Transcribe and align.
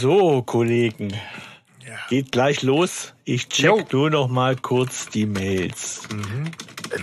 So, 0.00 0.42
Kollegen. 0.42 1.12
Geht 2.08 2.30
gleich 2.30 2.62
los. 2.62 3.14
Ich 3.24 3.48
check 3.48 3.64
Jo. 3.66 3.84
nur 3.90 4.10
noch 4.10 4.28
mal 4.28 4.54
kurz 4.54 5.08
die 5.08 5.26
Mails. 5.26 6.02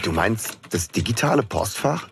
Du 0.03 0.13
meinst 0.13 0.57
das 0.69 0.87
digitale 0.87 1.43
Postfach? 1.43 2.07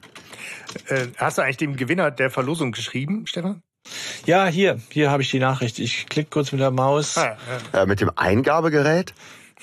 Äh, 0.87 1.07
hast 1.17 1.37
du 1.37 1.41
eigentlich 1.41 1.57
dem 1.57 1.77
Gewinner 1.77 2.11
der 2.11 2.29
Verlosung 2.29 2.73
geschrieben, 2.73 3.25
Stefan? 3.27 3.61
Ja, 4.25 4.47
hier, 4.47 4.81
hier 4.89 5.09
habe 5.09 5.23
ich 5.23 5.31
die 5.31 5.39
Nachricht. 5.39 5.79
Ich 5.79 6.07
klicke 6.07 6.29
kurz 6.29 6.51
mit 6.51 6.59
der 6.59 6.71
Maus 6.71 7.17
Ah, 7.17 7.37
ja. 7.73 7.83
Äh, 7.83 7.85
mit 7.85 8.01
dem 8.01 8.11
Eingabegerät? 8.15 9.13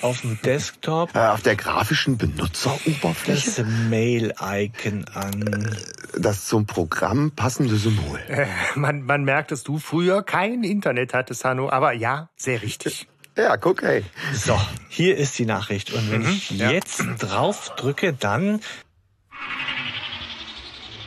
Auf 0.00 0.22
dem 0.22 0.40
Desktop 0.42 1.14
Äh, 1.14 1.18
auf 1.18 1.42
der 1.42 1.56
grafischen 1.56 2.16
Benutzeroberfläche? 2.18 3.62
das 3.62 3.66
Mail-Icon 3.88 5.04
an. 5.14 5.76
Das 6.18 6.46
zum 6.46 6.66
Programm 6.66 7.30
passende 7.32 7.76
Symbol. 7.76 8.18
Äh, 8.28 8.46
man, 8.74 9.02
man 9.02 9.24
merkt, 9.24 9.52
dass 9.52 9.62
du 9.62 9.78
früher 9.78 10.22
kein 10.22 10.64
Internet 10.64 11.14
hattest, 11.14 11.44
Hanno, 11.44 11.70
aber 11.70 11.92
ja, 11.92 12.30
sehr 12.36 12.62
richtig. 12.62 13.08
Ja, 13.36 13.56
guck, 13.56 13.82
hey. 13.82 14.04
So, 14.34 14.58
hier 14.88 15.16
ist 15.16 15.38
die 15.38 15.46
Nachricht. 15.46 15.92
Und 15.92 16.10
wenn 16.10 16.22
ich 16.22 16.50
ja. 16.50 16.70
jetzt 16.70 17.02
drauf 17.18 17.72
drücke, 17.76 18.12
dann 18.12 18.60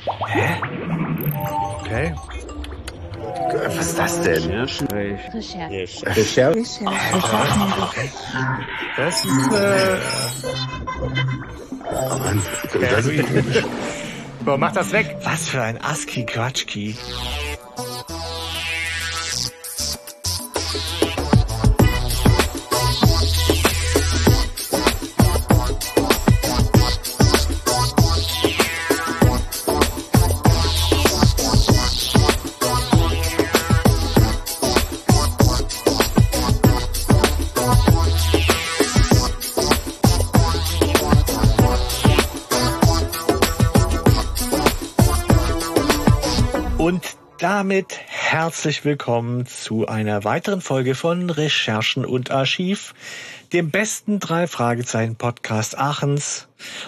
Okay. 0.06 2.14
Was 3.52 3.88
ist 3.88 4.00
das 4.00 4.22
denn? 4.22 4.52
Recherche. 4.52 6.06
Das 8.98 9.26
ist, 9.26 9.52
äh, 9.54 9.98
Oh 11.96 12.18
Mann, 12.18 12.42
das 12.80 13.06
ist, 13.06 13.26
so, 14.46 14.58
mach 14.58 14.72
das 14.74 14.92
weg. 14.92 15.16
was 15.24 15.48
für 15.50 15.62
ein 15.62 15.80
ASCII-Quatschki. 15.82 16.96
Und 46.94 47.18
damit 47.40 48.00
herzlich 48.06 48.86
willkommen 48.86 49.48
zu 49.48 49.88
einer 49.88 50.26
weiteren 50.26 50.62
Folge 50.62 50.94
von 50.94 51.32
Recherchen 51.32 52.06
und 52.06 52.30
Archiv, 52.30 52.94
dem 53.54 53.70
besten 53.70 54.20
drei 54.20 54.48
Fragezeichen 54.48 55.16
Podcast 55.16 55.78
Aachens 55.78 56.48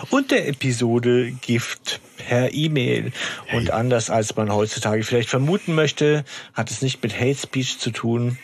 und 0.10 0.32
der 0.32 0.48
Episode 0.48 1.32
Gift 1.32 2.02
per 2.18 2.54
E-Mail. 2.54 3.12
Und 3.54 3.70
anders 3.70 4.10
als 4.10 4.36
man 4.36 4.52
heutzutage 4.52 5.04
vielleicht 5.04 5.30
vermuten 5.30 5.76
möchte, 5.76 6.26
hat 6.54 6.72
es 6.72 6.82
nicht 6.82 7.04
mit 7.04 7.20
Hate 7.20 7.36
Speech 7.36 7.78
zu 7.78 7.92
tun, 7.92 8.40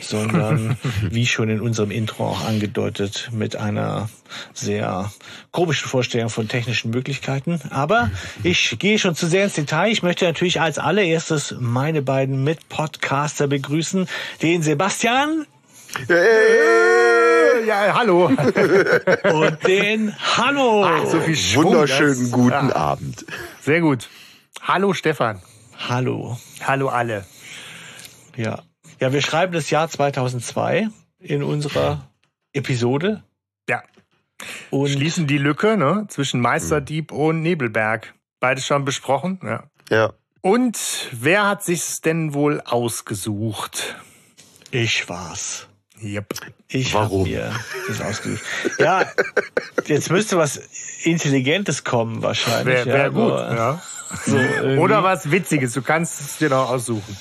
sondern 0.00 0.78
wie 1.10 1.26
schon 1.26 1.50
in 1.50 1.60
unserem 1.60 1.90
Intro 1.90 2.28
auch 2.28 2.46
angedeutet, 2.46 3.28
mit 3.32 3.56
einer 3.56 4.08
sehr 4.54 5.12
komischen 5.50 5.88
Vorstellung 5.88 6.30
von 6.30 6.48
technischen 6.48 6.90
Möglichkeiten. 6.90 7.60
Aber 7.68 8.10
ich 8.42 8.78
gehe 8.78 8.98
schon 8.98 9.14
zu 9.14 9.26
sehr 9.26 9.44
ins 9.44 9.54
Detail. 9.54 9.90
Ich 9.90 10.02
möchte 10.02 10.24
natürlich 10.24 10.62
als 10.62 10.78
allererstes 10.78 11.54
meine 11.60 12.00
beiden 12.00 12.42
Mitpodcaster 12.42 13.48
begrüßen. 13.48 14.08
Den 14.40 14.62
Sebastian 14.62 15.46
Äh, 16.08 17.66
Ja, 17.66 17.94
hallo. 17.98 18.26
und 19.32 19.66
den 19.66 20.14
Hanno. 20.18 21.06
So 21.06 21.20
viel 21.20 21.36
Schwung, 21.36 21.64
wunderschönen 21.66 22.20
das- 22.20 22.30
guten 22.30 22.68
Ja, 22.68 22.76
Abend. 22.76 23.24
sehr 23.60 23.80
gut. 23.80 24.08
Hallo, 24.62 24.92
Stefan. 24.92 25.40
Hallo. 25.88 26.38
Hallo 26.64 26.88
alle. 26.88 27.24
Ja. 28.36 28.62
Ja, 29.00 29.12
wir 29.12 29.20
schreiben 29.22 29.52
das 29.52 29.68
Jahr 29.70 29.88
2002 29.88 30.88
in 31.18 31.42
unserer 31.42 32.08
Episode. 32.52 33.22
Ja, 33.68 33.82
Und 34.70 34.88
schließen 34.88 35.26
die 35.26 35.38
Lücke 35.38 35.76
ne, 35.76 36.06
zwischen 36.08 36.40
Meisterdieb 36.40 37.12
und 37.12 37.42
Nebelberg. 37.42 38.14
Beides 38.40 38.66
schon 38.66 38.84
besprochen. 38.84 39.40
Ja. 39.42 39.64
Ja. 39.90 40.12
Und 40.40 40.78
wer 41.12 41.48
hat 41.48 41.64
sich's 41.64 42.00
denn 42.00 42.32
wohl 42.34 42.60
ausgesucht? 42.60 43.96
ich 44.70 45.08
war's. 45.08 45.68
Yep. 46.02 46.34
Ich 46.68 46.92
Warum? 46.94 47.28
das 47.88 48.00
ausgesucht. 48.00 48.42
Ja, 48.78 49.06
jetzt 49.86 50.10
müsste 50.10 50.36
was 50.36 50.60
Intelligentes 51.04 51.84
kommen 51.84 52.22
wahrscheinlich. 52.22 52.84
Wäre 52.84 52.86
wär 52.86 52.98
ja, 52.98 53.08
gut. 53.08 53.32
Ja. 53.32 53.82
So. 54.24 54.36
Oder 54.80 55.02
was 55.02 55.30
Witziges. 55.30 55.72
Du 55.72 55.82
kannst 55.82 56.20
es 56.20 56.38
dir 56.38 56.50
noch 56.50 56.70
aussuchen. 56.70 57.16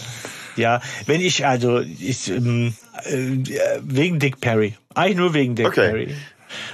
Ja, 0.56 0.82
wenn 1.06 1.22
ich, 1.22 1.46
also, 1.46 1.80
ich, 1.80 2.30
ähm, 2.30 2.74
äh, 3.04 3.44
wegen 3.82 4.20
Dick 4.20 4.40
Perry. 4.42 4.76
Eigentlich 4.94 5.18
nur 5.18 5.34
wegen 5.34 5.56
Dick 5.56 5.68
Okay. 5.68 5.88
Perry. 5.90 6.16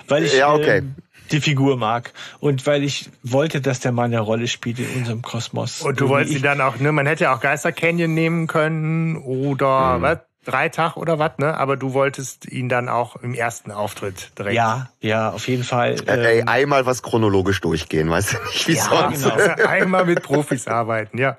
Weil 0.08 0.24
ich 0.24 0.34
Ja, 0.36 0.54
okay. 0.54 0.80
ähm, 0.80 0.96
die 1.32 1.42
Figur 1.42 1.78
mag. 1.78 2.14
Und 2.40 2.66
weil 2.68 2.84
ich 2.84 3.10
wollte, 3.24 3.62
dass 3.62 3.80
der 3.80 3.92
mal 3.92 4.04
eine 4.04 4.20
Rolle 4.20 4.48
spielt 4.48 4.80
in 4.80 4.90
unserem 4.98 5.22
Kosmos. 5.22 5.82
Und 5.82 6.00
du 6.00 6.10
wolltest 6.10 6.32
ihn 6.34 6.38
ich, 6.38 6.44
dann 6.44 6.62
auch, 6.62 6.78
ne, 6.78 6.92
man 6.92 7.06
hätte 7.08 7.24
ja 7.26 7.36
auch 7.36 7.40
Geister 7.40 7.72
Canyon 7.72 8.14
nehmen 8.14 8.48
können 8.48 9.18
oder 9.18 9.96
Hm. 9.96 10.02
was? 10.02 10.18
Drei 10.44 10.70
Tag 10.70 10.98
oder 10.98 11.20
was, 11.20 11.38
ne? 11.38 11.56
Aber 11.56 11.78
du 11.78 11.94
wolltest 11.94 12.48
ihn 12.48 12.68
dann 12.68 12.90
auch 12.90 13.16
im 13.18 13.36
ersten 13.36 13.72
Auftritt 13.72 14.32
direkt. 14.40 14.56
Ja, 14.56 14.90
ja, 15.00 15.30
auf 15.30 15.48
jeden 15.48 15.64
Fall. 15.64 15.98
Äh, 16.08 16.38
ey, 16.38 16.44
einmal 16.44 16.88
was 16.88 17.04
chronologisch 17.04 17.62
durchgehen, 17.62 18.10
weißt 18.10 18.34
du 18.34 18.38
nicht, 18.48 18.68
wie 18.68 18.74
Ja, 18.74 19.12
sonst. 19.12 19.24
genau. 19.24 19.36
Einmal 19.68 20.06
mit 20.06 20.24
Profis 20.24 20.68
arbeiten, 20.68 21.20
ja. 21.20 21.38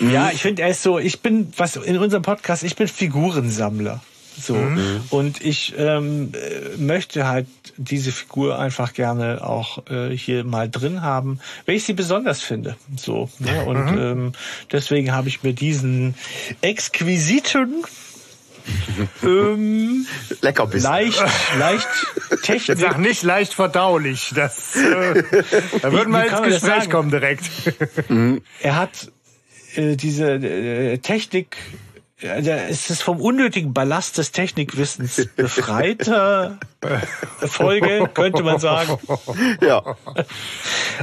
Ja, 0.00 0.30
ich 0.32 0.42
finde, 0.42 0.62
er 0.62 0.70
ist 0.70 0.82
so, 0.82 0.98
ich 0.98 1.20
bin, 1.22 1.52
was 1.56 1.76
in 1.76 1.96
unserem 1.98 2.22
Podcast, 2.22 2.64
ich 2.64 2.74
bin 2.74 2.88
Figurensammler. 2.88 4.00
So. 4.36 4.58
Und 5.10 5.40
ich 5.40 5.74
ähm, 5.78 6.32
äh, 6.34 6.76
möchte 6.76 7.28
halt 7.28 7.46
diese 7.76 8.10
Figur 8.10 8.58
einfach 8.58 8.92
gerne 8.92 9.46
auch 9.46 9.86
äh, 9.88 10.10
hier 10.10 10.42
mal 10.42 10.68
drin 10.68 11.02
haben, 11.02 11.38
weil 11.66 11.76
ich 11.76 11.84
sie 11.84 11.92
besonders 11.92 12.42
finde. 12.42 12.74
So. 12.96 13.30
Ne? 13.38 13.64
Und 13.64 13.88
ähm, 13.96 14.32
deswegen 14.72 15.12
habe 15.12 15.28
ich 15.28 15.44
mir 15.44 15.52
diesen 15.52 16.16
exquisiten 16.62 17.84
ähm, 19.22 20.06
Lecker 20.40 20.66
bist 20.66 20.84
leicht, 20.84 21.22
leicht 21.58 21.88
Technik. 22.42 22.78
sag 22.78 22.98
nicht 22.98 23.22
leicht 23.22 23.54
verdaulich. 23.54 24.32
Das, 24.34 24.74
äh, 24.76 25.22
da 25.82 25.92
würden 25.92 26.12
wir 26.12 26.24
ins 26.26 26.62
Gespräch 26.62 26.90
kommen 26.90 27.10
direkt. 27.10 27.44
Er 28.60 28.76
hat 28.76 29.10
äh, 29.76 29.96
diese 29.96 30.32
äh, 30.34 30.98
Technik, 30.98 31.56
äh, 32.22 32.40
es 32.70 32.90
ist 32.90 33.02
vom 33.02 33.20
unnötigen 33.20 33.74
Ballast 33.74 34.16
des 34.18 34.32
Technikwissens 34.32 35.28
befreite 35.36 36.58
Folge, 37.46 38.08
könnte 38.14 38.42
man 38.42 38.58
sagen. 38.60 38.98
Ja. 39.60 39.96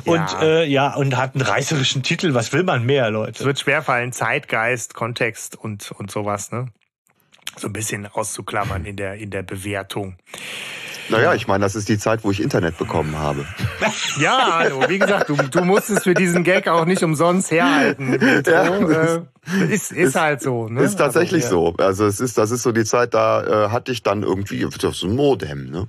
Und 0.06 0.16
Ja. 0.16 0.42
äh, 0.42 0.66
ja, 0.68 0.94
und 0.96 1.18
hat 1.18 1.36
einen 1.36 1.44
reißerischen 1.44 2.02
Titel. 2.04 2.34
Was 2.34 2.54
will 2.54 2.64
man 2.64 2.86
mehr, 2.86 3.06
Es 3.08 3.12
Leute? 3.12 3.46
wird 3.46 3.60
schwerfallen, 3.60 4.14
Zeitgeist, 4.14 4.94
Kontext 4.94 5.56
und, 5.58 5.92
und 5.92 6.10
sowas, 6.12 6.52
ne? 6.52 6.68
So 7.62 7.68
ein 7.68 7.74
bisschen 7.74 8.08
auszuklammern 8.08 8.86
in 8.86 8.96
der, 8.96 9.14
in 9.14 9.30
der 9.30 9.44
Bewertung. 9.44 10.16
Naja, 11.10 11.36
ich 11.36 11.46
meine, 11.46 11.64
das 11.64 11.76
ist 11.76 11.90
die 11.90 12.00
Zeit, 12.00 12.24
wo 12.24 12.32
ich 12.32 12.42
Internet 12.42 12.80
bekommen 12.80 13.20
habe. 13.20 13.46
Ja, 14.20 14.58
hallo, 14.60 14.84
wie 14.88 14.98
gesagt, 14.98 15.30
du, 15.30 15.36
du 15.36 15.64
musstest 15.64 16.04
für 16.04 16.16
diesen 16.16 16.44
Gag 16.44 16.68
auch 16.68 16.86
nicht 16.86 17.04
umsonst 17.04 17.52
herhalten. 17.52 18.18
Ja. 18.48 18.66
Äh, 18.66 19.22
ist, 19.70 19.92
ist 19.92 20.16
halt 20.16 20.42
so, 20.42 20.68
ne? 20.70 20.82
Ist 20.82 20.96
tatsächlich 20.96 21.44
Also, 21.44 21.68
ja. 21.68 21.74
so. 21.78 21.84
Also 21.84 22.06
es 22.08 22.20
ist, 22.20 22.38
das 22.40 22.50
ist 22.50 22.64
so 22.64 22.72
die 22.72 22.84
Zeit, 22.84 23.14
da 23.14 23.66
äh, 23.68 23.70
hatte 23.70 23.92
ich 23.92 24.02
dann 24.02 24.24
irgendwie 24.24 24.68
so 24.80 25.08
ein 25.08 25.16
Modem, 25.16 25.70
ne? 25.70 25.88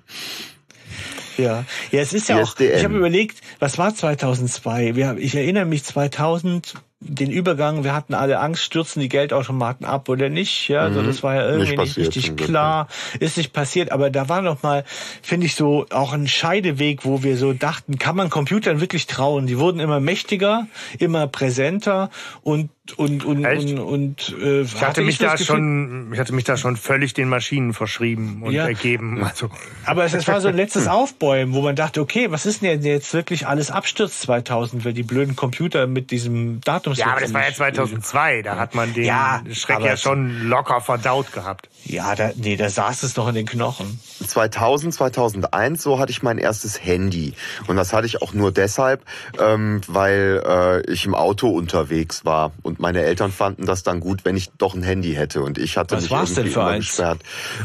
Ja, 1.39 1.65
ja, 1.91 2.01
es 2.01 2.13
ist 2.13 2.29
ja 2.29 2.37
auch. 2.37 2.49
ISDN. 2.49 2.77
Ich 2.77 2.85
habe 2.85 2.97
überlegt, 2.99 3.41
was 3.61 3.79
war 3.79 3.95
2002? 3.95 4.95
Wir, 4.95 5.17
ich 5.19 5.35
erinnere 5.35 5.65
mich 5.65 5.85
2000 5.85 6.75
den 7.05 7.31
Übergang. 7.31 7.85
Wir 7.85 7.95
hatten 7.95 8.15
alle 8.15 8.39
Angst, 8.41 8.63
stürzen 8.63 9.01
die 9.01 9.09
Geldautomaten 9.09 9.85
ab 9.87 10.09
oder 10.09 10.29
nicht? 10.29 10.69
Ja, 10.69 10.81
also 10.83 11.03
das 11.03 11.23
war 11.23 11.35
ja 11.35 11.43
irgendwie 11.49 11.71
nicht, 11.71 11.77
passiert, 11.77 12.07
richtig 12.17 12.37
klar. 12.37 12.89
Ist 13.21 13.37
nicht 13.37 13.53
passiert, 13.53 13.93
aber 13.93 14.11
da 14.11 14.29
war 14.29 14.43
noch 14.43 14.63
mal, 14.63 14.85
finde 15.23 15.47
ich 15.47 15.55
so 15.55 15.87
auch 15.91 16.13
ein 16.13 16.29
Scheideweg, 16.29 17.05
wo 17.05 17.23
wir 17.23 17.37
so 17.37 17.53
dachten, 17.53 17.99
kann 17.99 18.17
man 18.17 18.31
Computern 18.31 18.81
wirklich 18.81 19.07
trauen? 19.07 19.47
Die 19.47 19.59
wurden 19.59 19.81
immer 19.81 20.01
mächtiger, 20.01 20.67
immer 20.99 21.27
präsenter 21.27 22.11
und 22.43 22.71
und 22.97 23.25
und 23.25 23.45
Echt? 23.45 23.71
und, 23.71 23.79
und 23.79 24.37
äh, 24.43 24.63
Ich 24.63 24.83
hatte 24.83 25.03
mich 25.03 25.19
so 25.19 25.25
das 25.25 25.39
da 25.39 25.45
schon, 25.45 26.11
ich 26.13 26.19
hatte 26.19 26.35
mich 26.35 26.43
da 26.45 26.57
schon 26.57 26.77
völlig 26.77 27.15
den 27.15 27.29
Maschinen 27.29 27.75
verschrieben 27.75 28.43
und 28.43 28.55
Ja. 28.55 28.67
ergeben. 28.67 29.23
Also, 29.23 29.51
Aber 29.87 30.05
es, 30.05 30.15
es 30.15 30.27
war 30.27 30.41
so 30.41 30.49
ein 30.49 30.57
letztes 30.57 30.89
Aufbäumen, 30.89 31.55
wo 31.55 31.63
man 31.63 31.77
dachte, 31.77 32.01
okay, 32.01 32.33
was 32.33 32.45
ist 32.45 32.61
denn 32.61 32.83
jetzt 32.83 33.15
wirklich 33.15 33.47
alles 33.47 33.71
abstürzt 33.71 34.21
2000, 34.23 34.85
weil 34.85 34.95
die 34.95 35.05
blöden 35.05 35.37
Computer 35.37 35.87
mit 35.87 36.11
diesem 36.11 36.61
Ja, 36.99 37.13
aber 37.13 37.21
das 37.21 37.33
war 37.33 37.47
ja 37.47 37.53
2002. 37.53 38.43
Da 38.43 38.57
hat 38.57 38.75
man 38.75 38.93
den 38.95 39.05
ja, 39.05 39.43
Schreck 39.53 39.81
ja 39.81 39.97
schon 39.97 40.49
locker 40.49 40.81
verdaut 40.81 41.33
gehabt. 41.33 41.69
Ja, 41.85 42.15
da, 42.15 42.31
nee, 42.37 42.57
da 42.57 42.69
saß 42.69 43.03
es 43.03 43.17
noch 43.17 43.29
in 43.29 43.35
den 43.35 43.47
Knochen. 43.47 43.99
2000, 44.27 44.95
2001, 44.95 45.83
so 45.83 45.99
hatte 45.99 46.13
ich 46.13 46.23
mein 46.23 46.39
erstes 46.39 46.85
Handy. 46.85 47.35
Und 47.67 47.77
das 47.77 47.93
hatte 47.93 48.07
ich 48.07 48.23
auch 48.23 48.33
nur 48.33 48.53
deshalb, 48.53 49.05
ähm, 49.39 49.81
weil 49.89 50.43
äh, 50.47 50.93
ich 50.93 51.05
im 51.05 51.15
Auto 51.15 51.49
unterwegs 51.49 52.25
war. 52.25 52.53
Und 52.63 52.79
meine 52.79 53.03
Eltern 53.03 53.33
fanden 53.33 53.67
das 53.67 53.83
dann 53.83 54.01
gut, 54.01 54.25
wenn 54.25 54.37
ich 54.37 54.51
doch 54.59 54.75
ein 54.75 54.83
Handy 54.83 55.15
hätte. 55.15 55.43
Und 55.43 55.59
ich 55.59 55.77
hatte 55.77 55.97
Was 55.97 56.03
mich 56.05 56.11
war's 56.11 56.31
irgendwie 56.31 56.43
denn 56.45 56.53
für 56.53 56.61
immer 56.61 56.69
eins? 56.71 56.87
gesperrt. 56.87 57.21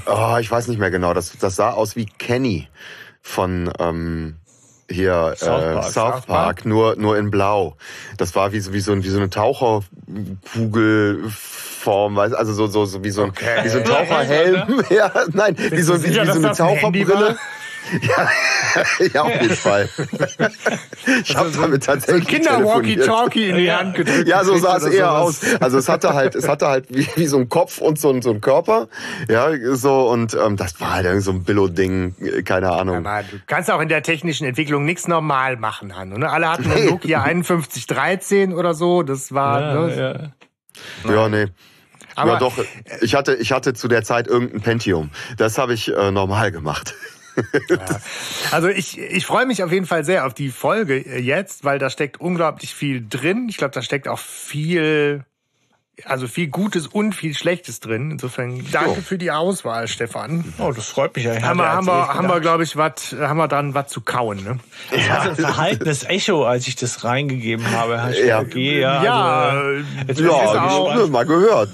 Oh, 0.07 0.37
ich 0.39 0.49
weiß 0.49 0.67
nicht 0.67 0.79
mehr 0.79 0.91
genau. 0.91 1.13
Das, 1.13 1.37
das 1.37 1.55
sah 1.55 1.71
aus 1.71 1.95
wie 1.95 2.05
Kenny 2.05 2.67
von 3.21 3.71
ähm, 3.79 4.37
hier 4.89 5.33
South 5.37 5.63
äh, 5.63 5.73
Park. 5.73 5.83
South 5.85 5.93
South 6.15 6.25
Park, 6.27 6.65
nur 6.65 6.95
nur 6.95 7.17
in 7.17 7.29
Blau. 7.31 7.75
Das 8.17 8.35
war 8.35 8.51
wie 8.53 8.59
so 8.59 8.73
wie 8.73 8.79
so, 8.79 8.91
ein- 8.93 9.03
wie 9.03 9.09
so 9.09 9.17
eine 9.17 9.29
Taucherkugelform, 9.29 12.15
weißt 12.15 12.35
also 12.35 12.53
so 12.53 12.67
so, 12.67 12.85
so 12.85 13.03
wie 13.03 13.09
so 13.11 13.23
ein 13.23 13.29
Okay. 13.29 13.63
wie 13.63 13.69
so 13.69 13.79
ein 13.79 13.85
Taucherhelm. 13.85 14.83
ja, 14.89 15.11
nein, 15.33 15.55
wie 15.57 15.81
so, 15.81 15.95
wie, 15.95 16.03
wie 16.05 16.09
sicher, 16.09 16.21
so 16.25 16.27
dass 16.27 16.37
eine 16.37 16.49
ein 16.49 16.55
Taucherbrille. 16.55 17.07
war? 17.13 17.35
Ja, 18.01 18.29
ja, 19.13 19.21
auf 19.23 19.41
jeden 19.41 19.55
Fall. 19.55 19.89
Ich 21.23 21.35
habe 21.35 21.51
damit 21.51 21.83
tatsächlich 21.85 22.25
telefoniert. 22.25 22.57
Kinder-Walkie-Talkie 23.05 23.49
in 23.49 23.57
die 23.57 23.71
Hand 23.71 23.95
gedrückt. 23.95 24.27
Ja, 24.27 24.43
so 24.43 24.57
sah 24.57 24.77
es 24.77 24.83
eher 24.85 25.07
sowas. 25.07 25.43
aus. 25.53 25.61
Also 25.61 25.77
es 25.77 25.87
hatte 25.89 26.13
halt, 26.13 26.35
es 26.35 26.47
hatte 26.47 26.67
halt 26.67 26.85
wie, 26.89 27.07
wie 27.15 27.27
so 27.27 27.37
ein 27.37 27.49
Kopf 27.49 27.77
und 27.79 27.99
so, 27.99 28.09
ein- 28.11 28.21
so 28.21 28.31
ein 28.31 28.41
Körper. 28.41 28.87
Ja, 29.29 29.49
so 29.75 30.09
und 30.09 30.33
ähm, 30.33 30.57
das 30.57 30.79
war 30.81 30.95
halt 30.95 31.05
irgend 31.05 31.23
so 31.23 31.31
ein 31.31 31.43
Billo-Ding, 31.43 32.43
keine 32.45 32.71
Ahnung. 32.71 32.97
Aber 33.05 33.23
du 33.23 33.37
kannst 33.47 33.71
auch 33.71 33.79
in 33.81 33.89
der 33.89 34.03
technischen 34.03 34.45
Entwicklung 34.45 34.85
nichts 34.85 35.07
normal 35.07 35.55
machen, 35.57 35.95
Hanno. 35.95 36.17
Ne? 36.17 36.29
Alle 36.29 36.49
hatten 36.49 36.69
einen 36.71 36.85
Nokia 36.87 37.23
5113 37.23 38.53
oder 38.53 38.73
so. 38.73 39.03
Das 39.03 39.33
war. 39.33 39.61
Ja, 39.61 39.73
ne? 39.87 40.31
ja. 41.05 41.11
Ja, 41.11 41.29
nee. 41.29 41.45
Aber 42.15 42.33
ja, 42.33 42.39
doch. 42.39 42.53
Ich 43.01 43.13
hatte, 43.15 43.35
ich 43.35 43.51
hatte 43.51 43.73
zu 43.73 43.87
der 43.87 44.03
Zeit 44.03 44.27
irgendein 44.27 44.61
Pentium. 44.61 45.11
Das 45.37 45.57
habe 45.57 45.73
ich 45.73 45.95
äh, 45.95 46.11
normal 46.11 46.51
gemacht. 46.51 46.95
Also 48.51 48.69
ich, 48.69 48.97
ich 48.97 49.25
freue 49.25 49.45
mich 49.45 49.63
auf 49.63 49.71
jeden 49.71 49.85
Fall 49.85 50.03
sehr 50.03 50.25
auf 50.25 50.33
die 50.33 50.49
Folge 50.49 50.97
äh, 50.97 51.19
jetzt, 51.19 51.63
weil 51.63 51.79
da 51.79 51.89
steckt 51.89 52.19
unglaublich 52.19 52.73
viel 52.73 53.05
drin. 53.07 53.47
Ich 53.49 53.57
glaube, 53.57 53.73
da 53.73 53.81
steckt 53.81 54.07
auch 54.07 54.19
viel, 54.19 55.25
also 56.05 56.27
viel 56.27 56.47
Gutes 56.47 56.85
und 56.87 57.13
viel 57.13 57.33
Schlechtes 57.33 57.79
drin. 57.79 58.11
Insofern 58.11 58.63
danke 58.71 58.89
Jo. 58.91 58.95
für 59.01 59.17
die 59.17 59.31
Auswahl, 59.31 59.87
Stefan. 59.87 60.53
Oh, 60.59 60.71
das 60.71 60.87
freut 60.89 61.15
mich. 61.15 61.25
Ich 61.25 61.41
Haben 61.41 61.57
wir, 61.59 61.69
haben 61.71 61.87
wir, 61.87 62.07
haben 62.13 62.27
wir 62.27 62.39
glaube 62.39 62.63
ich, 62.63 62.77
was, 62.77 63.15
haben 63.19 63.37
wir 63.37 63.47
dann 63.47 63.73
was 63.73 63.87
zu 63.87 64.01
kauen, 64.01 64.43
ne? 64.43 64.59
Es 64.91 65.09
hatte 65.09 65.29
ein 65.29 65.35
verhaltenes 65.35 66.03
Echo, 66.03 66.45
als 66.45 66.67
ich 66.67 66.75
das 66.75 67.03
reingegeben 67.03 67.69
habe. 67.71 68.13
Du 68.13 68.27
Ja. 68.27 68.39
okay, 68.39 68.79
ja. 68.79 69.03
Ja, 69.03 69.15
also, 69.49 69.83
jetzt 70.07 70.17
bin 70.17 70.25
ich 70.25 70.31
auch- 70.31 71.09
mal 71.09 71.25
gehört. 71.25 71.69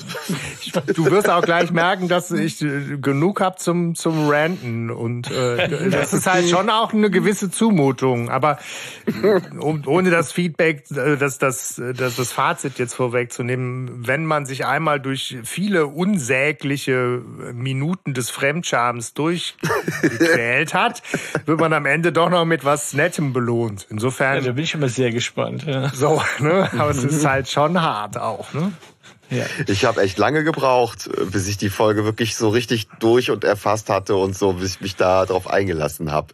Du 0.95 1.05
wirst 1.11 1.29
auch 1.29 1.41
gleich 1.43 1.71
merken, 1.71 2.07
dass 2.07 2.31
ich 2.31 2.59
genug 2.59 3.41
hab 3.41 3.59
zum 3.59 3.93
zum 3.95 4.29
Ranten 4.29 4.89
und 4.89 5.29
äh, 5.29 5.89
das 5.89 6.13
ist 6.13 6.25
halt 6.27 6.49
schon 6.49 6.69
auch 6.69 6.93
eine 6.93 7.11
gewisse 7.11 7.51
Zumutung. 7.51 8.29
Aber 8.29 8.57
ohne 9.85 10.09
das 10.09 10.31
Feedback, 10.31 10.83
äh, 10.91 11.17
das 11.17 11.37
das 11.37 11.81
das 11.95 12.15
das 12.15 12.31
Fazit 12.31 12.79
jetzt 12.79 12.93
vorwegzunehmen, 12.95 14.07
wenn 14.13 14.27
man 14.27 14.45
sich 14.45 14.63
einmal 14.67 14.99
durch 14.99 15.37
viele 15.43 15.87
unsägliche 15.87 17.23
Minuten 17.51 18.13
des 18.13 18.29
Fremdschams 18.29 19.15
durchgequält 19.15 20.73
hat, 20.75 21.01
wird 21.47 21.59
man 21.59 21.73
am 21.73 21.87
Ende 21.87 22.11
doch 22.11 22.29
noch 22.29 22.45
mit 22.45 22.63
was 22.63 22.93
Nettem 22.93 23.33
belohnt. 23.33 23.87
Insofern 23.89 24.35
Ja, 24.35 24.41
da 24.41 24.51
bin 24.51 24.65
ich 24.65 24.75
immer 24.75 24.87
sehr 24.89 25.09
gespannt. 25.11 25.63
Ja. 25.65 25.89
so, 25.89 26.21
ne? 26.37 26.69
Aber 26.77 26.91
es 26.91 27.03
ist 27.03 27.25
halt 27.25 27.49
schon 27.49 27.81
hart 27.81 28.17
auch, 28.19 28.53
ne? 28.53 28.71
Ja. 29.31 29.45
Ich 29.65 29.83
habe 29.83 30.01
echt 30.03 30.19
lange 30.19 30.43
gebraucht, 30.43 31.09
bis 31.31 31.47
ich 31.47 31.57
die 31.57 31.69
Folge 31.71 32.05
wirklich 32.05 32.35
so 32.35 32.49
richtig 32.49 32.87
durch 32.99 33.31
und 33.31 33.43
erfasst 33.43 33.89
hatte 33.89 34.15
und 34.15 34.37
so, 34.37 34.53
bis 34.53 34.75
ich 34.75 34.81
mich 34.81 34.95
da 34.95 35.25
drauf 35.25 35.49
eingelassen 35.49 36.11
habe. 36.11 36.27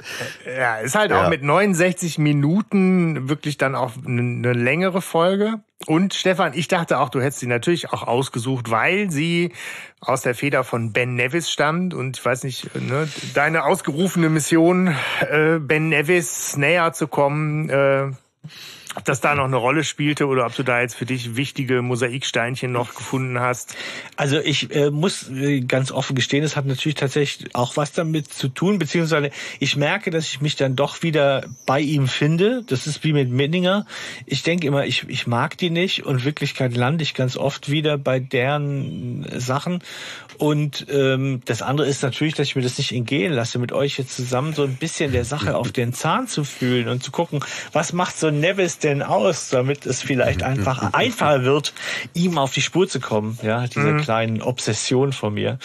Ja, 0.46 0.80
ist 0.80 0.96
halt 0.96 1.12
Ja. 1.12 1.24
auch 1.24 1.30
mit 1.30 1.42
69 1.42 2.18
Minuten 2.18 3.30
wirklich 3.30 3.58
dann 3.58 3.76
auch 3.76 3.94
eine, 4.06 4.20
eine 4.22 4.52
längere 4.52 5.02
Folge. 5.02 5.62
Und 5.86 6.14
Stefan, 6.14 6.54
ich 6.54 6.68
dachte 6.68 7.00
auch, 7.00 7.10
du 7.10 7.22
hättest 7.22 7.40
sie 7.40 7.48
natürlich 7.48 7.92
auch 7.92 8.04
ausgesucht, 8.04 8.70
weil 8.70 9.10
sie 9.10 9.54
aus 10.02 10.22
der 10.22 10.36
Feder 10.36 10.64
von 10.64 10.92
Ben 10.92 11.16
Nevis 11.16 11.50
stammt. 11.50 11.94
Und 11.94 12.18
ich 12.18 12.26
weiß 12.26 12.44
nicht, 12.44 12.76
ne, 12.76 13.08
deine 13.34 13.64
ausgerufene 13.64 14.30
Mission, 14.30 14.96
äh, 15.22 15.60
Ben 15.60 15.88
Nevis 15.88 16.58
näher 16.58 16.92
zu 16.92 17.08
kommen, 17.08 17.70
äh, 17.70 18.12
ob 19.00 19.06
das 19.06 19.22
da 19.22 19.34
noch 19.34 19.46
eine 19.46 19.56
Rolle 19.56 19.86
spielte 19.86 20.28
oder 20.28 20.46
ob 20.46 20.54
du 20.56 20.64
da 20.64 20.82
jetzt 20.82 20.96
für 20.96 21.06
dich 21.06 21.38
wichtige 21.38 21.82
Mosaiksteinchen 21.82 22.70
noch 22.70 22.96
gefunden 22.96 23.40
hast. 23.40 23.78
Also 24.18 24.40
ich 24.40 24.76
äh, 24.76 24.92
muss 24.92 25.30
äh, 25.30 25.62
ganz 25.62 25.94
offen 25.94 26.18
gestehen, 26.18 26.44
es 26.44 26.58
hat 26.58 26.66
natürlich 26.66 26.96
tatsächlich 26.96 27.56
auch 27.56 27.78
was 27.78 27.94
damit 27.94 28.34
zu 28.34 28.50
tun, 28.50 28.78
beziehungsweise 28.78 29.32
ich 29.60 29.78
merke, 29.78 30.12
dass 30.12 30.26
ich 30.26 30.42
mich 30.42 30.58
dann 30.58 30.76
doch 30.76 31.02
wieder 31.02 31.46
bei 31.66 31.80
ihm 31.80 32.10
finde. 32.10 32.64
Das 32.68 32.88
ist 32.88 33.02
wie 33.06 33.14
mit 33.14 33.30
Minninger. 33.30 33.86
Ich 34.26 34.44
denke 34.44 34.68
immer, 34.68 34.86
ich, 34.86 35.08
ich 35.08 35.28
mag 35.28 35.58
die 35.58 35.70
nicht 35.70 36.06
und 36.06 36.26
Wirklichkeit 36.26 36.76
lande 36.76 37.04
ich 37.04 37.14
ganz 37.14 37.38
oft 37.38 37.72
wieder 37.72 37.98
bei 37.98 38.20
deren 38.20 39.26
Sachen. 39.40 39.82
Und 40.40 40.86
ähm, 40.90 41.42
das 41.44 41.62
andere 41.62 41.86
ist 41.88 42.02
natürlich, 42.02 42.34
dass 42.34 42.48
ich 42.48 42.56
mir 42.56 42.62
das 42.62 42.78
nicht 42.78 42.94
entgehen 42.94 43.34
lasse, 43.34 43.60
mit 43.60 43.74
euch 43.74 43.98
jetzt 43.98 44.16
zusammen 44.16 44.54
so 44.54 44.64
ein 44.64 44.76
bisschen 44.76 45.12
der 45.12 45.26
Sache 45.26 45.58
auf 45.58 45.74
den 45.74 45.92
Zahn 45.92 46.30
zu 46.30 46.46
fühlen 46.46 46.88
und 46.88 47.04
zu 47.04 47.12
gucken, 47.12 47.42
was 47.74 47.92
macht 47.92 48.18
so 48.18 48.32
Nevis 48.32 48.80
denn 48.80 49.04
aus, 49.04 49.50
damit 49.50 49.86
es 49.86 50.02
vielleicht 50.02 50.42
einfach 50.42 50.94
einfacher 50.94 51.44
wird, 51.44 51.74
ihm 52.14 52.38
auf 52.38 52.54
die 52.54 52.62
Spur 52.62 52.88
zu 52.88 53.02
kommen, 53.02 53.38
ja, 53.44 53.68
dieser 53.68 53.98
kleinen 53.98 54.42
Obsession 54.42 55.12
von 55.12 55.34
mir. 55.34 55.60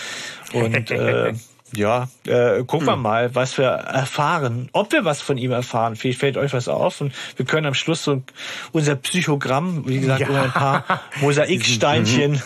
Und 0.53 0.91
äh, 0.91 1.35
ja, 1.77 2.09
äh, 2.27 2.65
gucken 2.65 2.87
wir 2.87 2.97
mal, 2.97 3.35
was 3.35 3.57
wir 3.59 3.67
erfahren, 3.67 4.69
ob 4.73 4.91
wir 4.93 5.05
was 5.05 5.21
von 5.21 5.39
ihm 5.39 5.53
erfahren. 5.53 5.95
Vielleicht 5.97 6.19
fällt 6.19 6.37
euch 6.37 6.53
was 6.53 6.67
auf 6.69 7.01
und 7.01 7.13
wir 7.37 7.47
können 7.47 7.67
am 7.67 7.75
Schluss 7.75 8.03
so 8.03 8.23
unser 8.73 8.97
Psychogramm, 8.97 9.85
wie 9.87 10.01
gesagt, 10.01 10.21
Ja. 10.23 10.43
ein 10.43 10.53
paar 10.53 10.85
Mosaiksteinchen. 11.21 12.43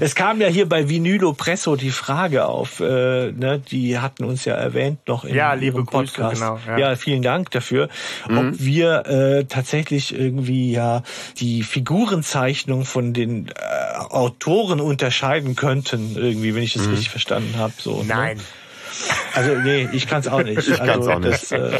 Es 0.00 0.14
kam 0.14 0.40
ja 0.40 0.48
hier 0.48 0.68
bei 0.68 0.88
Vinylo 0.88 1.32
Presso 1.32 1.76
die 1.76 1.90
Frage 1.90 2.46
auf, 2.46 2.80
äh, 2.80 3.32
ne, 3.32 3.60
die 3.70 3.98
hatten 3.98 4.24
uns 4.24 4.44
ja 4.44 4.54
erwähnt 4.54 5.00
noch 5.06 5.24
in 5.24 5.34
Ja, 5.34 5.54
liebe 5.54 5.78
ihrem 5.78 5.86
Grüße, 5.86 6.12
Podcast. 6.14 6.40
genau, 6.40 6.58
ja. 6.66 6.78
ja. 6.78 6.96
vielen 6.96 7.22
Dank 7.22 7.50
dafür. 7.50 7.88
Ob 8.28 8.58
wir 8.58 9.06
äh, 9.06 9.44
tatsächlich 9.44 10.14
irgendwie 10.14 10.72
ja 10.72 11.02
die 11.38 11.62
Figurenzeichnung 11.62 12.84
von 12.84 13.12
den 13.12 13.48
äh, 13.48 13.52
Autoren 14.10 14.80
unterscheiden 14.80 15.56
könnten, 15.56 16.16
irgendwie, 16.16 16.54
wenn 16.54 16.62
ich 16.62 16.74
das 16.74 16.88
richtig 16.88 17.10
verstanden 17.10 17.56
habe. 17.56 17.72
So, 17.78 18.02
Nein. 18.06 18.36
Ne? 18.36 18.42
Also 19.34 19.54
nee, 19.54 19.88
ich 19.92 20.06
kann 20.06 20.20
es 20.20 20.28
auch 20.28 20.42
nicht. 20.42 20.58
Ich 20.68 20.78
kann's 20.78 21.06
also, 21.06 21.12
auch 21.12 21.18
nicht. 21.18 21.50
Das, 21.50 21.52
äh, 21.52 21.78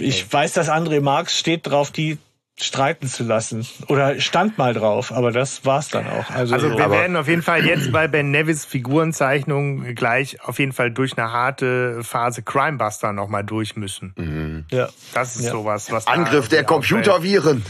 ich 0.00 0.32
weiß, 0.32 0.52
dass 0.52 0.68
André 0.68 1.00
Marx 1.00 1.38
steht 1.38 1.66
drauf, 1.66 1.90
die 1.90 2.18
streiten 2.60 3.06
zu 3.06 3.22
lassen. 3.24 3.66
Oder 3.88 4.20
stand 4.20 4.58
mal 4.58 4.74
drauf, 4.74 5.12
aber 5.12 5.30
das 5.32 5.64
war's 5.64 5.88
dann 5.88 6.06
auch. 6.06 6.28
Also, 6.30 6.54
Also 6.54 6.70
so. 6.70 6.78
wir 6.78 6.90
werden 6.90 7.16
auf 7.16 7.28
jeden 7.28 7.42
Fall 7.42 7.64
jetzt 7.64 7.92
bei 7.92 8.08
Ben 8.08 8.30
Nevis 8.30 8.64
Figurenzeichnung 8.64 9.94
gleich 9.94 10.40
auf 10.42 10.58
jeden 10.58 10.72
Fall 10.72 10.90
durch 10.90 11.16
eine 11.16 11.32
harte 11.32 12.02
Phase 12.02 12.42
Crimebuster 12.42 13.12
nochmal 13.12 13.44
durch 13.44 13.76
müssen. 13.76 14.66
ja. 14.70 14.88
Das 15.14 15.36
ist 15.36 15.46
Ja. 15.46 15.52
sowas, 15.52 15.90
was 15.92 16.06
Angriff 16.06 16.48
der. 16.48 16.64
Computerviren. 16.64 17.64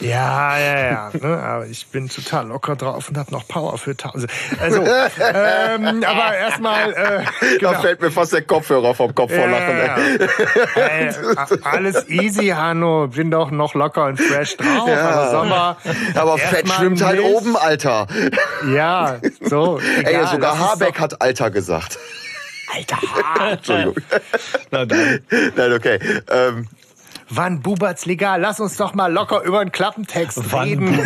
Ja, 0.00 0.58
ja, 0.58 0.78
ja. 0.78 1.10
Ne? 1.20 1.42
Aber 1.42 1.66
ich 1.66 1.86
bin 1.88 2.08
total 2.08 2.48
locker 2.48 2.76
drauf 2.76 3.08
und 3.08 3.18
habe 3.18 3.30
noch 3.32 3.46
Power 3.48 3.76
für 3.78 3.96
Tausend. 3.96 4.30
Also, 4.60 4.82
ähm, 4.82 6.04
aber 6.04 6.36
erstmal, 6.36 6.92
äh, 6.92 6.94
Da 6.94 7.24
genau. 7.70 7.80
fällt 7.80 8.00
mir 8.00 8.10
fast 8.10 8.32
der 8.32 8.42
Kopfhörer 8.42 8.94
vom 8.94 9.14
Kopf 9.14 9.32
vor 9.34 9.46
Lachen. 9.46 9.78
Ja, 9.78 9.96
ey. 9.96 11.06
ja. 11.06 11.46
Ey, 11.48 11.58
alles 11.62 12.08
easy, 12.08 12.48
Hanno. 12.48 13.08
Bin 13.08 13.30
doch 13.30 13.50
noch 13.50 13.74
locker 13.74 14.06
und 14.06 14.20
fresh 14.20 14.56
drauf. 14.56 14.88
Ja. 14.88 15.10
Aber 15.10 15.30
Sommer. 15.30 15.76
Aber 16.14 16.38
Fett 16.38 16.68
schwimmt 16.68 17.02
halt 17.02 17.20
Mist. 17.20 17.34
oben, 17.34 17.56
Alter. 17.56 18.06
Ja, 18.72 19.16
so. 19.40 19.78
Ey, 19.78 20.10
egal, 20.10 20.26
sogar 20.28 20.52
lass 20.54 20.60
uns 20.60 20.70
Habeck 20.72 21.00
hat 21.00 21.20
Alter 21.20 21.50
gesagt. 21.50 21.98
Alter. 22.74 22.98
Entschuldigung. 23.52 23.94
Na 24.70 24.84
dann. 24.84 25.20
Nein, 25.56 25.72
okay. 25.72 25.98
Ähm, 26.30 26.68
Wann 27.30 27.60
bubert's 27.62 28.06
legal? 28.06 28.40
Lass 28.40 28.60
uns 28.60 28.76
doch 28.76 28.94
mal 28.94 29.12
locker 29.12 29.42
über 29.42 29.60
einen 29.60 29.72
Klappentext 29.72 30.52
Wann 30.52 30.68
reden. 30.68 30.88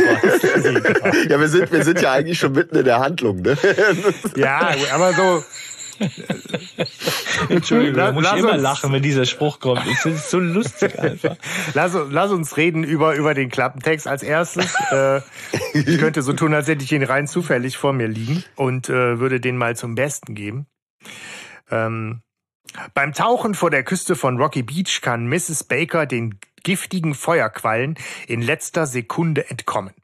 ja, 1.29 1.39
wir 1.41 1.49
sind, 1.49 1.71
wir 1.73 1.85
sind 1.85 2.01
ja 2.01 2.13
eigentlich 2.13 2.39
schon 2.39 2.53
mitten 2.53 2.77
in 2.77 2.85
der 2.85 2.99
Handlung, 3.01 3.43
ne? 3.43 3.57
Ja, 4.37 4.71
aber 4.93 5.13
so. 5.13 5.45
Entschuldigung, 7.49 7.97
da 7.97 8.13
muss 8.13 8.25
ich 8.25 8.31
lass 8.31 8.41
immer 8.41 8.53
uns- 8.53 8.63
lachen, 8.63 8.93
wenn 8.93 9.03
dieser 9.03 9.25
Spruch 9.25 9.59
kommt. 9.61 9.85
Ich 9.87 9.99
finde 9.99 10.19
es 10.19 10.31
so 10.31 10.39
lustig 10.39 10.99
einfach. 10.99 11.37
Lass, 11.75 11.97
lass 12.11 12.31
uns 12.31 12.57
reden 12.57 12.85
über, 12.85 13.15
über 13.17 13.35
den 13.35 13.49
Klappentext 13.51 14.07
als 14.07 14.23
erstes. 14.23 14.75
Äh, 14.93 15.21
ich 15.75 15.99
könnte 15.99 16.23
so 16.23 16.33
tun, 16.35 16.55
als 16.55 16.69
hätte 16.69 16.85
ich 16.85 16.93
ihn 16.93 17.03
rein 17.03 17.27
zufällig 17.27 17.77
vor 17.77 17.93
mir 17.93 18.07
liegen 18.07 18.45
und 18.57 18.89
äh, 18.89 19.19
würde 19.19 19.41
den 19.41 19.57
mal 19.57 19.77
zum 19.77 19.95
Besten 19.97 20.35
geben. 20.35 20.67
Ähm, 21.71 22.23
beim 22.95 23.13
Tauchen 23.13 23.55
vor 23.55 23.71
der 23.71 23.83
Küste 23.83 24.17
von 24.17 24.39
Rocky 24.39 24.63
Beach 24.63 25.01
kann 25.01 25.27
Mrs. 25.29 25.65
Baker 25.65 26.07
den 26.07 26.39
giftigen 26.63 27.15
Feuerquallen 27.15 27.97
in 28.27 28.43
letzter 28.43 28.87
Sekunde 28.87 29.49
entkommen. 29.51 29.95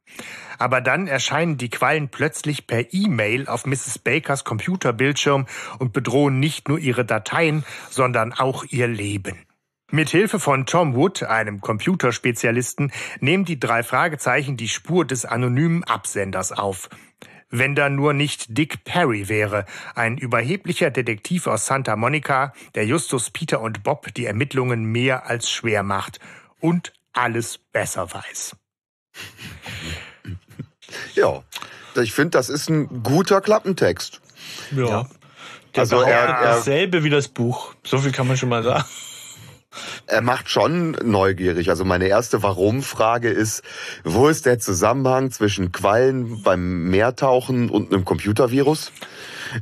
Aber 0.59 0.81
dann 0.81 1.07
erscheinen 1.07 1.59
die 1.59 1.69
Quallen 1.69 2.09
plötzlich 2.09 2.67
per 2.67 2.95
E-Mail 2.95 3.49
auf 3.49 3.67
Mrs. 3.67 3.99
Bakers 3.99 4.45
Computerbildschirm 4.45 5.47
und 5.79 5.93
bedrohen 5.93 6.39
nicht 6.39 6.69
nur 6.69 6.79
ihre 6.79 7.05
Dateien, 7.05 7.65
sondern 7.91 8.33
auch 8.33 8.65
ihr 8.71 8.87
Leben. 8.87 9.37
Mit 9.91 10.11
Hilfe 10.11 10.41
von 10.41 10.67
Tom 10.67 10.95
Wood, 10.95 11.23
einem 11.25 11.61
Computerspezialisten, 11.61 12.93
nehmen 13.21 13.45
die 13.45 13.61
drei 13.61 13.83
Fragezeichen 13.83 14.57
die 14.57 14.69
Spur 14.69 15.05
des 15.05 15.25
anonymen 15.25 15.85
Absenders 15.85 16.53
auf. 16.53 16.89
Wenn 17.57 17.77
da 17.77 17.89
nur 17.89 18.15
nicht 18.15 18.59
Dick 18.59 18.83
Perry 18.83 19.29
wäre, 19.29 19.65
ein 19.95 20.19
überheblicher 20.19 20.91
Detektiv 20.91 21.47
aus 21.47 21.67
Santa 21.67 21.95
Monica, 21.95 22.53
der 22.75 22.85
Justus, 22.85 23.31
Peter 23.31 23.61
und 23.61 23.85
Bob 23.85 24.13
die 24.15 24.27
Ermittlungen 24.27 24.85
mehr 24.87 25.27
als 25.27 25.49
schwer 25.49 25.85
macht 25.85 26.19
und 26.59 26.93
alles 27.13 27.59
besser 27.59 28.13
weiß. 28.13 28.57
Ja, 31.15 31.43
ich 32.01 32.13
finde, 32.13 32.31
das 32.31 32.49
ist 32.49 32.69
ein 32.69 33.03
guter 33.03 33.41
Klappentext. 33.41 34.21
Ja. 34.73 34.87
Ja. 34.87 35.07
Der 35.75 35.81
Also 35.81 36.01
er, 36.03 36.07
er- 36.25 36.43
dasselbe 36.43 37.03
wie 37.05 37.11
das 37.11 37.29
Buch. 37.29 37.75
So 37.85 37.99
viel 37.99 38.13
kann 38.13 38.29
man 38.29 38.37
schon 38.37 38.49
mal 38.49 38.63
sagen. 38.63 38.85
Er 40.07 40.21
macht 40.21 40.51
schon 40.51 40.93
neugierig. 41.05 41.71
Also 41.71 41.85
meine 41.85 42.07
erste 42.07 42.43
Warum-Frage 42.43 43.31
ist, 43.31 43.63
wo 44.05 44.29
ist 44.29 44.47
der 44.47 44.59
Zusammenhang 44.59 45.31
zwischen 45.31 45.73
Quallen 45.73 46.43
beim 46.43 46.85
Meertauchen 46.91 47.71
und 47.71 47.93
einem 47.93 48.05
Computervirus? 48.05 48.93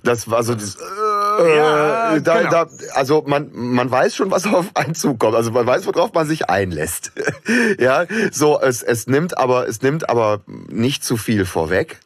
Das 0.02 0.30
war 0.30 0.42
so 0.42 0.54
das, 0.54 0.76
äh, 0.76 1.56
Ja, 1.56 2.18
da, 2.20 2.38
genau. 2.38 2.50
da, 2.50 2.66
also 2.94 3.24
man, 3.26 3.50
man 3.52 3.90
weiß 3.90 4.14
schon, 4.14 4.30
was 4.30 4.46
auf 4.52 4.70
einen 4.74 4.94
zukommt. 4.94 5.34
Also 5.34 5.50
man 5.50 5.66
weiß, 5.66 5.86
worauf 5.86 6.12
man 6.12 6.26
sich 6.26 6.48
einlässt. 6.48 7.12
ja, 7.78 8.06
so, 8.30 8.60
es, 8.60 8.82
es 8.82 9.06
nimmt 9.06 9.38
aber, 9.38 9.68
es 9.68 9.82
nimmt 9.82 10.08
aber 10.08 10.40
nicht 10.46 11.04
zu 11.04 11.16
viel 11.16 11.44
vorweg. 11.44 11.98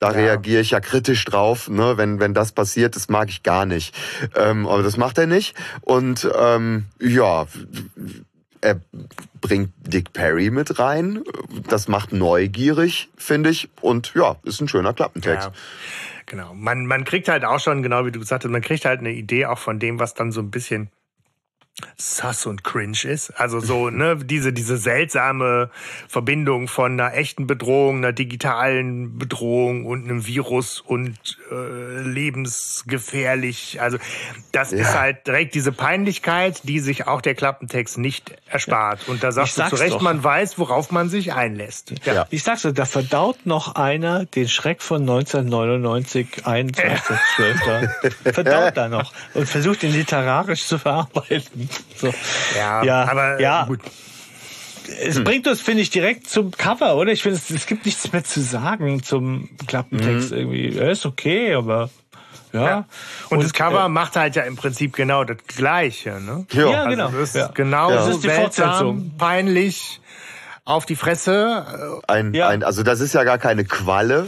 Da 0.00 0.08
Ja. 0.12 0.16
reagiere 0.16 0.62
ich 0.62 0.70
ja 0.70 0.80
kritisch 0.80 1.24
drauf, 1.26 1.68
ne, 1.68 1.96
wenn, 1.98 2.18
wenn 2.20 2.34
das 2.34 2.52
passiert, 2.52 2.96
das 2.96 3.08
mag 3.08 3.28
ich 3.28 3.42
gar 3.42 3.66
nicht. 3.66 3.94
Ähm, 4.34 4.66
aber 4.66 4.82
das 4.82 4.96
macht 4.96 5.18
er 5.18 5.26
nicht. 5.26 5.54
Und 5.82 6.28
ähm, 6.36 6.86
ja, 7.00 7.46
er 8.62 8.80
bringt 9.40 9.72
Dick 9.78 10.12
Perry 10.12 10.50
mit 10.50 10.78
rein. 10.78 11.22
Das 11.68 11.86
macht 11.86 12.12
neugierig, 12.12 13.10
finde 13.16 13.50
ich. 13.50 13.68
Und 13.80 14.12
ja, 14.14 14.36
ist 14.42 14.60
ein 14.60 14.68
schöner 14.68 14.92
Klappentext. 14.94 15.48
Ja, 15.48 15.52
genau. 16.26 16.54
Man, 16.54 16.86
man 16.86 17.04
kriegt 17.04 17.28
halt 17.28 17.44
auch 17.44 17.60
schon, 17.60 17.82
genau 17.82 18.04
wie 18.06 18.12
du 18.12 18.20
gesagt 18.20 18.44
hast, 18.44 18.50
man 18.50 18.62
kriegt 18.62 18.84
halt 18.84 19.00
eine 19.00 19.12
Idee 19.12 19.46
auch 19.46 19.58
von 19.58 19.78
dem, 19.78 19.98
was 19.98 20.14
dann 20.14 20.32
so 20.32 20.40
ein 20.40 20.50
bisschen 20.50 20.90
sus 21.96 22.44
und 22.46 22.62
cringe 22.62 23.04
ist. 23.04 23.30
Also 23.40 23.60
so, 23.60 23.88
ne, 23.90 24.16
diese, 24.16 24.52
diese 24.52 24.76
seltsame 24.76 25.70
Verbindung 26.08 26.68
von 26.68 26.92
einer 27.00 27.14
echten 27.14 27.46
Bedrohung, 27.46 27.98
einer 27.98 28.12
digitalen 28.12 29.16
Bedrohung 29.18 29.86
und 29.86 30.04
einem 30.04 30.26
Virus 30.26 30.80
und 30.80 31.16
äh, 31.50 32.00
lebensgefährlich. 32.02 33.80
Also 33.80 33.96
das 34.52 34.72
Ja. 34.72 34.78
ist 34.78 34.94
halt 34.98 35.26
direkt 35.26 35.54
diese 35.54 35.72
Peinlichkeit, 35.72 36.60
die 36.64 36.80
sich 36.80 37.06
auch 37.06 37.22
der 37.22 37.34
Klappentext 37.34 37.96
nicht 37.98 38.34
erspart. 38.46 39.08
Und 39.08 39.22
da 39.22 39.32
sagst 39.32 39.56
Ich 39.58 39.64
du 39.64 39.70
zu 39.70 39.76
Recht, 39.76 39.94
doch. 39.94 40.00
man 40.02 40.22
weiß, 40.22 40.58
worauf 40.58 40.90
man 40.90 41.08
sich 41.08 41.32
einlässt. 41.32 41.94
Ja. 42.04 42.26
Ich 42.30 42.42
sag's 42.42 42.62
dir, 42.62 42.72
da 42.74 42.84
verdaut 42.84 43.46
noch 43.46 43.74
einer 43.76 44.26
den 44.26 44.48
Schreck 44.48 44.82
von 44.82 45.00
1999, 45.02 46.44
21.12. 46.44 48.32
verdaut 48.34 48.76
da 48.76 48.88
noch 48.88 49.12
und 49.34 49.48
versucht 49.48 49.82
ihn 49.82 49.92
literarisch 49.92 50.64
zu 50.66 50.78
verarbeiten. 50.78 51.69
So. 51.96 52.12
Ja, 52.56 52.82
ja, 52.82 53.10
aber 53.10 53.40
ja. 53.40 53.64
gut. 53.64 53.80
Es 55.02 55.22
bringt 55.22 55.46
uns, 55.46 55.60
finde 55.60 55.82
ich, 55.82 55.90
direkt 55.90 56.28
zum 56.28 56.50
Cover, 56.50 56.96
oder? 56.96 57.12
Ich 57.12 57.22
finde, 57.22 57.38
es, 57.38 57.50
es 57.50 57.66
gibt 57.66 57.86
nichts 57.86 58.12
mehr 58.12 58.24
zu 58.24 58.40
sagen 58.40 59.02
zum 59.02 59.48
Klappentext 59.66 60.32
irgendwie. 60.32 60.76
Er 60.76 60.90
ist 60.90 61.06
okay, 61.06 61.54
aber 61.54 61.90
ja. 62.52 62.64
Ja. 62.64 62.84
Und, 63.28 63.44
das 63.44 63.52
Cover 63.52 63.84
äh, 63.84 63.88
macht 63.88 64.16
halt 64.16 64.34
ja 64.34 64.42
im 64.42 64.56
Prinzip 64.56 64.94
genau 64.96 65.22
das 65.22 65.36
Gleiche. 65.46 66.20
Ne? 66.20 66.46
Ja. 66.52 66.70
Ja, 66.70 66.78
Also 66.84 66.90
genau. 66.90 67.08
Das 67.10 67.20
ist 67.28 67.36
Ja. 67.36 67.50
genau 67.54 67.90
Das 67.90 68.04
so 68.06 68.10
ist 68.12 68.24
die 68.24 68.28
seltsam, 68.28 68.68
Fortsetzung. 68.68 69.12
peinlich, 69.18 70.00
auf 70.64 70.86
die 70.86 70.96
Fresse. 70.96 72.00
Ein, 72.08 72.34
Ja. 72.34 72.48
ein, 72.48 72.64
also 72.64 72.82
das 72.82 72.98
ist 73.00 73.14
ja 73.14 73.22
gar 73.22 73.38
keine 73.38 73.64
Qualle 73.64 74.26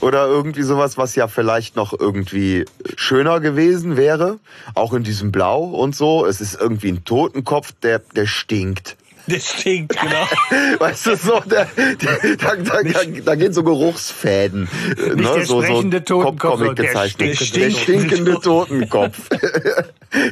oder 0.00 0.26
irgendwie 0.26 0.62
sowas, 0.62 0.96
was 0.98 1.14
ja 1.14 1.28
vielleicht 1.28 1.76
noch 1.76 1.98
irgendwie 1.98 2.64
schöner 2.96 3.40
gewesen 3.40 3.96
wäre. 3.96 4.38
Auch 4.74 4.92
in 4.92 5.02
diesem 5.02 5.32
Blau 5.32 5.64
und 5.64 5.94
so. 5.94 6.26
Es 6.26 6.40
ist 6.40 6.60
irgendwie 6.60 6.92
ein 6.92 7.04
Totenkopf, 7.04 7.72
der, 7.82 8.00
der 8.00 8.26
stinkt. 8.26 8.96
Das 9.26 9.48
stinkt, 9.48 9.98
genau. 9.98 10.26
Weißt 10.80 11.06
du, 11.06 11.16
so, 11.16 11.40
der, 11.40 11.66
der, 11.76 12.36
da, 12.36 12.56
da, 12.56 12.82
da, 12.82 13.00
da 13.24 13.34
gehen 13.36 13.52
so 13.54 13.62
Geruchsfäden. 13.62 14.68
Nicht 15.14 15.34
der 15.34 15.44
sprechende 15.46 16.04
Totenkopf, 16.04 16.40
Comic 16.40 16.58
sondern 16.58 16.76
der 16.76 16.84
gezeichnet. 16.86 17.36
stinkende 17.36 17.60
Der 17.60 17.70
stinkende 17.80 18.40
Totenkopf. 18.40 19.18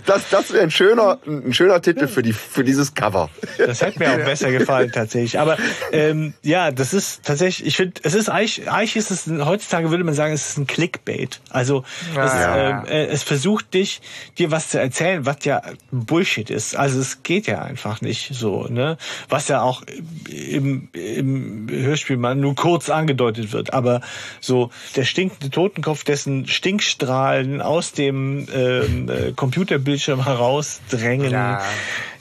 Das, 0.06 0.28
das 0.30 0.52
wäre 0.52 0.62
ein 0.62 0.70
schöner, 0.70 1.18
ein 1.26 1.52
schöner 1.52 1.82
Titel 1.82 2.06
für, 2.06 2.22
die, 2.22 2.32
für 2.32 2.62
dieses 2.62 2.94
Cover. 2.94 3.30
Das 3.58 3.82
hätte 3.82 3.99
mir 3.99 4.12
auch 4.12 4.25
besser 4.25 4.52
gefallen 4.52 4.92
tatsächlich. 4.92 5.40
Aber 5.40 5.56
ähm, 5.90 6.34
ja, 6.42 6.70
das 6.70 6.94
ist 6.94 7.25
tatsächlich, 7.25 7.66
ich 7.66 7.76
finde, 7.76 7.94
es 8.04 8.14
ist 8.14 8.28
eigentlich, 8.28 8.70
eigentlich 8.70 8.94
ist 8.94 9.11
es, 9.11 9.26
heutzutage 9.44 9.90
würde 9.90 10.04
man 10.04 10.14
sagen, 10.14 10.32
es 10.34 10.50
ist 10.50 10.58
ein 10.58 10.68
Clickbait. 10.68 11.40
Also 11.50 11.82
es, 12.11 12.14
Ja. 12.32 12.80
ähm, 12.82 12.87
äh, 12.87 13.06
es 13.06 13.25
versucht 13.25 13.75
dich, 13.75 14.00
dir 14.38 14.52
was 14.52 14.68
zu 14.68 14.78
erzählen, 14.78 15.26
was 15.26 15.44
ja 15.44 15.61
Bullshit 15.90 16.49
ist. 16.49 16.76
Also 16.76 17.00
es 17.00 17.25
geht 17.25 17.49
ja 17.49 17.62
einfach 17.62 18.02
nicht 18.02 18.30
so, 18.34 18.68
ne? 18.68 18.81
Was 19.28 19.48
ja 19.48 19.62
auch 19.62 19.82
im, 20.28 20.88
im 20.92 21.68
Hörspiel 21.70 22.16
mal 22.16 22.34
nur 22.34 22.54
kurz 22.54 22.90
angedeutet 22.90 23.52
wird. 23.52 23.72
Aber 23.72 24.00
so 24.40 24.70
der 24.96 25.04
stinkende 25.04 25.50
Totenkopf, 25.50 26.04
dessen 26.04 26.46
Stinkstrahlen 26.46 27.60
aus 27.60 27.92
dem 27.92 28.46
ähm, 28.54 29.08
äh, 29.08 29.32
Computerbildschirm 29.32 30.24
herausdrängen. 30.24 31.30
Ja. 31.30 31.62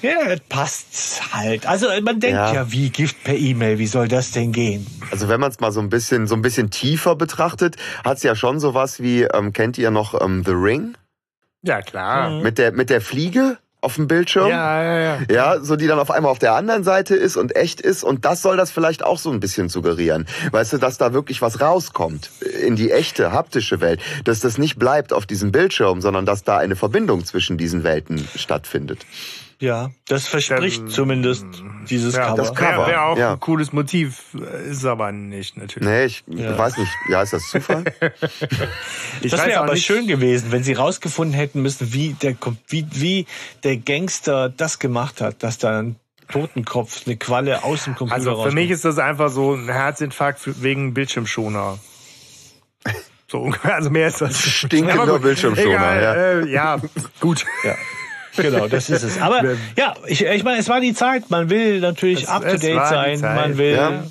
Ja, 0.02 0.28
das 0.28 0.40
passt 0.50 1.34
halt. 1.34 1.68
Also 1.68 1.88
man 2.02 2.20
denkt 2.20 2.36
ja, 2.36 2.54
Ja. 2.54 2.72
wie 2.72 2.90
Gift 2.90 3.24
per 3.24 3.36
E-Mail, 3.36 3.78
wie 3.78 3.86
soll 3.86 4.08
das 4.08 4.32
denn 4.32 4.52
gehen? 4.52 4.88
Also 5.12 5.30
wenn 5.30 5.40
man 5.40 5.52
es 5.52 5.60
mal 5.60 5.72
so 5.72 5.80
ein 5.80 5.90
bisschen, 5.90 6.26
so 6.26 6.34
ein 6.36 6.42
bisschen 6.42 6.72
tiefer 6.72 7.16
betrachtet, 7.16 7.76
hat 8.04 8.18
es 8.18 8.24
ja 8.24 8.34
schon 8.36 8.60
sowas 8.60 9.02
wie, 9.02 9.24
ähm, 9.24 9.54
kennt 9.54 9.78
ihr 9.78 9.92
noch 9.92 10.20
ähm, 10.20 10.44
The 10.44 10.54
Ring? 10.54 10.96
Ja, 11.62 11.82
klar. 11.84 12.42
Mit 12.42 12.58
der, 12.58 12.72
mit 12.72 12.90
der 12.90 13.02
Fliege 13.02 13.60
auf 13.82 13.96
dem 13.96 14.08
Bildschirm? 14.08 14.48
Ja, 14.48 14.84
ja, 14.84 15.00
ja. 15.00 15.18
Ja, 15.30 15.60
so 15.60 15.76
die 15.76 15.88
dann 15.88 16.00
auf 16.00 16.12
einmal 16.12 16.32
auf 16.32 16.40
der 16.40 16.54
anderen 16.54 16.84
Seite 16.84 17.16
ist 17.16 17.36
und 17.36 17.56
echt 17.56 17.82
ist. 17.82 18.04
Und 18.04 18.26
das 18.26 18.44
soll 18.44 18.56
das 18.56 18.72
vielleicht 18.72 19.04
auch 19.04 19.18
so 19.18 19.32
ein 19.32 19.40
bisschen 19.40 19.70
suggerieren. 19.70 20.28
Weißt 20.52 20.74
du, 20.74 20.78
dass 20.78 20.98
da 20.98 21.14
wirklich 21.14 21.42
was 21.42 21.62
rauskommt 21.62 22.30
in 22.62 22.76
die 22.76 22.92
echte, 22.92 23.32
haptische 23.32 23.82
Welt. 23.82 24.00
Dass 24.24 24.40
das 24.40 24.60
nicht 24.60 24.78
bleibt 24.78 25.14
auf 25.14 25.26
diesem 25.26 25.52
Bildschirm, 25.52 26.02
sondern 26.02 26.28
dass 26.28 26.44
da 26.44 26.58
eine 26.58 26.76
Verbindung 26.76 27.26
zwischen 27.26 27.58
diesen 27.58 27.84
Welten 27.84 28.28
stattfindet. 28.36 29.06
Ja, 29.62 29.92
das 30.08 30.28
verspricht 30.28 30.82
Ähm, 30.82 30.90
zumindest 30.90 31.46
dieses 31.90 32.16
ja 32.16 32.26
Cover. 32.26 32.36
das 32.38 32.54
Cover. 32.56 32.78
Wäre 32.80 32.88
wär 32.88 33.04
auch 33.06 33.18
ja. 33.18 33.32
ein 33.34 33.40
cooles 33.40 33.72
Motiv, 33.72 34.24
ist 34.70 34.84
aber 34.86 35.12
nicht 35.12 35.56
natürlich. 35.56 35.88
Nee, 35.88 36.06
ich 36.06 36.24
Ja. 36.28 36.58
weiß 36.58 36.78
nicht. 36.78 36.92
Ja, 37.10 37.22
ist 37.22 37.32
das 37.34 37.48
Zufall? 37.48 37.84
Ich 39.22 39.32
das 39.32 39.46
wäre 39.46 39.60
aber 39.62 39.74
nicht- 39.76 39.86
schön 39.86 40.08
gewesen, 40.08 40.52
wenn 40.52 40.64
sie 40.64 40.74
rausgefunden 40.74 41.36
hätten 41.36 41.62
müssen, 41.62 41.94
wie 41.94 42.14
der, 42.14 42.36
wie, 42.70 42.88
wie 42.92 43.26
der 43.64 43.78
Gangster 43.78 44.50
das 44.50 44.80
gemacht 44.80 45.22
hat, 45.22 45.44
dass 45.44 45.60
da 45.60 45.80
ein 45.80 45.96
Totenkopf, 46.32 47.04
eine 47.06 47.18
Qualle 47.18 47.64
aus 47.64 47.84
dem 47.84 47.94
Computer 47.94 48.16
Also 48.16 48.32
für 48.32 48.36
rauskommt. 48.38 48.56
mich 48.56 48.72
ist 48.72 48.84
das 48.84 48.98
einfach 48.98 49.30
so 49.30 49.54
ein 49.54 49.66
Herzinfarkt 49.70 50.40
wegen 50.64 50.94
Bildschirmschoner. 50.94 51.78
So 53.32 53.40
ungefähr, 53.44 53.76
also 53.76 53.90
mehr 53.90 54.08
ist 54.10 54.20
das. 54.20 54.42
Stinkender 54.44 55.18
Bildschirmschoner, 55.20 55.70
egal, 55.70 56.02
ja. 56.04 56.14
Äh, 56.16 56.52
ja, 56.52 56.82
gut. 57.22 57.46
Ja. 57.64 57.76
Genau, 58.38 58.68
das 58.68 58.90
ist 58.90 59.04
es. 59.04 59.20
Aber 59.22 59.44
ja, 59.78 59.94
ich, 60.08 60.24
ich 60.26 60.44
meine, 60.44 60.60
es 60.60 60.70
war 60.70 60.80
die 60.82 60.94
Zeit. 60.94 61.30
Man 61.30 61.50
will 61.50 61.80
natürlich 61.80 62.24
Es- 62.24 62.30
up 62.30 62.44
to 62.44 62.58
date 62.58 62.88
sein. 62.88 63.20
Man 63.22 63.58
will 63.58 63.76
Ja. 63.76 64.04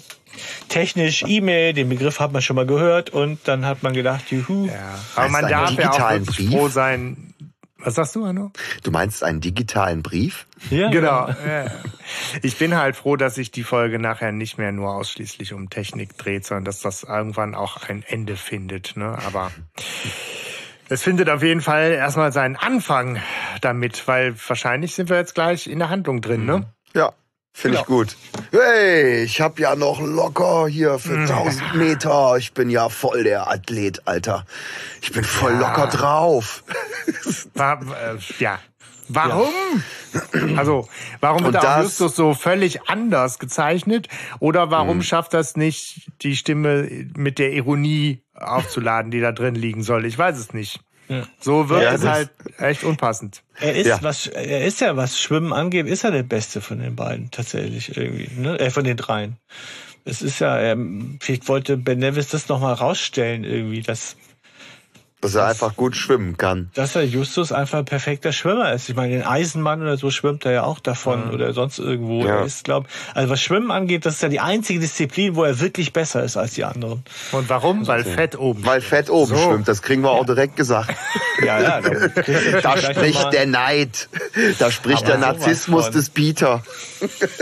technisch 0.69 1.25
E-Mail, 1.27 1.73
den 1.73 1.89
Begriff 1.89 2.21
hat 2.21 2.33
man 2.33 2.43
schon 2.43 2.57
mal 2.57 2.67
gehört 2.67 3.11
und 3.11 3.41
dann 3.45 3.65
hat 3.67 3.83
man 3.83 3.93
gedacht, 3.95 4.31
juhu. 4.31 4.67
Ja. 4.67 4.73
Aber 5.17 5.29
man 5.29 5.49
darf 5.49 5.51
ja 5.53 5.65
auch 5.65 5.71
digitalen 5.91 6.27
wirklich 6.27 6.49
Brief? 6.49 6.59
froh 6.59 6.69
sein. 6.69 7.27
Was 7.83 7.95
sagst 7.95 8.15
du, 8.15 8.27
Hanno? 8.27 8.53
Du 8.83 8.91
meinst 8.91 9.25
einen 9.25 9.41
digitalen 9.41 10.03
Brief? 10.03 10.47
Ja, 10.69 10.91
Genau. 10.91 11.29
Ja. 11.29 11.71
Ich 12.43 12.59
bin 12.59 12.77
halt 12.77 12.95
froh, 12.95 13.17
dass 13.17 13.37
sich 13.37 13.53
die 13.53 13.63
Folge 13.63 13.99
nachher 13.99 14.33
nicht 14.33 14.59
mehr 14.59 14.71
nur 14.71 14.91
ausschließlich 14.95 15.55
um 15.55 15.71
Technik 15.71 16.19
dreht, 16.19 16.45
sondern 16.45 16.67
dass 16.67 16.81
das 16.81 17.05
irgendwann 17.05 17.55
auch 17.55 17.79
ein 17.89 18.05
Ende 18.07 18.37
findet. 18.37 18.97
Ne? 18.99 19.17
Aber 19.27 19.51
es 20.91 21.03
findet 21.03 21.31
auf 21.31 21.43
jeden 21.43 21.61
Fall 21.61 21.93
erstmal 21.93 22.33
seinen 22.33 22.57
Anfang 22.57 23.19
damit, 23.61 24.07
weil 24.09 24.35
wahrscheinlich 24.49 24.95
sind 24.95 25.09
wir 25.09 25.17
jetzt 25.17 25.35
gleich 25.35 25.67
in 25.67 25.79
der 25.79 25.89
Handlung 25.89 26.21
drin. 26.21 26.45
Ne? 26.45 26.67
Ja, 26.95 27.13
finde 27.53 27.79
ich 27.79 27.85
gut. 27.87 28.17
Hey, 28.51 29.23
ich 29.23 29.41
hab 29.41 29.59
ja 29.59 29.77
noch 29.77 30.01
locker 30.01 30.67
hier 30.67 30.99
für 30.99 31.17
1000 31.19 31.75
Meter. 31.77 32.37
Ich 32.39 32.53
bin 32.53 32.71
ja 32.71 32.89
voll 32.89 33.25
der 33.25 33.49
Athlet, 33.49 34.03
Alter. 34.07 34.45
Ich 35.01 35.13
bin 35.13 35.25
voll 35.25 35.53
locker 35.55 35.87
drauf. 35.87 36.65
War, 37.55 37.81
äh, 37.83 38.19
ja. 38.39 38.59
Warum? 39.13 39.49
Also, 40.57 40.89
warum 41.21 41.43
wird 41.43 41.55
der 41.55 41.63
das- 41.63 41.77
Augustus 41.79 42.15
so 42.15 42.33
völlig 42.35 42.89
anders 42.89 43.41
gezeichnet? 43.41 44.07
Oder 44.39 44.71
warum 44.71 44.99
Hm. 44.99 45.03
schafft 45.03 45.35
das 45.35 45.57
nicht, 45.57 46.11
die 46.23 46.37
Stimme 46.37 46.89
mit 47.17 47.41
der 47.41 47.53
Ironie 47.53 48.23
aufzuladen, 48.41 49.11
die 49.11 49.21
da 49.21 49.33
drin 49.33 49.55
liegen 49.55 49.83
soll? 49.83 50.05
Ich 50.05 50.17
weiß 50.19 50.39
es 50.39 50.53
nicht. 50.53 50.81
So 51.41 51.69
wird 51.69 51.83
Ja, 51.83 51.93
es 51.93 52.05
halt 52.05 52.31
echt 52.59 52.85
unpassend. 52.85 53.43
Er 53.61 53.75
ist, 53.75 53.87
Ja. 53.89 53.99
was, 54.01 54.29
er 54.29 54.65
ist 54.65 54.81
ja, 54.81 54.97
was 54.97 55.21
Schwimmen 55.21 55.53
angeht, 55.53 55.87
ist 55.89 56.05
er 56.05 56.13
der 56.13 56.23
Beste 56.23 56.61
von 56.61 56.79
den 56.79 56.95
beiden, 56.95 57.31
tatsächlich, 57.33 57.97
irgendwie, 57.97 58.31
ne? 58.41 58.59
Äh, 58.61 58.71
von 58.71 58.85
den 58.85 58.97
dreien. 58.97 59.37
Es 60.05 60.23
ist 60.23 60.39
ja, 60.39 60.59
ähm, 60.61 61.19
vielleicht 61.21 61.49
wollte 61.49 61.77
Ben 61.77 61.99
Nevis 61.99 62.29
das 62.29 62.49
nochmal 62.49 62.75
rausstellen, 62.75 63.43
irgendwie, 63.43 63.83
dass, 63.83 64.17
Dass 65.23 65.35
er 65.35 65.49
einfach 65.49 65.77
gut 65.77 65.97
schwimmen 65.97 66.39
kann. 66.39 66.71
dass 66.73 66.97
er 66.97 67.03
Justus 67.05 67.53
einfach 67.53 67.81
ein 67.81 67.85
perfekter 67.85 68.33
Schwimmer 68.33 68.73
ist. 68.73 68.89
Ich 68.89 68.97
meine, 68.97 69.13
den 69.13 69.23
Eisenmann 69.27 69.83
oder 69.83 69.99
so 69.99 70.11
schwimmt 70.11 70.47
er 70.47 70.53
ja 70.53 70.63
auch 70.65 70.81
davon 70.81 71.29
oder 71.31 71.53
sonst 71.53 71.79
irgendwo. 71.79 72.25
Ja. 72.25 72.37
Er 72.39 72.45
ist, 72.47 72.65
glaub, 72.65 72.87
also 73.15 73.29
was 73.29 73.43
Schwimmen 73.43 73.71
angeht, 73.71 74.07
das 74.07 74.15
ist 74.15 74.23
ja 74.23 74.31
die 74.31 74.41
einzige 74.41 74.81
Disziplin, 74.81 75.37
wo 75.37 75.45
er 75.45 75.61
wirklich 75.61 75.93
besser 75.93 76.25
ist 76.25 76.39
als 76.39 76.55
die 76.55 76.65
anderen. 76.65 77.05
Und 77.33 77.51
warum? 77.51 77.87
Weil 77.87 78.03
Fett 78.05 78.39
oben. 78.39 78.65
Weil 78.65 78.81
Fett 78.81 79.11
oben 79.11 79.37
So. 79.37 79.37
schwimmt, 79.37 79.69
das 79.69 79.83
kriegen 79.83 80.01
wir 80.03 80.11
auch 80.11 80.25
direkt 80.25 80.57
gesagt. 80.57 80.95
Ja, 81.43 81.59
ja. 81.59 81.81
Da, 82.61 82.77
spricht 82.77 83.33
der 83.33 83.47
Neid. 83.47 84.11
Da 84.59 84.71
spricht 84.71 85.05
Aber 85.05 85.13
der 85.13 85.19
Narzissmus 85.19 85.89
des 85.91 86.11
Bieter. 86.11 86.63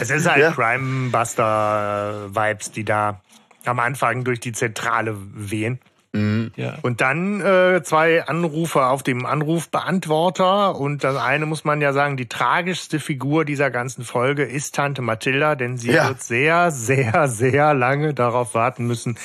Es 0.00 0.10
ist 0.10 0.28
halt 0.28 0.40
Ja. 0.40 0.50
Crime-Buster-Vibes, 0.52 2.72
die 2.72 2.84
da 2.84 3.20
am 3.64 3.78
Anfang 3.78 4.24
durch 4.24 4.40
die 4.40 4.52
Zentrale 4.52 5.14
wehen. 5.34 5.78
Ja. 6.14 6.78
Und 6.82 7.00
dann 7.00 7.40
äh, 7.40 7.82
zwei 7.82 8.26
Anrufe 8.26 8.84
auf 8.84 9.02
dem 9.02 9.24
Anrufbeantworter. 9.24 10.76
Und 10.78 11.04
das 11.04 11.16
eine 11.16 11.46
muss 11.46 11.64
man 11.64 11.80
ja 11.80 11.92
sagen, 11.94 12.16
die 12.18 12.28
tragischste 12.28 13.00
Figur 13.00 13.44
dieser 13.46 13.70
ganzen 13.70 14.04
Folge 14.04 14.42
ist 14.44 14.74
Tante 14.74 15.00
Mathilda, 15.00 15.54
denn 15.54 15.78
sie 15.78 15.92
Ja. 15.92 16.08
wird 16.08 16.22
sehr, 16.22 16.70
sehr, 16.70 17.28
sehr 17.28 17.72
lange 17.74 18.12
darauf 18.12 18.54
warten 18.54 18.86
müssen, 18.86 19.18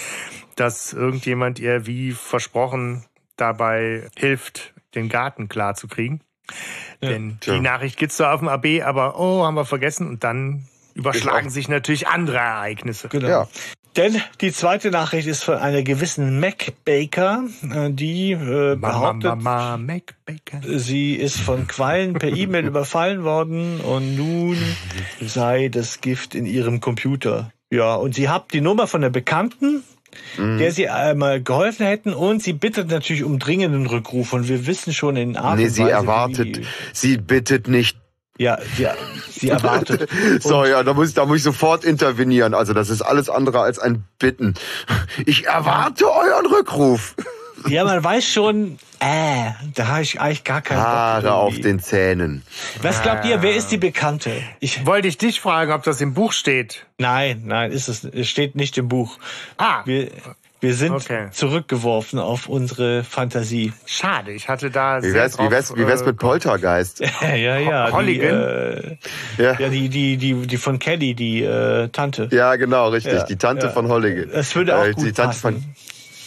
dass 0.56 0.94
irgendjemand 0.94 1.60
ihr 1.60 1.86
wie 1.86 2.12
versprochen 2.13 3.03
dabei 3.36 4.08
hilft, 4.17 4.74
den 4.96 5.10
Garten 5.10 5.50
klar 5.50 5.75
zu 5.75 5.88
kriegen. 5.88 6.22
Denn 7.01 7.38
Tja. 7.41 7.56
die 7.56 7.60
Nachricht 7.60 7.98
gibt's 7.98 8.17
da 8.17 8.34
auf 8.34 8.39
dem 8.39 8.48
AB, 8.48 8.82
aber 8.84 9.20
oh, 9.20 9.44
haben 9.46 9.56
wir 9.56 9.65
vergessen. 9.65 10.08
Und 10.08 10.24
dann 10.24 10.67
überschlagen 10.98 11.50
sich 11.50 11.70
natürlich 11.70 12.08
andere 12.08 12.38
Ereignisse. 12.38 13.08
Genau. 13.08 13.27
Ja. 13.27 13.48
Denn 13.96 14.22
die 14.42 14.51
zweite 14.51 14.92
Nachricht 14.92 15.27
ist 15.27 15.44
von 15.44 15.56
einer 15.56 15.82
gewissen 15.82 16.39
Mac 16.39 16.74
Baker, 16.86 17.46
äh, 17.74 17.89
die 17.89 18.34
äh, 18.34 18.75
Mama, 18.75 19.12
behauptet, 19.12 19.42
Mama, 19.44 19.77
Mac 19.77 20.13
Bacon. 20.25 20.62
sie 20.80 21.16
ist 21.16 21.39
von 21.39 21.66
Quallen 21.68 22.13
per 22.13 22.30
E-Mail 22.30 22.66
überfallen 22.74 23.24
worden 23.24 23.80
und 23.82 24.16
nun 24.16 24.58
sei 25.22 25.70
das 25.70 26.01
Gift 26.01 26.36
in 26.36 26.46
ihrem 26.46 26.80
Computer. 26.80 27.51
Ja, 27.72 27.96
und 27.96 28.13
sie 28.13 28.30
hat 28.30 28.54
die 28.54 28.62
Nummer 28.62 28.86
von 28.88 29.01
der 29.01 29.10
Bekannten, 29.10 29.84
Mhm. 30.38 30.58
der 30.58 30.72
sie 30.72 30.89
einmal 30.89 31.42
geholfen 31.44 31.86
hätten 31.86 32.13
und 32.13 32.42
sie 32.42 32.54
bittet 32.54 32.89
natürlich 32.89 33.24
um 33.24 33.38
dringenden 33.39 33.86
Rückruf 33.86 34.34
und 34.34 34.48
wir 34.48 34.66
wissen 34.66 34.94
schon 34.94 35.16
in 35.16 35.36
Art 35.38 35.58
Nee, 35.58 35.66
und 35.66 35.70
sie 35.70 35.84
Weise, 35.84 35.92
erwartet. 35.92 36.58
Wie, 36.60 36.66
Sie 36.94 37.18
bittet 37.18 37.68
nicht. 37.68 37.98
Ja, 38.38 38.58
ja, 38.77 38.94
sie 39.32 39.50
erwartet. 39.50 40.10
So, 40.41 40.65
ja, 40.65 40.84
da 40.84 40.94
muss, 40.94 41.10
ich- 41.10 41.13
da 41.15 41.25
muss 41.25 41.38
ich 41.38 41.44
sofort 41.44 41.84
intervenieren. 41.84 42.53
Also, 42.53 42.74
das 42.74 42.89
ist 42.89 43.01
alles 43.01 43.29
andere 43.29 43.62
als 43.62 43.79
ein 43.79 44.03
Bitten. 44.20 44.53
Ich 45.25 45.46
erwarte 45.48 46.06
euren 46.12 46.46
Rückruf. 46.46 47.15
Ja, 47.67 47.84
man 47.86 48.03
weiß 48.03 48.24
schon, 48.24 48.77
äh, 49.00 49.50
da 49.74 49.88
habe 49.88 50.03
ich 50.03 50.22
eigentlich 50.22 50.44
gar 50.44 50.62
keinen. 50.62 50.77
Haare 50.79 51.34
auf 51.34 51.60
den 51.60 51.79
Zähnen. 51.79 52.44
Was 52.84 53.01
glaubt 53.01 53.25
ihr, 53.25 53.41
wer 53.41 53.56
ist 53.56 53.72
die 53.72 53.77
Bekannte? 53.79 54.32
Ich, 54.60 54.86
Wollte 54.86 55.08
ich 55.08 55.17
dich 55.17 55.41
fragen, 55.41 55.72
ob 55.72 55.82
das 55.82 56.00
im 56.00 56.13
Buch 56.13 56.34
steht. 56.34 56.86
nein, 57.00 57.41
nein, 57.46 57.72
ist 57.72 57.88
es, 57.89 58.03
es 58.03 58.29
steht 58.29 58.56
nicht 58.56 58.77
im 58.77 58.88
Buch. 58.88 59.17
Ah, 59.58 59.82
Wir, 59.86 60.12
wir 60.60 60.74
sind 60.74 60.92
Okay. 60.94 61.28
zurückgeworfen 61.32 62.18
auf 62.20 62.48
unsere 62.50 63.04
Fantasie. 63.04 63.74
schade. 63.86 64.32
Ich 64.32 64.50
hatte 64.50 64.72
da 64.72 64.98
Wie 65.02 65.10
sehr 65.10 65.13
wär's, 65.13 65.34
wie 65.34 65.43
drauf, 65.43 65.52
wär's, 65.52 65.76
wie 65.76 65.86
wär's 65.88 66.02
äh, 66.02 66.06
mit 66.06 66.17
Poltergeist? 66.17 67.00
ja, 67.22 67.58
ja. 67.58 67.91
Holligan? 67.91 68.36
Die, 69.38 69.41
äh, 69.41 69.43
Ja, 69.43 69.60
ja, 69.60 69.70
die, 69.70 69.89
die, 69.89 70.17
die, 70.17 70.34
die 70.48 70.58
von 70.58 70.80
Kelly, 70.80 71.13
die 71.13 71.43
äh, 71.43 71.89
Tante. 71.89 72.30
ja 72.32 72.56
genau, 72.56 72.89
richtig. 72.89 73.13
Ja, 73.13 73.24
Die 73.26 73.36
Tante 73.38 73.67
ja. 73.67 73.72
von 73.72 73.88
Holligan. 73.88 74.30
Das 74.32 74.56
würde 74.56 74.78
auch 74.78 74.86
Äh, 74.86 74.93
gut 74.93 75.06
die 75.06 75.12
Tante 75.13 75.30
passen. 75.39 75.62
von, 75.62 75.76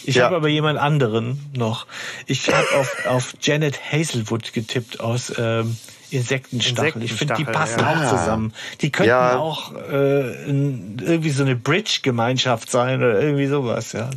Ich 0.05 0.15
Ja. 0.15 0.25
habe 0.25 0.37
aber 0.37 0.47
jemand 0.47 0.79
anderen 0.79 1.39
noch. 1.55 1.85
Ich 2.25 2.51
habe 2.53 2.67
auf, 2.77 3.05
auf 3.05 3.33
Janet 3.41 3.79
Hazelwood 3.91 4.53
getippt 4.53 4.99
aus 5.01 5.31
ähm, 5.37 5.75
Insektenstachel. 6.11 7.03
Ich 7.03 7.13
finde, 7.13 7.35
die 7.35 7.41
Insektenstachel, 7.41 7.53
passen 7.53 7.79
ja. 7.79 7.89
auch 7.89 8.09
zusammen. 8.09 8.53
Die 8.81 8.91
könnten 8.91 9.09
Ja. 9.09 9.37
auch 9.37 9.73
äh, 9.75 10.45
irgendwie 10.45 11.29
so 11.29 11.43
eine 11.43 11.55
Bridge-Gemeinschaft 11.55 12.69
sein 12.69 12.99
oder 12.99 13.21
irgendwie 13.21 13.47
sowas. 13.47 13.93
Ja. 13.93 14.09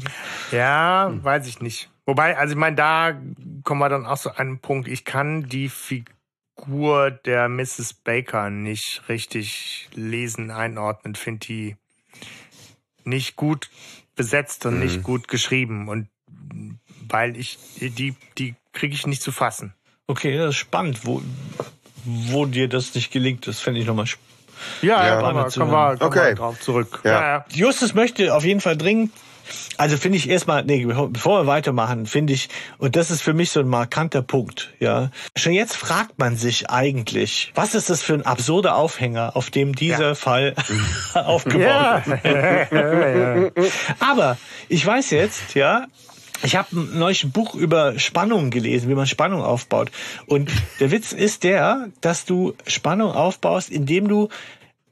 Ja, 0.50 1.10
weiß 1.22 1.46
ich 1.46 1.60
nicht. 1.60 1.90
Wobei, 2.06 2.36
also 2.36 2.52
ich 2.52 2.58
meine, 2.58 2.76
da 2.76 3.14
kommen 3.62 3.80
wir 3.80 3.88
dann 3.88 4.06
auch 4.06 4.16
so 4.16 4.30
an 4.30 4.36
einen 4.38 4.58
Punkt. 4.58 4.88
Ich 4.88 5.04
kann 5.04 5.48
die 5.48 5.68
Figur 5.68 7.10
der 7.10 7.48
Mrs. 7.48 7.94
Baker 7.94 8.50
nicht 8.50 9.02
richtig 9.08 9.88
lesen, 9.94 10.50
einordnen. 10.50 11.14
Finde 11.14 11.46
die 11.46 11.76
nicht 13.04 13.36
gut 13.36 13.70
besetzt 14.16 14.66
und 14.66 14.80
nicht 14.80 15.02
gut 15.02 15.28
geschrieben. 15.28 15.88
Und 15.88 16.08
weil 17.08 17.36
ich 17.36 17.58
die, 17.80 18.14
die 18.38 18.54
kriege 18.72 18.94
ich 18.94 19.06
nicht 19.06 19.22
zu 19.22 19.32
fassen. 19.32 19.74
Okay, 20.06 20.36
das 20.36 20.50
ist 20.50 20.56
spannend, 20.56 21.06
wo, 21.06 21.22
wo 22.04 22.46
dir 22.46 22.68
das 22.68 22.94
nicht 22.94 23.10
gelingt. 23.10 23.46
Das 23.46 23.60
fände 23.60 23.80
ich 23.80 23.86
nochmal 23.86 24.06
spannend. 24.06 24.24
Ja, 24.82 25.04
Ja. 25.06 25.48
zu 25.48 25.60
kommen 25.60 25.72
wir, 25.72 25.96
kommen 25.96 26.00
Okay. 26.12 26.34
drauf 26.34 26.60
zurück. 26.60 27.00
Ja. 27.04 27.10
ja. 27.20 27.44
Justus 27.52 27.92
möchte 27.94 28.34
auf 28.34 28.44
jeden 28.44 28.60
Fall 28.60 28.76
dringend, 28.76 29.10
also 29.76 29.98
finde 29.98 30.16
ich 30.16 30.28
erstmal, 30.30 30.64
nee, 30.64 30.86
bevor 30.86 31.42
wir 31.42 31.46
weitermachen, 31.46 32.06
finde 32.06 32.32
ich, 32.32 32.48
und 32.78 32.96
das 32.96 33.10
ist 33.10 33.20
für 33.20 33.34
mich 33.34 33.50
so 33.50 33.60
ein 33.60 33.68
markanter 33.68 34.22
Punkt, 34.22 34.72
ja. 34.80 35.10
Schon 35.36 35.52
jetzt 35.52 35.76
fragt 35.76 36.18
man 36.18 36.36
sich 36.36 36.70
eigentlich, 36.70 37.52
was 37.54 37.74
ist 37.74 37.90
das 37.90 38.00
für 38.02 38.14
ein 38.14 38.24
absurder 38.24 38.76
Aufhänger, 38.76 39.36
auf 39.36 39.50
dem 39.50 39.74
dieser 39.74 40.08
Ja. 40.10 40.14
Fall 40.14 40.54
aufgebaut 41.14 41.60
Ja. 41.60 41.98
ist. 41.98 43.62
Aber 44.00 44.38
ich 44.68 44.86
weiß 44.86 45.10
jetzt, 45.10 45.54
ja, 45.54 45.86
ich 46.44 46.56
habe 46.56 46.76
ein 46.76 46.98
neues 46.98 47.24
Buch 47.30 47.54
über 47.54 47.98
Spannung 47.98 48.50
gelesen, 48.50 48.88
wie 48.88 48.94
man 48.94 49.06
Spannung 49.06 49.42
aufbaut. 49.42 49.90
Und 50.26 50.50
der 50.78 50.90
Witz 50.90 51.12
ist 51.12 51.42
der, 51.42 51.88
dass 52.00 52.26
du 52.26 52.54
Spannung 52.66 53.12
aufbaust, 53.12 53.70
indem 53.70 54.08
du 54.08 54.28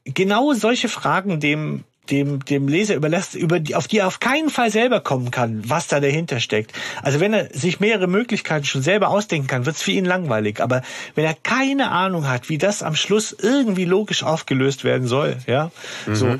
genau 0.03 0.53
solche 0.53 0.89
Fragen 0.89 1.39
dem 1.39 1.83
dem, 2.09 2.43
dem 2.43 2.67
Leser 2.67 2.95
überlässt, 2.95 3.33
über 3.33 3.61
die, 3.61 3.75
auf 3.75 3.87
die 3.87 3.99
er 3.99 4.07
auf 4.07 4.19
keinen 4.19 4.49
Fall 4.49 4.69
selber 4.69 4.99
kommen 4.99 5.31
kann, 5.31 5.63
was 5.69 5.87
da 5.87 6.01
dahinter 6.01 6.41
steckt. 6.41 6.73
Also 7.01 7.21
wenn 7.21 7.33
er 7.33 7.47
sich 7.53 7.79
mehrere 7.79 8.07
Möglichkeiten 8.07 8.65
schon 8.65 8.81
selber 8.81 9.07
ausdenken 9.07 9.47
kann, 9.47 9.65
wird 9.65 9.77
es 9.77 9.81
für 9.81 9.91
ihn 9.91 10.03
langweilig. 10.03 10.59
Aber 10.59 10.81
wenn 11.15 11.23
er 11.23 11.33
keine 11.33 11.91
Ahnung 11.91 12.27
hat, 12.27 12.49
wie 12.49 12.57
das 12.57 12.83
am 12.83 12.95
Schluss 12.95 13.31
irgendwie 13.31 13.85
logisch 13.85 14.23
aufgelöst 14.23 14.83
werden 14.83 15.07
soll, 15.07 15.37
ja, 15.47 15.71
so, 16.11 16.35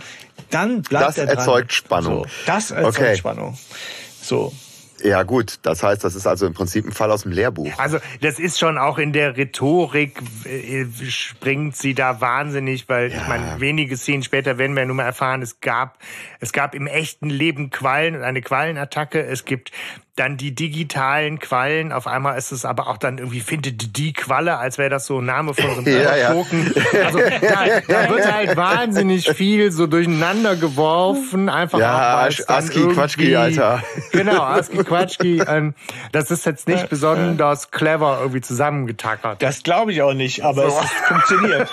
dann 0.49 0.81
bleibt 0.81 1.07
Das 1.07 1.17
er 1.17 1.27
dran. 1.27 1.37
erzeugt 1.37 1.71
Spannung. 1.71 2.23
So, 2.23 2.25
das 2.45 2.71
erzeugt 2.71 2.97
Okay. 2.97 3.15
Spannung. 3.15 3.57
So. 4.21 4.51
Ja, 5.01 5.23
gut. 5.23 5.59
Das 5.63 5.83
heißt, 5.83 6.03
das 6.03 6.15
ist 6.15 6.27
also 6.27 6.45
im 6.45 6.53
Prinzip 6.53 6.85
ein 6.85 6.91
Fall 6.91 7.11
aus 7.11 7.23
dem 7.23 7.31
Lehrbuch. 7.31 7.71
Also 7.77 7.99
das 8.21 8.39
ist 8.39 8.59
schon 8.59 8.77
auch 8.77 8.97
in 8.97 9.11
der 9.11 9.35
Rhetorik 9.35 10.21
äh, 10.45 10.85
springt 11.09 11.75
sie 11.75 11.93
da 11.93 12.21
wahnsinnig, 12.21 12.87
weil 12.87 13.07
ich 13.07 13.27
meine, 13.27 13.59
wenige 13.59 13.97
Szenen 13.97 14.23
später 14.23 14.57
werden 14.57 14.75
wir 14.75 14.85
nun 14.85 14.97
mal 14.97 15.03
erfahren, 15.03 15.41
es 15.41 15.59
gab 15.59 15.97
es 16.39 16.53
gab 16.53 16.75
im 16.75 16.87
echten 16.87 17.29
Leben 17.29 17.69
Quallen 17.69 18.15
und 18.15 18.23
eine 18.23 18.41
Quallenattacke. 18.41 19.25
Es 19.25 19.45
gibt 19.45 19.71
dann 20.15 20.37
die 20.37 20.53
digitalen 20.53 21.39
Quallen. 21.39 21.91
Auf 21.91 22.05
einmal 22.05 22.37
ist 22.37 22.51
es 22.51 22.65
aber 22.65 22.87
auch 22.87 22.97
dann 22.97 23.17
irgendwie 23.17 23.39
findet 23.39 23.97
die 23.97 24.13
Qualle, 24.13 24.57
als 24.59 24.77
wäre 24.77 24.91
das 24.91 25.07
so 25.07 25.19
ein 25.19 25.25
Name 25.25 25.55
von 25.55 25.65
so 25.73 25.81
einem 25.81 25.87
Ja, 26.03 26.15
ja. 26.15 26.31
Schurken. 26.31 26.71
Also 27.03 27.17
da, 27.19 27.79
da 27.87 28.09
wird 28.15 28.31
halt 28.31 28.55
wahnsinnig 28.55 29.27
viel 29.31 29.71
so 29.71 29.87
durcheinander 29.87 30.55
geworfen, 30.55 31.49
einfach 31.49 31.79
Ja, 31.79 32.27
Aski 32.47 32.79
irgendwie- 32.79 32.93
Quatschki, 32.95 33.35
Alter. 33.35 33.81
Genau, 34.11 34.41
Aski 34.43 34.77
Quatschki. 34.83 35.41
Ähm, 35.47 35.73
das 36.11 36.29
ist 36.29 36.45
jetzt 36.45 36.67
nicht 36.67 36.89
besonders 36.89 37.71
clever 37.71 38.17
irgendwie 38.21 38.41
zusammengetackert. 38.41 39.41
Das 39.41 39.63
glaube 39.63 39.91
ich 39.93 40.03
auch 40.03 40.13
nicht, 40.13 40.43
aber 40.43 40.65
es 40.67 40.73
funktioniert. 41.07 41.69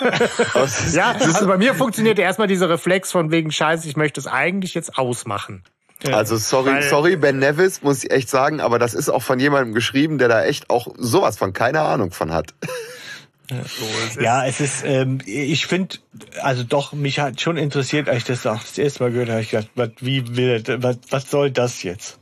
Ja, 0.93 1.11
also 1.19 1.45
bei 1.47 1.57
mir 1.57 1.75
funktioniert 1.75 2.17
erstmal 2.17 2.47
dieser 2.47 2.69
Reflex 2.69 3.11
von 3.11 3.29
wegen 3.29 3.51
Scheiße, 3.51 3.87
ich 3.87 3.95
möchte 3.97 4.19
es 4.19 4.25
eigentlich 4.27 4.73
jetzt 4.73 4.97
ausmachen. 4.97 5.63
Also 6.11 6.37
sorry, 6.37 6.71
Weil- 6.71 6.83
sorry, 6.89 7.15
Ben 7.15 7.39
Nevis, 7.39 7.83
muss 7.83 8.03
ich 8.03 8.11
echt 8.11 8.29
sagen, 8.29 8.59
aber 8.59 8.79
das 8.79 8.93
ist 8.93 9.09
auch 9.09 9.21
von 9.21 9.39
jemandem 9.39 9.73
geschrieben, 9.73 10.17
der 10.17 10.27
da 10.29 10.43
echt 10.43 10.69
auch 10.69 10.87
sowas 10.97 11.37
von 11.37 11.53
keine 11.53 11.81
Ahnung 11.81 12.11
von 12.11 12.31
hat. 12.33 12.53
So, 13.49 14.21
Ja, 14.21 14.45
es 14.45 14.61
ist, 14.61 14.83
ähm, 14.85 15.19
ich 15.25 15.67
finde, 15.67 15.97
also 16.41 16.63
doch, 16.63 16.93
mich 16.93 17.19
hat 17.19 17.41
schon 17.41 17.57
interessiert, 17.57 18.07
als 18.07 18.19
ich 18.19 18.23
das 18.23 18.45
auch 18.47 18.61
das 18.61 18.77
erste 18.77 19.03
Mal 19.03 19.11
gehört 19.11 19.29
habe, 19.29 19.41
ich 19.41 19.49
gedacht, 19.49 19.69
was, 19.75 19.89
wie 19.99 20.37
will, 20.37 20.63
was, 20.79 20.97
was 21.09 21.29
soll 21.29 21.51
das 21.51 21.83
jetzt? 21.83 22.17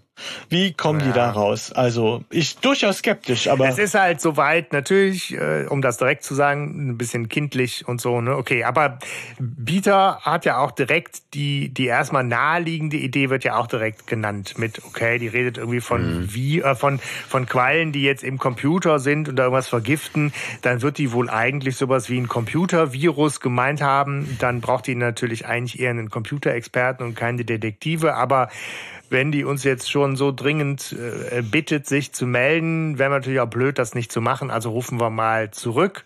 Wie 0.49 0.73
kommen 0.73 0.99
ja. 0.99 1.07
die 1.07 1.13
da 1.13 1.31
raus? 1.31 1.71
Also 1.71 2.23
ich 2.29 2.57
durchaus 2.57 2.97
skeptisch, 2.97 3.47
aber 3.47 3.67
es 3.67 3.77
ist 3.77 3.95
halt 3.95 4.21
soweit 4.21 4.73
natürlich, 4.73 5.33
äh, 5.33 5.65
um 5.67 5.81
das 5.81 5.97
direkt 5.97 6.23
zu 6.23 6.35
sagen, 6.35 6.89
ein 6.89 6.97
bisschen 6.97 7.29
kindlich 7.29 7.87
und 7.87 8.01
so. 8.01 8.21
Ne, 8.21 8.35
okay, 8.35 8.63
aber 8.63 8.99
Bieter 9.39 10.19
hat 10.21 10.45
ja 10.45 10.59
auch 10.59 10.71
direkt 10.71 11.33
die 11.33 11.69
die 11.69 11.85
erstmal 11.85 12.23
naheliegende 12.23 12.97
Idee 12.97 13.29
wird 13.29 13.43
ja 13.43 13.57
auch 13.57 13.67
direkt 13.67 14.07
genannt 14.07 14.57
mit 14.57 14.83
okay, 14.85 15.19
die 15.19 15.27
redet 15.27 15.57
irgendwie 15.57 15.81
von 15.81 16.21
mhm. 16.21 16.33
wie 16.33 16.61
äh, 16.61 16.75
von 16.75 16.99
von 16.99 17.45
Quallen, 17.45 17.91
die 17.91 18.03
jetzt 18.03 18.23
im 18.23 18.37
Computer 18.37 18.99
sind 18.99 19.29
und 19.29 19.35
da 19.35 19.43
irgendwas 19.43 19.67
vergiften. 19.67 20.33
Dann 20.61 20.81
wird 20.81 20.97
die 20.97 21.11
wohl 21.11 21.29
eigentlich 21.29 21.77
sowas 21.77 22.09
wie 22.09 22.17
ein 22.17 22.27
Computervirus 22.27 23.39
gemeint 23.39 23.81
haben. 23.81 24.37
Dann 24.39 24.61
braucht 24.61 24.87
die 24.87 24.95
natürlich 24.95 25.45
eigentlich 25.45 25.79
eher 25.79 25.91
einen 25.91 26.09
Computerexperten 26.09 27.05
und 27.05 27.15
keine 27.15 27.45
Detektive, 27.45 28.15
aber 28.15 28.49
wenn 29.09 29.31
die 29.31 29.43
uns 29.43 29.63
jetzt 29.63 29.89
schon 29.89 30.15
so 30.15 30.31
dringend 30.31 30.93
äh, 30.93 31.41
bittet, 31.41 31.87
sich 31.87 32.13
zu 32.13 32.25
melden, 32.25 32.99
wäre 32.99 33.09
natürlich 33.09 33.39
auch 33.39 33.49
blöd, 33.49 33.77
das 33.79 33.95
nicht 33.95 34.11
zu 34.11 34.21
machen. 34.21 34.51
Also 34.51 34.69
rufen 34.69 34.99
wir 34.99 35.09
mal 35.09 35.51
zurück. 35.51 36.05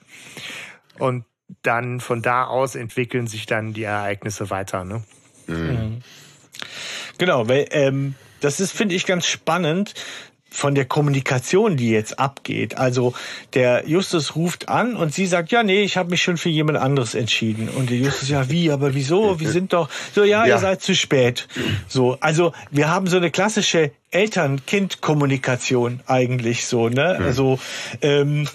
Und 0.99 1.25
dann 1.61 1.99
von 1.99 2.21
da 2.21 2.45
aus 2.45 2.75
entwickeln 2.75 3.27
sich 3.27 3.45
dann 3.45 3.73
die 3.73 3.83
Ereignisse 3.83 4.49
weiter. 4.49 4.85
Ne? 4.85 5.03
Mhm. 5.47 6.01
Genau, 7.17 7.47
weil 7.47 7.67
ähm, 7.71 8.15
das 8.39 8.59
ist, 8.59 8.71
finde 8.71 8.95
ich, 8.95 9.05
ganz 9.05 9.25
spannend, 9.27 9.93
von 10.53 10.75
der 10.75 10.85
Kommunikation, 10.85 11.77
die 11.77 11.89
jetzt 11.89 12.19
abgeht. 12.19 12.77
Also 12.77 13.13
der 13.55 13.87
Justus 13.87 14.35
ruft 14.35 14.69
an 14.69 14.95
und 14.95 15.11
sie 15.11 15.25
sagt, 15.25 15.51
ja, 15.51 15.63
nee, 15.63 15.81
ich 15.81 15.97
habe 15.97 16.11
mich 16.11 16.21
schon 16.21 16.37
für 16.37 16.49
jemand 16.49 16.77
anderes 16.77 17.15
entschieden. 17.15 17.69
Und 17.69 17.89
der 17.89 17.97
Justus, 17.97 18.29
ja, 18.29 18.49
wie, 18.51 18.71
aber 18.71 18.93
wieso? 18.93 19.39
Wir 19.39 19.49
sind 19.49 19.73
doch 19.73 19.89
so, 20.13 20.23
ja, 20.23 20.45
ja. 20.45 20.55
ihr 20.55 20.59
seid 20.59 20.81
zu 20.81 20.95
spät. 20.95 21.47
So, 21.87 22.17
also 22.19 22.53
wir 22.69 22.89
haben 22.89 23.07
so 23.07 23.17
eine 23.17 23.31
klassische 23.31 23.91
Eltern-Kind-Kommunikation 24.13 26.01
eigentlich 26.07 26.65
so, 26.65 26.89
ne? 26.89 27.17
Hm. 27.17 27.25
Also 27.25 27.59
ähm, 28.01 28.47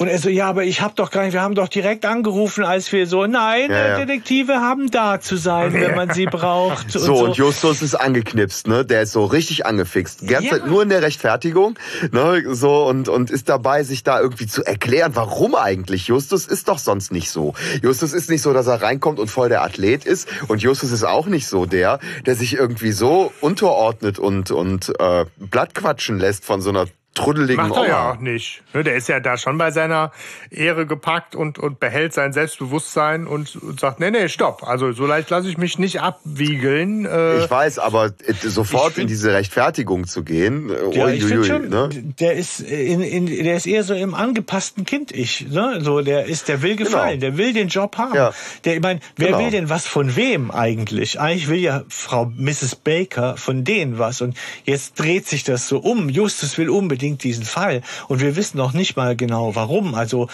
und 0.00 0.08
er 0.08 0.18
so, 0.18 0.30
ja, 0.30 0.48
aber 0.48 0.64
ich 0.64 0.80
habe 0.80 0.94
doch 0.96 1.10
gar 1.10 1.24
nicht, 1.24 1.34
wir 1.34 1.42
haben 1.42 1.54
doch 1.54 1.68
direkt 1.68 2.06
angerufen, 2.06 2.64
als 2.64 2.90
wir 2.90 3.06
so, 3.06 3.26
nein, 3.26 3.70
ja, 3.70 3.88
ja. 3.88 3.98
Detektive 3.98 4.54
haben 4.54 4.90
da 4.90 5.20
zu 5.20 5.36
sein, 5.36 5.74
wenn 5.74 5.94
man 5.94 6.10
sie 6.14 6.24
braucht. 6.24 6.90
so, 6.90 7.00
und, 7.00 7.04
so. 7.04 7.24
und 7.24 7.36
Justus 7.36 7.82
ist 7.82 7.94
angeknipst, 7.94 8.66
ne? 8.66 8.86
Der 8.86 9.02
ist 9.02 9.12
so 9.12 9.26
richtig 9.26 9.66
angefixt. 9.66 10.22
Die 10.22 10.32
ja. 10.32 10.40
nur 10.66 10.84
in 10.84 10.88
der 10.88 11.02
Rechtfertigung, 11.02 11.78
ne? 12.12 12.42
So 12.48 12.86
und 12.86 13.10
und 13.10 13.30
ist 13.30 13.50
dabei, 13.50 13.82
sich 13.82 14.02
da 14.02 14.18
irgendwie 14.18 14.46
zu 14.46 14.64
erklären, 14.64 15.12
warum 15.16 15.54
eigentlich. 15.54 16.06
Justus 16.06 16.46
ist 16.46 16.68
doch 16.68 16.78
sonst 16.78 17.12
nicht 17.12 17.28
so. 17.28 17.52
Justus 17.82 18.14
ist 18.14 18.30
nicht 18.30 18.40
so, 18.40 18.54
dass 18.54 18.68
er 18.68 18.80
reinkommt 18.80 19.18
und 19.18 19.28
voll 19.28 19.50
der 19.50 19.62
Athlet 19.62 20.06
ist. 20.06 20.28
Und 20.48 20.62
Justus 20.62 20.92
ist 20.92 21.04
auch 21.04 21.26
nicht 21.26 21.46
so 21.46 21.66
der, 21.66 21.98
der 22.24 22.36
sich 22.36 22.54
irgendwie 22.54 22.92
so 22.92 23.34
unterordnet 23.42 24.18
und 24.18 24.50
und 24.50 24.98
äh, 25.00 25.26
Blatt 25.36 25.74
quatschen 25.74 26.18
lässt 26.18 26.44
von 26.44 26.60
so 26.60 26.70
einer 26.70 26.86
truddeligen 27.14 27.68
Macht 27.68 27.76
er 27.76 27.80
Oma. 27.80 27.88
ja 27.88 28.12
auch 28.12 28.20
nicht. 28.20 28.62
Ne, 28.72 28.84
der 28.84 28.94
ist 28.94 29.08
ja 29.08 29.18
da 29.18 29.36
schon 29.36 29.58
bei 29.58 29.72
seiner 29.72 30.12
Ehre 30.50 30.86
gepackt 30.86 31.34
und, 31.34 31.58
und 31.58 31.80
behält 31.80 32.14
sein 32.14 32.32
Selbstbewusstsein 32.32 33.26
und, 33.26 33.56
und 33.56 33.80
sagt, 33.80 33.98
nee, 33.98 34.10
nee, 34.10 34.28
stopp. 34.28 34.62
Also 34.62 34.92
so 34.92 35.06
leicht 35.06 35.28
lasse 35.28 35.48
ich 35.48 35.58
mich 35.58 35.78
nicht 35.78 36.00
abwiegeln. 36.00 37.06
Äh, 37.06 37.44
ich 37.44 37.50
weiß, 37.50 37.80
aber 37.80 38.12
sofort 38.42 38.94
find, 38.94 39.02
in 39.02 39.08
diese 39.08 39.32
Rechtfertigung 39.32 40.06
zu 40.06 40.22
gehen, 40.22 40.70
äh, 40.70 40.96
ja, 40.96 41.08
ich 41.08 41.24
ui, 41.24 41.44
schon, 41.44 41.68
ne? 41.68 41.88
der 41.90 42.34
ist 42.34 42.60
in, 42.60 43.00
in, 43.00 43.26
der 43.26 43.56
ist 43.56 43.66
eher 43.66 43.82
so 43.82 43.94
im 43.94 44.14
angepassten 44.14 44.84
Kind-Ich. 44.84 45.48
Ne? 45.50 45.80
So, 45.80 46.02
der 46.02 46.26
ist, 46.26 46.48
der 46.48 46.62
will 46.62 46.76
genau. 46.76 46.90
gefallen, 46.90 47.18
genau. 47.18 47.36
der 47.36 47.38
will 47.38 47.52
den 47.52 47.68
Job 47.68 47.98
haben. 47.98 48.14
Ja. 48.14 48.32
Der, 48.64 48.76
ich 48.76 48.82
meine, 48.82 49.00
wer 49.16 49.28
genau. 49.28 49.40
will 49.40 49.50
denn 49.50 49.68
was 49.68 49.86
von 49.86 50.14
wem 50.14 50.52
eigentlich? 50.52 51.18
Eigentlich 51.18 51.48
will 51.48 51.58
ja 51.58 51.82
Frau 51.88 52.26
Mrs. 52.36 52.76
Baker 52.76 53.36
von 53.36 53.64
denen 53.64 53.98
was. 53.98 54.20
Und 54.20 54.36
jetzt 54.64 54.98
dreht 55.00 55.26
sich 55.26 55.42
das 55.42 55.66
so 55.66 55.78
um. 55.78 56.08
Justus 56.08 56.56
will 56.56 56.70
unbedingt 56.70 56.99
unbedingt 57.00 57.24
diesen 57.24 57.44
Fall. 57.44 57.80
Und 58.08 58.20
wir 58.20 58.36
wissen 58.36 58.58
noch 58.58 58.74
nicht 58.74 58.94
mal 58.94 59.16
genau 59.16 59.54
warum. 59.54 59.94
Also 59.94 60.28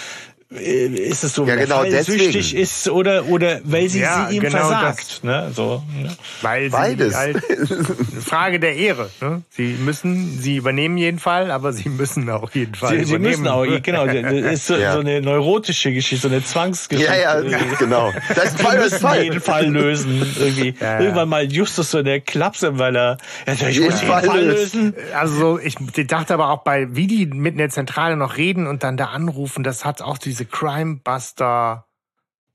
ist 0.49 1.25
es 1.25 1.35
so, 1.35 1.45
ja, 1.45 1.57
genau 1.57 1.85
süchtig 1.85 2.55
ist 2.55 2.89
oder 2.89 3.27
oder 3.27 3.61
weil 3.65 3.89
sie, 3.89 4.01
ja, 4.01 4.29
sie 4.29 4.37
ihm 4.37 4.43
genau 4.43 4.69
versagt, 4.69 5.25
ne? 5.25 5.51
So, 5.53 5.83
ne? 6.01 6.17
Weil 6.41 6.71
Beides. 6.71 7.17
Halt 7.17 7.43
Frage 8.25 8.61
der 8.61 8.77
Ehre. 8.77 9.11
Ne? 9.21 9.43
Sie 9.51 9.77
müssen, 9.81 10.39
sie 10.41 10.57
übernehmen 10.57 10.99
jeden 10.99 11.19
Fall, 11.19 11.51
aber 11.51 11.73
sie 11.73 11.89
müssen 11.89 12.29
auch 12.31 12.51
jeden 12.53 12.75
Fall. 12.75 12.99
Sie, 12.99 13.05
sie 13.05 13.19
müssen 13.19 13.49
auch, 13.49 13.65
genau. 13.83 14.07
Das 14.17 14.55
ist 14.55 14.67
so, 14.67 14.77
ja. 14.77 14.93
so, 14.95 15.01
eine 15.01 15.21
neurotische 15.21 15.93
Geschichte, 15.93 16.29
so 16.29 16.33
eine 16.33 16.45
Zwangsgeschichte. 16.45 17.13
Ja, 17.13 17.41
ja, 17.41 17.59
genau. 17.79 18.13
Das 18.35 18.53
ist 18.53 18.61
Fall 18.61 18.79
müssen 18.79 19.01
Fall. 19.01 19.23
jeden 19.23 19.41
Fall 19.41 19.67
lösen. 19.67 20.23
Irgendwie. 20.39 20.75
Ja, 20.81 21.01
Irgendwann 21.01 21.29
mal 21.29 21.51
Justus 21.51 21.91
so 21.91 21.99
eine 21.99 22.21
Klapse, 22.21 22.79
weil 22.79 22.97
er 22.97 23.19
ja, 23.47 23.53
ich 23.55 23.61
jeden 23.61 23.87
muss 23.87 24.01
jeden 24.01 24.13
Fall, 24.13 24.25
Fall 24.25 24.45
lösen. 24.45 24.95
Also 25.15 25.59
ich 25.59 25.77
dachte 26.07 26.35
aber 26.35 26.51
auch 26.51 26.63
bei, 26.63 26.95
wie 26.95 27.07
die 27.07 27.27
mitten 27.27 27.57
in 27.57 27.59
der 27.59 27.71
Zentrale 27.71 28.17
noch 28.17 28.37
reden 28.37 28.67
und 28.67 28.83
dann 28.83 28.97
da 28.97 29.07
anrufen, 29.07 29.65
das 29.65 29.85
hat 29.85 30.03
auch 30.03 30.19
diese 30.19 30.36
Crimebuster 30.44 31.87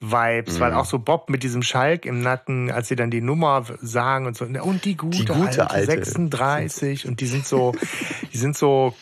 Vibes, 0.02 0.56
mhm. 0.56 0.60
weil 0.60 0.74
auch 0.74 0.86
so 0.86 0.98
Bob 0.98 1.30
mit 1.30 1.44
diesem 1.44 1.62
Schalk 1.62 2.06
im 2.08 2.22
Nacken, 2.22 2.72
als 2.72 2.88
sie 2.88 2.96
dann 2.96 3.12
die 3.12 3.22
Nummer 3.22 3.64
sagen 3.82 4.26
und 4.26 4.36
so, 4.36 4.46
und 4.46 4.84
die 4.84 4.98
gute, 4.98 5.20
die 5.20 5.26
gute 5.26 5.70
alte, 5.70 5.70
alte 5.70 5.86
36 5.86 7.08
und 7.08 7.22
die 7.22 7.28
sind 7.28 7.46
so, 7.46 7.74
die 8.34 8.38
sind 8.38 8.58
so 8.58 8.96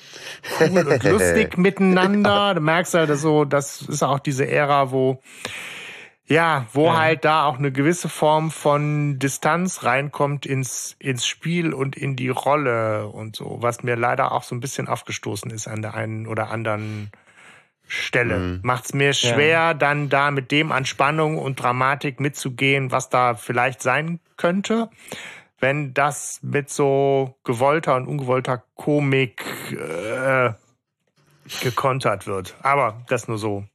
cool 0.60 0.88
und 0.88 1.04
lustig 1.04 1.58
miteinander. 1.58 2.54
Du 2.54 2.62
merkst 2.62 2.94
halt 2.96 3.18
so, 3.18 3.46
das 3.46 3.82
ist 3.84 4.04
auch 4.04 4.20
diese 4.20 4.46
Ära, 4.46 4.92
wo 4.92 5.22
ja, 6.28 6.68
wo 6.74 6.86
ja. 6.86 6.98
halt 6.98 7.26
da 7.26 7.46
auch 7.46 7.58
eine 7.58 7.72
gewisse 7.72 8.08
Form 8.08 8.52
von 8.52 9.18
Distanz 9.18 9.84
reinkommt 9.84 10.46
ins, 10.46 10.96
ins 11.00 11.26
Spiel 11.26 11.74
und 11.74 11.96
in 11.96 12.16
die 12.16 12.30
Rolle 12.30 13.08
und 13.08 13.36
so, 13.36 13.58
was 13.62 13.82
mir 13.82 13.96
leider 13.96 14.32
auch 14.32 14.44
so 14.44 14.54
ein 14.54 14.60
bisschen 14.60 14.88
aufgestoßen 14.88 15.50
ist 15.50 15.68
an 15.68 15.82
der 15.82 15.96
einen 15.96 16.28
oder 16.28 16.52
anderen 16.52 17.10
Stelle. 17.90 18.38
Mhm. 18.38 18.60
Macht 18.64 18.86
es 18.86 18.94
mir 18.94 19.14
schwer, 19.14 19.50
ja. 19.50 19.74
dann 19.74 20.10
da 20.10 20.32
mit 20.32 20.52
dem 20.52 20.72
an 20.72 20.86
Spannung 20.86 21.38
und 21.38 21.62
Dramatik 21.62 22.20
mitzugehen, 22.20 22.92
was 22.92 23.10
da 23.10 23.36
vielleicht 23.36 23.82
sein 23.82 24.20
könnte. 24.38 24.90
Wenn 25.60 25.94
das 25.94 26.40
mit 26.42 26.70
so 26.70 27.38
gewollter 27.44 27.96
und 27.96 28.08
ungewollter 28.08 28.64
Komik 28.76 29.44
äh, 29.72 30.54
gekontert 31.62 32.28
wird. 32.28 32.56
Aber 32.62 33.04
das 33.08 33.28
nur 33.28 33.38
so. 33.38 33.66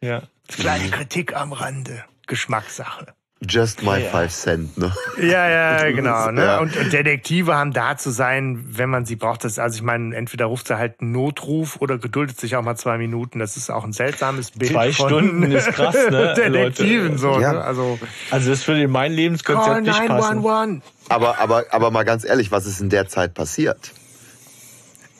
Ja. 0.00 0.22
Kleine 0.48 0.90
Kritik 0.90 1.36
am 1.36 1.52
Rande. 1.52 2.04
Geschmackssache. 2.26 3.14
Just 3.48 3.82
my 3.82 3.98
ja. 3.98 4.10
five 4.10 4.32
cent, 4.32 4.76
ne? 4.78 4.92
Ja, 5.20 5.48
ja, 5.48 5.90
genau. 5.90 6.30
Ne? 6.30 6.42
Ja. 6.42 6.58
Und, 6.58 6.76
und, 6.76 6.92
Detektive 6.92 7.54
haben 7.54 7.72
da 7.72 7.96
zu 7.96 8.10
sein, 8.10 8.64
wenn 8.68 8.90
man 8.90 9.04
sie 9.04 9.16
braucht. 9.16 9.44
Das, 9.44 9.58
also 9.58 9.76
ich 9.76 9.82
meine, 9.82 10.14
entweder 10.14 10.46
ruft 10.46 10.68
sie 10.68 10.78
halt 10.78 11.00
einen 11.00 11.12
Notruf 11.12 11.76
oder 11.80 11.98
geduldet 11.98 12.40
sich 12.40 12.56
auch 12.56 12.62
mal 12.62 12.76
zwei 12.76 12.98
Minuten. 12.98 13.38
Das 13.38 13.56
ist 13.56 13.70
auch 13.70 13.84
ein 13.84 13.92
seltsames 13.92 14.52
Bild. 14.52 14.72
Zwei 14.72 14.92
Stunden 14.92 15.42
ist 15.52 15.68
krass, 15.72 15.94
ne? 16.10 16.34
Detektiven 16.36 17.18
so. 17.18 17.40
Ja. 17.40 17.52
Ne? 17.52 17.60
Also, 17.62 17.98
also 18.30 18.50
das 18.50 18.66
würde 18.66 18.82
in 18.82 18.90
mein 18.90 19.12
Lebenskonzept 19.12 19.82
nicht 19.82 20.06
passen. 20.06 20.82
Aber, 21.08 21.38
aber, 21.38 21.64
aber 21.70 21.90
mal 21.90 22.04
ganz 22.04 22.24
ehrlich, 22.24 22.50
was 22.50 22.66
ist 22.66 22.80
in 22.80 22.88
der 22.88 23.08
Zeit 23.08 23.34
passiert? 23.34 23.92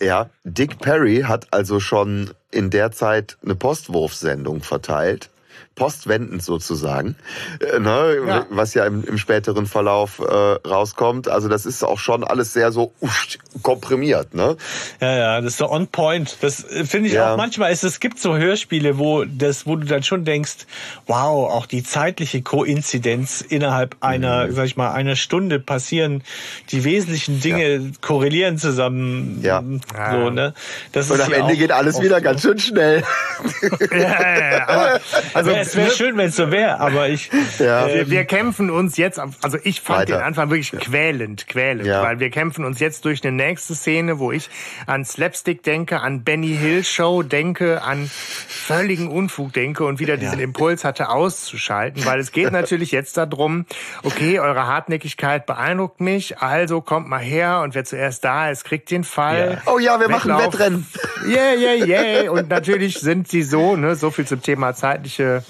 Ja, 0.01 0.29
Dick 0.45 0.79
Perry 0.79 1.25
hat 1.27 1.49
also 1.53 1.81
schon 1.81 2.31
in 2.51 2.71
der 2.71 2.91
Zeit 2.93 3.37
eine 3.45 3.55
Postwurfsendung 3.55 4.63
verteilt 4.63 5.31
postwendend 5.75 6.43
sozusagen, 6.43 7.17
äh, 7.61 7.79
ne, 7.79 8.17
ja. 8.27 8.47
was 8.51 8.75
ja 8.75 8.87
im, 8.87 9.05
im 9.05 9.19
späteren 9.19 9.67
Verlauf 9.67 10.21
äh, 10.21 10.25
rauskommt. 10.25 11.29
Also 11.29 11.49
das 11.49 11.67
ist 11.67 11.83
auch 11.83 11.99
schon 11.99 12.23
alles 12.23 12.53
sehr 12.53 12.71
so 12.71 12.93
uff, 13.01 13.27
komprimiert. 13.63 14.35
Ne? 14.35 14.57
Ja, 15.01 15.17
ja, 15.17 15.41
das 15.41 15.53
ist 15.53 15.59
so 15.59 15.71
on 15.71 15.89
point. 15.89 16.39
Das 16.43 16.65
äh, 16.65 16.85
finde 16.85 17.09
ich 17.09 17.15
ja. 17.15 17.33
auch 17.33 17.37
manchmal. 17.37 17.73
Ist, 17.73 17.83
es 17.83 17.99
gibt 17.99 18.21
so 18.21 18.37
Hörspiele, 18.37 18.99
wo 18.99 19.25
das, 19.25 19.67
wo 19.67 19.77
du 19.77 19.87
dann 19.87 20.03
schon 20.03 20.25
denkst, 20.25 20.67
wow, 21.07 21.51
auch 21.51 21.67
die 21.67 21.83
zeitliche 21.83 22.43
Koinzidenz 22.43 23.41
innerhalb 23.41 23.97
einer, 24.01 24.47
mhm. 24.47 24.53
sag 24.53 24.67
ich 24.67 24.77
mal, 24.77 24.93
einer 24.93 25.17
Stunde 25.17 25.59
passieren, 25.59 26.23
die 26.71 26.85
wesentlichen 26.85 27.41
Dinge 27.41 27.75
ja. 27.77 27.81
korrelieren 28.01 28.59
zusammen. 28.59 29.41
Ja. 29.43 29.63
So, 29.63 30.31
ne? 30.31 30.55
Das 30.93 31.11
Und 31.11 31.21
am 31.21 31.33
Ende 31.33 31.57
geht 31.57 31.73
alles 31.73 32.01
wieder 32.01 32.21
ganz 32.21 32.43
schön 32.43 32.59
schnell. 32.59 33.03
ja, 33.91 33.99
ja, 33.99 34.51
ja. 34.53 34.69
Aber, 34.69 35.01
also 35.35 35.64
es 35.67 35.77
wäre 35.77 35.91
schön, 35.91 36.17
wenn 36.17 36.29
es 36.29 36.37
so 36.37 36.51
wäre, 36.51 36.81
aber 36.81 37.09
ich. 37.09 37.31
Ja. 37.59 37.87
Ähm, 37.87 37.95
wir, 37.95 38.11
wir, 38.11 38.25
kämpfen 38.25 38.71
uns 38.71 38.97
jetzt, 38.97 39.19
also 39.19 39.59
ich 39.63 39.81
fand 39.81 40.01
weiter. 40.01 40.19
den 40.19 40.23
Anfang 40.23 40.51
wirklich 40.51 40.73
quälend, 40.73 41.47
quälend, 41.47 41.87
ja. 41.87 42.03
weil 42.03 42.21
wir 42.21 42.31
kämpfen 42.31 42.65
uns 42.65 42.81
jetzt 42.81 43.05
durch 43.05 43.23
eine 43.25 43.33
nächste 43.33 43.75
Szene, 43.75 44.19
wo 44.19 44.33
ich 44.33 44.51
an 44.87 45.05
Slapstick 45.05 45.63
denke, 45.63 46.01
an 46.01 46.25
Benny 46.25 46.57
Hill 46.57 46.85
Show 46.85 47.23
denke, 47.23 47.83
an 47.83 48.11
völligen 48.11 49.09
Unfug 49.09 49.53
denke 49.53 49.85
und 49.85 49.99
wieder 49.99 50.17
diesen 50.17 50.39
ja. 50.39 50.45
Impuls 50.45 50.85
hatte 50.85 51.09
auszuschalten, 51.09 52.05
weil 52.05 52.19
es 52.21 52.33
geht 52.33 52.53
natürlich 52.53 52.93
jetzt 52.93 53.17
darum, 53.17 53.67
okay, 54.03 54.41
eure 54.41 54.67
Hartnäckigkeit 54.67 55.47
beeindruckt 55.47 56.01
mich, 56.01 56.39
also 56.39 56.81
kommt 56.81 57.09
mal 57.09 57.21
her 57.21 57.61
und 57.63 57.75
wer 57.75 57.85
zuerst 57.85 58.25
da 58.25 58.51
ist, 58.51 58.65
kriegt 58.65 58.91
den 58.91 59.05
Fall. 59.05 59.61
Ja. 59.65 59.73
Oh 59.73 59.79
ja, 59.79 60.01
wir 60.01 60.09
Wettlauf. 60.09 60.27
machen 60.27 60.39
Wettrennen. 60.39 60.87
Yeah, 61.27 61.55
yeah, 61.55 61.87
yeah. 61.87 62.31
Und 62.31 62.49
natürlich 62.49 62.99
sind 62.99 63.29
sie 63.29 63.43
so, 63.43 63.77
ne, 63.77 63.97
so 63.97 64.11
viel 64.11 64.27
zum 64.27 64.43
Thema 64.43 64.75
zeitliche 64.75 65.45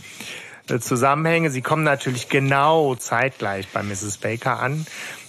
Zusammenhänge. 0.80 1.50
Sie 1.50 1.60
kommen 1.60 1.84
natürlich 1.84 2.28
genau 2.28 2.94
zeitgleich 2.94 3.68
bei 3.68 3.82
Mrs. 3.82 4.18
Baker 4.18 4.60
an. 4.60 4.86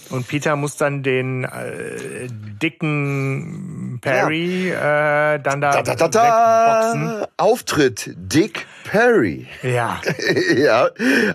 Und 0.08 0.28
Peter 0.28 0.56
muss 0.56 0.76
dann 0.76 1.02
den 1.02 1.44
äh, 1.44 2.28
dicken 2.30 3.98
Perry 4.00 4.68
ja. 4.68 5.34
äh, 5.34 5.40
dann 5.40 5.60
da, 5.60 5.82
da, 5.82 5.94
da, 5.94 6.08
da, 6.08 6.92
wegboxen. 6.94 7.26
Auftritt 7.36 8.14
Dick 8.16 8.66
Perry. 8.84 9.48
Ja. 9.62 10.00
ja, 10.56 10.88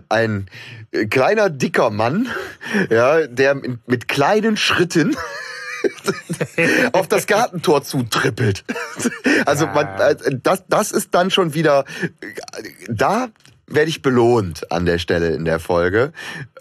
ein 0.08 0.47
kleiner 1.10 1.49
dicker 1.49 1.89
Mann, 1.89 2.30
ja, 2.89 3.27
der 3.27 3.56
mit 3.86 4.08
kleinen 4.08 4.56
Schritten 4.56 5.17
auf 6.94 7.08
das 7.08 7.28
Gartentor 7.28 7.84
zutrippelt. 7.84 8.63
Also 9.46 9.65
man, 9.65 9.88
äh, 10.00 10.15
das, 10.44 10.63
das 10.67 10.91
ist 10.91 11.13
dann 11.13 11.32
schon 11.32 11.54
wieder, 11.54 11.86
da 12.88 13.30
werde 13.74 13.89
ich 13.89 14.02
belohnt 14.02 14.72
an 14.72 14.86
der 14.86 15.00
Stelle 15.00 15.34
in 15.34 15.46
der 15.46 15.60
Folge, 15.60 16.12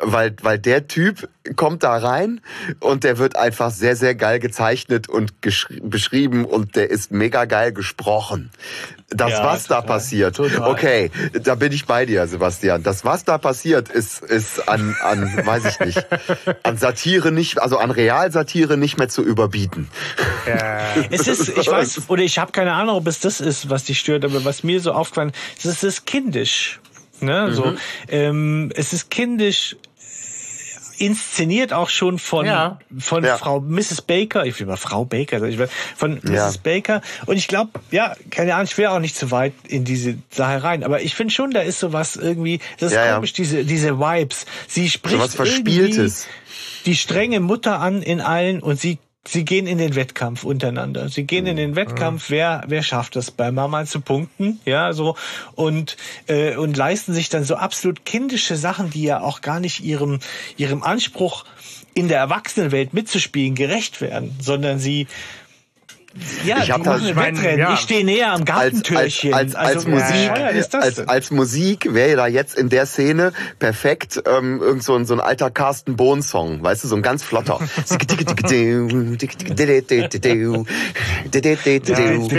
weil, 0.01 0.35
weil 0.43 0.59
der 0.59 0.89
Typ 0.89 1.29
kommt 1.57 1.83
da 1.83 1.97
rein 1.97 2.41
und 2.79 3.05
der 3.05 3.19
wird 3.19 3.37
einfach 3.37 3.71
sehr, 3.71 3.97
sehr 3.97 4.15
geil 4.15 4.39
gezeichnet 4.39 5.09
und 5.09 5.35
beschrieben 5.41 6.45
und 6.45 6.77
der 6.77 6.91
ist 6.91 7.11
mega 7.11 7.45
geil 7.45 7.73
gesprochen. 7.73 8.51
Das, 9.12 9.33
ja, 9.33 9.44
was 9.44 9.64
total, 9.64 9.83
da 9.83 9.87
passiert, 9.87 10.37
total. 10.37 10.70
okay, 10.70 11.11
da 11.42 11.57
bin 11.57 11.73
ich 11.73 11.85
bei 11.85 12.07
dir, 12.07 12.29
Sebastian. 12.29 12.85
Das, 12.85 13.05
was 13.05 13.25
da 13.25 13.38
passiert, 13.38 13.88
ist, 13.88 14.23
ist 14.23 14.68
an, 14.68 14.96
an, 15.03 15.44
weiß 15.44 15.64
ich 15.64 15.81
nicht, 15.81 16.07
an 16.62 16.77
Satire 16.77 17.33
nicht, 17.33 17.61
also 17.61 17.79
an 17.79 17.90
Realsatire 17.90 18.77
nicht 18.77 18.99
mehr 18.99 19.09
zu 19.09 19.23
überbieten. 19.23 19.88
Ja. 20.46 20.81
Es 21.11 21.27
ist, 21.27 21.49
ich 21.49 21.66
weiß, 21.66 22.09
oder 22.09 22.23
ich 22.23 22.38
habe 22.38 22.53
keine 22.53 22.73
Ahnung, 22.73 22.96
ob 22.96 23.07
es 23.07 23.20
das 23.20 23.40
ist, 23.40 23.68
was 23.68 23.85
dich 23.85 23.99
stört, 23.99 24.25
aber 24.25 24.44
was 24.44 24.62
mir 24.62 24.81
so 24.81 24.92
aufgefallen 24.92 25.33
ist, 25.57 25.64
es 25.64 25.83
ist 25.83 26.07
kindisch. 26.07 26.81
Ne? 27.20 27.49
Mhm. 27.49 27.55
So, 27.55 27.75
ähm, 28.09 28.73
es 28.75 28.92
ist 28.92 29.11
kindisch 29.11 29.77
inszeniert 31.01 31.73
auch 31.73 31.89
schon 31.89 32.19
von 32.19 32.47
ja. 32.47 32.79
von 32.99 33.25
ja. 33.25 33.39
Frau 33.39 33.61
Mrs. 33.61 34.03
Baker, 34.03 34.45
ich 34.45 34.59
will 34.61 34.67
mal 34.67 34.77
Frau 34.77 35.05
Baker, 35.05 35.43
ich 35.43 35.59
will, 35.59 35.69
von 35.97 36.21
Mrs. 36.23 36.33
Ja. 36.33 36.53
Baker 36.63 37.01
und 37.27 37.37
ich 37.37 37.49
glaube, 37.49 37.71
ja, 37.91 38.15
keine 38.29 38.55
Ahnung, 38.55 38.67
ich 38.67 38.77
will 38.77 38.87
auch 38.87 38.99
nicht 38.99 39.17
zu 39.17 39.31
weit 39.31 39.55
in 39.67 39.85
diese 39.85 40.19
Sache 40.31 40.63
rein, 40.63 40.85
aber 40.85 41.01
ich 41.01 41.15
finde 41.15 41.33
schon, 41.33 41.53
da 41.53 41.61
ist 41.61 41.79
sowas 41.79 42.17
irgendwie, 42.17 42.61
das 42.79 42.93
ist 42.93 42.99
komisch, 43.15 43.33
diese 43.33 43.65
diese 43.65 43.99
Vibes. 43.99 44.45
Sie 44.69 44.91
spricht 44.91 45.17
so 45.17 45.23
was 45.23 45.35
Verspieltes. 45.35 46.27
die 46.85 46.97
strenge 46.97 47.41
Mutter 47.41 47.81
an 47.81 48.03
in 48.03 48.21
allen 48.21 48.61
und 48.61 48.79
sie 48.79 48.99
sie 49.27 49.45
gehen 49.45 49.67
in 49.67 49.79
den 49.79 49.95
Wettkampf 49.95 50.45
untereinander. 50.45 51.09
Sie 51.09 51.25
gehen 51.25 51.47
in 51.47 51.57
den 51.57 51.77
Wettkampf, 51.77 52.31
wer 52.31 52.65
wer 52.67 52.83
schafft 52.83 53.17
es 53.17 53.31
bei 53.31 53.51
Mama 53.51 53.85
zu 53.85 54.01
punkten, 54.01 54.61
ja 54.65 54.93
so. 54.93 55.17
Und 55.55 55.97
äh, 56.27 56.57
und 56.57 56.77
leisten 56.77 57.13
sich 57.13 57.29
dann 57.29 57.45
so 57.45 57.57
absolut 57.57 58.05
kindische 58.05 58.57
Sachen, 58.57 58.91
die 58.91 59.03
ja 59.03 59.21
auch 59.21 59.41
gar 59.41 59.61
nicht 59.61 59.81
ihrem 59.81 60.21
ihrem 60.57 60.83
Anspruch 60.83 61.45
in 61.93 62.09
der 62.09 62.19
Erwachsenenwelt 62.19 62.95
mitzuspielen 62.95 63.55
gerecht 63.55 64.01
werden, 64.01 64.37
sondern 64.41 64.79
sie 64.79 65.07
ja, 66.44 66.59
ich 66.61 66.73
habe 66.73 66.83
das, 66.83 67.03
ich, 67.03 67.14
mein, 67.14 67.37
ja. 67.57 67.75
ich 67.75 67.81
stehe 67.81 68.05
näher 68.05 68.33
am 68.33 68.44
Gartentürchen. 68.44 69.33
Als, 69.33 69.55
als, 69.55 69.77
als, 69.77 69.77
also, 69.77 69.90
Musik, 69.90 70.75
als, 70.75 70.99
als, 71.09 71.31
Musik 71.31 71.94
wäre 71.94 72.16
da 72.16 72.27
jetzt 72.27 72.59
in 72.59 72.68
der 72.68 72.87
Szene 72.87 73.33
perfekt 73.61 74.20
ähm, 74.27 74.61
irgend 74.61 74.83
so 74.83 74.96
ein, 74.96 75.07
so 75.07 75.14
ein 75.14 75.20
alter 75.20 75.53
Carsten 75.53 75.94
Bohn 75.94 76.20
Song, 76.23 76.64
weißt 76.64 76.83
du, 76.83 76.88
so 76.88 76.96
ein 76.96 77.03
ganz 77.03 77.23
flotter. 77.23 77.61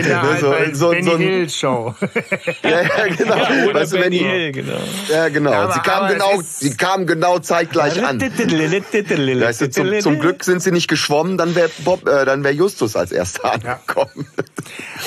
ja, 0.09 0.21
da 0.41 0.51
halt 0.51 0.75
so, 0.75 0.89
Benny 0.89 1.03
so, 1.03 1.17
Hill 1.17 1.49
Show. 1.49 1.95
ja, 2.63 2.69
ja, 2.69 3.07
genau. 3.17 3.37
Ja, 3.37 3.73
weißt 3.73 3.93
du, 3.93 3.99
Benny 3.99 4.17
Hill, 4.19 4.51
genau. 4.51 4.79
Ja, 5.09 5.29
genau. 5.29 5.53
Aber, 5.53 5.73
sie 5.73 5.79
kamen 5.79 6.11
genau, 6.11 6.41
sie 6.43 6.75
kamen 6.75 7.07
genau 7.07 7.39
zeitgleich 7.39 8.03
an. 8.03 8.19
weißt 8.19 9.61
du, 9.61 9.69
zum, 9.69 9.99
zum 10.01 10.19
Glück 10.19 10.43
sind 10.43 10.61
sie 10.61 10.71
nicht 10.71 10.89
geschwommen, 10.89 11.37
dann 11.37 11.55
wäre 11.55 11.69
Bob, 11.85 12.05
äh, 12.05 12.25
dann 12.25 12.43
wäre 12.43 12.53
Justus 12.53 12.97
als 12.97 13.13
erster 13.13 13.60
ankommen. 13.65 14.27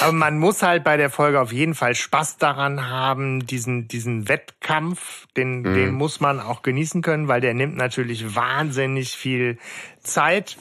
Aber 0.00 0.12
man 0.12 0.38
muss 0.38 0.62
halt 0.62 0.84
bei 0.84 0.96
der 0.96 1.10
Folge 1.10 1.40
auf 1.40 1.52
jeden 1.52 1.74
Fall 1.74 1.94
Spaß 1.94 2.38
daran 2.38 2.88
haben, 2.88 3.46
diesen, 3.46 3.88
diesen 3.88 4.28
Wettkampf, 4.28 5.26
den, 5.36 5.60
mhm. 5.60 5.74
den 5.74 5.94
muss 5.94 6.20
man 6.20 6.40
auch 6.40 6.62
genießen 6.62 7.02
können, 7.02 7.28
weil 7.28 7.40
der 7.40 7.54
nimmt 7.54 7.76
natürlich 7.76 8.34
wahnsinnig 8.34 9.12
viel 9.12 9.58
Zeit 10.02 10.56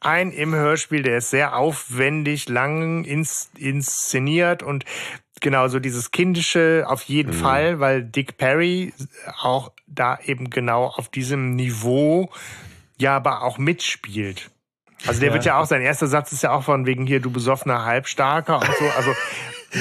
ein 0.00 0.30
im 0.30 0.54
Hörspiel. 0.54 1.02
Der 1.02 1.18
ist 1.18 1.30
sehr 1.30 1.56
aufwendig, 1.56 2.48
lang 2.48 3.04
ins, 3.04 3.50
inszeniert 3.56 4.62
und 4.62 4.84
genau 5.40 5.68
so 5.68 5.80
dieses 5.80 6.10
kindische 6.10 6.84
auf 6.86 7.02
jeden 7.02 7.36
mhm. 7.36 7.40
Fall, 7.40 7.80
weil 7.80 8.02
Dick 8.02 8.38
Perry 8.38 8.92
auch 9.40 9.72
da 9.86 10.18
eben 10.24 10.50
genau 10.50 10.86
auf 10.86 11.08
diesem 11.08 11.54
Niveau 11.56 12.30
ja 12.98 13.16
aber 13.16 13.42
auch 13.42 13.58
mitspielt. 13.58 14.50
Also 15.06 15.20
der 15.20 15.28
ja. 15.28 15.34
wird 15.34 15.44
ja 15.44 15.60
auch, 15.60 15.66
sein 15.66 15.82
erster 15.82 16.06
Satz 16.06 16.32
ist 16.32 16.42
ja 16.42 16.52
auch 16.52 16.62
von 16.62 16.86
wegen 16.86 17.06
hier, 17.06 17.20
du 17.20 17.30
besoffener 17.30 17.84
Halbstarker 17.84 18.56
und 18.60 18.66
so. 18.78 18.84
Also 18.96 19.12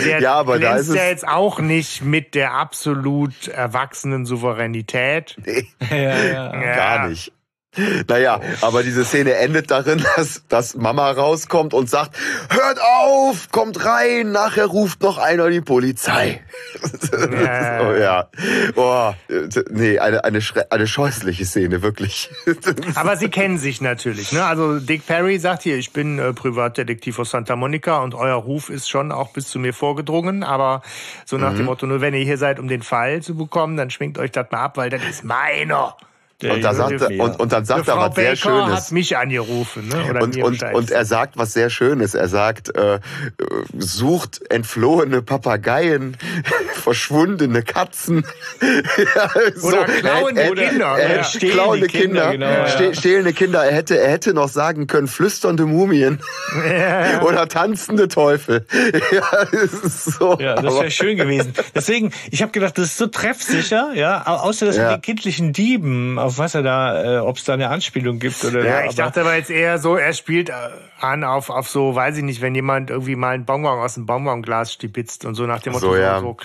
der 0.06 0.20
ja, 0.20 0.34
aber 0.34 0.60
da 0.60 0.76
ist 0.76 0.94
ja 0.94 1.06
jetzt 1.06 1.28
auch 1.28 1.60
nicht 1.60 2.04
mit 2.04 2.36
der 2.36 2.54
absolut 2.54 3.48
erwachsenen 3.48 4.26
Souveränität. 4.26 5.38
Nee. 5.46 5.68
Ja, 5.90 6.24
ja. 6.24 6.76
Gar 6.76 7.08
nicht. 7.08 7.32
Naja, 8.08 8.40
aber 8.62 8.84
diese 8.84 9.06
Szene 9.06 9.36
endet 9.36 9.72
darin, 9.72 10.04
dass, 10.16 10.44
dass 10.48 10.76
Mama 10.76 11.12
rauskommt 11.12 11.74
und 11.74 11.90
sagt, 11.90 12.16
hört 12.50 12.80
auf, 12.82 13.52
kommt 13.52 13.84
rein, 13.86 14.32
nachher 14.32 14.66
ruft 14.66 15.02
noch 15.02 15.18
einer 15.18 15.50
die 15.50 15.62
Polizei. 15.62 16.42
Ja. 17.16 17.82
oh, 17.82 17.94
ja. 17.94 18.28
Oh, 18.76 19.14
nee, 19.70 20.00
eine, 20.00 20.24
eine, 20.24 20.40
eine 20.70 20.88
scheußliche 20.88 21.46
Szene, 21.46 21.82
wirklich. 21.82 22.30
aber 22.96 23.18
sie 23.18 23.30
kennen 23.30 23.58
sich 23.58 23.82
natürlich, 23.82 24.32
ne? 24.32 24.44
Also 24.44 24.80
Dick 24.80 25.06
Perry 25.06 25.38
sagt 25.40 25.64
hier, 25.64 25.78
ich 25.78 25.92
bin 25.94 26.20
äh, 26.20 26.34
Privatdetektiv 26.34 27.18
aus 27.20 27.32
Santa 27.32 27.56
Monica 27.56 28.00
und 28.00 28.16
euer 28.16 28.36
Ruf 28.36 28.70
ist 28.70 28.90
schon 28.90 29.12
auch 29.12 29.32
bis 29.32 29.48
zu 29.48 29.60
mir 29.60 29.74
vorgedrungen, 29.74 30.44
aber 30.44 30.82
so 31.26 31.38
nach 31.38 31.54
mhm. 31.54 31.58
dem 31.58 31.66
Motto, 31.66 31.86
nur 31.88 32.02
wenn 32.02 32.14
ihr 32.14 32.24
hier 32.26 32.38
seid, 32.38 32.60
um 32.60 32.68
den 32.68 32.82
Fall 32.82 33.22
zu 33.22 33.36
bekommen, 33.36 33.78
dann 33.78 33.90
schwingt 33.90 34.18
euch 34.18 34.32
das 34.32 34.52
mal 34.52 34.64
ab, 34.64 34.78
weil 34.78 34.90
das 34.90 35.04
ist 35.04 35.24
meiner. 35.24 35.96
Und, 36.44 36.62
da 36.66 36.74
sagt, 36.74 37.02
und, 37.02 37.40
und 37.40 37.52
dann 37.54 37.64
sagt 37.64 37.88
er 37.88 37.96
was 37.96 38.10
Baker 38.10 38.22
sehr 38.22 38.36
Schönes. 38.36 38.74
hat 38.74 38.92
mich 38.92 39.16
angerufen. 39.16 39.88
Ne? 39.88 40.06
Oder 40.10 40.22
und, 40.22 40.36
und, 40.36 40.64
und 40.64 40.92
er 40.92 41.06
sagt 41.06 41.38
was 41.38 41.54
sehr 41.54 41.70
Schönes. 41.70 42.14
Er 42.14 42.28
sagt, 42.28 42.76
äh, 42.76 43.00
sucht 43.78 44.42
entflohene 44.50 45.22
Papageien, 45.22 46.18
verschwundene 46.74 47.64
Katzen. 47.64 48.26
ja, 48.62 49.30
so. 49.56 49.68
Oder 49.68 49.86
klauende 49.86 50.42
er, 50.42 50.58
er, 50.58 50.70
Kinder. 50.70 50.98
Er, 50.98 51.10
er, 51.10 51.16
ja. 51.22 51.50
Klauende 51.52 51.88
Kinder, 51.88 52.32
Kinder 52.32 52.52
genau, 52.68 52.84
ja. 52.86 52.94
stehlende 52.94 53.32
Kinder. 53.32 53.64
Er 53.64 53.74
hätte, 53.74 53.98
er 53.98 54.12
hätte 54.12 54.34
noch 54.34 54.50
sagen 54.50 54.88
können, 54.88 55.08
flüsternde 55.08 55.66
Mumien. 55.66 56.20
Oder 57.26 57.48
tanzende 57.48 58.10
Teufel. 58.10 58.66
ja, 59.12 59.46
das 59.52 60.04
so. 60.04 60.38
Ja, 60.38 60.56
das 60.56 60.74
wäre 60.74 60.92
schön 60.92 61.16
gewesen. 61.16 61.54
Deswegen, 61.74 62.12
ich 62.30 62.42
habe 62.42 62.52
gedacht, 62.52 62.78
das 62.78 62.88
ist 62.88 62.98
so 62.98 63.08
treffsicher, 63.08 63.94
ja, 63.94 64.26
außer 64.26 64.66
das 64.66 64.76
ja. 64.76 64.92
mit 64.92 64.98
den 64.98 65.02
kindlichen 65.02 65.54
Dieben 65.54 66.20
auf 66.26 66.40
was 66.40 66.56
er 66.56 66.64
da, 66.64 67.18
äh, 67.18 67.20
ob 67.20 67.38
es 67.38 67.44
da 67.44 67.54
eine 67.54 67.70
Anspielung 67.70 68.20
gibt 68.20 68.44
oder 68.44 68.66
Ja, 68.66 68.86
ich 68.86 68.96
dachte 68.96 69.22
aber 69.22 69.36
jetzt 69.36 69.52
eher 69.52 69.78
so, 69.78 69.96
er 69.96 70.14
spielt 70.14 70.50
äh, 70.50 70.54
an 71.00 71.24
auf, 71.24 71.50
auf 71.50 71.70
so, 71.70 71.94
weiß 71.94 72.18
ich 72.18 72.24
nicht, 72.24 72.42
wenn 72.42 72.56
jemand 72.56 72.90
irgendwie 72.90 73.16
mal 73.16 73.36
einen 73.36 73.46
Bonbon 73.46 73.80
aus 73.80 73.94
dem 73.94 74.06
Bonbonglas 74.06 74.74
stipitzt 74.74 75.26
und 75.26 75.36
so 75.36 75.46
nach 75.46 75.62
dem 75.62 75.74
Motto 75.74 75.92
so, 75.92 75.96
ja. 75.96 76.20
so, 76.20 76.36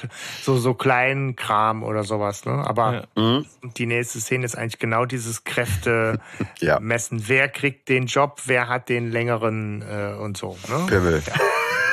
so, 0.42 0.56
so 0.58 0.74
kleinen 0.74 1.34
Kram 1.34 1.82
oder 1.82 2.04
sowas, 2.04 2.44
ne? 2.44 2.52
Aber 2.66 3.06
ja. 3.16 3.22
Mhm. 3.22 3.46
die 3.76 3.86
nächste 3.86 4.20
Szene 4.20 4.44
ist 4.44 4.56
eigentlich 4.56 4.78
genau 4.78 5.06
dieses 5.06 5.44
Kräfte 5.44 6.20
ja. 6.58 6.78
messen. 6.78 7.24
Wer 7.26 7.48
kriegt 7.48 7.88
den 7.88 8.06
Job, 8.06 8.42
wer 8.44 8.68
hat 8.68 8.88
den 8.88 9.10
längeren 9.10 9.82
äh, 9.82 10.14
und 10.20 10.36
so, 10.36 10.58
ne? 10.68 10.86
Pimmel. 10.86 11.22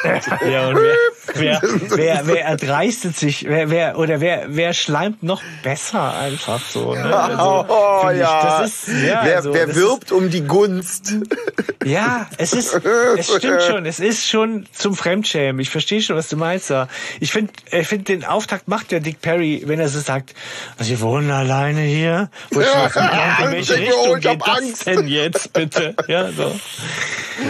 Ja. 0.03 0.47
ja, 0.47 0.67
und 0.69 0.75
wer, 0.75 0.95
wer, 1.33 1.61
wer, 1.89 2.27
wer 2.27 2.45
erdreistet 2.45 3.17
sich, 3.17 3.45
wer, 3.47 3.69
wer, 3.69 3.97
oder 3.97 4.21
wer, 4.21 4.45
wer 4.47 4.73
schleimt 4.73 5.23
noch 5.23 5.41
besser 5.63 6.17
einfach 6.17 6.61
so. 6.61 6.93
Ne? 6.93 7.15
Also, 7.27 7.65
oh, 7.67 8.09
ja. 8.11 8.61
Ist, 8.63 8.87
ja. 8.87 9.21
Wer, 9.23 9.37
also, 9.37 9.53
wer 9.53 9.75
wirbt 9.75 10.05
ist, 10.05 10.11
um 10.11 10.29
die 10.29 10.41
Gunst? 10.41 11.13
Ja, 11.87 12.27
es 12.37 12.51
ist, 12.51 12.73
es 12.73 13.33
stimmt 13.33 13.61
schon, 13.61 13.85
es 13.85 14.01
ist 14.01 14.27
schon 14.27 14.65
zum 14.73 14.93
Fremdschämen. 14.93 15.61
Ich 15.61 15.69
verstehe 15.69 16.01
schon, 16.01 16.17
was 16.17 16.27
du 16.27 16.35
meinst. 16.35 16.69
Ja. 16.69 16.89
Ich 17.21 17.31
finde, 17.31 17.53
ich 17.71 17.87
finde, 17.87 18.03
den 18.03 18.25
Auftakt 18.25 18.67
macht 18.67 18.91
ja 18.91 18.99
Dick 18.99 19.21
Perry, 19.21 19.63
wenn 19.65 19.79
er 19.79 19.87
so 19.87 20.01
sagt, 20.01 20.33
Sie 20.79 20.99
wohnen 20.99 21.31
alleine 21.31 21.81
hier? 21.81 22.29
Wo 22.51 22.59
ich 22.59 22.67
ja, 22.67 22.91
ja, 22.93 23.45
in 23.45 23.51
welche 23.53 23.77
Richtung 23.77 24.19
geht 24.19 24.41
das 24.41 24.57
Angst. 24.57 24.85
denn 24.85 25.07
jetzt, 25.07 25.53
bitte? 25.53 25.95
Ja, 26.07 26.29
so. 26.31 26.59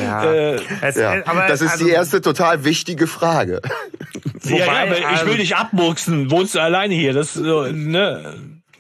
Ja. 0.04 0.24
Äh, 0.32 0.60
es, 0.82 0.96
ja. 0.96 1.26
Aber, 1.26 1.48
das 1.48 1.62
ist 1.62 1.72
also, 1.72 1.86
die 1.86 1.92
erste 1.92 2.22
total 2.22 2.64
wichtige 2.64 3.08
Frage. 3.08 3.62
Wobei, 4.44 4.58
ja, 4.58 4.84
aber 4.84 5.14
ich 5.14 5.26
will 5.26 5.38
dich 5.38 5.56
abmurksen. 5.56 6.32
Wohnst 6.32 6.56
du 6.56 6.60
alleine 6.60 6.94
hier? 6.94 7.14
Das 7.14 7.34
so, 7.34 7.64
ne? 7.64 8.36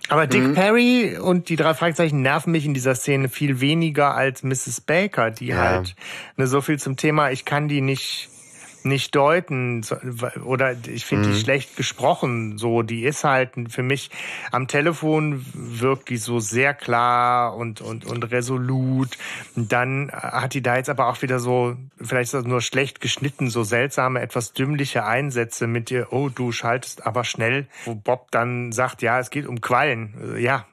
Aber 0.10 0.26
Dick 0.28 0.42
mhm. 0.42 0.54
Perry 0.54 1.18
und 1.18 1.50
die 1.50 1.58
drei 1.58 1.74
Fragezeichen 1.74 2.22
nerven 2.22 2.52
mich 2.52 2.66
in 2.66 2.74
dieser 2.74 2.96
Szene 2.96 3.28
viel 3.28 3.60
weniger 3.60 4.16
als 4.16 4.42
Mrs. 4.44 4.82
Baker, 4.82 5.32
die 5.32 5.48
ja. 5.48 5.58
halt 5.58 5.96
ne, 6.38 6.48
so 6.48 6.62
viel 6.62 6.80
zum 6.80 6.96
Thema, 6.96 7.32
ich 7.32 7.44
kann 7.44 7.68
die 7.68 7.82
nicht 7.82 8.30
nicht 8.88 9.16
deuten 9.16 9.86
oder 10.44 10.76
ich 10.88 11.06
finde 11.06 11.30
mhm. 11.30 11.34
die 11.34 11.40
schlecht 11.40 11.76
gesprochen. 11.76 12.58
So, 12.58 12.82
die 12.82 13.04
ist 13.04 13.24
halt 13.24 13.52
für 13.70 13.84
mich 13.84 14.10
am 14.52 14.68
Telefon 14.68 15.46
wirkt 15.54 16.10
die 16.10 16.18
so 16.18 16.40
sehr 16.40 16.74
klar 16.74 17.56
und 17.56 17.82
und 17.82 18.06
und 18.06 18.32
resolut. 18.32 19.18
dann 19.56 20.12
hat 20.12 20.54
die 20.54 20.62
da 20.62 20.78
jetzt 20.78 20.90
aber 20.90 21.08
auch 21.08 21.22
wieder 21.22 21.40
so 21.40 21.76
vielleicht 22.00 22.28
ist 22.28 22.34
das 22.34 22.46
nur 22.46 22.62
schlecht 22.62 23.02
geschnitten, 23.02 23.50
so 23.50 23.64
seltsame, 23.64 24.22
etwas 24.22 24.54
dümmliche 24.54 25.06
Einsätze 25.06 25.68
mit 25.68 25.90
dir. 25.90 26.08
Oh, 26.12 26.30
du 26.30 26.52
schaltest 26.52 27.06
aber 27.06 27.24
schnell, 27.24 27.68
wo 27.86 27.96
Bob 27.96 28.32
dann 28.32 28.72
sagt, 28.72 29.02
ja, 29.02 29.20
es 29.20 29.30
geht 29.30 29.48
um 29.48 29.62
Quallen. 29.62 30.38
Ja, 30.40 30.66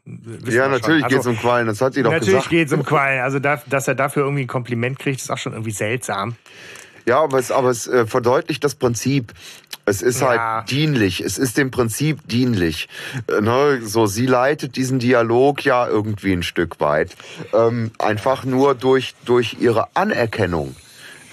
ja, 0.46 0.68
natürlich 0.68 1.05
also, 1.05 1.16
geht 1.16 1.20
es 1.20 1.27
um 1.27 1.38
Quallen. 1.38 1.66
Das 1.66 1.81
hat 1.81 1.94
sie 1.94 2.03
doch 2.03 2.11
natürlich 2.11 2.35
gesagt. 2.35 2.44
Natürlich 2.46 2.61
geht 2.61 2.68
es 2.68 2.72
um 2.72 2.85
Quallen. 2.85 3.20
Also, 3.22 3.38
dass 3.38 3.88
er 3.88 3.94
dafür 3.94 4.24
irgendwie 4.24 4.44
ein 4.44 4.48
Kompliment 4.48 4.98
kriegt, 4.98 5.20
ist 5.20 5.31
auch 5.31 5.38
schon 5.38 5.53
irgendwie 5.53 5.70
seltsam. 5.70 6.37
Ja, 7.07 7.23
aber 7.23 7.38
es, 7.38 7.51
aber 7.51 7.71
es 7.71 7.87
äh, 7.87 8.07
verdeutlicht 8.07 8.64
das 8.64 8.75
Prinzip. 8.75 9.33
Es 9.87 10.01
ist 10.01 10.21
ja. 10.21 10.29
halt 10.29 10.71
dienlich. 10.71 11.21
Es 11.21 11.37
ist 11.37 11.59
dem 11.59 11.71
Prinzip 11.71 12.27
dienlich. 12.27 12.88
Äh, 13.29 13.40
ne? 13.40 13.81
So, 13.83 14.07
sie 14.07 14.27
leitet 14.27 14.77
diesen 14.77 14.99
Dialog 14.99 15.64
ja 15.64 15.87
irgendwie 15.87 16.33
ein 16.33 16.43
Stück 16.43 16.81
weit. 16.81 17.14
Ähm, 17.53 17.90
einfach 17.99 18.45
nur 18.45 18.75
durch, 18.75 19.14
durch 19.25 19.57
ihre 19.61 19.88
Anerkennung 19.95 20.75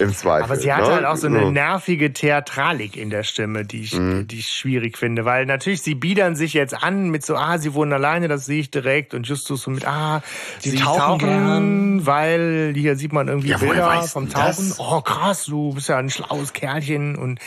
im 0.02 0.14
Zweifel. 0.14 0.44
Aber 0.44 0.56
sie 0.56 0.72
hat 0.72 0.82
ne? 0.82 0.94
halt 0.94 1.04
auch 1.04 1.16
so 1.16 1.26
eine 1.26 1.50
nervige 1.50 2.12
Theatralik 2.12 2.96
in 2.96 3.10
der 3.10 3.22
Stimme, 3.22 3.64
die 3.64 3.82
ich, 3.82 3.94
mhm. 3.94 4.26
die 4.26 4.40
ich 4.40 4.50
schwierig 4.50 4.98
finde. 4.98 5.24
Weil 5.24 5.46
natürlich, 5.46 5.82
sie 5.82 5.94
biedern 5.94 6.36
sich 6.36 6.52
jetzt 6.54 6.82
an 6.82 7.10
mit 7.10 7.24
so, 7.24 7.36
ah, 7.36 7.58
sie 7.58 7.74
wohnen 7.74 7.92
alleine, 7.92 8.28
das 8.28 8.46
sehe 8.46 8.60
ich 8.60 8.70
direkt. 8.70 9.14
Und 9.14 9.26
Justus 9.26 9.62
so 9.62 9.70
mit, 9.70 9.86
ah, 9.86 10.22
sie, 10.58 10.70
sie 10.70 10.76
tauchen, 10.76 10.98
tauchen 10.98 11.18
gern. 11.18 12.06
weil 12.06 12.72
hier 12.76 12.96
sieht 12.96 13.12
man 13.12 13.28
irgendwie 13.28 13.48
ja, 13.50 13.58
Bilder 13.58 14.02
vom 14.02 14.28
Tauchen. 14.28 14.68
Das? 14.68 14.78
Oh, 14.78 15.00
krass, 15.00 15.46
du 15.46 15.74
bist 15.74 15.88
ja 15.88 15.98
ein 15.98 16.10
schlaues 16.10 16.52
Kerlchen. 16.52 17.16
Und 17.16 17.38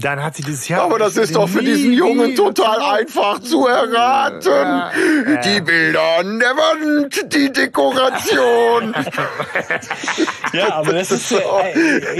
dann 0.00 0.22
hat 0.22 0.36
sie 0.36 0.42
dieses 0.42 0.68
Jahr. 0.68 0.82
Aber 0.82 0.98
das 0.98 1.16
ist 1.16 1.34
doch 1.34 1.48
für 1.48 1.62
diesen 1.62 1.92
Jungen 1.92 2.34
total 2.34 2.98
einfach 2.98 3.40
zu 3.40 3.66
erraten. 3.66 4.50
Ja, 4.50 4.90
ja. 5.28 5.40
Die 5.40 5.60
Bilder 5.60 6.18
an 6.18 6.38
der 6.38 6.50
Wand, 6.50 7.34
die 7.34 7.52
Dekoration. 7.52 8.94
ja, 10.52 10.74
aber 10.74 10.92
das 10.92 11.10
ist 11.10 11.32
äh, 11.32 11.36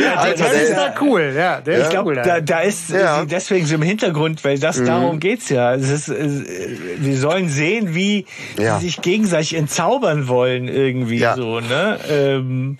ja, 0.00 0.14
also 0.14 0.44
der, 0.44 0.52
ist 0.52 0.70
ja 0.70 0.94
cool. 1.00 1.32
Ja, 1.36 1.60
der 1.60 1.78
ich 1.78 1.84
ist 1.84 1.90
glaube, 1.90 2.10
cool, 2.10 2.22
da, 2.22 2.40
da 2.40 2.60
ist 2.60 2.90
ja. 2.90 3.24
deswegen 3.24 3.66
so 3.66 3.74
im 3.74 3.82
Hintergrund, 3.82 4.44
weil 4.44 4.58
das 4.58 4.78
mhm. 4.78 4.86
darum 4.86 5.20
geht's 5.20 5.48
ja. 5.48 5.74
Es 5.74 5.90
ist, 5.90 6.08
äh, 6.08 6.78
wir 6.98 7.16
sollen 7.18 7.48
sehen, 7.48 7.94
wie 7.94 8.26
sie 8.56 8.80
sich 8.80 9.02
gegenseitig 9.02 9.54
entzaubern 9.54 10.28
wollen 10.28 10.68
irgendwie 10.68 11.24
so. 11.36 11.60
Ne? 11.60 11.98
Ähm, 12.08 12.78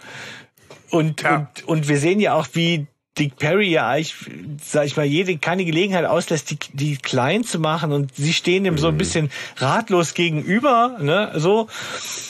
und, 0.91 1.25
und, 1.25 1.49
und 1.67 1.89
wir 1.89 1.99
sehen 1.99 2.21
ja 2.21 2.35
auch, 2.35 2.47
wie 2.53 2.87
Dick 3.19 3.37
Perry 3.37 3.71
ja 3.71 3.89
eigentlich, 3.89 4.15
sag 4.63 4.85
ich 4.85 4.97
mal, 4.97 5.07
jede 5.07 5.39
keine 5.39 5.65
Gelegenheit 5.65 6.05
auslässt, 6.05 6.51
die, 6.51 6.59
die 6.75 6.97
klein 6.99 7.45
zu 7.45 7.59
machen 7.59 7.93
und 7.93 8.15
sie 8.15 8.35
stehen 8.35 8.67
ihm 8.67 8.77
so 8.77 8.89
ein 8.89 8.95
mhm. 8.95 8.99
bisschen 8.99 9.31
ratlos 9.57 10.13
gegenüber, 10.13 10.99
ne, 11.01 11.33
so. 11.37 11.69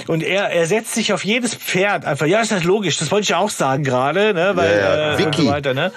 Und 0.07 0.23
er, 0.23 0.51
er 0.51 0.67
setzt 0.67 0.95
sich 0.95 1.13
auf 1.13 1.25
jedes 1.25 1.55
Pferd 1.55 2.05
einfach. 2.05 2.27
Ja, 2.27 2.41
ist 2.41 2.53
das 2.53 2.63
logisch. 2.63 2.99
Das 2.99 3.11
wollte 3.11 3.25
ich 3.25 3.35
auch 3.35 3.51
sagen 3.51 3.83
gerade, 3.83 4.33
ne, 4.33 4.53
weil 4.55 4.79
ja, 4.79 4.97
ja. 4.97 5.19
Äh, 5.19 5.25
und 5.25 5.35
so 5.35 5.47
weiter, 5.47 5.75
ne. 5.75 5.91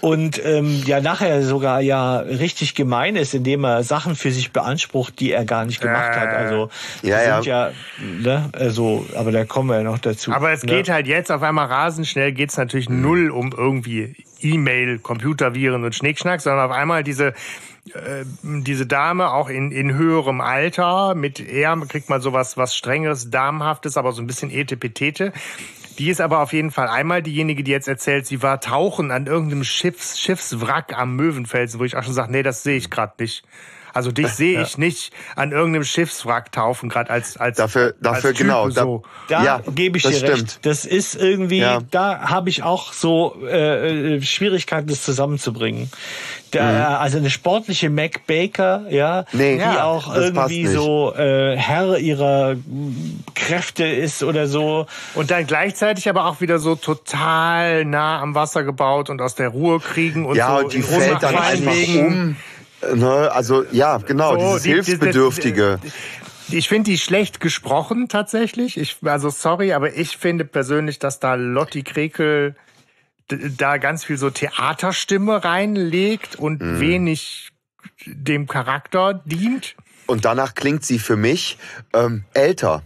und 0.00 0.42
ähm, 0.44 0.82
ja 0.86 1.00
nachher 1.00 1.42
sogar 1.42 1.82
ja 1.82 2.18
richtig 2.20 2.74
gemein 2.74 3.16
ist, 3.16 3.34
indem 3.34 3.64
er 3.64 3.82
Sachen 3.82 4.16
für 4.16 4.32
sich 4.32 4.52
beansprucht, 4.52 5.20
die 5.20 5.32
er 5.32 5.44
gar 5.44 5.66
nicht 5.66 5.80
gemacht 5.80 6.16
hat. 6.16 6.28
Also 6.28 6.70
ja, 7.02 7.34
sind 7.34 7.46
ja, 7.46 7.70
ne, 8.00 8.48
also, 8.52 9.04
aber 9.14 9.30
da 9.30 9.44
kommen 9.44 9.68
wir 9.68 9.76
ja 9.76 9.82
noch 9.82 9.98
dazu. 9.98 10.32
Aber 10.32 10.52
es 10.52 10.62
ne? 10.62 10.72
geht 10.72 10.88
halt 10.88 11.06
jetzt 11.06 11.30
auf 11.30 11.42
einmal 11.42 11.66
rasend 11.66 12.06
schnell, 12.06 12.32
geht's 12.32 12.56
natürlich 12.56 12.88
mhm. 12.88 13.02
null 13.02 13.30
um 13.30 13.52
irgendwie 13.56 13.89
wie 13.90 14.14
E-Mail, 14.40 14.98
Computerviren 14.98 15.84
und 15.84 15.94
Schnickschnack, 15.94 16.40
sondern 16.40 16.70
auf 16.70 16.76
einmal 16.76 17.02
diese 17.02 17.34
äh, 17.94 18.24
diese 18.42 18.86
Dame 18.86 19.32
auch 19.32 19.48
in, 19.48 19.72
in 19.72 19.94
höherem 19.94 20.40
Alter, 20.40 21.14
mit 21.14 21.40
eher 21.40 21.76
kriegt 21.88 22.08
man 22.08 22.20
sowas 22.20 22.56
was 22.56 22.76
strengeres, 22.76 23.30
damenhaftes, 23.30 23.96
aber 23.96 24.12
so 24.12 24.22
ein 24.22 24.26
bisschen 24.26 24.50
etepetete. 24.50 25.32
Die 25.98 26.08
ist 26.08 26.20
aber 26.20 26.40
auf 26.40 26.52
jeden 26.52 26.70
Fall 26.70 26.88
einmal 26.88 27.22
diejenige, 27.22 27.64
die 27.64 27.72
jetzt 27.72 27.88
erzählt, 27.88 28.26
sie 28.26 28.42
war 28.42 28.60
tauchen 28.60 29.10
an 29.10 29.26
irgendeinem 29.26 29.64
Schiffs, 29.64 30.18
Schiffswrack 30.18 30.96
am 30.96 31.16
Möwenfelsen, 31.16 31.80
wo 31.80 31.84
ich 31.84 31.96
auch 31.96 32.04
schon 32.04 32.14
sage, 32.14 32.32
nee, 32.32 32.42
das 32.42 32.62
sehe 32.62 32.76
ich 32.76 32.90
gerade 32.90 33.14
nicht. 33.18 33.44
Also 33.94 34.12
dich 34.12 34.28
sehe 34.28 34.62
ich 34.62 34.72
ja. 34.72 34.80
nicht 34.80 35.12
an 35.36 35.52
irgendeinem 35.52 35.84
Schiffswrack 35.84 36.52
taufen, 36.52 36.88
gerade 36.88 37.10
als 37.10 37.36
als 37.36 37.56
dafür 37.56 37.94
dafür 38.00 38.30
als 38.30 38.38
genau. 38.38 38.68
Da, 38.68 38.82
so. 38.82 39.02
da 39.28 39.44
ja, 39.44 39.62
gebe 39.74 39.98
ich 39.98 40.04
dir 40.04 40.12
stimmt. 40.12 40.30
recht. 40.32 40.66
Das 40.66 40.84
ist 40.84 41.14
irgendwie, 41.14 41.58
ja. 41.58 41.80
da 41.90 42.30
habe 42.30 42.48
ich 42.48 42.62
auch 42.62 42.92
so 42.92 43.36
äh, 43.42 44.16
äh, 44.16 44.22
Schwierigkeiten, 44.22 44.88
das 44.88 45.02
zusammenzubringen. 45.02 45.90
Der, 46.52 46.64
mhm. 46.64 46.80
Also 47.00 47.18
eine 47.18 47.30
sportliche 47.30 47.90
Mac 47.90 48.26
Baker, 48.26 48.86
ja, 48.90 49.24
nee, 49.32 49.54
die 49.54 49.60
ja, 49.60 49.84
auch 49.84 50.14
irgendwie 50.14 50.66
so 50.66 51.14
äh, 51.14 51.56
Herr 51.56 51.98
ihrer 51.98 52.56
Kräfte 53.34 53.84
ist 53.84 54.22
oder 54.22 54.48
so. 54.48 54.86
Und 55.14 55.30
dann 55.30 55.46
gleichzeitig 55.46 56.08
aber 56.08 56.26
auch 56.26 56.40
wieder 56.40 56.58
so 56.58 56.74
total 56.74 57.84
nah 57.84 58.20
am 58.20 58.34
Wasser 58.34 58.64
gebaut 58.64 59.10
und 59.10 59.22
aus 59.22 59.36
der 59.36 59.48
Ruhe 59.48 59.78
kriegen 59.78 60.26
und 60.26 60.36
ja, 60.36 60.56
so 60.58 60.64
und 60.64 60.72
die 60.72 60.82
fällt 60.82 61.22
dann 61.22 61.36
einfach 61.36 61.72
um 61.94 62.36
Ne, 62.94 63.30
also 63.32 63.64
ja, 63.72 63.98
genau, 63.98 64.32
so, 64.32 64.38
dieses 64.38 64.62
die, 64.62 64.70
Hilfsbedürftige. 64.70 65.80
Die, 65.82 65.92
die, 66.50 66.58
ich 66.58 66.68
finde 66.68 66.90
die 66.90 66.98
schlecht 66.98 67.40
gesprochen 67.40 68.08
tatsächlich. 68.08 68.76
Ich, 68.76 68.96
also 69.04 69.30
sorry, 69.30 69.72
aber 69.72 69.94
ich 69.96 70.16
finde 70.16 70.44
persönlich, 70.44 70.98
dass 70.98 71.20
da 71.20 71.34
Lotti 71.34 71.82
Krekel 71.82 72.56
da 73.28 73.76
ganz 73.76 74.04
viel 74.04 74.16
so 74.16 74.30
Theaterstimme 74.30 75.44
reinlegt 75.44 76.36
und 76.36 76.60
mhm. 76.60 76.80
wenig 76.80 77.50
dem 78.06 78.46
Charakter 78.46 79.22
dient. 79.24 79.76
Und 80.06 80.24
danach 80.24 80.54
klingt 80.54 80.84
sie 80.84 80.98
für 80.98 81.16
mich 81.16 81.58
ähm, 81.94 82.24
älter 82.34 82.82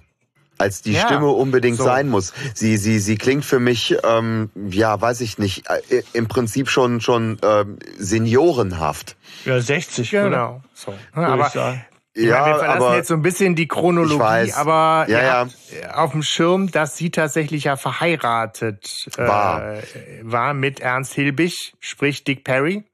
als 0.58 0.82
die 0.82 0.92
ja, 0.92 1.06
Stimme 1.06 1.28
unbedingt 1.28 1.78
so. 1.78 1.84
sein 1.84 2.08
muss. 2.08 2.32
Sie, 2.54 2.76
sie, 2.76 2.98
sie 2.98 3.16
klingt 3.16 3.44
für 3.44 3.60
mich, 3.60 3.96
ähm, 4.04 4.50
ja, 4.68 5.00
weiß 5.00 5.20
ich 5.20 5.38
nicht, 5.38 5.64
äh, 5.68 6.02
im 6.12 6.28
Prinzip 6.28 6.68
schon, 6.68 7.00
schon 7.00 7.38
ähm, 7.42 7.78
seniorenhaft. 7.98 9.16
Ja, 9.44 9.60
60, 9.60 10.10
genau. 10.10 10.26
Oder? 10.26 10.64
So. 10.74 10.94
aber 11.12 11.50
ja, 12.16 12.46
wir 12.46 12.54
verlassen 12.58 12.82
aber, 12.82 12.96
jetzt 12.96 13.08
so 13.08 13.14
ein 13.14 13.22
bisschen 13.22 13.56
die 13.56 13.66
Chronologie, 13.66 14.20
weiß, 14.20 14.56
aber 14.56 15.06
ja, 15.08 15.22
ja. 15.22 15.94
auf 15.94 16.12
dem 16.12 16.22
Schirm, 16.22 16.70
dass 16.70 16.96
sie 16.96 17.10
tatsächlich 17.10 17.64
ja 17.64 17.76
verheiratet 17.76 19.08
äh, 19.16 19.26
war. 19.26 19.78
war 20.22 20.54
mit 20.54 20.78
Ernst 20.78 21.14
Hilbig, 21.14 21.74
sprich 21.80 22.22
Dick 22.22 22.44
Perry. 22.44 22.84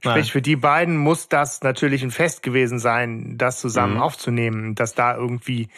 Sprich, 0.00 0.14
Nein. 0.14 0.24
für 0.24 0.42
die 0.42 0.56
beiden 0.56 0.96
muss 0.96 1.28
das 1.28 1.62
natürlich 1.62 2.02
ein 2.02 2.10
Fest 2.10 2.42
gewesen 2.42 2.78
sein, 2.78 3.36
das 3.36 3.60
zusammen 3.60 3.94
mhm. 3.94 4.00
aufzunehmen, 4.00 4.74
dass 4.74 4.94
da 4.94 5.16
irgendwie, 5.16 5.68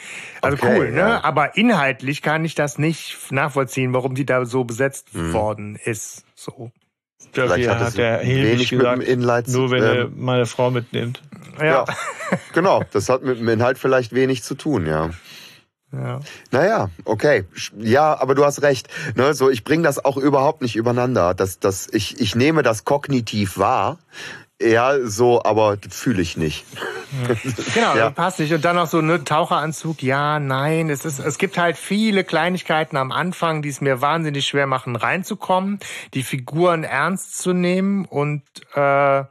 also 0.43 0.57
okay, 0.57 0.77
cool, 0.77 0.91
ne? 0.93 0.99
Ja. 0.99 1.25
Aber 1.25 1.57
inhaltlich 1.57 2.23
kann 2.23 2.45
ich 2.45 2.55
das 2.55 2.79
nicht 2.79 3.17
nachvollziehen, 3.31 3.95
warum 3.95 4.15
die 4.15 4.27
da 4.27 4.45
so 4.45 4.65
besetzt 4.65 5.15
mhm. 5.15 5.33
worden 5.33 5.77
ist, 5.77 6.25
so. 6.35 6.71
Vielleicht 7.33 7.69
hat, 7.69 7.79
hat 7.79 7.97
der 7.97 8.19
Hilbig 8.19 8.71
gesagt, 8.71 9.03
Inlights, 9.03 9.53
nur 9.53 9.71
wenn 9.71 9.83
ähm, 9.83 9.89
er 9.89 10.09
meine 10.17 10.47
Frau 10.47 10.71
mitnimmt. 10.71 11.23
Ja. 11.59 11.65
ja. 11.65 11.85
genau. 12.53 12.83
Das 12.93 13.09
hat 13.09 13.23
mit 13.23 13.39
dem 13.39 13.49
Inhalt 13.49 13.79
vielleicht 13.79 14.13
wenig 14.15 14.43
zu 14.43 14.55
tun, 14.55 14.87
ja. 14.87 15.11
Ja. 15.93 16.21
Naja, 16.53 16.91
okay. 17.05 17.45
Ja, 17.77 18.19
aber 18.21 18.35
du 18.35 18.45
hast 18.45 18.63
recht. 18.63 18.89
Ne, 19.17 19.35
so, 19.35 19.51
ich 19.51 19.65
bringe 19.65 19.83
das 19.83 20.05
auch 20.05 20.17
überhaupt 20.17 20.63
nicht 20.63 20.77
übereinander. 20.77 21.35
Das, 21.35 21.59
das, 21.59 21.89
ich, 21.93 22.21
ich 22.21 22.35
nehme 22.37 22.63
das 22.63 22.85
kognitiv 22.85 23.59
wahr. 23.59 23.99
Ja, 24.63 24.99
so, 25.03 25.43
aber 25.43 25.79
fühle 25.89 26.21
ich 26.21 26.37
nicht. 26.37 26.67
Genau, 27.75 27.97
ja. 27.97 28.11
passt 28.11 28.41
nicht. 28.41 28.53
Und 28.53 28.63
dann 28.65 28.77
noch 28.77 28.89
so 28.89 28.99
ein 28.99 29.25
Taucheranzug. 29.25 30.03
Ja, 30.03 30.39
nein. 30.39 30.91
Es 30.91 31.07
ist, 31.07 31.19
es 31.19 31.39
gibt 31.39 31.57
halt 31.57 31.79
viele 31.79 32.25
Kleinigkeiten 32.25 32.99
am 32.99 33.11
Anfang, 33.11 33.63
die 33.63 33.71
es 33.71 33.81
mir 33.81 34.03
wahnsinnig 34.03 34.47
schwer 34.47 34.67
machen, 34.67 34.97
reinzukommen, 34.97 35.81
die 36.13 36.23
Figuren 36.23 36.85
ernst 36.85 37.39
zu 37.39 37.55
nehmen 37.55 38.05
und 38.05 38.43
äh, 38.75 39.25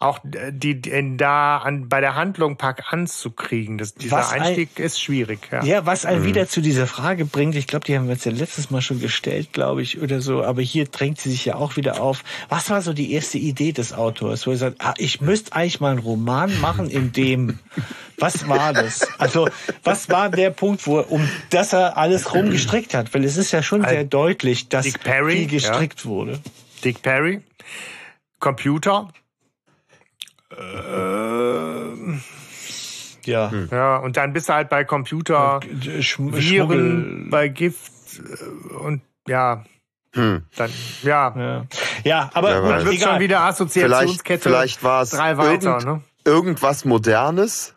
auch 0.00 0.18
die, 0.24 0.80
die 0.80 1.16
da 1.18 1.58
an, 1.58 1.88
bei 1.90 2.00
der 2.00 2.14
Handlung 2.14 2.56
Pack 2.56 2.84
anzukriegen. 2.90 3.76
Das, 3.76 3.94
dieser 3.94 4.16
was 4.16 4.32
Einstieg 4.32 4.70
ein, 4.76 4.84
ist 4.84 5.00
schwierig. 5.00 5.48
Ja, 5.52 5.62
ja 5.62 5.86
was 5.86 6.06
einen 6.06 6.22
mhm. 6.22 6.26
wieder 6.26 6.48
zu 6.48 6.62
dieser 6.62 6.86
Frage 6.86 7.26
bringt, 7.26 7.54
ich 7.54 7.66
glaube, 7.66 7.84
die 7.84 7.96
haben 7.96 8.06
wir 8.06 8.14
uns 8.14 8.24
ja 8.24 8.32
letztes 8.32 8.70
Mal 8.70 8.80
schon 8.80 8.98
gestellt, 8.98 9.52
glaube 9.52 9.82
ich, 9.82 10.00
oder 10.00 10.22
so, 10.22 10.42
aber 10.42 10.62
hier 10.62 10.86
drängt 10.86 11.20
sie 11.20 11.30
sich 11.30 11.44
ja 11.44 11.56
auch 11.56 11.76
wieder 11.76 12.00
auf. 12.00 12.24
Was 12.48 12.70
war 12.70 12.80
so 12.80 12.94
die 12.94 13.12
erste 13.12 13.36
Idee 13.36 13.72
des 13.72 13.92
Autors, 13.92 14.46
wo 14.46 14.52
er 14.52 14.56
sagt, 14.56 14.76
ah, 14.80 14.94
ich 14.96 15.20
müsste 15.20 15.52
eigentlich 15.52 15.80
mal 15.80 15.90
einen 15.90 16.00
Roman 16.00 16.58
machen, 16.60 16.88
in 16.88 17.12
dem 17.12 17.58
was 18.16 18.48
war 18.48 18.72
das? 18.72 19.06
Also, 19.18 19.48
was 19.82 20.08
war 20.08 20.30
der 20.30 20.50
Punkt, 20.50 20.86
wo, 20.86 21.00
um 21.00 21.28
das 21.50 21.72
er 21.72 21.96
alles 21.96 22.34
rumgestrickt 22.34 22.94
hat? 22.94 23.12
Weil 23.14 23.24
es 23.24 23.36
ist 23.36 23.50
ja 23.52 23.62
schon 23.62 23.82
sehr 23.84 24.04
deutlich, 24.04 24.68
dass 24.68 24.84
Dick 24.84 25.02
Perry, 25.02 25.38
viel 25.38 25.46
gestrickt 25.46 26.04
ja. 26.04 26.10
wurde. 26.10 26.40
Dick 26.84 27.02
Perry, 27.02 27.40
Computer, 28.38 29.08
äh, 30.56 32.20
ja. 33.24 33.50
Hm. 33.50 33.68
Ja, 33.70 33.96
und 33.96 34.16
dann 34.16 34.32
bist 34.32 34.48
du 34.48 34.54
halt 34.54 34.68
bei 34.68 34.84
Computer, 34.84 35.60
Sch 36.00 36.18
Viren, 36.18 37.28
bei 37.30 37.48
Gift 37.48 37.92
äh, 38.18 38.74
und 38.74 39.02
ja. 39.26 39.64
Hm. 40.12 40.42
Dann, 40.56 40.70
ja. 41.02 41.34
ja. 41.36 41.66
Ja, 42.02 42.30
aber 42.34 42.50
ja, 42.50 42.78
gut, 42.78 42.86
wird 42.86 43.00
schon 43.00 43.20
wieder 43.20 43.42
Assoziationskette. 43.42 44.42
Vielleicht, 44.42 44.78
vielleicht 44.78 44.84
war 44.84 45.02
es 45.02 45.10
drei 45.10 45.36
weiter, 45.36 45.78
irgend, 45.78 45.84
ne? 45.84 46.02
irgendwas 46.24 46.84
Modernes 46.84 47.74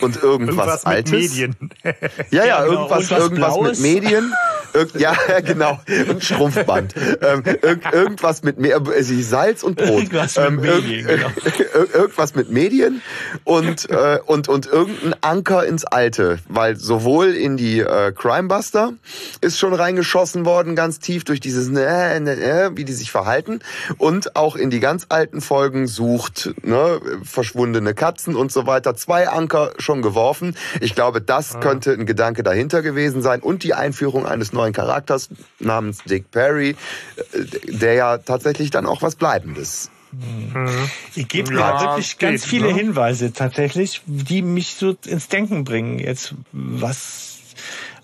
und 0.00 0.16
irgendwas, 0.20 0.56
irgendwas 0.56 0.86
Altes. 0.86 1.12
Medien. 1.12 1.56
Ja, 1.84 1.92
ja, 2.30 2.44
ja 2.44 2.64
genau. 2.64 2.72
irgendwas, 2.88 3.10
irgendwas 3.10 3.60
mit 3.60 3.80
Medien. 3.80 4.32
Ir 4.74 4.88
ja, 4.98 5.14
genau. 5.44 5.78
Und 6.08 6.24
Strumpfband. 6.24 6.94
ähm, 7.20 7.42
ir 7.44 7.78
irgendwas 7.92 8.42
mit 8.42 8.58
Me 8.58 8.70
äh, 8.70 9.02
Salz 9.02 9.62
und 9.62 9.76
Brot. 9.76 9.88
Irgendwas 9.88 10.36
ähm, 10.36 10.56
mit 10.56 10.64
Medien, 10.64 11.06
genau. 11.06 11.28
irgendwas 11.94 12.34
mit 12.34 12.50
Medien 12.50 13.02
und, 13.44 13.88
äh, 13.90 14.18
und, 14.26 14.48
und 14.48 14.66
irgendein 14.66 15.14
Anker 15.20 15.64
ins 15.64 15.84
Alte. 15.84 16.38
Weil 16.48 16.76
sowohl 16.76 17.34
in 17.34 17.56
die 17.56 17.80
äh, 17.80 18.12
Crimebuster 18.12 18.92
ist 19.40 19.58
schon 19.58 19.74
reingeschossen 19.74 20.44
worden, 20.44 20.74
ganz 20.74 20.98
tief 20.98 21.24
durch 21.24 21.40
dieses, 21.40 21.68
äh, 21.76 22.16
äh, 22.16 22.70
wie 22.74 22.84
die 22.84 22.92
sich 22.92 23.10
verhalten. 23.10 23.60
Und 23.98 24.36
auch 24.36 24.56
in 24.56 24.70
die 24.70 24.80
ganz 24.80 25.06
alten 25.08 25.40
Folgen 25.40 25.86
sucht 25.86 26.52
ne, 26.62 27.00
verschwundene 27.22 27.94
Katzen 27.94 28.34
und 28.34 28.50
so 28.50 28.66
weiter. 28.66 28.94
Zwei 28.96 29.28
Anker 29.28 29.72
schon 29.78 30.02
geworfen. 30.02 30.56
Ich 30.80 30.94
glaube, 30.94 31.20
das 31.20 31.54
ah. 31.54 31.60
könnte 31.60 31.92
ein 31.92 32.06
Gedanke 32.06 32.42
dahinter 32.42 32.82
gewesen 32.82 33.22
sein. 33.22 33.40
Und 33.40 33.62
die 33.62 33.74
Einführung 33.74 34.26
eines 34.26 34.52
neuen 34.52 34.63
Charakters 34.72 35.28
namens 35.58 35.98
Dick 36.04 36.30
Perry, 36.30 36.70
äh, 36.70 37.72
der 37.72 37.94
ja 37.94 38.18
tatsächlich 38.18 38.70
dann 38.70 38.86
auch 38.86 39.02
was 39.02 39.16
Bleibendes 39.16 39.90
Mhm. 40.14 40.90
Ich 41.14 41.28
gebe 41.28 41.54
ja, 41.54 41.80
wirklich 41.80 42.18
ganz 42.18 42.42
geht, 42.42 42.50
viele 42.50 42.68
ne? 42.68 42.74
Hinweise 42.74 43.32
tatsächlich, 43.32 44.02
die 44.06 44.42
mich 44.42 44.74
so 44.74 44.96
ins 45.06 45.28
Denken 45.28 45.64
bringen, 45.64 45.98
jetzt 45.98 46.34
was 46.52 47.33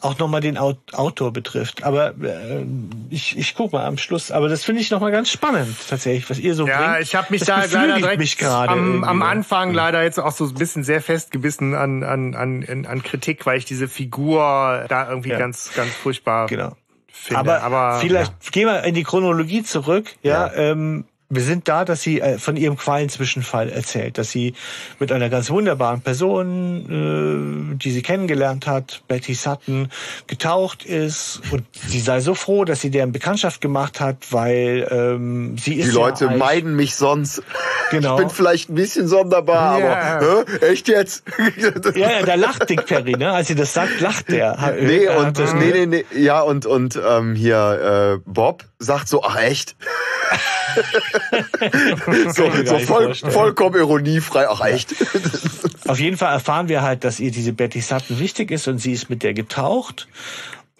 auch 0.01 0.18
nochmal 0.18 0.40
den 0.40 0.59
Autor 0.59 1.32
betrifft. 1.32 1.82
Aber 1.82 2.14
äh, 2.22 2.64
ich, 3.11 3.36
ich 3.36 3.55
guck 3.55 3.72
mal 3.72 3.84
am 3.84 3.98
Schluss. 3.98 4.30
Aber 4.30 4.48
das 4.48 4.64
finde 4.64 4.80
ich 4.80 4.90
nochmal 4.90 5.11
ganz 5.11 5.30
spannend 5.30 5.76
tatsächlich, 5.88 6.28
was 6.30 6.38
ihr 6.38 6.55
so 6.55 6.66
ja, 6.66 6.76
bringt. 6.76 6.90
Ja, 6.90 7.01
ich 7.01 7.14
habe 7.14 7.26
mich 7.30 7.40
das 7.40 7.70
da 7.70 7.80
leider 7.80 7.96
direkt 7.96 8.18
mich 8.18 8.44
am, 8.46 9.05
am 9.05 9.22
Anfang 9.22 9.74
leider 9.74 10.03
jetzt 10.03 10.18
auch 10.18 10.32
so 10.32 10.44
ein 10.44 10.55
bisschen 10.55 10.84
sehr 10.84 11.01
festgebissen 11.01 11.74
an, 11.74 12.03
an, 12.03 12.34
an, 12.34 12.86
an 12.86 13.03
Kritik, 13.03 13.46
weil 13.46 13.59
ich 13.59 13.64
diese 13.64 13.88
Figur 13.88 14.86
da 14.88 15.09
irgendwie 15.09 15.30
ja. 15.30 15.38
ganz, 15.38 15.72
ganz 15.74 15.90
furchtbar 15.90 16.46
genau. 16.46 16.76
finde. 17.12 17.40
Aber, 17.40 17.62
aber 17.62 18.01
vielleicht 18.01 18.32
ja. 18.44 18.51
gehen 18.51 18.66
wir 18.66 18.84
in 18.84 18.94
die 18.94 19.05
Chronologie 19.05 19.62
zurück. 19.62 20.14
Ja, 20.22 20.46
ja. 20.46 20.55
Ähm, 20.55 21.05
wir 21.31 21.43
sind 21.43 21.68
da, 21.68 21.85
dass 21.85 22.03
sie 22.03 22.20
äh, 22.20 22.39
von 22.39 22.57
ihrem 22.57 22.76
Qualenzwischenfall 22.76 23.70
erzählt, 23.70 24.18
dass 24.18 24.31
sie 24.31 24.55
mit 24.99 25.12
einer 25.12 25.28
ganz 25.28 25.49
wunderbaren 25.49 26.01
Person, 26.01 27.72
äh, 27.72 27.76
die 27.76 27.91
sie 27.93 28.03
kennengelernt 28.03 28.66
hat, 28.66 29.03
Betty 29.07 29.35
Sutton, 29.35 29.89
getaucht 30.26 30.85
ist 30.85 31.41
und 31.53 31.62
sie 31.72 32.01
sei 32.01 32.20
so 32.20 32.35
froh, 32.35 32.64
dass 32.64 32.81
sie 32.81 32.91
deren 32.91 33.12
Bekanntschaft 33.12 33.61
gemacht 33.61 34.01
hat, 34.01 34.33
weil 34.33 34.89
ähm, 34.91 35.57
sie 35.57 35.74
ist 35.74 35.93
die 35.93 35.95
Leute 35.95 36.24
ja 36.24 36.37
meiden 36.37 36.74
mich 36.74 36.97
sonst. 36.97 37.43
Genau. 37.91 38.16
Ich 38.16 38.20
bin 38.20 38.31
vielleicht 38.31 38.70
ein 38.70 38.74
bisschen 38.74 39.07
sonderbar, 39.07 39.78
ja. 39.78 40.16
aber 40.16 40.45
hä? 40.61 40.66
echt 40.66 40.89
jetzt? 40.89 41.22
ja, 41.95 42.11
ja, 42.11 42.22
da 42.24 42.35
lacht 42.35 42.68
Dick 42.68 42.87
Perry, 42.87 43.12
ne? 43.12 43.31
Als 43.31 43.49
sie 43.49 43.55
das 43.55 43.72
sagt, 43.72 44.01
lacht 44.01 44.28
der. 44.31 44.74
Nee, 44.81 45.09
und 45.09 45.39
nee, 45.59 45.72
nee, 45.72 45.87
nee, 45.87 46.05
ja 46.12 46.41
und 46.41 46.66
und 46.66 46.99
ähm, 47.05 47.37
hier 47.37 48.18
äh, 48.18 48.31
Bob 48.31 48.64
sagt 48.78 49.09
so, 49.09 49.22
ach 49.22 49.37
echt. 49.37 49.76
so, 52.33 52.51
so 52.64 52.79
voll, 52.79 53.14
vollkommen 53.14 53.77
ironiefrei, 53.77 54.49
ach 54.49 54.61
echt. 54.62 54.95
Auf 55.89 55.99
jeden 55.99 56.16
Fall 56.16 56.33
erfahren 56.33 56.68
wir 56.68 56.83
halt, 56.83 57.05
dass 57.05 57.21
ihr 57.21 57.31
diese 57.31 57.53
Betty 57.53 57.81
Sutton 57.81 58.18
wichtig 58.18 58.51
ist 58.51 58.68
und 58.68 58.79
sie 58.79 58.93
ist 58.93 59.11
mit 59.11 59.23
der 59.23 59.35
getaucht. 59.35 60.09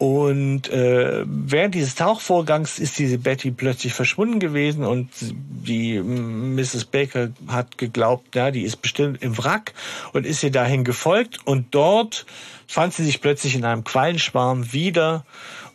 Und 0.01 0.71
äh, 0.71 1.25
während 1.27 1.75
dieses 1.75 1.95
Tauchvorgangs 1.95 2.79
ist 2.79 2.99
diese 2.99 3.19
Betty 3.19 3.51
plötzlich 3.51 3.93
verschwunden 3.93 4.41
gewesen 4.41 4.87
und 4.87 5.11
die 5.21 6.01
Mrs. 6.01 6.87
Baker 6.87 7.29
hat 7.49 7.77
geglaubt, 7.77 8.35
ja, 8.35 8.51
die 8.51 8.63
ist 8.63 8.81
bestimmt 8.81 9.23
im 9.23 9.37
Wrack 9.37 9.75
und 10.15 10.25
ist 10.25 10.43
ihr 10.43 10.51
dahin 10.51 10.85
gefolgt 10.85 11.41
und 11.45 11.75
dort 11.75 12.25
fand 12.67 12.95
sie 12.95 13.05
sich 13.05 13.21
plötzlich 13.21 13.55
in 13.55 13.67
einem 13.67 13.85
Quallenschwarm 13.85 14.73
wieder 14.73 15.27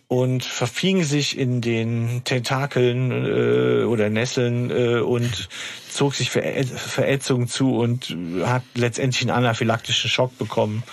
und 0.07 0.43
verfing 0.43 1.03
sich 1.03 1.37
in 1.37 1.61
den 1.61 2.21
Tentakeln 2.23 3.11
äh, 3.11 3.83
oder 3.85 4.09
Nesseln 4.09 4.69
äh, 4.69 4.99
und 4.99 5.49
zog 5.95 6.13
sich 6.13 6.29
Verätzungen 6.29 7.47
zu 7.47 7.77
und 7.77 8.15
hat 8.43 8.63
letztendlich 8.75 9.21
einen 9.21 9.31
anaphylaktischen 9.31 10.09
Schock 10.09 10.37
bekommen 10.37 10.83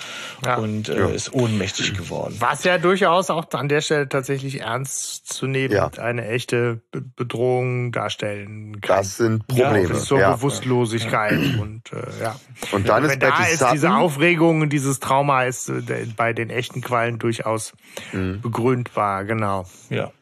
ja. 0.45 0.57
und 0.57 0.89
äh, 0.89 0.99
ja. 0.99 1.09
ist 1.09 1.33
ohnmächtig 1.33 1.95
geworden. 1.95 2.37
Was 2.39 2.63
ja 2.65 2.79
durchaus 2.79 3.29
auch 3.31 3.51
an 3.53 3.69
der 3.69 3.81
Stelle 3.81 4.09
tatsächlich 4.09 4.61
ernst 4.61 5.27
zu 5.27 5.47
nehmen 5.47 5.75
ja. 5.75 5.91
eine 5.99 6.29
echte 6.29 6.81
Bedrohung 7.17 7.91
darstellen 7.91 8.81
kann. 8.81 8.99
Das 8.99 9.17
sind 9.17 9.47
Probleme. 9.49 9.89
Ja, 9.89 9.95
zur 9.95 10.19
Bewusstlosigkeit 10.19 11.39
und 11.61 11.93
äh, 11.93 12.23
ja. 12.23 12.37
Und 12.71 12.89
dann 12.89 13.05
ist 13.05 13.21
da 13.21 13.45
ist 13.45 13.59
Sutton, 13.59 13.73
diese 13.75 13.95
Aufregung, 13.95 14.71
dieses 14.71 15.01
Trauma 15.01 15.45
ist 15.45 15.69
äh, 15.69 16.07
bei 16.17 16.33
den 16.33 16.51
echten 16.51 16.81
Quallen 16.81 17.19
durchaus 17.19 17.73
mhm. 18.13 18.41
begründbar, 18.41 19.25
genau. 19.25 19.67
Ja. 19.91 20.13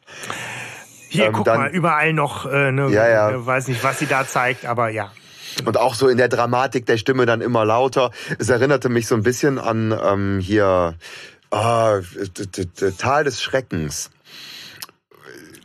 Hier, 1.11 1.25
ähm, 1.25 1.33
guck 1.33 1.45
dann, 1.45 1.59
mal, 1.59 1.69
überall 1.69 2.13
noch, 2.13 2.45
äh, 2.45 2.71
ne, 2.71 2.89
ja, 2.89 3.07
ja. 3.07 3.31
Äh, 3.31 3.45
weiß 3.45 3.67
nicht, 3.67 3.83
was 3.83 3.99
sie 3.99 4.05
da 4.05 4.25
zeigt, 4.25 4.65
aber 4.65 4.87
ja. 4.87 5.11
Und 5.65 5.75
auch 5.75 5.93
so 5.93 6.07
in 6.07 6.17
der 6.17 6.29
Dramatik 6.29 6.85
der 6.85 6.95
Stimme 6.95 7.25
dann 7.25 7.41
immer 7.41 7.65
lauter. 7.65 8.11
Es 8.39 8.47
erinnerte 8.47 8.87
mich 8.87 9.07
so 9.07 9.15
ein 9.15 9.21
bisschen 9.21 9.59
an 9.59 9.93
ähm, 10.01 10.39
hier 10.39 10.95
oh, 11.51 11.99
Tal 12.97 13.23
des 13.25 13.41
Schreckens. 13.41 14.09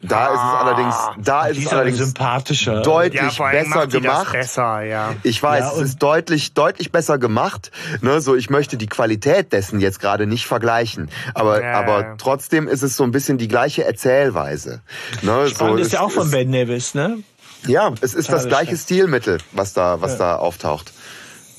Da 0.03 0.27
ist 0.27 0.35
es 0.35 0.39
ah, 0.39 0.61
allerdings, 0.61 0.95
da 1.19 1.47
ist 1.47 1.59
es 1.59 1.69
allerdings 1.69 1.99
sympathischer. 1.99 2.83
deutlich 2.83 3.39
ja, 3.39 3.51
besser 3.51 3.87
gemacht. 3.87 4.33
Besser, 4.33 4.83
ja. 4.83 5.15
Ich 5.23 5.43
weiß, 5.43 5.61
ja, 5.61 5.73
es 5.73 5.79
ist 5.79 5.99
deutlich, 6.03 6.55
deutlich 6.55 6.93
besser 6.93 7.19
gemacht. 7.19 7.71
Ne, 8.03 8.21
so 8.21 8.37
ich 8.37 8.51
möchte 8.51 8.77
die 8.77 8.87
Qualität 8.87 9.53
dessen 9.53 9.81
jetzt 9.81 10.01
gerade 10.01 10.27
nicht 10.27 10.47
vergleichen, 10.47 11.11
aber, 11.35 11.63
ja, 11.63 11.73
aber 11.73 12.17
trotzdem 12.19 12.69
ist 12.69 12.83
es 12.83 12.97
so 12.97 13.05
ein 13.05 13.11
bisschen 13.11 13.39
die 13.39 13.49
gleiche 13.49 13.85
Erzählweise. 13.85 14.83
Ne, 15.23 15.49
Spannend 15.49 15.79
so, 15.79 15.83
ist 15.83 15.93
ja 15.93 16.01
auch 16.01 16.11
von 16.11 16.31
Ben 16.31 16.51
Nevis, 16.51 16.95
ne? 16.95 17.19
Ja, 17.67 17.93
es 18.01 18.15
ist 18.15 18.31
das 18.31 18.47
gleiche 18.47 18.77
Stilmittel, 18.77 19.39
was 19.53 19.73
da, 19.73 20.01
was 20.01 20.19
da 20.19 20.37
auftaucht. 20.37 20.93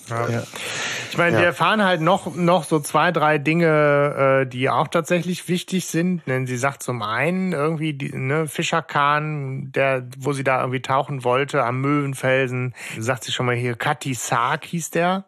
Ja. 0.10 0.44
Ich 1.12 1.18
meine, 1.18 1.36
ja. 1.36 1.40
wir 1.40 1.48
erfahren 1.48 1.84
halt 1.84 2.02
noch, 2.02 2.36
noch 2.36 2.64
so 2.64 2.80
zwei, 2.80 3.12
drei 3.12 3.38
Dinge, 3.38 4.44
äh, 4.44 4.46
die 4.48 4.70
auch 4.70 4.88
tatsächlich 4.88 5.48
wichtig 5.48 5.86
sind. 5.86 6.22
Denn 6.28 6.46
sie 6.48 6.58
sagt 6.58 6.84
zum 6.84 7.02
einen 7.02 7.54
irgendwie, 7.54 7.94
die, 7.94 8.16
ne, 8.16 8.48
Fischerkahn, 8.48 9.72
der, 9.72 10.08
wo 10.18 10.34
sie 10.34 10.44
da 10.44 10.60
irgendwie 10.62 10.82
tauchen 10.82 11.24
wollte, 11.24 11.64
am 11.64 11.82
Möwenfelsen, 11.82 12.74
sagt 12.98 13.24
sie 13.24 13.32
schon 13.32 13.46
mal 13.46 13.56
hier, 13.56 13.76
Kati 13.76 14.14
Sark 14.14 14.66
hieß 14.66 14.92
der. 14.92 15.26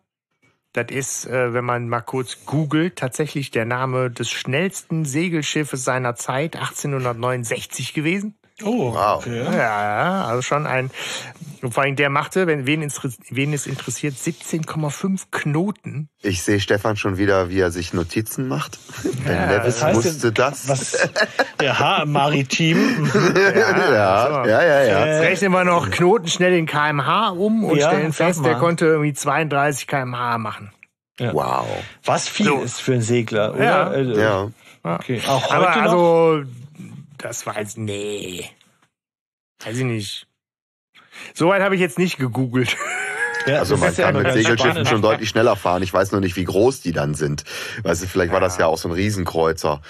Das 0.73 0.87
ist, 0.91 1.25
äh, 1.25 1.53
wenn 1.53 1.65
man 1.65 1.89
mal 1.89 2.01
kurz 2.01 2.45
googelt, 2.45 2.95
tatsächlich 2.95 3.49
der 3.49 3.65
Name 3.65 4.11
des 4.11 4.29
schnellsten 4.29 5.03
Segelschiffes 5.03 5.83
seiner 5.83 6.15
Zeit, 6.15 6.55
1869 6.55 7.93
gewesen. 7.93 8.38
Oh, 8.63 8.93
wow. 8.93 9.17
Okay. 9.17 9.43
Ja, 9.55 10.25
also 10.25 10.41
schon 10.41 10.67
ein, 10.67 10.91
vor 11.69 11.83
allem 11.83 11.95
der 11.95 12.09
machte, 12.09 12.47
wenn, 12.47 12.65
wen, 12.65 12.81
wen 13.29 13.53
es 13.53 13.67
interessiert, 13.67 14.15
17,5 14.15 15.23
Knoten. 15.31 16.09
Ich 16.21 16.43
sehe 16.43 16.59
Stefan 16.59 16.97
schon 16.97 17.17
wieder, 17.17 17.49
wie 17.49 17.59
er 17.59 17.71
sich 17.71 17.93
Notizen 17.93 18.47
macht. 18.47 18.79
Ja, 19.25 19.45
Nevis 19.47 19.83
heißt 19.83 19.95
wusste 19.97 20.31
das. 20.31 20.67
Was, 20.69 21.09
ja, 21.61 22.03
maritim. 22.05 23.11
ja, 23.35 23.93
ja, 23.93 24.45
ja, 24.45 24.63
ja, 24.63 24.83
ja. 24.83 25.05
Jetzt 25.05 25.21
rechnen 25.21 25.51
wir 25.51 25.63
noch 25.65 25.91
Knoten 25.91 26.27
schnell 26.27 26.53
in 26.53 26.65
kmh 26.65 27.29
um 27.29 27.63
und 27.63 27.77
ja, 27.77 27.89
stellen 27.89 28.13
fest, 28.13 28.43
der 28.43 28.55
konnte 28.55 28.85
irgendwie 28.85 29.13
32 29.13 29.87
kmh 29.87 30.37
machen. 30.37 30.71
Ja. 31.19 31.33
Wow. 31.33 31.67
Was 32.05 32.27
viel 32.27 32.45
so. 32.45 32.61
ist 32.61 32.81
für 32.81 32.93
einen 32.93 33.01
Segler, 33.01 33.53
oder? 33.53 33.63
Ja. 33.63 33.87
Also, 33.87 34.19
ja. 34.19 34.47
Okay. 34.83 35.21
Auch 35.27 35.43
heute 35.49 35.55
Aber 35.55 35.81
also, 35.81 36.43
das 37.19 37.45
war 37.45 37.59
jetzt, 37.59 37.77
nee. 37.77 38.49
Weiß 39.63 39.77
ich 39.77 39.83
nicht. 39.83 40.27
Soweit 41.33 41.61
habe 41.61 41.75
ich 41.75 41.81
jetzt 41.81 41.99
nicht 41.99 42.17
gegoogelt. 42.17 42.75
Ja, 43.45 43.59
also 43.59 43.77
man 43.77 43.95
kann 43.95 44.15
ja 44.15 44.21
mit 44.21 44.33
Segelschiffen 44.33 44.85
schon 44.85 45.01
deutlich 45.01 45.29
schneller 45.29 45.55
fahren. 45.55 45.81
Ich 45.81 45.93
weiß 45.93 46.11
nur 46.11 46.19
nicht, 46.19 46.35
wie 46.35 46.43
groß 46.43 46.81
die 46.81 46.91
dann 46.91 47.15
sind. 47.15 47.45
Weißt 47.83 48.03
du, 48.03 48.07
vielleicht 48.07 48.33
war 48.33 48.41
das 48.41 48.57
ja 48.57 48.67
auch 48.67 48.77
so 48.77 48.89
ein 48.89 48.91
Riesenkreuzer. 48.91 49.81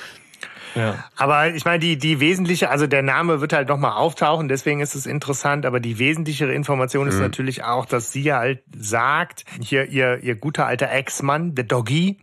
Ja. 0.76 1.04
Aber 1.16 1.54
ich 1.54 1.66
meine, 1.66 1.80
die, 1.80 1.98
die 1.98 2.20
wesentliche, 2.20 2.70
also 2.70 2.86
der 2.86 3.02
Name 3.02 3.42
wird 3.42 3.54
halt 3.54 3.68
nochmal 3.68 3.94
auftauchen, 3.94 4.48
deswegen 4.48 4.82
ist 4.82 4.96
es 4.96 5.08
interessant, 5.08 5.66
aber 5.66 5.80
die 5.80 5.98
wesentlichere 5.98 6.54
Information 6.54 7.08
ist 7.08 7.16
mhm. 7.16 7.22
natürlich 7.22 7.64
auch, 7.64 7.86
dass 7.86 8.12
sie 8.12 8.32
halt 8.32 8.62
sagt, 8.78 9.46
hier 9.60 9.86
ihr, 9.90 10.20
ihr 10.22 10.36
guter 10.36 10.68
alter 10.68 10.92
Ex-Mann, 10.92 11.56
der 11.56 11.66
Doggy, 11.66 12.20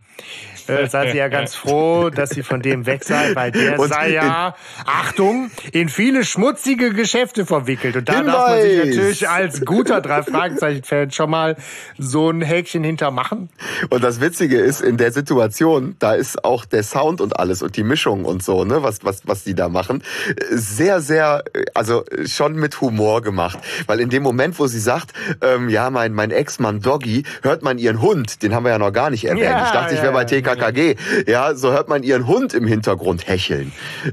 äh, 0.67 0.87
seid 0.87 1.09
ihr 1.09 1.15
ja 1.15 1.27
ganz 1.27 1.55
froh, 1.55 2.09
dass 2.09 2.31
sie 2.31 2.43
von 2.43 2.61
dem 2.61 2.85
weg 2.85 3.03
seid, 3.03 3.35
weil 3.35 3.51
der 3.51 3.79
und 3.79 3.89
sei 3.89 4.11
ja, 4.11 4.55
Achtung, 4.85 5.51
in 5.71 5.89
viele 5.89 6.23
schmutzige 6.23 6.93
Geschäfte 6.93 7.45
verwickelt. 7.45 7.95
Und 7.95 8.09
da 8.09 8.17
Hinweis. 8.17 8.33
darf 8.33 8.49
man 8.49 8.61
sich 8.61 8.77
natürlich 8.77 9.29
als 9.29 9.65
guter 9.65 10.01
Drei-Fragezeichen-Fan 10.01 11.11
schon 11.11 11.29
mal 11.29 11.55
so 11.97 12.29
ein 12.29 12.41
Häkchen 12.41 12.83
hintermachen. 12.83 13.49
Und 13.89 14.03
das 14.03 14.19
Witzige 14.21 14.59
ist, 14.59 14.81
in 14.81 14.97
der 14.97 15.11
Situation, 15.11 15.95
da 15.99 16.13
ist 16.13 16.43
auch 16.43 16.65
der 16.65 16.83
Sound 16.83 17.21
und 17.21 17.39
alles 17.39 17.61
und 17.61 17.77
die 17.77 17.83
Mischung 17.83 18.25
und 18.25 18.43
so, 18.43 18.63
ne, 18.63 18.83
was, 18.83 19.03
was, 19.03 19.21
was 19.25 19.43
die 19.43 19.55
da 19.55 19.69
machen, 19.69 20.03
sehr, 20.49 21.01
sehr, 21.01 21.43
also 21.73 22.03
schon 22.25 22.55
mit 22.55 22.81
Humor 22.81 23.21
gemacht. 23.21 23.59
Weil 23.85 23.99
in 23.99 24.09
dem 24.09 24.23
Moment, 24.23 24.59
wo 24.59 24.67
sie 24.67 24.79
sagt, 24.79 25.13
ähm, 25.41 25.69
ja, 25.69 25.89
mein, 25.89 26.13
mein 26.13 26.31
Ex-Mann 26.31 26.81
Doggy, 26.81 27.23
hört 27.41 27.63
man 27.63 27.77
ihren 27.77 28.01
Hund, 28.01 28.43
den 28.43 28.53
haben 28.53 28.63
wir 28.63 28.71
ja 28.71 28.79
noch 28.79 28.93
gar 28.93 29.09
nicht 29.09 29.25
erwähnt. 29.25 29.45
Ja, 29.45 29.65
ich 29.65 29.71
dachte, 29.71 29.95
ja, 29.95 30.01
ich 30.01 30.06
wäre 30.13 30.13
bei 30.13 30.25
TK 30.25 30.47
KKG, 30.57 30.95
ja, 31.27 31.55
so 31.55 31.71
hört 31.71 31.89
man 31.89 32.03
ihren 32.03 32.27
Hund 32.27 32.53
im 32.53 32.67
Hintergrund 32.67 33.27
hecheln. 33.27 33.71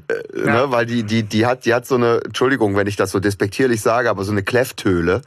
Äh, 0.08 0.38
ne, 0.38 0.66
weil 0.68 0.86
die, 0.86 1.04
die, 1.04 1.22
die 1.22 1.46
hat, 1.46 1.64
die 1.64 1.74
hat 1.74 1.86
so 1.86 1.94
eine, 1.94 2.20
Entschuldigung, 2.24 2.76
wenn 2.76 2.86
ich 2.86 2.96
das 2.96 3.10
so 3.10 3.20
despektierlich 3.20 3.80
sage, 3.80 4.10
aber 4.10 4.24
so 4.24 4.32
eine 4.32 4.42
Klefftöle. 4.42 5.22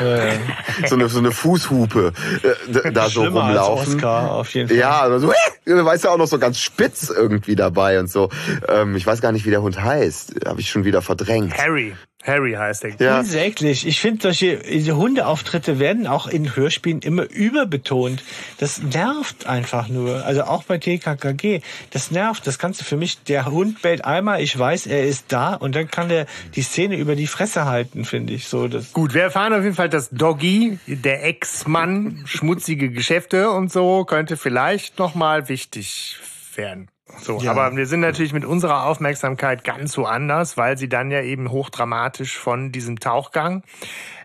Äh. 0.00 0.36
so 0.86 0.96
eine, 0.96 1.08
so 1.08 1.18
eine 1.18 1.30
Fußhupe, 1.30 2.12
äh, 2.42 2.92
da 2.92 3.08
so 3.08 3.24
rumlaufen. 3.24 3.94
Oscar, 3.94 4.32
auf 4.32 4.52
jeden 4.54 4.68
Fall. 4.68 4.76
Ja, 4.76 5.18
so, 5.18 5.32
äh, 5.32 5.84
weißt 5.84 6.04
du 6.04 6.08
auch 6.08 6.18
noch 6.18 6.26
so 6.26 6.38
ganz 6.38 6.58
spitz 6.60 7.10
irgendwie 7.10 7.56
dabei 7.56 8.00
und 8.00 8.10
so. 8.10 8.30
Ähm, 8.68 8.96
ich 8.96 9.06
weiß 9.06 9.20
gar 9.20 9.32
nicht, 9.32 9.46
wie 9.46 9.50
der 9.50 9.62
Hund 9.62 9.80
heißt. 9.82 10.46
Habe 10.46 10.60
ich 10.60 10.70
schon 10.70 10.84
wieder 10.84 11.02
verdrängt. 11.02 11.56
Harry. 11.56 11.94
Harry 12.28 12.52
heißt 12.52 12.84
er. 12.84 12.94
Ja. 12.98 13.18
Unsäglich. 13.20 13.86
Ich 13.86 14.00
finde, 14.00 14.20
solche 14.22 14.96
Hundeauftritte 14.96 15.78
werden 15.78 16.06
auch 16.06 16.26
in 16.26 16.54
Hörspielen 16.54 17.00
immer 17.00 17.28
überbetont. 17.30 18.22
Das 18.58 18.82
nervt 18.82 19.46
einfach 19.46 19.88
nur. 19.88 20.24
Also 20.24 20.42
auch 20.44 20.64
bei 20.64 20.78
TKKG. 20.78 21.60
Das 21.90 22.10
nervt. 22.10 22.46
Das 22.46 22.58
kannst 22.58 22.80
du 22.80 22.84
für 22.84 22.96
mich, 22.96 23.22
der 23.24 23.46
Hund 23.46 23.82
bellt 23.82 24.04
einmal, 24.04 24.40
ich 24.42 24.56
weiß, 24.56 24.86
er 24.86 25.04
ist 25.04 25.26
da 25.32 25.54
und 25.54 25.74
dann 25.74 25.90
kann 25.90 26.08
der 26.08 26.26
die 26.54 26.62
Szene 26.62 26.96
über 26.96 27.16
die 27.16 27.26
Fresse 27.26 27.64
halten, 27.64 28.04
finde 28.04 28.34
ich. 28.34 28.46
So, 28.48 28.68
das 28.68 28.92
Gut, 28.92 29.14
wir 29.14 29.22
erfahren 29.22 29.52
auf 29.52 29.62
jeden 29.62 29.74
Fall, 29.74 29.88
dass 29.88 30.10
Doggy, 30.10 30.78
der 30.86 31.24
Ex-Mann, 31.24 32.22
schmutzige 32.26 32.90
Geschäfte 32.90 33.50
und 33.50 33.72
so, 33.72 34.04
könnte 34.04 34.36
vielleicht 34.36 34.98
nochmal 34.98 35.48
wichtig 35.48 36.18
werden. 36.54 36.88
So, 37.20 37.38
ja. 37.40 37.50
aber 37.50 37.76
wir 37.76 37.86
sind 37.86 38.00
natürlich 38.00 38.32
mit 38.32 38.44
unserer 38.44 38.84
Aufmerksamkeit 38.84 39.64
ganz 39.64 39.96
woanders, 39.96 40.56
weil 40.56 40.78
sie 40.78 40.88
dann 40.88 41.10
ja 41.10 41.22
eben 41.22 41.50
hochdramatisch 41.50 42.38
von 42.38 42.72
diesem 42.72 43.00
Tauchgang 43.00 43.62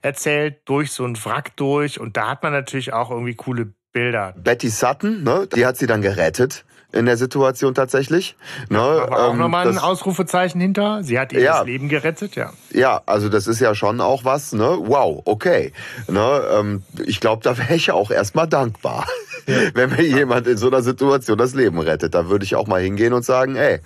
erzählt, 0.02 0.62
durch 0.66 0.92
so 0.92 1.06
ein 1.06 1.18
Wrack 1.24 1.56
durch. 1.56 2.00
Und 2.00 2.18
da 2.18 2.30
hat 2.30 2.44
man 2.44 2.52
natürlich 2.52 2.94
auch 2.94 3.10
irgendwie 3.10 3.36
coole 3.36 3.74
Bilder. 3.94 4.34
Betty 4.38 4.70
Sutton, 4.70 5.24
ne, 5.24 5.48
die 5.56 5.66
hat 5.66 5.78
sie 5.78 5.88
dann 5.88 6.02
gerettet 6.02 6.66
in 6.94 7.06
der 7.06 7.18
Situation 7.18 7.74
tatsächlich. 7.74 8.36
Ne? 8.70 8.80
Aber 8.80 9.26
auch 9.28 9.34
ähm, 9.34 9.39
nochmal 9.39 9.68
ein 9.68 9.78
Ausrufezeichen 9.78 10.62
hinter. 10.62 11.04
Sie 11.04 11.20
hat 11.20 11.34
ihr 11.34 11.41
ja, 11.41 11.58
das 11.58 11.66
Leben 11.66 11.89
gerettet, 11.89 12.36
ja. 12.36 12.54
Ja, 12.72 13.02
also 13.06 13.30
das 13.30 13.48
ist 13.48 13.60
ja 13.60 13.76
schon 13.76 14.00
auch 14.00 14.24
was, 14.24 14.54
ne? 14.54 14.78
Wow, 14.80 15.24
okay. 15.26 15.74
Ne? 16.08 16.41
Ähm, 16.52 16.84
ich 17.06 17.20
glaube, 17.20 17.44
da 17.44 17.58
wäre 17.58 17.76
ich 17.76 17.91
auch 17.91 18.12
erstmal 18.12 18.48
dankbar, 18.48 19.08
ja. 19.48 19.56
wenn 19.74 19.89
mir 19.89 20.04
jemand 20.04 20.48
in 20.48 20.58
so 20.58 20.68
einer 20.68 20.82
Situation 20.82 21.38
das 21.38 21.56
Leben 21.56 21.80
rettet. 21.80 22.14
Da 22.14 22.30
würde 22.30 22.46
ich 22.46 22.56
auch 22.56 22.68
mal 22.68 22.82
hingehen 22.82 23.14
und 23.14 23.26
sagen, 23.26 23.56
ey, 23.56 23.80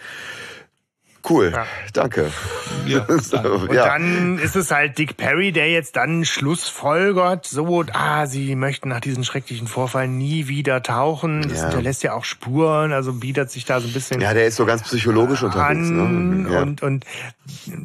Cool, 1.29 1.51
ja. 1.53 1.65
danke. 1.93 2.31
Ja, 2.85 3.03
und 3.07 3.73
ja. 3.73 3.85
dann 3.85 4.39
ist 4.39 4.55
es 4.55 4.71
halt 4.71 4.97
Dick 4.97 5.17
Perry, 5.17 5.51
der 5.51 5.69
jetzt 5.69 5.95
dann 5.95 6.23
Schlussfolgert, 6.23 7.45
so, 7.45 7.83
ah, 7.91 8.25
sie 8.27 8.55
möchten 8.55 8.89
nach 8.89 9.01
diesem 9.01 9.23
schrecklichen 9.23 9.67
Vorfall 9.67 10.07
nie 10.07 10.47
wieder 10.47 10.81
tauchen. 10.83 11.41
Das 11.41 11.59
ja. 11.59 11.63
hinterlässt 11.65 12.03
ja 12.03 12.13
auch 12.13 12.23
Spuren, 12.23 12.93
also 12.93 13.13
bietet 13.13 13.51
sich 13.51 13.65
da 13.65 13.79
so 13.79 13.87
ein 13.87 13.93
bisschen. 13.93 14.21
Ja, 14.21 14.33
der 14.33 14.47
ist 14.47 14.55
so 14.55 14.65
ganz 14.65 14.83
psychologisch 14.83 15.43
unterwegs. 15.43 15.89
Ne? 15.89 16.49
Ja. 16.49 16.61
Und, 16.61 16.81
und 16.81 17.05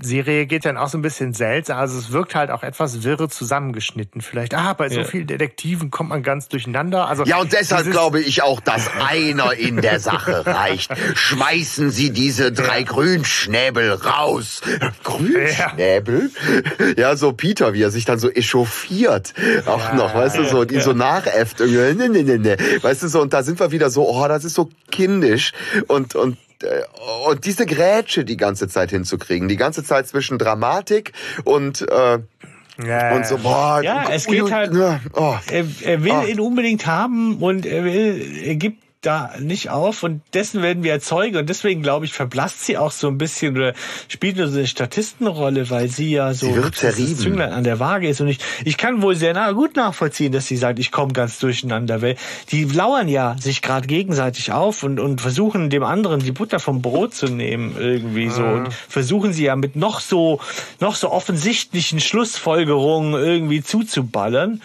sie 0.03 0.21
reagiert 0.21 0.65
dann 0.65 0.77
auch 0.77 0.89
so 0.89 0.99
ein 0.99 1.03
bisschen 1.03 1.33
seltsam. 1.33 1.79
Also 1.79 1.99
es 1.99 2.13
wirkt 2.13 2.35
halt 2.35 2.51
auch 2.51 2.63
etwas 2.63 3.03
wirre 3.03 3.29
zusammengeschnitten. 3.29 4.21
Vielleicht, 4.21 4.55
ah, 4.55 4.73
bei 4.73 4.89
so 4.89 5.05
vielen 5.05 5.27
Detektiven 5.27 5.91
kommt 5.91 6.11
man 6.11 6.23
ganz 6.23 6.49
durcheinander. 6.49 7.09
Also 7.09 7.25
ja, 7.25 7.39
und 7.39 7.53
deshalb 7.53 7.91
glaube 7.91 8.21
ich 8.21 8.43
auch, 8.43 8.61
dass 8.61 8.89
einer 9.01 9.53
in 9.55 9.81
der 9.81 10.01
Sache 10.01 10.47
reicht. 10.47 10.93
Schmeißen 11.15 11.91
Sie 11.91 12.11
diese 12.11 12.53
drei 12.53 12.83
Grün 12.83 13.13
Grünschnäbel 13.13 13.93
raus. 13.93 14.61
Grünschnäbel? 15.05 16.31
Ja, 16.97 17.17
so 17.17 17.33
Peter, 17.33 17.75
wie 17.75 17.83
er 17.83 17.91
sich 17.91 18.05
dann 18.05 18.19
so 18.19 18.31
echauffiert. 18.31 19.35
Auch 19.67 19.91
ja, 19.91 19.95
noch, 19.95 20.15
weißt 20.15 20.39
du, 20.39 20.45
so, 20.45 20.65
die 20.65 20.81
so 20.81 20.93
nachäfft. 20.93 21.61
Nee, 21.61 21.95
nee, 21.95 22.09
nee, 22.09 22.39
nee. 22.39 22.57
Weißt 22.81 23.03
du, 23.03 23.09
so, 23.09 23.21
und 23.21 23.33
da 23.33 23.43
sind 23.43 23.61
wir 23.61 23.71
wieder 23.71 23.91
so, 23.91 24.09
oh, 24.09 24.29
das 24.29 24.45
ist 24.45 24.55
so 24.55 24.71
kindisch. 24.91 25.53
Und, 25.89 26.15
und, 26.15 26.37
und 27.29 27.45
diese 27.45 27.67
Grätsche 27.67 28.25
die 28.25 28.37
ganze 28.37 28.69
Zeit 28.69 28.91
hinzukriegen. 28.91 29.49
Die 29.49 29.57
ganze 29.57 29.85
Zeit 29.85 30.07
zwischen 30.07 30.39
Dramatik 30.39 31.13
und, 31.45 31.83
äh, 31.83 32.19
ja, 32.85 33.15
und 33.15 33.27
so, 33.27 33.39
boah, 33.39 33.83
ja, 33.83 34.05
es 34.11 34.27
geht 34.27 34.51
halt, 34.51 34.73
oh, 35.13 35.37
er, 35.51 35.65
er 35.83 36.05
will 36.05 36.13
oh. 36.13 36.27
ihn 36.27 36.41
unbedingt 36.41 36.87
haben 36.87 37.37
und 37.37 37.67
er 37.67 37.85
will, 37.85 38.41
er 38.45 38.55
gibt 38.57 38.83
da 39.03 39.33
nicht 39.41 39.69
auf 39.69 40.05
und 40.05 40.23
dessen 40.33 40.63
werden 40.63 40.85
wir 40.85 40.93
erzeugen 40.93 41.37
und 41.37 41.49
deswegen 41.49 41.83
glaube 41.83 42.05
ich 42.05 42.13
verblasst 42.13 42.65
sie 42.65 42.79
auch 42.79 42.93
so 42.93 43.09
ein 43.09 43.19
bisschen 43.19 43.57
oder 43.57 43.75
spielt 44.07 44.37
nur 44.37 44.47
so 44.47 44.59
eine 44.59 44.69
Statistenrolle, 44.69 45.71
weil 45.71 45.89
sie 45.89 46.13
ja 46.13 46.33
so 46.35 46.47
sie 46.71 47.17
Zünglein 47.17 47.53
an 47.53 47.65
der 47.65 47.81
Waage 47.81 48.09
ist 48.09 48.21
und 48.21 48.29
ich 48.29 48.39
ich 48.65 48.77
kann 48.77 49.03
wohl 49.03 49.17
sehr 49.17 49.35
nah, 49.35 49.51
gut 49.51 49.75
nachvollziehen, 49.75 50.31
dass 50.31 50.47
sie 50.47 50.57
sagt, 50.57 50.79
ich 50.79 50.93
komme 50.93 51.13
ganz 51.13 51.41
durcheinander, 51.41 52.01
weil 52.01 52.15
die 52.53 52.63
lauern 52.65 53.09
ja 53.09 53.37
sich 53.41 53.61
gerade 53.61 53.89
gegenseitig 53.89 54.53
auf 54.53 54.85
und 54.85 55.01
und 55.01 55.21
versuchen 55.21 55.69
dem 55.69 55.83
anderen 55.83 56.21
die 56.21 56.33
Butter 56.33 56.61
vom 56.61 56.81
Brot 56.81 57.13
zu 57.13 57.27
nehmen 57.27 57.75
irgendwie 57.77 58.31
so 58.31 58.43
mhm. 58.43 58.53
und 58.53 58.73
versuchen 58.73 59.33
sie 59.33 59.45
ja 59.45 59.57
mit 59.57 59.75
noch 59.75 59.99
so 59.99 60.41
noch 60.79 60.95
so 60.95 61.11
offensichtlichen 61.11 61.99
Schlussfolgerungen 61.99 63.15
irgendwie 63.15 63.65
zuzuballern 63.65 64.63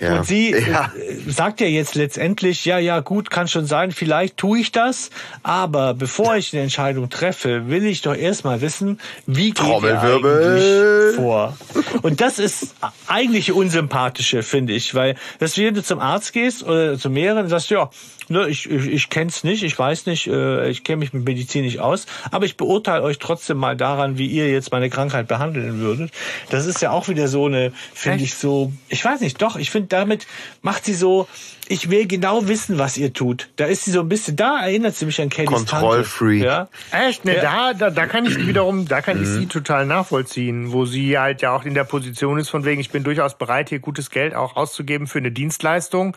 ja. 0.00 0.16
und 0.16 0.26
sie 0.26 0.52
ja. 0.52 0.90
Äh, 0.96 1.30
sagt 1.30 1.60
ja 1.60 1.66
jetzt 1.66 1.96
letztendlich 1.96 2.64
ja 2.64 2.78
ja 2.78 3.00
gut 3.00 3.30
kann 3.30 3.46
schon 3.46 3.66
sein 3.66 3.73
sein, 3.74 3.90
vielleicht 3.90 4.36
tue 4.36 4.60
ich 4.60 4.70
das, 4.70 5.10
aber 5.42 5.94
bevor 5.94 6.36
ich 6.36 6.52
eine 6.52 6.62
Entscheidung 6.62 7.10
treffe, 7.10 7.68
will 7.68 7.84
ich 7.84 8.02
doch 8.02 8.14
erstmal 8.14 8.60
wissen, 8.60 9.00
wie 9.26 9.50
geht 9.50 9.82
ihr 9.82 10.00
eigentlich 10.00 11.16
vor. 11.16 11.56
Und 12.02 12.20
das 12.20 12.38
ist 12.38 12.76
eigentlich 13.08 13.50
unsympathische, 13.50 14.44
finde 14.44 14.74
ich, 14.74 14.94
weil, 14.94 15.16
dass 15.40 15.54
du 15.54 15.82
zum 15.82 15.98
Arzt 15.98 16.32
gehst 16.32 16.62
oder 16.62 16.96
zu 16.96 17.10
mehreren 17.10 17.48
sagst, 17.48 17.70
ja, 17.70 17.90
ne, 18.28 18.46
ich, 18.46 18.70
ich, 18.70 18.86
ich 18.86 19.10
kenne 19.10 19.30
es 19.30 19.42
nicht, 19.42 19.64
ich 19.64 19.76
weiß 19.76 20.06
nicht, 20.06 20.28
äh, 20.28 20.68
ich 20.68 20.84
kenne 20.84 20.98
mich 20.98 21.12
mit 21.12 21.24
Medizin 21.24 21.64
nicht 21.64 21.80
aus, 21.80 22.06
aber 22.30 22.46
ich 22.46 22.56
beurteile 22.56 23.02
euch 23.02 23.18
trotzdem 23.18 23.56
mal 23.56 23.76
daran, 23.76 24.18
wie 24.18 24.28
ihr 24.28 24.48
jetzt 24.52 24.70
meine 24.70 24.88
Krankheit 24.88 25.26
behandeln 25.26 25.80
würdet. 25.80 26.12
Das 26.50 26.66
ist 26.66 26.80
ja 26.80 26.92
auch 26.92 27.08
wieder 27.08 27.26
so 27.26 27.46
eine, 27.46 27.72
finde 27.92 28.22
ich 28.22 28.36
so, 28.36 28.72
ich 28.88 29.04
weiß 29.04 29.20
nicht, 29.20 29.42
doch, 29.42 29.56
ich 29.56 29.70
finde 29.70 29.88
damit 29.88 30.28
macht 30.62 30.84
sie 30.84 30.94
so, 30.94 31.26
ich 31.68 31.90
will 31.90 32.06
genau 32.06 32.46
wissen, 32.48 32.78
was 32.78 32.96
ihr 32.96 33.12
tut. 33.12 33.48
Da 33.56 33.66
ist 33.66 33.84
sie 33.84 33.90
so 33.90 34.00
ein 34.00 34.08
bisschen, 34.08 34.36
da 34.36 34.60
erinnert 34.62 34.94
sie 34.94 35.06
mich 35.06 35.20
an 35.20 35.30
Kellys 35.30 35.50
Kontrollfreak. 35.50 36.42
Ja. 36.42 36.68
Echt? 36.90 37.24
Ne, 37.24 37.36
ja. 37.36 37.42
da, 37.42 37.74
da, 37.74 37.90
da 37.90 38.06
kann 38.06 38.26
ich 38.26 38.46
wiederum, 38.46 38.86
da 38.86 39.00
kann 39.00 39.18
mhm. 39.18 39.22
ich 39.22 39.28
sie 39.30 39.46
total 39.46 39.86
nachvollziehen, 39.86 40.72
wo 40.72 40.84
sie 40.84 41.18
halt 41.18 41.42
ja 41.42 41.54
auch 41.54 41.64
in 41.64 41.74
der 41.74 41.84
Position 41.84 42.38
ist, 42.38 42.48
von 42.48 42.64
wegen, 42.64 42.80
ich 42.80 42.90
bin 42.90 43.04
durchaus 43.04 43.38
bereit, 43.38 43.68
hier 43.70 43.78
gutes 43.78 44.10
Geld 44.10 44.34
auch 44.34 44.56
auszugeben 44.56 45.06
für 45.06 45.18
eine 45.18 45.32
Dienstleistung. 45.32 46.16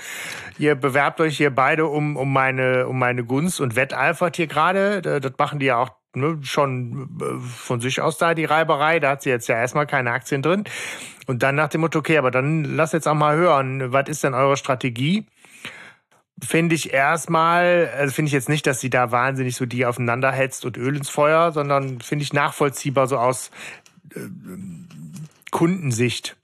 Ihr 0.59 0.75
bewerbt 0.75 1.21
euch 1.21 1.37
hier 1.37 1.51
beide 1.51 1.85
um, 1.85 2.17
um 2.17 2.31
meine, 2.31 2.87
um 2.87 2.99
meine 2.99 3.23
Gunst 3.23 3.61
und 3.61 3.75
wetteifert 3.75 4.35
hier 4.35 4.47
gerade. 4.47 5.01
Das 5.01 5.33
machen 5.37 5.59
die 5.59 5.67
ja 5.67 5.77
auch 5.77 5.91
ne, 6.13 6.39
schon 6.41 7.17
äh, 7.21 7.47
von 7.47 7.79
sich 7.79 8.01
aus 8.01 8.17
da 8.17 8.33
die 8.33 8.45
Reiberei. 8.45 8.99
Da 8.99 9.11
hat 9.11 9.21
sie 9.21 9.29
jetzt 9.29 9.47
ja 9.47 9.55
erstmal 9.55 9.87
keine 9.87 10.11
Aktien 10.11 10.41
drin. 10.41 10.65
Und 11.27 11.43
dann 11.43 11.55
nach 11.55 11.69
dem 11.69 11.81
Motto, 11.81 11.99
okay, 11.99 12.17
aber 12.17 12.31
dann 12.31 12.63
lass 12.63 12.93
jetzt 12.93 13.07
auch 13.07 13.13
mal 13.13 13.35
hören, 13.35 13.91
was 13.91 14.07
ist 14.07 14.23
denn 14.23 14.33
eure 14.33 14.57
Strategie? 14.57 15.25
Finde 16.43 16.75
ich 16.75 16.93
erstmal, 16.93 17.91
also 17.97 18.13
finde 18.13 18.27
ich 18.27 18.33
jetzt 18.33 18.49
nicht, 18.49 18.67
dass 18.67 18.79
sie 18.79 18.89
da 18.89 19.11
wahnsinnig 19.11 19.55
so 19.55 19.65
die 19.65 19.85
aufeinander 19.85 20.31
hetzt 20.31 20.65
und 20.65 20.77
Öl 20.77 20.95
ins 20.95 21.09
Feuer, 21.09 21.51
sondern 21.51 21.99
finde 22.01 22.23
ich 22.23 22.33
nachvollziehbar 22.33 23.07
so 23.07 23.17
aus 23.17 23.51
äh, 24.15 24.19
Kundensicht. 25.51 26.35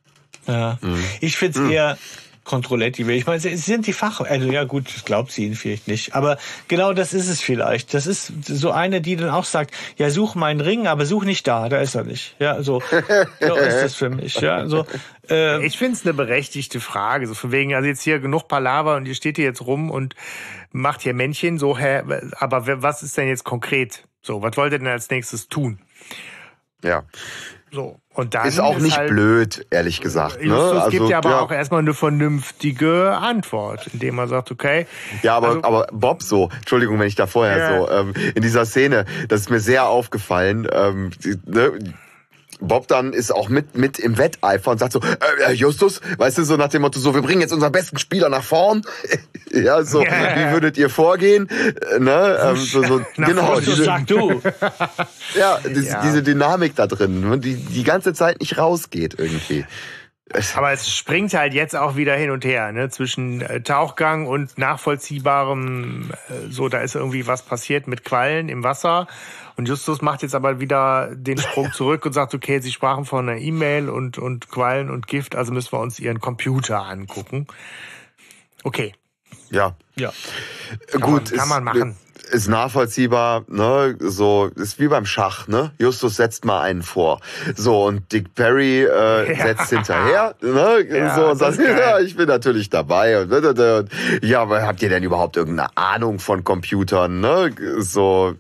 Ja. 0.48 0.80
Mhm. 0.82 1.04
Ich 1.22 1.38
finde 1.38 1.60
es 1.60 1.66
mhm. 1.66 1.72
eher 1.72 1.98
Controletti 2.44 3.08
will. 3.08 3.16
Ich 3.16 3.26
meine, 3.26 3.40
sie 3.40 3.56
sind 3.56 3.88
die 3.88 3.94
Fach, 3.94 4.20
also 4.22 4.52
ja 4.52 4.66
gut, 4.66 4.94
das 4.94 5.06
glaubt 5.06 5.32
sie 5.32 5.46
ihnen 5.46 5.56
vielleicht 5.56 5.88
nicht. 5.88 6.14
Aber 6.14 6.38
genau 6.68 6.94
das 6.94 7.14
ist 7.14 7.30
es 7.30 7.42
vielleicht. 7.42 7.94
Das 7.94 8.06
ist 8.06 8.34
so 8.46 8.72
eine, 8.72 9.02
die 9.02 9.16
dann 9.16 9.30
auch 9.30 9.46
sagt, 9.46 9.74
ja, 9.98 10.10
such 10.10 10.36
meinen 10.36 10.60
Ring, 10.60 10.88
aber 10.88 11.06
such 11.06 11.24
nicht 11.24 11.48
da, 11.48 11.70
da 11.70 11.80
ist 11.80 11.96
er 11.96 12.04
nicht. 12.04 12.36
Ja, 12.40 12.62
so, 12.62 12.82
so 13.40 13.56
ist 13.56 13.82
das 13.82 13.96
für 13.96 14.10
mich. 14.10 14.36
Ja, 14.42 14.68
so, 14.68 14.86
äh, 15.30 15.66
ich 15.66 15.78
finde 15.78 15.94
es 15.94 16.06
eine 16.06 16.14
berechtigte 16.14 16.80
Frage. 16.80 17.28
So 17.28 17.34
von 17.34 17.52
wegen, 17.52 17.74
also 17.76 17.88
jetzt 17.88 18.02
hier 18.02 18.20
genug 18.20 18.48
Palaver 18.48 18.98
und 18.98 19.08
ihr 19.08 19.16
steht 19.16 19.38
hier 19.38 19.46
jetzt 19.46 19.62
rum 19.62 19.90
und 19.90 20.16
macht 20.72 21.02
hier 21.02 21.14
Männchen, 21.14 21.60
so, 21.60 21.78
hä, 21.78 22.02
aber 22.40 22.82
was 22.82 23.04
ist 23.04 23.18
denn 23.18 23.28
jetzt 23.28 23.46
konkret? 23.46 24.04
So, 24.22 24.42
was 24.42 24.58
wollt 24.58 24.74
ihr 24.74 24.80
denn 24.80 24.88
als 24.88 25.10
nächstes 25.10 25.48
tun? 25.48 25.80
Ja. 26.84 27.04
So. 27.74 27.98
Und 28.14 28.36
dann 28.36 28.48
ist 28.48 28.60
auch 28.60 28.78
ist 28.78 28.84
nicht 28.84 28.98
halt, 28.98 29.10
blöd, 29.10 29.66
ehrlich 29.72 30.00
gesagt. 30.00 30.40
Ne? 30.40 30.46
Justus 30.46 30.84
also, 30.84 30.90
gibt 30.92 31.10
ja 31.10 31.18
aber 31.18 31.32
ja. 31.32 31.40
auch 31.40 31.52
erstmal 31.52 31.80
eine 31.80 31.96
vernünftige 31.96 33.18
Antwort, 33.18 33.90
indem 33.92 34.20
er 34.20 34.28
sagt, 34.28 34.52
okay. 34.52 34.86
Ja, 35.24 35.36
aber, 35.36 35.48
also- 35.48 35.64
aber 35.64 35.88
Bob 35.92 36.22
so, 36.22 36.50
Entschuldigung, 36.58 37.00
wenn 37.00 37.08
ich 37.08 37.16
da 37.16 37.26
vorher 37.26 37.58
Ja. 37.58 37.80
so, 37.80 37.90
ähm, 37.90 38.14
in 38.36 38.44
dieser 38.44 38.66
Szene, 38.68 39.06
das 39.28 39.42
ist 39.42 39.50
mir 39.50 39.60
sehr 39.60 39.88
aufgefallen, 39.88 40.68
ähm, 40.72 41.10
ne, 41.46 41.72
Bob 42.68 42.88
dann 42.88 43.14
ist 43.14 43.32
auch 43.34 43.50
mit, 43.50 43.76
mit 43.78 44.00
im 44.00 44.18
Wetteifer 44.18 44.72
und 44.72 44.80
sagt 44.80 44.94
so, 44.94 45.00
äh, 45.02 45.52
äh, 45.52 45.54
Justus, 45.54 46.02
weißt 46.18 46.38
du, 46.38 46.44
so 46.44 46.56
nach 46.56 46.70
dem 46.70 46.82
Motto, 46.82 47.00
so, 47.00 47.14
wir 47.14 47.22
bringen 47.22 47.42
jetzt 47.42 47.54
unseren 47.54 47.72
besten 47.72 47.98
Spieler 48.00 48.30
nach 48.30 48.44
vorn. 48.44 48.82
ja, 49.52 49.84
so, 49.84 50.04
Ja. 50.04 50.12
wie 50.12 50.52
würdet 50.54 50.78
ihr 50.78 50.90
vorgehen? 50.90 51.50
Äh, 51.50 52.00
Ne, 52.00 52.40
ähm, 52.44 52.56
so, 52.58 52.84
so, 52.84 53.02
genau, 53.18 53.56
Justus, 53.56 53.76
diese, 53.76 53.84
sag 53.86 54.08
du. 54.08 54.42
ja, 55.38 55.60
diese, 55.66 55.88
Ja. 55.88 56.02
diese 56.02 56.24
Dynamik 56.24 56.76
da 56.76 56.88
drin, 56.88 57.22
ne, 57.30 57.38
die 57.38 57.56
die 57.56 57.84
ganze 57.84 58.14
Zeit 58.14 58.40
nicht 58.40 58.58
rausgeht 58.58 59.16
irgendwie. 59.18 59.66
Aber 60.56 60.72
es 60.72 60.92
springt 60.92 61.34
halt 61.36 61.54
jetzt 61.54 61.76
auch 61.76 61.96
wieder 61.96 62.16
hin 62.16 62.32
und 62.32 62.44
her, 62.44 62.72
ne? 62.72 62.90
Zwischen 62.90 63.42
äh, 63.42 63.62
Tauchgang 63.62 64.26
und 64.26 64.58
nachvollziehbarem, 64.58 66.12
so, 66.50 66.70
da 66.70 66.80
ist 66.80 66.96
irgendwie 66.96 67.28
was 67.28 67.44
passiert 67.44 67.88
mit 67.88 68.04
Quallen 68.04 68.50
im 68.50 68.64
Wasser. 68.64 69.08
Und 69.56 69.68
Justus 69.68 70.02
macht 70.02 70.22
jetzt 70.24 70.34
aber 70.36 70.60
wieder 70.60 71.16
den 71.16 71.38
Sprung 71.38 71.72
zurück 71.74 72.06
und 72.06 72.14
sagt, 72.14 72.34
okay, 72.34 72.60
sie 72.60 72.72
sprachen 72.72 73.06
von 73.06 73.30
einer 73.30 73.40
E-Mail 73.40 73.90
und, 73.90 74.18
und 74.18 74.50
Quallen 74.50 74.90
und 74.90 75.08
Gift, 75.08 75.36
also 75.36 75.54
müssen 75.54 75.72
wir 75.72 75.80
uns 75.80 76.00
ihren 76.00 76.20
Computer 76.20 76.84
angucken. 76.86 77.48
Okay, 78.64 78.94
Ja, 79.50 79.76
Ja. 79.96 80.12
gut. 80.94 81.02
man- 81.02 81.24
kann 81.26 81.50
man 81.50 81.64
machen. 81.64 81.98
Ist 82.32 82.48
nachvollziehbar, 82.48 83.44
ne? 83.48 83.96
So 84.00 84.50
ist 84.56 84.80
wie 84.80 84.88
beim 84.88 85.06
Schach, 85.06 85.48
ne? 85.48 85.72
Justus 85.78 86.16
setzt 86.16 86.46
mal 86.46 86.62
einen 86.62 86.82
vor, 86.82 87.20
so 87.56 87.86
und 87.86 88.12
Dick 88.12 88.34
Perry 88.34 88.84
äh, 88.84 89.34
Ja. 89.38 89.48
setzt 89.48 89.70
hinterher, 89.70 90.36
ne? 90.42 90.86
Ja, 90.90 91.16
so 91.16 91.28
und 91.32 91.38
sagt, 91.38 91.60
ja, 91.60 92.00
ich 92.00 92.16
bin 92.16 92.28
natürlich 92.28 92.70
dabei 92.70 93.22
und, 93.22 93.32
und, 93.32 93.60
und 93.60 93.90
ja, 94.22 94.42
aber 94.42 94.62
habt 94.64 94.82
ihr 94.82 94.90
denn 94.90 95.04
überhaupt 95.04 95.38
irgendeine 95.38 95.76
Ahnung 95.76 96.20
von 96.20 96.44
Computern, 96.44 97.20
ne? 97.20 97.52
So, 97.80 98.36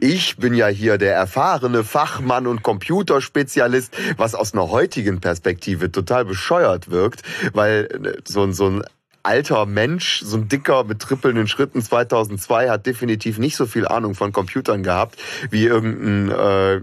ich 0.00 0.36
bin 0.36 0.54
ja 0.54 0.68
hier 0.68 0.96
der 0.98 1.14
erfahrene 1.14 1.84
Fachmann 1.84 2.46
und 2.46 2.62
Computerspezialist, 2.62 3.94
was 4.16 4.34
aus 4.34 4.52
einer 4.54 4.70
heutigen 4.70 5.20
Perspektive 5.20 5.90
total 5.90 6.24
bescheuert 6.24 6.90
wirkt, 6.90 7.22
weil 7.52 7.88
äh, 8.04 8.20
so, 8.24 8.42
ein 8.42 8.52
so 8.52 8.66
ein 8.68 8.84
alter 9.26 9.66
Mensch, 9.66 10.22
so 10.24 10.36
ein 10.36 10.48
dicker 10.48 10.84
mit 10.84 11.00
trippelnden 11.00 11.48
Schritten 11.48 11.82
2002 11.82 12.70
hat 12.70 12.86
definitiv 12.86 13.38
nicht 13.38 13.56
so 13.56 13.66
viel 13.66 13.86
Ahnung 13.86 14.14
von 14.14 14.32
Computern 14.32 14.82
gehabt 14.82 15.16
wie 15.50 15.64
irgendein 15.66 16.30
äh, 16.30 16.80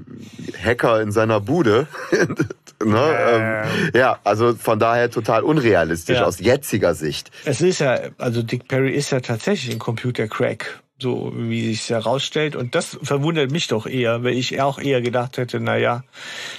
Hacker 0.63 1.01
in 1.01 1.11
seiner 1.11 1.39
Bude. 1.39 1.87
ne? 2.83 3.63
ähm, 3.65 3.91
ja, 3.95 4.19
also 4.23 4.53
von 4.55 4.77
daher 4.79 5.09
total 5.09 5.43
unrealistisch 5.43 6.17
Ja. 6.17 6.25
aus 6.25 6.39
jetziger 6.39 6.93
Sicht. 6.95 7.31
Es 7.45 7.61
ist 7.61 7.79
ja, 7.79 7.97
also 8.17 8.43
Dick 8.43 8.67
Perry 8.67 8.91
ist 8.91 9.11
ja 9.11 9.19
tatsächlich 9.21 9.73
ein 9.73 9.79
Computer-Crack, 9.79 10.82
so 11.03 11.31
wie 11.35 11.67
sich 11.67 11.89
herausstellt. 11.91 12.55
Und 12.55 12.73
das 12.73 12.97
verwundert 13.03 13.51
mich 13.51 13.67
doch 13.67 13.85
eher, 13.85 14.23
weil 14.23 14.33
ich 14.33 14.59
auch 14.59 14.79
eher 14.79 15.01
gedacht 15.01 15.37
hätte, 15.37 15.59
na 15.59 15.77
ja, 15.77 16.03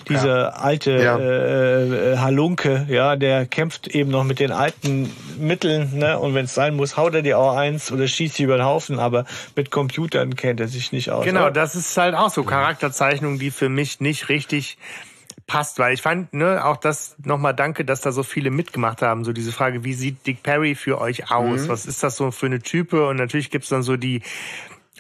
dieser 0.09 0.63
alte 0.63 0.93
Ja. 0.93 1.19
Äh, 1.19 2.13
äh, 2.13 2.19
Halunke, 2.19 2.87
ja, 2.89 3.17
der 3.17 3.47
kämpft 3.47 3.89
eben 3.89 4.11
noch 4.11 4.23
mit 4.23 4.39
den 4.39 4.53
alten 4.53 5.11
Mitteln, 5.39 5.99
ne? 5.99 6.19
Und 6.19 6.35
wenn 6.35 6.45
es 6.45 6.55
sein 6.55 6.77
muss, 6.77 6.97
haut 6.97 7.15
er 7.15 7.23
dir 7.23 7.39
auch 7.39 7.57
eins 7.57 7.91
oder 7.91 8.07
schießt 8.07 8.37
sie 8.37 8.45
über 8.45 8.59
den 8.59 8.67
Haufen, 8.67 9.01
aber 9.01 9.25
mit 9.57 9.71
Computern 9.73 10.37
kennt 10.37 10.61
er 10.61 10.69
sich 10.69 10.93
nicht 10.93 11.11
aus. 11.11 11.25
Genau, 11.25 11.41
Aber- 11.41 11.51
das 11.51 11.75
ist 11.75 11.97
halt 11.97 12.15
auch 12.15 12.31
so 12.31 12.45
Charakterzeichnung, 12.45 13.39
die 13.39 13.51
für 13.51 13.69
mich 13.69 13.99
nicht 14.01 14.29
richtig 14.29 14.77
passt, 15.47 15.79
weil 15.79 15.95
ich 15.95 16.03
fand, 16.03 16.33
ne, 16.33 16.65
auch 16.65 16.77
das 16.77 17.17
nochmal 17.25 17.55
danke, 17.55 17.85
dass 17.85 18.01
da 18.01 18.13
so 18.13 18.23
viele 18.23 18.51
mitgemacht 18.51 19.03
haben. 19.03 19.25
So 19.25 19.33
diese 19.33 19.53
Frage, 19.53 19.85
wie 19.85 19.95
sieht 19.95 20.27
Dick 20.27 20.43
Perry 20.43 20.75
für 20.75 21.01
euch 21.01 21.31
aus? 21.31 21.69
Was 21.69 21.87
ist 21.87 22.03
das 22.03 22.17
so 22.17 22.31
für 22.31 22.47
eine 22.47 22.61
Type? 22.61 23.07
Und 23.07 23.17
natürlich 23.17 23.51
gibt's 23.51 23.69
dann 23.69 23.83
so 23.83 23.97
die 23.97 24.23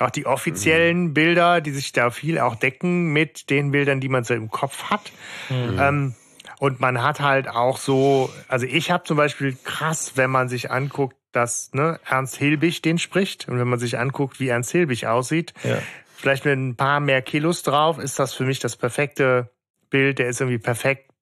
auch 0.00 0.10
die 0.10 0.26
offiziellen 0.26 1.14
Bilder, 1.14 1.60
die 1.60 1.70
sich 1.70 1.92
da 1.92 2.10
viel 2.10 2.40
auch 2.40 2.56
decken 2.56 3.12
mit 3.12 3.48
den 3.48 3.70
Bildern, 3.70 4.00
die 4.00 4.08
man 4.08 4.24
so 4.24 4.34
im 4.34 4.50
Kopf 4.50 4.90
hat. 4.90 5.12
Ähm, 5.50 6.14
und 6.58 6.80
man 6.80 7.02
hat 7.02 7.20
halt 7.20 7.48
auch 7.48 7.76
so, 7.78 8.28
also 8.48 8.66
ich 8.66 8.90
habe 8.90 9.04
zum 9.04 9.16
Beispiel 9.16 9.56
krass, 9.62 10.12
wenn 10.16 10.30
man 10.30 10.48
sich 10.48 10.70
anguckt, 10.70 11.16
dass 11.30 11.72
ne, 11.74 12.00
Ernst 12.08 12.36
Hilbig 12.36 12.82
den 12.82 12.98
spricht 12.98 13.48
und 13.48 13.58
wenn 13.58 13.68
man 13.68 13.78
sich 13.78 13.96
anguckt, 13.98 14.40
wie 14.40 14.48
Ernst 14.48 14.72
Hilbig 14.72 15.06
aussieht, 15.06 15.54
Ja. 15.62 15.78
vielleicht 16.16 16.44
mit 16.44 16.58
ein 16.58 16.74
paar 16.74 16.98
mehr 17.00 17.22
Kilos 17.22 17.62
drauf, 17.62 17.98
ist 17.98 18.18
das 18.18 18.34
für 18.34 18.44
mich 18.44 18.58
das 18.58 18.76
perfekte 18.76 19.50
Bild. 19.94 20.18
Der 20.18 20.26
ist 20.28 20.40
irgendwie 20.40 20.58
perfekt 20.58 21.13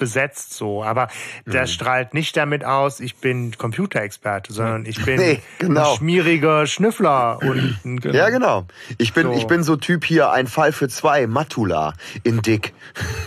besetzt 0.00 0.54
so, 0.54 0.82
aber 0.82 1.06
der 1.46 1.68
strahlt 1.68 2.12
nicht 2.14 2.36
damit 2.36 2.64
aus, 2.64 2.98
ich 2.98 3.14
bin 3.16 3.56
Computerexperte, 3.56 4.52
sondern 4.52 4.84
ich 4.86 5.04
bin 5.04 5.16
Nee, 5.20 5.40
genau. 5.60 5.92
ein 5.92 5.96
schmieriger 5.98 6.66
Schnüffler 6.66 7.38
und 7.42 7.78
ein 7.84 8.00
Ja, 8.12 8.30
genau. 8.30 8.66
Ich 8.98 9.12
bin, 9.12 9.26
So. 9.28 9.32
ich 9.34 9.46
bin 9.46 9.62
so 9.62 9.76
Typ 9.76 10.04
hier, 10.04 10.30
ein 10.32 10.48
Fall 10.48 10.72
für 10.72 10.88
zwei, 10.88 11.28
Matula 11.28 11.92
in 12.24 12.42
Dick. 12.42 12.72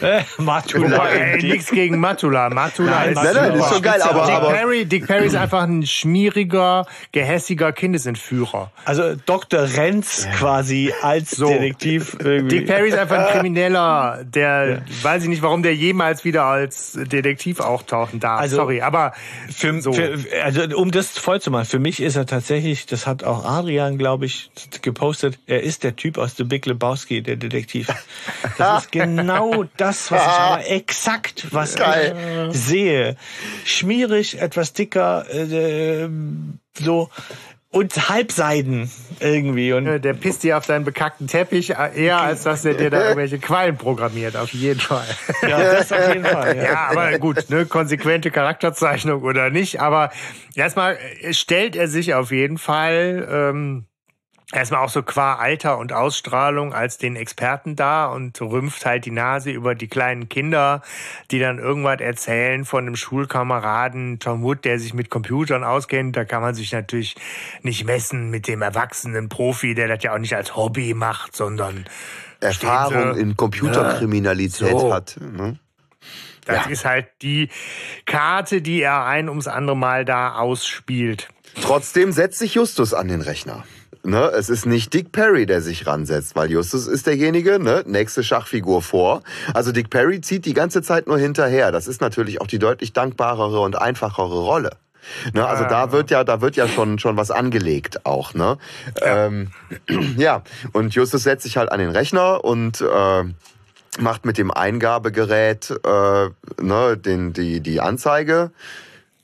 Äh, 0.02 0.24
Matula. 0.38 0.92
Wobei, 0.98 1.10
ey, 1.12 1.44
nichts 1.44 1.72
gegen 1.72 2.00
Matula. 2.00 2.50
Matula 2.50 2.92
Nein, 2.92 3.10
ist, 3.14 3.16
nein, 3.24 3.34
nein, 3.36 3.54
ist 3.60 3.70
schon 3.70 3.82
geil, 3.82 4.02
aber- 4.02 4.26
Dick, 4.26 4.36
aber- 4.36 4.50
Perry, 4.52 4.86
Dick 4.86 5.08
Perry 5.08 5.28
ist 5.28 5.36
einfach 5.36 5.64
ein 5.64 5.86
schmieriger, 5.86 6.86
gehässiger 7.12 7.72
Kindesentführer. 7.72 8.72
Also 8.86 9.16
Dr. 9.26 9.62
Renz 9.78 10.28
quasi 10.38 10.92
als 11.02 11.32
So. 11.32 11.48
Detektiv 11.48 12.18
irgendwie. 12.20 12.60
Dick 12.60 12.68
Perry 12.68 12.90
ist 12.90 12.98
einfach 12.98 13.18
ein 13.28 13.34
Krimineller, 13.34 14.22
der 14.26 14.82
weiß 15.04 15.24
ich 15.24 15.30
nicht, 15.30 15.42
warum 15.44 15.64
der 15.64 15.76
jemals 15.76 16.24
wieder 16.26 16.44
als 16.64 16.94
Detektiv 16.94 17.60
auftauchen 17.60 18.20
darf. 18.20 18.40
Also- 18.42 18.56
Sorry, 18.58 18.82
aber 18.82 19.14
Für, 19.50 19.82
so. 19.82 19.94
für, 19.94 20.18
also 20.44 20.64
um 20.78 20.92
das 20.92 21.10
voll 21.18 21.42
zu 21.42 21.52
machen, 21.52 21.66
für 21.66 21.80
mich 21.80 22.00
ist 22.02 22.16
er 22.16 22.26
tatsächlich, 22.26 22.86
das 22.86 23.06
hat 23.08 23.24
auch 23.24 23.46
Adrian, 23.46 23.98
glaube 23.98 24.26
ich, 24.26 24.50
gepostet, 24.82 25.40
er 25.46 25.62
ist 25.64 25.84
der 25.84 25.96
Typ 25.96 26.18
aus 26.18 26.36
The 26.38 26.44
Big 26.44 26.66
Lebowski, 26.66 27.22
der 27.22 27.36
Detektiv. 27.36 27.88
Das 28.58 28.84
ist 28.86 28.92
genau 28.92 29.66
das, 29.78 30.12
was 30.12 30.22
ich 30.22 30.28
aber 30.28 30.68
exakt, 30.70 31.48
was 31.52 31.76
Geil. 31.76 32.50
ich 32.52 32.58
sehe. 32.60 33.16
Schmierig, 33.66 34.40
etwas 34.42 34.74
dicker, 34.74 35.26
äh, 35.34 36.08
so 36.80 37.10
und 37.74 38.08
Halbseiden 38.08 38.92
irgendwie 39.20 39.74
und 39.74 39.88
äh, 39.88 40.00
der 40.00 40.14
pisst 40.14 40.44
dir 40.44 40.58
auf 40.58 40.66
deinen 40.68 40.86
bekackten 40.86 41.28
Teppich 41.28 41.72
äh, 41.72 42.06
eher, 42.06 42.22
als 42.22 42.44
dass 42.44 42.62
der 42.62 42.76
dir 42.76 42.92
da 42.92 43.02
irgendwelche 43.02 43.40
Quallen 43.40 43.78
programmiert, 43.78 44.36
auf 44.36 44.54
jeden 44.54 44.80
Fall. 44.80 45.08
ja, 45.42 45.60
das 45.60 45.92
auf 45.92 46.08
jeden 46.08 46.24
Fall. 46.24 46.56
Ja. 46.56 46.64
Ja, 46.64 46.88
aber 46.92 47.18
gut, 47.18 47.50
ne, 47.50 47.66
konsequente 47.66 48.30
Charakterzeichnung 48.30 49.24
oder 49.24 49.50
nicht. 49.50 49.82
Aber 49.82 50.12
erstmal 50.54 50.98
äh, 51.22 51.34
stellt 51.34 51.76
er 51.76 51.88
sich 51.88 52.14
auf 52.14 52.32
jeden 52.32 52.60
Fall 52.60 53.28
ähm, 53.30 53.88
erstmal 54.54 54.82
auch 54.86 54.90
so 54.90 55.02
qua 55.04 55.36
Alter 55.36 55.78
und 55.78 55.92
Ausstrahlung 55.94 56.74
als 56.74 56.98
den 56.98 57.16
Experten 57.16 57.76
da 57.76 58.06
und 58.06 58.40
rümpft 58.40 58.86
halt 58.86 59.06
die 59.06 59.12
Nase 59.12 59.52
über 59.52 59.76
die 59.76 59.88
kleinen 59.88 60.30
Kinder, 60.30 60.82
die 61.32 61.40
dann 61.40 61.60
irgendwas 61.60 62.00
erzählen 62.00 62.64
von 62.66 62.86
einem 62.86 62.96
Schulkameraden 62.96 64.20
Tom 64.20 64.44
Wood, 64.44 64.64
der 64.66 64.80
sich 64.80 64.94
mit 64.94 65.10
Computern 65.10 65.64
auskennt. 65.64 66.16
Da 66.16 66.24
kann 66.26 66.42
man 66.42 66.54
sich 66.56 66.72
natürlich 66.72 67.16
nicht 67.62 67.86
messen 67.86 68.30
mit 68.30 68.48
dem 68.48 68.62
erwachsenen 68.62 69.28
Profi, 69.30 69.74
der 69.76 69.88
das 69.88 70.04
ja 70.04 70.14
auch 70.14 70.20
nicht 70.20 70.36
als 70.36 70.56
Hobby 70.56 70.94
macht, 70.94 71.36
sondern 71.36 71.86
Erfahrung 72.40 73.16
sie- 73.16 73.22
in 73.22 73.36
Computerkriminalität 73.38 74.70
So. 74.80 74.94
hat. 74.94 75.18
Ne? 75.20 75.58
Das 76.46 76.68
ist 76.68 76.84
halt 76.84 77.08
die 77.22 77.50
Karte, 78.06 78.62
die 78.62 78.82
er 78.82 79.06
ein 79.06 79.30
ums 79.30 79.48
andere 79.48 79.78
Mal 79.78 80.04
da 80.04 80.36
ausspielt. 80.36 81.30
Trotzdem 81.62 82.12
setzt 82.12 82.40
sich 82.40 82.56
Justus 82.56 82.94
an 82.94 83.08
den 83.08 83.22
Rechner. 83.22 83.64
Ne, 84.06 84.32
es 84.36 84.50
ist 84.50 84.66
nicht 84.66 84.94
Dick 84.94 85.14
Perry, 85.14 85.46
der 85.46 85.62
sich 85.62 85.88
ransetzt, 85.88 86.36
weil 86.36 86.52
Justus 86.52 86.88
ist 86.88 87.08
derjenige, 87.08 87.58
ne, 87.58 87.84
nächste 87.86 88.22
Schachfigur 88.22 88.82
vor. 88.82 89.24
Also 89.54 89.72
Dick 89.72 89.90
Perry 89.90 90.20
zieht 90.20 90.46
die 90.46 90.54
ganze 90.54 90.82
Zeit 90.82 91.08
nur 91.08 91.18
hinterher. 91.18 91.72
Das 91.72 91.88
ist 91.88 92.02
natürlich 92.02 92.42
auch 92.42 92.48
die 92.48 92.60
deutlich 92.60 92.92
dankbarere 92.92 93.62
und 93.62 93.78
einfachere 93.78 94.42
Rolle. 94.42 94.72
Ne, 95.34 95.46
also 95.46 95.64
da 95.64 95.94
wird 95.94 96.12
ja, 96.12 96.26
da 96.26 96.42
wird 96.42 96.58
ja 96.58 96.68
schon 96.68 97.00
schon 97.00 97.16
was 97.16 97.32
angelegt 97.32 98.06
auch. 98.06 98.34
Ne, 98.34 98.58
ja. 99.00 99.28
Ähm, 99.28 99.52
ja. 100.18 100.44
Und 100.74 100.94
Justus 100.94 101.24
setzt 101.24 101.44
sich 101.44 101.56
halt 101.56 101.72
an 101.72 101.80
den 101.80 101.90
Rechner 101.90 102.44
und 102.44 102.82
äh, 102.82 103.24
macht 104.00 104.26
mit 104.26 104.38
dem 104.38 104.52
Eingabegerät 104.52 105.72
äh, 105.86 106.30
ne, 106.62 106.98
den 106.98 107.32
die 107.32 107.62
die 107.62 107.80
Anzeige 107.80 108.52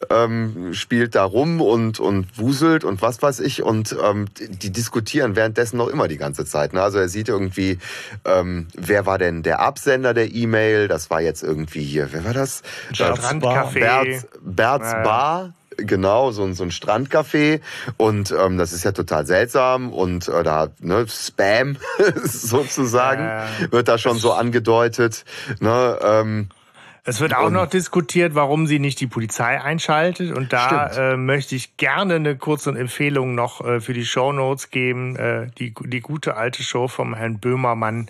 ähm, 0.10 0.74
spielt 0.74 1.16
da 1.16 1.24
rum 1.24 1.62
und, 1.62 2.00
und 2.00 2.38
wuselt 2.38 2.84
und 2.84 3.02
was 3.02 3.22
weiß 3.22 3.40
ich. 3.42 3.64
Und 3.64 3.96
ähm, 4.02 4.28
die 4.40 4.72
diskutieren 4.72 5.36
währenddessen 5.36 5.78
noch 5.78 5.88
immer 5.88 6.08
die 6.08 6.18
ganze 6.18 6.46
Zeit. 6.46 6.74
Ne? 6.74 6.82
Also 6.82 7.00
er 7.00 7.10
sieht 7.10 7.30
irgendwie, 7.30 7.80
ähm, 8.26 8.68
wer 8.76 9.06
war 9.06 9.18
denn 9.18 9.44
der 9.44 9.60
Absender 9.60 10.14
der 10.14 10.34
E-Mail? 10.34 10.88
Das 10.88 11.10
war 11.10 11.22
jetzt 11.22 11.44
irgendwie 11.44 11.84
hier, 11.84 12.12
wer 12.12 12.26
war 12.26 12.34
das? 12.34 12.64
Strandcafé. 12.94 13.80
Berts, 13.80 14.28
Berts 14.42 14.92
Ja. 14.92 15.04
Bar 15.04 15.54
genau, 15.78 16.32
so, 16.32 16.44
ein 16.44 16.56
so 16.56 16.64
ein 16.64 16.72
Strandcafé 16.72 17.62
und 17.98 18.34
ähm, 18.38 18.58
das 18.58 18.74
ist 18.74 18.84
ja 18.84 18.92
total 18.92 19.26
seltsam 19.26 19.94
und 19.94 20.28
äh, 20.28 20.44
da 20.44 20.68
ne, 20.80 21.06
Spam 21.08 21.78
sozusagen 22.24 23.24
ja, 23.24 23.46
ja. 23.46 23.72
wird 23.72 23.88
da 23.88 23.98
schon 23.98 24.18
so 24.18 24.34
angedeutet. 24.34 25.24
Ne, 25.60 25.98
ähm, 26.02 26.50
es 27.04 27.20
wird 27.20 27.36
auch 27.36 27.50
noch 27.50 27.68
diskutiert, 27.68 28.36
warum 28.36 28.68
sie 28.68 28.80
nicht 28.80 29.00
die 29.00 29.08
Polizei 29.08 29.62
einschaltet. 29.62 30.36
Und 30.36 30.54
da 30.54 30.88
äh, 31.14 31.18
möchte 31.18 31.56
ich 31.56 31.78
gerne 31.78 32.16
eine 32.16 32.36
kurze 32.36 32.72
Empfehlung 32.72 33.36
noch 33.36 33.66
äh, 33.66 33.80
für 33.82 33.94
die 33.94 34.06
Show 34.06 34.32
Notes 34.32 34.70
geben. 34.70 35.16
Äh, 35.16 35.48
die, 35.58 35.74
die 35.74 36.02
gute 36.02 36.36
alte 36.36 36.64
Show 36.64 36.88
vom 36.88 37.16
Herrn 37.16 37.40
Böhmermann 37.40 38.10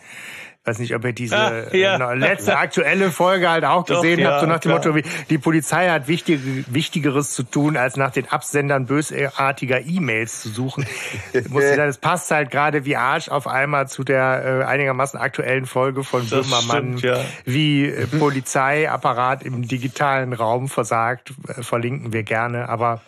weiß 0.69 0.79
nicht, 0.79 0.95
ob 0.95 1.03
ihr 1.05 1.13
diese 1.13 1.37
ah, 1.37 1.73
ja. 1.73 2.13
letzte 2.13 2.57
aktuelle 2.57 3.11
Folge 3.11 3.49
halt 3.49 3.65
auch 3.65 3.85
Doch, 3.85 4.01
gesehen 4.01 4.19
ja, 4.19 4.31
habt, 4.31 4.41
so 4.41 4.45
nach 4.45 4.59
dem 4.59 4.71
klar. 4.71 4.77
Motto, 4.77 4.95
wie, 4.95 5.03
die 5.29 5.37
Polizei 5.37 5.89
hat 5.89 6.07
wichtig, 6.07 6.39
Wichtigeres 6.67 7.31
zu 7.31 7.43
tun, 7.43 7.77
als 7.77 7.97
nach 7.97 8.11
den 8.11 8.27
Absendern 8.27 8.85
bösartiger 8.85 9.81
E-Mails 9.81 10.41
zu 10.41 10.49
suchen. 10.49 10.85
muss 11.49 11.63
ich 11.63 11.69
sagen, 11.69 11.87
das 11.87 11.97
passt 11.97 12.31
halt 12.31 12.51
gerade 12.51 12.85
wie 12.85 12.95
Arsch 12.95 13.29
auf 13.29 13.47
einmal 13.47 13.87
zu 13.87 14.03
der 14.03 14.61
äh, 14.61 14.65
einigermaßen 14.65 15.19
aktuellen 15.19 15.65
Folge 15.65 16.03
von 16.03 16.27
Böhmermann, 16.27 16.97
ja. 16.97 17.19
wie 17.45 17.87
äh, 17.87 18.05
Polizeiapparat 18.05 19.43
im 19.43 19.67
digitalen 19.67 20.33
Raum 20.33 20.69
versagt, 20.69 21.33
äh, 21.47 21.63
verlinken 21.63 22.13
wir 22.13 22.23
gerne, 22.23 22.69
aber 22.69 23.01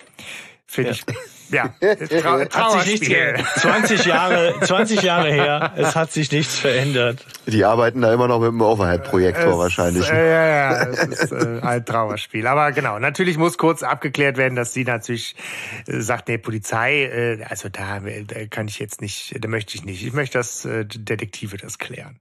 finde 0.65 0.91
ich 0.91 1.05
ja, 1.51 1.73
Trau 2.21 2.45
Trauerspiel. 2.45 3.35
20 3.57 4.05
Jahre, 4.05 4.55
20 4.61 5.01
Jahre 5.01 5.31
her, 5.31 5.73
es 5.75 5.95
hat 5.95 6.11
sich 6.11 6.31
nichts 6.31 6.57
verändert. 6.57 7.25
Die 7.47 7.65
arbeiten 7.65 8.01
da 8.01 8.13
immer 8.13 8.27
noch 8.27 8.39
mit 8.39 8.49
dem 8.49 8.61
Overhead-Projektor 8.61 9.57
wahrscheinlich. 9.57 10.09
Äh, 10.09 10.31
ja, 10.31 10.47
ja, 10.47 10.83
es 10.87 11.03
ist 11.03 11.31
äh, 11.31 11.59
ein 11.61 11.85
Trauerspiel. 11.85 12.47
Aber 12.47 12.71
genau, 12.71 12.99
natürlich 12.99 13.37
muss 13.37 13.57
kurz 13.57 13.83
abgeklärt 13.83 14.37
werden, 14.37 14.55
dass 14.55 14.73
sie 14.73 14.83
natürlich 14.83 15.35
äh, 15.87 15.99
sagt, 15.99 16.27
nee, 16.27 16.37
Polizei, 16.37 17.03
äh, 17.03 17.43
also 17.43 17.69
da, 17.69 17.99
da 17.99 18.45
kann 18.49 18.67
ich 18.67 18.79
jetzt 18.79 19.01
nicht, 19.01 19.35
da 19.39 19.47
möchte 19.47 19.75
ich 19.75 19.83
nicht. 19.83 20.05
Ich 20.05 20.13
möchte, 20.13 20.37
dass 20.37 20.65
äh, 20.65 20.85
Detektive 20.85 21.57
das 21.57 21.77
klären. 21.77 22.19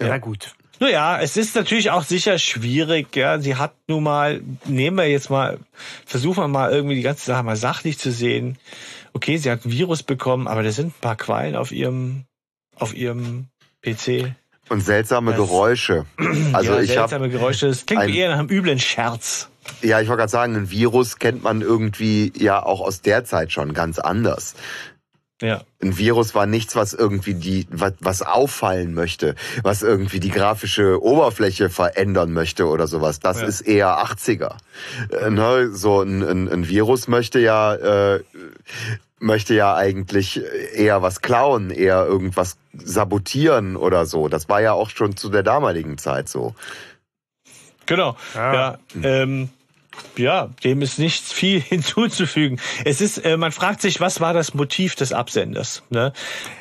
Ja. 0.00 0.08
Na 0.08 0.18
gut. 0.18 0.54
Naja, 0.80 1.20
es 1.20 1.36
ist 1.36 1.54
natürlich 1.54 1.90
auch 1.90 2.02
sicher 2.02 2.38
schwierig. 2.38 3.14
Ja, 3.16 3.38
sie 3.38 3.56
hat 3.56 3.74
nun 3.88 4.02
mal, 4.02 4.40
nehmen 4.66 4.96
wir 4.96 5.08
jetzt 5.08 5.30
mal, 5.30 5.58
versuchen 6.04 6.42
wir 6.42 6.48
mal 6.48 6.72
irgendwie 6.72 6.96
die 6.96 7.02
ganze 7.02 7.26
Sache 7.26 7.42
mal 7.42 7.56
sachlich 7.56 7.98
zu 7.98 8.10
sehen. 8.10 8.58
Okay, 9.12 9.36
sie 9.36 9.50
hat 9.50 9.64
ein 9.64 9.70
Virus 9.70 10.02
bekommen, 10.02 10.48
aber 10.48 10.62
da 10.62 10.72
sind 10.72 10.88
ein 10.88 11.00
paar 11.00 11.16
Qualen 11.16 11.54
auf 11.54 11.70
ihrem, 11.70 12.24
auf 12.76 12.94
ihrem 12.94 13.46
PC. 13.82 14.34
Und 14.68 14.80
seltsame 14.80 15.32
das, 15.32 15.40
Geräusche. 15.40 16.06
Also 16.52 16.74
ja, 16.74 16.80
ich 16.80 16.90
seltsame 16.90 17.28
Geräusche. 17.28 17.68
Das 17.68 17.86
klingt 17.86 18.08
eher 18.08 18.30
nach 18.30 18.38
einem 18.38 18.48
üblen 18.48 18.78
Scherz. 18.78 19.48
Ja, 19.82 20.00
ich 20.00 20.08
wollte 20.08 20.20
gerade 20.20 20.30
sagen, 20.30 20.56
ein 20.56 20.70
Virus 20.70 21.18
kennt 21.18 21.42
man 21.42 21.60
irgendwie 21.60 22.32
ja 22.36 22.62
auch 22.62 22.80
aus 22.80 23.00
der 23.00 23.24
Zeit 23.24 23.52
schon 23.52 23.72
ganz 23.74 23.98
anders. 23.98 24.54
Ja. 25.44 25.60
Ein 25.82 25.98
Virus 25.98 26.34
war 26.34 26.46
nichts, 26.46 26.74
was 26.74 26.94
irgendwie 26.94 27.34
die, 27.34 27.66
was, 27.70 27.92
was 28.00 28.22
auffallen 28.22 28.94
möchte, 28.94 29.34
was 29.62 29.82
irgendwie 29.82 30.18
die 30.18 30.30
grafische 30.30 31.02
Oberfläche 31.02 31.68
verändern 31.68 32.32
möchte 32.32 32.66
oder 32.66 32.86
sowas. 32.86 33.20
Das 33.20 33.42
ja. 33.42 33.46
ist 33.46 33.60
eher 33.60 33.88
80er. 34.02 34.56
Äh, 35.10 35.28
ne? 35.28 35.70
So 35.70 36.00
ein, 36.00 36.22
ein, 36.22 36.48
ein 36.48 36.66
Virus 36.66 37.08
möchte 37.08 37.40
ja, 37.40 37.74
äh, 37.74 38.24
möchte 39.18 39.52
ja 39.52 39.74
eigentlich 39.74 40.40
eher 40.72 41.02
was 41.02 41.20
klauen, 41.20 41.70
eher 41.70 42.06
irgendwas 42.06 42.56
sabotieren 42.72 43.76
oder 43.76 44.06
so. 44.06 44.28
Das 44.28 44.48
war 44.48 44.62
ja 44.62 44.72
auch 44.72 44.88
schon 44.88 45.14
zu 45.14 45.28
der 45.28 45.42
damaligen 45.42 45.98
Zeit 45.98 46.30
so. 46.30 46.54
Genau. 47.84 48.16
Ja. 48.34 48.54
ja 48.54 48.78
ähm, 49.02 49.50
ja, 50.16 50.50
dem 50.62 50.82
ist 50.82 50.98
nichts 50.98 51.32
viel 51.32 51.60
hinzuzufügen. 51.68 52.60
Es 52.84 53.00
ist, 53.00 53.18
äh, 53.18 53.36
man 53.36 53.52
fragt 53.52 53.80
sich, 53.80 54.00
was 54.00 54.20
war 54.20 54.32
das 54.32 54.54
Motiv 54.54 54.94
des 54.94 55.12
Absenders? 55.12 55.82
Ne? 55.90 56.12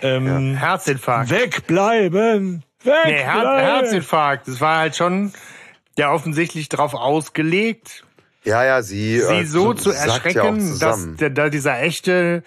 Ähm, 0.02 0.54
ja, 0.54 0.60
Herzinfarkt. 0.60 1.30
Wegbleiben! 1.30 2.64
Wegbleiben! 2.84 3.12
Nee, 3.12 3.24
Her 3.24 3.58
Herzinfarkt. 3.58 4.48
Das 4.48 4.60
war 4.62 4.78
halt 4.78 4.96
schon 4.96 5.34
ja 5.98 6.12
offensichtlich 6.12 6.70
darauf 6.70 6.94
ausgelegt. 6.94 8.04
Ja, 8.44 8.64
ja, 8.66 8.82
sie. 8.82 9.20
Sie 9.20 9.34
äh, 9.34 9.46
so 9.46 9.74
zu 9.74 9.92
erschrecken, 9.92 10.74
ja 10.74 10.80
dass 10.80 11.16
der, 11.16 11.30
da 11.30 11.50
dieser 11.50 11.82
echte 11.82 12.44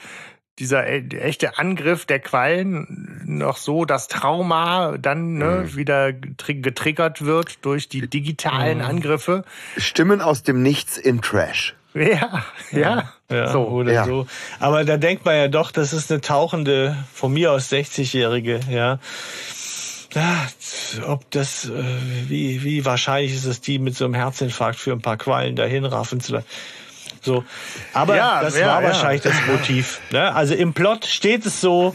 dieser 0.59 0.87
e, 0.87 1.07
echte 1.19 1.59
Angriff 1.59 2.07
der 2.07 2.21
Quallen 2.21 3.23
noch 3.25 3.57
so 3.57 3.85
das 3.85 4.09
Trauma 4.09 4.97
dann 4.99 5.35
ne, 5.35 5.65
mhm. 5.65 5.77
wieder 5.77 6.13
getriggert 6.13 7.25
wird 7.25 7.65
durch 7.65 7.89
die 7.89 8.09
digitalen 8.09 8.79
mhm. 8.79 8.85
Angriffe. 8.85 9.45
Stimmen 9.77 10.21
aus 10.21 10.43
dem 10.43 10.63
Nichts 10.63 10.97
in 10.99 11.21
Trash. 11.23 11.75
Ja, 11.95 12.45
ja, 12.73 13.13
ja, 13.31 13.53
so 13.53 13.63
oder 13.69 13.93
ja. 13.93 14.05
so. 14.05 14.27
Aber 14.61 14.85
da 14.85 14.99
denkt 14.99 15.25
man 15.25 15.35
ja 15.35 15.49
doch, 15.49 15.71
das 15.71 15.95
ist 15.95 16.11
eine 16.13 16.21
tauchende, 16.21 16.95
von 17.15 17.33
mir 17.33 17.53
aus 17.53 17.73
60-Jährige, 17.73 18.61
ja. 18.71 18.99
Ja, 20.13 20.47
ob 21.07 21.31
das, 21.31 21.67
äh, 21.67 21.85
wie, 22.29 22.63
wie 22.63 22.85
wahrscheinlich 22.85 23.35
ist 23.35 23.45
es, 23.45 23.61
die 23.61 23.79
mit 23.79 23.97
so 23.97 24.05
einem 24.05 24.15
Herzinfarkt 24.15 24.79
für 24.79 24.93
ein 24.93 25.01
paar 25.01 25.17
Quallen 25.17 25.57
dahin 25.57 25.85
raffen 25.85 26.21
zu 26.21 26.35
lassen? 26.35 26.47
So. 27.27 27.45
Aber 27.93 28.17
ja, 28.17 28.41
das 28.41 28.57
ja, 28.57 28.69
war 28.69 28.83
ja. 28.83 28.89
wahrscheinlich 28.89 29.23
das 29.23 29.35
Motiv. 29.49 30.01
Ne? 30.13 30.33
Also 30.33 30.55
im 30.55 30.75
Plot 30.75 31.05
steht 31.05 31.45
es 31.45 31.61
so, 31.61 31.93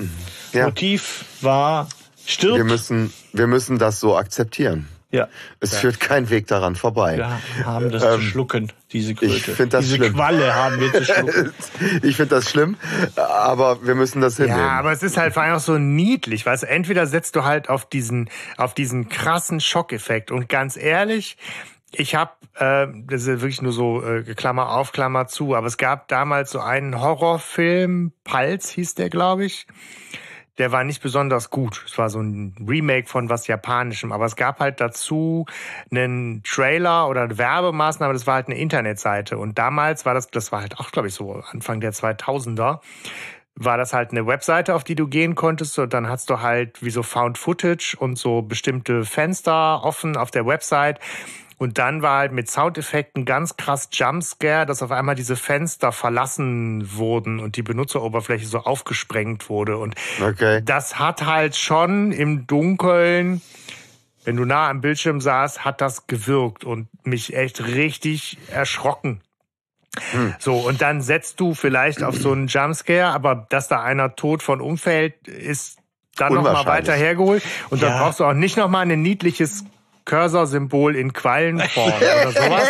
Motiv 0.53 1.23
war 1.39 1.87
stirbt. 2.25 2.57
Wir 2.57 2.65
müssen, 2.65 3.13
wir 3.31 3.47
müssen 3.47 3.79
das 3.79 4.01
so 4.01 4.17
akzeptieren. 4.17 4.89
Ja. 5.09 5.27
Es 5.59 5.77
führt 5.77 5.99
kein 5.99 6.29
Weg 6.29 6.47
daran 6.47 6.75
vorbei. 6.75 7.17
Wir 7.17 7.65
haben 7.65 7.91
das 7.91 8.03
ähm, 8.03 8.11
zu 8.11 8.21
schlucken, 8.21 8.71
diese 8.91 9.13
Kröte. 9.13 9.35
Ich 9.35 9.43
finde 9.43 9.77
das 9.77 9.85
diese 9.85 9.97
schlimm. 9.97 10.13
Qualle 10.13 10.53
haben 10.53 10.79
wir 10.79 10.91
zu 10.93 11.03
schlucken. 11.03 11.53
ich 12.01 12.15
finde 12.15 12.35
das 12.35 12.49
schlimm, 12.49 12.77
aber 13.15 13.85
wir 13.85 13.95
müssen 13.95 14.21
das 14.21 14.37
hinnehmen. 14.37 14.59
Ja, 14.59 14.79
aber 14.79 14.91
es 14.93 15.03
ist 15.03 15.17
halt 15.17 15.33
vor 15.33 15.43
allem 15.43 15.55
auch 15.55 15.61
so 15.61 15.77
niedlich, 15.77 16.45
weißt 16.45 16.63
entweder 16.63 17.07
setzt 17.07 17.35
du 17.35 17.43
halt 17.43 17.67
auf 17.69 17.87
diesen, 17.89 18.29
auf 18.55 18.73
diesen 18.73 19.09
krassen 19.09 19.59
Schockeffekt 19.59 20.31
und 20.31 20.47
ganz 20.47 20.77
ehrlich, 20.77 21.37
ich 21.93 22.15
habe, 22.15 22.31
äh, 22.55 22.87
das 23.07 23.21
ist 23.23 23.41
wirklich 23.41 23.61
nur 23.61 23.73
so 23.73 24.03
äh, 24.03 24.23
Klammer 24.35 24.69
auf, 24.71 24.91
Klammer 24.91 25.27
zu, 25.27 25.55
aber 25.55 25.67
es 25.67 25.77
gab 25.77 26.07
damals 26.07 26.51
so 26.51 26.59
einen 26.59 26.99
Horrorfilm, 27.01 28.13
Pulse 28.23 28.73
hieß 28.73 28.95
der, 28.95 29.09
glaube 29.09 29.45
ich. 29.45 29.67
Der 30.57 30.71
war 30.71 30.83
nicht 30.83 31.01
besonders 31.01 31.49
gut. 31.49 31.83
Es 31.87 31.97
war 31.97 32.09
so 32.09 32.19
ein 32.21 32.55
Remake 32.67 33.07
von 33.07 33.29
was 33.29 33.47
Japanischem, 33.47 34.11
aber 34.11 34.25
es 34.25 34.35
gab 34.35 34.59
halt 34.59 34.79
dazu 34.79 35.45
einen 35.89 36.43
Trailer 36.43 37.07
oder 37.07 37.23
eine 37.23 37.37
Werbemaßnahme, 37.37 38.13
das 38.13 38.27
war 38.27 38.35
halt 38.35 38.47
eine 38.47 38.57
Internetseite. 38.57 39.37
Und 39.37 39.57
damals 39.57 40.05
war 40.05 40.13
das, 40.13 40.29
das 40.29 40.51
war 40.51 40.61
halt 40.61 40.79
auch, 40.79 40.91
glaube 40.91 41.07
ich, 41.07 41.13
so 41.13 41.41
Anfang 41.51 41.79
der 41.79 41.93
2000er, 41.93 42.79
war 43.55 43.77
das 43.77 43.93
halt 43.93 44.11
eine 44.11 44.27
Webseite, 44.27 44.75
auf 44.75 44.83
die 44.83 44.95
du 44.95 45.07
gehen 45.07 45.35
konntest 45.35 45.77
und 45.79 45.93
dann 45.93 46.07
hast 46.07 46.29
du 46.29 46.41
halt 46.41 46.83
wie 46.83 46.89
so 46.89 47.03
Found 47.03 47.37
Footage 47.37 47.95
und 47.97 48.17
so 48.17 48.41
bestimmte 48.41 49.03
Fenster 49.03 49.83
offen 49.83 50.15
auf 50.17 50.31
der 50.31 50.45
Website 50.45 50.99
und 51.61 51.77
dann 51.77 52.01
war 52.01 52.17
halt 52.17 52.31
mit 52.31 52.49
Soundeffekten 52.49 53.23
ganz 53.23 53.55
krass 53.55 53.89
Jumpscare, 53.91 54.65
dass 54.65 54.81
auf 54.81 54.89
einmal 54.89 55.13
diese 55.13 55.35
Fenster 55.35 55.91
verlassen 55.91 56.97
wurden 56.97 57.39
und 57.39 57.55
die 57.55 57.61
Benutzeroberfläche 57.61 58.47
so 58.47 58.61
aufgesprengt 58.61 59.47
wurde. 59.47 59.77
Und 59.77 59.93
okay. 60.19 60.63
das 60.65 60.97
hat 60.97 61.23
halt 61.27 61.55
schon 61.55 62.13
im 62.13 62.47
Dunkeln, 62.47 63.43
wenn 64.25 64.37
du 64.37 64.45
nah 64.45 64.71
am 64.71 64.81
Bildschirm 64.81 65.21
saßt, 65.21 65.63
hat 65.63 65.81
das 65.81 66.07
gewirkt 66.07 66.63
und 66.63 66.87
mich 67.03 67.35
echt 67.35 67.63
richtig 67.63 68.39
erschrocken. 68.49 69.21
Hm. 70.13 70.33
So, 70.39 70.55
und 70.55 70.81
dann 70.81 71.03
setzt 71.03 71.39
du 71.39 71.53
vielleicht 71.53 72.01
auf 72.01 72.15
so 72.15 72.31
einen 72.31 72.47
Jumpscare, 72.47 73.13
aber 73.13 73.45
dass 73.49 73.67
da 73.67 73.83
einer 73.83 74.15
tot 74.15 74.41
von 74.41 74.61
umfällt, 74.61 75.27
ist 75.27 75.77
dann 76.15 76.33
nochmal 76.33 76.65
weiter 76.65 76.93
hergeholt. 76.93 77.43
Und 77.69 77.83
ja. 77.83 77.89
dann 77.89 77.99
brauchst 77.99 78.19
du 78.19 78.25
auch 78.25 78.33
nicht 78.33 78.57
nochmal 78.57 78.89
ein 78.89 78.99
niedliches 79.03 79.63
Cursor-Symbol 80.05 80.95
in 80.95 81.13
Quallenform 81.13 81.93
oder 81.93 82.31
sowas, 82.31 82.67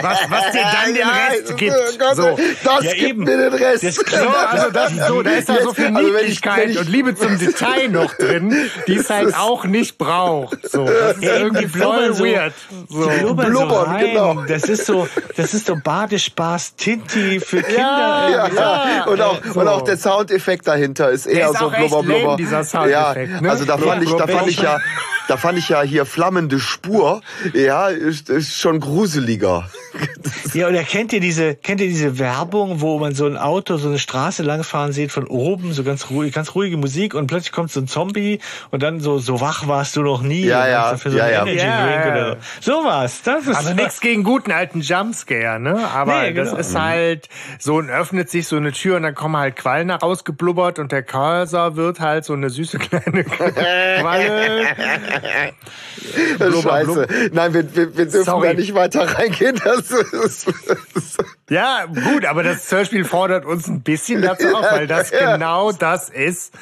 was, 0.00 0.18
was 0.30 0.52
dir 0.52 0.62
dann 0.62 0.94
den 0.94 1.08
Rest 1.30 1.56
gibt. 1.56 1.76
So. 2.14 2.38
Das 2.64 2.84
ja, 2.84 2.92
gibt 2.92 3.02
eben. 3.02 3.24
mir 3.24 3.36
den 3.36 3.54
Rest. 3.54 3.84
Das 3.84 3.94
so, 3.94 4.28
also 4.28 4.70
das, 4.70 4.92
so, 5.08 5.22
da 5.22 5.30
ist 5.30 5.48
da 5.48 5.62
so 5.62 5.74
viel 5.74 5.90
Niedlichkeit 5.90 6.68
also 6.68 6.70
ich, 6.70 6.74
ich, 6.74 6.80
und 6.80 6.88
Liebe 6.88 7.14
zum 7.14 7.38
Detail 7.38 7.88
noch 7.88 8.14
drin, 8.14 8.56
die 8.86 8.96
es 8.96 9.10
halt 9.10 9.34
auch 9.36 9.64
nicht 9.64 9.98
braucht. 9.98 10.68
So, 10.68 10.86
das 10.86 11.16
ist 11.16 11.22
ja, 11.22 11.36
irgendwie 11.36 11.68
voll 11.68 12.14
so, 12.14 12.24
weird. 12.24 12.54
So. 12.88 13.08
Blubbern, 13.08 13.50
Blubbern 13.50 14.00
so 14.00 14.06
genau. 14.06 14.44
Das 14.46 14.64
ist 14.64 14.86
so, 14.86 15.08
das 15.36 15.54
ist 15.54 15.66
so 15.66 15.76
Badespaß, 15.76 16.76
Tinti 16.76 17.40
für 17.40 17.62
Kinder. 17.62 17.82
Ja, 17.82 18.48
ja, 18.48 18.54
ja. 18.54 19.04
Und, 19.04 19.20
auch, 19.20 19.40
so. 19.44 19.60
und 19.60 19.68
auch 19.68 19.82
der 19.82 19.96
Soundeffekt 19.96 20.66
dahinter 20.66 21.10
ist 21.10 21.26
eher 21.26 21.50
ist 21.50 21.58
so 21.58 21.70
blubber, 21.70 22.02
blubber. 22.02 22.22
Lame, 22.22 22.36
dieser 22.36 22.64
Soundeffekt, 22.64 23.30
ja, 23.30 23.40
ne? 23.40 23.50
also 23.50 23.64
da 23.64 23.78
fand 23.78 24.02
ich, 24.02 24.12
da 24.12 24.26
fand 24.26 24.48
ich 24.48 24.60
ja, 24.60 24.78
da 25.28 25.36
fand 25.36 25.58
ich 25.58 25.68
ja 25.68 25.82
hier 25.82 26.04
flammende 26.06 26.58
Spur, 26.58 27.20
ja, 27.54 27.88
ist, 27.88 28.28
ist 28.30 28.58
schon 28.58 28.80
gruseliger. 28.80 29.68
Ja, 30.54 30.68
oder 30.68 30.82
kennt 30.82 31.12
ihr 31.14 31.20
diese, 31.20 31.54
kennt 31.54 31.80
ihr 31.80 31.86
diese 31.86 32.18
Werbung, 32.18 32.80
wo 32.82 32.98
man 32.98 33.14
so 33.14 33.26
ein 33.26 33.36
Auto, 33.38 33.76
so 33.78 33.88
eine 33.88 33.98
Straße 33.98 34.42
langfahren 34.42 34.92
sieht 34.92 35.10
von 35.12 35.26
oben, 35.26 35.72
so 35.72 35.82
ganz 35.82 36.10
ruhig, 36.10 36.32
ganz 36.34 36.54
ruhige 36.54 36.76
Musik 36.76 37.14
und 37.14 37.26
plötzlich 37.26 37.52
kommt 37.52 37.70
so 37.70 37.80
ein 37.80 37.86
Zombie 37.88 38.38
und 38.70 38.82
dann 38.82 39.00
so, 39.00 39.18
so 39.18 39.40
wach 39.40 39.66
warst 39.68 39.96
du 39.96 40.02
noch 40.02 40.20
nie. 40.22 40.44
Ja, 40.44 40.66
ja, 40.66 40.96
für 40.96 41.10
so 41.10 41.16
ja, 41.18 41.28
ja. 41.28 41.42
Energy 41.42 41.64
Ja, 41.64 41.86
Drink 41.86 42.04
ja. 42.04 42.10
oder 42.12 42.36
so. 42.60 42.72
Sowas, 42.72 43.22
das 43.22 43.46
ist 43.46 43.56
Also 43.56 43.72
nichts 43.74 44.00
gegen 44.00 44.24
guten 44.24 44.52
alten 44.52 44.80
Jumpscare, 44.80 45.58
ne? 45.60 45.88
Aber 45.94 46.22
Nee, 46.22 46.32
genau. 46.32 46.50
das 46.56 46.66
ist 46.68 46.78
halt, 46.78 47.28
so 47.58 47.76
und 47.76 47.88
öffnet 47.90 48.28
sich 48.30 48.46
so 48.46 48.56
eine 48.56 48.72
Tür 48.72 48.96
und 48.96 49.02
dann 49.04 49.14
kommen 49.14 49.36
halt 49.36 49.56
Quallen 49.56 49.90
rausgeblubbert 49.90 50.78
und 50.78 50.92
der 50.92 51.02
Cursor 51.02 51.76
wird 51.76 52.00
halt 52.00 52.24
so 52.24 52.32
eine 52.34 52.50
süße 52.50 52.78
kleine 52.78 53.24
Qualle. 54.02 54.66
Scheiße. 56.62 57.06
Nein, 57.32 57.54
wir, 57.54 57.74
wir, 57.74 57.96
wir 57.96 58.04
dürfen 58.06 58.24
Sorry. 58.24 58.48
da 58.48 58.54
nicht 58.54 58.74
weiter 58.74 59.02
reingehen. 59.18 59.60
Das 59.64 59.90
ist, 59.90 60.48
Ja, 61.50 61.86
gut, 61.86 62.24
aber 62.24 62.42
das 62.42 62.70
Hörspiel 62.70 63.04
fordert 63.04 63.44
uns 63.44 63.68
ein 63.68 63.82
bisschen 63.82 64.22
dazu 64.22 64.54
auf, 64.54 64.64
weil 64.70 64.86
das 64.86 65.10
Ja. 65.10 65.32
genau 65.36 65.72
das 65.72 66.08
ist, 66.10 66.52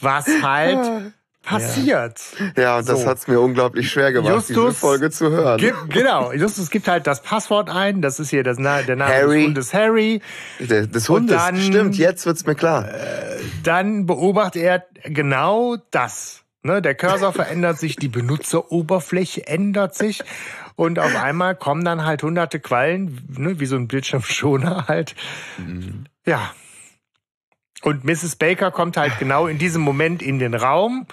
was 0.00 0.26
halt 0.42 1.12
passiert. 1.44 2.20
ja, 2.56 2.78
und 2.78 2.88
das 2.88 3.00
So. 3.02 3.06
hat's 3.08 3.26
mir 3.26 3.40
unglaublich 3.40 3.90
schwer 3.90 4.12
gemacht, 4.12 4.44
diese 4.48 4.54
Justus 4.54 4.78
Folge 4.78 5.10
zu 5.10 5.30
hören. 5.30 5.58
Gib, 5.58 5.74
genau, 5.90 6.32
Justus 6.32 6.70
gibt 6.70 6.86
halt 6.86 7.06
das 7.08 7.20
Passwort 7.20 7.68
ein, 7.68 8.00
das 8.00 8.20
ist 8.20 8.30
hier 8.30 8.44
das, 8.44 8.58
der 8.58 8.94
Name 8.94 9.12
Harry. 9.12 9.38
des 9.40 9.46
Hundes 9.46 9.74
Harry. 9.74 10.22
Des, 10.60 10.88
des 10.90 11.08
Hundes. 11.08 11.36
dann- 11.36 11.60
Stimmt, 11.60 11.96
jetzt 11.96 12.26
wird's 12.26 12.46
mir 12.46 12.54
klar. 12.54 12.88
dann 13.64 14.06
beobachtet 14.06 14.62
er 14.62 14.84
genau 15.04 15.76
das. 15.90 16.41
Ne, 16.64 16.80
der 16.80 16.94
Cursor 16.94 17.32
verändert 17.32 17.78
sich, 17.80 17.96
die 17.96 18.08
Benutzeroberfläche 18.08 19.46
ändert 19.48 19.96
sich 19.96 20.22
und 20.76 21.00
auf 21.00 21.16
einmal 21.16 21.56
kommen 21.56 21.84
dann 21.84 22.04
halt 22.04 22.22
hunderte 22.22 22.60
Quallen, 22.60 23.26
ne, 23.36 23.58
wie 23.58 23.66
so 23.66 23.74
ein 23.74 23.88
Bildschirmschoner 23.88 24.86
halt. 24.86 25.16
Ja. 26.24 26.54
Und 27.82 28.04
Mrs. 28.04 28.36
Baker 28.36 28.70
kommt 28.70 28.96
halt 28.96 29.18
genau 29.18 29.48
in 29.48 29.58
diesem 29.58 29.82
Moment 29.82 30.22
in 30.22 30.38
den 30.38 30.54
Raum 30.54 31.06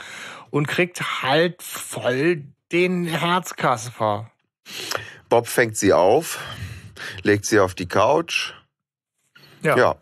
und 0.52 0.68
kriegt 0.68 1.24
halt 1.24 1.64
voll 1.64 2.44
den 2.72 3.06
Herzkasper. 3.06 4.30
Bob 5.30 5.48
fängt 5.48 5.78
sie 5.78 5.94
auf, 5.94 6.40
legt 7.24 7.46
sie 7.46 7.60
auf 7.60 7.74
die 7.74 7.88
Couch. 7.88 8.54
Ja. 9.64 9.76
Ja. 9.76 9.96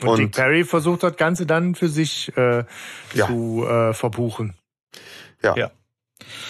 Und, 0.00 0.18
Dick 0.18 0.26
Und 0.26 0.30
Perry 0.36 0.64
versucht 0.64 1.02
das 1.02 1.16
Ganze 1.16 1.44
dann 1.44 1.74
für 1.74 1.88
sich 1.88 2.36
äh, 2.36 2.64
Ja. 3.14 3.26
zu 3.26 3.66
äh, 3.66 3.92
verbuchen. 3.92 4.54
Ja, 5.42 5.54
Ja. 5.56 5.70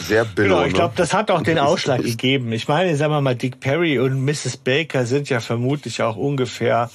sehr 0.00 0.24
billig. 0.24 0.50
Genau, 0.50 0.64
ich 0.64 0.74
glaube, 0.74 0.94
das 0.96 1.12
hat 1.14 1.30
auch 1.30 1.42
den 1.42 1.58
Ausschlag 1.70 2.02
gegeben. 2.02 2.52
Ich 2.52 2.68
meine, 2.68 2.96
sagen 2.96 3.12
wir 3.12 3.20
mal, 3.20 3.34
Dick 3.36 3.60
Perry 3.60 3.98
und 3.98 4.24
Mrs. 4.24 4.56
Baker 4.58 5.06
sind 5.06 5.28
ja 5.28 5.40
vermutlich 5.40 6.02
auch 6.02 6.16
ungefähr 6.16 6.90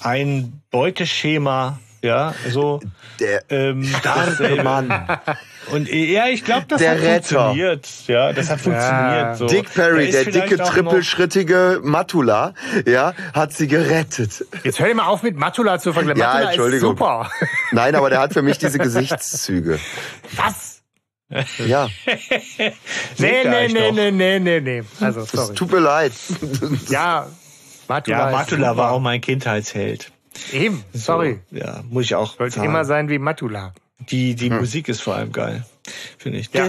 ein 0.00 0.60
Beuteschema, 0.70 1.78
ja, 2.02 2.34
so. 2.50 2.80
Der 3.18 3.42
Ähm, 3.50 3.82
starke. 3.98 4.62
Mann. 4.62 4.92
Und 5.72 5.88
ja, 5.90 6.28
ich 6.28 6.44
glaube, 6.44 6.66
das 6.68 6.78
Der 6.80 6.92
hat 6.92 6.98
Retter. 6.98 7.46
funktioniert. 7.46 7.88
Ja, 8.06 8.32
das 8.32 8.50
hat 8.50 8.60
funktioniert. 8.60 9.36
So. 9.38 9.46
Dick 9.46 9.72
Perry, 9.74 10.10
der 10.12 10.22
vielleicht 10.24 10.50
dicke, 10.52 10.62
trippelschrittige 10.62 11.80
Matula, 11.82 12.54
ja, 12.86 13.14
hat 13.34 13.52
sie 13.54 13.66
gerettet. 13.66 14.44
Jetzt 14.62 14.78
hör 14.78 14.86
dir 14.86 14.94
mal 14.94 15.06
auf 15.06 15.24
mit 15.24 15.36
Matula 15.36 15.80
zu 15.80 15.92
vergleichen. 15.92 16.20
Ja, 16.20 16.26
Matula 16.26 16.42
ist 16.44 16.48
Entschuldigung. 16.50 16.90
super. 16.90 17.30
Nein, 17.72 17.94
aber 17.96 18.10
der 18.10 18.20
hat 18.20 18.32
für 18.34 18.42
mich 18.42 18.58
diese 18.58 18.78
Gesichtszüge. 18.78 19.80
Was? 20.36 20.75
Ja, 21.66 21.88
Nee, 23.18 23.44
nee, 23.44 23.68
nee, 23.68 23.90
nee, 23.92 24.10
nee, 24.12 24.38
nee, 24.38 24.60
nee. 24.60 24.82
Also, 25.00 25.20
es 25.22 25.30
sorry. 25.32 25.54
tut 25.54 25.72
mir 25.72 25.80
leid. 25.80 26.12
Ja, 26.88 27.26
Matula, 27.88 28.30
Ja, 28.30 28.30
Matula 28.36 28.76
war 28.76 28.92
auch 28.92 29.00
mein 29.00 29.20
Kindheitsheld. 29.20 30.12
Eben, 30.52 30.84
sorry. 30.92 31.40
So, 31.50 31.56
ja, 31.58 31.82
muss 31.88 32.04
ich 32.04 32.14
auch 32.14 32.38
Wollte 32.38 32.56
sagen. 32.56 32.68
immer 32.68 32.84
sein 32.84 33.08
wie 33.08 33.18
Matula. 33.18 33.72
Die, 34.10 34.34
die 34.34 34.50
Musik 34.50 34.88
ist 34.88 35.00
vor 35.02 35.14
allem 35.16 35.32
geil. 35.32 35.64
Finde 36.18 36.38
ich. 36.38 36.50
Ja. 36.52 36.64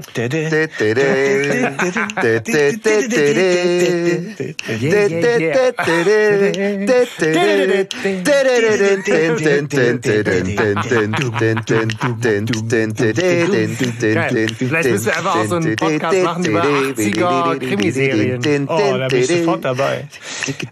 Vielleicht 14.57 14.89
müssen 14.91 15.05
wir 15.05 15.17
einfach 15.17 15.35
auch 15.35 15.45
so 15.45 15.55
einen 15.55 15.75
Podcast 15.75 16.23
machen 16.23 16.45
über 16.45 16.63
80er 16.63 17.59
Krimiserien. 17.59 18.67
Oh, 18.69 18.97
da 18.97 19.07
bin 19.07 19.19
ich 19.19 19.27
sofort 19.39 19.65
dabei. 19.65 20.07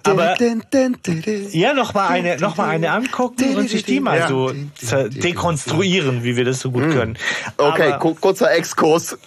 Aber- 0.04 0.36
Ja, 1.54 1.74
noch 1.74 1.93
mal 1.93 2.08
eine, 2.10 2.38
noch 2.38 2.58
mal 2.58 2.70
eine 2.70 2.91
angucken 2.91 3.56
und 3.56 3.70
sich 3.70 3.84
die 3.86 4.00
mal 4.00 4.28
so 4.28 4.52
dekonstruieren, 5.10 6.24
wie 6.24 6.36
wir 6.38 6.46
das 6.46 6.60
so 6.60 6.72
gut 6.72 6.89
können. 6.91 7.18
Okay, 7.58 7.91
Aber, 7.93 8.00
ku- 8.00 8.16
kurzer 8.36 8.51
Exkurs. 8.53 9.17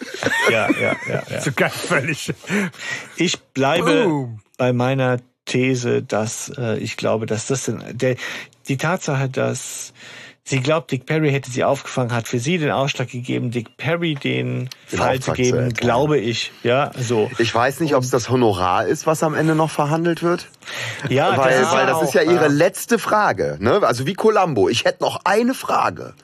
ja, 0.51 0.69
ja, 0.71 0.97
ja, 1.09 1.23
ja. 1.29 1.41
So 1.41 1.51
ganz 1.53 1.75
völlig. 1.75 2.33
Ich 3.17 3.39
bleibe 3.41 4.05
Boom. 4.05 4.41
bei 4.57 4.73
meiner 4.73 5.19
These, 5.47 6.03
dass 6.03 6.53
äh, 6.59 6.79
ich 6.79 6.97
glaube, 6.97 7.27
dass 7.27 7.47
das 7.47 7.65
denn, 7.65 7.83
der, 7.93 8.17
die 8.69 8.77
Tatsache, 8.77 9.29
dass 9.29 9.95
sie 10.49 10.61
glaubt, 10.61 10.91
Dick 10.91 11.07
Perry 11.07 11.31
hätte 11.31 11.51
sie 11.51 11.65
aufgefangen, 11.65 12.13
hat 12.13 12.29
für 12.29 12.39
sie 12.39 12.59
den 12.59 12.71
Ausschlag 12.71 13.11
gegeben, 13.11 13.51
Dick 13.51 13.77
Perry 13.77 14.15
den, 14.15 14.69
Den 14.91 14.99
Fall 14.99 15.21
zu 15.21 15.33
geben, 15.33 15.73
glaube 15.75 16.19
ich. 16.19 16.53
Ja, 16.63 16.91
so. 16.99 17.31
Ich 17.39 17.55
weiß 17.55 17.81
nicht, 17.81 17.95
ob 17.95 18.05
es 18.05 18.11
das 18.11 18.31
Honorar 18.31 18.87
ist, 18.87 19.07
was 19.07 19.23
am 19.23 19.35
Ende 19.35 19.55
noch 19.55 19.71
verhandelt 19.71 20.23
wird. 20.23 20.49
Ja, 21.09 21.37
weil, 21.37 21.61
das 21.61 21.73
weil 21.73 21.87
das 21.87 22.03
ist 22.03 22.15
ja 22.15 22.23
ihre 22.23 22.49
letzte 22.49 22.99
Frage, 22.99 23.57
ne? 23.59 23.81
Also 23.83 24.07
wie 24.07 24.15
Columbo. 24.15 24.69
Ich 24.69 24.85
hätte 24.85 25.03
noch 25.03 25.21
eine 25.25 25.55
Frage. 25.55 26.15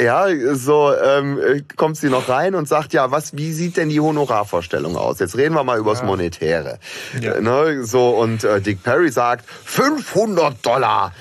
Ja, 0.00 0.26
so 0.54 0.94
ähm, 0.94 1.38
äh, 1.38 1.62
kommt 1.76 1.96
sie 1.96 2.08
noch 2.08 2.28
rein 2.28 2.54
und 2.54 2.68
sagt, 2.68 2.92
ja, 2.92 3.10
was, 3.10 3.36
wie 3.36 3.52
sieht 3.52 3.76
denn 3.76 3.88
die 3.88 4.00
Honorarvorstellung 4.00 4.96
aus? 4.96 5.18
Jetzt 5.18 5.36
reden 5.36 5.54
wir 5.54 5.64
mal 5.64 5.78
übers 5.78 6.02
Monetäre. 6.02 6.78
Ja. 7.20 7.34
Äh, 7.34 7.42
Ne? 7.42 7.84
So 7.84 8.10
und 8.10 8.44
äh, 8.44 8.60
Dick 8.60 8.82
Perry 8.82 9.10
sagt 9.10 9.44
500 9.64 10.64
Dollar. 10.64 11.12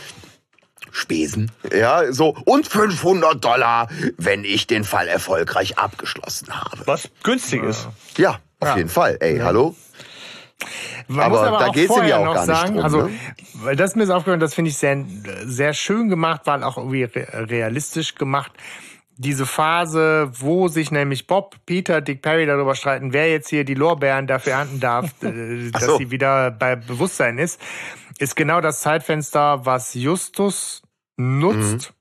Spesen, 0.91 1.51
ja, 1.73 2.11
so 2.11 2.35
und 2.45 2.67
500 2.67 3.43
Dollar, 3.43 3.87
wenn 4.17 4.43
ich 4.43 4.67
den 4.67 4.83
Fall 4.83 5.07
erfolgreich 5.07 5.77
abgeschlossen 5.77 6.49
habe. 6.53 6.81
Was 6.85 7.09
günstig 7.23 7.63
ist. 7.63 7.87
Ja, 8.17 8.39
auf 8.59 8.69
Ja. 8.69 8.77
jeden 8.77 8.89
Fall. 8.89 9.17
Ey, 9.21 9.39
hallo. 9.39 9.75
Man 11.07 11.25
Aber 11.25 11.49
muss 11.49 11.59
da 11.59 11.67
auch 11.67 11.73
geht's 11.73 11.97
ihm 11.97 12.05
ja 12.05 12.17
auch 12.17 12.25
noch 12.25 12.33
gar 12.35 12.45
nicht 12.45 12.55
sagen, 12.55 12.73
drum, 12.75 12.83
also, 12.83 13.01
ne? 13.03 13.09
weil 13.55 13.75
das 13.75 13.91
ist 13.91 13.95
mir 13.95 14.03
ist 14.03 14.09
aufgefallen, 14.11 14.39
das 14.39 14.53
finde 14.53 14.69
ich 14.69 14.77
sehr, 14.77 15.03
sehr 15.45 15.73
schön 15.73 16.07
gemacht, 16.09 16.41
weil 16.45 16.63
auch 16.63 16.77
irgendwie 16.77 17.03
re- 17.03 17.49
realistisch 17.49 18.15
gemacht. 18.15 18.51
Diese 19.17 19.45
Phase, 19.45 20.31
wo 20.39 20.67
sich 20.67 20.89
nämlich 20.91 21.27
Bob, 21.27 21.55
Peter, 21.65 22.01
Dick 22.01 22.21
Perry 22.21 22.45
darüber 22.45 22.75
streiten, 22.75 23.11
wer 23.13 23.29
jetzt 23.29 23.49
hier 23.49 23.63
die 23.65 23.73
Lorbeeren 23.75 24.25
dafür 24.27 24.53
ernten 24.53 24.79
darf, 24.79 25.11
äh, 25.23 25.69
dass 25.71 25.85
so. 25.85 25.97
sie 25.97 26.11
wieder 26.11 26.51
bei 26.51 26.75
Bewusstsein 26.75 27.37
ist, 27.37 27.59
ist 28.22 28.36
genau 28.36 28.61
das 28.61 28.82
Zeitfenster, 28.82 29.65
was 29.65 29.93
Justus 29.93 30.84
nutzt, 31.17 31.93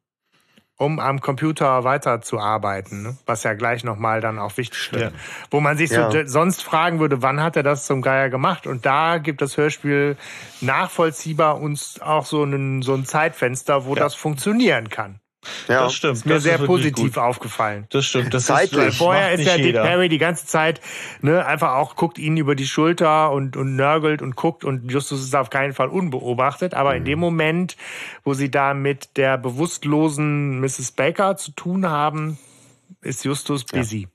um 0.76 0.98
am 0.98 1.20
Computer 1.20 1.84
weiterzuarbeiten, 1.84 3.02
ne? 3.02 3.18
was 3.26 3.42
ja 3.42 3.54
gleich 3.54 3.84
nochmal 3.84 4.20
dann 4.20 4.38
auch 4.38 4.56
wichtig 4.56 4.92
wird. 4.92 5.12
Ja. 5.12 5.18
Wo 5.50 5.60
man 5.60 5.76
sich 5.76 5.90
Ja. 5.90 6.10
so 6.10 6.26
sonst 6.26 6.62
fragen 6.62 7.00
würde, 7.00 7.22
wann 7.22 7.42
hat 7.42 7.56
er 7.56 7.62
das 7.62 7.86
zum 7.86 8.00
Geier 8.02 8.30
gemacht? 8.30 8.66
Und 8.66 8.86
da 8.86 9.18
gibt 9.18 9.42
das 9.42 9.56
Hörspiel 9.56 10.16
nachvollziehbar 10.60 11.60
uns 11.60 12.00
auch 12.00 12.24
so 12.24 12.44
ein, 12.44 12.82
so 12.82 12.94
ein 12.94 13.04
Zeitfenster, 13.04 13.84
wo 13.84 13.94
das 13.94 14.14
funktionieren 14.14 14.88
kann. 14.88 15.19
Ja. 15.68 15.84
Das 15.84 15.94
stimmt. 15.94 16.16
Ist 16.18 16.26
mir 16.26 16.34
das 16.34 16.42
sehr 16.42 16.60
ist 16.60 16.66
positiv 16.66 17.14
gut. 17.14 17.18
aufgefallen. 17.18 17.86
Das 17.90 18.04
stimmt. 18.04 18.34
Das 18.34 18.44
Zeitlich. 18.44 18.88
ist, 18.88 18.98
vorher 18.98 19.30
macht 19.30 19.40
ist 19.40 19.46
ja 19.46 19.56
Dick. 19.56 19.72
Perry 19.74 20.08
die 20.10 20.18
ganze 20.18 20.44
Zeit 20.46 20.80
ne, 21.22 21.44
einfach 21.46 21.74
auch 21.76 21.96
guckt 21.96 22.18
ihnen 22.18 22.36
über 22.36 22.54
die 22.54 22.66
Schulter 22.66 23.32
und, 23.32 23.56
und 23.56 23.74
nörgelt 23.74 24.20
und 24.20 24.36
guckt 24.36 24.64
und 24.64 24.90
Justus 24.92 25.22
ist 25.22 25.34
auf 25.34 25.48
keinen 25.48 25.72
Fall 25.72 25.88
unbeobachtet. 25.88 26.74
Aber 26.74 26.94
in 26.94 27.04
dem 27.04 27.18
Mhm. 27.18 27.24
Moment, 27.24 27.76
wo 28.24 28.34
sie 28.34 28.50
da 28.50 28.74
mit 28.74 29.16
der 29.16 29.38
bewusstlosen 29.38 30.60
Mrs. 30.60 30.92
Baker 30.92 31.36
zu 31.36 31.52
tun 31.52 31.88
haben, 31.88 32.38
ist 33.00 33.24
Justus 33.24 33.64
busy. 33.64 34.08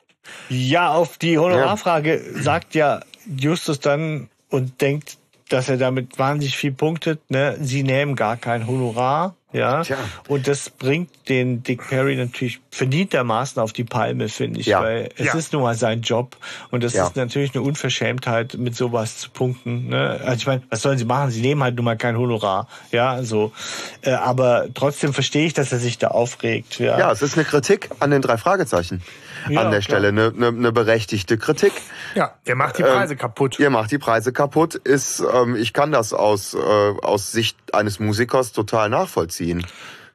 Ja, 0.50 0.92
auf 0.94 1.18
die 1.18 1.38
Honorarfrage 1.38 2.22
sagt 2.36 2.76
ja 2.76 3.02
Justus 3.38 3.80
dann 3.80 4.30
und 4.50 4.82
denkt, 4.82 5.18
dass 5.50 5.70
er 5.70 5.78
damit 5.78 6.18
wahnsinnig 6.18 6.58
viel 6.58 6.72
punktet. 6.72 7.20
Ne? 7.30 7.58
Sie 7.62 7.84
nehmen 7.84 8.16
gar 8.16 8.38
kein 8.38 8.68
Honorar. 8.68 9.36
Ja. 9.56 9.84
Tja. 9.84 9.98
Und 10.28 10.48
das 10.48 10.70
bringt 10.70 11.10
den 11.30 11.64
Dick 11.64 11.88
Perry 11.88 12.16
natürlich 12.16 12.60
verdientermaßen 12.72 13.62
auf 13.62 13.72
die 13.72 13.86
Palme, 13.86 14.28
finde 14.28 14.60
ich. 14.60 14.66
Ja. 14.66 14.82
Weil 14.82 15.10
es 15.18 15.28
ja. 15.28 15.34
ist 15.34 15.54
nun 15.54 15.62
mal 15.62 15.76
sein 15.76 16.02
Job. 16.02 16.36
Und 16.72 16.84
das 16.84 16.94
ja. 16.94 17.08
ist 17.08 17.16
natürlich 17.16 17.56
eine 17.56 17.64
Unverschämtheit, 17.64 18.56
mit 18.56 18.76
sowas 18.76 19.18
zu 19.18 19.30
punkten. 19.30 19.88
Ne? 19.90 20.20
Also 20.24 20.36
ich 20.36 20.48
meine, 20.48 20.62
was 20.70 20.82
sollen 20.82 20.98
sie 20.98 21.06
machen? 21.06 21.32
Sie 21.32 21.42
nehmen 21.42 21.64
halt 21.64 21.76
nun 21.76 21.86
mal 21.86 21.98
kein 21.98 22.18
Honorar. 22.18 22.68
Ja, 22.92 23.24
so. 23.24 23.54
Äh, 24.02 24.12
aber 24.12 24.68
trotzdem 24.74 25.14
verstehe 25.14 25.46
ich, 25.46 25.54
dass 25.54 25.72
er 25.72 25.80
sich 25.80 25.98
da 25.98 26.10
aufregt. 26.10 26.80
Ja. 26.80 27.00
ja, 27.00 27.12
es 27.12 27.22
ist 27.22 27.38
eine 27.38 27.46
Kritik 27.46 27.90
an 28.00 28.12
den 28.12 28.22
drei 28.22 28.38
Fragezeichen. 28.38 29.02
Ja, 29.50 29.62
an 29.62 29.72
der 29.72 29.82
klar. 29.82 30.00
Stelle 30.00 30.08
eine, 30.10 30.34
eine, 30.36 30.48
eine 30.48 30.72
berechtigte 30.72 31.38
Kritik. 31.38 31.74
Ja, 32.16 32.34
ihr 32.46 32.56
macht 32.56 32.78
die 32.78 32.84
Preise 32.84 33.14
ähm, 33.14 33.20
kaputt. 33.20 33.60
Ihr 33.60 33.70
macht 33.70 33.92
die 33.92 33.98
Preise 33.98 34.34
kaputt. 34.34 34.76
Ist, 34.76 35.24
ähm, 35.34 35.56
ich 35.56 35.74
kann 35.74 35.92
das 35.92 36.14
aus, 36.14 36.54
äh, 36.54 36.58
aus 36.58 37.32
Sicht 37.32 37.58
eines 37.74 38.00
Musikers 38.00 38.52
total 38.52 38.90
nachvollziehen. 38.90 39.66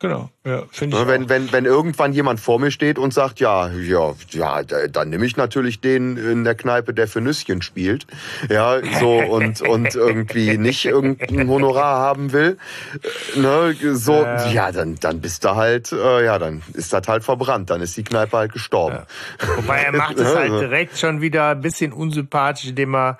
Genau, 0.00 0.30
ja, 0.46 0.62
finde 0.72 0.96
ich. 0.96 1.06
Wenn, 1.06 1.24
auch. 1.24 1.28
wenn, 1.28 1.52
wenn 1.52 1.64
irgendwann 1.66 2.14
jemand 2.14 2.40
vor 2.40 2.58
mir 2.58 2.70
steht 2.70 2.98
und 2.98 3.12
sagt, 3.12 3.38
ja, 3.38 3.68
ja, 3.68 4.14
ja, 4.30 4.62
dann 4.62 5.10
nehme 5.10 5.26
ich 5.26 5.36
natürlich 5.36 5.82
den 5.82 6.16
in 6.16 6.42
der 6.42 6.54
Kneipe, 6.54 6.94
der 6.94 7.06
für 7.06 7.20
Nüsschen 7.20 7.60
spielt. 7.60 8.06
Ja, 8.48 8.80
so 8.98 9.18
und, 9.18 9.60
und 9.68 9.94
irgendwie 9.94 10.56
nicht 10.56 10.86
irgendein 10.86 11.46
Honorar 11.46 11.98
haben 11.98 12.32
will. 12.32 12.56
Ne, 13.36 13.76
so, 13.92 14.22
ja, 14.22 14.50
ja 14.50 14.72
dann, 14.72 14.96
dann 15.00 15.20
bist 15.20 15.44
du 15.44 15.54
halt, 15.54 15.92
äh, 15.92 16.24
ja, 16.24 16.38
dann 16.38 16.62
ist 16.72 16.94
das 16.94 17.06
halt 17.06 17.22
verbrannt, 17.22 17.68
dann 17.68 17.82
ist 17.82 17.94
die 17.98 18.04
Kneipe 18.04 18.38
halt 18.38 18.54
gestorben. 18.54 19.00
Ja. 19.40 19.56
Wobei 19.56 19.82
er 19.82 19.92
macht 19.92 20.16
es 20.18 20.34
halt 20.34 20.50
direkt 20.50 20.96
schon 20.96 21.20
wieder 21.20 21.50
ein 21.50 21.60
bisschen 21.60 21.92
unsympathisch, 21.92 22.70
indem 22.70 22.94
er 22.94 23.18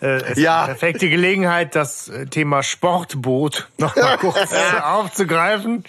äh, 0.00 0.22
es 0.22 0.38
ja. 0.38 0.64
perfekte 0.64 1.10
Gelegenheit, 1.10 1.74
das 1.74 2.08
äh, 2.08 2.24
Thema 2.24 2.62
Sportboot 2.62 3.68
noch 3.76 3.94
mal 3.94 4.16
kurz 4.20 4.54
aufzugreifen 4.82 5.84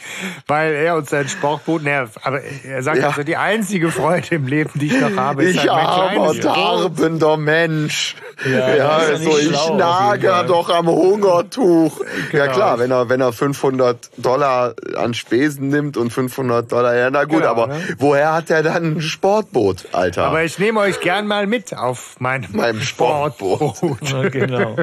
weil 0.48 0.74
er 0.74 0.96
und 0.96 1.10
sein 1.10 1.28
Sportboot, 1.28 1.84
ne, 1.84 2.10
aber 2.22 2.42
er 2.42 2.84
sagt 2.84 2.98
ja. 2.98 3.08
also, 3.08 3.24
die 3.24 3.38
einzige 3.38 3.92
Freude 3.92 4.36
im 4.36 4.48
Leben, 4.48 4.72
die 4.76 4.88
ich 4.88 5.00
noch 5.00 5.16
habe, 5.16 5.44
ist 5.44 5.56
ich 5.56 5.70
halt 5.70 5.84
mein 5.84 6.32
kleines 6.32 6.40
darbender 6.42 7.38
Mensch. 7.38 8.16
Ja, 8.46 8.76
ja 8.76 8.90
also 8.90 9.38
ich 9.38 9.48
schlau, 9.48 9.76
nage 9.76 10.46
doch 10.48 10.70
am 10.70 10.88
Hungertuch. 10.88 12.00
Genau. 12.32 12.44
Ja 12.44 12.52
klar, 12.52 12.80
wenn 12.80 12.92
er, 12.92 13.10
wenn 13.10 13.22
er 13.22 13.32
500 13.32 14.12
Dollar 14.18 14.74
an 14.98 15.14
Spesen 15.14 15.70
nimmt 15.70 15.98
und 15.98 16.12
500 16.12 16.72
Dollar, 16.72 16.96
ja 16.96 17.10
na 17.10 17.24
gut, 17.24 17.40
genau, 17.40 17.52
aber 17.52 17.68
ne? 17.68 17.82
woher 17.98 18.34
hat 18.34 18.50
er 18.50 18.64
dann 18.64 18.98
ein 18.98 19.02
Sportboot, 19.02 19.88
Alter? 19.94 20.26
Aber 20.26 20.44
ich 20.44 20.60
nehme 20.60 20.80
euch 20.82 21.00
gern 21.00 21.28
mal 21.28 21.48
mit 21.48 21.76
auf 21.76 22.20
meinem, 22.20 22.52
meinem 22.52 22.82
Sportboot. 22.82 23.76
Sportboot. 23.76 23.98
Ja, 24.06 24.30
genau. 24.30 24.76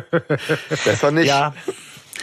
Besser 0.85 1.11
nicht. 1.11 1.29
Ja. 1.29 1.55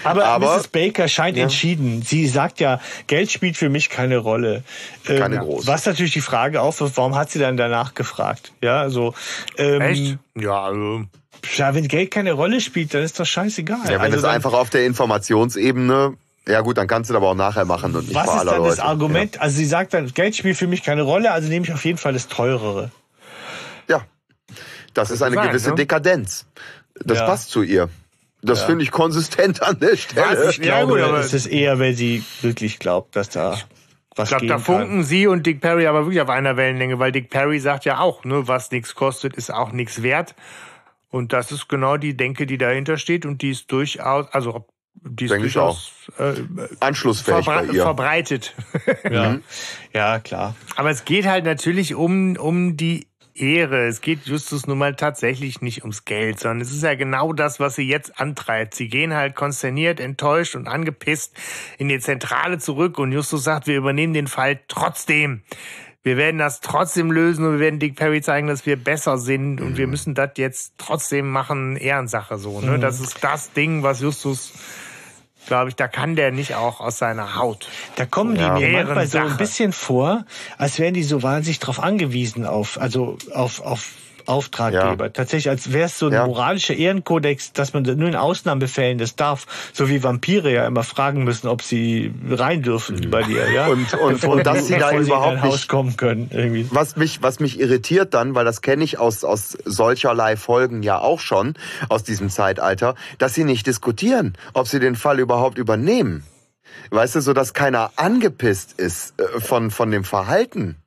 Aber, 0.03 0.25
Aber 0.25 0.57
Mrs. 0.57 0.67
Baker 0.69 1.07
scheint 1.07 1.37
ja. 1.37 1.43
entschieden. 1.43 2.01
Sie 2.01 2.27
sagt 2.27 2.59
ja, 2.59 2.79
Geld 3.07 3.31
spielt 3.31 3.57
für 3.57 3.69
mich 3.69 3.89
keine 3.89 4.17
Rolle. 4.17 4.63
Keine 5.05 5.35
ähm, 5.35 5.41
große. 5.41 5.67
Was 5.67 5.85
natürlich 5.85 6.13
die 6.13 6.21
Frage 6.21 6.61
aufwirft, 6.61 6.97
warum 6.97 7.15
hat 7.15 7.31
sie 7.31 7.39
dann 7.39 7.57
danach 7.57 7.93
gefragt? 7.93 8.51
Ja, 8.61 8.79
also. 8.79 9.13
Ähm, 9.57 9.81
Echt? 9.81 10.17
Ja, 10.35 10.63
also. 10.63 11.03
Ja, 11.55 11.73
wenn 11.73 11.87
Geld 11.87 12.11
keine 12.11 12.33
Rolle 12.33 12.59
spielt, 12.59 12.93
dann 12.93 13.01
ist 13.01 13.19
das 13.19 13.29
scheißegal. 13.29 13.79
Ja, 13.85 13.91
wenn 13.93 14.01
also 14.01 14.17
es 14.17 14.23
einfach 14.25 14.53
auf 14.53 14.69
der 14.69 14.85
Informationsebene 14.85 16.17
ja 16.47 16.61
gut, 16.61 16.79
dann 16.79 16.87
kannst 16.87 17.09
du 17.09 17.13
das 17.13 17.21
aber 17.21 17.29
auch 17.29 17.35
nachher 17.35 17.65
machen 17.65 17.95
und 17.95 18.07
nicht 18.07 18.15
Was 18.15 18.25
Leute. 18.25 18.39
Ist 18.39 18.47
dann 18.47 18.63
das 18.63 18.79
Argument? 18.79 19.35
Ja. 19.35 19.41
Also 19.41 19.57
sie 19.57 19.65
sagt 19.65 19.93
dann, 19.93 20.11
Geld 20.11 20.35
spielt 20.35 20.57
für 20.57 20.65
mich 20.65 20.81
keine 20.81 21.03
Rolle, 21.03 21.31
also 21.31 21.47
nehme 21.47 21.63
ich 21.65 21.71
auf 21.71 21.85
jeden 21.85 21.99
Fall 21.99 22.13
das 22.13 22.27
teurere. 22.27 22.91
Ja, 23.87 24.01
das, 24.93 25.09
das 25.09 25.11
ist 25.11 25.21
eine 25.21 25.35
sein, 25.35 25.47
gewisse 25.47 25.69
ne? 25.69 25.75
Dekadenz. 25.75 26.47
Das 27.05 27.19
ja. 27.19 27.25
passt 27.25 27.51
zu 27.51 27.61
ihr. 27.61 27.89
Das 28.41 28.61
ja. 28.61 28.67
finde 28.67 28.83
ich 28.83 28.91
konsistent 28.91 29.61
an 29.61 29.79
der 29.79 29.97
Stelle. 29.97 30.25
Was? 30.45 30.55
Ich 30.55 30.61
glaube, 30.61 30.99
ja, 30.99 31.07
gut, 31.07 31.17
es 31.19 31.33
ist 31.33 31.47
eher, 31.47 31.79
wenn 31.79 31.93
sie 31.93 32.23
wirklich 32.41 32.79
glaubt, 32.79 33.15
dass 33.15 33.29
da 33.29 33.57
was 34.15 34.31
Ich 34.31 34.37
glaube, 34.37 34.47
da 34.47 34.59
funken 34.59 34.97
kann. 34.97 35.03
sie 35.03 35.27
und 35.27 35.45
Dick 35.45 35.61
Perry 35.61 35.87
aber 35.87 36.05
wirklich 36.05 36.21
auf 36.21 36.29
einer 36.29 36.57
Wellenlänge, 36.57 36.99
weil 36.99 37.11
Dick 37.11 37.29
Perry 37.29 37.59
sagt 37.59 37.85
ja 37.85 37.99
auch, 37.99 38.23
ne, 38.25 38.47
was 38.47 38.71
nichts 38.71 38.95
kostet, 38.95 39.35
ist 39.35 39.53
auch 39.53 39.71
nichts 39.71 40.03
wert. 40.03 40.35
Und 41.09 41.33
das 41.33 41.51
ist 41.51 41.69
genau 41.69 41.97
die 41.97 42.15
Denke, 42.15 42.45
die 42.45 42.57
dahinter 42.57 42.97
steht 42.97 43.25
und 43.25 43.41
die 43.41 43.51
ist 43.51 43.71
durchaus, 43.71 44.27
also 44.31 44.67
die 44.93 45.25
ist 45.25 45.31
Denke 45.31 45.43
durchaus 45.43 45.91
äh, 46.17 46.33
anschlussfähig 46.79 47.45
bei 47.45 47.65
ihr. 47.65 47.83
verbreitet. 47.83 48.53
Ja. 49.09 49.31
Mhm. 49.31 49.43
ja, 49.93 50.19
klar. 50.19 50.55
Aber 50.75 50.89
es 50.89 51.05
geht 51.05 51.25
halt 51.25 51.45
natürlich 51.45 51.95
um, 51.95 52.35
um 52.35 52.77
die 52.77 53.09
Ehre. 53.39 53.87
Es 53.87 54.01
geht 54.01 54.25
Justus 54.25 54.67
nun 54.67 54.77
mal 54.77 54.95
tatsächlich 54.95 55.61
nicht 55.61 55.81
ums 55.81 56.05
Geld, 56.05 56.39
sondern 56.39 56.61
es 56.61 56.71
ist 56.71 56.83
ja 56.83 56.95
genau 56.95 57.33
das, 57.33 57.59
was 57.59 57.75
sie 57.75 57.87
jetzt 57.87 58.19
antreibt. 58.19 58.75
Sie 58.75 58.87
gehen 58.87 59.13
halt 59.13 59.35
konsterniert, 59.35 59.99
enttäuscht 59.99 60.55
und 60.55 60.67
angepisst 60.67 61.35
in 61.77 61.89
die 61.89 61.99
Zentrale 61.99 62.57
zurück 62.57 62.99
und 62.99 63.11
Justus 63.11 63.43
sagt, 63.43 63.67
wir 63.67 63.77
übernehmen 63.77 64.13
den 64.13 64.27
Fall 64.27 64.59
trotzdem. 64.67 65.41
Wir 66.01 66.15
werden 66.15 66.37
das 66.37 66.61
trotzdem 66.61 67.11
lösen 67.11 67.45
und 67.45 67.53
wir 67.53 67.59
werden 67.59 67.79
Dick 67.79 67.95
Perry 67.95 68.21
zeigen, 68.21 68.47
dass 68.47 68.65
wir 68.65 68.77
besser 68.77 69.17
sind 69.17 69.59
und 69.59 69.77
wir 69.77 69.85
mhm. 69.85 69.91
müssen 69.91 70.15
das 70.15 70.31
jetzt 70.37 70.75
trotzdem 70.77 71.29
machen. 71.29 71.75
Ehrensache 71.75 72.37
so, 72.37 72.61
ne? 72.61 72.77
Mhm. 72.77 72.81
Das 72.81 73.01
ist 73.01 73.21
das 73.21 73.51
Ding, 73.51 73.83
was 73.83 73.99
Justus 73.99 74.53
glaube 75.47 75.69
ich, 75.69 75.75
da 75.75 75.87
kann 75.87 76.15
der 76.15 76.31
nicht 76.31 76.55
auch 76.55 76.79
aus 76.79 76.97
seiner 76.97 77.35
Haut. 77.35 77.67
Da 77.95 78.05
kommen 78.05 78.35
die 78.35 78.41
ja. 78.41 78.53
mir 78.53 78.69
manchmal 78.69 79.07
so 79.07 79.19
ein 79.19 79.37
bisschen 79.37 79.73
vor, 79.73 80.25
als 80.57 80.79
wären 80.79 80.93
die 80.93 81.03
so 81.03 81.23
wahnsinnig 81.23 81.59
drauf 81.59 81.79
angewiesen 81.79 82.45
auf, 82.45 82.79
also 82.79 83.17
auf, 83.33 83.61
auf 83.61 83.93
Auftraggeber. 84.30 85.05
Ja. 85.05 85.09
Tatsächlich, 85.09 85.49
als 85.49 85.73
wäre 85.73 85.88
es 85.88 85.97
so 85.97 86.07
ein 86.07 86.13
ja. 86.13 86.25
moralischer 86.25 86.75
Ehrenkodex, 86.75 87.53
dass 87.53 87.73
man 87.73 87.84
nur 87.84 88.07
in 88.07 88.15
Ausnahmefällen 88.15 88.97
das 88.97 89.15
darf. 89.15 89.47
So 89.73 89.89
wie 89.89 90.03
Vampire 90.03 90.51
ja 90.51 90.67
immer 90.67 90.84
fragen 90.84 91.23
müssen, 91.23 91.47
ob 91.47 91.61
sie 91.61 92.13
rein 92.30 92.61
dürfen 92.61 92.97
mhm. 92.97 93.09
bei 93.09 93.23
dir, 93.23 93.51
ja. 93.51 93.67
Und, 93.67 93.93
und, 93.95 94.23
und 94.23 94.45
dass 94.45 94.67
sie 94.67 94.77
da 94.77 94.91
überhaupt 94.91 95.41
Haus 95.41 95.67
kommen 95.67 95.97
können, 95.97 96.30
irgendwie. 96.32 96.67
Was 96.69 96.95
mich, 96.95 97.21
was 97.21 97.39
mich 97.39 97.59
irritiert 97.59 98.13
dann, 98.13 98.36
weil 98.36 98.45
das 98.45 98.61
kenne 98.61 98.84
ich 98.84 98.99
aus, 98.99 99.23
aus 99.23 99.57
solcherlei 99.65 100.38
Folgen 100.38 100.84
ja 100.84 100.99
auch 100.99 101.19
schon, 101.19 101.55
aus 101.89 102.03
diesem 102.03 102.30
Zeitalter, 102.30 102.95
dass 103.17 103.34
sie 103.34 103.43
nicht 103.43 103.67
diskutieren, 103.67 104.38
ob 104.53 104.67
sie 104.67 104.80
den 104.80 104.95
Fall 104.95 105.19
überhaupt 105.19 105.57
übernehmen. 105.57 106.23
Weißt 106.91 107.15
du, 107.15 107.21
so 107.21 107.34
dass 107.34 107.53
keiner 107.53 107.91
angepisst 107.95 108.80
ist 108.80 109.19
äh, 109.19 109.39
von, 109.39 109.71
von 109.71 109.91
dem 109.91 110.03
Verhalten. 110.03 110.77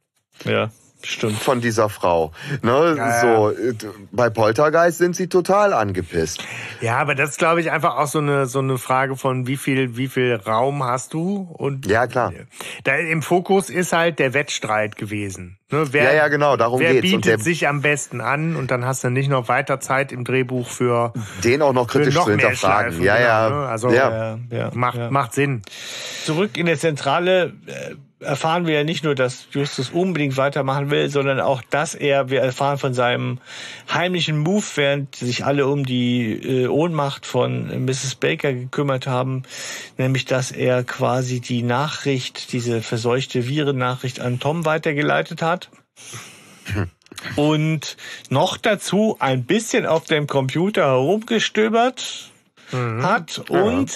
Ja. 0.44 0.70
Stimmt. 1.04 1.38
von 1.38 1.60
dieser 1.60 1.88
Frau. 1.88 2.32
Ne? 2.62 2.94
Ja, 2.96 3.20
so 3.20 3.50
ja. 3.50 3.72
bei 4.10 4.30
Poltergeist 4.30 4.98
sind 4.98 5.16
sie 5.16 5.28
total 5.28 5.72
angepisst. 5.72 6.44
Ja, 6.80 6.98
aber 6.98 7.14
das 7.14 7.30
ist, 7.30 7.38
glaube 7.38 7.60
ich, 7.60 7.70
einfach 7.70 7.96
auch 7.96 8.06
so 8.06 8.18
eine 8.18 8.46
so 8.46 8.58
eine 8.58 8.78
Frage 8.78 9.16
von 9.16 9.46
wie 9.46 9.56
viel 9.56 9.96
wie 9.96 10.08
viel 10.08 10.34
Raum 10.34 10.84
hast 10.84 11.14
du 11.14 11.48
und 11.52 11.86
ja 11.86 12.06
klar. 12.06 12.32
Da 12.84 12.96
im 12.96 13.22
Fokus 13.22 13.70
ist 13.70 13.92
halt 13.92 14.18
der 14.18 14.34
Wettstreit 14.34 14.96
gewesen. 14.96 15.58
Ne? 15.72 15.86
Wer, 15.90 16.04
ja, 16.04 16.12
ja, 16.12 16.28
genau, 16.28 16.56
darum 16.56 16.80
wer 16.80 16.92
geht's. 16.92 17.02
bietet 17.02 17.16
und 17.16 17.26
der, 17.26 17.38
sich 17.38 17.66
am 17.66 17.80
besten 17.80 18.20
an 18.20 18.56
und 18.56 18.70
dann 18.70 18.84
hast 18.84 19.04
du 19.04 19.10
nicht 19.10 19.30
noch 19.30 19.48
weiter 19.48 19.80
Zeit 19.80 20.12
im 20.12 20.24
Drehbuch 20.24 20.68
für 20.68 21.12
den 21.42 21.62
auch 21.62 21.72
noch 21.72 21.88
kritisch 21.88 22.14
noch 22.14 22.24
zu 22.24 22.32
hinterfragen. 22.32 23.02
Ja, 23.02 23.16
genau, 23.16 23.26
ja, 23.26 23.50
ne? 23.50 23.68
also 23.68 23.90
ja. 23.90 24.38
Ja, 24.50 24.70
macht 24.74 25.10
macht 25.10 25.32
Sinn. 25.32 25.62
Zurück 26.24 26.56
in 26.58 26.66
der 26.66 26.78
Zentrale. 26.78 27.54
Äh, 27.66 27.94
erfahren 28.22 28.66
wir 28.66 28.74
ja 28.74 28.84
nicht 28.84 29.04
nur, 29.04 29.14
dass 29.14 29.46
Justus 29.52 29.90
unbedingt 29.90 30.36
weitermachen 30.36 30.90
will, 30.90 31.10
sondern 31.10 31.40
auch, 31.40 31.62
dass 31.70 31.94
er, 31.94 32.30
wir 32.30 32.40
erfahren 32.40 32.78
von 32.78 32.94
seinem 32.94 33.38
heimlichen 33.92 34.38
Move, 34.38 34.64
während 34.74 35.14
sich 35.14 35.44
alle 35.44 35.66
um 35.66 35.84
die 35.84 36.32
äh, 36.32 36.66
Ohnmacht 36.66 37.26
von 37.26 37.84
Mrs. 37.84 38.16
Baker 38.16 38.52
gekümmert 38.52 39.06
haben, 39.06 39.42
nämlich, 39.98 40.24
dass 40.24 40.50
er 40.50 40.84
quasi 40.84 41.40
die 41.40 41.62
Nachricht, 41.62 42.52
diese 42.52 42.82
verseuchte 42.82 43.46
Virennachricht 43.46 44.20
an 44.20 44.40
Tom 44.40 44.64
weitergeleitet 44.64 45.42
hat. 45.42 45.70
Und 47.36 47.96
noch 48.30 48.56
dazu 48.56 49.16
ein 49.18 49.44
bisschen 49.44 49.86
auf 49.86 50.04
dem 50.04 50.26
Computer 50.26 50.86
herumgestöbert 50.86 52.31
mhm. 52.72 53.02
hat 53.02 53.38
und 53.48 53.92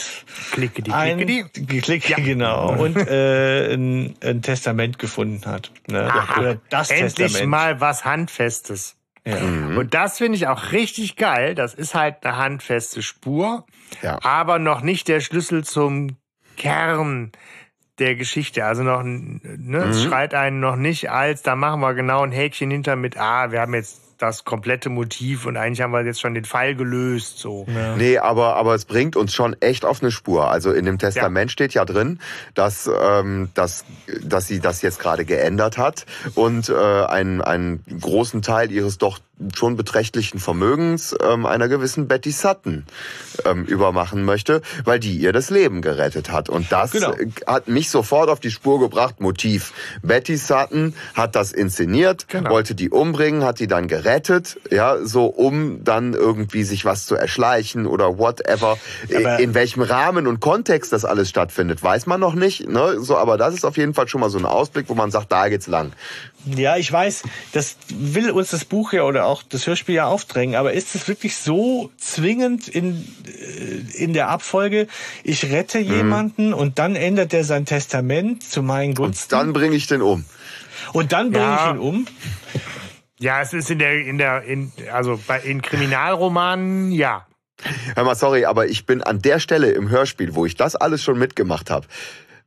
klickedi, 0.53 0.91
klickedi. 0.91 1.43
ein 1.43 1.81
Klick, 1.83 2.09
ja. 2.09 2.17
genau 2.17 2.73
und 2.79 2.97
äh, 2.97 3.75
ein, 3.75 4.15
ein, 4.23 4.43
Testament 4.43 4.99
gefunden 4.99 5.45
hat. 5.47 5.71
Ne? 5.89 6.13
Oder 6.39 6.57
das 6.69 6.91
Endlich 6.91 7.15
Testament. 7.15 7.51
mal 7.51 7.81
was 7.81 8.05
handfestes. 8.05 8.97
Ja. 9.25 9.41
Mhm. 9.41 9.77
Und 9.77 9.95
das 9.95 10.19
finde 10.19 10.37
ich 10.37 10.47
auch 10.47 10.73
richtig 10.73 11.17
geil. 11.17 11.55
Das 11.55 11.75
ist 11.75 11.95
halt 11.95 12.25
eine 12.25 12.37
handfeste 12.37 13.03
Spur, 13.03 13.67
ja. 14.03 14.19
aber 14.23 14.59
noch 14.59 14.83
nicht 14.83 15.09
der 15.09 15.21
Schlüssel 15.21 15.65
zum 15.65 16.17
Kern 16.57 17.33
der 17.99 18.15
Geschichte. 18.15 18.65
Also 18.65 18.83
noch, 18.83 19.03
ne, 19.03 19.41
mhm. 19.43 19.75
es 19.75 20.03
schreit 20.03 20.35
einen 20.35 20.61
noch 20.61 20.77
nicht 20.77 21.11
als, 21.11 21.43
da 21.43 21.57
machen 21.57 21.81
wir 21.81 21.95
genau 21.95 22.23
ein 22.23 22.33
Häkchen 22.33 22.71
hinter 22.71 22.97
mit, 22.97 23.17
ah, 23.17 23.51
wir 23.51 23.61
haben 23.61 23.75
jetzt 23.75 24.06
das 24.19 24.45
komplette 24.45 24.89
Motiv 24.89 25.47
und 25.47 25.57
eigentlich 25.57 25.81
haben 25.81 25.93
wir 25.93 26.05
jetzt 26.05 26.21
schon 26.21 26.35
den 26.35 26.45
Fall 26.45 26.75
gelöst. 26.75 27.39
So. 27.39 27.67
Ja. 27.69 27.97
Nee, 27.97 28.19
aber, 28.19 28.57
aber 28.57 28.75
es 28.75 28.85
bringt 28.85 29.17
uns 29.17 29.35
schon 29.35 29.55
echt 29.61 29.85
auf 29.85 30.03
eine 30.03 30.11
Spur. 30.11 30.51
Also 30.51 30.73
in 30.73 30.85
dem 30.85 30.99
Testament 30.99 31.51
ja. 31.51 31.53
steht 31.53 31.75
ja 31.75 31.85
drin, 31.85 32.21
dass, 32.55 32.91
ähm, 33.01 33.51
dass, 33.55 33.85
dass 34.23 34.47
sie 34.47 34.61
das 34.61 34.83
jetzt 34.83 34.99
gerade 34.99 35.25
geändert 35.25 35.79
hat 35.79 36.07
und 36.35 36.69
äh, 36.69 36.75
einen, 36.75 37.43
einen 37.43 37.85
großen 38.01 38.43
Teil 38.43 38.71
ihres 38.71 38.99
doch 38.99 39.19
schon 39.55 39.77
beträchtlichen 39.77 40.41
Vermögens 40.41 41.15
ähm, 41.23 41.47
einer 41.47 41.69
gewissen 41.69 42.09
Betty 42.09 42.31
Sutton 42.31 42.87
ähm, 43.45 43.65
übermachen 43.65 44.25
möchte, 44.25 44.63
weil 44.85 44.99
die 44.99 45.17
ihr 45.19 45.33
das 45.33 45.51
Leben 45.51 45.83
gerettet 45.83 46.31
hat. 46.31 46.49
Und 46.49 46.73
das 46.73 46.93
genau. 46.93 47.13
Äh, 47.13 47.29
hat 47.47 47.69
mich 47.69 47.91
sofort 47.91 48.31
auf 48.31 48.41
die 48.41 48.51
Spur 48.51 48.81
gebracht. 48.81 49.21
Motiv. 49.21 49.73
Betty 50.03 50.37
Sutton 50.37 50.95
hat 51.15 51.37
das 51.37 51.53
inszeniert, 51.53 52.29
genau. 52.29 52.51
wollte 52.51 52.75
die 52.75 52.91
umbringen, 52.91 53.45
hat 53.45 53.61
die 53.61 53.67
dann 53.67 53.89
gerettet, 53.89 54.59
ja, 54.71 55.05
so 55.05 55.27
um 55.27 55.85
dann 55.85 56.15
irgendwie 56.15 56.65
sich 56.65 56.85
was 56.85 57.07
zu 57.07 57.15
erschleichen 57.15 57.87
oder 57.87 58.19
whatever. 58.19 58.57
Aber 58.67 58.79
in 59.39 59.55
welchem 59.55 59.83
Rahmen 59.83 60.27
und 60.27 60.41
Kontext 60.41 60.93
das 60.93 61.05
alles 61.05 61.29
stattfindet, 61.29 61.83
weiß 61.83 62.07
man 62.07 62.21
noch 62.21 62.35
nicht. 62.35 62.69
Ne? 62.69 63.01
So, 63.01 63.17
aber 63.17 63.37
das 63.37 63.55
ist 63.55 63.65
auf 63.65 63.77
jeden 63.77 63.95
Fall 63.95 64.09
schon 64.09 64.21
mal 64.21 64.31
so 64.31 64.39
ein 64.39 64.47
Ausblick, 64.47 64.89
wo 64.89 64.95
man 64.95 65.11
sagt, 65.11 65.31
da 65.31 65.49
geht's 65.49 65.67
lang. 65.67 65.93
Ja, 66.47 66.77
ich 66.77 66.91
weiß, 66.93 67.25
das 67.53 67.77
will 67.89 68.31
uns 68.31 68.51
das 68.51 68.65
Buch 68.65 68.93
ja 68.93 69.03
oder 69.03 69.27
auch 69.27 69.43
das 69.43 69.67
Hörspiel 69.67 69.97
ja 69.97 70.07
aufdrängen, 70.07 70.55
aber 70.55 70.73
ist 70.73 70.95
es 70.95 71.09
wirklich 71.09 71.37
so 71.37 71.91
zwingend 71.99 72.69
in, 72.69 73.05
äh, 73.27 74.03
in 74.03 74.13
der 74.13 74.29
Abfolge, 74.29 74.87
ich 75.25 75.51
rette 75.51 75.81
mhm. 75.81 75.93
jemanden 75.93 76.55
und 76.55 76.79
dann 76.79 76.95
ändert 76.95 77.35
er 77.35 77.43
sein 77.43 77.67
Testament 77.67 78.45
zu 78.45 78.63
meinen 78.63 78.95
Gunsten? 78.95 79.35
Und 79.35 79.41
dann 79.41 79.53
bringe 79.53 79.75
ich 79.75 79.89
den 79.89 80.03
um. 80.03 80.25
Und 80.93 81.13
dann 81.13 81.33
bringe 81.33 81.47
ja. 81.47 81.67
ich 81.67 81.75
ihn 81.75 81.81
um? 81.81 82.07
Ja, 83.19 83.41
es 83.41 83.53
ist 83.53 83.71
in 83.71 83.79
der, 83.79 83.95
in 84.07 84.19
der, 84.19 84.43
in, 84.43 84.73
also 84.93 85.19
bei, 85.27 85.41
in 85.41 85.63
Kriminalromanen, 85.63 86.93
ja. 86.93 87.27
Hör 87.95 88.05
mal, 88.05 88.15
sorry, 88.15 88.45
aber 88.45 88.67
ich 88.67 88.85
bin 88.85 89.03
an 89.03 89.21
der 89.23 89.41
Stelle 89.41 89.71
im 89.71 89.89
Hörspiel, 89.89 90.35
wo 90.35 90.45
ich 90.45 90.55
das 90.55 90.77
alles 90.77 91.03
schon 91.03 91.19
mitgemacht 91.19 91.71
habe, 91.71 91.87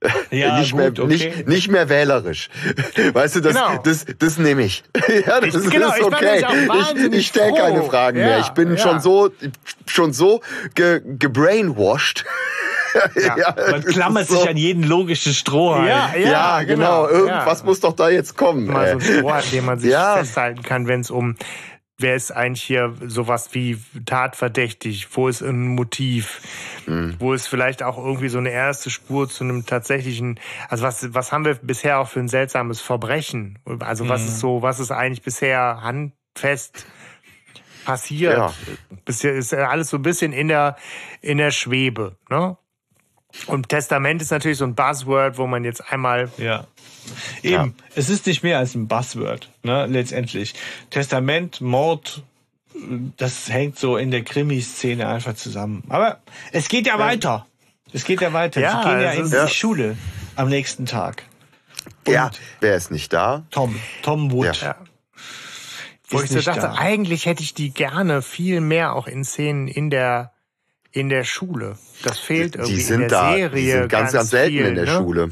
ja, 0.32 0.60
nicht, 0.60 0.72
gut, 0.72 0.80
mehr, 0.80 0.92
okay. 0.92 1.08
nicht, 1.08 1.48
nicht 1.48 1.72
mehr 1.72 1.90
wählerisch. 1.90 2.50
Weißt 3.14 3.36
du, 3.36 3.42
das, 3.42 3.54
genau. 3.54 3.78
das, 3.84 4.06
das 4.18 4.38
nehme 4.38 4.64
ich. 4.64 4.84
ja, 5.28 5.42
das 5.42 5.66
ich, 5.66 5.70
genau, 5.70 5.94
ist 5.94 6.04
okay. 6.04 6.42
Ich, 6.42 7.06
ich, 7.06 7.14
ich 7.14 7.28
stelle 7.28 7.54
keine 7.54 7.84
Fragen 7.84 8.18
ja, 8.18 8.26
mehr. 8.26 8.40
Ich 8.40 8.50
bin 8.50 8.72
ja. 8.72 8.78
schon 8.78 9.02
so, 9.02 9.30
schon 9.86 10.14
so 10.14 10.42
ge, 10.74 11.02
gebrainwashed. 11.04 12.26
Ja, 13.16 13.38
ja, 13.38 13.56
man 13.72 13.84
klammert 13.84 14.28
so. 14.28 14.38
sich 14.38 14.50
an 14.50 14.58
jeden 14.58 14.84
logischen 14.84 15.34
Strohhalm. 15.34 15.86
Ja, 15.86 16.12
ja, 16.16 16.32
ja 16.32 16.64
genau. 16.64 17.06
genau. 17.06 17.10
Irgendwas 17.10 17.64
muss 17.64 17.82
doch 17.82 17.94
da 17.94 18.10
jetzt 18.10 18.36
kommen. 18.36 18.68
Mal 18.68 18.88
so 18.88 18.94
ein 18.94 19.02
Strohhalm, 19.02 19.46
den 19.52 19.66
man 19.66 19.80
sich 19.80 19.94
festhalten 19.94 20.64
kann, 20.64 20.88
wenn 20.88 21.02
es 21.02 21.12
um 21.12 21.36
wer 22.00 22.16
ist 22.16 22.32
eigentlich 22.32 22.64
hier 22.64 22.96
sowas 23.06 23.50
wie 23.54 23.78
tatverdächtig? 24.06 25.08
Wo 25.12 25.28
ist 25.28 25.42
ein 25.42 25.68
Motiv? 25.68 26.42
Mhm. 26.88 27.16
Wo 27.20 27.34
ist 27.34 27.48
vielleicht 27.48 27.84
auch 27.84 27.98
irgendwie 27.98 28.30
so 28.30 28.38
eine 28.38 28.50
erste 28.50 28.90
Spur 28.90 29.30
zu 29.30 29.44
einem 29.44 29.66
tatsächlichen, 29.66 30.40
also 30.70 30.84
was, 30.84 31.14
was 31.14 31.32
haben 31.32 31.46
wir 31.46 31.56
bisher 31.56 32.00
auch 32.00 32.08
für 32.08 32.20
ein 32.20 32.30
seltsames 32.30 32.82
Verbrechen? 32.82 33.60
Also 33.80 34.08
was 34.08 34.22
mhm. 34.22 34.28
ist 34.28 34.40
so, 34.40 34.62
was 34.62 34.80
ist 34.80 34.92
eigentlich 34.92 35.22
bisher 35.22 35.82
handfest 35.84 36.86
passiert? 37.86 38.38
Ja. 38.38 38.54
Bisher 39.06 39.34
ist 39.34 39.54
alles 39.54 39.90
so 39.90 39.98
ein 39.98 40.04
bisschen 40.04 40.34
in 40.34 40.48
der, 40.48 40.78
in 41.22 41.38
der 41.38 41.52
Schwebe, 41.52 42.18
ne? 42.30 42.58
Und 43.48 43.70
Testament 43.70 44.22
ist 44.22 44.32
natürlich 44.32 44.58
so 44.58 44.66
ein 44.66 44.76
Buzzword, 44.76 45.38
wo 45.38 45.48
man 45.48 45.64
jetzt 45.64 45.92
einmal. 45.92 46.32
Ja. 46.38 46.66
Eben, 47.44 47.76
ja. 47.78 47.86
es 47.96 48.10
ist 48.10 48.26
nicht 48.26 48.44
mehr 48.44 48.58
als 48.58 48.76
ein 48.76 48.88
Buzzword, 48.88 49.50
ne, 49.64 49.86
letztendlich. 49.86 50.54
Testament, 50.90 51.62
Mord, 51.62 52.24
das 53.18 53.50
hängt 53.50 53.78
so 53.78 53.98
in 53.98 54.12
der 54.12 54.24
Krimi-Szene 54.24 55.08
einfach 55.08 55.36
zusammen. 55.36 55.84
Aber 55.90 56.20
es 56.52 56.68
geht 56.68 56.88
ja, 56.88 56.98
ja. 56.98 57.00
weiter. 57.00 57.46
Es 57.94 58.04
geht 58.04 58.22
ja 58.22 58.34
weiter. 58.34 58.62
Ja, 58.62 58.82
Sie 58.82 58.90
gehen 58.90 59.02
ja 59.02 59.12
in 59.12 59.32
die 59.32 59.54
Schule 59.54 59.98
am 60.36 60.50
nächsten 60.50 60.86
Tag. 60.86 61.24
Und 62.06 62.14
ja, 62.14 62.32
wer 62.60 62.76
ist 62.76 62.92
nicht 62.92 63.12
da? 63.14 63.46
Tom. 63.52 63.80
Tom 64.04 64.32
Wood. 64.32 64.62
Ja. 64.62 64.76
Wo 66.08 66.22
ich 66.22 66.30
so 66.30 66.42
dachte, 66.42 66.62
da. 66.62 66.76
eigentlich 66.76 67.26
hätte 67.26 67.44
ich 67.44 67.54
die 67.54 67.72
gerne 67.72 68.22
viel 68.22 68.62
mehr 68.62 68.96
auch 68.96 69.08
in 69.08 69.24
Szenen 69.24 69.68
in 69.68 69.90
der 69.90 70.32
in 70.92 71.10
der 71.10 71.24
Schule. 71.24 71.78
Das 72.04 72.20
fehlt 72.20 72.56
irgendwie 72.56 72.76
die 72.76 72.82
sind 72.82 73.02
in 73.04 73.10
der 73.10 73.10
da, 73.10 73.34
Serie. 73.34 73.62
Die 73.62 73.72
sind 73.72 73.90
ganz, 73.90 74.14
ganz, 74.14 74.30
selten 74.30 74.58
viel, 74.58 74.66
in 74.66 74.76
der 74.76 74.86
ne? 74.86 74.92
Schule. 74.92 75.30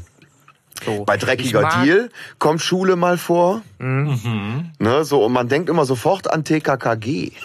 So. 0.84 1.04
Bei 1.04 1.16
Dreckiger 1.16 1.68
Deal 1.82 2.10
kommt 2.38 2.62
Schule 2.62 2.96
mal 2.96 3.18
vor. 3.18 3.62
Mhm. 3.78 4.70
Ne, 4.78 5.04
so, 5.04 5.24
und 5.24 5.32
man 5.32 5.48
denkt 5.48 5.68
immer 5.68 5.84
sofort 5.84 6.30
an 6.30 6.44
TKKG. 6.44 7.32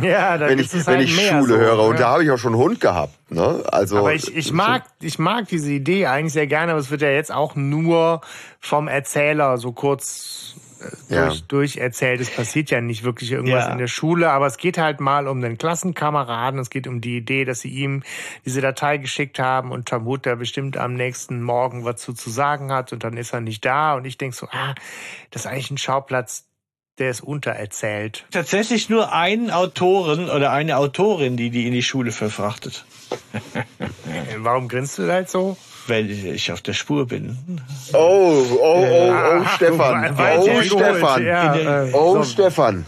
Ja, 0.00 0.38
da 0.38 0.48
wenn 0.48 0.58
ich, 0.58 0.72
es 0.72 0.86
wenn 0.86 0.98
halt 0.98 1.08
ich 1.08 1.20
Schule 1.20 1.54
so, 1.54 1.56
höre. 1.56 1.80
Und 1.80 2.00
da 2.00 2.10
habe 2.10 2.24
ich 2.24 2.30
auch 2.30 2.38
schon 2.38 2.54
einen 2.54 2.62
Hund 2.62 2.80
gehabt. 2.80 3.12
Ne? 3.30 3.62
Also, 3.66 3.98
aber 3.98 4.14
ich, 4.14 4.34
ich, 4.34 4.52
mag, 4.52 4.84
ich 5.02 5.18
mag 5.18 5.48
diese 5.48 5.70
Idee 5.70 6.06
eigentlich 6.06 6.32
sehr 6.32 6.46
gerne, 6.46 6.72
aber 6.72 6.80
es 6.80 6.90
wird 6.90 7.02
ja 7.02 7.10
jetzt 7.10 7.32
auch 7.32 7.56
nur 7.56 8.22
vom 8.60 8.88
Erzähler 8.88 9.58
so 9.58 9.72
kurz 9.72 10.54
ja. 11.08 11.26
durch, 11.26 11.44
durcherzählt. 11.44 12.20
Es 12.20 12.30
passiert 12.30 12.70
ja 12.70 12.80
nicht 12.80 13.04
wirklich 13.04 13.32
irgendwas 13.32 13.66
ja. 13.66 13.72
in 13.72 13.78
der 13.78 13.86
Schule, 13.86 14.30
aber 14.30 14.46
es 14.46 14.56
geht 14.56 14.78
halt 14.78 15.00
mal 15.00 15.28
um 15.28 15.40
den 15.40 15.58
Klassenkameraden. 15.58 16.60
Es 16.60 16.70
geht 16.70 16.86
um 16.86 17.00
die 17.00 17.16
Idee, 17.16 17.44
dass 17.44 17.60
sie 17.60 17.70
ihm 17.70 18.02
diese 18.44 18.60
Datei 18.60 18.98
geschickt 18.98 19.38
haben 19.38 19.72
und 19.72 19.88
Tamut 19.88 20.26
da 20.26 20.34
bestimmt 20.34 20.76
am 20.76 20.94
nächsten 20.94 21.42
Morgen 21.42 21.84
was 21.84 22.00
zu, 22.00 22.12
zu 22.12 22.30
sagen 22.30 22.72
hat 22.72 22.92
und 22.92 23.04
dann 23.04 23.16
ist 23.16 23.32
er 23.32 23.40
nicht 23.40 23.64
da. 23.64 23.94
Und 23.94 24.04
ich 24.04 24.18
denk 24.18 24.34
so, 24.34 24.46
ah, 24.50 24.74
das 25.30 25.42
ist 25.42 25.46
eigentlich 25.46 25.70
ein 25.70 25.78
Schauplatz, 25.78 26.46
der 26.98 27.10
ist 27.10 27.22
untererzählt. 27.22 28.26
Tatsächlich 28.30 28.88
nur 28.88 29.12
einen 29.12 29.50
Autoren 29.50 30.28
oder 30.28 30.52
eine 30.52 30.76
Autorin, 30.76 31.36
die 31.36 31.50
die 31.50 31.66
in 31.66 31.72
die 31.72 31.82
Schule 31.82 32.12
verfrachtet. 32.12 32.84
Warum 34.36 34.68
grinst 34.68 34.98
du 34.98 35.10
halt 35.10 35.30
so? 35.30 35.56
Weil 35.86 36.10
ich 36.10 36.52
auf 36.52 36.60
der 36.60 36.72
Spur 36.72 37.06
bin. 37.06 37.36
Oh, 37.92 37.96
oh, 37.96 38.58
oh, 38.60 39.12
oh, 39.40 39.44
Stefan. 39.56 40.16
Oh, 40.16 40.62
Stefan. 40.62 41.26
Ja, 41.26 41.86
oh, 41.92 42.22
Stefan. 42.22 42.86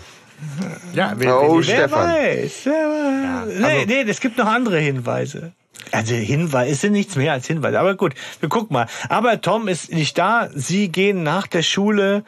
Ja, 0.92 1.14
wer, 1.16 1.40
oh, 1.40 1.56
wer 1.56 1.62
Stefan. 1.62 2.08
weiß. 2.08 2.60
Wer 2.64 2.72
weiß. 2.72 3.24
Ja, 3.24 3.40
also 3.40 3.60
nee, 3.60 3.86
nee, 3.86 4.10
es 4.10 4.20
gibt 4.20 4.38
noch 4.38 4.46
andere 4.46 4.78
Hinweise. 4.78 5.52
Also 5.92 6.14
Hinweise 6.14 6.74
sind 6.74 6.92
nichts 6.92 7.16
mehr 7.16 7.32
als 7.32 7.46
Hinweise. 7.46 7.78
Aber 7.78 7.94
gut, 7.94 8.14
wir 8.40 8.48
gucken 8.48 8.74
mal. 8.74 8.86
Aber 9.08 9.40
Tom 9.40 9.68
ist 9.68 9.92
nicht 9.92 10.18
da. 10.18 10.48
Sie 10.54 10.88
gehen 10.88 11.22
nach 11.22 11.46
der 11.46 11.62
Schule 11.62 12.24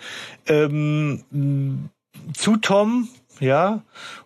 ähm, 0.46 1.90
zu 2.34 2.56
Tom, 2.56 3.08
ja, 3.40 3.82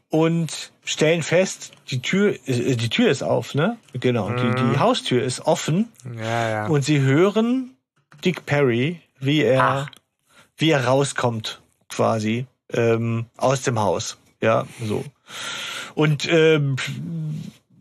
und 0.08 0.72
stellen 0.90 1.22
fest, 1.22 1.72
die 1.88 2.02
Tür, 2.02 2.34
äh, 2.46 2.74
die 2.74 2.88
Tür 2.88 3.10
ist 3.10 3.22
auf, 3.22 3.54
ne? 3.54 3.78
Genau, 3.92 4.28
mhm. 4.28 4.36
die, 4.36 4.54
die 4.56 4.62
mhm. 4.62 4.80
Haustür 4.80 5.22
ist 5.22 5.46
offen. 5.46 5.88
Ja, 6.18 6.50
ja. 6.50 6.66
Und 6.66 6.84
sie 6.84 7.00
hören 7.00 7.76
Dick 8.24 8.44
Perry, 8.44 9.00
wie 9.20 9.42
er, 9.42 9.62
Ach. 9.62 9.90
wie 10.56 10.70
er 10.70 10.84
rauskommt, 10.84 11.60
quasi, 11.88 12.46
ähm, 12.72 13.26
aus 13.36 13.62
dem 13.62 13.78
Haus. 13.78 14.18
Ja, 14.40 14.66
so. 14.84 15.04
Und 15.94 16.28
ähm, 16.30 16.76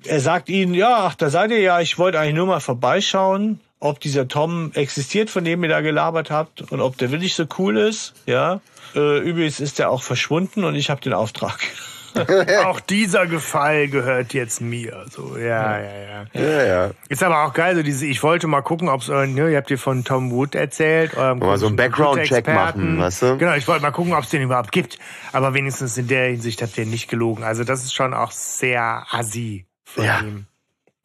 er 0.05 0.19
sagt 0.19 0.49
ihnen, 0.49 0.73
ja, 0.73 1.05
ach, 1.05 1.15
da 1.15 1.29
seid 1.29 1.51
ihr 1.51 1.61
ja, 1.61 1.79
ich 1.79 1.97
wollte 1.97 2.19
eigentlich 2.19 2.35
nur 2.35 2.47
mal 2.47 2.59
vorbeischauen, 2.59 3.59
ob 3.79 3.99
dieser 3.99 4.27
Tom 4.27 4.71
existiert, 4.73 5.29
von 5.29 5.43
dem 5.43 5.63
ihr 5.63 5.69
da 5.69 5.81
gelabert 5.81 6.29
habt 6.29 6.61
und 6.71 6.79
ob 6.81 6.97
der 6.97 7.11
wirklich 7.11 7.33
so 7.33 7.45
cool 7.57 7.77
ist, 7.77 8.13
ja. 8.27 8.61
Äh, 8.95 9.19
übrigens 9.19 9.59
ist 9.59 9.79
er 9.79 9.89
auch 9.89 10.03
verschwunden 10.03 10.63
und 10.63 10.75
ich 10.75 10.89
habe 10.89 11.01
den 11.01 11.13
Auftrag. 11.13 11.59
auch 12.65 12.79
dieser 12.79 13.27
Gefall 13.27 13.87
gehört 13.87 14.33
jetzt 14.33 14.61
mir. 14.61 15.05
So, 15.09 15.37
ja, 15.37 15.79
ja, 15.79 16.25
ja. 16.33 16.41
Ja, 16.41 16.63
ja. 16.65 16.91
Ist 17.07 17.23
aber 17.23 17.45
auch 17.45 17.53
geil, 17.53 17.75
so 17.75 17.83
diese, 17.83 18.05
ich 18.05 18.23
wollte 18.23 18.47
mal 18.47 18.61
gucken, 18.61 18.89
ob 18.89 19.01
es, 19.01 19.07
ne, 19.07 19.51
ihr 19.51 19.57
habt 19.57 19.71
ihr 19.71 19.77
von 19.77 20.03
Tom 20.03 20.31
Wood 20.31 20.55
erzählt. 20.55 21.15
Eurem 21.15 21.39
mal 21.39 21.57
so 21.57 21.67
einen 21.67 21.75
Background-Check 21.75 22.47
machen, 22.47 22.99
weißt 22.99 23.21
du? 23.21 23.37
Genau, 23.37 23.53
ich 23.55 23.67
wollte 23.67 23.81
mal 23.81 23.91
gucken, 23.91 24.13
ob 24.13 24.23
es 24.23 24.29
den 24.29 24.41
überhaupt 24.41 24.71
gibt. 24.71 24.99
Aber 25.31 25.53
wenigstens 25.53 25.97
in 25.97 26.07
der 26.07 26.29
Hinsicht 26.29 26.61
habt 26.61 26.77
ihr 26.77 26.85
nicht 26.85 27.09
gelogen. 27.09 27.43
Also 27.43 27.63
das 27.63 27.83
ist 27.83 27.93
schon 27.93 28.13
auch 28.13 28.31
sehr 28.31 29.05
assi 29.11 29.65
von 29.83 30.03
ja. 30.03 30.19
ihm. 30.21 30.45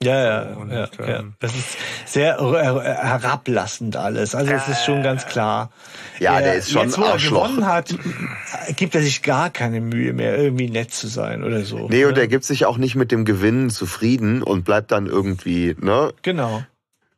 Ja, 0.04 0.24
ja, 0.24 0.42
und, 0.54 0.70
ja, 0.70 0.88
ähm, 0.98 1.08
ja. 1.08 1.24
Das 1.40 1.54
ist 1.54 1.76
sehr 2.04 2.38
herablassend 2.38 3.96
alles. 3.96 4.34
Also 4.34 4.52
es 4.52 4.68
ist 4.68 4.84
schon 4.84 5.02
ganz 5.02 5.26
klar. 5.26 5.70
Ja, 6.18 6.34
der, 6.34 6.42
der 6.42 6.54
ist 6.56 6.70
schon 6.70 6.82
jetzt, 6.82 6.98
wo 6.98 7.02
er 7.02 7.18
gewonnen 7.18 7.66
hat, 7.66 7.94
gibt 8.76 8.94
er 8.94 9.02
sich 9.02 9.22
gar 9.22 9.50
keine 9.50 9.80
Mühe 9.80 10.12
mehr, 10.12 10.36
irgendwie 10.38 10.70
nett 10.70 10.92
zu 10.92 11.08
sein 11.08 11.42
oder 11.42 11.62
so. 11.62 11.88
Nee, 11.88 12.04
und 12.04 12.14
ne? 12.14 12.20
er 12.20 12.28
gibt 12.28 12.44
sich 12.44 12.66
auch 12.66 12.76
nicht 12.76 12.94
mit 12.94 13.10
dem 13.10 13.24
Gewinnen 13.24 13.70
zufrieden 13.70 14.42
und 14.42 14.64
bleibt 14.64 14.92
dann 14.92 15.06
irgendwie, 15.06 15.74
ne? 15.80 16.12
Genau 16.22 16.62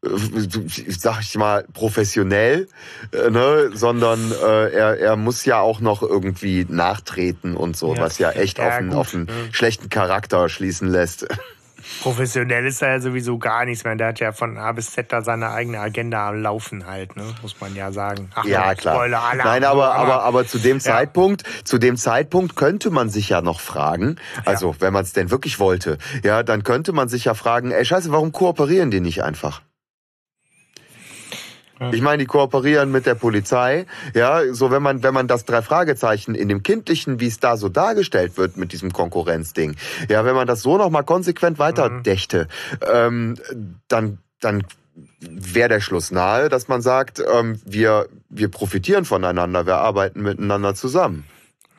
sag 0.03 1.21
ich 1.21 1.37
mal, 1.37 1.65
professionell, 1.73 2.69
äh, 3.13 3.31
ne, 3.31 3.71
sondern 3.73 4.33
äh, 4.33 4.71
er, 4.71 4.99
er 4.99 5.17
muss 5.17 5.45
ja 5.45 5.61
auch 5.61 5.81
noch 5.81 6.03
irgendwie 6.03 6.67
nachtreten 6.69 7.57
und 7.57 7.77
so, 7.77 7.95
ja. 7.95 8.01
was 8.01 8.19
ja 8.19 8.31
echt 8.31 8.59
ja, 8.59 8.69
auf, 8.69 8.75
einen, 8.75 8.93
auf 8.93 9.15
einen 9.15 9.29
schlechten 9.53 9.89
Charakter 9.89 10.49
schließen 10.49 10.89
lässt. 10.89 11.27
Professionell 12.01 12.67
ist 12.67 12.83
er 12.83 12.93
ja 12.93 13.01
sowieso 13.01 13.39
gar 13.39 13.65
nichts 13.65 13.85
mehr. 13.85 13.97
Der 13.97 14.09
hat 14.09 14.21
ja 14.21 14.33
von 14.33 14.59
A 14.59 14.73
bis 14.73 14.93
Z 14.93 15.13
da 15.13 15.23
seine 15.23 15.51
eigene 15.51 15.81
Agenda 15.81 16.29
am 16.29 16.43
Laufen 16.43 16.87
halt, 16.87 17.17
ne? 17.17 17.25
muss 17.43 17.61
man 17.61 17.75
ja 17.75 17.93
sagen. 17.93 18.31
Ach, 18.35 18.45
ja, 18.45 18.75
klar. 18.75 18.95
Spoiler, 18.95 19.23
Alarm, 19.23 19.49
Nein, 19.49 19.65
aber, 19.65 19.95
aber, 19.95 20.23
aber 20.23 20.47
zu 20.47 20.59
dem 20.59 20.81
Zeitpunkt, 20.81 21.43
ja. 21.43 21.65
zu 21.65 21.79
dem 21.79 21.97
Zeitpunkt 21.97 22.57
könnte 22.57 22.91
man 22.91 23.09
sich 23.09 23.29
ja 23.29 23.41
noch 23.41 23.61
fragen, 23.61 24.17
also 24.45 24.71
ja. 24.71 24.77
wenn 24.81 24.93
man 24.93 25.05
es 25.05 25.13
denn 25.13 25.31
wirklich 25.31 25.59
wollte, 25.59 25.99
ja, 26.23 26.43
dann 26.43 26.63
könnte 26.63 26.93
man 26.93 27.09
sich 27.09 27.25
ja 27.25 27.35
fragen, 27.35 27.71
ey, 27.71 27.85
scheiße, 27.85 28.11
warum 28.13 28.33
kooperieren 28.33 28.91
die 28.91 29.01
nicht 29.01 29.23
einfach? 29.23 29.63
Ich 31.93 32.01
meine, 32.01 32.19
die 32.19 32.27
kooperieren 32.27 32.91
mit 32.91 33.05
der 33.07 33.15
Polizei. 33.15 33.87
Ja, 34.15 34.53
so 34.53 34.71
wenn 34.71 34.83
man, 34.83 35.03
wenn 35.03 35.13
man 35.13 35.29
das 35.29 35.45
drei 35.45 35.61
Fragezeichen 35.61 36.35
in 36.35 36.49
dem 36.49 36.63
Kindlichen, 36.63 37.21
wie 37.21 37.27
es 37.27 37.39
da 37.39 37.57
so 37.57 37.69
dargestellt 37.69 38.39
wird 38.39 38.57
mit 38.57 38.73
diesem 38.73 38.93
Konkurrenzding, 38.93 39.77
ja, 40.09 40.25
wenn 40.25 40.35
man 40.35 40.47
das 40.47 40.63
so 40.63 40.79
nochmal 40.79 41.05
konsequent 41.05 41.59
weiterdächte, 41.59 42.49
mhm. 42.73 42.87
ähm, 42.93 43.35
dann, 43.89 44.19
dann 44.41 44.65
wäre 45.21 45.69
der 45.69 45.81
Schluss 45.81 46.11
nahe, 46.11 46.49
dass 46.49 46.69
man 46.69 46.81
sagt, 46.81 47.21
ähm, 47.21 47.61
wir, 47.65 48.09
wir 48.31 48.49
profitieren 48.51 49.05
voneinander, 49.05 49.67
wir 49.67 49.77
arbeiten 49.77 50.23
miteinander 50.23 50.75
zusammen. 50.75 51.25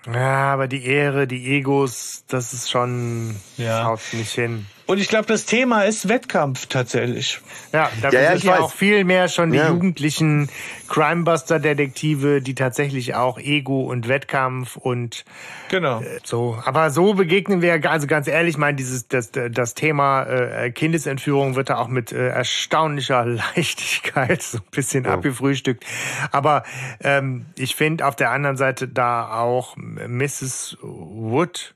Ja, 0.05 0.53
aber 0.53 0.67
die 0.67 0.85
Ehre, 0.85 1.27
die 1.27 1.57
Egos, 1.57 2.23
das 2.27 2.53
ist 2.53 2.69
schon, 2.69 3.35
ja. 3.57 3.85
haut 3.85 3.99
nicht 4.13 4.31
hin. 4.31 4.65
Und 4.87 4.99
ich 4.99 5.09
glaube, 5.09 5.25
das 5.25 5.45
Thema 5.45 5.83
ist 5.83 6.07
Wettkampf 6.07 6.67
tatsächlich. 6.67 7.41
Ja, 7.73 7.91
da 8.01 8.09
ja, 8.09 8.31
sind 8.31 8.45
ja 8.45 8.59
auch 8.61 8.71
viel 8.71 9.03
mehr 9.03 9.27
schon 9.27 9.51
die 9.51 9.57
ja. 9.57 9.67
jugendlichen 9.67 10.49
Crimebuster-Detektive, 10.87 12.41
die 12.41 12.55
tatsächlich 12.55 13.13
auch 13.13 13.37
Ego 13.37 13.81
und 13.81 14.07
Wettkampf 14.07 14.77
und 14.77 15.25
genau 15.69 15.99
äh, 15.99 16.19
so. 16.23 16.57
Aber 16.63 16.89
so 16.89 17.15
begegnen 17.15 17.61
wir, 17.61 17.83
also 17.91 18.07
ganz 18.07 18.29
ehrlich, 18.29 18.51
ich 18.51 18.57
meine, 18.57 18.77
dieses 18.77 19.09
das 19.09 19.31
das 19.31 19.73
Thema 19.73 20.23
äh, 20.23 20.71
Kindesentführung 20.71 21.55
wird 21.55 21.69
da 21.69 21.79
auch 21.79 21.89
mit 21.89 22.13
äh, 22.13 22.29
erstaunlicher 22.29 23.25
Leichtigkeit 23.55 24.41
so 24.41 24.59
ein 24.59 24.71
bisschen 24.71 25.03
ja. 25.03 25.15
abgefrühstückt. 25.15 25.83
Aber 26.31 26.63
ähm, 27.01 27.47
ich 27.57 27.75
finde 27.75 28.05
auf 28.05 28.15
der 28.15 28.31
anderen 28.31 28.55
Seite 28.55 28.87
da 28.87 29.37
auch 29.37 29.75
Mrs. 29.75 30.77
Wood 30.81 31.75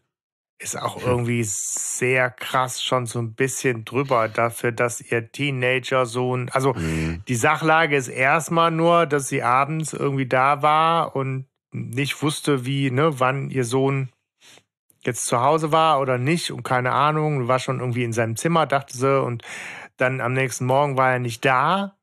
ist 0.61 0.79
auch 0.79 1.01
irgendwie 1.03 1.43
sehr 1.43 2.29
krass 2.29 2.83
schon 2.83 3.07
so 3.07 3.19
ein 3.19 3.33
bisschen 3.33 3.83
drüber 3.83 4.29
dafür, 4.29 4.71
dass 4.71 5.01
ihr 5.01 5.31
Teenager-Sohn, 5.31 6.49
also 6.49 6.73
mhm. 6.73 7.23
die 7.27 7.35
Sachlage 7.35 7.95
ist 7.95 8.07
erstmal 8.07 8.69
nur, 8.69 9.07
dass 9.07 9.27
sie 9.27 9.41
abends 9.41 9.93
irgendwie 9.93 10.27
da 10.27 10.61
war 10.61 11.15
und 11.15 11.47
nicht 11.71 12.21
wusste, 12.21 12.65
wie, 12.65 12.91
ne, 12.91 13.19
wann 13.19 13.49
ihr 13.49 13.65
Sohn 13.65 14.09
jetzt 15.03 15.25
zu 15.25 15.41
Hause 15.41 15.71
war 15.71 15.99
oder 15.99 16.19
nicht 16.19 16.51
und 16.51 16.63
keine 16.63 16.91
Ahnung, 16.91 17.47
war 17.47 17.57
schon 17.57 17.79
irgendwie 17.79 18.03
in 18.03 18.13
seinem 18.13 18.35
Zimmer, 18.35 18.67
dachte 18.67 18.95
sie 18.95 19.21
und 19.21 19.43
dann 19.97 20.21
am 20.21 20.33
nächsten 20.33 20.65
Morgen 20.65 20.95
war 20.95 21.13
er 21.13 21.19
nicht 21.19 21.43
da 21.43 21.95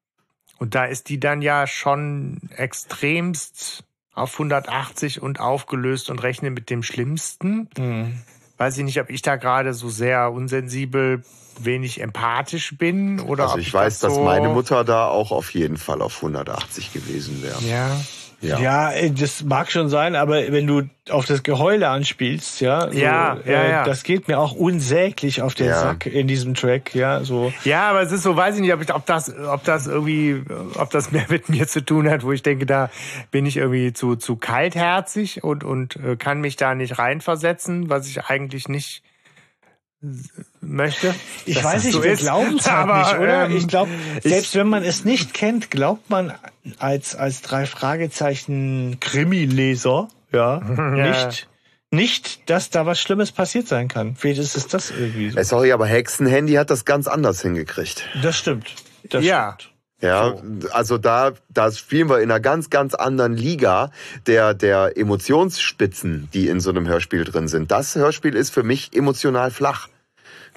und 0.59 0.75
da 0.75 0.85
ist 0.85 1.09
die 1.09 1.21
dann 1.21 1.43
ja 1.43 1.69
schon 1.69 2.41
extremst 2.57 3.85
auf 4.15 4.33
180 4.33 5.23
und 5.23 5.39
aufgelöst 5.39 6.11
und 6.11 6.25
rechnet 6.25 6.55
mit 6.55 6.71
dem 6.71 6.83
Schlimmsten. 6.83 7.69
Mhm 7.79 8.19
weiß 8.59 8.77
ich 8.79 8.85
nicht, 8.85 9.01
ob 9.01 9.09
ich 9.11 9.23
da 9.23 9.37
gerade 9.37 9.73
so 9.73 9.89
sehr 9.89 10.33
unsensibel, 10.33 11.23
wenig 11.61 12.01
empathisch 12.01 12.77
bin 12.77 13.21
oder 13.21 13.45
also 13.45 13.59
ich, 13.59 13.69
ich 13.69 13.75
weiß, 13.75 13.99
das 13.99 14.15
so 14.15 14.21
dass 14.21 14.25
meine 14.25 14.49
Mutter 14.49 14.85
da 14.85 15.09
auch 15.09 15.33
auf 15.33 15.53
jeden 15.55 15.77
Fall 15.77 16.03
auf 16.03 16.17
180 16.17 16.93
gewesen 16.93 17.43
wäre. 17.43 17.61
Ja. 17.65 18.01
Ja. 18.41 18.61
ja, 18.61 18.93
äh, 18.93 19.11
das 19.11 19.43
mag 19.43 19.71
schon 19.71 19.89
sein, 19.89 20.15
aber 20.15 20.53
wenn 20.53 20.67
du 20.67 20.83
auf 21.11 21.27
das 21.27 21.43
Geheule 21.43 21.89
anspielst, 21.89 22.61
ja, 22.61 22.91
so, 22.91 22.97
ja, 22.97 23.37
ja, 23.45 23.53
äh, 23.53 23.71
ja, 23.71 23.85
das 23.85 24.05
geht 24.05 24.29
mir 24.29 24.39
auch 24.39 24.53
unsäglich 24.53 25.43
auf 25.43 25.55
den 25.55 25.67
ja. 25.67 25.81
Sack 25.81 26.07
in 26.07 26.29
diesem 26.29 26.55
Track, 26.55 26.95
ja, 26.95 27.25
so. 27.25 27.53
Ja, 27.65 27.91
aber 27.91 28.03
es 28.03 28.13
ist 28.13 28.23
so, 28.23 28.37
weiß 28.37 28.55
ich 28.55 28.61
nicht, 28.61 28.73
ob, 28.73 28.81
ich, 28.81 28.95
ob 28.95 29.07
das, 29.07 29.35
ob 29.37 29.65
das 29.65 29.89
irgendwie, 29.89 30.43
ob 30.77 30.91
das 30.91 31.11
mehr 31.11 31.27
mit 31.31 31.49
mir 31.49 31.67
zu 31.67 31.85
tun 31.85 32.09
hat, 32.09 32.23
wo 32.23 32.31
ich 32.31 32.43
denke, 32.43 32.65
da 32.65 32.91
bin 33.33 33.45
ich 33.45 33.57
irgendwie 33.57 33.93
zu 33.93 34.15
zu 34.15 34.37
kaltherzig 34.37 35.43
und 35.43 35.65
und 35.65 35.97
äh, 35.97 36.17
kann 36.17 36.41
mich 36.41 36.55
da 36.55 36.77
nicht 36.77 36.99
reinversetzen, 36.99 37.91
was 37.91 38.07
ich 38.07 38.27
eigentlich 38.27 38.69
nicht 38.69 39.03
möchte. 40.61 41.15
Ich 41.45 41.63
weiß 41.63 41.85
nicht, 41.85 41.95
so 41.95 42.05
wir 42.05 42.17
glauben 42.17 42.57
es 42.59 42.71
halt 42.71 42.87
nicht, 42.87 43.21
oder? 43.21 43.47
Ähm, 43.47 43.57
ich 43.57 43.67
glaube, 43.67 43.91
selbst 44.23 44.55
wenn 44.55 44.69
man 44.69 44.85
es 44.85 45.05
nicht 45.05 45.35
kennt, 45.35 45.71
glaubt 45.71 46.09
man 46.09 46.33
als 46.79 47.17
als 47.17 47.43
drei 47.43 47.67
Fragezeichen 47.67 48.99
Krimi-Leser, 49.01 50.09
ja, 50.33 50.61
ja, 50.77 51.27
nicht 51.27 51.49
nicht, 51.91 52.51
dass 52.51 52.71
da 52.71 52.85
was 52.87 53.01
Schlimmes 53.01 53.33
passiert 53.33 53.67
sein 53.67 53.89
kann. 53.89 54.15
Vielleicht 54.15 54.41
ist 54.41 54.57
es 54.57 54.67
das 54.67 54.91
irgendwie 54.91 55.31
so. 55.31 55.39
Äh, 55.39 55.45
sorry, 55.45 55.73
aber 55.73 55.87
Hexenhandy 55.87 56.55
hat 56.55 56.71
das 56.71 56.85
ganz 56.85 57.07
anders 57.07 57.41
hingekriegt. 57.43 58.05
Das 58.23 58.37
stimmt. 58.37 58.75
Das 59.09 59.25
ja. 59.25 59.57
Stimmt. 59.59 59.78
Ja, 60.01 60.37
so. 60.37 60.69
also 60.71 60.99
da, 60.99 61.33
da 61.49 61.73
spielen 61.73 62.09
wir 62.09 62.19
in 62.19 62.31
einer 62.31 62.41
ganz, 62.41 62.71
ganz 62.71 62.95
anderen 62.95 63.37
Liga 63.37 63.91
der, 64.27 64.55
der 64.55 64.97
Emotionsspitzen, 64.97 66.29
die 66.33 66.49
in 66.49 66.61
so 66.61 66.71
einem 66.71 66.87
Hörspiel 66.87 67.25
drin 67.25 67.49
sind. 67.49 67.71
Das 67.71 67.97
Hörspiel 67.97 68.35
ist 68.37 68.51
für 68.51 68.63
mich 68.63 68.95
emotional 68.95 69.51
flach. 69.51 69.89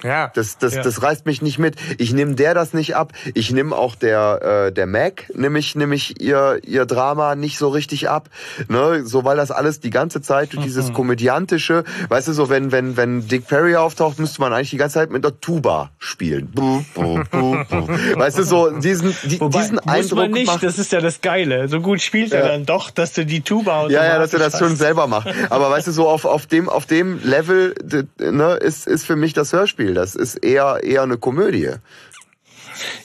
Ja. 0.02 0.30
Das, 0.34 0.58
das, 0.58 0.74
ja. 0.74 0.82
das 0.82 1.02
reißt 1.02 1.26
mich 1.26 1.42
nicht 1.42 1.58
mit. 1.58 1.76
Ich 1.98 2.12
nehme 2.12 2.34
der 2.34 2.54
das 2.54 2.72
nicht 2.72 2.96
ab. 2.96 3.12
Ich 3.34 3.52
nehme 3.52 3.76
auch 3.76 3.94
der, 3.94 4.66
äh, 4.66 4.72
der 4.72 4.86
Mac, 4.86 5.30
nämlich, 5.34 5.74
nämlich 5.74 6.20
ihr, 6.20 6.60
ihr 6.64 6.86
Drama 6.86 7.34
nicht 7.34 7.58
so 7.58 7.68
richtig 7.68 8.08
ab. 8.08 8.28
Ne? 8.68 9.04
So, 9.04 9.24
weil 9.24 9.36
das 9.36 9.50
alles 9.50 9.80
die 9.80 9.90
ganze 9.90 10.20
Zeit 10.22 10.54
mhm. 10.54 10.62
dieses 10.62 10.92
komödiantische, 10.92 11.84
weißt 12.08 12.28
du, 12.28 12.32
so, 12.32 12.48
wenn, 12.48 12.72
wenn, 12.72 12.96
wenn 12.96 13.26
Dick 13.28 13.46
Perry 13.46 13.76
auftaucht, 13.76 14.18
müsste 14.18 14.40
man 14.40 14.52
eigentlich 14.52 14.70
die 14.70 14.76
ganze 14.76 14.94
Zeit 14.94 15.10
mit 15.10 15.24
der 15.24 15.40
Tuba 15.40 15.90
spielen. 15.98 16.52
Weißt 16.54 18.38
du, 18.38 18.42
so, 18.44 18.70
diesen, 18.70 19.14
die, 19.24 19.40
Wobei, 19.40 19.60
diesen 19.60 19.76
muss 19.76 19.86
Eindruck. 19.86 20.18
Man 20.18 20.30
nicht, 20.32 20.46
macht, 20.46 20.62
das 20.62 20.78
ist 20.78 20.92
ja 20.92 21.00
das 21.00 21.20
Geile. 21.20 21.68
So 21.68 21.80
gut 21.80 22.00
spielt 22.00 22.32
ja. 22.32 22.40
er 22.40 22.48
dann 22.48 22.66
doch, 22.66 22.90
dass 22.90 23.12
du 23.12 23.24
die 23.24 23.40
Tuba 23.40 23.88
Ja, 23.88 24.04
ja, 24.04 24.18
dass 24.18 24.32
er 24.32 24.38
das 24.38 24.58
schon 24.58 24.76
selber 24.76 25.06
macht. 25.06 25.28
Aber 25.50 25.70
weißt 25.70 25.86
du, 25.86 25.92
so 25.92 26.08
auf, 26.08 26.24
auf 26.24 26.46
dem, 26.46 26.68
auf 26.68 26.86
dem 26.86 27.20
Level, 27.22 27.74
ne, 28.18 28.54
ist, 28.54 28.86
ist 28.86 29.04
für 29.04 29.16
mich 29.16 29.32
das 29.32 29.52
Hörspiel. 29.52 29.91
Das 29.94 30.14
ist 30.14 30.36
eher, 30.36 30.80
eher 30.82 31.02
eine 31.02 31.18
Komödie. 31.18 31.70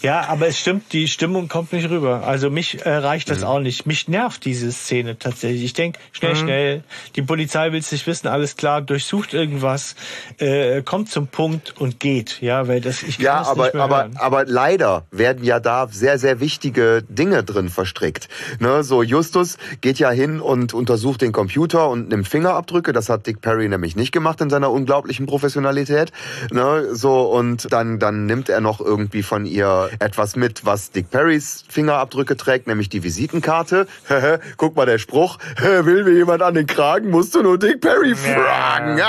Ja, 0.01 0.27
aber 0.27 0.47
es 0.47 0.59
stimmt, 0.59 0.93
die 0.93 1.07
Stimmung 1.07 1.47
kommt 1.47 1.73
nicht 1.73 1.89
rüber. 1.89 2.23
Also 2.25 2.49
mich 2.49 2.85
äh, 2.85 2.89
reicht 2.89 3.29
das 3.29 3.39
mhm. 3.39 3.45
auch 3.45 3.59
nicht. 3.59 3.85
Mich 3.85 4.07
nervt 4.07 4.45
diese 4.45 4.71
Szene 4.71 5.17
tatsächlich. 5.17 5.63
Ich 5.63 5.73
denke, 5.73 5.99
schnell, 6.11 6.33
mhm. 6.33 6.37
schnell, 6.37 6.83
die 7.15 7.21
Polizei 7.21 7.71
will 7.71 7.79
es 7.79 7.91
nicht 7.91 8.07
wissen, 8.07 8.27
alles 8.27 8.55
klar, 8.57 8.81
durchsucht 8.81 9.33
irgendwas, 9.33 9.95
äh, 10.39 10.81
kommt 10.81 11.09
zum 11.09 11.27
Punkt 11.27 11.75
und 11.79 11.99
geht. 11.99 12.41
Ja, 12.41 12.67
weil 12.67 12.81
das 12.81 13.03
ich 13.03 13.17
Ja, 13.19 13.41
aber, 13.45 13.73
aber, 13.75 13.97
hören. 13.97 14.17
aber 14.17 14.45
leider 14.45 15.05
werden 15.11 15.43
ja 15.43 15.59
da 15.59 15.87
sehr, 15.89 16.19
sehr 16.19 16.39
wichtige 16.39 17.03
Dinge 17.07 17.43
drin 17.43 17.69
verstrickt. 17.69 18.27
Ne, 18.59 18.83
so 18.83 19.03
Justus 19.03 19.57
geht 19.81 19.99
ja 19.99 20.11
hin 20.11 20.39
und 20.39 20.73
untersucht 20.73 21.21
den 21.21 21.31
Computer 21.31 21.89
und 21.89 22.09
nimmt 22.09 22.27
Fingerabdrücke. 22.27 22.93
Das 22.93 23.09
hat 23.09 23.27
Dick 23.27 23.41
Perry 23.41 23.67
nämlich 23.67 23.95
nicht 23.95 24.11
gemacht 24.11 24.41
in 24.41 24.49
seiner 24.49 24.71
unglaublichen 24.71 25.25
Professionalität. 25.25 26.11
Ne, 26.51 26.95
so 26.95 27.23
und 27.23 27.71
dann, 27.71 27.99
dann 27.99 28.25
nimmt 28.25 28.49
er 28.49 28.61
noch 28.61 28.79
irgendwie 28.79 29.23
von 29.23 29.45
ihr 29.45 29.66
etwas 29.99 30.35
mit, 30.35 30.65
was 30.65 30.91
Dick 30.91 31.09
Perrys 31.09 31.63
Fingerabdrücke 31.69 32.37
trägt, 32.37 32.67
nämlich 32.67 32.89
die 32.89 33.03
Visitenkarte. 33.03 33.87
Guck 34.57 34.75
mal, 34.75 34.85
der 34.85 34.97
Spruch, 34.97 35.37
will 35.57 36.03
mir 36.03 36.13
jemand 36.13 36.41
an 36.41 36.53
den 36.53 36.67
Kragen, 36.67 37.09
musst 37.09 37.35
du 37.35 37.41
nur 37.41 37.57
Dick 37.57 37.81
Perry 37.81 38.15
fragen. 38.15 38.99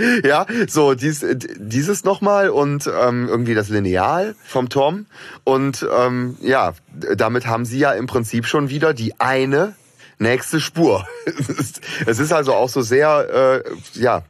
ja, 0.24 0.46
so 0.68 0.94
dies, 0.94 1.24
dieses 1.56 2.04
nochmal 2.04 2.50
und 2.50 2.86
ähm, 2.86 3.28
irgendwie 3.28 3.54
das 3.54 3.68
Lineal 3.68 4.34
vom 4.44 4.68
Tom. 4.68 5.06
Und 5.44 5.86
ähm, 5.96 6.36
ja, 6.40 6.74
damit 7.16 7.46
haben 7.46 7.64
sie 7.64 7.78
ja 7.78 7.92
im 7.92 8.06
Prinzip 8.06 8.46
schon 8.46 8.68
wieder 8.68 8.94
die 8.94 9.18
eine 9.20 9.74
nächste 10.18 10.60
Spur. 10.60 11.06
es 12.06 12.18
ist 12.18 12.32
also 12.32 12.54
auch 12.54 12.68
so 12.68 12.82
sehr, 12.82 13.62
äh, 13.64 13.98
ja, 13.98 14.22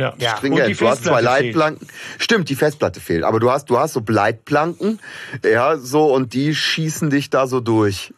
ja. 0.00 0.14
ja. 0.18 0.36
stringent. 0.36 0.80
Du 0.80 0.88
hast 0.88 1.04
zwei 1.04 1.20
Leitplanken. 1.20 1.86
Fehlt. 1.86 2.22
Stimmt, 2.22 2.48
die 2.48 2.56
Festplatte 2.56 3.00
fehlt. 3.00 3.24
Aber 3.24 3.40
du 3.40 3.50
hast, 3.50 3.70
du 3.70 3.78
hast 3.78 3.92
so 3.92 4.02
Leitplanken, 4.06 4.98
ja, 5.44 5.76
so, 5.76 6.12
und 6.12 6.34
die 6.34 6.54
schießen 6.54 7.10
dich 7.10 7.30
da 7.30 7.46
so 7.46 7.60
durch. 7.60 8.12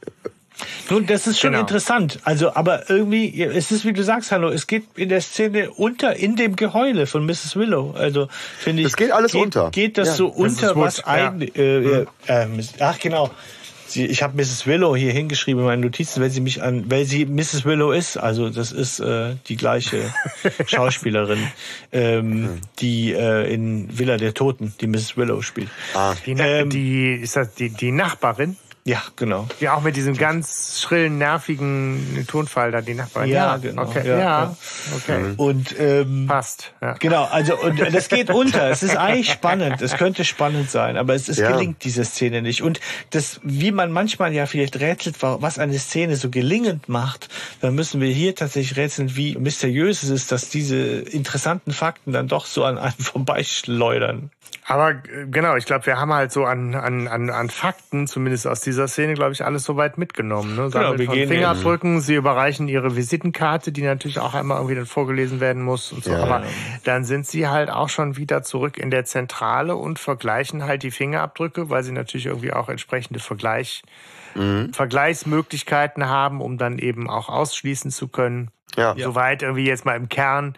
Nun, 0.91 1.07
das 1.07 1.27
ist 1.27 1.41
schon 1.41 1.53
Genau. 1.53 1.63
interessant. 1.63 2.21
Also, 2.25 2.55
aber 2.55 2.89
irgendwie, 2.89 3.43
es 3.43 3.73
ist 3.73 3.85
wie 3.85 3.93
du 3.93 4.05
sagst, 4.05 4.31
Hallo, 4.31 4.49
es 4.49 4.67
geht 4.67 4.85
in 4.97 5.09
der 5.09 5.21
Szene 5.21 5.71
unter, 5.71 6.15
in 6.15 6.37
dem 6.37 6.55
Geheule 6.57 7.07
von 7.07 7.27
Mrs. 7.27 7.57
Willow. 7.57 7.95
Also, 7.97 8.29
finde 8.59 8.83
ich. 8.83 8.89
Das 8.89 8.97
geht 8.97 9.11
alles 9.11 9.33
geht, 9.33 9.43
unter. 9.43 9.71
Geht 9.71 9.99
das 9.99 10.09
Ja, 10.09 10.15
so 10.15 10.29
unter, 10.29 10.77
was 10.77 10.99
ja. 10.99 11.05
eigentlich, 11.07 11.57
äh, 11.57 12.03
äh, 12.03 12.07
äh, 12.27 12.47
ach 12.79 12.99
genau. 12.99 13.31
Sie, 13.93 14.07
ich 14.07 14.23
habe 14.23 14.37
Mrs. 14.37 14.67
Willow 14.67 14.97
hier 14.97 15.13
hingeschrieben 15.13 15.61
in 15.61 15.67
meinen 15.67 15.83
Notizen, 15.83 16.23
weil 16.23 16.31
sie 16.31 16.41
mich 16.41 16.63
an, 16.63 16.91
weil 16.91 17.05
sie 17.05 17.27
Mrs. 17.27 17.67
Willow 17.67 17.93
ist. 17.93 18.17
Also 18.17 18.49
das 18.49 18.73
ist 18.73 19.01
äh, 19.01 19.37
die 19.49 19.57
gleiche 19.57 20.13
Schauspielerin, 20.67 21.47
ähm, 21.93 22.61
die 22.79 23.13
äh, 23.13 23.53
in 23.53 23.99
Villa 23.99 24.17
der 24.17 24.33
Toten, 24.33 24.75
die 24.81 24.87
Mrs. 24.87 25.17
Willow 25.19 25.43
spielt. 25.43 25.69
Ah. 25.95 26.15
Die, 26.25 26.33
Ähm, 26.33 26.71
die 26.71 27.13
ist 27.13 27.37
das 27.37 27.55
die, 27.55 27.69
die 27.69 27.93
Nachbarin, 27.93 28.57
Ja, 28.85 29.01
genau. 29.15 29.47
die 29.61 29.69
auch 29.69 29.83
mit 29.83 29.95
diesem 29.95 30.17
ganz 30.17 30.81
schrillen, 30.81 31.17
nervigen 31.17 32.25
Tonfall 32.27 32.73
da 32.73 32.81
die 32.81 32.95
Nachbarin. 32.95 33.31
Ja, 33.31 33.57
genau. 33.59 33.83
Okay, 33.83 34.03
Ja, 34.09 34.19
ja, 34.19 34.19
ja. 34.19 34.57
okay. 34.97 35.35
Und 35.37 35.79
ähm, 35.79 36.27
Passt. 36.27 36.73
Ja. 36.81 36.95
Genau, 36.95 37.23
also 37.25 37.57
und 37.61 37.79
das 37.79 38.09
geht 38.09 38.29
unter. 38.31 38.71
Es 38.71 38.83
ist 38.83 38.97
eigentlich 38.97 39.31
spannend. 39.31 39.81
Es 39.83 39.95
könnte 39.97 40.25
spannend 40.25 40.69
sein, 40.69 40.97
aber 40.97 41.15
es, 41.15 41.29
es 41.29 41.39
Ja. 41.39 41.53
gelingt 41.53 41.85
diese 41.85 42.05
Szene 42.05 42.43
nicht. 42.43 42.63
Und 42.63 42.81
das, 43.11 43.39
wie 43.45 43.71
man 43.71 43.93
manchmal 43.93 44.33
ja 44.33 44.47
vielleicht 44.47 44.81
rätselt, 44.81 45.17
was 45.21 45.61
eine 45.61 45.79
Szene 45.79 46.17
so 46.17 46.29
gelingend 46.29 46.89
macht, 46.89 47.29
dann 47.61 47.77
müssen 47.77 48.01
wir 48.01 48.11
hier 48.13 48.35
tatsächlich 48.35 48.77
rätseln, 48.77 49.15
wie 49.15 49.37
mysteriös 49.37 50.03
es 50.03 50.09
ist, 50.11 50.33
dass 50.33 50.49
diese 50.49 50.77
interessanten 50.77 51.71
Fakten 51.73 52.13
dann 52.13 52.27
doch 52.27 52.47
so 52.47 52.65
an 52.65 52.79
einem 52.79 52.93
vorbeischleudern. 52.99 54.31
Aber 54.65 54.91
äh, 54.91 55.27
genau, 55.29 55.57
ich 55.57 55.67
glaube, 55.67 55.87
wir 55.87 55.99
haben 55.99 56.13
halt 56.13 56.31
so 56.31 56.45
an, 56.45 56.75
an, 56.75 57.09
an, 57.09 57.31
an 57.31 57.51
Fakten, 57.51 58.07
zumindest 58.07 58.47
aus 58.47 58.61
dieser 58.61 58.87
Szene, 58.87 59.15
glaube 59.15 59.33
ich, 59.33 59.45
alles 59.45 59.65
soweit 59.65 59.99
mitgenommen. 59.99 60.55
Ne? 60.55 60.71
Genau, 60.71 60.97
wir 60.97 61.07
gehen 61.07 61.29
Fingerabdrücken, 61.29 62.01
sie 62.01 62.15
überreichen 62.15 62.69
ihre 62.69 62.95
Visitenkarte, 62.95 63.73
die 63.73 63.83
natürlich 63.83 64.21
auch 64.21 64.35
einmal 64.35 64.59
irgendwie 64.59 64.77
dann 64.77 64.87
vorgelesen 64.87 65.41
werden 65.41 65.63
muss 65.63 65.93
und 65.93 66.05
so. 66.05 66.13
Ja, 66.13 66.23
Aber 66.23 66.41
ja. 66.41 66.47
dann 66.85 67.05
sind 67.05 67.27
sie 67.27 67.49
halt 67.49 67.71
auch 67.71 67.89
schon 67.89 68.17
wieder 68.17 68.43
zurück 68.43 68.79
in 68.79 68.91
der 68.91 69.05
Zentrale 69.05 69.75
und 69.75 69.99
vergleichen 69.99 70.65
halt 70.65 70.85
die 70.85 70.93
Fingerabdrücke, 70.93 71.69
weil 71.69 71.83
sie 71.83 71.93
natürlich 71.93 72.27
irgendwie 72.27 72.53
auch 72.53 72.69
entsprechende 72.69 73.19
Vergleich, 73.19 73.83
mhm. 74.37 74.73
Vergleichsmöglichkeiten 74.73 76.09
haben, 76.09 76.41
um 76.41 76.57
dann 76.57 76.79
eben 76.79 77.11
auch 77.11 77.29
ausschließen 77.29 77.91
zu 77.91 78.07
können. 78.07 78.51
Ja. 78.77 78.95
Soweit 78.97 79.43
irgendwie 79.43 79.67
jetzt 79.67 79.85
mal 79.85 79.97
im 79.97 80.09
Kern 80.09 80.55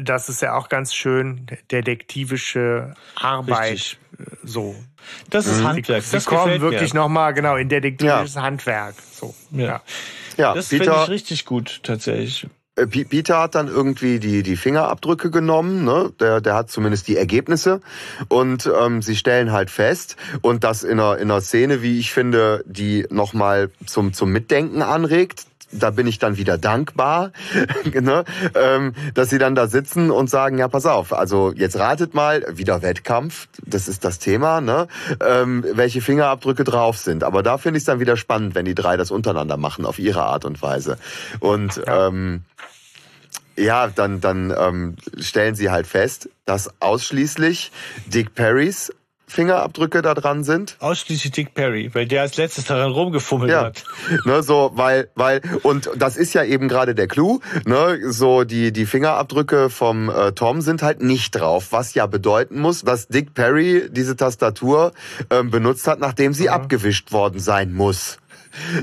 das 0.00 0.28
ist 0.28 0.42
ja 0.42 0.54
auch 0.56 0.68
ganz 0.68 0.94
schön, 0.94 1.46
detektivische 1.70 2.94
Arbeit. 3.16 3.72
Richtig. 3.72 3.98
So. 4.42 4.74
Das 5.30 5.46
ist 5.46 5.60
mhm. 5.60 5.68
Handwerk. 5.68 6.02
Sie, 6.02 6.16
das 6.16 6.24
kommen 6.24 6.60
wirklich 6.60 6.94
nochmal, 6.94 7.34
genau, 7.34 7.56
in 7.56 7.68
detektivisches 7.68 8.34
ja. 8.34 8.42
Handwerk. 8.42 8.94
So. 9.12 9.34
Ja. 9.50 9.64
ja. 9.66 9.82
ja 10.36 10.54
das 10.54 10.68
finde 10.68 10.92
ich 11.02 11.08
richtig 11.08 11.44
gut, 11.44 11.80
tatsächlich. 11.82 12.46
Äh, 12.76 12.86
Peter 12.86 13.40
hat 13.40 13.54
dann 13.54 13.68
irgendwie 13.68 14.18
die, 14.18 14.42
die 14.42 14.56
Fingerabdrücke 14.56 15.30
genommen, 15.30 15.84
ne? 15.84 16.12
der, 16.20 16.40
der 16.40 16.54
hat 16.54 16.70
zumindest 16.70 17.08
die 17.08 17.16
Ergebnisse 17.16 17.80
und 18.28 18.70
ähm, 18.80 19.02
sie 19.02 19.16
stellen 19.16 19.52
halt 19.52 19.70
fest 19.70 20.16
und 20.42 20.64
das 20.64 20.82
in 20.82 21.00
einer, 21.00 21.18
in 21.18 21.30
einer 21.30 21.40
Szene, 21.40 21.82
wie 21.82 21.98
ich 21.98 22.12
finde, 22.12 22.64
die 22.66 23.06
nochmal 23.10 23.70
zum, 23.86 24.12
zum 24.12 24.30
Mitdenken 24.30 24.82
anregt, 24.82 25.46
da 25.72 25.90
bin 25.90 26.06
ich 26.06 26.18
dann 26.18 26.36
wieder 26.36 26.58
dankbar, 26.58 27.32
ne? 27.92 28.24
ähm, 28.54 28.94
dass 29.14 29.30
sie 29.30 29.38
dann 29.38 29.54
da 29.54 29.66
sitzen 29.66 30.10
und 30.10 30.28
sagen, 30.28 30.58
ja, 30.58 30.68
pass 30.68 30.86
auf, 30.86 31.12
also 31.12 31.52
jetzt 31.54 31.78
ratet 31.78 32.14
mal, 32.14 32.44
wieder 32.52 32.82
Wettkampf, 32.82 33.48
das 33.64 33.88
ist 33.88 34.04
das 34.04 34.18
Thema, 34.18 34.60
ne? 34.60 34.88
ähm, 35.20 35.64
welche 35.72 36.00
Fingerabdrücke 36.00 36.64
drauf 36.64 36.98
sind. 36.98 37.24
Aber 37.24 37.42
da 37.42 37.58
finde 37.58 37.78
ich 37.78 37.82
es 37.82 37.86
dann 37.86 38.00
wieder 38.00 38.16
spannend, 38.16 38.54
wenn 38.54 38.64
die 38.64 38.74
drei 38.74 38.96
das 38.96 39.10
untereinander 39.10 39.56
machen, 39.56 39.84
auf 39.84 39.98
ihre 39.98 40.22
Art 40.22 40.44
und 40.44 40.60
Weise. 40.62 40.98
Und 41.40 41.76
ja. 41.76 42.08
ähm, 42.08 42.42
ja, 43.56 43.88
dann, 43.88 44.20
dann 44.20 44.54
ähm, 44.56 44.96
stellen 45.18 45.54
sie 45.54 45.70
halt 45.70 45.86
fest, 45.86 46.30
dass 46.46 46.80
ausschließlich 46.80 47.72
Dick 48.06 48.34
Perrys 48.34 48.92
Fingerabdrücke 49.30 50.02
da 50.02 50.14
dran 50.14 50.44
sind. 50.44 50.76
Ausschließlich 50.80 51.32
Dick 51.32 51.54
Perry, 51.54 51.90
weil 51.94 52.06
der 52.06 52.22
als 52.22 52.36
letztes 52.36 52.64
daran 52.64 52.90
rumgefummelt 52.90 53.52
ja. 53.52 53.64
hat. 53.64 53.84
Ne, 54.24 54.42
so, 54.42 54.72
weil, 54.74 55.08
weil, 55.14 55.40
und 55.62 55.90
das 55.96 56.16
ist 56.16 56.34
ja 56.34 56.42
eben 56.42 56.68
gerade 56.68 56.94
der 56.94 57.06
Clou, 57.06 57.40
ne, 57.64 57.98
so 58.08 58.44
die, 58.44 58.72
die 58.72 58.86
Fingerabdrücke 58.86 59.70
vom 59.70 60.10
äh, 60.10 60.32
Tom 60.32 60.60
sind 60.60 60.82
halt 60.82 61.00
nicht 61.00 61.30
drauf, 61.32 61.68
was 61.70 61.94
ja 61.94 62.06
bedeuten 62.06 62.60
muss, 62.60 62.82
dass 62.82 63.08
Dick 63.08 63.34
Perry 63.34 63.88
diese 63.90 64.16
Tastatur 64.16 64.92
ähm, 65.30 65.50
benutzt 65.50 65.86
hat, 65.86 66.00
nachdem 66.00 66.34
sie 66.34 66.44
mhm. 66.44 66.54
abgewischt 66.54 67.12
worden 67.12 67.38
sein 67.38 67.72
muss. 67.72 68.18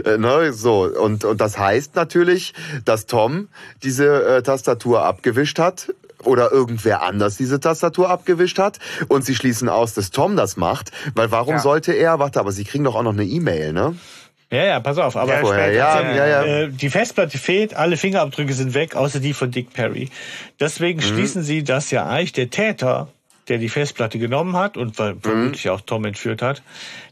Äh, 0.06 0.18
ne, 0.18 0.54
so 0.54 0.86
und 0.86 1.26
und 1.26 1.42
das 1.42 1.58
heißt 1.58 1.96
natürlich, 1.96 2.54
dass 2.86 3.06
Tom 3.06 3.50
diese 3.84 4.38
äh, 4.38 4.42
Tastatur 4.42 5.04
abgewischt 5.04 5.60
hat 5.60 5.94
oder 6.28 6.52
irgendwer 6.52 7.02
anders 7.02 7.38
diese 7.38 7.60
Tastatur 7.60 8.10
abgewischt 8.10 8.60
hat 8.60 8.80
und 9.08 9.26
sie 9.26 9.36
schließen 9.36 9.70
aus, 9.70 9.94
dass 9.94 10.12
Tom 10.12 10.36
das 10.36 10.58
macht, 10.58 10.92
weil 11.16 11.32
warum 11.32 11.56
ja. 11.56 11.60
sollte 11.60 11.94
er, 11.94 12.20
warte, 12.20 12.40
aber 12.40 12.52
sie 12.52 12.66
kriegen 12.66 12.84
doch 12.84 12.96
auch 12.96 13.04
noch 13.04 13.14
eine 13.14 13.26
E-Mail, 13.26 13.74
ne? 13.74 13.96
Ja, 14.50 14.64
ja, 14.64 14.80
pass 14.80 14.98
auf, 14.98 15.18
aber 15.18 15.42
ja, 15.44 15.68
ja, 15.68 16.16
ja, 16.16 16.26
ja. 16.26 16.44
Äh, 16.44 16.70
die 16.70 16.90
Festplatte 16.90 17.38
fehlt, 17.38 17.74
alle 17.74 17.98
Fingerabdrücke 17.98 18.54
sind 18.54 18.74
weg, 18.74 18.96
außer 18.96 19.20
die 19.20 19.34
von 19.34 19.52
Dick 19.52 19.74
Perry. 19.74 20.10
Deswegen 20.58 21.00
mhm. 21.00 21.04
schließen 21.04 21.44
sie, 21.44 21.64
dass 21.64 21.92
ja 21.92 22.08
eigentlich 22.08 22.32
der 22.32 22.50
Täter 22.50 23.10
der 23.50 23.58
die 23.58 23.70
Festplatte 23.70 24.20
genommen 24.20 24.56
hat 24.56 24.78
und 24.78 25.00
mhm. 25.00 25.22
vermutlich 25.22 25.66
mhm. 25.66 25.72
auch 25.72 25.82
Tom 25.82 26.06
entführt 26.06 26.42
hat, 26.42 26.62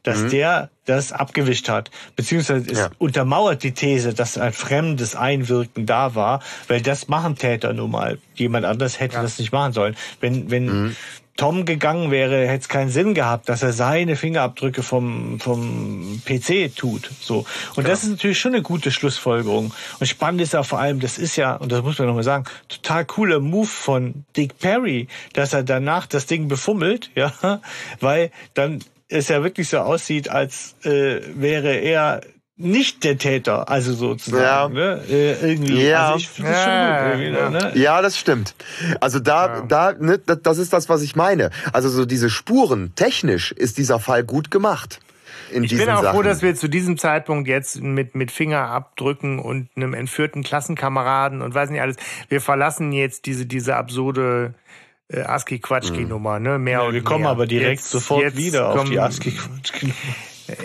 dass 0.04 0.20
mhm. 0.20 0.30
der 0.30 0.70
das 0.86 1.12
abgewischt 1.12 1.70
hat. 1.70 1.92
Beziehungsweise 2.16 2.70
es 2.72 2.78
ja. 2.78 2.90
untermauert 2.98 3.64
die 3.64 3.72
These, 3.72 4.14
dass 4.14 4.38
ein 4.38 4.54
fremdes 4.54 5.16
Einwirken 5.16 5.86
da 5.86 6.16
war, 6.16 6.42
weil 6.68 6.82
das 6.82 7.08
machen 7.08 7.36
Täter 7.36 7.74
nun 7.74 7.92
mal. 7.92 8.20
Jemand 8.36 8.66
anders 8.66 9.00
hätte 9.00 9.16
ja. 9.16 9.22
das 9.22 9.40
nicht 9.40 9.52
machen 9.52 9.74
sollen. 9.74 9.96
Wenn, 10.20 10.52
wenn, 10.52 10.66
mhm. 10.66 10.96
Tom 11.38 11.66
gegangen 11.66 12.12
wäre, 12.12 12.48
hätte 12.48 12.62
es 12.62 12.70
keinen 12.70 12.90
Sinn 12.90 13.14
gehabt, 13.14 13.50
dass 13.50 13.62
er 13.62 13.74
seine 13.74 14.16
Fingerabdrücke 14.16 14.84
vom, 14.84 15.40
vom 15.40 16.22
PC 16.26 16.74
tut. 16.74 17.12
So. 17.20 17.46
Und 17.76 17.84
ja. 17.84 17.90
das 17.90 18.04
ist 18.04 18.10
natürlich 18.10 18.40
schon 18.40 18.54
eine 18.54 18.62
gute 18.62 18.90
Schlussfolgerung. 18.92 19.74
Und 20.00 20.08
spannend 20.08 20.40
ist 20.42 20.54
ja 20.54 20.64
vor 20.64 20.80
allem, 20.80 21.02
das 21.02 21.18
ist 21.18 21.36
ja, 21.36 21.56
und 21.56 21.72
das 21.74 21.84
muss 21.84 22.00
man 22.00 22.08
nochmal 22.08 22.24
sagen, 22.24 22.46
total 22.70 23.04
cooler 23.04 23.42
Move 23.42 23.68
von 23.68 24.24
Dick 24.38 24.60
Perry, 24.60 25.10
dass 25.34 25.52
er 25.52 25.64
danach 25.64 26.06
das 26.08 26.26
Ding 26.26 26.48
befummelt, 26.48 27.12
ja, 27.16 27.62
weil 28.00 28.32
dann 28.54 28.80
es 29.10 29.28
ja 29.28 29.44
wirklich 29.44 29.70
so 29.70 29.80
aussieht, 29.80 30.30
als 30.30 30.76
äh, 30.84 31.22
wäre 31.36 31.76
er 31.76 32.22
nicht 32.58 33.04
der 33.04 33.18
Täter, 33.18 33.70
also 33.70 33.94
sozusagen. 33.94 34.76
Ja. 34.76 34.96
Ne? 34.96 35.02
Äh, 35.10 35.52
irgendwie. 35.52 35.88
Ja. 35.88 36.08
Also 36.08 36.20
ich 36.20 36.30
finde 36.30 36.52
das 36.52 36.66
ja. 36.66 37.12
schon 37.12 37.22
gut. 37.22 37.40
Ja. 37.40 37.50
Ne? 37.50 37.72
ja, 37.76 38.02
das 38.02 38.18
stimmt. 38.18 38.56
Also 39.02 39.20
da, 39.20 39.48
ja. 39.48 39.62
da, 39.62 39.94
ne, 39.94 40.20
das 40.20 40.58
ist 40.58 40.72
das, 40.72 40.88
was 40.88 41.02
ich 41.02 41.16
meine. 41.16 41.50
Also 41.74 41.90
so 41.90 42.06
diese 42.06 42.30
Spuren, 42.30 42.94
technisch 42.96 43.52
ist 43.52 43.78
dieser 43.78 44.00
Fall 44.00 44.24
gut 44.24 44.52
gemacht. 44.52 45.02
ich 45.52 45.70
bin 45.70 45.90
auch 45.90 46.02
Sachen. 46.02 46.16
froh, 46.16 46.24
dass 46.24 46.42
wir 46.42 46.56
zu 46.56 46.70
diesem 46.70 46.98
Zeitpunkt 46.98 47.50
jetzt 47.50 47.82
mit, 47.82 48.16
mit 48.16 48.32
Fingerabdrücken 48.32 49.40
und 49.40 49.68
einem 49.76 49.94
entführten 49.94 50.42
Klassenkameraden 50.42 51.42
und 51.42 51.54
weiß 51.54 51.70
nicht 51.72 51.82
alles, 51.82 51.98
wir 52.30 52.40
verlassen 52.40 52.94
jetzt 52.94 53.26
diese, 53.26 53.46
diese 53.46 53.76
absurde 53.76 54.54
äh, 55.10 55.20
ASCII-Quatschki-Nummer, 55.24 56.40
ne? 56.40 56.58
Mehr 56.58 56.84
ja, 56.84 56.94
wir 56.94 57.04
kommen 57.04 57.24
mehr. 57.24 57.32
aber 57.32 57.48
direkt 57.48 57.82
jetzt, 57.82 57.92
sofort 57.92 58.22
jetzt 58.22 58.38
wieder 58.38 58.70
auf 58.70 58.90
die 58.90 58.98
ASCII-Quatschki-Nummer. 58.98 59.96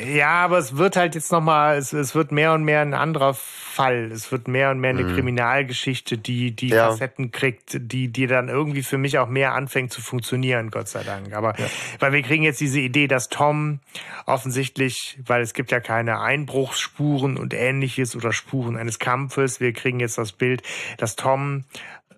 Ja, 0.05 0.44
aber 0.44 0.59
es 0.59 0.77
wird 0.77 0.97
halt 0.97 1.15
jetzt 1.15 1.32
nochmal, 1.32 1.77
es, 1.78 1.93
es 1.93 2.15
wird 2.15 2.32
mehr 2.32 2.52
und 2.52 2.65
mehr 2.65 2.81
ein 2.81 2.94
anderer 2.94 3.35
Fall. 3.35 4.11
Es 4.12 4.31
wird 4.31 4.48
mehr 4.48 4.70
und 4.70 4.81
mehr 4.81 4.90
eine 4.90 5.05
mhm. 5.05 5.15
Kriminalgeschichte, 5.15 6.19
die 6.19 6.51
die 6.51 6.69
ja. 6.69 6.89
Facetten 6.89 7.31
kriegt, 7.31 7.78
die, 7.81 8.09
die 8.09 8.27
dann 8.27 8.48
irgendwie 8.48 8.82
für 8.82 8.98
mich 8.98 9.19
auch 9.19 9.28
mehr 9.28 9.55
anfängt 9.55 9.93
zu 9.93 10.02
funktionieren, 10.02 10.70
Gott 10.70 10.89
sei 10.89 11.02
Dank. 11.02 11.32
Aber 11.35 11.59
ja. 11.59 11.66
weil 11.98 12.12
wir 12.12 12.23
kriegen 12.23 12.43
jetzt 12.43 12.61
diese 12.61 12.81
Idee, 12.81 13.07
dass 13.07 13.28
Tom 13.28 13.81
offensichtlich, 14.27 15.19
weil 15.24 15.43
es 15.43 15.55
gibt 15.55 15.70
ja 15.70 15.81
keine 15.81 16.20
Einbruchsspuren 16.20 17.36
und 17.36 17.55
ähnliches 17.55 18.15
oder 18.16 18.32
Spuren 18.32 18.77
eines 18.77 18.98
Kampfes, 18.98 19.61
wir 19.61 19.73
kriegen 19.73 20.01
jetzt 20.01 20.19
das 20.19 20.32
Bild, 20.32 20.62
dass 20.98 21.16
Tom 21.16 21.65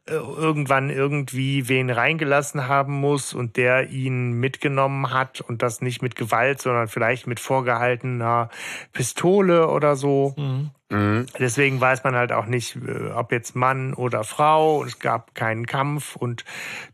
irgendwann 0.07 0.91
irgendwie 0.91 1.69
wen 1.69 1.89
reingelassen 1.89 2.67
haben 2.67 2.93
muss 2.95 3.35
und 3.35 3.57
der 3.57 3.91
ihn 3.91 4.33
mitgenommen 4.33 5.13
hat 5.13 5.41
und 5.41 5.63
das 5.63 5.81
nicht 5.81 6.03
mit 6.03 6.17
Gewalt, 6.17 6.61
sondern 6.61 6.89
vielleicht 6.89 7.29
mit 7.29 7.39
vorgehaltener 7.39 8.51
Pistole 8.93 9.69
oder 9.69 9.95
so. 9.95 10.35
Mhm. 10.37 10.71
Mhm. 10.91 11.27
Deswegen 11.39 11.81
weiß 11.81 12.03
man 12.03 12.17
halt 12.17 12.33
auch 12.33 12.47
nicht, 12.47 12.77
äh, 12.77 13.11
ob 13.11 13.31
jetzt 13.31 13.55
Mann 13.55 13.95
oder 13.95 14.25
Frau. 14.25 14.85
Es 14.85 14.99
gab 14.99 15.37
keinen 15.37 15.67
Kampf 15.67 16.17
und 16.17 16.45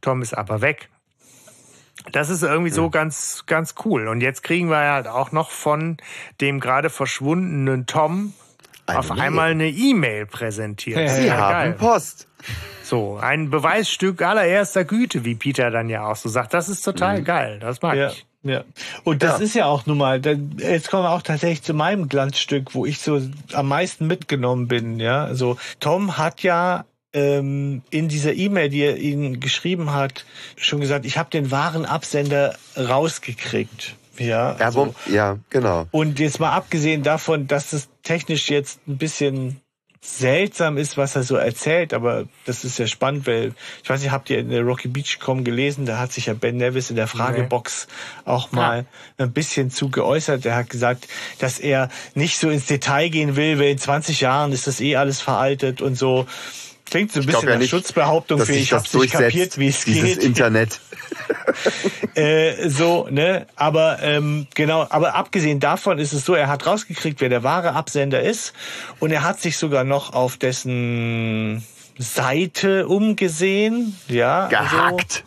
Tom 0.02 0.20
ist 0.20 0.36
aber 0.36 0.60
weg. 0.60 0.90
Das 2.12 2.30
ist 2.30 2.42
irgendwie 2.42 2.70
so 2.70 2.90
ganz, 2.90 3.44
ganz 3.46 3.74
cool. 3.84 4.06
Und 4.06 4.20
jetzt 4.20 4.42
kriegen 4.42 4.70
wir 4.70 4.76
halt 4.78 5.08
auch 5.08 5.32
noch 5.32 5.50
von 5.50 5.96
dem 6.40 6.60
gerade 6.60 6.90
verschwundenen 6.90 7.86
Tom 7.86 8.34
eine 8.86 8.98
auf 8.98 9.10
einmal 9.10 9.50
eine 9.50 9.68
E-Mail 9.68 10.26
präsentiert. 10.26 11.10
Sie 11.10 11.26
ja, 11.26 11.36
haben 11.36 11.52
geil. 11.52 11.72
Post. 11.72 12.28
So, 12.88 13.18
ein 13.20 13.50
Beweisstück 13.50 14.22
allererster 14.22 14.82
Güte, 14.82 15.26
wie 15.26 15.34
Peter 15.34 15.70
dann 15.70 15.90
ja 15.90 16.06
auch 16.06 16.16
so 16.16 16.30
sagt. 16.30 16.54
Das 16.54 16.70
ist 16.70 16.80
total 16.80 17.20
mhm. 17.20 17.24
geil. 17.24 17.58
Das 17.60 17.82
mag 17.82 17.96
ja. 17.98 18.08
ich. 18.08 18.24
Ja. 18.42 18.64
Und 19.04 19.22
das 19.22 19.40
ja. 19.40 19.44
ist 19.44 19.54
ja 19.54 19.66
auch 19.66 19.84
nun 19.84 19.98
mal, 19.98 20.22
jetzt 20.56 20.88
kommen 20.88 21.02
wir 21.02 21.10
auch 21.10 21.20
tatsächlich 21.20 21.62
zu 21.62 21.74
meinem 21.74 22.08
Glanzstück, 22.08 22.74
wo 22.74 22.86
ich 22.86 23.00
so 23.00 23.20
am 23.52 23.68
meisten 23.68 24.06
mitgenommen 24.06 24.68
bin, 24.68 25.00
ja. 25.00 25.22
Also 25.24 25.58
Tom 25.80 26.16
hat 26.16 26.42
ja 26.42 26.86
ähm, 27.12 27.82
in 27.90 28.08
dieser 28.08 28.32
E-Mail, 28.32 28.70
die 28.70 28.80
er 28.80 28.96
Ihnen 28.96 29.38
geschrieben 29.38 29.92
hat, 29.92 30.24
schon 30.56 30.80
gesagt, 30.80 31.04
ich 31.04 31.18
habe 31.18 31.28
den 31.28 31.50
wahren 31.50 31.84
Absender 31.84 32.56
rausgekriegt. 32.74 33.96
Ja, 34.16 34.54
also, 34.54 34.94
ja, 35.12 35.36
genau. 35.50 35.86
Und 35.90 36.18
jetzt 36.20 36.40
mal 36.40 36.52
abgesehen 36.52 37.02
davon, 37.02 37.48
dass 37.48 37.74
es 37.74 37.90
technisch 38.02 38.48
jetzt 38.48 38.80
ein 38.88 38.96
bisschen 38.96 39.60
seltsam 40.00 40.78
ist, 40.78 40.96
was 40.96 41.16
er 41.16 41.22
so 41.24 41.36
erzählt, 41.36 41.92
aber 41.92 42.26
das 42.44 42.64
ist 42.64 42.78
ja 42.78 42.86
spannend, 42.86 43.26
weil 43.26 43.54
ich 43.82 43.90
weiß 43.90 44.00
nicht, 44.00 44.12
habt 44.12 44.30
ihr 44.30 44.38
in 44.38 44.50
der 44.50 44.62
Rocky 44.62 44.88
Beach.com 44.88 45.44
gelesen, 45.44 45.86
da 45.86 45.98
hat 45.98 46.12
sich 46.12 46.26
ja 46.26 46.34
Ben 46.34 46.56
Nevis 46.56 46.90
in 46.90 46.96
der 46.96 47.08
Fragebox 47.08 47.88
nee. 47.88 48.32
auch 48.32 48.52
mal 48.52 48.86
ja. 49.18 49.24
ein 49.24 49.32
bisschen 49.32 49.70
zu 49.70 49.90
geäußert. 49.90 50.46
Er 50.46 50.56
hat 50.56 50.70
gesagt, 50.70 51.08
dass 51.40 51.58
er 51.58 51.88
nicht 52.14 52.38
so 52.38 52.48
ins 52.48 52.66
Detail 52.66 53.08
gehen 53.08 53.36
will, 53.36 53.58
weil 53.58 53.70
in 53.70 53.78
20 53.78 54.20
Jahren 54.20 54.52
ist 54.52 54.66
das 54.66 54.80
eh 54.80 54.96
alles 54.96 55.20
veraltet 55.20 55.82
und 55.82 55.96
so. 55.96 56.26
Klingt 56.90 57.12
so 57.12 57.20
ein 57.20 57.26
bisschen 57.26 57.48
ja 57.48 57.54
nach 57.54 57.60
nicht, 57.60 57.70
Schutzbehauptung 57.70 58.40
für 58.40 58.52
ich 58.52 58.72
hab's 58.72 58.94
nicht 58.94 59.12
kapiert, 59.12 59.58
wie 59.58 59.68
es 59.68 59.84
geht. 59.84 60.22
Internet. 60.22 60.80
äh, 62.14 62.68
so, 62.68 63.08
ne? 63.10 63.46
Aber 63.56 64.02
ähm, 64.02 64.46
genau, 64.54 64.86
aber 64.88 65.14
abgesehen 65.14 65.60
davon 65.60 65.98
ist 65.98 66.12
es 66.12 66.24
so, 66.24 66.34
er 66.34 66.48
hat 66.48 66.66
rausgekriegt, 66.66 67.20
wer 67.20 67.28
der 67.28 67.42
wahre 67.42 67.74
Absender 67.74 68.22
ist 68.22 68.52
und 69.00 69.10
er 69.10 69.22
hat 69.22 69.40
sich 69.40 69.56
sogar 69.56 69.84
noch 69.84 70.12
auf 70.12 70.36
dessen 70.36 71.64
Seite 71.98 72.86
umgesehen, 72.86 73.98
ja. 74.08 74.46
Gehackt. 74.46 75.24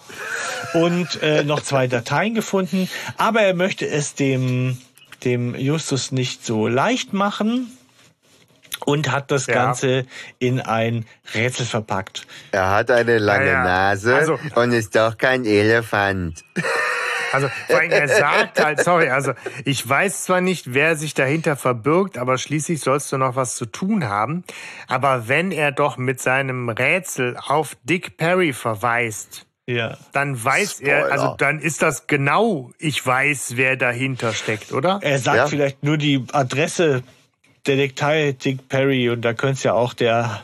und 0.73 1.21
äh, 1.21 1.43
noch 1.43 1.61
zwei 1.61 1.87
Dateien 1.87 2.33
gefunden. 2.33 2.89
Aber 3.17 3.41
er 3.41 3.53
möchte 3.53 3.85
es 3.87 4.15
dem, 4.15 4.77
dem 5.23 5.53
Justus 5.55 6.11
nicht 6.11 6.45
so 6.45 6.67
leicht 6.67 7.13
machen 7.13 7.71
und 8.85 9.11
hat 9.11 9.31
das 9.31 9.47
ja. 9.47 9.53
Ganze 9.53 10.05
in 10.39 10.59
ein 10.59 11.05
Rätsel 11.33 11.65
verpackt. 11.65 12.25
Er 12.51 12.69
hat 12.69 12.91
eine 12.91 13.17
lange 13.17 13.45
ja, 13.45 13.51
ja. 13.51 13.63
Nase 13.63 14.15
also, 14.15 14.39
und 14.55 14.71
ist 14.73 14.95
doch 14.95 15.17
kein 15.17 15.45
Elefant. 15.45 16.43
Also 17.31 17.49
vor 17.67 17.79
allem 17.79 17.91
er 17.91 18.07
sagt 18.07 18.63
halt, 18.63 18.83
sorry, 18.83 19.09
also 19.09 19.33
ich 19.63 19.87
weiß 19.87 20.23
zwar 20.23 20.41
nicht, 20.41 20.73
wer 20.73 20.95
sich 20.95 21.13
dahinter 21.13 21.55
verbirgt, 21.55 22.17
aber 22.17 22.37
schließlich 22.37 22.81
sollst 22.81 23.11
du 23.11 23.17
noch 23.17 23.35
was 23.35 23.55
zu 23.55 23.65
tun 23.65 24.07
haben. 24.07 24.43
Aber 24.87 25.27
wenn 25.27 25.51
er 25.51 25.71
doch 25.71 25.97
mit 25.97 26.19
seinem 26.19 26.69
Rätsel 26.69 27.37
auf 27.37 27.77
Dick 27.83 28.17
Perry 28.17 28.53
verweist, 28.53 29.45
ja. 29.65 29.97
dann 30.11 30.43
weiß 30.43 30.77
Spoiler. 30.77 30.91
er, 30.91 31.11
also 31.11 31.35
dann 31.37 31.59
ist 31.59 31.81
das 31.81 32.07
genau, 32.07 32.71
ich 32.77 33.05
weiß, 33.05 33.53
wer 33.55 33.77
dahinter 33.77 34.33
steckt, 34.33 34.73
oder? 34.73 34.99
Er 35.01 35.19
sagt 35.19 35.37
ja. 35.37 35.47
vielleicht 35.47 35.83
nur 35.83 35.97
die 35.97 36.25
Adresse 36.33 37.03
Detektiv 37.67 38.37
Dick 38.39 38.69
Perry 38.69 39.09
und 39.09 39.21
da 39.21 39.33
könnte 39.33 39.53
es 39.53 39.63
ja 39.63 39.73
auch 39.73 39.93
der 39.93 40.41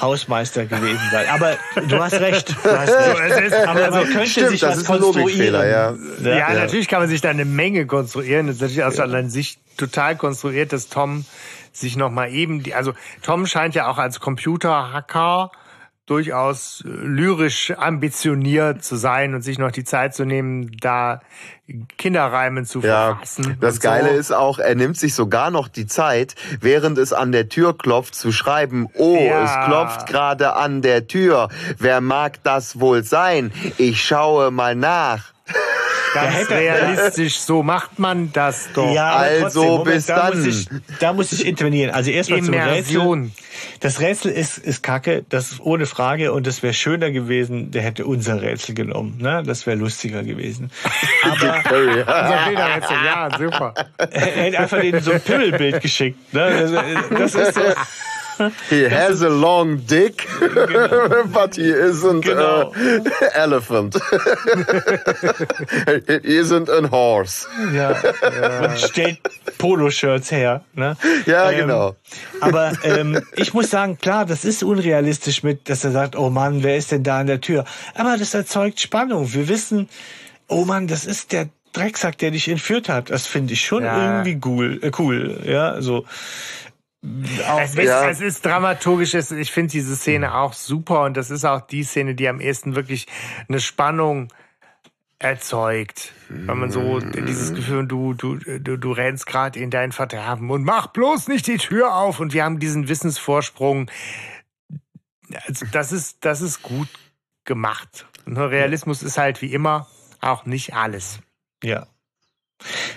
Hausmeister 0.00 0.66
gewesen 0.66 1.00
sein. 1.12 1.26
Aber 1.28 1.56
du 1.88 2.02
hast 2.02 2.14
recht. 2.14 2.50
Du 2.50 2.70
hast 2.70 2.90
recht. 3.40 3.54
Aber 3.54 3.90
man 3.90 4.04
könnte 4.04 4.26
Stimmt, 4.26 4.50
sich 4.50 4.62
was 4.62 4.84
konstruieren. 4.84 5.54
Ja. 5.54 5.94
Ja, 6.20 6.36
ja. 6.36 6.54
natürlich 6.54 6.88
kann 6.88 7.00
man 7.00 7.08
sich 7.08 7.20
da 7.20 7.30
eine 7.30 7.44
Menge 7.44 7.86
konstruieren. 7.86 8.48
Das 8.48 8.56
ist 8.56 8.62
natürlich 8.62 8.84
aus 8.84 8.96
ja. 8.96 9.28
Sicht 9.28 9.60
total 9.76 10.16
konstruiert, 10.16 10.72
dass 10.72 10.88
Tom 10.88 11.24
sich 11.72 11.96
noch 11.96 12.10
mal 12.10 12.32
eben, 12.32 12.62
die, 12.62 12.74
also 12.74 12.92
Tom 13.22 13.46
scheint 13.46 13.74
ja 13.74 13.88
auch 13.88 13.98
als 13.98 14.20
Computerhacker 14.20 15.50
durchaus 16.06 16.84
äh, 16.84 16.88
lyrisch 16.88 17.72
ambitioniert 17.76 18.84
zu 18.84 18.96
sein 18.96 19.34
und 19.34 19.42
sich 19.42 19.58
noch 19.58 19.72
die 19.72 19.84
Zeit 19.84 20.14
zu 20.14 20.24
nehmen, 20.24 20.76
da 20.80 21.20
Kinderreimen 21.96 22.66
zu 22.66 22.82
verfassen. 22.82 23.44
Ja, 23.44 23.56
das 23.58 23.80
Geile 23.80 24.10
so. 24.10 24.18
ist 24.18 24.32
auch, 24.32 24.58
er 24.58 24.74
nimmt 24.74 24.98
sich 24.98 25.14
sogar 25.14 25.50
noch 25.50 25.68
die 25.68 25.86
Zeit, 25.86 26.34
während 26.60 26.98
es 26.98 27.12
an 27.12 27.32
der 27.32 27.48
Tür 27.48 27.76
klopft, 27.76 28.14
zu 28.14 28.32
schreiben, 28.32 28.88
oh, 28.94 29.16
ja. 29.16 29.44
es 29.44 29.66
klopft 29.66 30.06
gerade 30.06 30.56
an 30.56 30.82
der 30.82 31.06
Tür. 31.06 31.48
Wer 31.78 32.00
mag 32.00 32.42
das 32.42 32.80
wohl 32.80 33.02
sein? 33.02 33.50
Ich 33.78 34.02
schaue 34.02 34.50
mal 34.50 34.74
nach. 34.74 35.32
Ganz 36.14 36.50
realistisch, 36.50 37.38
so 37.38 37.62
macht 37.62 37.98
man 37.98 38.32
das 38.32 38.68
doch. 38.74 38.92
Ja, 38.94 39.12
also 39.12 39.62
Moment, 39.62 39.84
bis 39.84 40.06
da 40.06 40.30
dann. 40.30 40.38
Muss 40.38 40.46
ich, 40.46 40.68
da 41.00 41.12
muss 41.12 41.32
ich 41.32 41.46
intervenieren. 41.46 41.90
Also 41.90 42.10
erstmal 42.10 42.42
zum 42.42 42.54
Rätsel. 42.54 43.30
Das 43.80 44.00
Rätsel 44.00 44.32
ist, 44.32 44.58
ist 44.58 44.82
kacke, 44.82 45.24
das 45.28 45.52
ist 45.52 45.60
ohne 45.60 45.86
Frage 45.86 46.32
und 46.32 46.46
es 46.46 46.62
wäre 46.62 46.74
schöner 46.74 47.10
gewesen, 47.10 47.70
der 47.70 47.82
hätte 47.82 48.06
unser 48.06 48.42
Rätsel 48.42 48.74
genommen. 48.74 49.18
Ne? 49.20 49.42
Das 49.44 49.66
wäre 49.66 49.76
lustiger 49.76 50.22
gewesen. 50.22 50.70
Aber 51.22 51.32
unser 51.32 51.52
Bilderrätsel, 52.46 52.96
ja, 53.04 53.28
super. 53.36 53.74
Er 53.98 54.20
hätte 54.20 54.58
einfach 54.58 54.80
den 54.80 55.00
so 55.00 55.12
ein 55.12 55.20
Pimmelbild 55.20 55.80
geschickt. 55.80 56.32
Ne? 56.32 56.70
Das, 57.10 57.32
das 57.32 57.48
ist 57.48 57.54
so, 57.54 57.60
he 58.70 58.88
has 58.88 59.22
a 59.22 59.28
long 59.28 59.78
dick, 59.86 60.26
genau. 60.40 61.24
but 61.32 61.56
he 61.56 61.70
isn't 61.70 62.24
genau. 62.24 62.72
an 62.74 63.06
elephant. 63.34 63.94
he 66.06 66.36
isn't 66.38 66.68
a 66.68 66.88
horse. 66.88 67.46
Ja, 67.72 67.92
ja. 68.22 68.60
und 68.64 68.78
stellt 68.78 69.18
Poloshirts 69.58 70.30
her. 70.30 70.64
Ne? 70.74 70.96
Ja, 71.26 71.50
ähm, 71.50 71.58
genau. 71.58 71.96
Aber 72.40 72.72
ähm, 72.82 73.20
ich 73.36 73.54
muss 73.54 73.70
sagen, 73.70 73.98
klar, 73.98 74.26
das 74.26 74.44
ist 74.44 74.62
unrealistisch 74.62 75.42
mit, 75.42 75.68
dass 75.68 75.84
er 75.84 75.92
sagt, 75.92 76.16
oh 76.16 76.30
Mann, 76.30 76.62
wer 76.62 76.76
ist 76.76 76.92
denn 76.92 77.02
da 77.02 77.20
an 77.20 77.26
der 77.26 77.40
Tür? 77.40 77.64
Aber 77.94 78.16
das 78.16 78.34
erzeugt 78.34 78.80
Spannung. 78.80 79.32
Wir 79.32 79.48
wissen, 79.48 79.88
oh 80.48 80.64
Mann, 80.64 80.86
das 80.86 81.04
ist 81.04 81.32
der 81.32 81.48
Drecksack, 81.72 82.18
der 82.18 82.30
dich 82.30 82.48
entführt 82.48 82.88
hat. 82.88 83.10
Das 83.10 83.26
finde 83.26 83.52
ich 83.52 83.64
schon 83.64 83.84
ja. 83.84 84.22
irgendwie 84.24 84.40
cool, 84.44 84.78
äh, 84.82 84.90
cool. 84.98 85.40
Ja, 85.44 85.82
so. 85.82 86.04
Es 87.60 87.74
ist, 87.74 87.84
ja. 87.84 88.08
es 88.08 88.20
ist 88.20 88.46
dramaturgisch, 88.46 89.14
ich 89.14 89.52
finde 89.52 89.72
diese 89.72 89.94
Szene 89.94 90.34
auch 90.34 90.54
super 90.54 91.02
und 91.02 91.16
das 91.16 91.30
ist 91.30 91.44
auch 91.44 91.60
die 91.60 91.82
Szene, 91.82 92.14
die 92.14 92.28
am 92.28 92.40
ehesten 92.40 92.74
wirklich 92.74 93.06
eine 93.46 93.60
Spannung 93.60 94.28
erzeugt. 95.18 96.12
Wenn 96.28 96.58
man 96.58 96.70
so 96.70 97.00
dieses 97.00 97.54
Gefühl, 97.54 97.86
du, 97.86 98.14
du, 98.14 98.36
du, 98.36 98.78
du 98.78 98.92
rennst 98.92 99.26
gerade 99.26 99.58
in 99.58 99.70
dein 99.70 99.92
Verderben 99.92 100.50
und 100.50 100.64
mach 100.64 100.88
bloß 100.88 101.28
nicht 101.28 101.46
die 101.46 101.58
Tür 101.58 101.94
auf 101.94 102.20
und 102.20 102.32
wir 102.32 102.44
haben 102.44 102.58
diesen 102.58 102.88
Wissensvorsprung. 102.88 103.90
Also 105.46 105.66
das 105.72 105.92
ist, 105.92 106.24
das 106.24 106.40
ist 106.40 106.62
gut 106.62 106.88
gemacht. 107.44 108.06
Und 108.24 108.38
Realismus 108.38 109.02
ist 109.02 109.18
halt 109.18 109.42
wie 109.42 109.52
immer 109.52 109.88
auch 110.20 110.46
nicht 110.46 110.74
alles. 110.74 111.20
Ja. 111.62 111.86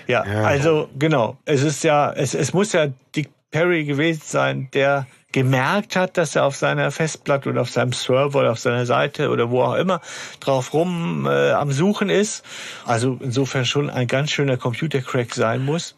Ja, 0.06 0.24
ja, 0.24 0.42
also 0.44 0.88
genau. 0.98 1.36
Es 1.44 1.62
ist 1.62 1.84
ja, 1.84 2.12
es, 2.12 2.32
es 2.32 2.54
muss 2.54 2.72
ja 2.72 2.88
die 3.14 3.28
Perry 3.50 3.84
gewesen 3.84 4.22
sein, 4.24 4.68
der 4.72 5.06
gemerkt 5.32 5.94
hat, 5.94 6.16
dass 6.16 6.36
er 6.36 6.44
auf 6.44 6.56
seiner 6.56 6.90
Festplatte 6.90 7.50
oder 7.50 7.60
auf 7.60 7.70
seinem 7.70 7.92
Server 7.92 8.40
oder 8.40 8.52
auf 8.52 8.58
seiner 8.58 8.86
Seite 8.86 9.30
oder 9.30 9.50
wo 9.50 9.62
auch 9.62 9.74
immer 9.74 10.00
drauf 10.40 10.72
rum 10.72 11.26
äh, 11.26 11.50
am 11.50 11.70
Suchen 11.70 12.08
ist. 12.08 12.44
Also 12.86 13.18
insofern 13.20 13.64
schon 13.66 13.90
ein 13.90 14.06
ganz 14.06 14.30
schöner 14.30 14.56
Computercrack 14.56 15.34
sein 15.34 15.64
muss. 15.64 15.94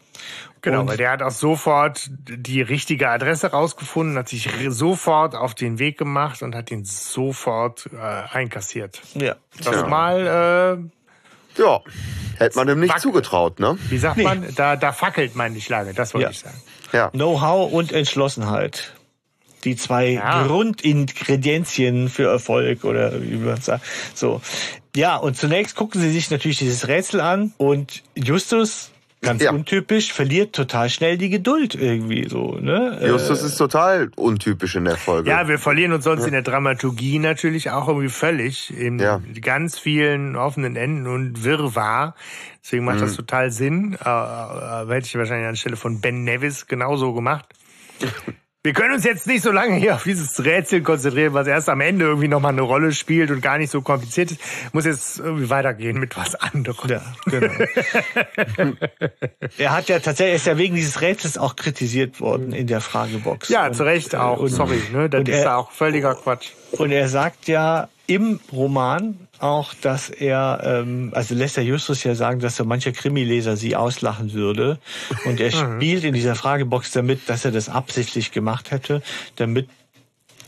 Genau, 0.61 0.81
und 0.81 0.89
weil 0.89 0.97
der 0.97 1.11
hat 1.11 1.23
auch 1.23 1.31
sofort 1.31 2.09
die 2.11 2.61
richtige 2.61 3.09
Adresse 3.09 3.47
rausgefunden, 3.47 4.15
hat 4.17 4.29
sich 4.29 4.47
sofort 4.67 5.33
auf 5.33 5.55
den 5.55 5.79
Weg 5.79 5.97
gemacht 5.97 6.43
und 6.43 6.53
hat 6.53 6.69
ihn 6.69 6.85
sofort 6.85 7.89
äh, 7.91 7.97
einkassiert. 7.97 9.01
Ja. 9.15 9.37
Das 9.63 9.75
ja. 9.75 9.87
mal 9.87 10.81
äh, 11.57 11.61
ja, 11.61 11.81
hätte 12.37 12.57
man 12.57 12.69
ihm 12.69 12.79
nicht 12.79 12.99
zugetraut, 12.99 13.59
ne? 13.59 13.77
Wie 13.89 13.97
sagt 13.97 14.17
nee. 14.17 14.23
man? 14.23 14.53
Da, 14.55 14.75
da 14.75 14.91
fackelt 14.91 15.35
man 15.35 15.53
nicht 15.53 15.69
lange, 15.69 15.93
das 15.93 16.13
wollte 16.13 16.25
ja. 16.25 16.31
ich 16.31 16.39
sagen. 16.39 16.61
Ja. 16.91 17.09
Know-how 17.09 17.71
und 17.71 17.91
Entschlossenheit. 17.91 18.93
Die 19.63 19.75
zwei 19.75 20.13
ja. 20.13 20.47
Grundingredienzien 20.47 22.09
für 22.09 22.27
Erfolg 22.27 22.83
oder 22.83 23.21
wie 23.21 23.35
man 23.35 23.61
sagt. 23.61 23.85
So. 24.15 24.41
Ja, 24.95 25.17
und 25.17 25.37
zunächst 25.37 25.75
gucken 25.75 26.01
sie 26.01 26.11
sich 26.11 26.31
natürlich 26.31 26.57
dieses 26.57 26.87
Rätsel 26.87 27.21
an 27.21 27.53
und 27.57 28.01
Justus 28.15 28.91
ganz 29.21 29.43
ja. 29.43 29.51
untypisch, 29.51 30.11
verliert 30.11 30.53
total 30.53 30.89
schnell 30.89 31.17
die 31.17 31.29
Geduld 31.29 31.75
irgendwie 31.75 32.27
so. 32.27 32.57
Ne? 32.59 32.99
Justus 33.05 33.43
äh, 33.43 33.45
ist 33.45 33.57
total 33.57 34.09
untypisch 34.15 34.75
in 34.75 34.85
der 34.85 34.97
Folge. 34.97 35.29
Ja, 35.29 35.47
wir 35.47 35.59
verlieren 35.59 35.93
uns 35.93 36.03
sonst 36.03 36.21
ja. 36.21 36.27
in 36.27 36.33
der 36.33 36.41
Dramaturgie 36.41 37.19
natürlich 37.19 37.69
auch 37.69 37.87
irgendwie 37.87 38.09
völlig 38.09 38.75
in 38.75 38.99
ja. 38.99 39.21
ganz 39.41 39.77
vielen 39.77 40.35
offenen 40.35 40.75
Enden 40.75 41.07
und 41.07 41.43
Wirrwarr. 41.43 42.15
Deswegen 42.63 42.85
macht 42.85 42.97
mhm. 42.97 43.01
das 43.01 43.15
total 43.15 43.51
Sinn. 43.51 43.97
Äh, 44.03 44.09
äh, 44.09 44.87
hätte 44.87 45.07
ich 45.07 45.15
wahrscheinlich 45.17 45.47
anstelle 45.47 45.77
von 45.77 46.01
Ben 46.01 46.23
Nevis 46.23 46.67
genauso 46.67 47.13
gemacht. 47.13 47.47
Wir 48.63 48.73
können 48.73 48.93
uns 48.93 49.03
jetzt 49.05 49.25
nicht 49.25 49.41
so 49.41 49.51
lange 49.51 49.73
hier 49.77 49.95
auf 49.95 50.03
dieses 50.03 50.45
Rätsel 50.45 50.83
konzentrieren, 50.83 51.33
was 51.33 51.47
erst 51.47 51.67
am 51.67 51.81
Ende 51.81 52.05
irgendwie 52.05 52.27
nochmal 52.27 52.51
eine 52.51 52.61
Rolle 52.61 52.91
spielt 52.91 53.31
und 53.31 53.41
gar 53.41 53.57
nicht 53.57 53.71
so 53.71 53.81
kompliziert 53.81 54.29
ist. 54.29 54.39
Muss 54.71 54.85
jetzt 54.85 55.17
irgendwie 55.17 55.49
weitergehen 55.49 55.99
mit 55.99 56.15
was 56.15 56.35
anderem. 56.35 56.87
Ja, 56.87 57.01
genau. 57.25 57.53
er 59.57 59.71
hat 59.71 59.89
ja 59.89 59.97
tatsächlich, 59.97 60.35
ist 60.35 60.45
ja 60.45 60.59
wegen 60.59 60.75
dieses 60.75 61.01
Rätsels 61.01 61.39
auch 61.39 61.55
kritisiert 61.55 62.21
worden 62.21 62.53
in 62.53 62.67
der 62.67 62.81
Fragebox. 62.81 63.49
Ja, 63.49 63.65
und, 63.65 63.73
zu 63.73 63.83
Recht 63.83 64.13
auch. 64.13 64.37
Und, 64.37 64.49
Sorry, 64.49 64.79
ne? 64.93 65.09
Das 65.09 65.21
ist 65.27 65.29
er, 65.29 65.57
auch 65.57 65.71
völliger 65.71 66.13
Quatsch. 66.13 66.51
Und 66.73 66.91
er 66.91 67.09
sagt 67.09 67.47
ja 67.47 67.89
im 68.05 68.39
Roman, 68.51 69.27
auch, 69.41 69.73
dass 69.73 70.09
er, 70.09 70.61
ähm, 70.63 71.11
also 71.13 71.35
lässt 71.35 71.57
der 71.57 71.63
Justus 71.63 72.03
ja 72.03 72.15
sagen, 72.15 72.39
dass 72.39 72.55
so 72.55 72.65
mancher 72.65 72.91
Krimileser 72.91 73.57
sie 73.57 73.75
auslachen 73.75 74.33
würde. 74.33 74.79
Und 75.25 75.39
er 75.39 75.55
mhm. 75.55 75.77
spielt 75.77 76.03
in 76.03 76.13
dieser 76.13 76.35
Fragebox 76.35 76.91
damit, 76.91 77.27
dass 77.27 77.45
er 77.45 77.51
das 77.51 77.69
absichtlich 77.69 78.31
gemacht 78.31 78.71
hätte, 78.71 79.01
damit 79.35 79.67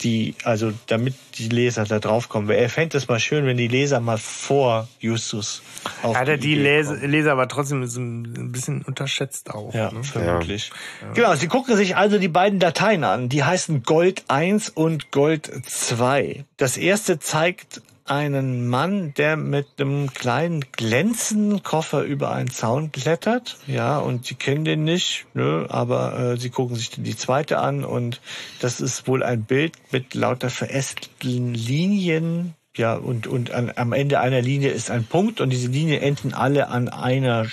die, 0.03 0.35
also 0.43 0.73
damit 0.87 1.15
die 1.37 1.49
Leser 1.49 1.85
da 1.85 1.99
drauf 1.99 2.29
kommen. 2.29 2.49
Er 2.49 2.69
fände 2.69 2.97
es 2.97 3.07
mal 3.07 3.19
schön, 3.19 3.45
wenn 3.45 3.57
die 3.57 3.67
Leser 3.67 3.99
mal 3.99 4.17
vor 4.17 4.87
Justus 4.99 5.61
auf 6.01 6.17
Hat 6.17 6.27
er 6.27 6.37
die, 6.37 6.55
die 6.55 6.55
Leser, 6.55 6.95
Leser 6.95 7.31
aber 7.31 7.47
trotzdem 7.47 7.83
ein 7.83 8.51
bisschen 8.51 8.81
unterschätzt 8.83 9.51
auch. 9.51 9.73
Ja, 9.73 9.91
ne? 9.91 10.03
vermutlich. 10.03 10.71
Ja. 11.01 11.13
Genau, 11.13 11.35
sie 11.35 11.47
gucken 11.47 11.75
sich 11.77 11.95
also 11.95 12.19
die 12.19 12.27
beiden 12.27 12.59
Dateien 12.59 13.03
an. 13.03 13.29
Die 13.29 13.43
heißen 13.43 13.83
Gold 13.83 14.25
1 14.27 14.69
und 14.69 15.11
Gold 15.11 15.51
2. 15.65 16.45
Das 16.57 16.77
erste 16.77 17.19
zeigt 17.19 17.81
einen 18.05 18.67
Mann, 18.67 19.13
der 19.13 19.37
mit 19.37 19.67
einem 19.77 20.13
kleinen 20.13 20.61
glänzenden 20.71 21.63
Koffer 21.63 22.03
über 22.03 22.31
einen 22.31 22.49
Zaun 22.49 22.91
klettert. 22.91 23.57
Ja, 23.67 23.99
und 23.99 24.25
sie 24.25 24.35
kennen 24.35 24.65
den 24.65 24.83
nicht, 24.83 25.25
ne, 25.33 25.67
aber 25.69 26.17
äh, 26.19 26.37
sie 26.37 26.49
gucken 26.49 26.75
sich 26.75 26.89
die 26.91 27.15
zweite 27.15 27.59
an 27.59 27.83
und 27.85 28.21
das 28.59 28.81
ist 28.81 29.07
wohl 29.07 29.23
ein 29.23 29.43
Bild 29.43 29.73
mit 29.91 30.13
lauter 30.13 30.49
verästelten 30.49 31.53
Linien. 31.53 32.55
Ja, 32.75 32.95
und, 32.95 33.27
und 33.27 33.51
an, 33.51 33.71
am 33.75 33.93
Ende 33.93 34.19
einer 34.19 34.41
Linie 34.41 34.71
ist 34.71 34.89
ein 34.89 35.05
Punkt 35.05 35.41
und 35.41 35.51
diese 35.51 35.67
Linien 35.67 36.01
enden 36.01 36.33
alle 36.33 36.69
an 36.69 36.89
einer, 36.89 37.47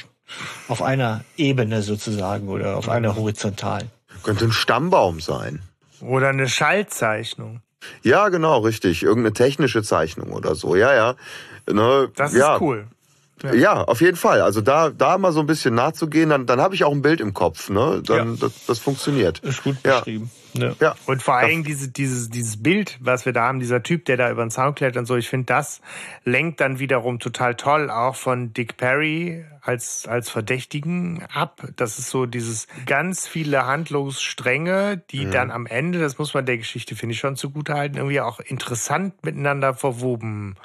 auf 0.69 0.83
einer 0.83 1.25
Ebene 1.37 1.83
sozusagen 1.83 2.49
oder 2.49 2.77
auf 2.77 2.89
einer 2.89 3.17
horizontalen. 3.17 3.91
Könnte 4.23 4.47
ein 4.47 4.53
Stammbaum 4.53 5.21
sein. 5.21 5.63
Oder 6.01 6.29
eine 6.29 6.49
Schallzeichnung. 6.49 7.61
Ja, 8.03 8.29
genau, 8.29 8.59
richtig. 8.61 9.03
Irgendeine 9.03 9.33
technische 9.33 9.83
Zeichnung 9.83 10.33
oder 10.33 10.55
so. 10.55 10.77
Ja, 10.77 10.95
ja. 10.95 11.15
Ne, 11.71 12.11
das 12.15 12.35
ja. 12.35 12.55
ist 12.55 12.61
cool. 12.61 12.87
Ja. 13.43 13.55
ja. 13.55 13.85
auf 13.85 14.01
jeden 14.01 14.17
Fall. 14.17 14.43
Also 14.43 14.61
da, 14.61 14.91
da 14.91 15.17
mal 15.19 15.33
so 15.33 15.41
ein 15.41 15.47
bisschen 15.47 15.75
nachzugehen, 15.75 16.31
dann, 16.31 16.47
dann 16.47 16.61
habe 16.61 16.75
ich 16.75 16.85
auch 16.85 16.93
ein 16.93 17.03
Bild 17.03 17.21
im 17.21 17.33
Kopf. 17.33 17.71
Ne? 17.71 18.03
Dann, 18.05 18.35
ja. 18.35 18.37
das, 18.41 18.67
das 18.67 18.79
funktioniert. 18.79 19.39
Ist 19.41 19.63
gut 19.63 19.83
beschrieben. 19.83 20.31
Ja. 20.53 20.73
ja. 20.81 20.95
Und 21.07 21.23
vor 21.23 21.37
allem 21.37 21.65
diese, 21.65 21.89
dieses, 21.89 22.29
dieses 22.29 22.63
Bild, 22.63 22.99
was 23.01 23.25
wir 23.25 23.33
da 23.33 23.47
haben, 23.47 23.61
dieser 23.61 23.83
Typ, 23.83 24.05
der 24.05 24.17
da 24.17 24.31
über 24.31 24.45
den 24.45 24.51
Zaun 24.51 24.75
klettert 24.75 24.99
und 24.99 25.07
so, 25.07 25.17
ich 25.17 25.29
finde, 25.29 25.47
das 25.47 25.81
lenkt 26.25 26.61
dann 26.61 26.79
wiederum 26.79 27.19
total 27.19 27.55
toll 27.55 27.91
auch 27.91 28.17
von 28.17 28.53
Dick 28.53 28.77
Perry 28.77 29.45
als, 29.61 30.07
als 30.07 30.31
Verdächtigen 30.31 31.25
ab. 31.33 31.67
Das 31.77 31.99
ist 31.99 32.11
so 32.11 32.27
dieses 32.27 32.67
ganz 32.87 33.27
viele 33.27 33.67
Handlungsstränge, 33.67 34.99
die 35.11 35.27
mhm. 35.27 35.31
dann 35.31 35.51
am 35.51 35.67
Ende, 35.67 36.01
das 36.01 36.19
muss 36.19 36.35
man 36.35 36.47
der 36.47 36.59
Geschichte, 36.59 36.97
finde 36.97 37.15
ich, 37.15 37.21
schon 37.21 37.37
zugutehalten, 37.37 37.99
irgendwie 37.99 38.21
auch 38.21 38.41
interessant 38.41 39.25
miteinander 39.25 39.75
verwoben 39.75 40.57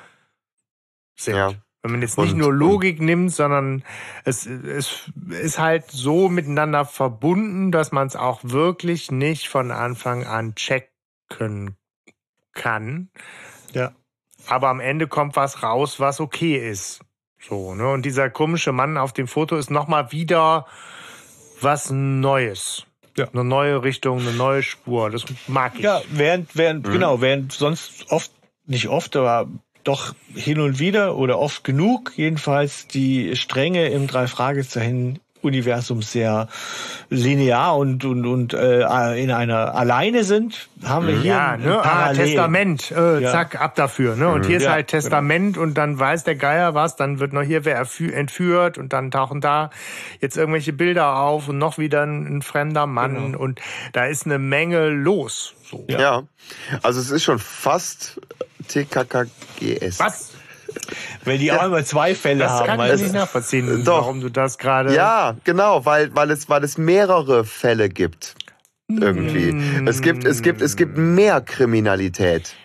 sind. 1.16 1.36
Ja. 1.36 1.54
Wenn 1.86 1.92
man 1.92 2.02
jetzt 2.02 2.18
nicht 2.18 2.34
und, 2.34 2.40
nur 2.40 2.52
Logik 2.52 3.00
nimmt, 3.00 3.32
sondern 3.32 3.84
es, 4.24 4.48
es 4.48 5.12
ist 5.30 5.60
halt 5.60 5.92
so 5.92 6.30
miteinander 6.30 6.84
verbunden, 6.84 7.72
dass 7.72 7.92
man 7.92 8.08
es 8.08 8.16
auch 8.16 8.40
wirklich 8.44 9.12
nicht 9.12 9.50
von 9.50 9.70
Anfang 9.70 10.26
an 10.26 10.56
checken 10.56 11.76
kann. 12.54 13.12
Ja. 13.74 13.94
Aber 14.48 14.70
am 14.70 14.80
Ende 14.80 15.08
kommt 15.08 15.36
was 15.36 15.62
raus, 15.62 16.00
was 16.00 16.20
okay 16.20 16.58
ist. 16.58 17.05
So, 17.48 17.76
ne? 17.76 17.90
Und 17.90 18.06
dieser 18.06 18.30
komische 18.30 18.72
Mann 18.72 18.98
auf 18.98 19.14
dem 19.14 19.28
Foto 19.28 19.56
ist 19.56 19.70
nochmal 19.70 20.12
wieder 20.12 20.66
was 21.62 21.92
Neues. 21.92 22.86
Ja. 23.18 23.28
Eine 23.32 23.44
neue 23.44 23.84
Richtung, 23.84 24.20
eine 24.20 24.34
neue 24.34 24.64
Spur. 24.64 25.10
Das 25.10 25.24
mag 25.48 25.74
ich. 25.76 25.82
Ja, 25.82 26.02
während, 26.10 26.56
während, 26.56 26.88
mhm. 26.88 26.92
genau, 26.92 27.22
während 27.22 27.54
sonst 27.54 28.12
oft, 28.12 28.32
nicht 28.66 28.90
oft, 28.90 29.16
aber 29.16 29.48
doch 29.84 30.16
hin 30.34 30.60
und 30.60 30.80
wieder 30.80 31.16
oder 31.16 31.40
oft 31.40 31.64
genug 31.64 32.14
jedenfalls 32.16 32.88
die 32.88 33.36
Stränge 33.36 33.90
im 33.90 34.08
drei 34.08 34.28
Fragezeichen 35.46 35.56
Universum 35.56 36.02
sehr 36.02 36.48
linear 37.10 37.78
und 37.78 38.04
und 38.04 38.26
und 38.26 38.54
äh, 38.54 39.22
in 39.22 39.32
einer 39.32 39.76
alleine 39.76 40.24
sind, 40.24 40.70
haben 40.84 41.08
wir 41.08 41.16
hier 41.16 41.32
ja, 41.32 41.52
ein, 41.52 41.62
ne? 41.62 41.80
ah, 41.84 42.14
Testament, 42.14 42.92
äh, 42.92 43.22
ja. 43.22 43.32
zack, 43.32 43.62
ab 43.62 43.76
dafür. 43.76 44.16
Ne? 44.16 44.30
Und 44.30 44.46
hier 44.46 44.58
ist 44.58 44.64
ja, 44.64 44.72
halt 44.72 44.88
genau. 44.88 45.02
Testament 45.02 45.54
genau. 45.54 45.64
und 45.64 45.76
dann 45.76 46.00
weiß 46.00 46.24
der 46.24 46.36
Geier 46.36 46.74
was, 46.74 46.96
dann 46.96 47.20
wird 47.20 47.34
noch 47.34 47.44
hier 47.44 47.66
wer 47.66 47.86
entführt 48.00 48.78
und 48.78 48.94
dann 48.94 49.12
tauchen 49.12 49.42
da 49.42 49.70
jetzt 50.20 50.38
irgendwelche 50.38 50.74
Bilder 50.74 51.18
auf 51.18 51.48
und 51.48 51.58
noch 51.58 51.78
wieder 51.78 52.04
ein, 52.04 52.38
ein 52.38 52.42
fremder 52.42 52.88
Mann 52.88 53.16
genau. 53.16 53.40
und 53.40 53.62
da 53.94 54.06
ist 54.06 54.26
eine 54.26 54.40
Menge 54.40 54.90
los. 54.90 55.54
So. 55.64 55.86
Ja. 55.90 56.00
ja, 56.00 56.24
also 56.84 57.00
es 57.00 57.10
ist 57.10 57.24
schon 57.24 57.40
fast 57.40 58.20
TKKGS. 58.68 60.00
Was? 60.00 60.32
Weil 61.24 61.38
die 61.38 61.46
ja, 61.46 61.60
auch 61.60 61.66
immer 61.66 61.84
zwei 61.84 62.16
Fälle 62.16 62.40
das 62.40 62.52
haben. 62.52 62.68
Das 62.68 62.78
kann 62.78 62.96
ich 62.96 63.02
nicht 63.02 63.14
nachvollziehen, 63.14 63.84
doch. 63.84 64.02
warum 64.02 64.22
du 64.22 64.30
das 64.30 64.58
gerade... 64.58 64.94
Ja, 64.94 65.36
genau, 65.44 65.86
weil, 65.86 66.16
weil, 66.16 66.32
es, 66.32 66.50
weil 66.50 66.64
es 66.64 66.78
mehrere 66.78 67.46
Fälle 67.46 67.90
gibt. 67.90 68.36
Irgendwie. 68.88 69.52
Mm. 69.52 69.88
Es, 69.88 70.02
gibt, 70.02 70.26
es, 70.26 70.42
gibt, 70.42 70.62
es 70.62 70.76
gibt 70.76 70.98
mehr 70.98 71.42
Kriminalität. 71.42 72.56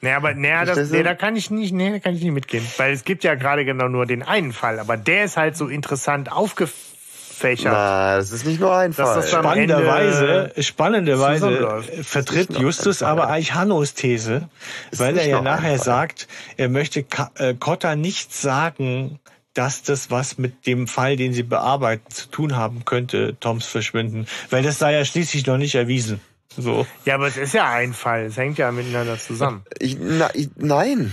Nee, 0.00 0.12
aber 0.12 0.34
nee, 0.34 0.52
das, 0.64 0.90
nee, 0.90 1.02
da 1.02 1.14
kann 1.14 1.34
ich 1.36 1.50
nicht, 1.50 1.72
nee, 1.72 1.90
da 1.90 1.98
kann 1.98 2.14
ich 2.14 2.22
nicht 2.22 2.32
mitgehen. 2.32 2.64
Weil 2.76 2.92
es 2.92 3.04
gibt 3.04 3.24
ja 3.24 3.34
gerade 3.34 3.64
genau 3.64 3.88
nur 3.88 4.06
den 4.06 4.22
einen 4.22 4.52
Fall, 4.52 4.78
aber 4.78 4.96
der 4.96 5.24
ist 5.24 5.36
halt 5.36 5.56
so 5.56 5.66
interessant 5.66 6.30
aufgefallen 6.30 6.95
Fächer. 7.36 7.70
Na, 7.70 8.16
das 8.16 8.32
ist 8.32 8.46
nicht 8.46 8.60
nur 8.60 8.74
ein 8.74 8.92
Fall. 8.92 9.22
Spannenderweise, 9.22 10.52
spannenderweise 10.58 11.82
vertritt 12.02 12.58
Justus 12.58 13.02
aber 13.02 13.28
eigentlich 13.28 13.54
Hannos 13.54 13.94
These, 13.94 14.48
weil 14.92 15.18
er 15.18 15.26
ja 15.26 15.42
nachher 15.42 15.78
sagt, 15.78 16.28
er 16.56 16.68
möchte 16.68 17.04
äh, 17.34 17.54
Kotta 17.54 17.94
nicht 17.94 18.34
sagen, 18.34 19.20
dass 19.52 19.82
das 19.82 20.10
was 20.10 20.38
mit 20.38 20.66
dem 20.66 20.86
Fall, 20.86 21.16
den 21.16 21.32
sie 21.32 21.42
bearbeiten, 21.42 22.10
zu 22.10 22.28
tun 22.28 22.56
haben 22.56 22.84
könnte, 22.84 23.36
Toms 23.38 23.66
Verschwinden. 23.66 24.26
Weil 24.50 24.62
das 24.62 24.78
sei 24.78 24.92
ja 24.92 25.04
schließlich 25.04 25.46
noch 25.46 25.58
nicht 25.58 25.74
erwiesen. 25.74 26.20
So. 26.56 26.86
Ja, 27.04 27.14
aber 27.16 27.26
es 27.26 27.36
ist 27.36 27.52
ja 27.52 27.70
ein 27.70 27.92
Fall. 27.92 28.24
Es 28.24 28.36
hängt 28.36 28.56
ja 28.58 28.72
miteinander 28.72 29.18
zusammen. 29.18 29.62
Ich, 29.78 29.98
na, 30.00 30.30
ich, 30.34 30.48
nein. 30.56 31.12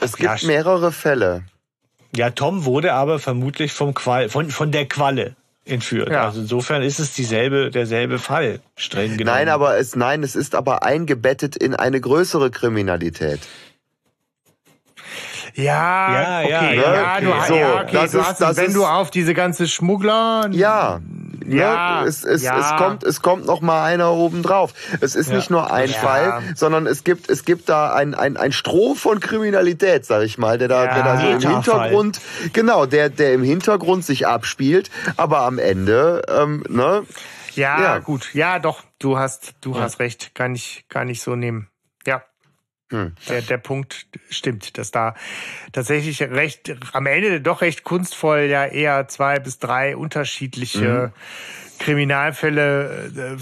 Es 0.00 0.16
gibt 0.16 0.42
ja, 0.42 0.46
mehrere 0.46 0.90
Fälle. 0.90 1.44
Ja, 2.16 2.30
Tom 2.30 2.64
wurde 2.64 2.92
aber 2.94 3.18
vermutlich 3.18 3.72
vom 3.72 3.94
Qual, 3.94 4.28
von, 4.28 4.50
von 4.50 4.70
der 4.70 4.86
Qualle 4.86 5.36
entführt. 5.64 6.10
Ja. 6.10 6.26
Also 6.26 6.40
insofern 6.40 6.82
ist 6.82 6.98
es 6.98 7.12
dieselbe, 7.14 7.70
derselbe 7.70 8.18
Fall, 8.18 8.60
streng 8.76 9.16
genommen. 9.16 9.36
Nein, 9.36 9.48
aber 9.48 9.78
es, 9.78 9.96
nein, 9.96 10.22
es 10.22 10.36
ist 10.36 10.54
aber 10.54 10.82
eingebettet 10.82 11.56
in 11.56 11.74
eine 11.74 12.00
größere 12.00 12.50
Kriminalität. 12.50 13.40
Ja, 15.54 16.42
ja, 16.42 16.44
okay. 16.44 16.76
ja, 16.76 16.94
ja, 16.94 17.16
okay. 17.16 17.24
Du, 17.24 17.46
so, 17.46 17.54
ja, 17.54 17.80
okay. 17.82 17.90
Das 17.92 18.10
du 18.10 18.18
ist, 18.18 18.26
hast, 18.26 18.40
das 18.40 18.56
wenn 18.56 18.66
ist, 18.66 18.76
du 18.76 18.84
auf 18.84 19.10
diese 19.10 19.34
ganze 19.34 19.68
Schmuggler. 19.68 20.48
Ja, 20.50 21.00
ja, 21.46 22.02
ne? 22.02 22.08
es, 22.08 22.24
es, 22.24 22.42
ja. 22.42 22.58
es 22.58 22.82
kommt, 22.82 23.04
es 23.04 23.22
kommt 23.22 23.46
noch 23.46 23.60
mal 23.60 23.84
einer 23.84 24.12
oben 24.12 24.42
drauf. 24.42 24.72
Es 25.00 25.14
ist 25.14 25.30
ja. 25.30 25.36
nicht 25.36 25.50
nur 25.50 25.72
ein 25.72 25.90
ja. 25.90 25.98
Fall, 25.98 26.42
sondern 26.54 26.86
es 26.86 27.04
gibt, 27.04 27.30
es 27.30 27.44
gibt 27.44 27.68
da 27.68 27.92
ein, 27.92 28.14
ein, 28.14 28.36
ein 28.36 28.52
Strom 28.52 28.96
von 28.96 29.20
Kriminalität, 29.20 30.04
sag 30.04 30.22
ich 30.22 30.38
mal, 30.38 30.58
der 30.58 30.68
da, 30.68 30.86
der 30.86 31.02
da 31.02 31.20
so 31.20 31.26
im 31.26 31.40
Hintergrund, 31.40 32.20
genau, 32.52 32.86
der, 32.86 33.08
der 33.08 33.34
im 33.34 33.42
Hintergrund 33.42 34.04
sich 34.04 34.26
abspielt, 34.26 34.90
aber 35.16 35.40
am 35.40 35.58
Ende, 35.58 36.22
ähm, 36.28 36.64
ne? 36.68 37.04
Ja, 37.54 37.80
ja, 37.80 37.98
gut, 37.98 38.34
ja, 38.34 38.58
doch, 38.58 38.82
du 38.98 39.16
hast, 39.16 39.54
du 39.60 39.78
hast 39.78 40.00
recht, 40.00 40.34
kann 40.34 40.54
ich, 40.54 40.86
kann 40.88 41.08
ich 41.08 41.22
so 41.22 41.36
nehmen. 41.36 41.68
Hm. 42.90 43.12
Der, 43.28 43.42
der 43.42 43.58
Punkt 43.58 44.06
stimmt, 44.28 44.76
dass 44.76 44.90
da 44.90 45.14
tatsächlich 45.72 46.20
recht, 46.22 46.74
am 46.92 47.06
Ende 47.06 47.40
doch 47.40 47.62
recht 47.62 47.82
kunstvoll 47.82 48.40
ja 48.42 48.66
eher 48.66 49.08
zwei 49.08 49.38
bis 49.38 49.58
drei 49.58 49.96
unterschiedliche 49.96 51.12
mhm. 51.14 51.78
Kriminalfälle 51.78 53.38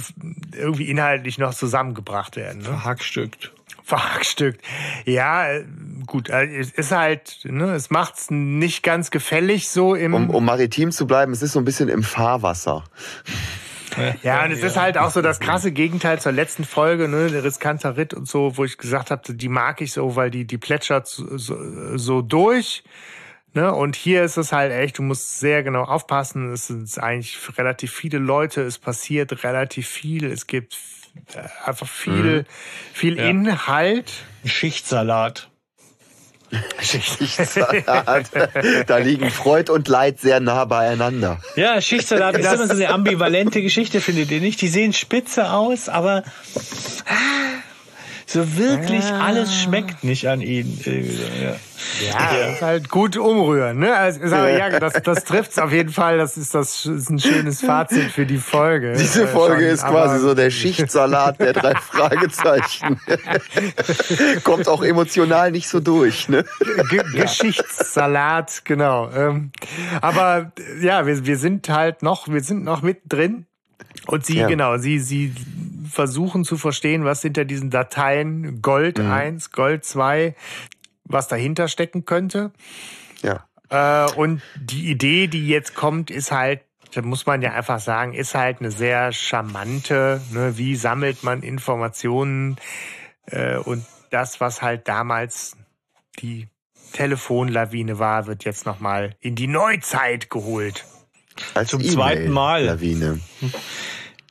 äh, 0.55 0.57
irgendwie 0.57 0.89
inhaltlich 0.89 1.39
noch 1.39 1.55
zusammengebracht 1.55 2.37
werden. 2.37 2.63
Ne? 2.63 2.69
Verhackstückt. 2.69 3.53
Verhackstückt. 3.85 4.65
Ja, 5.05 5.51
äh, 5.51 5.65
gut, 6.07 6.31
äh, 6.31 6.47
es 6.47 6.71
ist 6.71 6.93
halt, 6.93 7.41
ne, 7.45 7.75
es 7.75 7.91
macht's 7.91 8.31
nicht 8.31 8.83
ganz 8.83 9.11
gefällig 9.11 9.69
so 9.69 9.95
im. 9.95 10.15
Um, 10.15 10.31
um 10.31 10.45
maritim 10.45 10.93
zu 10.93 11.07
bleiben, 11.07 11.33
es 11.33 11.43
ist 11.43 11.53
so 11.53 11.59
ein 11.59 11.65
bisschen 11.65 11.89
im 11.89 12.05
Fahrwasser. 12.05 12.85
Ja, 14.23 14.45
und 14.45 14.53
es 14.53 14.63
ist 14.63 14.77
halt 14.77 14.99
auch 14.99 15.11
so 15.11 15.23
das 15.23 15.41
krasse 15.41 15.73
Gegenteil 15.73 16.21
zur 16.21 16.33
letzten 16.33 16.65
Folge, 16.65 17.09
ne, 17.09 17.31
der 17.31 17.45
riskanter 17.45 17.97
Ritt 17.97 18.15
und 18.15 18.29
so, 18.29 18.57
wo 18.57 18.65
ich 18.65 18.79
gesagt 18.79 19.11
habe, 19.11 19.35
die 19.35 19.49
mag 19.49 19.81
ich 19.81 19.93
so, 19.93 20.17
weil 20.17 20.31
die, 20.31 20.45
die 20.45 20.59
plätschert 20.59 21.07
so, 21.09 21.97
so 21.97 22.23
durch. 22.23 22.83
Ne? 23.55 23.73
Und 23.73 23.97
hier 23.97 24.25
ist 24.25 24.39
es 24.39 24.53
halt 24.53 24.73
echt, 24.73 24.99
du 24.99 25.03
musst 25.03 25.41
sehr 25.41 25.63
genau 25.63 25.85
aufpassen. 25.85 26.53
Es 26.53 26.69
sind 26.69 26.99
eigentlich 26.99 27.39
relativ 27.59 27.93
viele 27.93 28.19
Leute, 28.19 28.63
es 28.63 28.79
passiert 28.79 29.45
relativ 29.45 29.89
viel, 29.89 30.25
es 30.25 30.47
gibt 30.47 30.79
äh, 31.35 31.69
einfach 31.69 31.89
viel, 31.89 32.41
mhm. 32.41 32.45
viel 32.95 33.19
ja. 33.19 33.29
Inhalt. 33.29 34.25
Schichtsalat. 34.45 35.52
Schichtsalat. 36.81 38.27
da 38.87 38.97
liegen 38.99 39.31
Freud 39.31 39.71
und 39.71 39.89
Leid 39.89 40.21
sehr 40.21 40.41
nah 40.41 40.65
beieinander. 40.65 41.39
Ja, 41.57 41.81
Schichtsalat 41.81 42.37
ist 42.37 42.53
immer 42.53 42.67
so 42.67 42.75
eine 42.75 42.91
ambivalente 42.91 43.63
Geschichte, 43.63 44.01
findet 44.01 44.31
ihr 44.31 44.41
nicht? 44.41 44.61
Die 44.61 44.69
sehen 44.69 44.93
spitze 44.93 45.51
aus, 45.51 45.89
aber 45.89 46.23
ah, 47.07 47.62
so 48.33 48.57
wirklich 48.57 49.05
ah. 49.05 49.27
alles 49.27 49.55
schmeckt 49.55 50.05
nicht 50.05 50.29
an 50.29 50.41
ihnen. 50.41 50.81
Ja. 51.43 51.57
Ja, 52.01 52.37
ja. 52.37 52.53
ist 52.53 52.63
halt 52.63 52.89
gut 52.89 53.17
umrühren. 53.17 53.79
Ne? 53.79 53.95
Also, 53.95 54.25
ja, 54.25 54.79
das, 54.79 54.95
das 55.03 55.25
trifft's 55.25 55.59
auf 55.59 55.73
jeden 55.73 55.91
Fall. 55.91 56.19
Das 56.19 56.37
ist, 56.37 56.55
das 56.55 56.87
ist 56.87 57.11
ein 57.11 57.19
schönes 57.19 57.61
Fazit 57.61 58.11
für 58.11 58.25
die 58.25 58.39
Folge. 58.39 58.95
Diese 58.97 59.27
Folge 59.27 59.65
schon, 59.65 59.75
ist 59.75 59.85
quasi 59.85 60.19
so 60.19 60.35
der 60.35 60.51
Schichtsalat 60.51 61.41
der 61.41 61.53
drei 61.53 61.75
Fragezeichen. 61.81 63.01
Kommt 64.45 64.69
auch 64.69 64.83
emotional 64.83 65.51
nicht 65.51 65.69
so 65.69 65.81
durch. 65.81 66.29
Ne? 66.29 66.45
G 66.89 67.03
Geschichtssalat, 67.15 68.63
genau. 68.65 69.11
Ähm, 69.11 69.53
aber 70.01 70.53
ja, 70.81 71.07
wir, 71.07 71.27
wir 71.27 71.37
sind 71.37 71.69
halt 71.69 72.03
noch, 72.03 72.29
wir 72.29 72.43
sind 72.43 72.65
noch 72.65 72.83
mittendrin. 72.83 73.47
Und 74.07 74.27
sie, 74.27 74.39
ja. 74.39 74.49
genau, 74.49 74.79
sie, 74.79 74.99
sie 74.99 75.33
versuchen 75.89 76.45
zu 76.45 76.57
verstehen, 76.57 77.05
was 77.05 77.23
hinter 77.23 77.45
diesen 77.45 77.71
Dateien 77.71 78.63
Gold 78.63 78.99
mhm. 78.99 79.11
1, 79.11 79.53
Gold 79.53 79.85
2, 79.85 80.35
was 81.05 81.29
dahinter 81.29 81.69
stecken 81.69 82.05
könnte. 82.05 82.53
Ja. 83.23 83.45
Äh, 83.69 84.13
und 84.13 84.43
die 84.57 84.91
Idee, 84.91 85.27
die 85.27 85.47
jetzt 85.47 85.75
kommt, 85.75 86.11
ist 86.11 86.33
halt, 86.33 86.61
da 86.95 87.03
muss 87.03 87.27
man 87.27 87.43
ja 87.43 87.53
einfach 87.53 87.81
sagen, 87.81 88.13
ist 88.13 88.35
halt 88.35 88.61
eine 88.61 88.71
sehr 88.71 89.13
charmante. 89.13 90.21
Ne? 90.33 90.59
Wie 90.59 90.77
sammelt 90.77 91.23
man 91.23 91.43
Informationen? 91.43 92.57
Äh, 93.27 93.57
und 93.57 93.85
das, 94.11 94.41
was 94.41 94.63
halt 94.63 94.89
damals 94.89 95.57
die 96.19 96.49
Telefonlawine 96.93 97.99
war, 97.99 98.27
wird 98.27 98.45
jetzt 98.45 98.67
nochmal 98.67 99.17
in 99.21 99.35
die 99.35 99.47
Neuzeit 99.47 100.29
geholt. 100.29 100.85
Als 101.55 101.71
Zum 101.71 101.83
zweiten 101.83 102.31
Mal. 102.31 102.65
Lawine. 102.65 103.21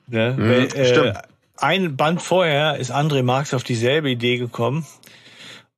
Ne? 0.08 0.36
Mhm, 0.38 0.50
Weil, 0.50 0.64
äh, 0.76 0.86
stimmt 0.90 1.18
ein 1.62 1.96
Band 1.96 2.22
vorher 2.22 2.78
ist 2.78 2.92
André 2.92 3.24
Marx 3.24 3.54
auf 3.54 3.64
dieselbe 3.64 4.10
Idee 4.10 4.38
gekommen 4.38 4.86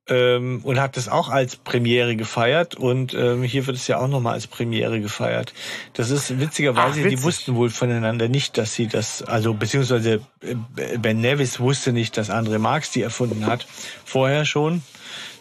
ähm, 0.08 0.60
und 0.64 0.80
hat 0.80 0.96
das 0.96 1.08
auch 1.08 1.28
als 1.28 1.56
Premiere 1.56 2.16
gefeiert 2.16 2.74
und 2.74 3.14
ähm, 3.14 3.42
hier 3.42 3.66
wird 3.66 3.76
es 3.76 3.86
ja 3.86 4.00
auch 4.00 4.08
nochmal 4.08 4.34
als 4.34 4.46
Premiere 4.46 5.00
gefeiert. 5.00 5.52
Das 5.92 6.10
ist 6.10 6.40
witzigerweise, 6.40 7.00
Ach, 7.00 7.04
witzig. 7.04 7.18
die 7.18 7.22
wussten 7.22 7.54
wohl 7.54 7.70
voneinander 7.70 8.28
nicht, 8.28 8.56
dass 8.56 8.74
sie 8.74 8.86
das, 8.86 9.22
also 9.22 9.54
beziehungsweise 9.54 10.20
äh, 10.40 10.98
Ben 10.98 11.20
Nevis 11.20 11.60
wusste 11.60 11.92
nicht, 11.92 12.16
dass 12.16 12.30
André 12.30 12.58
Marx 12.58 12.90
die 12.90 13.02
erfunden 13.02 13.46
hat, 13.46 13.66
vorher 14.04 14.44
schon. 14.44 14.82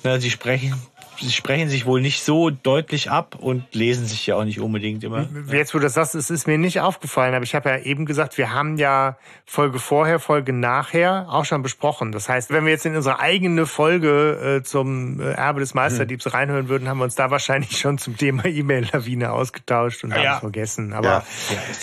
Na, 0.03 0.19
sie 0.19 0.29
sprechen 0.29 0.75
sie 1.23 1.31
sprechen 1.31 1.69
sich 1.69 1.85
wohl 1.85 2.01
nicht 2.01 2.23
so 2.23 2.49
deutlich 2.49 3.09
ab 3.09 3.37
und 3.39 3.63
lesen 3.73 4.05
sich 4.05 4.27
ja 4.27 4.35
auch 4.35 4.43
nicht 4.43 4.59
unbedingt 4.59 5.03
immer. 5.03 5.27
Jetzt, 5.51 5.73
wo 5.73 5.79
du 5.79 5.83
das 5.83 5.93
sagst, 5.93 6.15
es 6.15 6.29
ist 6.29 6.47
mir 6.47 6.57
nicht 6.57 6.81
aufgefallen, 6.81 7.33
aber 7.33 7.43
ich 7.43 7.55
habe 7.55 7.69
ja 7.69 7.77
eben 7.77 8.05
gesagt, 8.05 8.37
wir 8.37 8.53
haben 8.53 8.77
ja 8.77 9.17
Folge 9.45 9.79
vorher, 9.79 10.19
Folge 10.19 10.53
nachher 10.53 11.27
auch 11.29 11.45
schon 11.45 11.63
besprochen. 11.63 12.11
Das 12.11 12.29
heißt, 12.29 12.51
wenn 12.51 12.65
wir 12.65 12.71
jetzt 12.71 12.85
in 12.85 12.95
unsere 12.95 13.19
eigene 13.19 13.65
Folge 13.65 14.59
äh, 14.59 14.63
zum 14.63 15.19
äh, 15.19 15.31
Erbe 15.31 15.59
des 15.59 15.73
Meisterdiebs 15.73 16.25
hm. 16.25 16.31
reinhören 16.31 16.69
würden, 16.69 16.87
haben 16.87 16.97
wir 16.97 17.05
uns 17.05 17.15
da 17.15 17.31
wahrscheinlich 17.31 17.79
schon 17.79 17.97
zum 17.97 18.17
Thema 18.17 18.45
E-Mail-Lawine 18.45 19.31
ausgetauscht 19.31 20.03
und 20.03 20.11
ja. 20.11 20.17
haben 20.17 20.33
es 20.33 20.39
vergessen. 20.39 20.93
Aber 20.93 21.07
ja. 21.07 21.23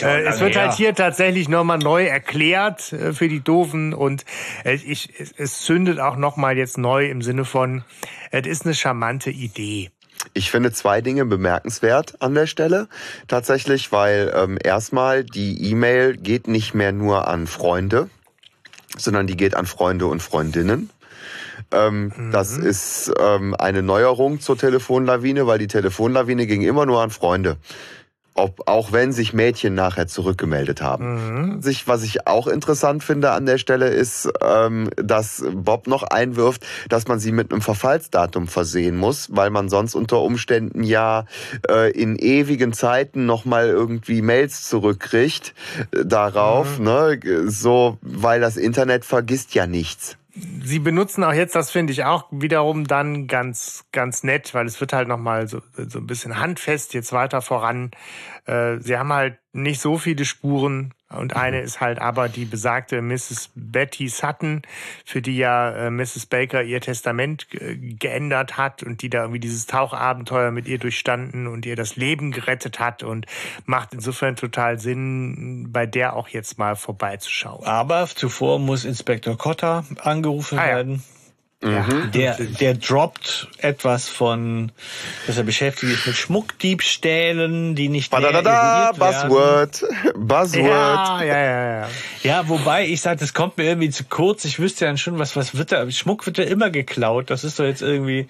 Ja, 0.01 0.09
äh, 0.09 0.23
es 0.23 0.41
wird 0.41 0.57
halt 0.57 0.73
hier 0.75 0.95
tatsächlich 0.95 1.49
nochmal 1.49 1.79
neu 1.79 2.05
erklärt 2.05 2.93
äh, 2.93 3.12
für 3.12 3.29
die 3.29 3.41
Doofen 3.41 3.95
und 3.95 4.25
äh, 4.65 4.75
ich, 4.75 5.11
es, 5.19 5.33
es 5.37 5.62
zündet 5.62 6.01
auch 6.01 6.17
nochmal 6.17 6.59
jetzt 6.59 6.79
neu 6.79 7.07
im 7.07 7.23
Sinne 7.23 7.45
von, 7.45 7.85
es 8.31 8.47
ist 8.47 8.65
eine 8.65 8.74
charmante 8.74 9.31
Idee. 9.31 9.90
Ich 10.35 10.51
finde 10.51 10.73
zwei 10.73 11.01
Dinge 11.01 11.24
bemerkenswert 11.24 12.20
an 12.20 12.35
der 12.35 12.47
Stelle. 12.47 12.89
Tatsächlich, 13.27 13.90
weil 13.90 14.32
ähm, 14.35 14.59
erstmal 14.62 15.24
die 15.24 15.70
E-Mail 15.70 16.16
geht 16.16 16.47
nicht 16.47 16.74
mehr 16.74 16.93
nur 16.93 17.27
an 17.27 17.47
Freunde, 17.47 18.11
sondern 18.97 19.27
die 19.27 19.36
geht 19.36 19.55
an 19.55 19.66
Freunde 19.66 20.07
und 20.07 20.23
Freundinnen. 20.23 20.90
Ähm, 21.73 22.12
mhm. 22.15 22.32
Das 22.32 22.57
ist 22.57 23.12
ähm, 23.19 23.55
eine 23.55 23.82
Neuerung 23.82 24.40
zur 24.40 24.59
Telefonlawine, 24.59 25.47
weil 25.47 25.59
die 25.59 25.69
Telefonlawine 25.69 26.47
ging 26.47 26.62
immer 26.62 26.86
nur 26.86 27.01
an 27.01 27.11
Freunde 27.11 27.57
ob, 28.41 28.62
auch 28.67 28.93
wenn 28.93 29.12
sich 29.12 29.33
Mädchen 29.33 29.75
nachher 29.75 30.07
zurückgemeldet 30.07 30.81
haben. 30.81 31.55
Mhm. 31.55 31.62
Sich, 31.62 31.87
was 31.87 32.03
ich 32.03 32.27
auch 32.27 32.47
interessant 32.47 33.05
finde 33.05 33.33
an 33.33 33.47
der 33.47 33.59
Stelle 33.59 33.89
ist, 33.89 34.31
ähm, 34.43 34.89
dass 34.97 35.45
Bob 35.53 35.87
noch 35.87 36.03
einwirft, 36.03 36.67
dass 36.89 37.07
man 37.07 37.19
sie 37.19 37.33
mit 37.33 37.53
einem 37.53 37.61
Verfallsdatum 37.61 38.49
versehen 38.49 38.97
muss, 38.97 39.29
weil 39.31 39.51
man 39.51 39.69
sonst 39.69 39.95
unter 39.95 40.21
Umständen 40.21 40.83
ja 40.83 41.27
äh, 41.69 41.91
in 41.91 42.17
ewigen 42.17 42.73
Zeiten 42.73 43.27
nochmal 43.27 43.69
irgendwie 43.69 44.23
Mails 44.23 44.69
zurückkriegt 44.69 45.55
äh, 45.93 46.05
darauf, 46.05 46.79
mhm. 46.79 46.85
ne? 46.85 47.21
So, 47.47 47.99
weil 48.01 48.41
das 48.41 48.57
Internet 48.57 49.05
vergisst 49.05 49.55
ja 49.55 49.67
nichts. 49.67 50.17
Sie 50.35 50.78
benutzen 50.78 51.24
auch 51.24 51.32
jetzt, 51.32 51.55
das 51.55 51.70
finde 51.70 51.93
ich 51.93 52.05
auch 52.05 52.27
wiederum 52.31 52.86
dann 52.86 53.27
ganz, 53.27 53.85
ganz 53.90 54.23
nett, 54.23 54.55
weil 54.55 54.66
es 54.66 54.81
wird 54.81 54.93
halt 54.93 55.09
nochmal 55.09 55.48
so, 55.48 55.61
so 55.74 55.98
ein 55.98 56.07
bisschen 56.07 56.39
handfest 56.39 56.94
jetzt 56.94 57.12
weiter 57.12 57.43
voran. 57.43 57.90
Äh, 58.47 58.78
sie 58.78 58.97
haben 58.97 59.12
halt 59.12 59.39
nicht 59.52 59.81
so 59.81 59.98
viele 59.98 60.24
Spuren 60.24 60.94
und 61.11 61.35
eine 61.35 61.59
mhm. 61.59 61.65
ist 61.65 61.81
halt 61.81 61.99
aber 61.99 62.28
die 62.28 62.45
besagte 62.45 63.03
Mrs. 63.03 63.51
Betty 63.55 64.09
Sutton, 64.09 64.62
für 65.05 65.20
die 65.20 65.37
ja 65.37 65.87
äh, 65.87 65.91
Mrs. 65.91 66.27
Baker 66.27 66.62
ihr 66.62 66.81
Testament 66.81 67.49
geändert 67.51 68.57
hat 68.57 68.82
und 68.82 69.03
die 69.03 69.11
da 69.11 69.23
irgendwie 69.23 69.41
dieses 69.41 69.66
Tauchabenteuer 69.66 70.51
mit 70.53 70.69
ihr 70.69 70.78
durchstanden 70.78 71.47
und 71.47 71.66
ihr 71.66 71.77
das 71.77 71.97
Leben 71.97 72.31
gerettet 72.31 72.78
hat 72.78 73.03
und 73.03 73.27
macht 73.66 73.93
insofern 73.93 74.37
total 74.37 74.78
Sinn, 74.78 75.69
bei 75.73 75.87
der 75.87 76.15
auch 76.15 76.28
jetzt 76.28 76.59
mal 76.59 76.77
vorbeizuschauen. 76.77 77.65
Aber 77.65 78.07
zuvor 78.07 78.59
muss 78.59 78.85
Inspektor 78.85 79.37
Cotter 79.37 79.85
angerufen 80.03 80.59
ah, 80.59 80.66
ja. 80.66 80.77
werden. 80.77 81.03
Mhm. 81.62 82.11
Der, 82.12 82.37
der 82.39 82.74
droppt 82.74 83.49
etwas 83.59 84.09
von, 84.09 84.73
dass 85.27 85.37
er 85.37 85.45
beschäftigt 85.45 85.93
ist 85.93 86.07
mit 86.07 86.16
Schmuckdiebstählen, 86.16 87.74
die 87.74 87.91
nicht 87.91 88.11
mehr 88.12 88.43
da, 88.43 88.93
Buzzword. 88.93 89.85
Buzzword. 90.16 90.65
Ja, 90.65 91.23
ja, 91.23 91.39
ja, 91.39 91.81
ja. 91.81 91.89
Ja, 92.23 92.49
wobei 92.49 92.87
ich 92.87 93.03
sage, 93.03 93.20
das 93.20 93.35
kommt 93.35 93.59
mir 93.59 93.65
irgendwie 93.65 93.91
zu 93.91 94.05
kurz. 94.05 94.47
Ich 94.47 94.59
wüsste 94.59 94.87
ja 94.87 94.97
schon, 94.97 95.19
was, 95.19 95.37
was 95.37 95.55
wird 95.55 95.73
da, 95.73 95.91
Schmuck 95.91 96.24
wird 96.24 96.39
ja 96.39 96.45
immer 96.45 96.70
geklaut. 96.70 97.28
Das 97.28 97.45
ist 97.45 97.59
doch 97.59 97.65
jetzt 97.65 97.82
irgendwie, 97.82 98.27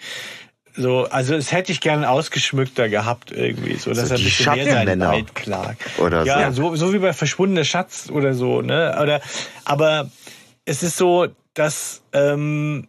so, 0.74 1.06
also 1.10 1.36
es 1.36 1.52
hätte 1.52 1.70
ich 1.70 1.80
gerne 1.80 2.10
ausgeschmückter 2.10 2.88
gehabt 2.88 3.30
irgendwie, 3.30 3.76
so 3.76 3.90
dass 3.90 4.08
so 4.08 4.14
er 4.14 4.18
ein 4.18 4.24
bisschen 4.24 4.54
mehr 4.54 4.64
sein 4.64 4.98
Leid 4.98 5.34
klagt. 5.36 5.82
Oder 5.98 6.24
ja, 6.24 6.50
so. 6.50 6.70
so 6.74 6.86
so 6.86 6.92
wie 6.92 6.98
bei 6.98 7.12
verschwundener 7.12 7.64
Schatz 7.64 8.08
oder 8.10 8.34
so, 8.34 8.60
ne? 8.60 8.98
Oder 9.00 9.20
aber 9.64 10.10
es 10.64 10.82
ist 10.82 10.96
so, 10.96 11.28
dass 11.54 12.02
ähm, 12.12 12.88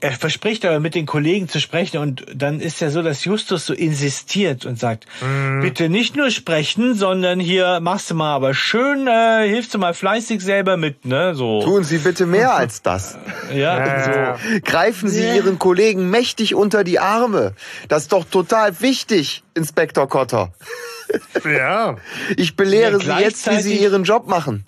er 0.00 0.12
verspricht 0.12 0.64
aber 0.64 0.80
mit 0.80 0.94
den 0.94 1.06
Kollegen 1.06 1.48
zu 1.48 1.60
sprechen 1.60 1.98
und 1.98 2.24
dann 2.32 2.60
ist 2.60 2.80
ja 2.80 2.90
so, 2.90 3.02
dass 3.02 3.24
Justus 3.24 3.66
so 3.66 3.74
insistiert 3.74 4.64
und 4.64 4.78
sagt, 4.78 5.06
mm. 5.20 5.60
bitte 5.60 5.88
nicht 5.88 6.14
nur 6.14 6.30
sprechen, 6.30 6.94
sondern 6.94 7.40
hier 7.40 7.80
machst 7.80 8.10
du 8.10 8.14
mal 8.14 8.34
aber 8.34 8.54
schön, 8.54 9.08
äh, 9.08 9.48
hilfst 9.48 9.74
du 9.74 9.78
mal 9.78 9.94
fleißig 9.94 10.40
selber 10.42 10.76
mit, 10.76 11.04
ne? 11.04 11.34
So. 11.34 11.62
Tun 11.62 11.84
Sie 11.84 11.98
bitte 11.98 12.26
mehr 12.26 12.54
als 12.54 12.82
das. 12.82 13.18
ja, 13.50 13.78
ja. 13.78 14.36
So. 14.36 14.60
Greifen 14.64 15.08
Sie 15.08 15.24
ja. 15.24 15.34
Ihren 15.34 15.58
Kollegen 15.58 16.10
mächtig 16.10 16.54
unter 16.54 16.84
die 16.84 16.98
Arme. 16.98 17.54
Das 17.88 18.02
ist 18.02 18.12
doch 18.12 18.24
total 18.24 18.80
wichtig, 18.80 19.42
Inspektor 19.54 20.08
Kotter. 20.08 20.52
ja. 21.44 21.96
Ich 22.36 22.56
belehre 22.56 22.98
ja, 23.02 23.16
Sie 23.16 23.22
jetzt, 23.22 23.50
wie 23.50 23.60
Sie 23.60 23.76
Ihren 23.78 24.04
Job 24.04 24.28
machen. 24.28 24.66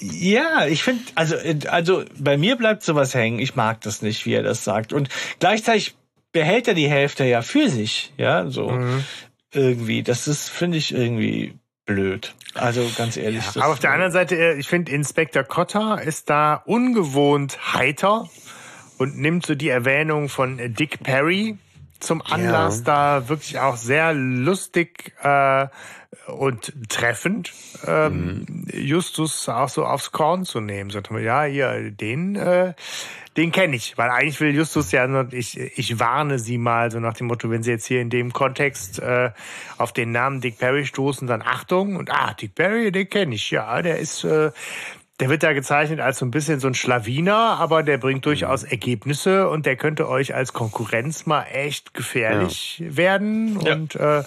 Ja, 0.00 0.66
ich 0.66 0.82
finde, 0.82 1.02
also, 1.14 1.36
also 1.68 2.04
bei 2.18 2.36
mir 2.36 2.56
bleibt 2.56 2.82
sowas 2.82 3.14
hängen. 3.14 3.38
Ich 3.38 3.54
mag 3.54 3.80
das 3.82 4.02
nicht, 4.02 4.24
wie 4.26 4.34
er 4.34 4.42
das 4.42 4.64
sagt. 4.64 4.92
Und 4.92 5.08
gleichzeitig 5.38 5.94
behält 6.32 6.68
er 6.68 6.74
die 6.74 6.88
Hälfte 6.88 7.24
ja 7.24 7.42
für 7.42 7.68
sich, 7.68 8.12
ja, 8.16 8.48
so 8.48 8.70
mhm. 8.70 9.04
irgendwie. 9.52 10.02
Das 10.02 10.28
ist, 10.28 10.48
finde 10.48 10.78
ich, 10.78 10.94
irgendwie 10.94 11.54
blöd. 11.84 12.34
Also 12.54 12.88
ganz 12.96 13.16
ehrlich. 13.16 13.44
Ja, 13.54 13.62
aber 13.62 13.72
auf 13.72 13.78
der 13.78 13.92
anderen 13.92 14.12
Seite, 14.12 14.36
äh, 14.36 14.58
ich 14.58 14.68
finde, 14.68 14.92
Inspektor 14.92 15.44
Cotter 15.44 16.00
ist 16.02 16.30
da 16.30 16.54
ungewohnt 16.54 17.74
heiter 17.74 18.28
und 18.98 19.18
nimmt 19.18 19.46
so 19.46 19.54
die 19.54 19.68
Erwähnung 19.68 20.28
von 20.28 20.58
Dick 20.74 21.02
Perry 21.02 21.58
zum 22.00 22.22
Anlass, 22.22 22.78
ja. 22.78 22.84
da 22.84 23.28
wirklich 23.28 23.58
auch 23.58 23.76
sehr 23.76 24.12
lustig 24.12 25.12
äh, 25.22 25.66
und 26.26 26.72
treffend 26.88 27.52
ähm, 27.86 28.46
mhm. 28.48 28.66
Justus 28.72 29.48
auch 29.48 29.68
so 29.68 29.84
aufs 29.84 30.12
Korn 30.12 30.44
zu 30.44 30.60
nehmen. 30.60 30.90
Sagt 30.90 31.10
man, 31.10 31.22
ja, 31.22 31.44
hier, 31.44 31.90
den, 31.90 32.36
äh, 32.36 32.74
den 33.36 33.52
kenne 33.52 33.76
ich. 33.76 33.96
Weil 33.96 34.10
eigentlich 34.10 34.40
will 34.40 34.54
Justus 34.54 34.92
ja 34.92 35.26
ich, 35.30 35.58
ich 35.58 35.98
warne 36.00 36.38
sie 36.38 36.58
mal, 36.58 36.90
so 36.90 37.00
nach 37.00 37.14
dem 37.14 37.28
Motto, 37.28 37.50
wenn 37.50 37.62
sie 37.62 37.70
jetzt 37.70 37.86
hier 37.86 38.00
in 38.00 38.10
dem 38.10 38.32
Kontext 38.32 38.98
äh, 38.98 39.30
auf 39.78 39.92
den 39.92 40.12
Namen 40.12 40.40
Dick 40.40 40.58
Perry 40.58 40.86
stoßen, 40.86 41.28
dann 41.28 41.42
Achtung 41.42 41.96
und 41.96 42.10
ah, 42.10 42.34
Dick 42.34 42.54
Perry, 42.54 42.90
den 42.92 43.08
kenne 43.08 43.34
ich, 43.34 43.50
ja, 43.50 43.82
der 43.82 43.98
ist, 43.98 44.24
äh, 44.24 44.50
der 45.20 45.28
wird 45.28 45.42
da 45.42 45.52
gezeichnet 45.52 46.00
als 46.00 46.18
so 46.18 46.24
ein 46.24 46.30
bisschen 46.30 46.60
so 46.60 46.66
ein 46.66 46.74
Schlawiner, 46.74 47.58
aber 47.58 47.82
der 47.82 47.98
bringt 47.98 48.24
durchaus 48.24 48.64
Ergebnisse 48.64 49.48
und 49.50 49.66
der 49.66 49.76
könnte 49.76 50.08
euch 50.08 50.34
als 50.34 50.54
Konkurrenz 50.54 51.26
mal 51.26 51.44
echt 51.44 51.92
gefährlich 51.92 52.78
ja. 52.78 52.96
werden. 52.96 53.60
Ja. 53.60 53.74
Und, 53.74 53.94
äh, 53.96 54.22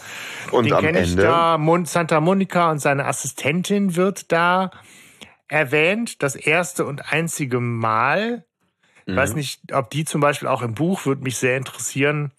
und 0.51 0.65
den 0.69 0.77
kenne 0.77 1.01
ich 1.01 1.15
da. 1.15 1.59
Santa 1.85 2.21
Monica 2.21 2.69
und 2.69 2.79
seine 2.79 3.05
Assistentin 3.05 3.95
wird 3.95 4.31
da 4.31 4.69
erwähnt. 5.47 6.21
Das 6.21 6.35
erste 6.35 6.85
und 6.85 7.11
einzige 7.11 7.59
Mal. 7.59 8.45
Ich 9.05 9.13
mhm. 9.13 9.17
weiß 9.17 9.33
nicht, 9.33 9.73
ob 9.73 9.89
die 9.89 10.05
zum 10.05 10.21
Beispiel 10.21 10.47
auch 10.47 10.61
im 10.61 10.75
Buch, 10.75 11.07
würde 11.07 11.23
mich 11.23 11.37
sehr 11.37 11.57
interessieren, 11.57 12.31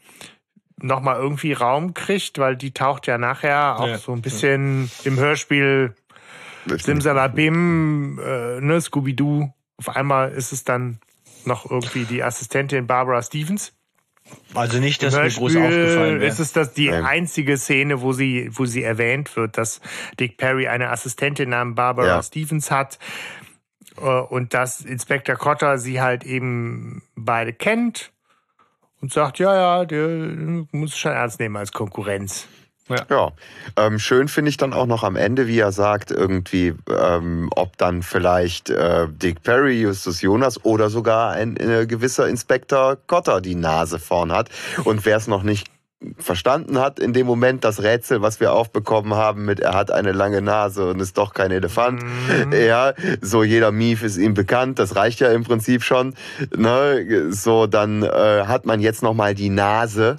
nochmal 0.77 1.17
irgendwie 1.17 1.53
Raum 1.53 1.95
kriegt, 1.95 2.39
weil 2.39 2.57
die 2.57 2.73
taucht 2.73 3.07
ja 3.07 3.19
nachher 3.19 3.81
auch 3.81 3.89
ja. 3.89 3.99
so 3.99 4.13
ein 4.13 4.23
bisschen 4.23 4.91
im 5.05 5.19
Hörspiel 5.19 5.95
Simsalabim, 6.67 8.19
äh, 8.19 8.61
ne, 8.61 8.81
Scooby-Doo. 8.81 9.53
Auf 9.77 9.89
einmal 9.89 10.33
ist 10.33 10.53
es 10.53 10.65
dann 10.65 10.99
noch 11.45 11.71
irgendwie 11.71 12.05
die 12.05 12.23
Assistentin 12.23 12.87
Barbara 12.87 13.23
Stevens. 13.23 13.73
Also 14.55 14.79
nicht, 14.79 15.03
dass 15.03 15.15
mir 15.15 15.29
groß 15.29 15.57
aufgefallen 15.57 16.21
wäre. 16.21 16.27
Ist 16.27 16.39
es 16.39 16.53
das 16.53 16.73
die 16.73 16.89
Nein. 16.89 17.05
einzige 17.05 17.59
Szene, 17.59 18.01
wo 18.01 18.13
sie, 18.13 18.49
wo 18.53 18.65
sie 18.65 18.83
erwähnt 18.83 19.37
wird, 19.37 19.59
dass 19.59 19.81
Dick 20.19 20.39
Perry 20.39 20.67
eine 20.67 20.91
Assistentin 20.91 21.51
namens 21.51 21.75
Barbara 21.77 22.07
ja. 22.07 22.23
Stevens 22.23 22.71
hat 22.71 22.99
äh, 23.99 24.01
und 24.01 24.55
dass 24.55 24.81
Inspector 24.81 25.37
Cotter 25.37 25.77
sie 25.79 26.01
halt 26.01 26.25
eben 26.25 27.03
beide 27.15 27.53
kennt 27.53 28.13
und 29.01 29.13
sagt, 29.13 29.39
ja, 29.39 29.55
ja, 29.55 29.85
der 29.85 30.09
muss 30.73 30.97
schon 30.97 31.13
ernst 31.13 31.39
nehmen 31.39 31.57
als 31.57 31.73
Konkurrenz. 31.73 32.49
Ja, 32.89 33.07
ja. 33.09 33.33
Ähm, 33.77 33.99
schön 33.99 34.29
finde 34.29 34.51
ich 34.51 34.59
dann 34.59 34.75
auch 34.75 34.87
noch 34.87 35.05
am 35.05 35.17
Ende, 35.17 35.47
wie 35.47 35.59
er 35.59 35.73
sagt, 35.73 36.11
irgendwie, 36.11 36.75
ähm, 36.91 37.49
ob 37.57 37.79
dann 37.79 38.03
vielleicht 38.03 38.69
äh, 38.69 39.09
Dick 39.09 39.43
Perry, 39.43 39.81
Justus 39.81 40.21
Jonas 40.21 40.65
oder 40.65 40.91
sogar 40.91 41.33
ein 41.33 41.57
äh, 41.57 41.87
gewisser 41.87 42.29
Inspektor 42.29 42.99
Cotter 43.07 43.41
die 43.41 43.55
Nase 43.55 43.99
vorn 43.99 44.33
hat. 44.33 44.51
Und 44.85 45.07
wer 45.07 45.17
es 45.17 45.27
noch 45.27 45.43
nicht 45.43 45.69
verstanden 46.19 46.79
hat 46.79 46.99
in 46.99 47.13
dem 47.13 47.27
Moment 47.27 47.65
das 47.65 47.83
Rätsel, 47.83 48.21
was 48.23 48.41
wir 48.41 48.53
aufbekommen 48.53 49.15
haben 49.15 49.47
mit 49.47 49.61
er 49.61 49.73
hat 49.73 49.91
eine 49.91 50.13
lange 50.13 50.43
Nase 50.43 50.91
und 50.91 51.01
ist 51.01 51.17
doch 51.17 51.33
kein 51.33 51.51
Elefant. 51.51 52.03
Mhm. 52.03 52.53
Ja, 52.65 52.95
so 53.21 53.43
jeder 53.43 53.73
Mief 53.73 54.03
ist 54.03 54.17
ihm 54.17 54.35
bekannt, 54.35 54.79
das 54.79 54.97
reicht 54.97 55.21
ja 55.21 55.31
im 55.31 55.45
Prinzip 55.45 55.83
schon. 55.83 56.15
Ne? 56.57 57.29
So, 57.31 57.67
dann 57.67 58.03
äh, 58.03 58.45
hat 58.47 58.65
man 58.67 58.81
jetzt 58.81 59.03
nochmal 59.03 59.35
die 59.35 59.51
Nase 59.51 60.19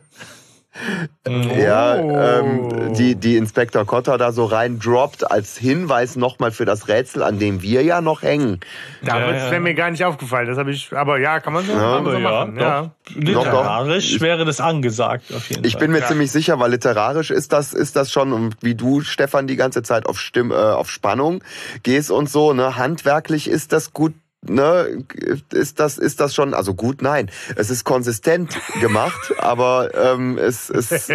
Oh. 1.27 1.31
Ja, 1.57 2.39
ähm, 2.39 2.93
die, 2.93 3.15
die 3.15 3.37
Inspektor 3.37 3.85
Kotter 3.85 4.17
da 4.17 4.31
so 4.31 4.45
rein 4.45 4.77
droppt 4.77 5.29
als 5.31 5.57
Hinweis 5.57 6.17
nochmal 6.17 6.51
für 6.51 6.65
das 6.65 6.87
Rätsel, 6.87 7.23
an 7.23 7.39
dem 7.39 7.61
wir 7.61 7.81
ja 7.81 8.01
noch 8.01 8.21
hängen. 8.21 8.59
Da 9.01 9.19
ja, 9.19 9.31
ist 9.31 9.51
ja. 9.51 9.59
mir 9.59 9.73
gar 9.73 9.89
nicht 9.89 10.03
aufgefallen. 10.03 10.47
Das 10.47 10.57
habe 10.57 10.71
ich, 10.71 10.91
aber 10.91 11.17
ja, 11.19 11.39
kann 11.39 11.53
man 11.53 11.65
so, 11.65 11.71
ja, 11.71 12.01
man 12.01 12.11
so 12.11 12.19
machen. 12.19 12.59
Ja, 12.59 12.91
literarisch 13.15 14.11
doch, 14.11 14.17
doch. 14.17 14.21
wäre 14.21 14.45
das 14.45 14.59
angesagt 14.59 15.33
auf 15.33 15.49
jeden 15.49 15.65
ich 15.65 15.73
Fall. 15.73 15.81
Ich 15.83 15.87
bin 15.87 15.91
mir 15.91 16.05
ziemlich 16.05 16.31
sicher, 16.31 16.59
weil 16.59 16.71
literarisch 16.71 17.31
ist 17.31 17.53
das, 17.53 17.73
ist 17.73 17.95
das 17.95 18.11
schon, 18.11 18.33
und 18.33 18.57
wie 18.61 18.75
du, 18.75 19.01
Stefan, 19.01 19.47
die 19.47 19.55
ganze 19.55 19.81
Zeit 19.81 20.05
auf 20.05 20.19
Stimm, 20.19 20.51
äh, 20.51 20.55
auf 20.55 20.91
Spannung 20.91 21.43
gehst 21.83 22.11
und 22.11 22.29
so, 22.29 22.53
ne, 22.53 22.75
handwerklich 22.75 23.49
ist 23.49 23.71
das 23.71 23.93
gut 23.93 24.13
ne, 24.49 25.03
ist 25.51 25.79
das, 25.79 25.97
ist 25.97 26.19
das 26.19 26.35
schon, 26.35 26.53
also 26.53 26.73
gut, 26.73 27.01
nein. 27.01 27.29
Es 27.55 27.69
ist 27.69 27.83
konsistent 27.83 28.59
gemacht, 28.79 29.33
aber 29.39 29.89
ähm, 29.95 30.37
es, 30.37 30.69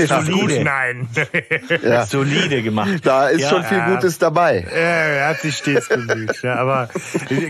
es 0.00 0.08
Solide. 0.08 0.64
Nein. 0.64 1.08
Ja. 1.82 2.06
Solide 2.06 2.62
gemacht. 2.62 3.00
Da 3.04 3.28
ist 3.28 3.42
ja, 3.42 3.48
schon 3.48 3.64
viel 3.64 3.80
Gutes 3.80 4.18
dabei. 4.18 4.66
Ja, 4.70 4.78
er 4.78 5.28
hat 5.28 5.40
sich 5.40 5.56
stets 5.56 5.88
bemüht. 5.88 6.42
Ja, 6.42 6.56
aber 6.56 6.88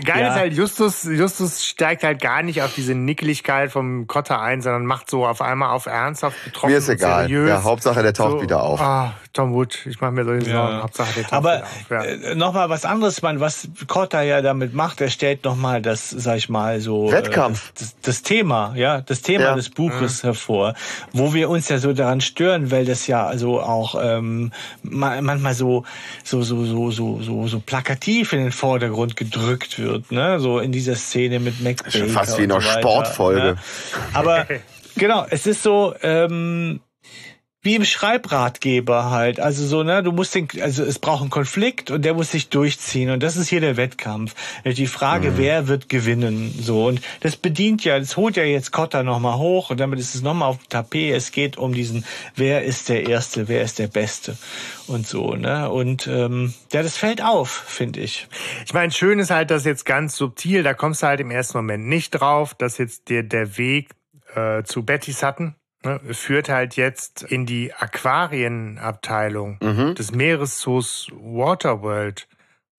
geil 0.03 0.27
ist 0.27 0.33
halt, 0.33 0.53
Justus, 0.53 1.03
Justus 1.03 1.65
steigt 1.65 2.03
halt 2.03 2.21
gar 2.21 2.43
nicht 2.43 2.61
auf 2.61 2.73
diese 2.75 2.95
Nickeligkeit 2.95 3.71
vom 3.71 4.07
Kotter 4.07 4.41
ein, 4.41 4.61
sondern 4.61 4.85
macht 4.85 5.09
so 5.09 5.25
auf 5.25 5.41
einmal 5.41 5.71
auf 5.71 5.85
ernsthaft 5.85 6.43
betroffen. 6.43 6.71
Mir 6.71 6.77
ist 6.77 6.89
egal. 6.89 7.23
Seriös. 7.23 7.49
Ja, 7.49 7.63
Hauptsache 7.63 8.01
der 8.01 8.13
taucht 8.13 8.31
so, 8.31 8.41
wieder 8.41 8.63
auf. 8.63 8.79
Oh, 8.81 9.09
Tom 9.33 9.53
Wood, 9.53 9.85
ich 9.85 10.01
mache 10.01 10.11
mir 10.11 10.25
solche 10.25 10.51
Sorgen. 10.51 10.81
Hauptsache 10.81 11.13
der 11.13 11.23
taucht 11.23 11.33
aber, 11.33 11.55
wieder 11.55 11.63
auf. 11.63 11.89
Ja. 11.89 12.31
Äh, 12.31 12.35
nochmal 12.35 12.69
was 12.69 12.85
anderes, 12.85 13.21
man, 13.21 13.39
was 13.39 13.69
Kotter 13.87 14.21
ja 14.21 14.41
damit 14.41 14.73
macht, 14.73 15.01
er 15.01 15.09
stellt 15.09 15.43
nochmal 15.43 15.81
das, 15.81 16.09
sag 16.09 16.37
ich 16.37 16.49
mal, 16.49 16.79
so. 16.79 17.09
Äh, 17.09 17.13
Wettkampf. 17.13 17.69
Äh, 17.69 17.73
das, 17.79 17.95
das, 18.01 18.21
Thema, 18.23 18.73
ja, 18.75 19.01
das 19.01 19.21
Thema 19.21 19.53
des 19.53 19.69
Buches 19.69 20.23
mhm. 20.23 20.27
hervor, 20.27 20.73
wo 21.13 21.33
wir 21.33 21.49
uns 21.49 21.69
ja 21.69 21.77
so 21.77 21.93
daran 21.93 22.21
stören, 22.39 22.71
weil 22.71 22.85
das 22.85 23.05
ja 23.07 23.25
also 23.27 23.59
auch 23.59 23.95
ähm, 24.01 24.51
manchmal 24.81 25.53
so 25.53 25.83
so 26.23 26.41
so 26.41 26.63
so 26.65 26.89
so 26.89 27.21
so 27.21 27.47
so 27.47 27.59
plakativ 27.59 28.31
in 28.31 28.39
den 28.39 28.53
Vordergrund 28.53 29.17
gedrückt 29.17 29.77
wird, 29.77 30.09
ne? 30.13 30.39
So 30.39 30.59
in 30.59 30.71
dieser 30.71 30.95
Szene 30.95 31.41
mit 31.41 31.59
Mac 31.59 31.83
Schon 31.91 32.07
fast 32.07 32.37
wie 32.37 32.43
in 32.43 32.51
einer 32.51 32.61
so 32.61 32.69
Sportfolge. 32.69 33.41
Ne? 33.41 33.55
Aber 34.13 34.47
genau, 34.95 35.25
es 35.29 35.47
ist 35.47 35.63
so 35.63 35.93
ähm, 36.01 36.79
wie 37.61 37.75
im 37.75 37.83
Schreibratgeber 37.83 39.09
halt. 39.09 39.39
Also 39.41 39.65
so, 39.65 39.83
ne, 39.83 40.01
du 40.01 40.13
musst 40.13 40.33
den, 40.33 40.47
also 40.61 40.83
es 40.83 40.97
braucht 40.97 41.21
einen 41.21 41.29
Konflikt 41.29 41.91
und 41.91 42.05
der 42.05 42.13
muss 42.13 42.31
sich 42.31 42.47
durchziehen. 42.47 43.09
Und 43.09 43.21
das 43.21 43.35
ist 43.35 43.49
hier 43.49 43.59
der 43.59 43.75
Wettkampf. 43.75 44.33
Die 44.63 44.87
Frage, 44.87 45.31
mhm. 45.31 45.37
wer 45.37 45.67
wird 45.67 45.89
gewinnen? 45.89 46.53
So. 46.57 46.87
Und 46.87 47.01
das 47.19 47.35
bedient 47.35 47.83
ja, 47.83 47.99
das 47.99 48.15
holt 48.15 48.37
ja 48.37 48.43
jetzt 48.43 48.71
Kotter 48.71 49.03
nochmal 49.03 49.37
hoch 49.37 49.71
und 49.71 49.79
damit 49.79 49.99
ist 49.99 50.15
es 50.15 50.21
nochmal 50.21 50.47
auf 50.47 50.57
dem 50.57 50.69
Tapet. 50.69 51.13
Es 51.13 51.31
geht 51.31 51.57
um 51.57 51.73
diesen, 51.73 52.05
wer 52.35 52.63
ist 52.63 52.87
der 52.87 53.09
Erste, 53.09 53.49
wer 53.49 53.61
ist 53.61 53.77
der 53.77 53.87
Beste 53.87 54.37
und 54.87 55.05
so, 55.05 55.35
ne? 55.35 55.69
Und 55.69 56.07
ähm, 56.07 56.53
ja, 56.71 56.81
das 56.81 56.95
fällt 56.95 57.21
auf, 57.21 57.49
finde 57.49 57.99
ich. 57.99 58.27
Ich 58.65 58.73
meine, 58.73 58.91
schön 58.91 59.19
ist 59.19 59.31
halt, 59.31 59.51
dass 59.51 59.65
jetzt 59.65 59.85
ganz 59.85 60.15
subtil, 60.15 60.63
da 60.63 60.73
kommst 60.73 61.03
du 61.03 61.07
halt 61.07 61.19
im 61.19 61.29
ersten 61.29 61.57
Moment 61.57 61.87
nicht 61.87 62.11
drauf, 62.11 62.53
dass 62.53 62.77
jetzt 62.77 63.09
der, 63.09 63.23
der 63.23 63.57
Weg 63.57 63.89
äh, 64.35 64.63
zu 64.63 64.83
Betty 64.83 65.11
Sutton 65.11 65.55
ne, 65.83 65.99
führt 66.11 66.49
halt 66.49 66.75
jetzt 66.75 67.23
in 67.23 67.45
die 67.45 67.73
Aquarienabteilung 67.73 69.57
mhm. 69.61 69.95
des 69.95 70.11
Meereszoos 70.11 71.07
Waterworld 71.13 72.27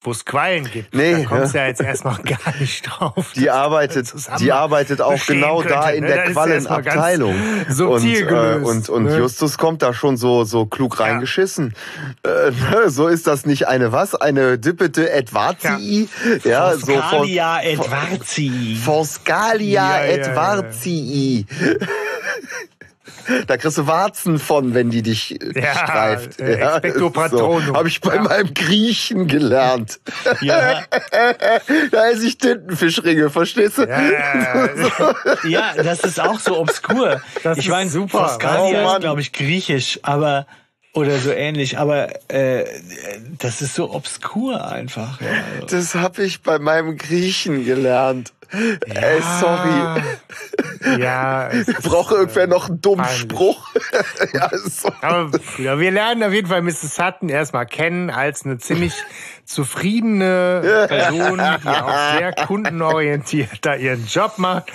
wo 0.02 0.12
es 0.12 0.24
Quallen 0.24 0.64
gibt. 0.70 0.94
Nee, 0.94 1.12
da 1.12 1.28
kommst 1.28 1.52
du 1.52 1.58
ja. 1.58 1.64
ja 1.64 1.68
jetzt 1.68 1.82
erstmal 1.82 2.16
gar 2.24 2.54
nicht 2.58 2.82
drauf. 2.82 3.32
Die 3.34 3.50
arbeitet, 3.50 4.12
die 4.38 4.50
arbeitet 4.50 5.02
auch 5.02 5.26
genau 5.26 5.58
könnte, 5.58 5.74
da 5.74 5.90
in 5.90 6.04
ne? 6.04 6.08
der 6.08 6.24
Quallenabteilung. 6.30 7.34
Und, 7.78 8.04
äh, 8.04 8.60
und, 8.62 8.88
und 8.88 9.04
ne? 9.04 9.18
Justus 9.18 9.58
kommt 9.58 9.82
da 9.82 9.92
schon 9.92 10.16
so, 10.16 10.44
so 10.44 10.64
klug 10.64 10.98
ja. 10.98 11.04
reingeschissen. 11.04 11.74
Äh, 12.22 12.88
so 12.88 13.08
ist 13.08 13.26
das 13.26 13.44
nicht 13.44 13.68
eine 13.68 13.92
was? 13.92 14.14
Eine 14.14 14.58
Dippete 14.58 15.10
Edvarzii? 15.10 16.08
Ja, 16.44 16.50
ja 16.50 16.76
so 16.78 16.92
Forscalia 16.92 17.60
Edvarzii. 17.60 18.76
Forscalia 18.82 20.00
ja, 20.00 20.04
Edvarzii. 20.06 21.46
Da 23.46 23.56
kriegst 23.56 23.78
du 23.78 23.86
Warzen 23.86 24.38
von, 24.38 24.74
wenn 24.74 24.90
die 24.90 25.02
dich 25.02 25.38
ja, 25.54 25.74
streift. 25.74 26.40
Äh, 26.40 26.60
ja, 26.60 26.80
so. 27.28 27.74
Habe 27.74 27.88
ich 27.88 28.00
bei 28.00 28.16
ja. 28.16 28.22
meinem 28.22 28.54
Griechen 28.54 29.26
gelernt. 29.26 30.00
Ja. 30.40 30.82
da 31.90 32.10
esse 32.10 32.26
ich 32.26 32.38
Tintenfischringe, 32.38 33.30
verstehst 33.30 33.78
du? 33.78 33.84
Ja, 33.84 34.68
so. 35.42 35.48
ja, 35.48 35.74
das 35.76 36.00
ist 36.00 36.20
auch 36.20 36.40
so 36.40 36.58
obskur. 36.58 37.20
Das 37.42 37.58
ich 37.58 37.68
meine, 37.68 37.90
super. 37.90 38.20
Pascalia 38.20 38.84
oh, 38.84 38.94
ist, 38.94 39.00
glaube 39.00 39.20
ich, 39.20 39.32
griechisch, 39.32 40.00
aber 40.02 40.46
oder 40.92 41.18
so 41.18 41.30
ähnlich, 41.30 41.78
aber 41.78 42.08
äh, 42.32 42.64
das 43.38 43.62
ist 43.62 43.74
so 43.74 43.92
obskur 43.92 44.66
einfach. 44.66 45.20
Ja. 45.20 45.66
Das 45.68 45.94
habe 45.94 46.24
ich 46.24 46.42
bei 46.42 46.58
meinem 46.58 46.96
Griechen 46.96 47.64
gelernt. 47.64 48.32
Ja, 48.52 49.00
Ey, 49.00 49.22
sorry. 49.40 51.00
Ja. 51.00 51.50
Brauche 51.82 52.14
irgendwer 52.16 52.46
noch 52.46 52.68
einen 52.68 52.80
dummen 52.80 53.04
peinlich. 53.04 53.20
Spruch? 53.20 53.68
ja, 54.32 54.50
sorry. 54.52 54.94
Aber 55.02 55.30
ja, 55.58 55.78
wir 55.78 55.90
lernen 55.90 56.22
auf 56.24 56.32
jeden 56.32 56.48
Fall 56.48 56.62
Mrs. 56.62 56.94
Sutton 56.94 57.28
erstmal 57.28 57.66
kennen 57.66 58.10
als 58.10 58.44
eine 58.44 58.58
ziemlich 58.58 58.94
zufriedene 59.44 60.86
Person, 60.88 61.38
die 61.62 61.68
auch 61.68 62.16
sehr 62.16 62.32
kundenorientiert 62.32 63.58
da 63.62 63.74
ihren 63.74 64.06
Job 64.06 64.38
macht. 64.38 64.72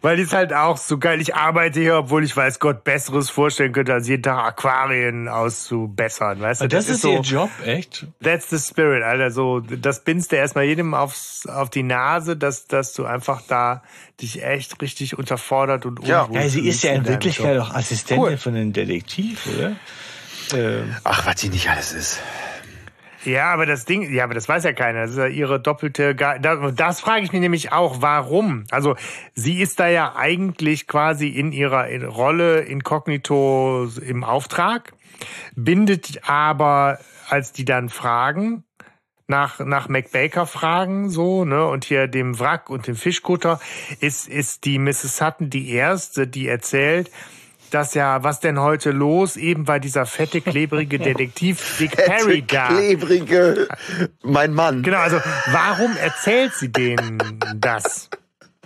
Weil 0.00 0.16
die 0.16 0.22
ist 0.22 0.32
halt 0.32 0.52
auch 0.52 0.76
so 0.76 0.98
geil. 0.98 1.20
Ich 1.20 1.34
arbeite 1.34 1.80
hier, 1.80 1.96
obwohl 1.96 2.24
ich 2.24 2.36
weiß 2.36 2.58
Gott 2.58 2.84
Besseres 2.84 3.30
vorstellen 3.30 3.72
könnte, 3.72 3.92
als 3.92 4.08
jeden 4.08 4.22
Tag 4.22 4.44
Aquarien 4.44 5.28
auszubessern. 5.28 6.40
Weißt 6.40 6.62
du? 6.62 6.68
Das, 6.68 6.86
das 6.86 6.96
ist, 6.96 7.02
so, 7.02 7.12
ihr 7.12 7.20
Job, 7.20 7.50
echt? 7.64 8.06
That's 8.22 8.50
the 8.50 8.58
spirit, 8.58 9.02
Alter. 9.02 9.30
So, 9.30 9.60
das 9.60 10.04
bindst 10.04 10.32
du 10.32 10.36
erstmal 10.36 10.64
jedem 10.64 10.94
aufs, 10.94 11.46
auf 11.46 11.70
die 11.70 11.82
Nase, 11.82 12.36
dass, 12.36 12.66
dass 12.66 12.92
du 12.94 13.04
einfach 13.04 13.42
da 13.46 13.82
dich 14.20 14.42
echt 14.42 14.80
richtig 14.80 15.18
unterfordert 15.18 15.86
und 15.86 16.06
ja. 16.06 16.28
ja 16.30 16.48
sie 16.48 16.68
ist 16.68 16.82
ja 16.82 16.92
in 16.92 17.06
Wirklichkeit 17.06 17.58
auch 17.58 17.74
Assistentin 17.74 18.24
cool. 18.24 18.36
von 18.36 18.54
einem 18.54 18.72
Detektiv, 18.72 19.46
oder? 19.54 19.72
Ähm. 20.54 20.94
Ach, 21.04 21.26
was 21.26 21.40
sie 21.40 21.48
nicht 21.48 21.68
alles 21.68 21.92
ist. 21.92 22.20
Ja, 23.24 23.52
aber 23.52 23.66
das 23.66 23.84
Ding, 23.84 24.12
ja, 24.12 24.24
aber 24.24 24.34
das 24.34 24.48
weiß 24.48 24.64
ja 24.64 24.72
keiner. 24.72 25.02
Das 25.02 25.12
ist 25.12 25.16
ja 25.18 25.26
ihre 25.26 25.60
doppelte. 25.60 26.14
Ge 26.14 26.38
das, 26.40 26.74
das 26.74 27.00
frage 27.00 27.24
ich 27.24 27.32
mich 27.32 27.40
nämlich 27.40 27.72
auch, 27.72 28.02
warum? 28.02 28.64
Also 28.70 28.96
sie 29.34 29.60
ist 29.60 29.80
da 29.80 29.88
ja 29.88 30.14
eigentlich 30.16 30.86
quasi 30.86 31.28
in 31.28 31.52
ihrer 31.52 31.86
Rolle 32.06 32.60
inkognito 32.60 33.88
im 34.06 34.24
Auftrag, 34.24 34.92
bindet 35.54 36.28
aber, 36.28 36.98
als 37.28 37.52
die 37.52 37.64
dann 37.64 37.88
fragen, 37.88 38.64
nach, 39.26 39.58
nach 39.60 39.88
McBaker 39.88 40.46
fragen, 40.46 41.08
so, 41.08 41.44
ne, 41.44 41.66
und 41.66 41.84
hier 41.84 42.08
dem 42.08 42.38
Wrack 42.38 42.68
und 42.68 42.86
dem 42.86 42.94
Fischkutter, 42.94 43.60
ist, 44.00 44.28
ist 44.28 44.64
die 44.64 44.78
Mrs. 44.78 45.16
Sutton 45.16 45.50
die 45.50 45.70
erste, 45.70 46.26
die 46.26 46.46
erzählt, 46.46 47.10
dass 47.74 47.94
ja, 47.94 48.22
was 48.22 48.40
denn 48.40 48.60
heute 48.60 48.90
los, 48.90 49.36
eben 49.36 49.66
weil 49.66 49.80
dieser 49.80 50.06
fette, 50.06 50.40
klebrige 50.40 50.98
Detektiv 51.00 51.78
Dick 51.78 51.96
Perry 51.96 52.42
da. 52.46 52.68
klebrige, 52.68 53.68
mein 54.22 54.52
Mann. 54.52 54.82
Genau, 54.82 54.98
also 54.98 55.18
warum 55.46 55.96
erzählt 55.96 56.54
sie 56.54 56.70
denen 56.70 57.18
das? 57.56 58.08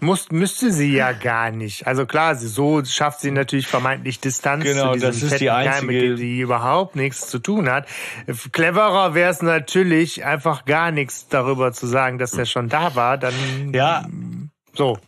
Muss, 0.01 0.30
müsste 0.30 0.70
sie 0.70 0.93
ja 0.93 1.12
gar 1.12 1.51
nicht. 1.51 1.86
Also 1.86 2.06
klar, 2.06 2.36
so 2.36 2.85
schafft 2.85 3.20
sie 3.20 3.30
natürlich 3.30 3.66
vermeintlich 3.66 4.20
Distanz 4.20 4.62
genau, 4.62 4.93
zu 4.93 4.93
diesem 4.94 5.09
das 5.09 5.22
ist 5.22 5.40
die 5.40 5.51
einzige, 5.51 6.09
Keim, 6.09 6.16
die 6.16 6.40
überhaupt 6.40 6.94
nichts 6.94 7.28
zu 7.28 7.40
tun 7.40 7.68
hat. 7.68 7.86
Cleverer 8.52 9.14
wäre 9.14 9.30
es 9.30 9.43
natürlich, 9.43 10.24
einfach 10.24 10.66
gar 10.66 10.93
nichts 10.93 11.26
darüber 11.28 11.72
zu 11.72 11.86
sagen, 11.86 12.18
dass 12.18 12.35
er 12.35 12.47
schon 12.47 12.68
da 12.68 12.94
war. 12.94 13.18
Dann 13.18 13.35
ja. 13.72 14.06
so 14.74 14.98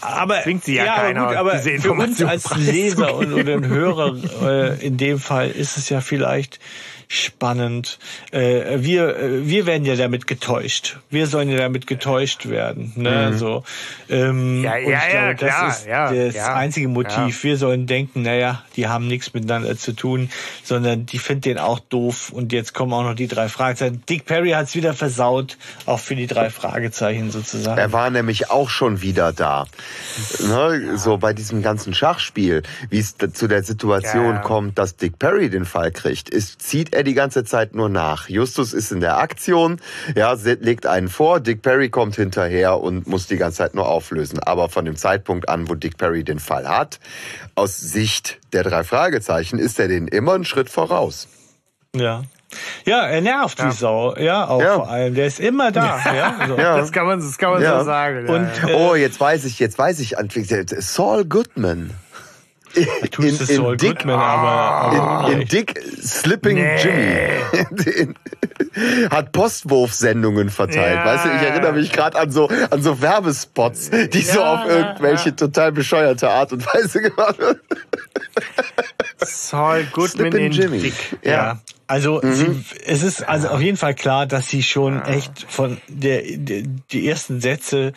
aber 0.00 0.40
bringt 0.42 0.64
sie 0.64 0.74
ja, 0.74 0.84
ja 0.84 0.94
keiner. 0.96 1.22
Aber, 1.22 1.28
gut, 1.28 1.38
aber 1.38 1.80
für 1.80 1.92
uns 1.92 2.22
als 2.22 2.54
Leser 2.56 3.14
und, 3.14 3.32
oder 3.32 3.54
ein 3.54 3.66
Hörer 3.66 4.16
äh, 4.42 4.86
in 4.86 4.96
dem 4.96 5.18
Fall 5.18 5.50
ist 5.50 5.76
es 5.76 5.88
ja 5.88 6.00
vielleicht 6.00 6.58
spannend. 7.08 7.98
Äh, 8.32 8.78
wir, 8.78 9.16
äh, 9.16 9.46
wir 9.48 9.66
werden 9.66 9.84
ja 9.84 9.96
damit 9.96 10.26
getäuscht. 10.26 10.98
Wir 11.10 11.26
sollen 11.26 11.48
ja 11.48 11.58
damit 11.58 11.86
getäuscht 11.86 12.46
werden. 12.46 12.92
Ne? 12.96 13.30
Mhm. 13.32 13.38
So, 13.38 13.64
ähm, 14.08 14.62
ja, 14.62 14.76
ja, 14.76 14.88
ja, 14.90 15.32
glaube, 15.32 15.34
das 15.36 15.48
klar, 15.48 15.68
ist 15.68 15.86
ja, 15.86 16.12
das 16.12 16.34
ja, 16.34 16.54
einzige 16.54 16.88
Motiv. 16.88 17.44
Wir 17.44 17.56
sollen 17.56 17.86
denken, 17.86 18.22
naja, 18.22 18.62
die 18.76 18.88
haben 18.88 19.06
nichts 19.06 19.34
miteinander 19.34 19.76
zu 19.76 19.92
tun, 19.92 20.30
sondern 20.64 21.06
die 21.06 21.18
finden 21.18 21.42
den 21.42 21.58
auch 21.58 21.78
doof. 21.78 22.30
Und 22.30 22.52
jetzt 22.52 22.74
kommen 22.74 22.92
auch 22.92 23.04
noch 23.04 23.14
die 23.14 23.28
drei 23.28 23.48
Fragezeichen. 23.48 24.02
Dick 24.08 24.24
Perry 24.24 24.50
hat 24.50 24.66
es 24.66 24.74
wieder 24.74 24.94
versaut, 24.94 25.58
auch 25.86 26.00
für 26.00 26.16
die 26.16 26.26
drei 26.26 26.50
Fragezeichen 26.50 27.30
sozusagen. 27.30 27.78
Er 27.78 27.92
war 27.92 28.10
nämlich 28.10 28.50
auch 28.50 28.68
schon 28.68 29.02
wieder 29.02 29.32
da. 29.32 29.66
Ne? 30.40 30.96
So 30.96 31.18
bei 31.18 31.32
diesem 31.32 31.62
ganzen 31.62 31.94
Schachspiel, 31.94 32.62
wie 32.90 32.98
es 32.98 33.16
zu 33.16 33.46
der 33.46 33.62
Situation 33.62 34.40
kommt, 34.42 34.78
dass 34.78 34.96
Dick 34.96 35.18
Perry 35.18 35.50
den 35.50 35.64
Fall 35.64 35.92
kriegt, 35.92 36.28
ist, 36.30 36.62
zieht 36.62 36.95
er 36.96 37.04
die 37.04 37.14
ganze 37.14 37.44
Zeit 37.44 37.74
nur 37.74 37.88
nach. 37.88 38.28
Justus 38.28 38.72
ist 38.72 38.90
in 38.90 39.00
der 39.00 39.18
Aktion, 39.18 39.80
ja, 40.14 40.32
legt 40.42 40.86
einen 40.86 41.08
vor, 41.08 41.40
Dick 41.40 41.62
Perry 41.62 41.90
kommt 41.90 42.16
hinterher 42.16 42.80
und 42.80 43.06
muss 43.06 43.26
die 43.26 43.36
ganze 43.36 43.58
Zeit 43.58 43.74
nur 43.74 43.88
auflösen. 43.88 44.40
Aber 44.40 44.68
von 44.68 44.84
dem 44.84 44.96
Zeitpunkt 44.96 45.48
an, 45.48 45.68
wo 45.68 45.74
Dick 45.74 45.98
Perry 45.98 46.24
den 46.24 46.40
Fall 46.40 46.68
hat, 46.68 46.98
aus 47.54 47.78
Sicht 47.78 48.40
der 48.52 48.64
drei 48.64 48.82
Fragezeichen, 48.82 49.58
ist 49.58 49.78
er 49.78 49.88
den 49.88 50.08
immer 50.08 50.34
einen 50.34 50.44
Schritt 50.44 50.70
voraus. 50.70 51.28
Ja. 51.94 52.22
Ja, 52.84 53.06
er 53.06 53.20
nervt 53.20 53.58
ja. 53.58 53.66
die 53.66 53.76
Sau, 53.76 54.16
ja, 54.16 54.48
auch 54.48 54.60
ja. 54.60 54.74
vor 54.76 54.88
allem. 54.88 55.14
Der 55.14 55.26
ist 55.26 55.40
immer 55.40 55.72
da, 55.72 56.00
ja. 56.14 56.46
So. 56.48 56.56
ja. 56.56 56.76
Das 56.78 56.92
kann 56.92 57.06
man, 57.06 57.20
das 57.20 57.36
kann 57.38 57.50
man 57.52 57.62
so 57.62 57.84
sagen. 57.84 58.28
Und, 58.28 58.48
äh, 58.68 58.74
oh, 58.74 58.94
jetzt 58.94 59.20
weiß 59.20 59.44
ich, 59.44 59.58
jetzt 59.58 59.78
weiß 59.78 60.00
ich, 60.00 60.14
Saul 60.78 61.24
Goodman. 61.24 61.90
In, 62.76 62.86
in, 63.24 63.36
in, 63.48 63.76
Dick, 63.78 63.98
Goodman, 63.98 64.18
aber, 64.18 65.32
in, 65.32 65.40
in, 65.40 65.48
Dick 65.48 65.82
Slipping 66.02 66.56
nee. 66.56 66.76
Jimmy 66.82 68.14
hat 69.10 69.32
Postwurfsendungen 69.32 70.50
verteilt. 70.50 70.96
Ja. 70.96 71.04
Weißt 71.06 71.24
du, 71.24 71.28
ich 71.30 71.42
erinnere 71.42 71.72
mich 71.72 71.90
gerade 71.90 72.18
an 72.18 72.30
so 72.30 72.48
an 72.48 72.82
so 72.82 73.00
Werbespots, 73.00 73.90
die 73.90 74.18
ja, 74.18 74.32
so 74.32 74.44
auf 74.44 74.68
irgendwelche 74.68 75.30
ja. 75.30 75.34
total 75.34 75.72
bescheuerte 75.72 76.28
Art 76.28 76.52
und 76.52 76.66
Weise 76.66 77.00
gemacht 77.00 77.38
werden. 77.38 77.60
Saul 79.18 79.86
Goodman 79.92 80.32
in 80.32 80.52
Jimmy. 80.52 80.80
Dick. 80.80 81.18
Ja. 81.22 81.58
Also 81.86 82.20
mhm. 82.22 82.34
sie, 82.34 82.64
es 82.84 83.02
ist 83.02 83.22
also 83.22 83.48
auf 83.48 83.60
jeden 83.60 83.76
Fall 83.76 83.94
klar, 83.94 84.26
dass 84.26 84.48
sie 84.48 84.62
schon 84.62 85.02
echt 85.02 85.46
von 85.48 85.78
der, 85.88 86.22
der 86.36 86.62
die 86.90 87.08
ersten 87.08 87.40
Sätze 87.40 87.92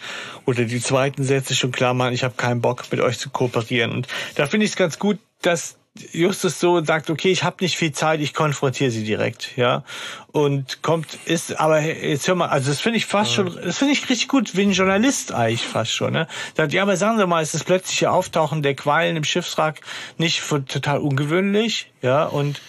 oder 0.45 0.65
die 0.65 0.81
zweiten 0.81 1.23
Sätze 1.23 1.55
schon 1.55 1.71
klar 1.71 1.93
machen, 1.93 2.13
ich 2.13 2.23
habe 2.23 2.35
keinen 2.35 2.61
Bock 2.61 2.85
mit 2.91 2.99
euch 2.99 3.17
zu 3.17 3.29
kooperieren. 3.29 3.91
Und 3.91 4.07
da 4.35 4.45
finde 4.45 4.65
ich 4.65 4.71
es 4.71 4.77
ganz 4.77 4.99
gut, 4.99 5.17
dass 5.41 5.79
Justus 6.11 6.59
so 6.59 6.83
sagt, 6.83 7.09
okay, 7.09 7.31
ich 7.31 7.43
habe 7.43 7.57
nicht 7.61 7.77
viel 7.77 7.91
Zeit, 7.91 8.21
ich 8.21 8.33
konfrontiere 8.33 8.91
sie 8.91 9.03
direkt, 9.03 9.57
ja. 9.57 9.83
Und 10.31 10.81
kommt, 10.81 11.17
ist, 11.25 11.59
aber 11.59 11.81
jetzt 11.81 12.27
hör 12.27 12.35
mal, 12.35 12.47
also 12.47 12.69
das 12.69 12.79
finde 12.79 12.97
ich 12.97 13.05
fast 13.05 13.33
schon, 13.33 13.53
das 13.55 13.77
finde 13.77 13.93
ich 13.93 14.07
richtig 14.09 14.27
gut, 14.27 14.55
wie 14.55 14.61
ein 14.61 14.71
Journalist 14.71 15.33
eigentlich 15.33 15.63
fast 15.63 15.91
schon, 15.91 16.13
ne? 16.13 16.27
Sagt, 16.55 16.73
ja, 16.73 16.83
aber 16.83 16.95
sagen 16.95 17.17
Sie 17.17 17.27
mal, 17.27 17.41
ist 17.41 17.53
das 17.53 17.63
plötzliche 17.63 18.11
Auftauchen 18.11 18.61
der 18.61 18.75
Qualen 18.75 19.17
im 19.17 19.23
Schiffswrack 19.23 19.81
nicht 20.17 20.43
total 20.47 20.99
ungewöhnlich, 20.99 21.91
ja? 22.01 22.25
Und 22.25 22.61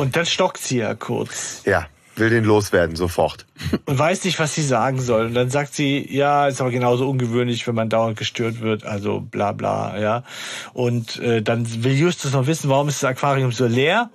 und 0.00 0.16
dann 0.16 0.24
stockt 0.24 0.58
sie 0.58 0.78
ja 0.78 0.94
kurz. 0.94 1.62
Ja, 1.66 1.86
will 2.16 2.30
den 2.30 2.44
loswerden, 2.44 2.96
sofort. 2.96 3.44
Und 3.84 3.98
weiß 3.98 4.24
nicht, 4.24 4.38
was 4.38 4.54
sie 4.54 4.62
sagen 4.62 4.98
soll. 4.98 5.26
Und 5.26 5.34
dann 5.34 5.50
sagt 5.50 5.74
sie, 5.74 6.06
ja, 6.10 6.48
ist 6.48 6.62
aber 6.62 6.70
genauso 6.70 7.08
ungewöhnlich, 7.08 7.66
wenn 7.66 7.74
man 7.74 7.90
dauernd 7.90 8.16
gestört 8.16 8.60
wird, 8.60 8.84
also 8.84 9.20
bla 9.20 9.52
bla, 9.52 9.98
ja. 10.00 10.24
Und 10.72 11.18
äh, 11.18 11.42
dann 11.42 11.84
will 11.84 11.92
Justus 11.92 12.32
noch 12.32 12.46
wissen, 12.46 12.70
warum 12.70 12.88
ist 12.88 13.02
das 13.02 13.10
Aquarium 13.10 13.52
so 13.52 13.66
leer? 13.66 14.08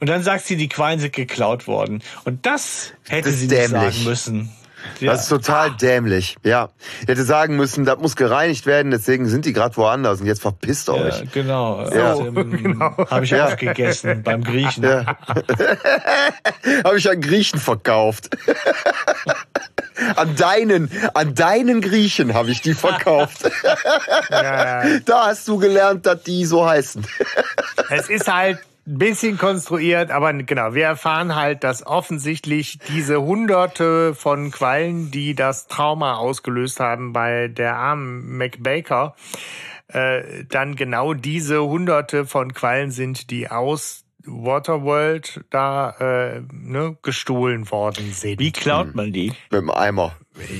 Und 0.00 0.08
dann 0.08 0.24
sagt 0.24 0.44
sie, 0.44 0.56
die 0.56 0.68
Quallen 0.68 0.98
sind 0.98 1.12
geklaut 1.12 1.68
worden. 1.68 2.02
Und 2.24 2.44
das 2.44 2.92
hätte 3.08 3.30
das 3.30 3.38
sie 3.38 3.46
nicht 3.46 3.68
sagen 3.68 4.04
müssen. 4.04 4.50
Ja. 5.00 5.12
Das 5.12 5.22
ist 5.22 5.28
total 5.28 5.70
dämlich. 5.72 6.36
Ja. 6.42 6.70
Ich 7.02 7.08
hätte 7.08 7.24
sagen 7.24 7.56
müssen, 7.56 7.84
das 7.84 7.98
muss 7.98 8.16
gereinigt 8.16 8.66
werden, 8.66 8.90
deswegen 8.90 9.28
sind 9.28 9.44
die 9.44 9.52
gerade 9.52 9.76
woanders 9.76 10.20
und 10.20 10.26
jetzt 10.26 10.42
verpisst 10.42 10.88
euch. 10.90 11.20
Ja, 11.20 11.24
genau. 11.32 11.88
Ja. 11.90 12.10
Also, 12.10 12.24
genau. 12.32 12.96
Habe 13.10 13.24
ich 13.24 13.30
ja. 13.30 13.46
auch 13.46 13.56
gegessen 13.56 14.22
beim 14.22 14.42
Griechen. 14.42 14.84
Ja. 14.84 15.04
Habe 16.84 16.98
ich 16.98 17.08
an 17.08 17.20
Griechen 17.20 17.60
verkauft. 17.60 18.30
An 20.14 20.36
deinen, 20.36 20.88
an 21.14 21.34
deinen 21.34 21.80
Griechen 21.80 22.32
habe 22.32 22.52
ich 22.52 22.60
die 22.60 22.74
verkauft. 22.74 23.50
Ja, 24.30 24.84
ja. 24.86 25.00
Da 25.04 25.26
hast 25.26 25.48
du 25.48 25.58
gelernt, 25.58 26.06
dass 26.06 26.22
die 26.22 26.44
so 26.44 26.64
heißen. 26.64 27.04
Es 27.90 28.08
ist 28.08 28.32
halt 28.32 28.60
ein 28.88 28.98
bisschen 28.98 29.36
konstruiert, 29.36 30.10
aber 30.10 30.32
genau, 30.32 30.74
wir 30.74 30.84
erfahren 30.84 31.34
halt, 31.34 31.62
dass 31.62 31.86
offensichtlich 31.86 32.78
diese 32.88 33.20
hunderte 33.20 34.14
von 34.14 34.50
Quallen, 34.50 35.10
die 35.10 35.34
das 35.34 35.66
Trauma 35.66 36.16
ausgelöst 36.16 36.80
haben 36.80 37.12
bei 37.12 37.48
der 37.48 37.76
armen 37.76 38.38
McBaker, 38.38 39.14
äh, 39.88 40.44
dann 40.48 40.74
genau 40.74 41.12
diese 41.12 41.62
hunderte 41.62 42.24
von 42.24 42.54
Quallen 42.54 42.90
sind, 42.90 43.30
die 43.30 43.50
aus 43.50 44.04
Waterworld 44.24 45.44
da 45.50 45.90
äh, 46.00 46.42
ne, 46.52 46.96
gestohlen 47.02 47.70
worden 47.70 48.12
sind. 48.12 48.40
Wie 48.40 48.52
klaut 48.52 48.94
man 48.94 49.12
die? 49.12 49.32
Mit 49.50 49.60
dem 49.60 49.70
Eimer. 49.70 50.16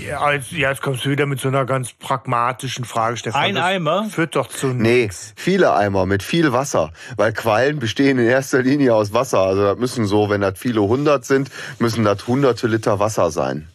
Ja, 0.07 0.33
jetzt 0.33 0.83
kommst 0.83 1.05
du 1.05 1.11
wieder 1.11 1.27
mit 1.27 1.41
so 1.41 1.49
einer 1.49 1.65
ganz 1.65 1.93
pragmatischen 1.93 2.85
Frage, 2.85 3.17
Stefan. 3.17 3.41
Ein 3.41 3.55
das 3.55 3.65
Eimer? 3.65 4.05
Führt 4.11 4.37
doch 4.37 4.49
zu 4.49 4.69
nichts. 4.69 5.35
Nee, 5.37 5.43
viele 5.43 5.73
Eimer 5.73 6.07
mit 6.07 6.23
viel 6.23 6.53
Wasser. 6.53 6.93
Weil 7.17 7.33
Quallen 7.33 7.79
bestehen 7.79 8.19
in 8.19 8.27
erster 8.27 8.63
Linie 8.63 8.95
aus 8.95 9.13
Wasser. 9.13 9.41
Also 9.41 9.63
das 9.63 9.79
müssen 9.79 10.07
so, 10.07 10.31
wenn 10.31 10.41
das 10.41 10.59
viele 10.59 10.83
hundert 10.83 11.25
sind, 11.25 11.51
müssen 11.79 12.05
das 12.05 12.27
hunderte 12.27 12.67
Liter 12.67 12.99
Wasser 12.99 13.31
sein. 13.31 13.69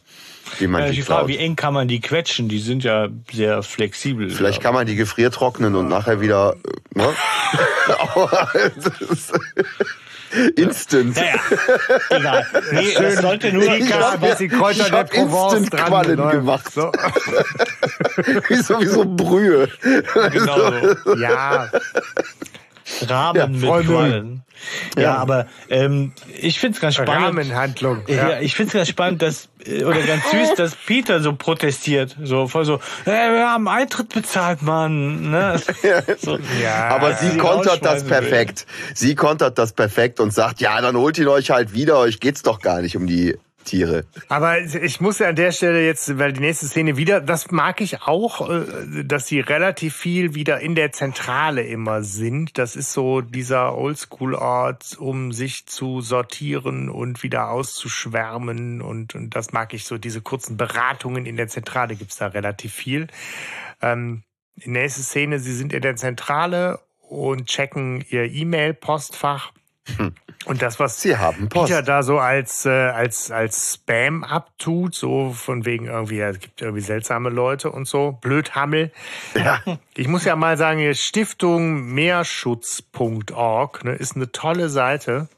Wie 0.60 0.68
man 0.68 0.82
ja, 0.82 0.90
die, 0.90 0.98
die 0.98 1.02
Frage, 1.02 1.30
wie 1.30 1.38
eng 1.38 1.56
kann 1.56 1.74
man 1.74 1.88
die 1.88 2.02
quetschen? 2.02 2.50
Die 2.50 2.60
sind 2.60 2.84
ja 2.84 3.08
sehr 3.32 3.64
flexibel. 3.64 4.30
Vielleicht 4.30 4.62
kann 4.62 4.74
man 4.74 4.86
die 4.86 4.96
gefriertrocknen 4.96 5.76
und 5.76 5.88
nachher 5.88 6.22
wieder. 6.22 6.56
Äh, 6.96 7.00
ne? 7.00 7.10
Instant. 10.56 11.18
Ja, 11.18 11.24
ja. 11.24 12.18
Egal. 12.18 12.46
Nee, 12.72 12.92
Schön. 12.92 13.04
das 13.04 13.16
sollte 13.18 13.54
nur 13.54 13.64
ich 13.64 13.94
hab, 13.94 14.22
was 14.22 14.38
die 14.38 14.48
Kräuter 14.48 14.90
der 14.90 15.04
Provence 15.04 15.54
Instant 15.54 15.86
Quallen 15.86 16.18
dran, 16.18 16.32
gemacht. 16.32 16.74
So. 16.74 16.92
wie 18.48 18.56
so 18.56 18.80
wie 18.80 18.86
so 18.86 19.06
Brühe. 19.06 19.70
Genau 20.32 20.72
so. 21.04 21.16
Ja. 21.18 21.70
Rahmen 23.08 23.40
ja, 23.40 23.48
mit 23.48 23.86
Quallen. 23.86 24.44
Ja, 24.96 25.02
ja, 25.02 25.16
aber 25.16 25.48
ähm, 25.70 26.14
ich 26.40 26.60
find's 26.60 26.80
ganz 26.80 26.96
spannend. 26.96 27.26
Rahmenhandlung. 27.26 28.04
Ja, 28.08 28.30
ja 28.30 28.40
ich 28.40 28.56
find's 28.56 28.74
ganz 28.74 28.88
spannend, 28.88 29.22
dass 29.22 29.50
äh, 29.66 29.84
oder 29.84 30.02
ganz 30.02 30.30
süß, 30.32 30.54
dass 30.58 30.76
Peter 30.76 31.22
so 31.22 31.34
protestiert, 31.34 32.16
so 32.24 32.48
voll 32.48 32.66
so, 32.66 32.80
hey, 33.06 33.34
wir 33.34 33.50
haben 33.50 33.68
Eintritt 33.68 34.10
bezahlt, 34.10 34.62
Mann. 34.62 35.32
Ne? 35.32 35.62
So, 36.20 36.38
ja, 36.62 36.90
aber 36.90 37.16
sie 37.16 37.38
kontert 37.38 37.84
das 37.84 38.06
perfekt. 38.06 38.66
Will. 38.68 38.96
Sie 38.96 39.16
kontert 39.16 39.58
das 39.58 39.74
perfekt 39.74 40.20
und 40.20 40.34
sagt, 40.34 40.62
ja, 40.62 40.80
dann 40.80 40.96
holt 40.96 41.18
ihn 41.18 41.28
euch 41.28 41.52
halt 41.52 41.74
wieder. 41.74 41.98
Euch 41.98 42.20
geht's 42.20 42.42
doch 42.42 42.60
gar 42.60 42.82
nicht 42.82 42.96
um 42.96 43.08
die 43.08 43.38
Tiere. 43.64 44.06
Aber 44.30 44.60
ich 44.60 45.02
muss 45.02 45.20
ja 45.20 45.30
an 45.30 45.36
der 45.36 45.52
Stelle 45.52 45.86
jetzt, 45.86 46.18
weil 46.18 46.34
die 46.34 46.42
nächste 46.42 46.68
Szene 46.68 46.98
wieder, 46.98 47.22
das 47.22 47.52
mag 47.52 47.82
ich 47.82 48.02
auch, 48.02 48.50
äh, 48.50 49.04
dass 49.04 49.28
sie 49.28 49.40
relativ 49.40 49.96
viel 49.96 50.36
wieder 50.36 50.60
in 50.60 50.76
der 50.76 50.92
Zentrale 50.92 51.64
immer 51.64 52.04
sind. 52.04 52.58
Das 52.58 52.76
ist 52.76 52.94
so 52.94 53.22
dieser 53.22 53.76
Oldschool-Ort, 53.76 54.98
um 55.00 55.32
sich 55.32 55.66
zu 55.66 56.02
sortieren 56.02 56.90
und 56.90 57.24
wieder 57.24 57.50
auszuschwärmen. 57.50 58.82
Und, 58.82 59.16
und 59.16 59.36
das 59.36 59.54
mag 59.54 59.74
ich 59.74 59.86
so, 59.86 59.98
diese 59.98 60.22
kurzen 60.22 60.58
Beratungen 60.58 61.26
in 61.26 61.38
der 61.38 61.48
Zentrale 61.48 61.96
gibt's 61.96 62.18
da 62.18 62.28
relativ 62.28 62.74
viel. 62.74 63.08
Ähm, 63.82 64.24
die 64.56 64.70
nächste 64.70 65.02
Szene, 65.02 65.40
sie 65.40 65.54
sind 65.54 65.74
in 65.74 65.82
der 65.82 65.96
Zentrale 65.96 66.80
und 67.10 67.48
checken 67.48 68.04
ihr 68.10 68.32
E-Mail-Postfach. 68.32 69.52
Hm. 69.98 70.14
Und 70.46 70.62
das, 70.62 70.80
was 70.80 71.02
Sie 71.02 71.18
haben 71.18 71.50
Post. 71.50 71.68
Peter 71.68 71.82
da 71.82 72.04
so 72.04 72.20
als, 72.20 72.66
äh, 72.66 72.70
als, 72.70 73.32
als 73.32 73.74
Spam 73.74 74.24
abtut, 74.24 74.94
so 74.94 75.32
von 75.32 75.66
wegen 75.66 75.86
irgendwie, 75.86 76.18
ja, 76.18 76.30
es 76.30 76.40
gibt 76.40 76.62
irgendwie 76.62 76.82
seltsame 76.82 77.30
Leute 77.30 77.72
und 77.72 77.88
so, 77.88 78.18
Blödhammel. 78.22 78.92
Ja. 79.36 79.62
Ich 79.96 80.08
muss 80.08 80.26
ja 80.26 80.36
mal 80.36 80.58
sagen, 80.58 80.92
Stiftung 80.96 81.94
Meerschutz.org 81.94 83.84
ne, 83.84 83.94
ist 83.94 84.16
eine 84.16 84.32
tolle 84.32 84.70
Seite, 84.70 85.30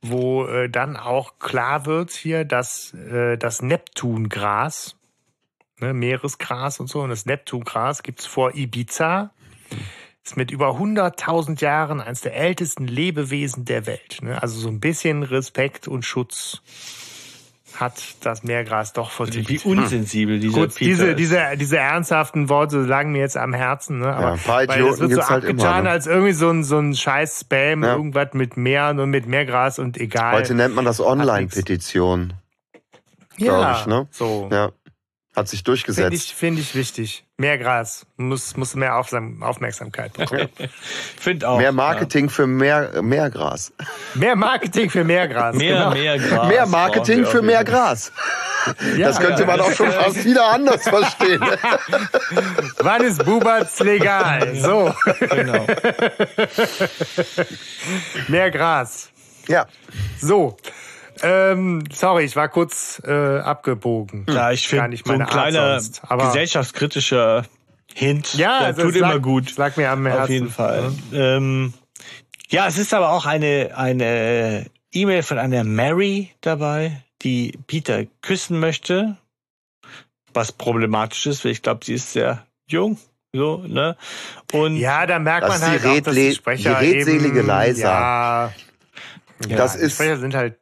wo 0.00 0.46
äh, 0.46 0.70
dann 0.70 0.96
auch 0.96 1.38
klar 1.38 1.84
wird 1.84 2.10
hier, 2.10 2.46
dass 2.46 2.94
äh, 2.94 3.36
das 3.36 3.60
Neptungras, 3.60 4.96
ne, 5.78 5.92
Meeresgras 5.92 6.80
und 6.80 6.86
so, 6.86 7.02
und 7.02 7.10
das 7.10 7.26
Neptungras 7.26 8.02
gibt's 8.02 8.24
vor 8.24 8.54
Ibiza 8.54 9.30
ist 10.24 10.36
mit 10.36 10.50
über 10.50 10.70
100.000 10.78 11.60
Jahren 11.62 12.00
eines 12.00 12.20
der 12.20 12.36
ältesten 12.36 12.86
Lebewesen 12.86 13.64
der 13.64 13.86
Welt. 13.86 14.18
Ne? 14.22 14.40
Also 14.42 14.60
so 14.60 14.68
ein 14.68 14.80
bisschen 14.80 15.22
Respekt 15.22 15.88
und 15.88 16.04
Schutz 16.04 16.60
hat 17.76 17.94
das 18.22 18.42
Meergras 18.42 18.92
doch 18.92 19.10
verdient. 19.10 19.48
Wie 19.48 19.58
unsensibel 19.60 20.38
diese 20.38 20.52
Gut, 20.60 20.78
diese, 20.80 21.14
diese, 21.14 21.56
diese 21.56 21.78
ernsthaften 21.78 22.48
Worte 22.48 22.78
lagen 22.78 23.12
mir 23.12 23.20
jetzt 23.20 23.36
am 23.38 23.54
Herzen. 23.54 24.00
Ne? 24.00 24.14
Aber 24.14 24.36
Ja, 24.36 24.38
weil 24.46 24.66
das 24.66 24.78
wird 24.78 24.96
so 24.98 25.08
gibt's 25.08 25.30
halt 25.30 25.44
abgetan 25.44 25.72
immer, 25.72 25.82
ne? 25.84 25.90
als 25.90 26.06
irgendwie 26.06 26.32
so 26.32 26.50
ein, 26.50 26.64
so 26.64 26.78
ein 26.78 26.94
scheiß 26.94 27.40
Spam, 27.40 27.82
Ja. 27.82 27.94
irgendwas 27.94 28.34
mit 28.34 28.56
Meer 28.56 28.90
und 28.90 29.08
mit 29.10 29.26
Meergras 29.26 29.78
und 29.78 29.96
egal. 29.98 30.34
Heute 30.34 30.54
nennt 30.54 30.74
man 30.74 30.84
das 30.84 31.00
Online-Petition, 31.00 32.34
ja, 33.38 33.80
ich, 33.80 33.86
ne? 33.86 34.06
So. 34.10 34.48
Ja. 34.52 34.72
Hat 35.40 35.48
sich 35.48 35.60
Finde 35.60 35.70
durchgesetzt. 35.70 36.12
ich, 36.12 36.34
finde 36.34 36.60
ich 36.60 36.74
wichtig. 36.74 37.24
Meergras 37.36 38.06
muss, 38.16 38.56
muss 38.56 38.74
mehr 38.74 38.96
Aufmerksamkeit 38.96 40.12
bekommen. 40.12 40.48
Find 41.18 41.44
auch. 41.44 41.58
Mehr 41.58 41.72
Marketing 41.72 42.28
für 42.28 42.46
mehr, 42.46 43.02
mehr 43.02 43.30
Gras. 43.30 43.72
mehr 44.14 44.36
Marketing 44.36 44.90
für 44.90 45.04
Meergras. 45.04 45.56
Ja. 45.60 45.90
Mehr, 45.90 45.92
genau. 45.92 45.94
mehr 45.94 46.18
Gras. 46.18 46.48
mehr 46.48 46.66
Marketing 46.66 47.26
für 47.26 47.42
mehr. 47.42 47.64
Gras. 47.64 48.12
Ja, 48.96 49.08
Das 49.08 49.18
könnte 49.18 49.42
ja. 49.42 49.46
man 49.46 49.60
auch 49.60 49.72
schon 49.72 49.90
fast 49.90 50.24
wieder 50.24 50.44
anders 50.52 50.82
verstehen. 50.82 51.40
Wann 52.78 53.02
ist 53.02 53.24
Bubatz 53.24 53.80
legal? 53.80 54.54
So, 54.56 54.94
Genau. 55.30 55.66
mehr 58.28 58.50
Gras. 58.50 59.10
Ja. 59.48 59.66
So. 60.20 60.56
Ähm, 61.22 61.84
sorry, 61.92 62.24
ich 62.24 62.36
war 62.36 62.48
kurz 62.48 63.00
äh, 63.04 63.38
abgebogen. 63.38 64.26
Ja, 64.28 64.50
ich 64.52 64.66
finde, 64.68 64.96
so 64.96 65.12
ein 65.12 65.26
kleiner 65.26 65.80
sonst, 65.80 66.02
aber- 66.08 66.26
gesellschaftskritischer 66.26 67.44
Hint, 67.94 68.34
Ja, 68.34 68.58
der 68.60 68.66
also 68.68 68.82
tut 68.82 68.94
lag, 68.96 69.10
immer 69.10 69.20
gut. 69.20 69.50
Es 69.50 69.56
lag 69.58 69.76
mir 69.76 69.90
am 69.90 70.06
Herzen. 70.06 70.22
Auf 70.22 70.28
jeden 70.30 70.50
Fall. 70.50 70.92
Ähm, 71.12 71.74
ja, 72.48 72.66
es 72.68 72.78
ist 72.78 72.94
aber 72.94 73.10
auch 73.10 73.26
eine 73.26 73.72
eine 73.76 74.66
E-Mail 74.92 75.22
von 75.22 75.38
einer 75.38 75.64
Mary 75.64 76.30
dabei, 76.40 77.02
die 77.22 77.58
Peter 77.66 78.04
küssen 78.22 78.58
möchte, 78.60 79.16
was 80.32 80.52
problematisch 80.52 81.26
ist, 81.26 81.44
weil 81.44 81.52
ich 81.52 81.62
glaube, 81.62 81.84
sie 81.84 81.94
ist 81.94 82.12
sehr 82.12 82.46
jung, 82.68 82.98
so 83.32 83.64
ne. 83.66 83.96
Und 84.52 84.76
Ja, 84.76 85.06
da 85.06 85.18
merkt 85.18 85.48
Das 85.48 85.60
man 85.60 85.70
halt 85.70 85.84
die 85.84 85.88
auch, 85.88 86.00
dass 86.00 86.14
die 86.14 86.32
Sprecher 86.32 86.78
die 86.80 86.90
redselige 86.92 87.38
eben, 87.40 87.46
Leisa. 87.46 88.52
Ja, 89.48 89.56
Das 89.56 89.76
die 89.76 89.82
ist- 89.84 89.94
Sprecher 89.94 90.16
sind 90.18 90.34
halt 90.34 90.58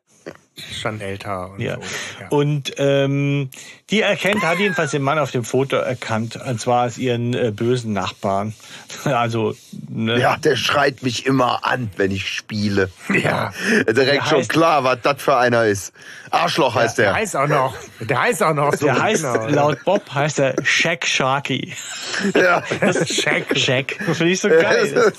schon 0.80 1.00
älter 1.00 1.50
und 1.50 1.60
Ja. 1.60 1.76
so. 1.76 1.80
Ja. 2.20 2.28
Und 2.30 2.72
ähm, 2.78 3.50
die 3.90 4.00
erkennt, 4.02 4.42
hat 4.42 4.58
jedenfalls 4.58 4.90
den 4.90 5.02
Mann 5.02 5.18
auf 5.18 5.30
dem 5.30 5.44
Foto 5.44 5.76
erkannt, 5.76 6.36
und 6.36 6.60
zwar 6.60 6.82
als 6.82 6.98
ihren 6.98 7.34
äh, 7.34 7.50
bösen 7.52 7.92
Nachbarn. 7.92 8.54
Also, 9.04 9.54
ne, 9.88 10.18
Ja, 10.18 10.36
der 10.36 10.56
schreit 10.56 11.02
mich 11.02 11.24
immer 11.26 11.64
an, 11.64 11.90
wenn 11.96 12.10
ich 12.10 12.28
spiele. 12.28 12.90
Ja. 13.12 13.52
Direkt 13.86 13.96
Der 13.96 14.24
schon 14.24 14.40
heißt- 14.42 14.48
klar, 14.48 14.84
was 14.84 14.98
das 15.02 15.22
für 15.22 15.36
einer 15.36 15.64
ist. 15.66 15.92
Arschloch 16.30 16.74
heißt 16.74 16.98
Der 16.98 17.06
der. 17.06 17.14
heißt 17.14 17.36
auch 17.36 17.46
noch. 17.48 17.74
Der 18.00 18.20
heißt 18.20 18.42
auch 18.42 18.54
noch 18.54 18.74
so. 18.74 18.86
der 18.86 19.00
heißt, 19.02 19.22
genau. 19.22 19.46
laut 19.48 19.84
Bob 19.84 20.02
heißt 20.12 20.40
er 20.40 20.54
Shaq 20.62 21.06
Sharky. 21.06 21.74
Ja. 22.34 22.62
Shaq. 22.66 23.46
Shaq. 23.58 23.92
Finde 24.14 24.32
ich 24.32 24.40
so 24.40 24.48
geil. 24.48 25.12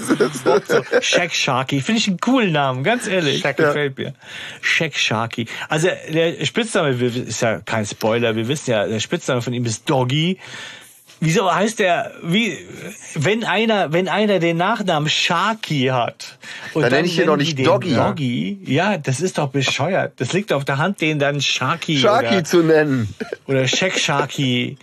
Bob 0.43 0.63
so, 0.67 0.81
Shaq 1.01 1.33
Sharky. 1.33 1.81
Finde 1.81 1.99
ich 1.99 2.07
einen 2.07 2.19
coolen 2.19 2.51
Namen, 2.51 2.83
ganz 2.83 3.07
ehrlich. 3.07 3.41
Shaq, 3.41 3.57
gefällt 3.57 3.97
mir. 3.97 4.13
Shaq 4.61 4.95
Sharky. 4.95 5.28
Also, 5.67 5.89
der 6.11 6.45
Spitzname 6.45 6.89
ist 6.89 7.41
ja 7.41 7.59
kein 7.59 7.85
Spoiler. 7.85 8.35
Wir 8.35 8.47
wissen 8.47 8.71
ja, 8.71 8.87
der 8.87 8.99
Spitzname 8.99 9.41
von 9.41 9.53
ihm 9.53 9.65
ist 9.65 9.89
Doggy. 9.89 10.37
Wieso 11.21 11.53
heißt 11.53 11.79
der, 11.79 12.13
wie, 12.23 12.57
wenn 13.13 13.43
einer, 13.43 13.91
wenn 13.91 14.07
einer 14.07 14.39
den 14.39 14.55
Nachnamen 14.55 15.09
Sharky 15.09 15.87
hat. 15.87 16.37
Und 16.73 16.83
Dann 16.83 16.91
nenn 16.91 17.05
ich 17.05 17.11
ihn 17.11 17.17
nennen 17.17 17.27
doch 17.27 17.37
nicht 17.37 17.59
Doggy. 17.59 17.93
Doggy. 17.93 18.59
Ja, 18.63 18.97
das 18.97 19.19
ist 19.19 19.37
doch 19.37 19.49
bescheuert. 19.49 20.13
Das 20.17 20.31
liegt 20.31 20.53
auf 20.53 20.63
der 20.63 20.77
Hand, 20.77 21.01
den 21.01 21.19
dann 21.19 21.41
Sharky, 21.41 21.97
Sharky 21.97 22.35
oder, 22.35 22.43
zu 22.45 22.63
nennen. 22.63 23.13
oder 23.47 23.67
Shaq 23.67 23.99
Sharky 23.99 24.77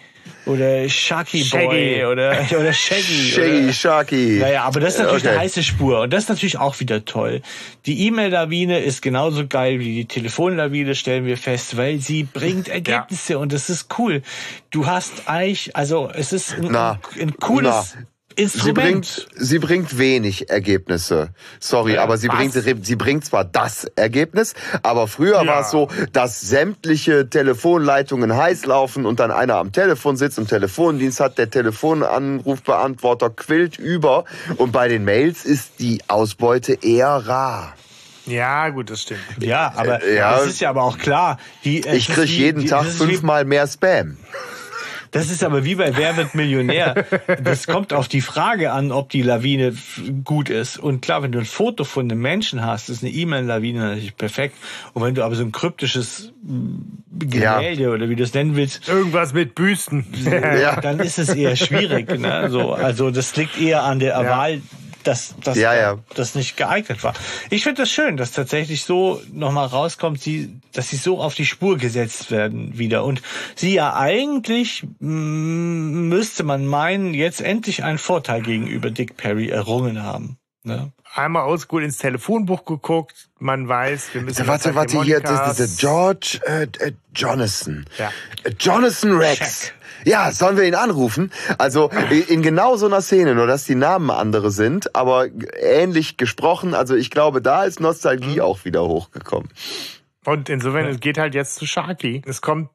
oder 0.47 0.89
Sharky 0.89 1.44
Shaggy. 1.44 1.66
Boy 1.66 2.05
oder, 2.06 2.31
oder 2.59 2.73
Shaggy. 2.73 3.31
Shaggy, 3.31 3.64
oder, 3.64 3.73
Sharky. 3.73 4.39
naja, 4.40 4.62
aber 4.64 4.81
das 4.81 4.94
ist 4.94 5.01
natürlich 5.01 5.24
Okay. 5.24 5.31
eine 5.32 5.40
heiße 5.40 5.62
Spur 5.62 6.01
und 6.02 6.12
das 6.12 6.24
ist 6.24 6.28
natürlich 6.28 6.59
auch 6.59 6.78
wieder 6.81 7.05
toll. 7.05 7.43
Die 7.86 8.06
E-Mail-Lawine 8.06 8.78
ist 8.81 9.02
genauso 9.02 9.47
geil 9.47 9.81
wie 9.81 9.94
die 9.94 10.05
Telefonlawine, 10.06 10.94
stellen 10.94 11.24
wir 11.27 11.36
fest, 11.36 11.77
weil 11.77 11.98
sie 11.98 12.23
bringt 12.24 12.68
Ergebnisse 12.81 13.39
und 13.39 13.52
das 13.52 13.68
ist 13.70 13.98
cool. 13.98 14.23
Du 14.70 14.86
hast 14.86 15.28
eigentlich, 15.28 15.74
also 15.77 16.10
es 16.14 16.32
ist 16.32 16.55
ein, 16.55 16.68
Na, 16.70 17.01
ein 17.20 17.36
cooles 17.36 17.97
na. 17.98 18.06
Sie 18.37 18.43
Instrument. 18.43 18.77
bringt, 18.77 19.29
sie 19.35 19.59
bringt 19.59 19.99
wenig 19.99 20.51
Ergebnisse. 20.51 21.31
Sorry, 21.59 21.97
aber 21.97 22.19
sie 22.19 22.29
was? 22.29 22.37
bringt, 22.37 22.85
sie 22.87 22.97
bringt 22.97 23.25
zwar 23.25 23.45
das 23.45 23.85
Ergebnis, 23.97 24.53
aber 24.83 25.07
früher 25.09 25.43
Ja. 25.43 25.47
war 25.47 25.61
es 25.63 25.71
so, 25.71 25.89
dass 26.13 26.43
sämtliche 26.43 27.31
Telefonleitungen 27.31 28.37
heiß 28.37 28.67
laufen 28.67 29.07
und 29.07 29.21
dann 29.21 29.31
einer 29.31 29.55
am 29.57 29.73
Telefon 29.73 30.19
sitzt 30.19 30.39
und 30.39 30.49
Telefondienst 30.49 31.19
hat, 31.21 31.39
der 31.39 31.49
Telefonanrufbeantworter 31.51 33.31
quillt 33.31 33.79
über 33.79 34.25
und 34.59 34.71
bei 34.73 34.89
den 34.89 35.05
Mails 35.05 35.45
ist 35.47 35.81
die 35.81 36.03
Ausbeute 36.09 36.75
eher 36.83 37.09
rar. 37.09 37.73
Ja, 38.27 38.69
gut, 38.71 38.91
das 38.91 39.03
stimmt. 39.03 39.21
ja, 39.39 39.73
aber 39.77 40.03
Äh, 40.03 40.17
ja. 40.17 40.37
das 40.37 40.49
ist 40.49 40.61
ja 40.61 40.69
aber 40.71 40.83
auch 40.83 40.99
klar. 40.99 41.39
Die, 41.65 41.87
es 41.87 41.95
Ich 41.97 42.09
krieg 42.09 42.29
jeden 42.29 42.63
die, 42.63 42.67
Tag 42.69 42.85
fünfmal 42.85 43.45
mehr 43.45 43.67
Spam. 43.69 44.17
Das 45.16 45.30
ist 45.30 45.43
aber 45.44 45.64
wie 45.64 45.74
bei 45.76 45.97
Wer 45.97 46.16
wird 46.16 46.34
Millionär. 46.34 47.05
Das 47.43 47.66
kommt 47.66 47.93
auf 47.93 48.09
die 48.09 48.20
Frage 48.20 48.72
an, 48.72 48.93
ob 48.93 49.09
die 49.10 49.22
Lawine 49.22 49.74
gut 50.24 50.51
ist. 50.51 50.78
Und 50.78 51.01
klar, 51.02 51.22
wenn 51.22 51.32
du 51.32 51.38
ein 51.38 51.44
Foto 51.44 51.84
von 51.84 52.10
einem 52.10 52.20
Menschen 52.20 52.64
hast, 52.64 52.88
ist 52.88 53.02
eine 53.02 53.12
E-Mail-Lawine 53.12 53.80
natürlich 53.80 54.16
perfekt. 54.16 54.56
Und 54.93 55.02
wenn 55.02 55.14
du 55.14 55.24
aber 55.24 55.34
so 55.34 55.43
ein 55.43 55.52
kryptisches 55.52 56.32
mm, 56.43 56.76
Gemälde 57.28 57.90
oder 57.90 58.09
wie 58.09 58.16
du 58.16 58.22
es 58.24 58.34
nennen 58.34 58.56
willst, 58.56 58.88
Irgendwas 58.88 59.32
mit 59.32 59.55
Büsten. 59.55 60.05
Ja. 60.26 60.80
dann 60.80 61.01
ist 61.01 61.18
es 61.18 61.30
eher 61.34 61.56
schwierig. 61.56 62.09
Ne? 62.18 62.48
So, 62.51 62.72
also 62.72 63.10
das 63.10 63.34
liegt 63.36 63.59
eher 63.60 63.82
an 63.84 63.98
der 63.98 64.10
Ja. 64.10 64.24
Wahl, 64.24 64.60
dass, 65.07 65.35
dass 65.43 65.57
Ja, 65.57 65.74
ja. 65.74 65.99
das 66.15 66.35
nicht 66.35 66.57
geeignet 66.57 67.03
war. 67.05 67.15
Ich 67.51 67.62
finde 67.62 67.83
das 67.83 67.91
schön, 67.91 68.16
dass 68.16 68.33
tatsächlich 68.33 68.85
so 68.85 69.20
nochmal 69.33 69.66
rauskommt, 69.66 70.20
sie, 70.20 70.61
dass 70.73 70.89
sie 70.89 70.97
so 70.97 71.20
auf 71.20 71.35
die 71.35 71.47
Spur 71.47 71.78
gesetzt 71.78 72.31
werden 72.31 72.78
wieder. 72.78 73.05
Und 73.05 73.23
sie 73.55 73.74
ja 73.74 73.95
eigentlich, 73.95 74.85
mm, 74.99 76.09
müsste 76.09 76.43
man 76.43 76.66
meinen, 76.66 77.15
jetzt 77.15 77.41
endlich 77.41 77.85
einen 77.85 77.99
Vorteil 77.99 78.43
gegenüber 78.43 78.91
Dick 78.91 79.16
Perry 79.16 79.49
errungen 79.49 80.03
haben. 80.03 80.39
Ne? 80.66 80.93
Einmal 81.15 81.47
oldschool 81.47 81.85
ins 81.85 81.99
Telefonbuch 81.99 82.65
geguckt. 82.65 83.28
Man 83.39 83.69
weiß, 83.69 84.15
wir 84.15 84.23
müssen. 84.23 84.47
Warte, 84.49 84.69
das 84.69 84.74
warte, 84.74 85.03
hier, 85.05 85.20
das 85.20 85.61
ist 85.61 85.78
George 85.78 86.41
äh, 86.45 86.65
äh, 86.81 86.93
Jonathan. 87.15 87.87
Ja. 87.99 88.12
Jonathan 88.59 89.16
Rex. 89.16 89.73
Ja, 90.07 90.31
sollen 90.31 90.57
wir 90.57 90.65
ihn 90.65 90.77
anrufen? 90.77 91.33
Also 91.59 91.91
in 92.28 92.41
genau 92.41 92.77
so 92.77 92.87
einer 92.87 93.03
Szene, 93.03 93.35
nur 93.35 93.49
dass 93.49 93.65
die 93.65 93.74
Namen 93.74 94.11
andere 94.11 94.53
sind, 94.53 94.95
aber 94.95 95.27
ähnlich 95.61 96.16
gesprochen. 96.16 96.74
Also 96.74 96.95
ich 96.95 97.11
glaube, 97.11 97.43
da 97.43 97.65
ist 97.65 97.81
Mhm. 97.81 97.87
Nostalgie 97.87 98.41
auch 98.41 98.65
wieder 98.65 98.85
hochgekommen. 98.85 99.49
Und 100.24 100.49
insofern, 100.49 100.87
es 100.87 101.01
geht 101.01 101.19
halt 101.19 101.35
jetzt 101.35 101.57
zu 101.57 101.66
Sharky. 101.66 102.23
Es 102.24 102.41
kommt 102.41 102.70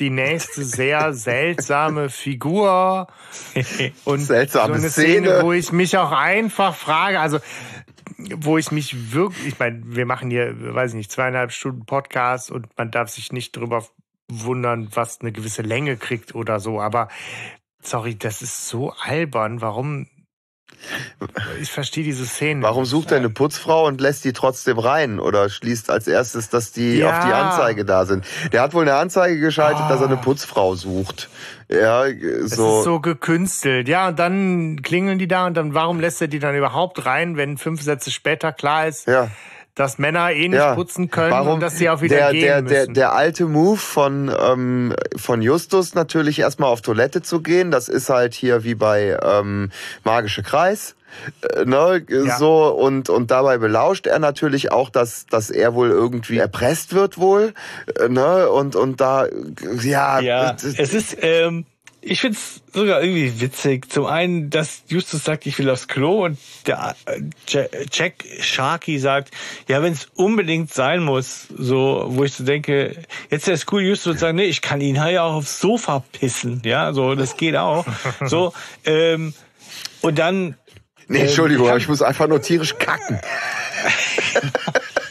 die 0.00 0.10
nächste 0.10 0.64
sehr 0.64 1.12
seltsame 1.12 2.08
Figur 2.08 3.06
und 4.04 4.20
Seltsame 4.20 4.74
so 4.74 4.80
eine 4.80 4.90
Szene. 4.90 5.28
Szene, 5.28 5.42
wo 5.42 5.52
ich 5.52 5.70
mich 5.70 5.96
auch 5.98 6.10
einfach 6.10 6.74
frage, 6.74 7.20
also 7.20 7.38
wo 8.36 8.58
ich 8.58 8.72
mich 8.72 9.12
wirklich, 9.12 9.48
ich 9.48 9.58
meine, 9.58 9.82
wir 9.84 10.06
machen 10.06 10.30
hier, 10.30 10.54
weiß 10.74 10.90
ich 10.90 10.96
nicht, 10.96 11.12
zweieinhalb 11.12 11.52
Stunden 11.52 11.86
Podcast 11.86 12.50
und 12.50 12.66
man 12.76 12.90
darf 12.90 13.10
sich 13.10 13.32
nicht 13.32 13.56
drüber 13.56 13.84
wundern, 14.40 14.88
was 14.94 15.20
eine 15.20 15.32
gewisse 15.32 15.62
Länge 15.62 15.96
kriegt 15.96 16.34
oder 16.34 16.60
so, 16.60 16.80
aber 16.80 17.08
sorry, 17.82 18.16
das 18.16 18.42
ist 18.42 18.68
so 18.68 18.92
albern, 19.02 19.60
warum 19.60 20.06
ich 21.60 21.70
verstehe 21.70 22.02
diese 22.02 22.26
Szene. 22.26 22.62
Warum 22.62 22.84
sucht 22.84 23.12
er 23.12 23.18
eine 23.18 23.30
Putzfrau 23.30 23.86
und 23.86 24.00
lässt 24.00 24.24
die 24.24 24.32
trotzdem 24.32 24.78
rein 24.80 25.20
oder 25.20 25.48
schließt 25.48 25.90
als 25.90 26.08
erstes, 26.08 26.48
dass 26.48 26.72
die 26.72 26.96
Ja. 26.96 27.18
auf 27.18 27.24
die 27.24 27.32
Anzeige 27.32 27.84
da 27.84 28.04
sind? 28.04 28.24
Der 28.52 28.62
hat 28.62 28.74
wohl 28.74 28.82
eine 28.82 28.94
Anzeige 28.94 29.38
geschaltet, 29.38 29.82
dass 29.88 30.00
er 30.00 30.06
eine 30.06 30.16
Ah. 30.16 30.22
Putzfrau 30.22 30.74
sucht. 30.74 31.28
Ja, 31.68 32.06
Es 32.06 32.52
so. 32.56 32.78
ist 32.78 32.84
so 32.84 32.98
gekünstelt. 33.00 33.86
Ja, 33.86 34.08
und 34.08 34.18
dann 34.18 34.82
klingeln 34.82 35.18
die 35.20 35.28
da 35.28 35.46
und 35.46 35.54
dann, 35.56 35.72
warum 35.74 36.00
lässt 36.00 36.20
er 36.20 36.28
die 36.28 36.40
dann 36.40 36.56
überhaupt 36.56 37.06
rein, 37.06 37.36
wenn 37.36 37.58
fünf 37.58 37.82
Sätze 37.82 38.10
später 38.10 38.50
klar 38.52 38.88
ist, 38.88 39.06
ja. 39.06 39.30
Dass 39.74 39.98
Männer 39.98 40.30
eh 40.32 40.48
nicht 40.48 40.58
Ja. 40.58 40.74
putzen 40.74 41.10
können 41.10 41.32
Warum 41.32 41.54
und 41.54 41.60
dass 41.60 41.78
sie 41.78 41.88
auch 41.88 42.02
wieder 42.02 42.16
der, 42.16 42.30
gehen 42.32 42.40
der, 42.42 42.62
der, 42.62 42.80
müssen. 42.80 42.94
der 42.94 43.12
alte 43.14 43.46
Move 43.46 43.78
von, 43.78 44.30
ähm, 44.38 44.94
von 45.16 45.40
Justus 45.42 45.94
natürlich 45.94 46.38
erstmal 46.40 46.68
auf 46.70 46.82
Toilette 46.82 47.22
zu 47.22 47.40
gehen, 47.40 47.70
das 47.70 47.88
ist 47.88 48.10
halt 48.10 48.34
hier 48.34 48.64
wie 48.64 48.74
bei 48.74 49.16
ähm, 49.22 49.70
Magische 50.04 50.42
Kreis. 50.42 50.94
Äh, 51.56 51.64
Ne, 51.66 52.04
Ja. 52.08 52.38
so 52.38 52.68
und 52.68 53.08
und 53.10 53.30
dabei 53.30 53.58
belauscht 53.58 54.06
er 54.06 54.18
natürlich 54.18 54.72
auch, 54.72 54.88
dass 54.90 55.26
dass 55.26 55.50
er 55.50 55.74
wohl 55.74 55.90
irgendwie 55.90 56.38
erpresst 56.38 56.94
wird 56.94 57.18
wohl, 57.18 57.52
äh, 58.00 58.08
ne 58.08 58.48
und 58.50 58.76
und 58.76 59.00
da 59.00 59.26
ja, 59.82 60.20
Ja, 60.20 60.52
es 60.54 60.64
ist, 60.94 61.16
ähm, 61.20 61.66
ich 62.04 62.20
find's 62.20 62.62
sogar 62.72 63.00
irgendwie 63.00 63.40
witzig. 63.40 63.90
Zum 63.90 64.06
einen, 64.06 64.50
dass 64.50 64.82
Justus 64.88 65.22
sagt, 65.22 65.46
ich 65.46 65.56
will 65.58 65.70
aufs 65.70 65.86
Klo 65.86 66.24
und 66.24 66.36
der 66.66 66.96
äh, 67.06 67.20
Jack 67.90 68.24
Sharky 68.40 68.98
sagt, 68.98 69.30
ja, 69.68 69.82
wenn 69.82 69.92
es 69.92 70.08
unbedingt 70.16 70.74
sein 70.74 71.02
muss, 71.02 71.46
so, 71.56 72.04
wo 72.08 72.24
ich 72.24 72.34
so 72.34 72.44
denke, 72.44 72.96
jetzt 73.30 73.46
ist 73.46 73.72
cool, 73.72 73.82
Justus 73.82 74.18
sagt, 74.18 74.34
nee, 74.34 74.44
ich 74.44 74.62
kann 74.62 74.80
ihn 74.80 75.00
halt 75.00 75.14
ja 75.14 75.22
auch 75.22 75.34
aufs 75.34 75.60
Sofa 75.60 76.04
pissen, 76.12 76.60
ja, 76.64 76.92
so, 76.92 77.14
das 77.14 77.36
geht 77.36 77.56
auch. 77.56 77.86
So, 78.24 78.52
ähm, 78.84 79.32
und 80.00 80.18
dann. 80.18 80.56
Nee, 81.06 81.20
Entschuldigung, 81.20 81.68
ähm, 81.68 81.76
ich 81.76 81.88
muss 81.88 82.02
einfach 82.02 82.26
nur 82.26 82.42
tierisch 82.42 82.76
kacken. 82.78 83.20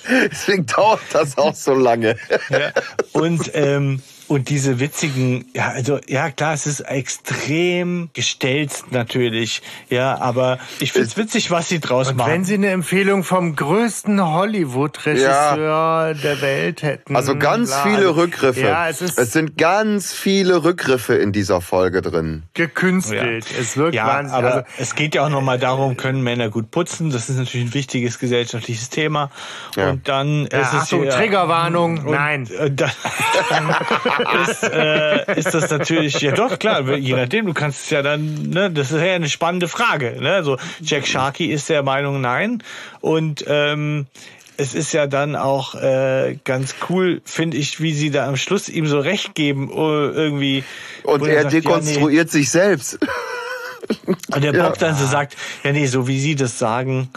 Deswegen 0.29 0.65
dauert 0.65 0.99
das 1.13 1.37
auch 1.37 1.55
so 1.55 1.73
lange. 1.73 2.17
Ja. 2.49 2.71
Und 3.13 3.51
ähm, 3.53 4.01
und 4.31 4.47
diese 4.47 4.79
witzigen, 4.79 5.43
ja, 5.53 5.71
also 5.71 5.99
ja 6.07 6.31
klar, 6.31 6.53
es 6.53 6.65
ist 6.65 6.79
extrem 6.79 8.09
gestellt 8.13 8.85
natürlich, 8.89 9.61
ja, 9.89 10.17
aber 10.21 10.57
ich 10.79 10.93
find's 10.93 11.17
witzig, 11.17 11.51
was 11.51 11.67
sie 11.67 11.81
draus 11.81 12.07
und 12.07 12.15
machen. 12.15 12.31
Wenn 12.31 12.45
sie 12.45 12.53
eine 12.53 12.69
Empfehlung 12.69 13.25
vom 13.25 13.57
größten 13.57 14.23
Hollywood-Regisseur 14.23 15.57
ja. 15.57 16.13
der 16.13 16.41
Welt 16.41 16.81
hätten. 16.81 17.13
Also 17.13 17.35
ganz 17.35 17.71
bla. 17.71 17.83
viele 17.83 18.15
Rückgriffe. 18.15 18.61
Ja, 18.61 18.87
es, 18.87 19.01
ist 19.01 19.19
es 19.19 19.33
sind 19.33 19.57
ganz 19.57 20.13
viele 20.13 20.63
Rückgriffe 20.63 21.15
in 21.15 21.33
dieser 21.33 21.59
Folge 21.59 22.01
drin. 22.01 22.43
Gekünstelt. 22.53 23.51
Ja. 23.51 23.59
Es 23.59 23.75
wirkt 23.75 23.95
ja, 23.95 24.07
wahnsinnig. 24.07 24.45
Aber 24.45 24.53
also, 24.53 24.67
es 24.77 24.95
geht 24.95 25.13
ja 25.13 25.25
auch 25.25 25.29
nochmal 25.29 25.59
darum, 25.59 25.97
können 25.97 26.21
Männer 26.21 26.49
gut 26.49 26.71
putzen? 26.71 27.09
Das 27.09 27.29
ist 27.29 27.35
natürlich 27.35 27.67
ein 27.67 27.73
wichtiges 27.73 28.17
gesellschaftliches 28.17 28.89
Thema. 28.89 29.29
Ja. 29.75 29.89
Und 29.89 30.07
dann 30.07 30.47
ja, 30.49 30.59
ist 30.61 30.73
es 30.73 30.81
Achtung, 30.83 31.09
Triggerwarnung. 31.09 32.09
Nein. 32.09 32.47
Und 32.57 32.79
dann, 32.79 32.91
ist, 34.21 34.63
äh, 34.63 35.39
ist 35.39 35.53
das 35.53 35.69
natürlich, 35.69 36.19
ja 36.21 36.31
doch, 36.31 36.59
klar, 36.59 36.95
je 36.95 37.15
nachdem, 37.15 37.45
du 37.45 37.53
kannst 37.53 37.85
es 37.85 37.89
ja 37.89 38.01
dann, 38.01 38.49
ne, 38.49 38.71
das 38.71 38.91
ist 38.91 39.01
ja 39.01 39.13
eine 39.13 39.29
spannende 39.29 39.67
Frage. 39.67 40.17
Ne? 40.19 40.33
Also 40.33 40.57
Jack 40.81 41.07
Sharkey 41.07 41.47
ist 41.47 41.69
der 41.69 41.83
Meinung, 41.83 42.21
nein. 42.21 42.63
Und 43.01 43.43
ähm, 43.47 44.07
es 44.57 44.75
ist 44.75 44.93
ja 44.93 45.07
dann 45.07 45.35
auch 45.35 45.75
äh, 45.75 46.37
ganz 46.43 46.75
cool, 46.89 47.21
finde 47.25 47.57
ich, 47.57 47.81
wie 47.81 47.93
sie 47.93 48.11
da 48.11 48.27
am 48.27 48.37
Schluss 48.37 48.69
ihm 48.69 48.85
so 48.87 48.99
recht 48.99 49.33
geben, 49.33 49.71
uh, 49.71 50.11
irgendwie. 50.11 50.63
Und 51.03 51.25
er, 51.25 51.35
er 51.35 51.41
sagt, 51.43 51.53
dekonstruiert 51.53 52.27
ja, 52.27 52.33
nee. 52.33 52.39
sich 52.39 52.49
selbst. 52.51 52.99
Und 54.33 54.43
der 54.43 54.51
Bob 54.51 54.61
ja. 54.61 54.87
dann 54.87 54.95
so 54.95 55.05
sagt, 55.05 55.35
ja 55.63 55.71
nee, 55.71 55.87
so 55.87 56.07
wie 56.07 56.19
sie 56.19 56.35
das 56.35 56.59
sagen, 56.59 57.09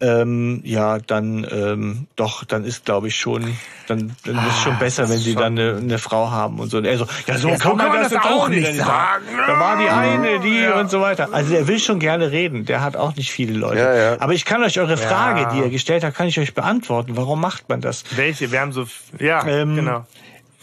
ähm, 0.00 0.60
ja, 0.64 0.98
dann 0.98 1.46
ähm, 1.50 2.06
doch, 2.16 2.44
dann 2.44 2.64
ist 2.64 2.84
glaube 2.84 3.08
ich 3.08 3.16
schon, 3.16 3.56
dann, 3.86 4.14
dann 4.24 4.46
ist 4.46 4.62
schon 4.62 4.74
ah, 4.74 4.78
besser, 4.78 5.08
wenn 5.08 5.18
sie 5.18 5.34
dann 5.34 5.58
eine, 5.58 5.76
eine, 5.76 5.98
Frau 5.98 6.30
haben 6.30 6.60
und 6.60 6.70
so. 6.70 6.78
Also, 6.78 7.06
ja, 7.26 7.38
so 7.38 7.48
ja, 7.48 7.56
kann 7.56 7.76
man 7.76 7.92
das, 7.92 8.12
das 8.12 8.24
auch 8.24 8.48
nicht 8.48 8.76
sagen. 8.76 9.24
Da 9.46 9.58
war 9.58 9.76
die 9.76 9.88
eine, 9.88 10.40
die 10.40 10.60
ja. 10.60 10.78
und 10.78 10.90
so 10.90 11.00
weiter. 11.00 11.28
Also 11.32 11.54
er 11.54 11.66
will 11.66 11.80
schon 11.80 11.98
gerne 11.98 12.30
reden, 12.30 12.64
der 12.64 12.80
hat 12.80 12.96
auch 12.96 13.16
nicht 13.16 13.30
viele 13.32 13.54
Leute. 13.54 13.80
Ja, 13.80 13.94
ja. 13.94 14.20
Aber 14.20 14.34
ich 14.34 14.44
kann 14.44 14.62
euch 14.62 14.78
eure 14.78 14.96
Frage, 14.96 15.48
die 15.54 15.62
er 15.62 15.70
gestellt 15.70 16.04
hat, 16.04 16.14
kann 16.14 16.28
ich 16.28 16.38
euch 16.38 16.54
beantworten. 16.54 17.16
Warum 17.16 17.40
macht 17.40 17.68
man 17.68 17.80
das? 17.80 18.04
Welche? 18.16 18.52
Wir 18.52 18.60
haben 18.60 18.72
so, 18.72 18.86
ja, 19.18 19.46
ähm, 19.46 19.76
genau. 19.76 20.06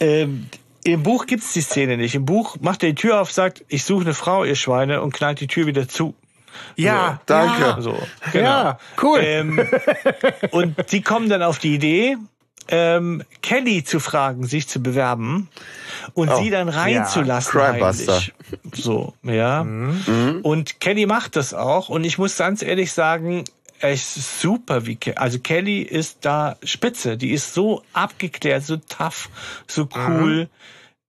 Ähm, 0.00 0.46
im 0.84 1.02
Buch 1.02 1.26
gibt's 1.26 1.52
die 1.52 1.62
Szene 1.62 1.96
nicht. 1.96 2.14
Im 2.14 2.24
Buch 2.24 2.56
macht 2.60 2.82
er 2.84 2.90
die 2.90 2.94
Tür 2.94 3.20
auf, 3.20 3.32
sagt, 3.32 3.64
ich 3.68 3.82
suche 3.84 4.04
eine 4.04 4.14
Frau, 4.14 4.44
ihr 4.44 4.54
Schweine, 4.54 5.02
und 5.02 5.12
knallt 5.12 5.40
die 5.40 5.48
Tür 5.48 5.66
wieder 5.66 5.88
zu. 5.88 6.14
Ja, 6.76 7.20
so, 7.20 7.22
danke. 7.26 7.60
Ja, 7.60 7.80
so, 7.80 7.98
genau. 8.32 8.44
ja 8.44 8.78
cool. 9.02 9.20
Ähm, 9.22 9.68
und 10.50 10.92
die 10.92 11.02
kommen 11.02 11.28
dann 11.28 11.42
auf 11.42 11.58
die 11.58 11.74
Idee, 11.74 12.16
ähm, 12.68 13.22
Kelly 13.42 13.84
zu 13.84 14.00
fragen, 14.00 14.46
sich 14.46 14.68
zu 14.68 14.82
bewerben 14.82 15.48
und 16.14 16.30
oh, 16.30 16.42
sie 16.42 16.50
dann 16.50 16.68
reinzulassen. 16.68 17.58
Ja, 17.58 17.72
Crimebuster. 17.72 18.22
So, 18.72 19.14
ja. 19.22 19.64
Mhm. 19.64 20.40
Und 20.42 20.80
Kelly 20.80 21.06
macht 21.06 21.36
das 21.36 21.54
auch. 21.54 21.88
Und 21.88 22.04
ich 22.04 22.18
muss 22.18 22.36
ganz 22.36 22.62
ehrlich 22.62 22.92
sagen, 22.92 23.44
es 23.80 24.16
ist 24.16 24.40
super, 24.40 24.86
wie 24.86 24.96
Ke 24.96 25.18
also 25.18 25.38
Kelly 25.38 25.82
ist 25.82 26.18
da 26.22 26.56
spitze. 26.62 27.16
Die 27.16 27.32
ist 27.32 27.54
so 27.54 27.82
abgeklärt, 27.92 28.64
so 28.64 28.76
tough, 28.76 29.28
so 29.66 29.88
cool. 29.94 30.44
Mhm. 30.44 30.48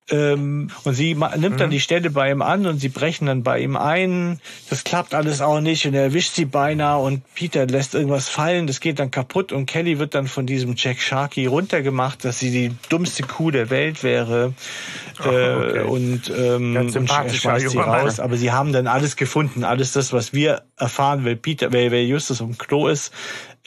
Ähm, 0.10 0.70
und 0.86 0.94
sie 0.94 1.16
nimmt 1.16 1.60
dann 1.60 1.68
mhm. 1.68 1.72
die 1.72 1.80
Stelle 1.82 2.10
bei 2.10 2.32
ihm 2.32 2.42
an 2.42 2.66
und 2.66 2.80
sie 2.80 2.88
brechen 2.88 3.28
dann 3.28 3.44
bei 3.44 3.60
ihm 3.60 3.76
ein. 3.76 4.40
Das 4.70 4.86
klappt 4.86 5.14
alles 5.14 5.42
auch 5.42 5.60
nicht 5.60 5.86
und 5.86 5.94
er 5.94 6.04
erwischt 6.04 6.34
sie 6.34 6.46
beinahe 6.46 7.00
und 7.00 7.24
Peter 7.36 7.66
lässt 7.66 7.94
irgendwas 7.94 8.30
fallen. 8.30 8.68
Das 8.68 8.80
geht 8.80 9.00
dann 9.00 9.12
kaputt 9.12 9.52
und 9.52 9.66
Kelly 9.66 10.00
wird 10.00 10.16
dann 10.16 10.28
von 10.28 10.46
diesem 10.46 10.76
Jack 10.78 11.00
Sharkey 11.00 11.46
runtergemacht, 11.48 12.24
dass 12.24 12.40
sie 12.40 12.52
die 12.52 12.76
dummste 12.88 13.24
Kuh 13.24 13.52
der 13.52 13.70
Welt 13.70 14.02
wäre. 14.04 14.54
Oh, 15.20 15.28
okay. 15.28 15.80
äh, 15.80 15.82
und 15.82 16.32
ähm, 16.38 16.76
und 16.78 16.96
er 16.96 17.30
schmeißt 17.30 17.70
sie 17.70 17.78
raus. 17.78 18.20
Aber 18.20 18.38
sie 18.38 18.52
haben 18.52 18.72
dann 18.72 18.88
alles 18.88 19.18
gefunden, 19.18 19.64
alles 19.66 19.92
das, 19.92 20.14
was 20.14 20.32
wir 20.34 20.64
erfahren, 20.78 21.26
weil 21.26 21.36
Peter, 21.36 21.74
weil, 21.74 21.92
weil 21.92 22.06
Justus 22.06 22.40
im 22.40 22.58
Klo 22.58 22.88
ist, 22.88 23.12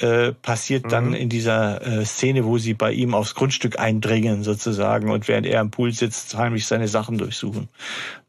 äh, 0.00 0.32
passiert 0.32 0.86
mhm. 0.86 0.88
dann 0.88 1.14
in 1.14 1.28
dieser 1.28 1.86
äh, 1.86 2.04
Szene, 2.04 2.44
wo 2.44 2.58
sie 2.58 2.74
bei 2.74 2.92
ihm 2.92 3.14
aufs 3.14 3.34
Grundstück 3.34 3.78
eindringen 3.78 4.42
sozusagen 4.42 5.10
und 5.10 5.28
während 5.28 5.46
er 5.46 5.60
im 5.60 5.70
Pool 5.70 5.92
sitzt, 5.92 6.36
heimlich 6.36 6.66
seine 6.66 6.88
Sachen 6.88 7.18
durchsuchen. 7.18 7.68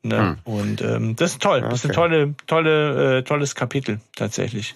Ne? 0.04 0.38
Mhm. 0.46 0.54
Und 0.54 0.82
ähm, 0.82 1.16
das 1.16 1.34
ist 1.34 1.42
toll. 1.42 1.60
Okay. 1.60 1.70
Das 1.70 1.86
ist 1.86 1.92
ein 1.92 1.96
tolle, 1.96 2.36
tolle, 2.48 3.18
äh, 3.18 3.24
tolles 3.24 3.56
Kapitel 3.56 4.00
tatsächlich. 4.16 4.74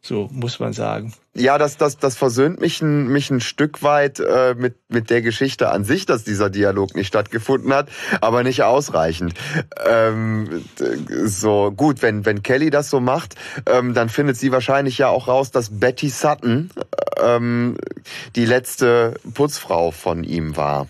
So 0.00 0.28
muss 0.32 0.60
man 0.60 0.72
sagen. 0.72 1.12
Ja, 1.34 1.58
das, 1.58 1.76
das, 1.76 1.98
das 1.98 2.16
versöhnt 2.16 2.60
mich 2.60 2.80
ein, 2.80 3.08
mich 3.08 3.30
ein 3.30 3.40
Stück 3.40 3.82
weit 3.82 4.20
äh, 4.20 4.54
mit, 4.56 4.76
mit 4.88 5.10
der 5.10 5.22
Geschichte 5.22 5.70
an 5.70 5.84
sich, 5.84 6.06
dass 6.06 6.24
dieser 6.24 6.50
Dialog 6.50 6.94
nicht 6.94 7.08
stattgefunden 7.08 7.72
hat, 7.72 7.88
aber 8.20 8.42
nicht 8.42 8.62
ausreichend. 8.62 9.34
Ähm, 9.86 10.64
so 11.24 11.72
gut, 11.72 12.02
wenn, 12.02 12.24
wenn 12.24 12.42
Kelly 12.42 12.70
das 12.70 12.90
so 12.90 13.00
macht, 13.00 13.34
ähm, 13.66 13.94
dann 13.94 14.08
findet 14.08 14.36
sie 14.36 14.52
wahrscheinlich 14.52 14.98
ja 14.98 15.08
auch 15.08 15.28
raus, 15.28 15.50
dass 15.50 15.78
Betty 15.78 16.08
Sutton 16.08 16.70
ähm, 17.22 17.76
die 18.36 18.44
letzte 18.44 19.14
Putzfrau 19.34 19.90
von 19.90 20.24
ihm 20.24 20.56
war. 20.56 20.86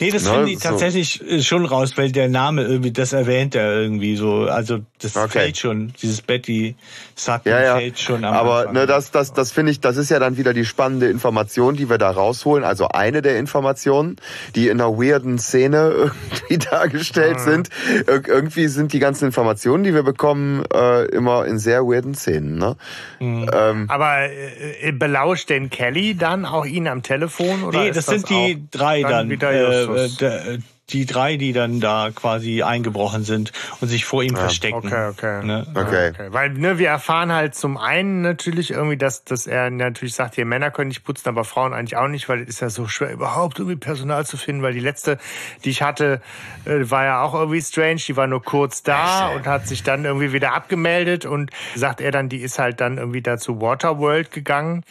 Nee, 0.00 0.10
das 0.10 0.24
ne, 0.24 0.30
finde 0.30 0.50
ich 0.50 0.58
so. 0.58 0.68
tatsächlich 0.68 1.22
äh, 1.22 1.42
schon 1.42 1.64
raus, 1.64 1.92
weil 1.96 2.12
der 2.12 2.28
Name 2.28 2.62
irgendwie, 2.62 2.92
das 2.92 3.12
erwähnt 3.12 3.54
er 3.54 3.74
irgendwie 3.74 4.16
so. 4.16 4.44
Also 4.44 4.80
das 4.98 5.16
okay. 5.16 5.28
fällt 5.28 5.58
schon, 5.58 5.92
dieses 6.00 6.22
Betty 6.22 6.76
Sutton 7.18 7.50
ja, 7.50 7.62
ja. 7.62 7.76
fällt 7.76 7.98
schon 7.98 8.24
am 8.24 8.34
Aber 8.34 8.58
Anfang. 8.58 8.74
ne, 8.74 8.86
das, 8.86 9.10
das, 9.10 9.32
das 9.32 9.50
finde 9.50 9.72
ich, 9.72 9.80
das 9.80 9.96
ist 9.96 10.10
ja 10.10 10.18
dann 10.18 10.36
wieder 10.36 10.52
die 10.52 10.64
spannende 10.64 11.08
Information, 11.08 11.74
die 11.74 11.88
wir 11.88 11.98
da 11.98 12.10
rausholen. 12.10 12.62
Also 12.64 12.88
eine 12.88 13.22
der 13.22 13.38
Informationen, 13.38 14.16
die 14.54 14.68
in 14.68 14.80
einer 14.80 14.96
weirden 14.98 15.38
Szene 15.38 15.94
irgendwie 16.46 16.58
dargestellt 16.58 17.38
mhm. 17.38 17.50
sind. 17.50 17.70
Ir 18.06 18.28
irgendwie 18.28 18.68
sind 18.68 18.92
die 18.92 18.98
ganzen 18.98 19.26
Informationen, 19.26 19.84
die 19.84 19.94
wir 19.94 20.02
bekommen, 20.02 20.64
äh, 20.72 21.06
immer 21.06 21.46
in 21.46 21.58
sehr 21.58 21.82
weirden 21.84 22.14
Szenen. 22.14 22.58
Ne? 22.58 22.76
Mhm. 23.18 23.50
Ähm, 23.52 23.86
Aber 23.88 24.28
äh, 24.28 24.92
belauscht 24.92 25.48
denn 25.48 25.70
Kelly 25.70 26.16
dann 26.16 26.44
auch 26.44 26.66
ihn 26.66 26.86
am 26.86 27.02
Telefon? 27.02 27.64
Oder 27.64 27.80
nee, 27.80 27.88
das, 27.88 28.06
das 28.06 28.14
sind 28.14 28.28
die 28.28 28.66
drei 28.70 29.02
dann. 29.02 29.28
dann 29.38 29.54
äh, 29.54 30.06
äh, 30.06 30.58
die 30.90 31.04
drei, 31.04 31.36
die 31.36 31.52
dann 31.52 31.80
da 31.80 32.10
quasi 32.14 32.62
eingebrochen 32.62 33.24
sind 33.24 33.52
und 33.80 33.88
sich 33.88 34.04
vor 34.04 34.22
ihm 34.22 34.34
ja, 34.34 34.40
verstecken. 34.40 34.86
Okay, 34.86 35.08
okay. 35.08 35.44
Ne? 35.44 35.66
okay. 35.74 36.10
okay. 36.10 36.28
Weil 36.30 36.50
ne, 36.50 36.78
wir 36.78 36.88
erfahren 36.88 37.32
halt 37.32 37.54
zum 37.54 37.76
einen 37.76 38.22
natürlich 38.22 38.70
irgendwie, 38.70 38.96
dass, 38.96 39.24
dass 39.24 39.46
er 39.46 39.70
natürlich 39.70 40.14
sagt, 40.14 40.36
hier 40.36 40.44
Männer 40.44 40.70
können 40.70 40.88
nicht 40.88 41.04
putzen, 41.04 41.28
aber 41.28 41.44
Frauen 41.44 41.72
eigentlich 41.72 41.96
auch 41.96 42.08
nicht, 42.08 42.28
weil 42.28 42.42
es 42.42 42.48
ist 42.48 42.60
ja 42.60 42.70
so 42.70 42.86
schwer 42.86 43.12
überhaupt 43.12 43.58
irgendwie 43.58 43.76
Personal 43.76 44.24
zu 44.26 44.36
finden, 44.36 44.62
weil 44.62 44.74
die 44.74 44.80
letzte, 44.80 45.18
die 45.64 45.70
ich 45.70 45.82
hatte, 45.82 46.20
äh, 46.64 46.88
war 46.90 47.04
ja 47.04 47.22
auch 47.22 47.34
irgendwie 47.34 47.60
strange, 47.60 48.00
die 48.06 48.16
war 48.16 48.28
nur 48.28 48.42
kurz 48.42 48.82
da 48.82 49.28
und 49.28 49.46
hat 49.46 49.66
sich 49.66 49.82
dann 49.82 50.04
irgendwie 50.04 50.32
wieder 50.32 50.54
abgemeldet 50.54 51.26
und 51.26 51.50
sagt 51.74 52.00
er 52.00 52.12
dann, 52.12 52.28
die 52.28 52.38
ist 52.38 52.58
halt 52.58 52.80
dann 52.80 52.98
irgendwie 52.98 53.22
da 53.22 53.38
zu 53.38 53.60
Waterworld 53.60 54.30
gegangen. 54.30 54.84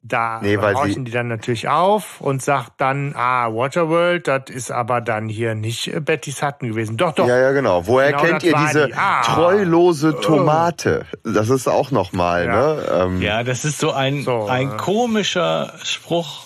Da 0.00 0.38
nee, 0.42 0.56
horchen 0.56 1.04
die 1.04 1.10
dann 1.10 1.26
natürlich 1.26 1.68
auf 1.68 2.20
und 2.20 2.40
sagt 2.40 2.80
dann, 2.80 3.14
ah, 3.16 3.52
Waterworld, 3.52 4.28
das 4.28 4.44
ist 4.48 4.70
aber 4.70 5.00
dann 5.00 5.28
hier 5.28 5.56
nicht 5.56 5.92
äh, 5.92 6.00
Betty 6.00 6.30
Sutton 6.30 6.68
gewesen. 6.68 6.96
Doch, 6.96 7.12
doch. 7.12 7.26
Ja, 7.26 7.36
ja, 7.36 7.50
genau. 7.50 7.86
Woher 7.88 8.12
genau 8.12 8.22
kennt 8.22 8.44
ihr 8.44 8.54
diese 8.54 8.86
die. 8.86 8.94
ah. 8.94 9.22
treulose 9.22 10.14
oh. 10.16 10.20
Tomate? 10.20 11.04
Das 11.24 11.50
ist 11.50 11.66
auch 11.66 11.90
nochmal, 11.90 12.46
ja. 12.46 12.74
ne? 12.74 12.82
Ähm. 12.92 13.22
Ja, 13.22 13.42
das 13.42 13.64
ist 13.64 13.80
so 13.80 13.90
ein, 13.90 14.22
so, 14.22 14.46
ein 14.46 14.76
komischer 14.76 15.72
Spruch, 15.82 16.44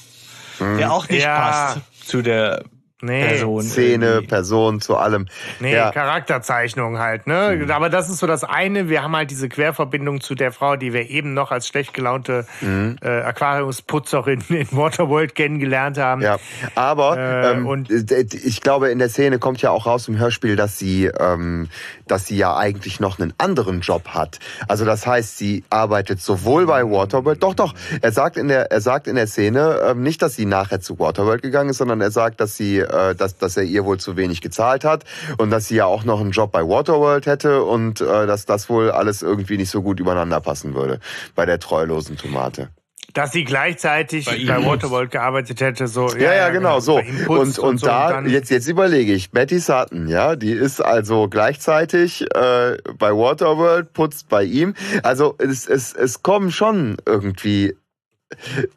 der 0.58 0.90
auch 0.90 1.08
nicht 1.10 1.24
ja. 1.24 1.36
passt 1.38 1.80
zu 2.06 2.22
der 2.22 2.64
nee, 3.02 3.26
Person. 3.26 3.62
Szene, 3.62 4.06
irgendwie. 4.06 4.26
Person, 4.28 4.80
zu 4.80 4.96
allem. 4.96 5.26
Nee, 5.60 5.74
ja. 5.74 5.90
Charakterzeichnung 5.90 6.98
halt, 6.98 7.26
ne? 7.26 7.58
Mhm. 7.60 7.70
Aber 7.70 7.90
das 7.90 8.08
ist 8.08 8.18
so 8.18 8.26
das 8.26 8.44
eine. 8.44 8.88
Wir 8.88 9.02
haben 9.02 9.14
halt 9.14 9.30
diese 9.30 9.48
Querverbindung 9.48 10.20
zu 10.20 10.34
der 10.34 10.52
Frau, 10.52 10.76
die 10.76 10.92
wir 10.92 11.10
eben 11.10 11.34
noch 11.34 11.50
als 11.50 11.68
schlecht 11.68 11.94
gelaunte 11.94 12.46
mhm. 12.60 12.96
äh, 13.02 13.08
Aquariumsputzerin 13.08 14.42
in 14.48 14.68
Waterworld 14.72 15.34
kennengelernt 15.34 15.98
haben. 15.98 16.22
Ja, 16.22 16.38
aber 16.74 17.18
äh, 17.18 17.52
ähm, 17.52 17.66
und 17.66 17.90
ich 17.90 18.60
glaube, 18.60 18.90
in 18.90 18.98
der 18.98 19.08
Szene 19.08 19.38
kommt 19.38 19.60
ja 19.62 19.70
auch 19.70 19.86
raus 19.86 20.08
im 20.08 20.18
Hörspiel, 20.18 20.56
dass 20.56 20.78
sie, 20.78 21.06
ähm, 21.06 21.68
dass 22.06 22.26
sie 22.26 22.36
ja 22.36 22.56
eigentlich 22.56 23.00
noch 23.00 23.18
einen 23.18 23.34
anderen 23.38 23.80
Job 23.80 24.08
hat. 24.08 24.38
Also 24.68 24.84
das 24.84 25.06
heißt, 25.06 25.38
sie 25.38 25.64
arbeitet 25.70 26.20
sowohl 26.20 26.66
bei 26.66 26.84
Waterworld, 26.84 27.42
doch, 27.42 27.54
doch. 27.54 27.74
Er 28.00 28.12
sagt 28.12 28.36
in 28.36 28.48
der, 28.48 28.70
er 28.70 28.80
sagt 28.80 29.06
in 29.06 29.16
der 29.16 29.26
Szene 29.26 29.80
ähm, 29.84 30.02
nicht, 30.02 30.22
dass 30.22 30.36
sie 30.36 30.46
nachher 30.46 30.80
zu 30.80 30.98
Waterworld 30.98 31.42
gegangen 31.42 31.70
ist, 31.70 31.78
sondern 31.78 32.00
er 32.00 32.10
sagt, 32.10 32.40
dass 32.40 32.56
sie 32.56 32.78
äh, 32.92 33.14
dass, 33.14 33.38
dass 33.38 33.56
er 33.56 33.64
ihr 33.64 33.84
wohl 33.84 33.98
zu 33.98 34.16
wenig 34.16 34.40
gezahlt 34.40 34.84
hat 34.84 35.04
und 35.38 35.50
dass 35.50 35.68
sie 35.68 35.76
ja 35.76 35.86
auch 35.86 36.04
noch 36.04 36.20
einen 36.20 36.32
Job 36.32 36.52
bei 36.52 36.62
Waterworld 36.62 37.26
hätte 37.26 37.64
und 37.64 38.00
äh, 38.00 38.26
dass 38.26 38.46
das 38.46 38.68
wohl 38.68 38.90
alles 38.90 39.22
irgendwie 39.22 39.56
nicht 39.56 39.70
so 39.70 39.82
gut 39.82 40.00
übereinander 40.00 40.40
passen 40.40 40.74
würde 40.74 41.00
bei 41.34 41.46
der 41.46 41.58
treulosen 41.58 42.16
Tomate 42.16 42.68
dass 43.14 43.32
sie 43.32 43.44
gleichzeitig 43.44 44.24
bei, 44.24 44.44
bei 44.46 44.64
Waterworld 44.64 45.10
gearbeitet 45.10 45.60
hätte, 45.60 45.86
so. 45.86 46.08
Ja, 46.08 46.16
ja, 46.16 46.34
ja 46.34 46.48
genau, 46.50 46.80
so. 46.80 46.96
Und, 46.96 47.28
und, 47.28 47.58
und 47.58 47.78
so, 47.78 47.86
da, 47.86 48.18
und 48.18 48.28
jetzt, 48.28 48.50
jetzt 48.50 48.68
überlege 48.68 49.12
ich, 49.12 49.30
Betty 49.30 49.58
Sutton, 49.58 50.08
ja, 50.08 50.36
die 50.36 50.52
ist 50.52 50.80
also 50.80 51.28
gleichzeitig 51.28 52.22
äh, 52.34 52.78
bei 52.98 53.12
Waterworld, 53.12 53.92
putzt 53.92 54.28
bei 54.28 54.44
ihm. 54.44 54.74
Also 55.02 55.34
es, 55.38 55.66
es, 55.68 55.92
es 55.92 56.22
kommen 56.22 56.50
schon 56.50 56.96
irgendwie, 57.04 57.76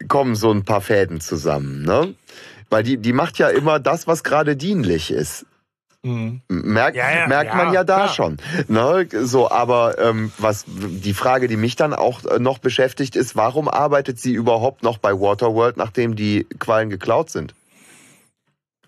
kommen 0.08 0.34
so 0.34 0.50
ein 0.50 0.64
paar 0.64 0.80
Fäden 0.80 1.20
zusammen, 1.20 1.82
ne? 1.82 2.14
Weil 2.70 2.82
die, 2.82 2.98
die 2.98 3.12
macht 3.12 3.38
ja 3.38 3.48
immer 3.48 3.78
das, 3.78 4.06
was 4.06 4.24
gerade 4.24 4.56
dienlich 4.56 5.10
ist. 5.10 5.46
Mhm. 6.02 6.40
Merkt, 6.48 6.96
ja, 6.96 7.10
ja, 7.10 7.26
merkt 7.26 7.54
man 7.54 7.68
ja, 7.68 7.74
ja 7.74 7.84
da 7.84 7.96
klar. 7.96 8.08
schon. 8.08 8.36
Ne? 8.68 9.08
So, 9.22 9.50
aber 9.50 9.98
ähm, 9.98 10.32
was 10.38 10.64
die 10.66 11.14
Frage, 11.14 11.48
die 11.48 11.56
mich 11.56 11.74
dann 11.74 11.92
auch 11.92 12.24
äh, 12.24 12.38
noch 12.38 12.58
beschäftigt, 12.58 13.16
ist, 13.16 13.34
warum 13.34 13.68
arbeitet 13.68 14.20
sie 14.20 14.32
überhaupt 14.32 14.82
noch 14.84 14.98
bei 14.98 15.12
Waterworld, 15.12 15.76
nachdem 15.76 16.14
die 16.14 16.46
Quallen 16.58 16.90
geklaut 16.90 17.30
sind? 17.30 17.54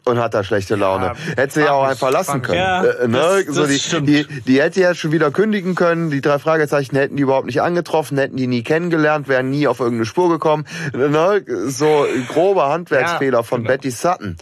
Und 0.09 0.19
hat 0.19 0.35
da 0.35 0.43
schlechte 0.43 0.75
Laune. 0.77 1.07
Ja, 1.07 1.15
hätte 1.37 1.55
sie 1.55 1.61
ja 1.61 1.73
auch 1.73 1.85
einfach 1.85 2.11
lassen 2.11 2.43
können. 2.43 2.59
Ja, 2.59 2.85
äh, 2.85 3.09
ne? 3.09 3.45
das, 3.47 3.55
so 3.55 3.67
die, 3.67 4.25
die, 4.25 4.41
die, 4.43 4.61
hätte 4.61 4.81
ja 4.81 4.95
schon 4.95 5.13
wieder 5.13 5.31
kündigen 5.31 5.75
können. 5.75 6.11
Die 6.11 6.21
drei 6.21 6.39
Fragezeichen 6.39 6.97
hätten 6.97 7.17
die 7.17 7.23
überhaupt 7.23 7.47
nicht 7.47 7.63
angetroffen, 7.63 8.19
hätten 8.19 8.37
die 8.37 8.47
nie 8.47 8.63
kennengelernt, 8.63 9.29
wären 9.29 9.51
nie 9.51 9.69
auf 9.69 9.81
irgendeine 9.81 10.07
Spur 10.07 10.29
gekommen. 10.29 10.67
Ne? 10.93 11.45
So 11.67 12.07
grober 12.29 12.69
Handwerksfehler 12.71 13.39
ja, 13.39 13.43
von 13.43 13.63
genau. 13.63 13.75
Betty 13.75 13.91
Sutton. 13.91 14.37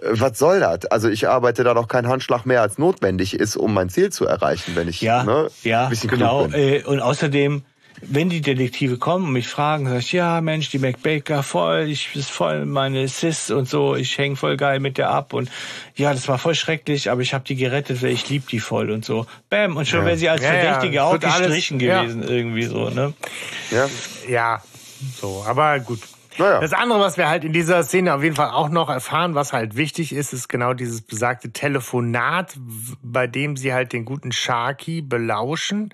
Äh, 0.00 0.08
was 0.12 0.38
soll 0.38 0.60
das? 0.60 0.86
Also 0.86 1.08
ich 1.08 1.28
arbeite 1.28 1.64
da 1.64 1.74
doch 1.74 1.88
kein 1.88 2.08
Handschlag 2.08 2.46
mehr 2.46 2.62
als 2.62 2.78
notwendig 2.78 3.34
ist, 3.34 3.56
um 3.56 3.74
mein 3.74 3.88
Ziel 3.88 4.10
zu 4.10 4.26
erreichen, 4.26 4.72
wenn 4.74 4.88
ich 4.88 5.00
ja, 5.00 5.24
ne, 5.24 5.48
ja, 5.62 5.84
ein 5.84 5.90
bisschen 5.90 6.10
genau. 6.10 6.44
Bin. 6.44 6.54
Äh, 6.54 6.82
und 6.84 7.00
außerdem 7.00 7.62
wenn 8.02 8.28
die 8.28 8.40
Detektive 8.40 8.96
kommen 8.98 9.26
und 9.26 9.32
mich 9.32 9.48
fragen, 9.48 9.88
sag 9.88 9.98
ich, 9.98 10.12
ja, 10.12 10.40
Mensch, 10.40 10.70
die 10.70 10.78
McBaker 10.78 11.42
voll, 11.42 11.88
ich 11.88 12.14
ist 12.14 12.30
voll 12.30 12.66
meine 12.66 13.06
Sis 13.08 13.50
und 13.50 13.68
so, 13.68 13.96
ich 13.96 14.16
häng 14.18 14.36
voll 14.36 14.56
geil 14.56 14.80
mit 14.80 14.98
der 14.98 15.10
ab 15.10 15.32
und 15.32 15.50
ja, 15.96 16.12
das 16.12 16.28
war 16.28 16.38
voll 16.38 16.54
schrecklich, 16.54 17.10
aber 17.10 17.20
ich 17.20 17.34
habe 17.34 17.44
die 17.44 17.56
gerettet, 17.56 18.02
weil 18.02 18.10
ich 18.10 18.28
lieb 18.28 18.48
die 18.48 18.60
voll 18.60 18.90
und 18.90 19.04
so. 19.04 19.26
Bam, 19.48 19.76
und 19.76 19.86
schon 19.86 20.00
ja. 20.00 20.06
wäre 20.06 20.16
sie 20.16 20.28
als 20.28 20.42
ja, 20.42 20.50
Verdächtige 20.50 20.96
ja, 20.96 21.04
auch 21.04 21.18
gestrichen 21.18 21.78
gewesen, 21.78 22.22
irgendwie 22.22 22.64
so, 22.64 22.90
ne? 22.90 23.12
Ja. 23.70 23.88
Ja, 24.28 24.62
so, 25.20 25.44
aber 25.46 25.80
gut. 25.80 26.00
Naja. 26.40 26.60
Das 26.60 26.72
andere, 26.72 27.00
was 27.00 27.18
wir 27.18 27.28
halt 27.28 27.44
in 27.44 27.52
dieser 27.52 27.82
Szene 27.82 28.14
auf 28.14 28.22
jeden 28.22 28.34
Fall 28.34 28.50
auch 28.50 28.70
noch 28.70 28.88
erfahren, 28.88 29.34
was 29.34 29.52
halt 29.52 29.76
wichtig 29.76 30.12
ist, 30.14 30.32
ist 30.32 30.48
genau 30.48 30.72
dieses 30.72 31.02
besagte 31.02 31.52
Telefonat, 31.52 32.56
bei 33.02 33.26
dem 33.26 33.56
sie 33.56 33.74
halt 33.74 33.92
den 33.92 34.06
guten 34.06 34.32
Sharky 34.32 35.02
belauschen, 35.02 35.92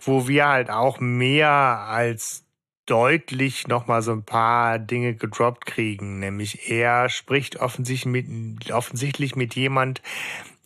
wo 0.00 0.28
wir 0.28 0.48
halt 0.48 0.70
auch 0.70 1.00
mehr 1.00 1.50
als 1.50 2.44
deutlich 2.84 3.66
noch 3.66 3.86
mal 3.86 4.02
so 4.02 4.12
ein 4.12 4.22
paar 4.22 4.78
Dinge 4.78 5.14
gedroppt 5.14 5.66
kriegen. 5.66 6.20
Nämlich 6.20 6.70
er 6.70 7.08
spricht 7.08 7.56
offensichtlich 7.56 8.06
mit, 8.06 8.70
offensichtlich 8.70 9.34
mit 9.34 9.54
jemand, 9.54 10.02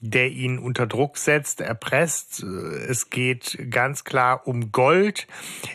der 0.00 0.30
ihn 0.30 0.58
unter 0.58 0.86
Druck 0.86 1.18
setzt, 1.18 1.60
erpresst. 1.60 2.42
Es 2.42 3.10
geht 3.10 3.58
ganz 3.70 4.04
klar 4.04 4.46
um 4.46 4.72
Gold. 4.72 5.26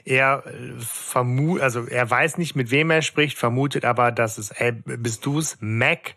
Er 0.04 0.44
vermut, 0.80 1.62
also 1.62 1.86
er 1.86 2.10
weiß 2.10 2.38
nicht, 2.38 2.56
mit 2.56 2.72
wem 2.72 2.90
er 2.90 3.04
spricht, 3.04 3.38
vermutet 3.38 3.86
aber, 3.86 4.12
dass 4.12 4.38
es, 4.38 4.52
ey, 4.52 4.72
bist 4.72 5.26
du's, 5.26 5.58
Mac? 5.60 6.16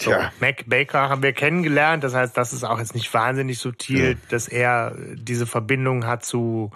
So, 0.00 0.10
Tja. 0.10 0.32
Mac 0.40 0.64
Baker 0.66 1.10
haben 1.10 1.22
wir 1.22 1.34
kennengelernt. 1.34 2.02
Das 2.02 2.14
heißt, 2.14 2.36
das 2.36 2.54
ist 2.54 2.64
auch 2.64 2.78
jetzt 2.78 2.94
nicht 2.94 3.12
wahnsinnig 3.12 3.58
subtil, 3.58 4.14
mhm. 4.14 4.20
dass 4.30 4.48
er 4.48 4.96
diese 5.14 5.46
Verbindung 5.46 6.06
hat 6.06 6.24
zu 6.24 6.70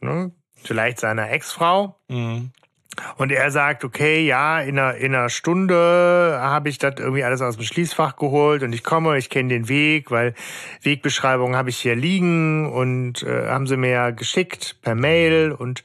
ne, 0.00 0.32
vielleicht 0.56 0.98
seiner 0.98 1.30
Ex-Frau. 1.30 1.96
Mhm. 2.08 2.50
Und 3.16 3.32
er 3.32 3.50
sagt, 3.50 3.84
okay, 3.84 4.24
ja, 4.26 4.60
in 4.60 4.78
einer, 4.78 4.94
in 4.96 5.14
einer 5.14 5.28
Stunde 5.28 6.38
habe 6.40 6.68
ich 6.68 6.78
das 6.78 6.94
irgendwie 6.98 7.24
alles 7.24 7.42
aus 7.42 7.56
dem 7.56 7.64
Schließfach 7.64 8.16
geholt 8.16 8.62
und 8.62 8.72
ich 8.72 8.84
komme, 8.84 9.18
ich 9.18 9.30
kenne 9.30 9.48
den 9.48 9.68
Weg, 9.68 10.10
weil 10.10 10.34
Wegbeschreibungen 10.82 11.56
habe 11.56 11.70
ich 11.70 11.78
hier 11.78 11.96
liegen 11.96 12.70
und 12.72 13.22
äh, 13.22 13.48
haben 13.48 13.66
sie 13.66 13.76
mir 13.76 13.90
ja 13.90 14.10
geschickt 14.10 14.76
per 14.82 14.94
Mail 14.94 15.52
und 15.52 15.84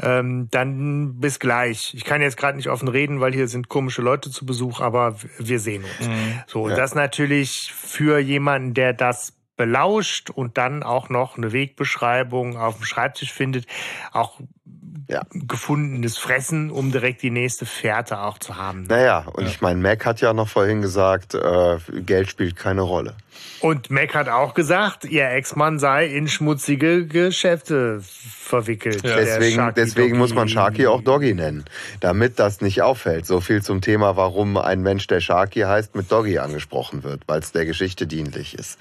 ähm, 0.00 0.48
dann 0.50 1.20
bis 1.20 1.38
gleich. 1.38 1.94
Ich 1.94 2.04
kann 2.04 2.20
jetzt 2.20 2.36
gerade 2.36 2.56
nicht 2.56 2.68
offen 2.68 2.88
reden, 2.88 3.20
weil 3.20 3.32
hier 3.32 3.48
sind 3.48 3.68
komische 3.68 4.02
Leute 4.02 4.30
zu 4.30 4.46
Besuch, 4.46 4.80
aber 4.80 5.16
wir 5.38 5.58
sehen 5.58 5.84
uns. 5.84 6.08
Mhm. 6.08 6.40
So, 6.46 6.62
und 6.62 6.70
ja. 6.70 6.76
das 6.76 6.94
natürlich 6.94 7.72
für 7.72 8.18
jemanden, 8.18 8.74
der 8.74 8.92
das 8.92 9.34
belauscht 9.56 10.30
und 10.30 10.58
dann 10.58 10.82
auch 10.82 11.08
noch 11.08 11.36
eine 11.36 11.52
Wegbeschreibung 11.52 12.56
auf 12.56 12.76
dem 12.76 12.84
Schreibtisch 12.84 13.32
findet, 13.32 13.66
auch 14.12 14.40
ja. 15.08 15.22
gefundenes 15.32 16.18
Fressen, 16.18 16.70
um 16.70 16.92
direkt 16.92 17.22
die 17.22 17.30
nächste 17.30 17.66
Fährte 17.66 18.20
auch 18.20 18.38
zu 18.38 18.56
haben. 18.56 18.84
Naja, 18.84 19.26
und 19.32 19.44
ja. 19.44 19.50
ich 19.50 19.60
meine, 19.60 19.80
Mac 19.80 20.04
hat 20.06 20.20
ja 20.20 20.32
noch 20.32 20.48
vorhin 20.48 20.82
gesagt, 20.82 21.34
äh, 21.34 21.78
Geld 22.00 22.28
spielt 22.28 22.56
keine 22.56 22.82
Rolle. 22.82 23.14
Und 23.60 23.90
Mac 23.90 24.14
hat 24.14 24.28
auch 24.28 24.54
gesagt, 24.54 25.04
ihr 25.04 25.28
Ex-Mann 25.30 25.78
sei 25.78 26.06
in 26.06 26.28
schmutzige 26.28 27.06
Geschäfte 27.06 28.00
verwickelt. 28.02 29.02
Ja. 29.02 29.16
Deswegen, 29.16 29.72
deswegen 29.74 30.18
muss 30.18 30.34
man 30.34 30.48
Sharky 30.48 30.86
auch 30.86 31.02
Doggy 31.02 31.34
nennen, 31.34 31.64
damit 32.00 32.38
das 32.38 32.60
nicht 32.60 32.82
auffällt. 32.82 33.26
So 33.26 33.40
viel 33.40 33.62
zum 33.62 33.80
Thema, 33.80 34.16
warum 34.16 34.56
ein 34.56 34.82
Mensch, 34.82 35.06
der 35.06 35.20
Sharky 35.20 35.60
heißt, 35.60 35.94
mit 35.94 36.12
Doggy 36.12 36.38
angesprochen 36.38 37.02
wird, 37.02 37.22
weil 37.26 37.40
es 37.40 37.52
der 37.52 37.64
Geschichte 37.66 38.06
dienlich 38.06 38.54
ist. 38.54 38.78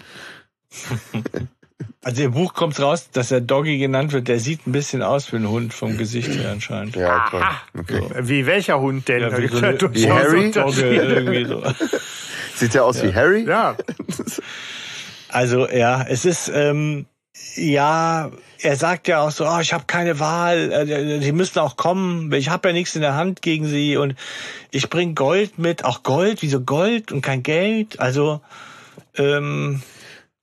Also 2.04 2.24
im 2.24 2.32
Buch 2.32 2.54
kommt 2.54 2.80
raus, 2.80 3.10
dass 3.12 3.32
er 3.32 3.42
Doggy 3.42 3.78
genannt 3.78 4.12
wird. 4.12 4.28
Der 4.28 4.40
sieht 4.40 4.68
ein 4.68 4.72
bisschen 4.72 5.02
aus 5.02 5.32
wie 5.32 5.38
ein 5.38 5.50
Hund 5.50 5.74
vom 5.74 5.98
Gesicht 5.98 6.30
her 6.36 6.52
anscheinend. 6.52 6.96
Ja, 6.96 7.28
toll. 7.30 7.44
Okay. 7.78 8.02
So. 8.02 8.28
Wie 8.28 8.46
welcher 8.46 8.80
Hund 8.80 9.08
denn? 9.08 9.22
Ja, 9.22 9.38
wie, 9.38 9.48
so 9.48 9.58
eine, 9.58 9.80
wie 9.80 10.12
Harry? 10.12 10.52
irgendwie 10.56 11.46
so. 11.46 11.64
Sieht 12.56 12.74
der 12.74 12.86
aus 12.86 13.02
ja. 13.02 13.10
wie 13.10 13.16
Harry? 13.16 13.46
Ja. 13.46 13.76
Also 15.30 15.68
ja, 15.68 16.06
es 16.08 16.26
ist 16.26 16.52
ähm, 16.54 17.08
ja, 17.56 18.32
er 18.62 18.76
sagt 18.76 19.08
ja 19.08 19.22
auch 19.22 19.32
so, 19.32 19.48
oh, 19.48 19.60
ich 19.60 19.74
habe 19.74 19.86
keine 19.88 20.20
Wahl, 20.20 20.72
äh, 20.72 21.20
die 21.20 21.32
müssen 21.32 21.60
auch 21.60 21.76
kommen, 21.76 22.32
ich 22.34 22.50
habe 22.50 22.70
ja 22.70 22.74
nichts 22.74 22.96
in 22.96 23.02
der 23.02 23.16
Hand 23.16 23.42
gegen 23.42 23.66
sie 23.66 23.98
und 23.98 24.16
ich 24.72 24.90
bring 24.90 25.16
Gold 25.16 25.58
mit, 25.58 25.86
auch 25.86 26.04
Gold, 26.04 26.42
wieso 26.42 26.62
Gold 26.62 27.12
und 27.12 27.22
kein 27.22 27.44
Geld? 27.44 28.00
Also 28.00 28.42
ähm, 29.18 29.82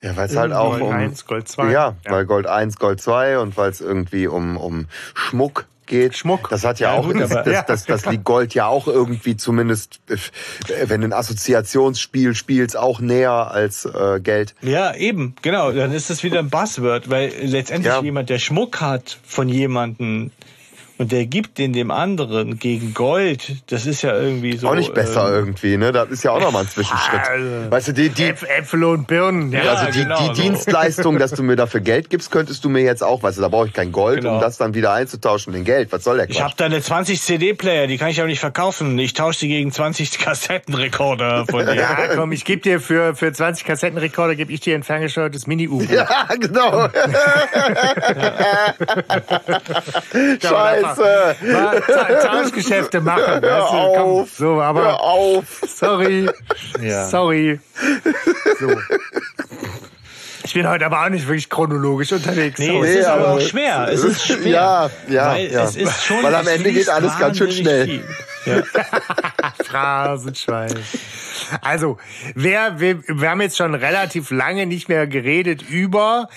ja, 0.02 0.16
weil 0.16 0.27
es 0.27 0.36
halt 0.36 0.52
auch 0.52 0.78
Gold 0.78 0.82
um 0.82 0.93
1, 0.93 1.27
Gold 1.27 1.48
2. 1.48 1.70
Ja, 1.70 1.70
ja, 1.72 1.94
weil 2.10 2.24
Gold 2.24 2.47
1, 2.47 2.78
Gold 2.78 3.01
2 3.01 3.39
und 3.39 3.56
weil 3.56 3.70
es 3.70 3.81
irgendwie 3.81 4.27
um 4.27 4.56
um 4.56 4.86
Schmuck 5.14 5.66
geht. 5.90 6.16
Schmuck. 6.16 6.48
Das 6.48 6.64
hat 6.64 6.81
ja, 6.81 6.94
ja 6.94 6.98
auch, 6.98 7.06
gut, 7.06 7.20
das, 7.20 7.28
das, 7.28 7.66
das, 7.66 7.85
das 7.85 8.06
liegt 8.06 8.24
Gold 8.24 8.55
ja 8.55 8.66
auch 8.66 8.86
irgendwie 8.86 9.36
zumindest, 9.36 10.01
äh, 10.09 10.16
wenn 10.86 11.02
du 11.02 11.09
ein 11.09 11.12
Assoziationsspiel 11.12 12.35
spielst, 12.35 12.78
auch 12.78 13.01
näher 13.01 13.51
als 13.51 13.85
äh, 13.85 14.20
Geld. 14.20 14.55
Ja, 14.62 14.94
eben, 14.94 15.35
genau. 15.43 15.72
Dann 15.72 15.93
ist 15.93 16.09
das 16.09 16.22
wieder 16.22 16.39
ein 16.39 16.48
Buzzword, 16.48 17.10
weil 17.10 17.32
letztendlich 17.43 17.93
ja. 17.93 18.01
jemand, 18.01 18.31
der 18.31 18.39
Schmuck 18.39 18.81
hat 18.81 19.18
von 19.22 19.51
jemandem, 19.51 20.31
und 21.01 21.12
der 21.12 21.24
gibt 21.24 21.56
den 21.56 21.72
dem 21.72 21.90
anderen 21.90 22.59
gegen 22.59 22.93
Gold, 22.93 23.62
das 23.68 23.86
ist 23.86 24.02
ja 24.02 24.14
irgendwie 24.14 24.59
so. 24.59 24.68
Auch 24.68 24.74
nicht 24.74 24.93
besser 24.93 25.28
ähm, 25.28 25.35
irgendwie, 25.35 25.78
ne? 25.78 25.93
Das 25.93 26.10
ist 26.10 26.24
ja 26.24 26.32
auch 26.32 26.40
nochmal 26.40 26.64
ein 26.64 26.68
Zwischenschritt. 26.68 27.22
Also, 27.27 27.70
weißt 27.70 27.89
du, 27.89 27.93
die, 27.94 28.10
die 28.10 28.24
Äpfel 28.24 28.85
und 28.85 29.06
Birnen. 29.06 29.51
Ja, 29.51 29.62
also 29.62 29.90
die, 29.90 30.02
genau, 30.02 30.20
die 30.20 30.27
so. 30.27 30.43
Dienstleistung, 30.43 31.18
dass 31.18 31.31
du 31.31 31.43
mir 31.43 31.56
dafür 31.56 31.81
Geld 31.81 32.10
gibst, 32.10 32.31
könntest 32.31 32.62
du 32.66 32.68
mir 32.68 32.82
jetzt 32.82 33.02
auch, 33.02 33.22
weißt 33.22 33.39
du, 33.39 33.40
da 33.40 33.48
brauche 33.48 33.68
ich 33.68 33.72
kein 33.72 33.93
Gold, 33.93 34.20
genau. 34.20 34.35
um 34.35 34.40
das 34.43 34.59
dann 34.59 34.74
wieder 34.74 34.93
einzutauschen 34.93 35.55
in 35.55 35.64
Geld. 35.64 35.90
Was 35.90 36.05
soll 36.05 36.18
der 36.18 36.27
Quatsch? 36.27 36.36
Ich 36.36 36.43
habe 36.43 36.52
da 36.59 36.66
eine 36.66 36.82
20 36.82 37.22
CD-Player, 37.22 37.86
die 37.86 37.97
kann 37.97 38.10
ich 38.10 38.20
aber 38.20 38.28
nicht 38.28 38.40
verkaufen. 38.40 38.98
Ich 38.98 39.14
tausche 39.14 39.39
sie 39.39 39.48
gegen 39.48 39.72
20 39.72 40.18
Kassettenrekorder 40.18 41.47
von 41.48 41.64
dir. 41.64 41.70
Ja, 41.81 41.97
komm, 42.14 42.32
ich 42.32 42.44
gebe 42.44 42.60
dir 42.60 42.78
für, 42.78 43.14
für 43.14 43.32
20 43.32 43.64
Kassettenrekorder, 43.64 44.35
gebe 44.35 44.52
ich 44.52 44.60
dir 44.60 44.74
ein 44.74 44.82
ferngesteuertes 44.82 45.47
Mini-U. 45.47 45.81
Ja, 45.85 46.06
genau. 46.39 46.90
Scheiße. 50.43 50.89
Scheiße. 50.96 51.52
Mal 51.52 51.80
Tauschgeschäfte 52.20 53.00
machen. 53.00 53.40
Hör 53.40 53.42
weißt 53.42 53.72
du? 53.72 53.76
auf. 53.76 53.96
Komm, 53.96 54.28
so, 54.36 54.60
aber 54.60 54.82
Hör 54.82 55.00
auf. 55.00 55.44
Sorry. 55.66 56.28
Ja. 56.80 57.06
Sorry. 57.06 57.60
So. 58.58 58.68
Ich 60.42 60.54
bin 60.54 60.66
heute 60.66 60.84
aber 60.86 61.04
auch 61.04 61.08
nicht 61.08 61.28
wirklich 61.28 61.48
chronologisch 61.48 62.12
unterwegs. 62.12 62.58
Nee, 62.58 62.80
es 62.80 62.96
ist 62.96 63.06
aber 63.06 63.28
auch 63.28 63.40
schwer. 63.40 63.88
Es 63.88 64.02
ist 64.02 64.26
schwer. 64.26 64.50
Ja, 64.50 64.90
ja, 65.08 65.28
weil 65.28 65.52
ja. 65.52 65.62
Es 65.62 65.76
ist 65.76 66.04
schon, 66.04 66.22
weil 66.22 66.34
am 66.34 66.48
Ende 66.48 66.72
geht 66.72 66.88
alles 66.88 67.16
ganz 67.18 67.38
schön 67.38 67.52
schnell. 67.52 68.02
Ja. 68.46 68.62
Phrasenschwein. 69.64 70.74
Also, 71.60 71.98
wer, 72.34 72.80
wir, 72.80 73.02
wir 73.06 73.30
haben 73.30 73.40
jetzt 73.40 73.58
schon 73.58 73.74
relativ 73.74 74.30
lange 74.30 74.66
nicht 74.66 74.88
mehr 74.88 75.06
geredet 75.06 75.62
über 75.62 76.28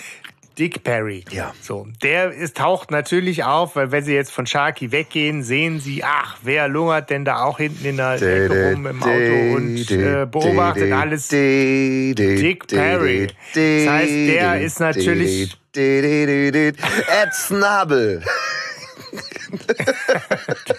Dick 0.58 0.84
Perry. 0.84 1.24
Ja. 1.30 1.52
So, 1.60 1.86
der 2.02 2.32
ist, 2.32 2.56
taucht 2.56 2.90
natürlich 2.90 3.44
auf, 3.44 3.76
weil 3.76 3.90
wenn 3.90 4.04
sie 4.04 4.14
jetzt 4.14 4.30
von 4.30 4.46
Sharky 4.46 4.92
weggehen, 4.92 5.42
sehen 5.42 5.80
sie, 5.80 6.04
ach, 6.04 6.36
wer 6.42 6.68
lungert 6.68 7.10
denn 7.10 7.24
da 7.24 7.42
auch 7.42 7.58
hinten 7.58 7.84
in 7.84 7.96
der 7.96 8.14
Ecke 8.14 8.72
rum 8.72 8.86
im 8.86 9.02
Auto 9.02 9.56
und 9.56 9.90
äh, 9.90 10.26
beobachtet 10.30 10.92
alles. 10.92 11.28
Dick 11.28 12.66
Perry. 12.68 13.28
Das 13.54 13.92
heißt, 13.92 14.12
der 14.12 14.60
ist 14.60 14.80
natürlich 14.80 15.56
Ed 15.76 17.32
Snabel. 17.32 18.22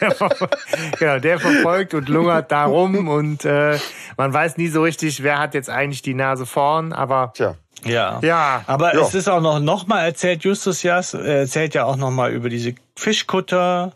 der, 0.01 0.15
genau, 0.99 1.19
der 1.19 1.39
verfolgt 1.39 1.93
und 1.93 2.09
lungert 2.09 2.51
da 2.51 2.65
rum 2.65 3.07
und 3.07 3.45
äh, 3.45 3.77
man 4.17 4.33
weiß 4.33 4.57
nie 4.57 4.67
so 4.67 4.83
richtig, 4.83 5.23
wer 5.23 5.39
hat 5.39 5.53
jetzt 5.53 5.69
eigentlich 5.69 6.01
die 6.01 6.13
Nase 6.13 6.45
vorn, 6.45 6.91
aber 6.93 7.31
Tja. 7.35 7.55
Ja. 7.85 8.19
Ja. 8.23 8.63
Aber 8.67 8.95
Ja. 8.95 9.01
es 9.01 9.13
ist 9.13 9.27
auch 9.27 9.41
noch, 9.41 9.59
noch 9.59 9.87
mal 9.87 10.03
erzählt, 10.03 10.43
Justus 10.43 10.83
Jas 10.83 11.13
äh, 11.13 11.39
erzählt 11.41 11.73
ja 11.75 11.85
auch 11.85 11.95
noch 11.97 12.11
mal 12.11 12.31
über 12.31 12.49
diese 12.49 12.73
Fischkutter, 12.95 13.91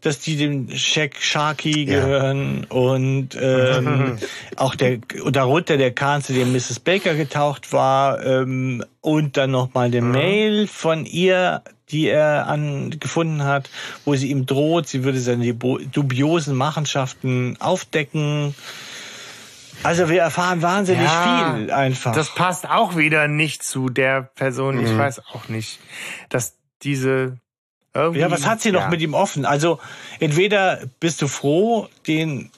dass 0.00 0.20
die 0.20 0.36
dem 0.36 0.70
Shack 0.70 1.16
Sharky 1.20 1.84
Ja. 1.84 2.00
gehören 2.00 2.64
und 2.68 3.30
ähm, 3.40 4.16
auch 4.56 4.74
der 4.76 4.98
darunter 5.32 5.76
der 5.76 5.90
Kahn, 5.92 6.22
zu 6.22 6.32
dem 6.32 6.52
Mrs. 6.52 6.78
Baker 6.80 7.14
getaucht 7.14 7.72
war 7.72 8.24
ähm, 8.24 8.84
und 9.00 9.36
dann 9.36 9.50
noch 9.50 9.74
mal 9.74 9.86
eine 9.86 10.00
Mail 10.00 10.68
von 10.68 11.04
ihr, 11.04 11.62
die 11.90 12.06
er 12.08 12.46
an, 12.46 12.94
gefunden 13.00 13.42
hat, 13.44 13.70
wo 14.04 14.14
sie 14.14 14.30
ihm 14.30 14.46
droht, 14.46 14.86
sie 14.86 15.02
würde 15.04 15.18
seine 15.18 15.52
dubiosen 15.54 16.54
Machenschaften 16.54 17.56
aufdecken. 17.58 18.54
Also 19.82 20.08
wir 20.08 20.20
erfahren 20.22 20.60
wahnsinnig 20.62 21.04
Ja, 21.04 21.54
viel 21.56 21.70
einfach. 21.70 22.12
das 22.14 22.34
passt 22.34 22.68
auch 22.68 22.96
wieder 22.96 23.28
nicht 23.28 23.62
zu 23.62 23.88
der 23.88 24.22
Person. 24.22 24.84
Ich 24.84 24.96
weiß 24.96 25.20
auch 25.32 25.48
nicht, 25.48 25.78
dass 26.28 26.54
diese 26.82 27.38
irgendwie, 27.94 28.20
Ja, 28.20 28.30
was 28.30 28.46
hat 28.46 28.60
sie 28.60 28.72
noch 28.72 28.82
ja. 28.82 28.88
mit 28.88 29.00
ihm 29.00 29.14
offen? 29.14 29.44
Also 29.44 29.78
entweder 30.20 30.80
bist 31.00 31.22
du 31.22 31.28
froh, 31.28 31.88
den 32.06 32.50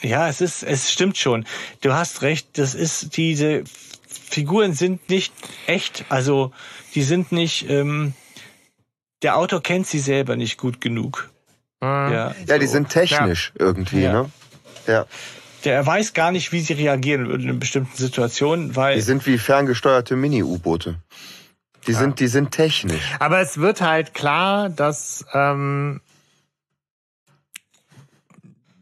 ja, 0.00 0.28
es 0.28 0.40
ist, 0.40 0.62
es 0.62 0.92
stimmt 0.92 1.16
schon. 1.18 1.44
Du 1.80 1.92
hast 1.92 2.22
recht, 2.22 2.56
das 2.58 2.74
ist 2.74 3.16
diese 3.16 3.64
Figuren 4.06 4.72
sind 4.72 5.08
nicht 5.08 5.32
echt, 5.66 6.04
also 6.08 6.52
die 6.94 7.02
sind 7.02 7.32
nicht. 7.32 7.68
Ähm, 7.68 8.14
der 9.22 9.36
Autor 9.36 9.60
kennt 9.62 9.86
sie 9.88 9.98
selber 9.98 10.36
nicht 10.36 10.56
gut 10.58 10.80
genug. 10.80 11.30
Mhm. 11.80 11.86
Ja, 11.88 12.34
Ja, 12.46 12.58
die 12.58 12.66
so. 12.66 12.72
sind 12.74 12.90
technisch 12.90 13.52
irgendwie, 13.58 14.02
Ja. 14.02 14.12
ne? 14.12 14.30
Ja. 14.86 15.06
Der 15.64 15.74
er 15.74 15.86
weiß 15.86 16.14
gar 16.14 16.30
nicht, 16.30 16.52
wie 16.52 16.60
sie 16.60 16.74
reagieren 16.74 17.28
würden 17.28 17.48
in 17.48 17.58
bestimmten 17.58 17.96
Situation, 17.96 18.76
weil 18.76 18.96
Die 18.96 19.00
sind 19.00 19.26
wie 19.26 19.38
ferngesteuerte 19.38 20.16
Mini-U-Boote. 20.16 20.96
Die 21.86 21.94
sind, 21.94 22.20
die 22.20 22.26
sind 22.26 22.50
technisch. 22.50 23.14
Aber 23.18 23.40
es 23.40 23.58
wird 23.58 23.80
halt 23.80 24.12
klar, 24.12 24.68
dass 24.68 25.24
ähm, 25.32 26.00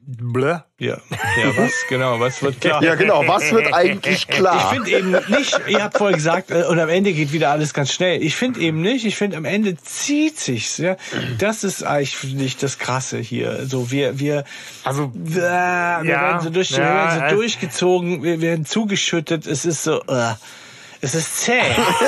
Blö. 0.08 0.58
ja, 0.78 0.98
ja, 0.98 1.56
was 1.56 1.72
genau, 1.88 2.20
was 2.20 2.40
wird 2.40 2.60
klar? 2.60 2.80
Ja, 2.80 2.94
genau. 2.94 3.26
Was 3.26 3.50
wird 3.50 3.74
eigentlich 3.74 4.16
Ich 4.28 4.28
klar? 4.28 4.70
finde 4.72 4.90
eben 4.90 5.10
nicht, 5.10 5.60
ihr 5.66 5.82
habt 5.82 5.98
vorher 5.98 6.16
gesagt, 6.16 6.52
äh, 6.52 6.62
und 6.62 6.78
am 6.78 6.88
Ende 6.88 7.12
geht 7.12 7.32
wieder 7.32 7.50
alles 7.50 7.74
ganz 7.74 7.92
schnell. 7.92 8.22
Ich 8.22 8.36
finde 8.36 8.60
eben 8.60 8.82
nicht, 8.82 9.04
ich 9.04 9.16
finde 9.16 9.36
am 9.36 9.44
Ende 9.44 9.76
zieht 9.76 10.38
sich's, 10.38 10.78
ja. 10.78 10.96
Das 11.38 11.64
ist 11.64 11.82
eigentlich 11.82 12.16
finde 12.16 12.44
ich 12.44 12.56
das 12.56 12.78
Krasse 12.78 13.18
hier. 13.18 13.66
So, 13.66 13.90
wir, 13.90 14.20
wir, 14.20 14.44
Also 14.84 15.10
wir, 15.12 15.42
wir 15.42 16.04
werden 16.04 16.40
so, 16.40 16.50
durch, 16.50 16.70
wir 16.70 16.84
ja, 16.84 17.16
werden 17.18 17.30
so 17.30 17.36
durchgezogen, 17.36 18.22
wir 18.22 18.40
werden 18.40 18.64
zugeschüttet, 18.64 19.46
es 19.46 19.64
ist 19.64 19.82
so, 19.82 20.02
äh, 20.02 20.34
es 21.00 21.14
ist 21.14 21.42
zäh. 21.42 21.60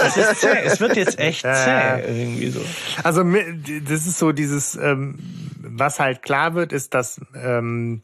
Es 0.07 0.17
ist 0.17 0.41
zäh. 0.41 0.57
Es 0.65 0.81
wird 0.81 0.97
jetzt 0.97 1.19
echt 1.19 1.43
zäh, 1.43 2.01
irgendwie 2.07 2.51
so. 2.51 2.61
Also 3.03 3.25
das 3.25 4.07
ist 4.07 4.19
so 4.19 4.33
dieses, 4.33 4.77
ähm, 4.77 5.19
was 5.79 6.01
halt 6.01 6.23
klar 6.23 6.55
wird, 6.55 6.73
ist, 6.73 6.95
dass 6.95 7.21
ähm, 7.35 8.03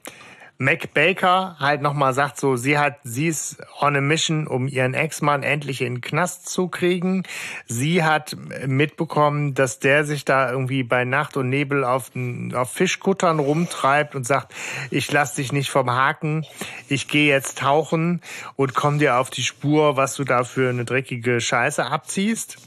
Mac 0.56 0.94
Baker 0.94 1.56
halt 1.58 1.82
nochmal 1.82 2.14
sagt, 2.14 2.38
so 2.38 2.54
sie 2.54 2.78
hat, 2.78 2.98
sie 3.02 3.26
ist 3.26 3.56
on 3.80 3.96
a 3.96 4.00
mission, 4.00 4.46
um 4.46 4.68
ihren 4.68 4.94
Ex-Mann 4.94 5.42
endlich 5.42 5.80
in 5.80 5.96
den 5.96 6.00
Knast 6.00 6.48
zu 6.48 6.68
kriegen. 6.68 7.24
Sie 7.66 8.04
hat 8.04 8.36
mitbekommen, 8.64 9.54
dass 9.54 9.80
der 9.80 10.04
sich 10.04 10.24
da 10.24 10.50
irgendwie 10.50 10.84
bei 10.84 11.04
Nacht 11.04 11.36
und 11.36 11.48
Nebel 11.48 11.84
auf, 11.84 12.12
auf 12.54 12.70
Fischkuttern 12.70 13.40
rumtreibt 13.40 14.14
und 14.14 14.24
sagt, 14.26 14.54
ich 14.90 15.10
lass 15.10 15.34
dich 15.34 15.52
nicht 15.52 15.70
vom 15.70 15.90
Haken, 15.90 16.46
ich 16.88 17.08
gehe 17.08 17.28
jetzt 17.28 17.58
tauchen 17.58 18.20
und 18.54 18.74
komm 18.74 19.00
dir 19.00 19.18
auf 19.18 19.30
die 19.30 19.42
Spur, 19.42 19.96
was 19.96 20.14
du 20.14 20.22
da 20.22 20.44
für 20.44 20.70
eine 20.70 20.84
dreckige 20.84 21.40
Scheiße 21.40 21.84
abziehst. 21.84 22.58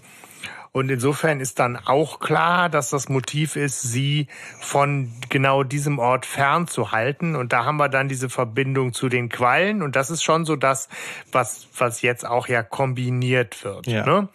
Und 0.78 0.92
insofern 0.92 1.40
ist 1.40 1.58
dann 1.58 1.76
auch 1.76 2.20
klar, 2.20 2.70
dass 2.70 2.92
das 2.92 3.10
Motiv 3.10 3.56
ist, 3.56 3.82
sie 3.82 4.28
von 4.60 5.12
genau 5.30 5.64
diesem 5.64 5.98
Ort 5.98 6.28
fernzuhalten. 6.28 7.36
Und 7.36 7.52
da 7.52 7.66
haben 7.66 7.78
wir 7.78 7.90
dann 7.90 8.08
diese 8.08 8.30
Verbindung 8.30 8.94
zu 8.94 9.10
den 9.10 9.30
Quallen. 9.30 9.82
Und 9.82 9.96
das 9.96 10.12
ist 10.12 10.22
schon 10.22 10.46
so 10.46 10.56
das, 10.56 10.88
was, 11.32 11.68
was 11.76 12.04
jetzt 12.04 12.28
auch 12.28 12.48
ja 12.48 12.62
kombiniert 12.62 13.64
wird. 13.64 13.88
Ja. 13.88 14.06
Ne? 14.06 14.30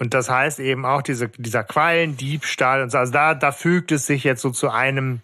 Und 0.00 0.12
das 0.12 0.28
heißt 0.28 0.58
eben 0.58 0.84
auch 0.84 1.02
diese, 1.02 1.28
dieser 1.28 1.62
Quallendiebstahl 1.62 2.82
und 2.82 2.90
so. 2.90 2.98
Also 2.98 3.12
da, 3.12 3.36
da 3.36 3.52
fügt 3.52 3.92
es 3.92 4.06
sich 4.06 4.24
jetzt 4.24 4.42
so 4.42 4.50
zu 4.50 4.70
einem, 4.70 5.20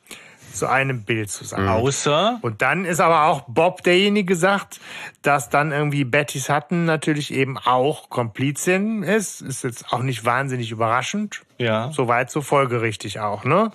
zu 0.54 0.68
einem 0.68 1.02
Bild 1.02 1.30
zusammen. 1.30 1.68
Außer, 1.68 2.38
Und 2.42 2.62
dann 2.62 2.84
ist 2.84 3.00
aber 3.00 3.24
auch 3.24 3.42
Bob 3.48 3.82
derjenige 3.82 4.26
gesagt, 4.26 4.80
dass 5.22 5.48
dann 5.50 5.72
irgendwie 5.72 6.04
Betty 6.04 6.38
Sutton 6.38 6.84
natürlich 6.84 7.32
eben 7.32 7.58
auch 7.58 8.10
Komplizin 8.10 9.02
ist. 9.02 9.40
Ist 9.40 9.64
jetzt 9.64 9.92
auch 9.92 10.02
nicht 10.02 10.24
wahnsinnig 10.24 10.70
überraschend. 10.70 11.42
ja, 11.58 11.90
Soweit 11.92 12.30
so 12.30 12.40
folgerichtig 12.40 13.20
auch, 13.20 13.44
ne? 13.44 13.72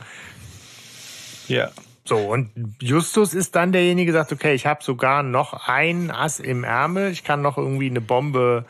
ja. 1.47 1.69
So, 2.05 2.15
und 2.17 2.49
Justus 2.81 3.33
ist 3.33 3.57
dann 3.57 3.73
derjenige, 3.73 4.13
der 4.13 4.21
sagt, 4.21 4.31
okay, 4.31 4.53
ich 4.53 4.65
habe 4.65 4.81
sogar 4.81 5.23
noch 5.23 5.67
ein 5.67 6.09
Ass 6.09 6.39
im 6.39 6.63
Ärmel, 6.63 7.11
ich 7.11 7.25
kann 7.25 7.41
noch 7.41 7.57
irgendwie 7.57 7.89
eine 7.89 7.99
Bombe 7.99 8.63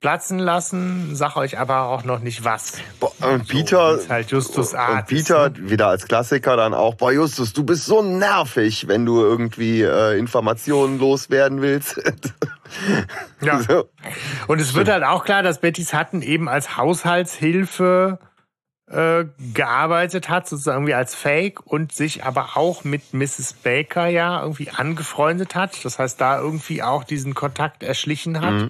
platzen 0.00 0.38
lassen, 0.38 1.16
sag 1.16 1.36
euch 1.36 1.58
aber 1.58 1.86
auch 1.86 2.04
noch 2.04 2.20
nicht 2.20 2.44
was. 2.44 2.78
Boah, 3.00 3.12
Und 3.20 3.48
Peter, 3.48 3.96
ist 3.96 4.08
halt 4.08 4.30
Justus 4.30 4.72
und 4.72 4.78
Art 4.78 5.10
ist, 5.10 5.26
Peter 5.26 5.50
wieder 5.56 5.88
als 5.88 6.06
Klassiker 6.06 6.56
dann 6.56 6.72
auch, 6.72 6.94
boah 6.94 7.10
Justus, 7.10 7.52
du 7.52 7.64
bist 7.64 7.84
so 7.84 8.02
nervig, 8.02 8.86
wenn 8.86 9.04
du 9.04 9.20
irgendwie 9.20 9.82
äh, 9.82 10.16
Informationen 10.18 10.98
loswerden 10.98 11.60
willst. 11.60 12.00
Ja. 13.40 13.62
So. 13.62 13.88
Und 14.46 14.60
es 14.60 14.74
wird 14.74 14.90
halt 14.90 15.02
auch 15.02 15.24
klar, 15.24 15.42
dass 15.42 15.58
Betty 15.58 15.84
Sutton 15.84 16.20
eben 16.20 16.50
als 16.50 16.76
Haushaltshilfe 16.76 18.18
äh, 18.90 19.24
gearbeitet 19.54 20.28
hat, 20.28 20.46
sozusagen 20.48 20.86
wie 20.86 20.92
als 20.92 21.14
Fake 21.14 21.66
und 21.66 21.92
sich 21.92 22.24
aber 22.24 22.56
auch 22.56 22.84
mit 22.84 23.14
Mrs. 23.14 23.54
Baker 23.62 24.06
ja 24.06 24.42
irgendwie 24.42 24.70
angefreundet 24.70 25.54
hat. 25.54 25.82
Das 25.84 25.98
heißt, 25.98 26.20
da 26.20 26.38
irgendwie 26.38 26.82
auch 26.82 27.04
diesen 27.04 27.34
Kontakt 27.34 27.82
erschlichen 27.82 28.42
hat. 28.42 28.68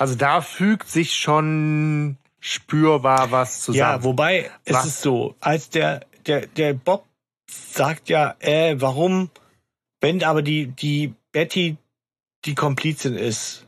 Also 0.00 0.14
da 0.14 0.40
fügt 0.40 0.88
sich 0.88 1.12
schon 1.12 2.16
spürbar 2.40 3.30
was 3.32 3.60
zusammen. 3.60 3.78
Ja, 3.98 4.02
wobei 4.02 4.50
es 4.64 4.74
Was? 4.74 4.86
ist 4.86 5.02
so, 5.02 5.34
als 5.40 5.68
der, 5.68 6.06
der, 6.24 6.46
der 6.46 6.72
Bob 6.72 7.04
sagt 7.46 8.08
ja, 8.08 8.34
äh, 8.38 8.76
warum, 8.80 9.28
wenn 10.00 10.24
aber 10.24 10.40
die, 10.40 10.68
die 10.68 11.12
Betty 11.32 11.76
die 12.46 12.54
Komplizin 12.54 13.14
ist, 13.14 13.66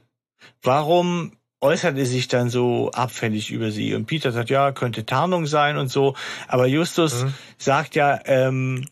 warum 0.62 1.32
äußert 1.60 1.98
er 1.98 2.06
sich 2.06 2.28
dann 2.28 2.48
so 2.48 2.90
abfällig 2.92 3.50
über 3.50 3.70
sie? 3.70 3.92
Und 3.94 4.06
Peter 4.06 4.32
sagt, 4.32 4.48
ja, 4.48 4.72
könnte 4.72 5.04
Tarnung 5.04 5.44
sein 5.44 5.76
und 5.76 5.88
so. 5.88 6.14
Aber 6.48 6.66
Justus 6.66 7.24
Mhm. 7.24 7.34
sagt 7.59 7.94
ja, 7.94 8.18
ähm, 8.24 8.86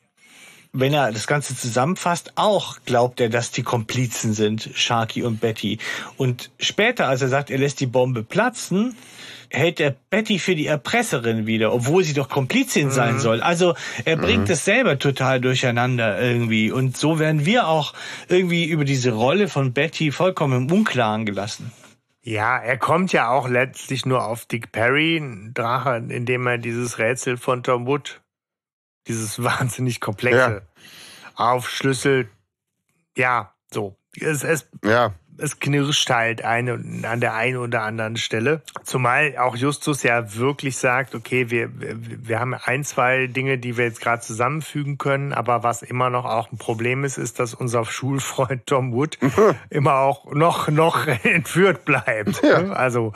wenn 0.73 0.93
er 0.93 1.13
das 1.13 1.27
Ganze 1.27 1.57
zusammenfasst, 1.57 2.33
auch 2.37 2.79
glaubt 2.85 3.21
er, 3.21 3.29
dass 3.29 3.51
die 3.51 3.63
Komplizen 3.63 4.33
sind, 4.33 4.71
Sharky 4.75 5.23
und 5.23 5.41
Betty. 5.41 5.79
Und 6.17 6.51
später, 6.61 7.09
als 7.09 7.23
er 7.23 7.29
sagt, 7.29 7.51
er 7.51 7.59
lässt 7.59 7.81
die 7.81 7.87
Bombe 7.87 8.23
platzen, 8.23 8.97
hält 9.51 9.81
er 9.81 9.97
Betty 10.11 10.39
für 10.39 10.55
die 10.55 10.67
Erpresserin 10.67 11.47
wieder, 11.47 11.73
obwohl 11.73 12.05
sie 12.05 12.15
doch 12.15 12.29
Komplizin 12.29 12.91
sein 12.91 13.19
soll. 13.19 13.41
Also 13.41 13.75
er 14.05 14.17
bringt 14.17 14.49
es 14.49 14.65
selber 14.65 14.99
total 14.99 15.41
durcheinander 15.41 16.21
irgendwie. 16.21 16.71
Und 16.71 16.97
so 16.97 17.19
werden 17.19 17.45
wir 17.45 17.67
auch 17.67 17.93
irgendwie 18.29 18.65
über 18.67 18.85
diese 18.85 19.11
Rolle 19.11 19.49
von 19.49 19.73
Betty 19.73 20.13
vollkommen 20.13 20.69
im 20.69 20.73
Unklaren 20.73 21.27
gelassen. 21.27 21.73
Ja, 22.23 22.59
er 22.59 22.77
kommt 22.77 23.13
ja 23.13 23.31
auch 23.31 23.49
letztlich 23.49 24.05
nur 24.05 24.25
auf 24.25 24.45
Dick 24.45 24.73
Perry, 24.73 25.17
ein 25.17 25.53
Drache, 25.55 25.97
indem 25.97 26.47
er 26.47 26.59
dieses 26.59 26.99
Rätsel 26.99 27.39
von 27.39 27.63
Tom 27.63 27.87
Wood, 27.87 28.20
dieses 29.11 29.43
wahnsinnig 29.43 30.01
komplexe, 30.01 30.63
aufschlüsselt. 31.35 32.29
Ja, 33.17 33.53
so. 33.73 33.97
Es, 34.19 34.43
es, 34.43 34.69
Ja, 34.85 35.15
es 35.41 35.59
knirscht 35.61 36.11
halt 36.11 36.45
eine, 36.45 36.83
an 37.03 37.21
der 37.21 37.35
einen 37.35 37.57
oder 37.57 37.83
anderen 37.83 38.17
Stelle. 38.17 38.63
Zumal 38.85 39.37
auch 39.39 39.57
Justus 39.57 40.03
ja 40.03 40.35
wirklich 40.35 40.77
sagt, 40.77 41.15
okay, 41.15 41.51
wir, 41.51 41.71
wir 41.73 42.39
haben 42.39 42.55
ein, 42.55 42.85
zwei 42.85 43.27
Dinge, 43.27 43.59
die 43.59 43.77
wir 43.77 43.85
jetzt 43.85 44.01
gerade 44.01 44.23
zusammenfügen 44.23 44.99
können, 44.99 45.33
aber 45.33 45.63
was 45.63 45.83
immer 45.83 46.11
noch 46.11 46.25
auch 46.25 46.53
ein 46.53 46.59
Problem 46.59 47.05
ist, 47.05 47.19
ist, 47.19 47.39
dass 47.41 47.55
unser 47.55 47.85
Schulfreund 47.85 48.67
Tom 48.67 48.93
Wood 48.93 49.19
immer 49.71 49.97
auch 49.97 50.33
noch, 50.33 50.69
noch 50.69 51.07
entführt 51.25 51.85
bleibt. 51.85 52.43
Ja. 52.43 52.73
Also 52.73 53.13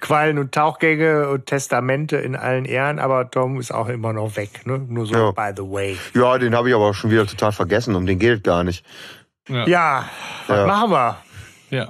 Quallen 0.00 0.38
und 0.38 0.52
Tauchgänge 0.52 1.28
und 1.28 1.46
Testamente 1.46 2.16
in 2.16 2.36
allen 2.36 2.64
Ehren, 2.64 2.98
aber 2.98 3.30
Tom 3.30 3.60
ist 3.60 3.72
auch 3.72 3.88
immer 3.88 4.12
noch 4.12 4.36
weg. 4.36 4.66
Ne? 4.66 4.78
Nur 4.78 5.06
so, 5.06 5.14
ja. 5.14 5.30
by 5.30 5.52
the 5.56 5.62
way. 5.62 5.96
Ja, 6.14 6.38
den 6.38 6.54
habe 6.54 6.68
ich 6.68 6.74
aber 6.74 6.92
schon 6.94 7.10
wieder 7.10 7.26
total 7.26 7.52
vergessen, 7.52 7.94
um 7.94 8.06
den 8.06 8.18
geht 8.18 8.38
es 8.38 8.42
gar 8.42 8.64
nicht. 8.64 8.84
Ja, 9.48 9.66
ja 9.66 10.04
was 10.46 10.56
ja. 10.56 10.66
machen 10.66 10.90
wir? 10.90 11.16
Ja. 11.72 11.88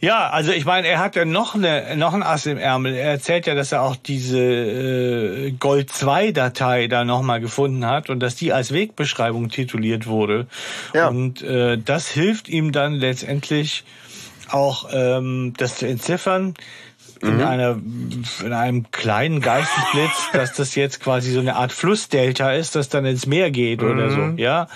Ja, 0.00 0.30
also 0.30 0.50
ich 0.50 0.64
meine, 0.64 0.88
er 0.88 0.98
hat 0.98 1.14
ja 1.14 1.24
noch 1.24 1.54
eine 1.54 1.96
noch 1.96 2.12
ein 2.12 2.24
Ass 2.24 2.46
im 2.46 2.58
Ärmel. 2.58 2.94
Er 2.94 3.12
erzählt 3.12 3.46
ja, 3.46 3.54
dass 3.54 3.70
er 3.70 3.82
auch 3.82 3.94
diese 3.94 4.40
äh, 4.40 5.52
Gold 5.52 5.90
2 5.90 6.32
Datei 6.32 6.88
da 6.88 7.04
nochmal 7.04 7.40
gefunden 7.40 7.86
hat 7.86 8.10
und 8.10 8.18
dass 8.18 8.34
die 8.34 8.52
als 8.52 8.72
Wegbeschreibung 8.72 9.48
tituliert 9.48 10.08
wurde. 10.08 10.48
Ja. 10.92 11.06
Und 11.08 11.42
äh, 11.42 11.78
das 11.78 12.08
hilft 12.08 12.48
ihm 12.48 12.72
dann 12.72 12.94
letztendlich 12.94 13.84
auch 14.48 14.88
ähm, 14.92 15.54
das 15.56 15.76
zu 15.76 15.86
entziffern 15.86 16.54
in 17.20 17.36
mhm. 17.36 17.44
einer 17.44 17.78
in 18.44 18.52
einem 18.52 18.90
kleinen 18.90 19.40
Geistesblitz, 19.40 20.30
dass 20.32 20.54
das 20.54 20.74
jetzt 20.74 21.00
quasi 21.00 21.30
so 21.30 21.38
eine 21.38 21.54
Art 21.54 21.70
Flussdelta 21.70 22.52
ist, 22.52 22.74
das 22.74 22.88
dann 22.88 23.04
ins 23.04 23.26
Meer 23.26 23.52
geht 23.52 23.82
mhm. 23.82 23.90
oder 23.90 24.10
so, 24.10 24.20
ja. 24.36 24.66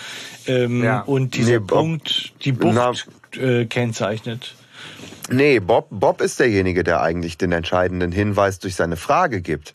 Ähm, 0.46 0.84
ja. 0.84 1.00
Und 1.00 1.34
dieser 1.34 1.58
nee, 1.58 1.66
Punkt, 1.66 2.32
die 2.44 2.52
Bucht 2.52 3.08
äh, 3.36 3.66
kennzeichnet. 3.66 4.54
Nee, 5.28 5.58
Bob, 5.58 5.88
Bob 5.90 6.20
ist 6.20 6.38
derjenige, 6.38 6.84
der 6.84 7.00
eigentlich 7.00 7.36
den 7.36 7.50
entscheidenden 7.52 8.12
Hinweis 8.12 8.58
durch 8.60 8.76
seine 8.76 8.96
Frage 8.96 9.40
gibt. 9.40 9.74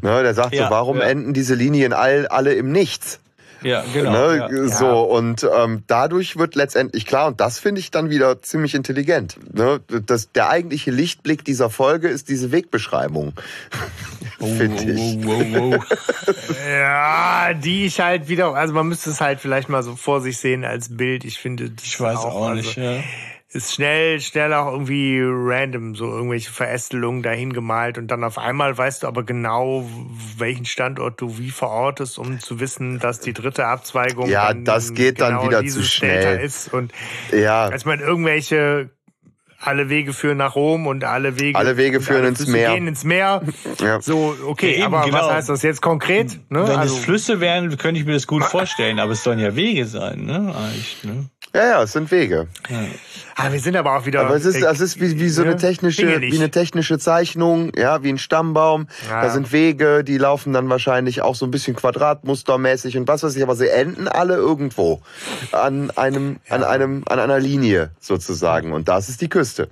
Ne, 0.00 0.22
der 0.22 0.34
sagt 0.34 0.54
ja, 0.54 0.66
so, 0.66 0.70
warum 0.70 0.98
ja. 0.98 1.04
enden 1.04 1.34
diese 1.34 1.54
Linien 1.54 1.92
all, 1.92 2.28
alle 2.28 2.54
im 2.54 2.70
Nichts? 2.70 3.18
Ja, 3.62 3.84
genau. 3.92 4.12
Ne? 4.12 4.36
Ja. 4.36 4.68
So, 4.68 4.84
ja. 4.86 4.92
und 4.92 5.46
ähm, 5.56 5.84
dadurch 5.86 6.36
wird 6.36 6.54
letztendlich 6.54 7.06
klar, 7.06 7.28
und 7.28 7.40
das 7.40 7.58
finde 7.58 7.80
ich 7.80 7.90
dann 7.90 8.10
wieder 8.10 8.42
ziemlich 8.42 8.74
intelligent. 8.74 9.36
Ne? 9.54 9.80
Das, 10.06 10.32
der 10.32 10.48
eigentliche 10.50 10.90
Lichtblick 10.90 11.44
dieser 11.44 11.70
Folge 11.70 12.08
ist 12.08 12.28
diese 12.28 12.52
Wegbeschreibung. 12.52 13.34
Oh, 14.40 14.46
finde 14.46 14.82
ich. 14.90 15.24
Oh, 15.24 15.76
oh, 15.76 15.76
ja, 16.68 17.54
die 17.54 17.86
ich 17.86 18.00
halt 18.00 18.28
wieder, 18.28 18.52
also 18.56 18.74
man 18.74 18.88
müsste 18.88 19.10
es 19.10 19.20
halt 19.20 19.38
vielleicht 19.38 19.68
mal 19.68 19.84
so 19.84 19.94
vor 19.94 20.20
sich 20.20 20.38
sehen 20.38 20.64
als 20.64 20.96
Bild. 20.96 21.24
Ich 21.24 21.38
finde, 21.38 21.70
ich 21.80 22.00
weiß 22.00 22.18
auch, 22.18 22.34
auch 22.34 22.54
nicht, 22.54 22.76
also, 22.76 22.80
ja 22.80 23.04
ist 23.52 23.74
schnell, 23.74 24.20
schnell 24.20 24.52
auch 24.54 24.72
irgendwie 24.72 25.20
random, 25.22 25.94
so 25.94 26.06
irgendwelche 26.06 26.50
Verästelungen 26.50 27.22
dahin 27.22 27.52
gemalt 27.52 27.98
und 27.98 28.08
dann 28.08 28.24
auf 28.24 28.38
einmal 28.38 28.76
weißt 28.76 29.02
du 29.02 29.06
aber 29.06 29.24
genau, 29.24 29.86
welchen 30.38 30.64
Standort 30.64 31.20
du 31.20 31.38
wie 31.38 31.50
verortest, 31.50 32.18
um 32.18 32.40
zu 32.40 32.60
wissen, 32.60 32.98
dass 32.98 33.20
die 33.20 33.34
dritte 33.34 33.66
Abzweigung 33.66 34.28
ja, 34.28 34.54
das 34.54 34.94
geht 34.94 35.16
genau 35.16 35.42
dann 35.42 35.46
wieder 35.46 35.66
zu 35.66 35.82
schnell 35.82 36.40
ist 36.40 36.72
und 36.72 36.92
ja, 37.30 37.66
als 37.66 37.84
man 37.84 38.00
irgendwelche 38.00 38.90
alle 39.64 39.88
Wege 39.88 40.12
führen 40.12 40.38
nach 40.38 40.56
Rom 40.56 40.86
und 40.86 41.04
alle 41.04 41.38
Wege 41.38 41.56
alle 41.56 41.76
Wege 41.76 42.00
führen 42.00 42.24
ins 42.24 42.46
Meer. 42.46 42.74
gehen 42.74 42.88
ins 42.88 43.04
Meer. 43.04 43.42
ja. 43.80 44.00
So 44.00 44.34
okay, 44.46 44.72
ja, 44.72 44.86
eben, 44.86 44.94
aber 44.94 45.04
genau. 45.04 45.18
was 45.18 45.30
heißt 45.30 45.48
das 45.50 45.62
jetzt 45.62 45.80
konkret? 45.82 46.40
Ne? 46.50 46.66
Wenn 46.66 46.76
also, 46.76 46.96
es 46.96 47.04
Flüsse 47.04 47.40
wären, 47.40 47.76
könnte 47.76 48.00
ich 48.00 48.06
mir 48.06 48.14
das 48.14 48.26
gut 48.26 48.44
vorstellen, 48.44 48.98
aber 48.98 49.12
es 49.12 49.22
sollen 49.22 49.38
ja 49.38 49.54
Wege 49.54 49.86
sein, 49.86 50.24
ne? 50.24 50.52
Eigentlich, 50.56 51.04
ne? 51.04 51.26
Ja, 51.54 51.66
ja, 51.66 51.82
es 51.82 51.92
sind 51.92 52.10
Wege. 52.10 52.48
Ja. 52.70 52.84
Ah, 53.36 53.52
wir 53.52 53.60
sind 53.60 53.76
aber 53.76 53.96
auch 53.96 54.06
wieder. 54.06 54.20
Aber 54.20 54.36
es 54.36 54.44
ist, 54.44 54.62
es 54.62 54.80
ist 54.80 55.00
wie, 55.00 55.18
wie 55.18 55.28
so 55.28 55.42
eine 55.42 55.56
technische, 55.56 56.20
wie 56.20 56.36
eine 56.36 56.50
technische 56.50 56.98
Zeichnung, 56.98 57.72
ja, 57.76 58.02
wie 58.02 58.10
ein 58.10 58.18
Stammbaum. 58.18 58.88
Ja. 59.08 59.22
Da 59.22 59.30
sind 59.30 59.52
Wege, 59.52 60.04
die 60.04 60.18
laufen 60.18 60.52
dann 60.52 60.68
wahrscheinlich 60.68 61.22
auch 61.22 61.34
so 61.34 61.46
ein 61.46 61.50
bisschen 61.50 61.74
quadratmustermäßig 61.74 62.96
und 62.96 63.08
was 63.08 63.22
weiß 63.22 63.34
ich, 63.36 63.42
aber 63.42 63.56
sie 63.56 63.68
enden 63.68 64.08
alle 64.08 64.34
irgendwo 64.34 65.00
an 65.52 65.90
einem, 65.92 66.40
ja. 66.48 66.56
an 66.56 66.64
einem, 66.64 67.02
an 67.06 67.18
einer 67.18 67.38
Linie 67.38 67.90
sozusagen. 68.00 68.72
Und 68.72 68.88
das 68.88 69.08
ist 69.08 69.20
die 69.20 69.28
Küste. 69.28 69.68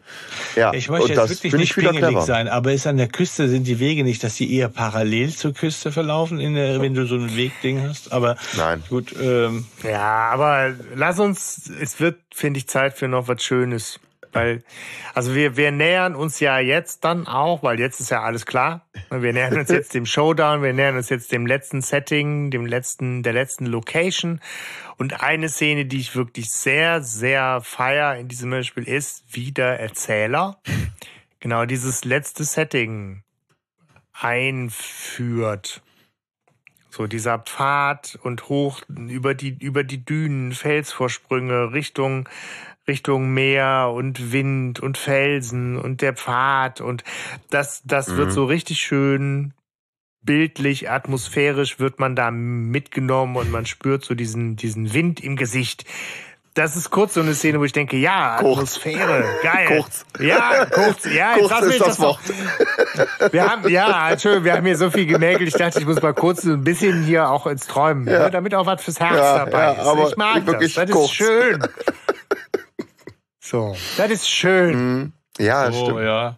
Ja. 0.57 0.73
Ich 0.73 0.89
möchte 0.89 1.13
jetzt 1.13 1.31
wirklich 1.31 1.53
nicht 1.53 1.75
pingelig 1.75 2.21
sein, 2.21 2.49
aber 2.49 2.73
ist 2.73 2.87
an 2.87 2.97
der 2.97 3.09
Küste 3.09 3.49
sind 3.49 3.67
die 3.67 3.79
Wege 3.79 4.05
nicht, 4.05 4.25
dass 4.25 4.37
die 4.37 4.55
eher 4.55 4.69
parallel 4.69 5.35
zur 5.35 5.53
Küste 5.53 5.93
verlaufen, 5.93 6.41
in 6.41 6.55
der, 6.55 6.81
wenn 6.81 6.95
du 6.95 7.07
so 7.07 7.17
ein 7.17 7.37
Wegding 7.37 7.83
hast. 7.89 8.13
Aber 8.13 8.37
Nein. 8.57 8.83
gut. 8.89 9.15
Ähm, 9.21 9.67
ja, 9.83 10.31
aber 10.31 10.73
lass 10.95 11.19
uns, 11.19 11.71
es 11.81 12.01
wird, 12.01 12.17
finde 12.33 12.59
ich, 12.59 12.69
Zeit 12.69 12.95
für 12.95 13.09
noch 13.09 13.29
was 13.29 13.43
Schönes. 13.51 13.99
Weil, 14.33 14.63
also 15.13 15.35
wir, 15.35 15.57
wir 15.57 15.73
nähern 15.73 16.15
uns 16.15 16.39
ja 16.39 16.61
jetzt 16.61 17.03
dann 17.03 17.27
auch, 17.27 17.65
weil 17.65 17.81
jetzt 17.81 17.99
ist 17.99 18.13
ja 18.13 18.23
alles 18.23 18.47
klar. 18.47 18.87
Wir 19.11 19.33
nähern 19.33 19.59
uns 19.59 19.71
jetzt 19.71 19.93
dem 19.93 20.07
Showdown, 20.07 20.63
wir 20.63 20.73
nähern 20.73 20.97
uns 20.97 21.09
jetzt 21.09 21.33
dem 21.33 21.47
letzten 21.47 21.83
Setting, 21.83 22.53
dem 22.53 22.65
letzten, 22.65 23.25
der 23.25 23.33
letzten 23.33 23.67
Location. 23.67 24.41
Und 24.99 25.25
eine 25.25 25.49
Szene, 25.49 25.85
die 25.85 25.99
ich 25.99 26.15
wirklich 26.15 26.53
sehr, 26.53 27.03
sehr 27.03 27.61
feier 27.61 28.19
in 28.19 28.29
diesem 28.29 28.51
Beispiel 28.51 28.87
ist, 28.87 29.25
wie 29.33 29.51
der 29.51 29.81
Erzähler 29.81 30.61
genau 31.41 31.65
dieses 31.65 32.05
letzte 32.05 32.45
Setting 32.45 33.25
einführt. 34.13 35.83
So 36.93 37.07
dieser 37.07 37.39
Pfad 37.39 38.19
und 38.23 38.49
hoch 38.49 38.83
über 38.89 39.35
die, 39.35 39.57
über 39.61 39.85
die 39.85 40.05
Dünen, 40.05 40.53
Felsvorsprünge, 40.53 41.73
Richtung, 41.73 42.29
Richtung 42.89 43.33
Meer 43.33 43.93
und 43.95 44.33
Wind 44.33 44.81
und 44.81 44.99
Felsen 44.99 45.79
und 45.79 46.01
der 46.01 46.15
Pfad 46.15 46.81
und 46.81 47.05
das, 47.51 47.83
das 47.85 48.09
mhm. 48.09 48.17
wird 48.17 48.33
so 48.33 48.45
richtig 48.45 48.79
schön 48.79 49.55
bildlich, 50.23 50.91
atmosphärisch 50.91 51.79
wird 51.79 51.99
man 51.99 52.15
da 52.15 52.31
mitgenommen 52.31 53.37
und 53.37 53.51
man 53.51 53.65
spürt 53.67 54.05
so 54.05 54.15
diesen, 54.15 54.57
diesen 54.57 54.93
Wind 54.93 55.21
im 55.21 55.37
Gesicht 55.37 55.85
das 56.55 56.75
ist 56.75 56.91
kurz 56.91 57.15
so 57.15 57.21
eine 57.21 57.35
Szene, 57.35 57.61
wo 57.61 57.65
ich 57.65 57.73
denke, 57.73 57.97
ja, 57.97 58.37
kurz. 58.41 58.53
Atmosphäre, 58.53 59.25
geil. 59.43 59.67
Kurz. 59.69 60.05
Ja, 60.19 60.67
kurz. 60.67 61.05
Ja, 61.05 61.37
jetzt 61.37 61.49
kurz 61.49 61.67
ist 61.67 61.81
das, 61.81 61.89
das 61.89 62.01
Wort. 62.01 62.19
Wir 63.31 63.49
haben, 63.49 63.69
ja, 63.69 64.11
Entschuldigung, 64.11 64.45
wir 64.45 64.53
haben 64.55 64.67
hier 64.67 64.77
so 64.77 64.91
viel 64.91 65.07
gemäkelt. 65.07 65.49
Ich 65.49 65.55
dachte, 65.55 65.79
ich 65.79 65.87
muss 65.87 66.03
mal 66.03 66.13
kurz 66.13 66.45
ein 66.45 66.65
bisschen 66.65 67.05
hier 67.05 67.31
auch 67.31 67.47
ins 67.47 67.67
Träumen, 67.67 68.09
ja. 68.09 68.25
ne, 68.25 68.31
damit 68.31 68.55
auch 68.55 68.67
was 68.67 68.83
fürs 68.83 68.99
Herz 68.99 69.17
ja, 69.17 69.45
dabei 69.45 69.77
ja, 69.77 69.93
ist. 69.93 70.11
Ich 70.11 70.17
mag 70.17 70.45
das. 70.45 70.75
Das 70.75 70.91
kurz. 70.91 71.11
ist 71.11 71.15
schön. 71.15 71.63
So, 73.51 73.77
das 73.97 74.11
ist 74.13 74.31
schön. 74.31 74.77
Mhm. 74.77 75.13
Ja, 75.41 75.73
so, 75.73 75.87
stimmt. 75.87 76.03
Ja. 76.05 76.37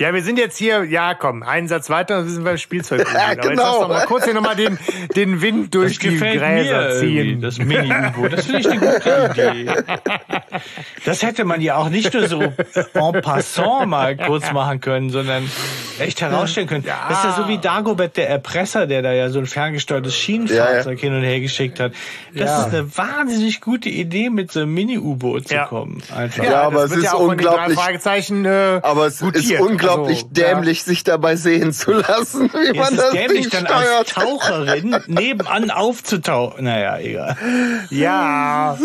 Ja, 0.00 0.14
wir 0.14 0.22
sind 0.22 0.38
jetzt 0.38 0.56
hier, 0.56 0.84
ja 0.84 1.12
komm, 1.12 1.42
einen 1.42 1.68
Satz 1.68 1.90
weiter, 1.90 2.20
dann 2.20 2.28
sind 2.30 2.42
wir 2.42 2.52
beim 2.52 2.56
Spielzeug. 2.56 3.06
ja, 3.14 3.34
genau. 3.34 3.42
Aber 3.42 3.50
jetzt 3.50 3.58
lass 3.58 3.78
doch 3.80 3.88
mal 3.88 4.06
kurz 4.06 4.24
hier 4.24 4.32
nochmal 4.32 4.56
den, 4.56 4.78
den 5.14 5.42
Wind 5.42 5.74
durch 5.74 5.98
das 5.98 6.08
die 6.08 6.16
Gräser 6.16 6.98
ziehen. 6.98 7.42
Das 7.42 7.58
Mini-U-Boot, 7.58 8.32
das 8.32 8.46
finde 8.46 8.60
ich 8.60 8.70
eine 8.70 8.80
gute 8.80 9.30
Idee. 9.30 9.70
Das 11.04 11.22
hätte 11.22 11.44
man 11.44 11.62
ja 11.62 11.76
auch 11.76 11.88
nicht 11.88 12.12
nur 12.12 12.28
so 12.28 12.42
en 12.42 13.22
passant 13.22 13.88
mal 13.88 14.16
kurz 14.16 14.52
machen 14.52 14.80
können, 14.80 15.08
sondern 15.08 15.48
echt 15.98 16.20
herausstellen 16.20 16.66
können. 16.66 16.84
Ja. 16.84 17.06
Das 17.08 17.18
ist 17.18 17.24
ja 17.24 17.32
so 17.32 17.48
wie 17.48 17.56
Dagobert, 17.56 18.16
der 18.18 18.28
Erpresser, 18.28 18.86
der 18.86 19.00
da 19.00 19.12
ja 19.12 19.30
so 19.30 19.38
ein 19.38 19.46
ferngesteuertes 19.46 20.14
Schienenfahrzeug 20.14 20.98
ja, 20.98 21.08
ja. 21.08 21.12
hin 21.12 21.14
und 21.14 21.22
her 21.22 21.40
geschickt 21.40 21.80
hat. 21.80 21.92
Das 22.34 22.66
ist 22.66 22.74
eine 22.74 22.96
wahnsinnig 22.96 23.62
gute 23.62 23.88
Idee, 23.88 24.28
mit 24.28 24.52
so 24.52 24.60
einem 24.60 24.74
Mini-U-Boot 24.74 25.48
zu 25.48 25.56
kommen. 25.68 26.02
Einfach. 26.14 26.44
Ja, 26.44 26.62
aber 26.62 26.84
es 26.84 26.92
ist 26.92 27.14
unglaublich. 27.14 27.78
Äh, 27.78 28.80
aber 28.82 29.06
es 29.06 29.22
ist 29.22 29.60
unglaublich 29.60 29.89
unglaublich 29.94 30.22
also, 30.22 30.28
dämlich, 30.32 30.78
ja. 30.78 30.84
sich 30.84 31.04
dabei 31.04 31.36
sehen 31.36 31.72
zu 31.72 31.92
lassen, 31.92 32.50
wie 32.52 32.76
ja, 32.76 32.82
man 32.82 32.96
das 32.96 33.10
dämlich, 33.12 33.48
Ding 33.48 33.50
dann 33.50 33.66
steuert. 33.66 33.98
als 33.98 34.08
Taucherin 34.10 34.96
nebenan 35.06 35.70
aufzutauchen. 35.70 36.64
Naja, 36.64 36.98
egal. 36.98 37.36
Ja, 37.90 38.78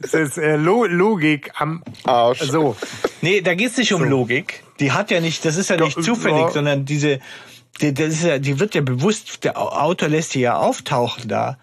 das 0.00 0.14
ist 0.14 0.38
äh, 0.38 0.56
Logik 0.56 1.52
am 1.56 1.82
Arsch. 2.04 2.40
So. 2.40 2.76
Nee, 3.22 3.40
da 3.40 3.54
geht's 3.54 3.76
nicht 3.76 3.92
um 3.92 4.02
so. 4.02 4.06
Logik. 4.06 4.62
Die 4.80 4.92
hat 4.92 5.10
ja 5.10 5.20
nicht, 5.20 5.44
das 5.44 5.56
ist 5.56 5.70
ja 5.70 5.76
nicht 5.76 5.96
Doch, 5.96 6.02
zufällig, 6.02 6.40
ja. 6.40 6.50
sondern 6.50 6.84
diese, 6.84 7.20
die, 7.80 7.94
das 7.94 8.14
ist 8.14 8.24
ja, 8.24 8.38
die 8.38 8.60
wird 8.60 8.74
ja 8.74 8.80
bewusst, 8.80 9.44
der 9.44 9.58
Autor 9.58 10.08
lässt 10.08 10.32
sie 10.32 10.40
ja 10.40 10.56
auftauchen 10.56 11.28
da. 11.28 11.58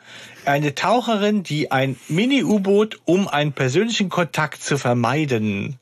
Eine 0.45 0.73
Taucherin, 0.73 1.43
die 1.43 1.71
ein 1.71 1.97
Mini-U-Boot, 2.07 2.99
um 3.05 3.27
einen 3.27 3.53
persönlichen 3.53 4.09
Kontakt 4.09 4.63
zu 4.63 4.77
vermeiden, 4.77 5.77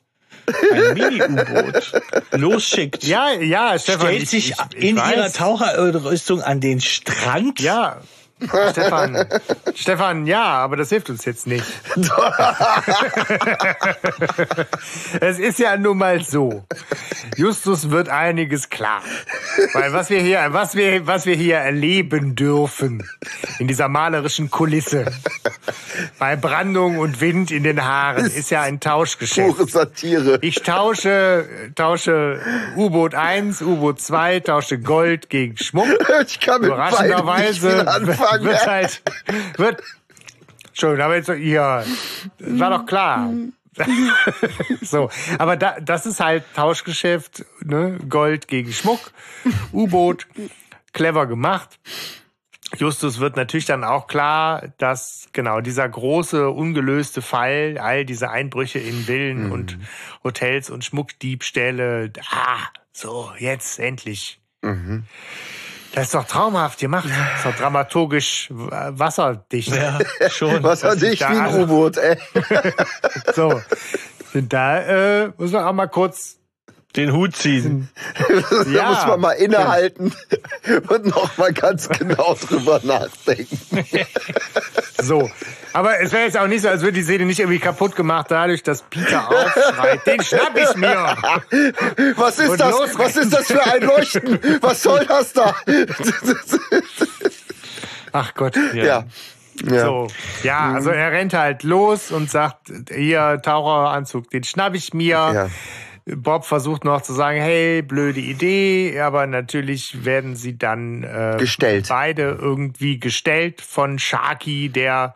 ein 0.71 0.93
Mini-U-Boot 0.93 2.01
losschickt. 2.31 3.03
Ja, 3.03 3.31
ja, 3.31 3.77
Stefan. 3.80 4.07
Stellt 4.07 4.23
ich, 4.23 4.30
sich 4.30 4.49
ich, 4.51 4.57
ich 4.76 4.89
in 4.89 4.97
weiß. 4.97 5.15
ihrer 5.15 5.31
Taucherrüstung 5.34 6.41
an 6.41 6.59
den 6.59 6.81
Strand. 6.81 7.59
Ja. 7.59 8.01
Stefan, 8.72 9.26
Stefan, 9.76 10.26
ja, 10.26 10.44
aber 10.44 10.78
das 10.78 10.90
hilft 10.90 11.10
uns 11.10 11.26
jetzt 11.26 11.45
nicht. 11.45 11.66
es 15.20 15.40
ist 15.40 15.60
ja 15.60 15.76
nun 15.76 15.98
mal 15.98 16.24
so. 16.24 16.64
Justus 17.36 17.90
wird 17.91 18.07
einiges 18.07 18.70
klar. 18.70 19.02
Weil 19.74 19.91
was 19.91 20.10
wir 20.10 20.22
hier, 20.22 20.45
was 20.49 20.76
wir, 20.76 21.06
was 21.06 21.26
wir 21.26 21.36
hier 21.36 21.57
erleben 21.57 22.36
dürfen 22.36 23.03
in 23.60 23.68
dieser 23.68 23.90
malerischen 23.90 24.49
Kulisse, 24.49 25.06
bei 26.18 26.38
Brandung 26.38 26.98
und 26.99 27.20
Wind 27.20 27.52
in 27.52 27.64
den 27.64 27.84
Haaren 27.84 28.26
ist 28.26 28.52
ja 28.52 28.61
ein 28.61 28.80
Tauschgeschäft. 28.80 29.57
Pure 29.57 29.68
Satire. 29.68 30.40
Ich 30.41 30.61
tausche, 30.61 31.45
tausche 31.76 32.40
U-Boot 32.78 33.16
1, 33.16 33.61
U-Boot 33.61 33.99
2, 33.99 34.40
tausche 34.40 34.80
Gold 34.80 35.30
gegen 35.30 35.57
Schmuck. 35.57 35.88
Ich 36.26 36.40
kann 36.40 36.61
mit 36.61 36.70
beiden 36.70 36.90
nicht 36.90 37.10
Überraschenderweise 37.10 37.70
viel 37.70 37.88
anfangen. 37.88 38.28
Wird 38.41 38.68
halt, 38.68 39.01
wird, 39.57 39.81
Entschuldigung, 40.68 41.06
aber 41.06 41.15
jetzt, 41.15 41.27
so, 41.27 41.34
ja, 41.34 41.84
war 42.39 42.69
doch 42.77 42.85
klar. 42.85 43.34
so, 44.81 45.10
aber 45.38 45.56
da, 45.56 45.80
das 45.80 46.06
ist 46.06 46.19
halt 46.19 46.43
Tauschgeschäft, 46.56 47.45
ne? 47.61 47.97
Gold 48.10 48.47
gegen 48.47 48.72
Schmuck, 48.73 49.11
U-Boot, 49.72 50.27
clever 50.93 51.27
gemacht. 51.27 51.80
Justus 52.77 53.19
wird 53.19 53.35
natürlich 53.35 53.65
dann 53.65 53.84
auch 53.84 54.06
klar, 54.07 54.73
dass 54.77 55.27
genau 55.34 55.60
dieser 55.61 55.88
große 55.89 56.49
ungelöste 56.49 57.22
Fall, 57.22 57.77
all 57.80 58.06
diese 58.06 58.30
Einbrüche 58.30 58.80
in 58.80 59.06
Villen 59.06 59.45
Mhm. 59.47 59.51
und 59.51 59.77
Hotels 60.23 60.69
und 60.69 60.85
Schmuckdiebstähle, 60.85 62.11
ah, 62.31 62.60
so, 62.91 63.31
jetzt 63.39 63.80
endlich. 63.80 64.39
Mhm. 64.61 65.06
Das 65.94 66.06
ist 66.06 66.16
doch 66.16 66.26
traumhaft 66.26 66.80
gemacht. 66.80 67.10
Das 67.10 67.40
ist 67.40 67.45
doch 67.45 67.56
dramaturgisch 67.56 68.48
wasserdicht. 68.52 69.76
Ja, 69.76 69.99
schon. 70.30 70.61
Was 70.64 70.84
hat 70.84 71.02
dich 71.02 71.20
wie 71.20 71.24
da 71.24 71.45
ein 71.45 71.61
U-Boot, 71.61 71.98
ey? 71.98 72.18
So. 73.36 73.61
Und 74.34 74.53
da 74.53 74.80
äh, 75.24 75.32
muss 75.38 75.52
man 75.52 75.66
auch 75.66 75.74
mal 75.74 75.88
kurz. 75.88 76.39
Den 76.95 77.14
Hut 77.14 77.36
ziehen. 77.36 77.90
Da 78.49 78.70
Ja. 78.70 78.90
muss 78.90 79.06
man 79.07 79.20
mal 79.22 79.32
innehalten 79.34 80.11
und 80.90 81.06
noch 81.06 81.38
mal 81.38 81.53
ganz 81.53 81.88
genau 81.90 82.36
drüber 82.36 82.80
nachdenken. 82.84 83.60
So. 85.02 85.32
Aber 85.72 86.02
es 86.02 86.11
wäre 86.11 86.26
jetzt 86.26 86.38
auch 86.38 86.48
nicht 86.48 86.61
so, 86.61 86.68
als 86.68 86.82
würde 86.82 86.94
die 86.98 87.03
Szene 87.03 87.24
nicht 87.26 87.40
irgendwie 87.40 87.60
kaputt 87.60 87.95
gemacht 87.95 88.26
dadurch, 88.30 88.64
dass 88.64 88.82
Peter 88.82 89.30
aufschreit. 89.30 90.06
Den 90.06 90.22
schnapp 90.22 90.57
ich 90.57 90.76
mir. 90.76 91.16
Was 92.18 92.38
ist 92.40 92.49
Und 92.49 92.60
das? 92.60 92.72
los 92.72 92.90
Was 92.98 93.16
ist 93.16 93.32
das 93.32 93.48
für 93.48 93.64
ein 93.66 93.82
Leuchten? 93.84 94.40
Was 94.60 94.84
soll 94.84 95.06
das 95.06 95.32
da? 95.32 95.56
Ach 98.11 98.34
Gott. 98.34 98.57
Ja. 98.74 99.06
Ja. 99.66 99.86
So, 99.86 100.07
ja, 100.44 100.72
also 100.74 100.90
er 100.90 101.11
rennt 101.11 101.34
halt 101.34 101.64
los 101.64 102.11
und 102.11 102.30
sagt, 102.32 102.72
hier, 102.94 103.41
Taucheranzug, 103.44 104.30
den 104.30 104.44
schnapp 104.44 104.74
ich 104.76 104.94
mir. 104.94 105.10
Ja. 105.16 105.49
Bob 106.15 106.45
versucht 106.45 106.86
noch 106.86 107.02
zu 107.02 107.14
sagen, 107.14 107.40
hey, 107.40 107.81
blöde 107.81 108.19
Idee, 108.19 108.99
aber 108.99 109.27
natürlich 109.27 110.06
werden 110.06 110.36
sie 110.36 110.57
dann 110.57 111.03
äh, 111.03 111.36
Gestellt. 111.38 111.88
beide 111.90 112.38
irgendwie 112.40 112.99
gestellt 112.99 113.61
von 113.61 113.99
Sharky, 113.99 114.69
der 114.69 115.15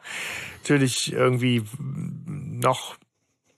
natürlich 0.61 1.13
irgendwie 1.13 1.63
noch 1.77 2.95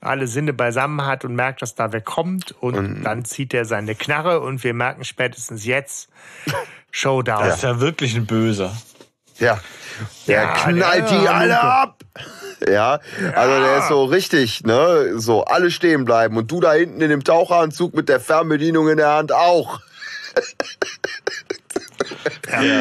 alle 0.01 0.27
Sinne 0.27 0.53
beisammen 0.53 1.05
hat 1.05 1.25
und 1.25 1.35
merkt, 1.35 1.61
dass 1.61 1.75
da 1.75 1.91
wer 1.91 2.01
kommt 2.01 2.51
und, 2.59 3.03
dann 3.03 3.25
zieht 3.25 3.53
er 3.53 3.65
seine 3.65 3.95
Knarre 3.95 4.39
und 4.39 4.63
wir 4.63 4.73
merken 4.73 5.03
spätestens 5.03 5.65
jetzt 5.65 6.09
Showdown. 6.91 7.43
Das 7.43 7.57
ist 7.57 7.63
ja 7.63 7.79
wirklich 7.79 8.15
ein 8.15 8.25
Böser. 8.25 8.75
Ja. 9.39 9.59
Der 10.27 10.41
Ja, 10.41 10.53
knallt 10.53 11.09
der 11.11 11.19
die 11.19 11.27
alle 11.27 11.61
ab. 11.61 12.03
Ja, 12.67 12.99
also 13.35 13.59
der 13.59 13.77
ist 13.79 13.87
so 13.89 14.05
richtig, 14.05 14.63
ne? 14.63 15.19
So 15.19 15.43
alle 15.43 15.71
stehen 15.71 16.05
bleiben 16.05 16.37
und 16.37 16.49
du 16.51 16.61
da 16.61 16.73
hinten 16.73 17.01
in 17.01 17.09
dem 17.09 17.23
Taucheranzug 17.23 17.93
mit 17.93 18.09
der 18.09 18.19
Fernbedienung 18.19 18.89
in 18.89 18.97
der 18.97 19.13
Hand 19.13 19.31
auch. 19.31 19.79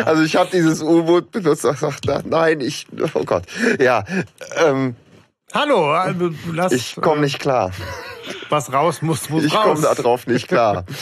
Also 0.05 0.22
ich 0.22 0.36
habe 0.36 0.51
dieses 0.52 0.82
U-Boot 0.82 1.32
benutzt 1.32 1.64
und 1.64 1.72
gesagt, 1.81 2.26
nein, 2.26 2.60
ich, 2.60 2.86
oh 3.14 3.24
Gott, 3.24 3.44
ja, 3.81 4.05
ähm, 4.56 4.97
Hallo, 5.55 5.93
also 5.93 6.31
lass 6.52 6.72
ich 6.72 6.97
komme 6.97 7.20
nicht 7.20 7.39
klar. 7.39 7.70
was 8.48 8.72
raus 8.72 9.02
muss, 9.02 9.28
muss 9.31 9.44
Ich 9.44 9.55
raus. 9.55 9.62
komme 9.64 9.82
da 9.82 9.94
drauf 9.94 10.26
nicht 10.26 10.48
klar. 10.48 10.85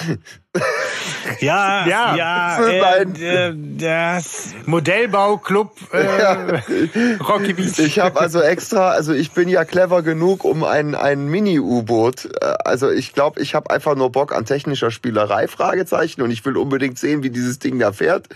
Ja, 1.41 1.87
Ja. 1.87 2.17
ja, 2.17 2.67
äh, 2.67 3.03
äh, 3.49 3.55
das, 3.57 4.55
Modellbauclub 4.67 5.73
äh, 5.93 6.59
Rocky 7.23 7.55
Beach. 7.55 7.79
Ich 7.79 7.99
habe 8.01 8.21
also 8.21 8.41
extra, 8.41 8.91
also 8.91 9.13
ich 9.15 9.33
bin 9.33 9.49
ja 9.49 9.65
clever 9.65 10.03
genug, 10.03 10.45
um 10.45 10.63
ein, 10.65 10.95
ein 10.95 11.27
Mini-U-Boot. 11.29 12.27
äh, 12.41 12.55
Also 12.65 12.91
ich 12.91 13.15
glaube, 13.15 13.41
ich 13.41 13.55
habe 13.55 13.71
einfach 13.71 13.95
nur 13.95 14.11
Bock 14.13 14.35
an 14.35 14.45
technischer 14.45 14.91
Spielerei, 14.91 15.49
Fragezeichen, 15.49 16.21
und 16.23 16.31
ich 16.31 16.45
will 16.45 16.57
unbedingt 16.57 16.99
sehen, 16.99 17.23
wie 17.23 17.31
dieses 17.31 17.59
Ding 17.59 17.79
da 17.79 17.93
fährt. 17.93 18.29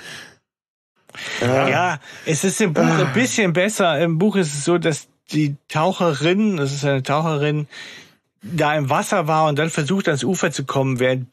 ja, 1.41 1.99
es 2.25 2.45
ist 2.45 2.61
im 2.61 2.73
Buch 2.73 2.83
ein 2.83 3.13
bisschen 3.13 3.53
besser. 3.53 3.99
Im 4.01 4.17
Buch 4.19 4.37
ist 4.37 4.55
es 4.55 4.65
so, 4.65 4.79
dass 4.79 5.09
die 5.33 5.57
Taucherin, 5.69 6.57
das 6.57 6.73
ist 6.73 6.85
eine 6.85 7.03
Taucherin, 7.03 7.67
da 8.43 8.77
im 8.77 8.89
Wasser 8.91 9.27
war 9.27 9.49
und 9.49 9.59
dann 9.59 9.71
versucht 9.71 10.09
ans 10.09 10.25
Ufer 10.25 10.53
zu 10.53 10.65
kommen, 10.65 11.01
während 11.01 11.27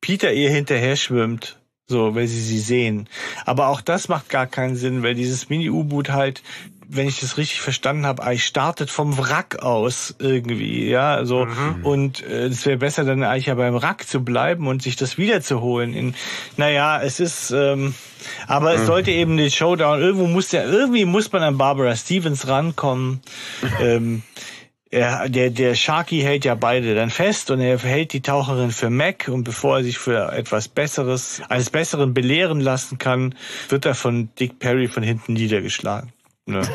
Peter 0.00 0.32
ihr 0.32 0.50
hinterher 0.50 0.96
schwimmt. 0.96 1.58
So, 1.90 2.14
weil 2.14 2.26
sie 2.26 2.42
sie 2.42 2.58
sehen. 2.58 3.08
Aber 3.46 3.68
auch 3.68 3.80
das 3.80 4.08
macht 4.08 4.28
gar 4.28 4.46
keinen 4.46 4.76
Sinn, 4.76 5.02
weil 5.02 5.14
dieses 5.14 5.48
Mini-U-Boot 5.48 6.10
halt, 6.10 6.42
wenn 6.90 7.06
ich 7.06 7.20
das 7.20 7.36
richtig 7.36 7.60
verstanden 7.60 8.06
habe, 8.06 8.22
eigentlich 8.22 8.46
startet 8.46 8.90
vom 8.90 9.18
Wrack 9.18 9.62
aus 9.62 10.14
irgendwie, 10.18 10.88
ja, 10.88 11.24
so 11.26 11.46
und 11.82 12.22
äh, 12.22 12.46
es 12.46 12.64
wäre 12.64 12.78
besser 12.78 13.04
dann 13.04 13.22
eigentlich 13.22 13.46
ja 13.46 13.54
beim 13.54 13.74
Wrack 13.74 14.08
zu 14.08 14.24
bleiben 14.24 14.66
und 14.66 14.82
sich 14.82 14.96
das 14.96 15.18
wiederzuholen. 15.18 15.92
In, 15.92 16.14
naja, 16.56 17.00
es 17.02 17.20
ist, 17.20 17.50
ähm, 17.50 17.94
aber 18.46 18.74
es 18.74 18.86
sollte 18.86 19.10
eben 19.10 19.36
den 19.36 19.50
Showdown 19.50 20.00
irgendwo 20.00 20.26
muss 20.26 20.50
ja 20.50 20.64
irgendwie 20.64 21.04
muss 21.04 21.30
man 21.30 21.42
an 21.42 21.58
Barbara 21.58 21.94
Stevens 21.94 22.48
rankommen. 22.48 23.20
ähm, 23.80 24.22
er, 24.90 25.28
der, 25.28 25.50
der 25.50 25.74
Sharky 25.74 26.20
hält 26.22 26.46
ja 26.46 26.54
beide 26.54 26.94
dann 26.94 27.10
fest 27.10 27.50
und 27.50 27.60
er 27.60 27.78
hält 27.78 28.14
die 28.14 28.22
Taucherin 28.22 28.70
für 28.70 28.88
Mac 28.88 29.28
und 29.28 29.44
bevor 29.44 29.78
er 29.78 29.84
sich 29.84 29.98
für 29.98 30.32
etwas 30.32 30.68
Besseres, 30.68 31.42
eines 31.50 31.68
Besseren 31.68 32.14
belehren 32.14 32.60
lassen 32.60 32.96
kann, 32.96 33.34
wird 33.68 33.84
er 33.84 33.94
von 33.94 34.30
Dick 34.40 34.58
Perry 34.58 34.88
von 34.88 35.02
hinten 35.02 35.34
niedergeschlagen. 35.34 36.12
Ne? 36.48 36.62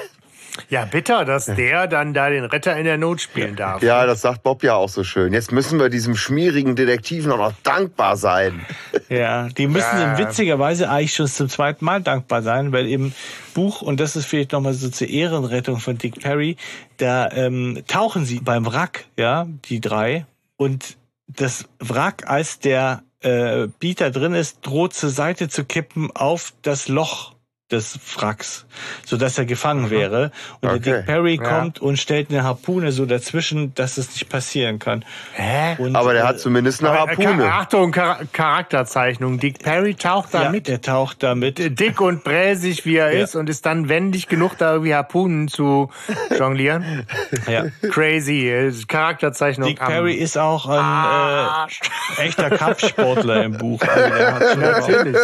Ja, 0.69 0.85
bitter, 0.85 1.25
dass 1.25 1.45
der 1.47 1.87
dann 1.87 2.13
da 2.13 2.29
den 2.29 2.45
Retter 2.45 2.77
in 2.77 2.85
der 2.85 2.97
Not 2.99 3.21
spielen 3.21 3.55
darf. 3.55 3.81
Ja, 3.81 4.05
das 4.05 4.21
sagt 4.21 4.43
Bob 4.43 4.61
ja 4.61 4.75
auch 4.75 4.87
so 4.89 5.03
schön. 5.03 5.33
Jetzt 5.33 5.51
müssen 5.51 5.79
wir 5.79 5.89
diesem 5.89 6.15
schmierigen 6.15 6.75
Detektiv 6.75 7.25
noch, 7.25 7.37
noch 7.37 7.53
dankbar 7.63 8.17
sein. 8.17 8.63
Ja, 9.09 9.49
die 9.49 9.67
müssen 9.67 9.99
Ja. 9.99 10.17
witzigerweise 10.17 10.89
eigentlich 10.89 11.13
schon 11.13 11.27
zum 11.27 11.49
zweiten 11.49 11.83
Mal 11.85 12.01
dankbar 12.01 12.41
sein, 12.41 12.71
weil 12.71 12.87
im 12.87 13.13
Buch, 13.53 13.81
und 13.81 13.99
das 13.99 14.15
ist 14.15 14.25
vielleicht 14.25 14.51
nochmal 14.51 14.73
so 14.73 14.89
zur 14.89 15.07
Ehrenrettung 15.07 15.79
von 15.79 15.97
Dick 15.97 16.21
Perry, 16.21 16.55
da 16.97 17.29
ähm, 17.31 17.83
tauchen 17.87 18.23
sie 18.25 18.39
beim 18.39 18.65
Wrack, 18.65 19.05
ja, 19.17 19.47
die 19.65 19.81
drei, 19.81 20.25
und 20.57 20.97
das 21.27 21.65
Wrack, 21.79 22.29
als 22.29 22.59
der 22.59 23.03
äh, 23.21 23.67
Peter 23.79 24.11
drin 24.11 24.33
ist, 24.33 24.59
droht 24.65 24.93
zur 24.93 25.09
Seite 25.09 25.49
zu 25.49 25.65
kippen 25.65 26.11
auf 26.15 26.53
das 26.61 26.87
Loch 26.87 27.32
des 27.73 27.99
Wracks, 28.17 28.65
so 29.05 29.17
dass 29.17 29.37
er 29.37 29.45
gefangen 29.45 29.89
wäre. 29.89 30.31
Und 30.61 30.69
Okay. 30.69 30.79
der 30.79 30.97
Dick 30.99 31.05
Perry 31.07 31.35
Ja. 31.35 31.43
kommt 31.59 31.79
und 31.81 31.97
stellt 31.97 32.29
eine 32.29 32.43
Harpune 32.43 32.91
so 32.93 33.05
dazwischen, 33.05 33.73
dass 33.75 33.97
es 33.97 34.11
nicht 34.11 34.29
passieren 34.29 34.79
kann. 34.79 35.03
Hä? 35.33 35.75
Und, 35.79 35.95
Aber 35.95 36.13
der 36.13 36.23
äh, 36.23 36.27
hat 36.27 36.39
zumindest 36.39 36.83
eine 36.83 36.95
äh, 36.95 36.99
Harpune. 36.99 37.51
Achtung, 37.51 37.91
Char 37.93 38.19
Charakterzeichnung. 38.31 39.39
Dick 39.39 39.59
Perry 39.59 39.95
taucht 39.95 40.33
da 40.33 40.43
ja, 40.43 40.49
mit. 40.49 40.67
der 40.67 40.81
taucht 40.81 41.23
da 41.23 41.35
mit. 41.35 41.57
Dick 41.79 41.99
und 41.99 42.23
bräsig 42.23 42.85
wie 42.85 42.97
er 42.97 43.11
Ja. 43.13 43.23
ist 43.23 43.35
und 43.35 43.49
ist 43.49 43.65
dann 43.65 43.89
wendig 43.89 44.27
genug, 44.27 44.57
da 44.57 44.73
irgendwie 44.73 44.93
Harpunen 44.95 45.47
zu 45.47 45.89
jonglieren. 46.39 47.05
Ja. 47.47 47.65
Crazy. 47.89 48.47
äh, 48.49 48.71
Charakterzeichnung. 48.87 49.69
Dick 49.69 49.81
am 49.81 49.87
Perry 49.87 50.13
ist 50.13 50.37
auch 50.37 50.67
ein 50.67 50.77
Arsch. 50.79 51.79
äh, 52.17 52.21
echter 52.27 52.49
Kampfsportler 52.51 53.43
im 53.43 53.57
Buch. 53.57 53.81
Also 53.81 54.59
Natürlich. 54.59 55.17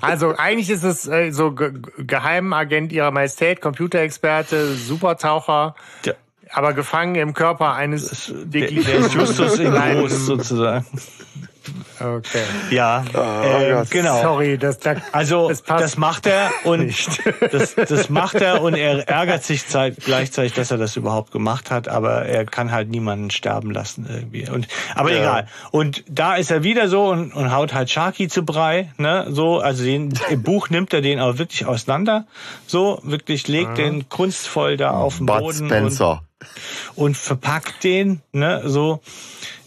Also 0.00 0.34
eigentlich 0.36 0.70
ist 0.70 0.84
es 0.84 1.06
äh, 1.08 1.30
so 1.30 1.39
Ge 1.48 1.72
Geheimagent 1.98 2.92
ihrer 2.92 3.10
Majestät, 3.10 3.60
Computerexperte, 3.60 4.74
Supertaucher, 4.74 5.74
der, 6.04 6.16
aber 6.52 6.74
gefangen 6.74 7.14
im 7.14 7.34
Körper 7.34 7.74
eines 7.74 8.12
ist 8.12 8.34
Justus 9.14 9.58
in 9.58 9.72
groß 9.72 10.26
sozusagen. 10.26 10.86
Okay. 11.98 12.44
Ja, 12.70 13.04
äh, 13.12 13.72
Gott. 13.72 13.90
genau. 13.90 14.22
Sorry, 14.22 14.58
das, 14.58 14.78
da, 14.78 14.96
Also 15.12 15.48
das 15.48 15.62
passt 15.62 15.84
das 15.84 15.96
macht 15.96 16.26
er 16.26 16.50
und 16.64 16.86
nicht. 16.86 17.20
das, 17.52 17.74
das 17.74 18.08
macht 18.08 18.36
er 18.36 18.62
und 18.62 18.74
er 18.74 19.08
ärgert 19.08 19.44
sich 19.44 19.66
zeit, 19.66 19.96
gleichzeitig, 20.04 20.54
dass 20.54 20.70
er 20.70 20.78
das 20.78 20.96
überhaupt 20.96 21.32
gemacht 21.32 21.70
hat, 21.70 21.88
aber 21.88 22.26
er 22.26 22.46
kann 22.46 22.72
halt 22.72 22.88
niemanden 22.88 23.30
sterben 23.30 23.70
lassen 23.70 24.06
irgendwie. 24.08 24.48
Und 24.48 24.68
aber 24.94 25.12
egal. 25.12 25.46
Und 25.70 26.04
da 26.08 26.36
ist 26.36 26.50
er 26.50 26.62
wieder 26.62 26.88
so 26.88 27.04
und, 27.08 27.32
und 27.32 27.52
haut 27.52 27.74
halt 27.74 27.90
Sharky 27.90 28.28
zu 28.28 28.44
Brei, 28.44 28.92
ne? 28.96 29.26
So, 29.30 29.58
also 29.58 29.84
den, 29.84 30.12
im 30.30 30.42
Buch 30.42 30.70
nimmt 30.70 30.92
er 30.94 31.02
den 31.02 31.20
auch 31.20 31.38
wirklich 31.38 31.66
auseinander, 31.66 32.26
so 32.66 33.00
wirklich 33.02 33.48
legt 33.48 33.78
den 33.78 34.08
kunstvoll 34.08 34.76
da 34.76 34.92
auf 34.92 35.18
den 35.18 35.26
Bud 35.26 35.40
Boden 35.40 35.62
und 35.62 35.68
Spencer. 35.68 36.22
und 36.94 37.16
verpackt 37.16 37.84
den, 37.84 38.22
ne, 38.32 38.62
so. 38.64 39.00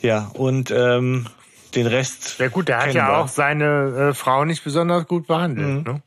Ja, 0.02 0.32
und 0.34 0.72
ähm, 0.72 1.28
den 1.76 1.88
Rest. 1.88 2.40
Ja 2.40 2.48
gut, 2.50 2.68
der 2.68 2.80
hat 2.80 2.94
ja 2.94 3.18
auch 3.18 3.28
seine 3.28 4.10
äh, 4.10 4.14
Frau 4.14 4.46
nicht 4.46 4.64
besonders 4.64 5.08
gut 5.08 5.28
behandelt. 5.28 5.86
Mhm. 5.88 5.94
Ne? 5.94 6.02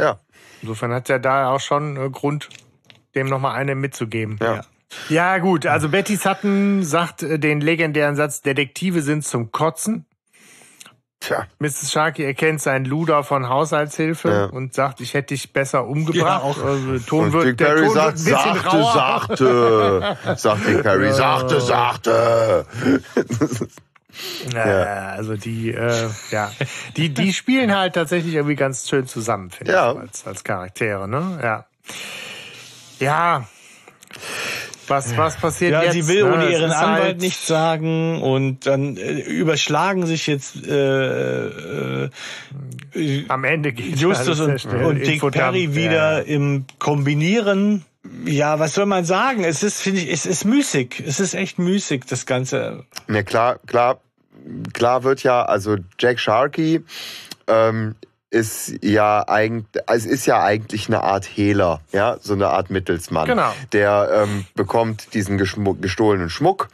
Ja. 0.00 0.18
Insofern 0.62 0.92
hat 0.92 1.10
er 1.10 1.18
da 1.18 1.50
auch 1.50 1.60
schon 1.60 1.96
äh, 1.96 2.10
Grund 2.10 2.48
dem 3.14 3.28
nochmal 3.28 3.54
eine 3.54 3.74
mitzugeben. 3.74 4.38
Ja. 4.42 4.62
Ja, 5.08 5.38
gut. 5.38 5.66
Also 5.66 5.88
Betty 5.88 6.16
Sutton 6.16 6.82
sagt 6.84 7.22
äh, 7.22 7.38
den 7.38 7.60
legendären 7.60 8.16
Satz, 8.16 8.42
Detektive 8.42 9.02
sind 9.02 9.24
zum 9.24 9.50
Kotzen. 9.52 10.06
Tja. 11.20 11.46
Mrs. 11.58 11.90
Sharkey 11.90 12.22
erkennt 12.24 12.60
seinen 12.60 12.84
Luder 12.84 13.24
von 13.24 13.48
Haushaltshilfe 13.48 14.28
Ja. 14.28 14.44
und 14.46 14.74
sagt, 14.74 15.00
ich 15.00 15.14
hätte 15.14 15.34
dich 15.34 15.52
besser 15.54 15.86
umgebracht. 15.86 16.16
Ja, 16.18 16.38
auch. 16.42 16.62
Also, 16.62 16.98
Ton 16.98 17.26
Und 17.26 17.32
wird, 17.32 17.44
Dick 17.46 17.56
der 17.58 17.64
Perry 17.66 17.86
Ton 17.86 17.94
sagt, 17.94 18.24
wird 18.26 18.36
ein 18.36 18.52
bisschen 18.52 18.62
sachte, 18.62 18.76
rauer. 18.76 18.92
sachte. 18.92 20.36
Sagt 20.36 20.66
Dick 20.66 20.82
Perry, 20.82 21.12
sachte, 21.14 21.60
sachte. 21.60 22.66
Ja. 24.52 25.10
Also 25.10 25.36
die, 25.36 25.70
äh, 25.72 26.08
ja, 26.30 26.52
die, 26.96 27.08
die 27.10 27.32
spielen 27.32 27.74
halt 27.76 27.94
tatsächlich 27.94 28.34
irgendwie 28.34 28.56
ganz 28.56 28.88
schön 28.88 29.06
zusammen, 29.06 29.50
finde 29.50 29.72
Ja. 29.72 29.92
ich, 29.92 29.98
als, 29.98 30.26
als 30.26 30.44
Charaktere, 30.44 31.08
ne? 31.08 31.38
Ja. 31.42 31.64
Ja. 33.00 33.48
Was, 34.86 35.16
was 35.16 35.36
passiert 35.36 35.72
Ja, 35.72 35.82
jetzt? 35.82 35.94
sie 35.94 36.08
will 36.08 36.24
ne? 36.24 36.32
ohne 36.34 36.48
ihren 36.50 36.70
Anwalt 36.70 37.02
halt- 37.02 37.20
nichts 37.20 37.46
sagen 37.46 38.20
und 38.20 38.66
dann 38.66 38.96
äh, 38.98 39.12
überschlagen 39.20 40.06
sich 40.06 40.26
jetzt 40.26 40.66
äh, 40.66 42.04
äh, 42.04 42.10
Am 43.28 43.44
Ende 43.44 43.72
geht 43.72 43.98
Justus 43.98 44.40
und, 44.40 44.64
und 44.66 44.98
Dick 45.06 45.20
Perry 45.32 45.64
ja, 45.64 45.74
wieder 45.74 46.18
ja. 46.18 46.24
im 46.34 46.66
Kombinieren. 46.78 47.84
Ja, 48.26 48.58
was 48.58 48.74
soll 48.74 48.84
man 48.86 49.06
sagen? 49.06 49.44
Es 49.44 49.62
ist, 49.62 49.80
finde 49.80 50.00
ich, 50.02 50.10
es 50.12 50.26
ist 50.26 50.44
müßig. 50.44 51.02
Es 51.06 51.18
ist 51.20 51.32
echt 51.34 51.58
müßig, 51.58 52.04
das 52.06 52.26
Ganze. 52.26 52.84
Ne, 53.08 53.24
klar, 53.24 53.58
klar, 53.66 53.98
klar 54.72 55.04
wird 55.04 55.22
ja, 55.22 55.42
also 55.42 55.76
Jack 55.98 56.18
Sharkey 56.18 56.84
ähm, 57.46 57.94
ist 58.34 58.74
ja 58.82 59.26
eigentlich, 59.28 59.84
es 59.86 60.04
ist 60.04 60.26
ja 60.26 60.42
eigentlich 60.42 60.88
eine 60.88 61.04
Art 61.04 61.24
Hehler, 61.24 61.80
ja, 61.92 62.16
so 62.20 62.34
eine 62.34 62.48
Art 62.48 62.68
Mittelsmann. 62.68 63.28
Genau. 63.28 63.52
Der 63.72 64.24
ähm, 64.24 64.44
bekommt 64.56 65.14
diesen 65.14 65.38
gestohlenen 65.38 66.28
Schmuck 66.28 66.68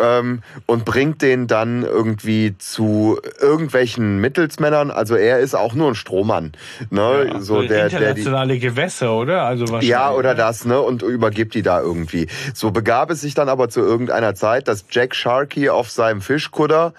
ähm, 0.00 0.42
und 0.66 0.84
bringt 0.84 1.20
den 1.20 1.48
dann 1.48 1.82
irgendwie 1.82 2.56
zu 2.58 3.18
irgendwelchen 3.40 4.18
Mittelsmännern. 4.18 4.92
Also 4.92 5.16
er 5.16 5.40
ist 5.40 5.54
auch 5.54 5.74
nur 5.74 5.88
ein 5.88 5.94
Strohmann, 5.96 6.52
ne, 6.90 7.36
so 7.40 7.62
der, 7.62 7.68
der 7.68 7.88
die 7.88 7.94
internationale 7.96 8.58
Gewässer, 8.60 9.16
oder? 9.16 9.42
Also 9.42 9.62
wahrscheinlich. 9.64 9.88
ja, 9.88 10.12
oder 10.12 10.36
das, 10.36 10.64
ne? 10.64 10.80
Und 10.80 11.02
übergibt 11.02 11.54
die 11.54 11.62
da 11.62 11.80
irgendwie. 11.80 12.28
So 12.54 12.70
begab 12.70 13.10
es 13.10 13.20
sich 13.20 13.34
dann 13.34 13.48
aber 13.48 13.68
zu 13.68 13.80
irgendeiner 13.80 14.36
Zeit, 14.36 14.68
dass 14.68 14.84
Jack 14.90 15.16
Sharkey 15.16 15.70
auf 15.70 15.90
seinem 15.90 16.20
Fischkutter 16.20 16.94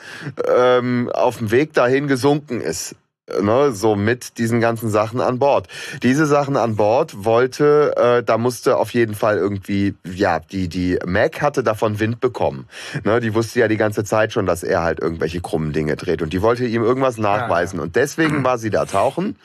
ähm, 0.53 1.09
auf 1.13 1.37
dem 1.37 1.51
Weg 1.51 1.73
dahin 1.73 2.07
gesunken 2.07 2.59
ist. 2.59 2.95
Ne, 3.27 3.71
so 3.71 3.95
mit 3.95 4.37
diesen 4.37 4.61
ganzen 4.61 4.91
Sachen 4.91 5.19
an 5.19 5.39
Bord. 5.39 5.67
Diese 6.03 6.27
Sachen 6.27 6.55
an 6.57 6.75
Bord 6.75 7.25
wollte, 7.25 7.95
äh, 7.97 8.23
da 8.23 8.37
musste 8.37 8.77
auf 8.77 8.93
jeden 8.93 9.15
Fall 9.15 9.37
irgendwie, 9.37 9.95
ja, 10.03 10.39
die 10.39 10.69
die 10.69 10.99
Mac 11.07 11.41
hatte 11.41 11.63
davon 11.63 11.99
Wind 11.99 12.19
bekommen. 12.19 12.67
Ne, 13.03 13.19
die 13.19 13.33
wusste 13.33 13.61
ja 13.61 13.67
die 13.67 13.77
ganze 13.77 14.03
Zeit 14.03 14.31
schon, 14.31 14.45
dass 14.45 14.61
er 14.61 14.83
halt 14.83 14.99
irgendwelche 14.99 15.41
krummen 15.41 15.73
Dinge 15.73 15.95
dreht 15.95 16.21
und 16.21 16.33
die 16.33 16.43
wollte 16.43 16.65
ihm 16.65 16.83
irgendwas 16.83 17.17
nachweisen 17.17 17.79
und 17.79 17.95
deswegen 17.95 18.43
war 18.43 18.59
sie 18.59 18.69
da 18.69 18.85
tauchen, 18.85 19.37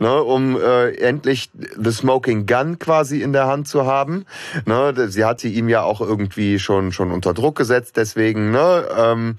ne, 0.00 0.20
um 0.24 0.60
äh, 0.60 0.96
endlich 0.96 1.50
the 1.54 1.92
smoking 1.92 2.46
gun 2.46 2.80
quasi 2.80 3.22
in 3.22 3.32
der 3.32 3.46
Hand 3.46 3.68
zu 3.68 3.86
haben. 3.86 4.26
Ne, 4.66 4.92
sie 5.08 5.24
hatte 5.24 5.46
ihm 5.46 5.68
ja 5.68 5.82
auch 5.82 6.00
irgendwie 6.00 6.58
schon 6.58 6.90
schon 6.90 7.12
unter 7.12 7.32
Druck 7.32 7.54
gesetzt, 7.54 7.96
deswegen 7.96 8.50
ne, 8.50 8.88
ähm, 8.98 9.36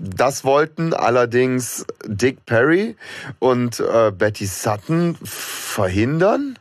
das 0.00 0.44
wollten 0.44 0.94
allerdings 0.94 1.84
Dick 2.06 2.46
Perry 2.46 2.96
und 3.38 3.80
äh, 3.80 4.10
Betty 4.10 4.46
Sutton 4.46 5.16
verhindern. 5.22 6.58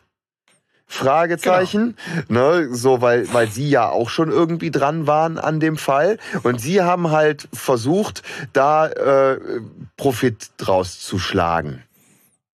Fragezeichen, 0.90 1.98
ne, 2.30 2.70
so 2.72 3.02
weil 3.02 3.32
weil 3.34 3.50
sie 3.50 3.70
ja 3.70 3.90
auch 3.90 4.10
schon 4.10 4.32
irgendwie 4.32 4.72
dran 4.72 5.06
waren 5.06 5.38
an 5.38 5.60
dem 5.60 5.76
Fall 5.76 6.18
und 6.44 6.62
sie 6.62 6.82
haben 6.82 7.12
halt 7.12 7.50
versucht, 7.52 8.24
da 8.54 8.88
äh, 8.88 9.38
Profit 9.98 10.52
draus 10.56 11.02
zu 11.02 11.20
schlagen. 11.20 11.84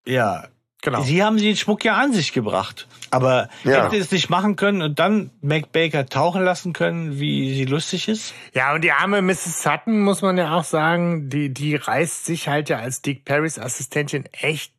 Ja. 0.05 0.47
Genau. 0.83 1.01
Sie 1.01 1.23
haben 1.23 1.37
den 1.37 1.55
Schmuck 1.55 1.83
ja 1.85 1.95
an 1.95 2.11
sich 2.13 2.33
gebracht. 2.33 2.87
Aber 3.09 3.47
Ja. 3.63 3.85
hätte 3.85 3.95
es 3.97 4.11
nicht 4.11 4.29
machen 4.29 4.55
können 4.57 4.81
und 4.81 4.99
dann 4.99 5.31
Mac 5.41 5.71
Baker 5.71 6.05
tauchen 6.05 6.43
lassen 6.43 6.73
können, 6.73 7.19
wie 7.19 7.53
sie 7.55 7.65
lustig 7.65 8.07
ist? 8.09 8.33
Ja, 8.53 8.73
und 8.73 8.81
die 8.83 8.91
arme 8.91 9.21
Mrs. 9.21 9.63
Sutton, 9.63 10.01
muss 10.01 10.21
man 10.21 10.37
ja 10.37 10.53
auch 10.55 10.63
sagen, 10.65 11.29
die, 11.29 11.53
die 11.53 11.75
reißt 11.75 12.25
sich 12.25 12.47
halt 12.49 12.67
ja 12.69 12.77
als 12.79 13.01
Dick 13.01 13.23
Perrys 13.23 13.57
Assistentin 13.59 14.25
echt 14.33 14.73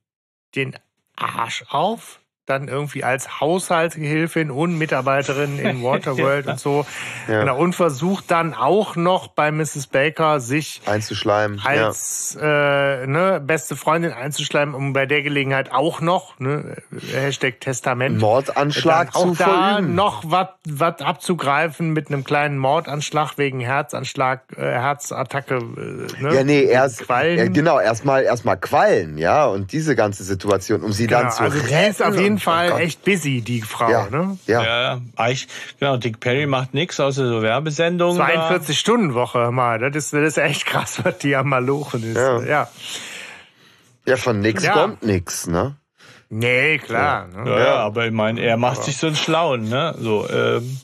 den 0.54 0.76
Arsch 1.16 1.64
auf. 1.70 2.20
Dann 2.46 2.68
irgendwie 2.68 3.04
als 3.04 3.40
Haushaltsgehilfin 3.40 4.50
und 4.50 4.76
Mitarbeiterin 4.76 5.58
in 5.58 5.82
Waterworld 5.82 6.46
und 6.46 6.60
so. 6.60 6.84
Ja. 7.26 7.40
Genau, 7.40 7.56
und 7.56 7.74
versucht 7.74 8.30
dann 8.30 8.52
auch 8.52 8.96
noch 8.96 9.28
bei 9.28 9.50
Mrs. 9.50 9.86
Baker 9.86 10.40
sich 10.40 10.82
Einzuschleimen. 10.84 11.58
ja. 11.64 11.86
als 11.86 12.36
äh, 12.40 13.06
ne, 13.06 13.40
beste 13.44 13.76
Freundin 13.76 14.12
einzuschleimen, 14.12 14.74
um 14.74 14.92
bei 14.92 15.06
der 15.06 15.22
Gelegenheit 15.22 15.72
auch 15.72 16.00
noch, 16.00 16.38
ne, 16.38 16.76
Hashtag 17.12 17.60
Testament, 17.60 18.18
Mordanschlag 18.20 19.14
auch 19.14 19.32
zu 19.32 19.34
da 19.36 19.74
verüben. 19.76 19.94
noch 19.94 20.24
was 20.26 21.00
abzugreifen 21.00 21.90
mit 21.94 22.08
einem 22.08 22.24
kleinen 22.24 22.58
Mordanschlag 22.58 23.38
wegen 23.38 23.60
Herzanschlag, 23.60 24.42
äh, 24.56 24.60
Herzattacke. 24.60 25.54
Äh, 25.56 26.22
ne? 26.22 26.34
Ja, 26.34 26.44
nee, 26.44 26.64
erst 26.64 27.00
Quallen. 27.00 27.38
Ja, 27.38 27.48
genau, 27.48 27.80
erstmal 27.80 28.24
erstmal 28.24 28.58
Quallen, 28.58 29.16
ja, 29.16 29.46
und 29.46 29.72
diese 29.72 29.96
ganze 29.96 30.24
Situation, 30.24 30.82
um 30.82 30.92
sie 30.92 31.06
Genau, 31.06 31.22
dann 31.22 31.30
zu 31.30 31.42
also 31.42 31.58
retten. 31.58 31.70
Jeden 32.34 32.48
und- 32.48 32.68
Fall 32.68 32.72
oh 32.72 32.78
echt 32.78 33.04
busy, 33.04 33.40
die 33.40 33.62
Frau. 33.62 33.90
ja, 33.90 34.08
Ne? 34.10 34.38
ja. 34.46 34.62
Ja, 34.64 35.00
eigentlich, 35.16 35.48
genau, 35.80 35.96
Dick 35.96 36.20
Perry 36.20 36.46
macht 36.46 36.74
nichts 36.74 37.00
außer 37.00 37.28
so 37.28 37.42
Werbesendungen. 37.42 38.18
da. 38.18 38.26
42 38.26 38.78
Stunden 38.78 39.14
Woche 39.14 39.50
mal, 39.50 39.78
das 39.78 39.96
ist 39.96 40.12
das 40.12 40.22
ist 40.22 40.38
echt 40.38 40.66
krass, 40.66 41.00
was 41.04 41.18
die 41.18 41.34
am 41.36 41.48
Malochen 41.48 42.02
ist. 42.02 42.16
Ja. 42.16 42.40
ja. 42.42 42.68
ja, 44.06 44.16
von 44.16 44.40
nix 44.40 44.62
Ja. 44.64 44.72
kommt 44.72 45.02
nix, 45.02 45.46
ne? 45.46 45.76
Nee, 46.30 46.78
klar. 46.78 47.28
Ne? 47.28 47.48
Ja, 47.50 47.58
ja, 47.58 47.74
aber 47.76 48.06
ich 48.06 48.12
meine, 48.12 48.40
er 48.40 48.56
macht 48.56 48.82
sich 48.82 48.96
so 48.96 49.06
einen 49.06 49.14
Schlauen, 49.16 49.68
ne? 49.68 49.94
So, 49.98 50.28
ähm, 50.28 50.78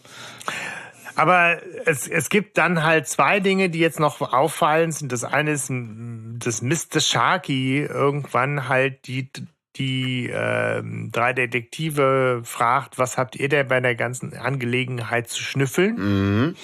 Aber 1.17 1.59
es, 1.87 2.07
es 2.09 2.29
gibt 2.31 2.57
dann 2.57 2.85
halt 2.85 3.07
zwei 3.09 3.41
Dinge, 3.41 3.69
die 3.69 3.79
jetzt 3.81 4.01
noch 4.01 4.21
auffallen 4.21 4.93
sind. 4.93 5.13
Das 5.13 5.25
eine 5.25 5.51
ist, 5.51 5.71
dass 5.71 6.63
Mr. 6.63 7.01
Sharky 7.01 7.81
irgendwann 7.83 8.69
halt 8.69 9.07
die, 9.07 9.29
die 9.77 10.31
ähm, 10.33 11.11
drei 11.13 11.33
Detektive 11.33 12.43
fragt, 12.45 12.99
was 12.99 13.17
habt 13.19 13.37
ihr 13.37 13.49
denn 13.49 13.69
bei 13.69 13.81
der 13.81 13.95
ganzen 13.95 14.37
Angelegenheit 14.37 15.29
zu 15.29 15.43
schnüffeln? 15.43 15.97
Mhm. 15.97 16.57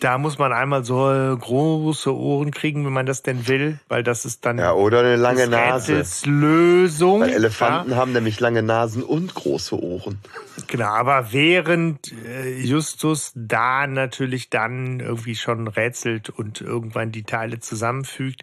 Da 0.00 0.18
muss 0.18 0.38
man 0.38 0.52
einmal 0.52 0.84
so 0.84 1.10
äh, 1.10 1.34
große 1.34 2.14
Ohren 2.14 2.50
kriegen, 2.50 2.84
wenn 2.84 2.92
man 2.92 3.06
das 3.06 3.22
denn 3.22 3.48
will, 3.48 3.78
weil 3.88 4.02
das 4.02 4.26
ist 4.26 4.44
dann 4.44 4.58
Ja, 4.58 4.74
oder 4.74 4.98
eine 5.00 5.16
lange 5.16 5.46
Nase. 5.48 6.04
Lösung. 6.26 7.20
Weil 7.22 7.30
Elefanten 7.30 7.92
Ja. 7.92 7.96
haben 7.96 8.12
nämlich 8.12 8.38
lange 8.38 8.62
Nasen 8.62 9.02
und 9.02 9.34
große 9.34 9.80
Ohren. 9.82 10.18
Genau, 10.68 10.86
aber 10.86 11.32
während 11.32 12.12
äh, 12.12 12.60
Justus 12.60 13.32
da 13.34 13.86
natürlich 13.86 14.50
dann 14.50 15.00
irgendwie 15.00 15.34
schon 15.34 15.66
rätselt 15.68 16.30
und 16.30 16.60
irgendwann 16.60 17.10
die 17.12 17.24
Teile 17.24 17.58
zusammenfügt, 17.60 18.42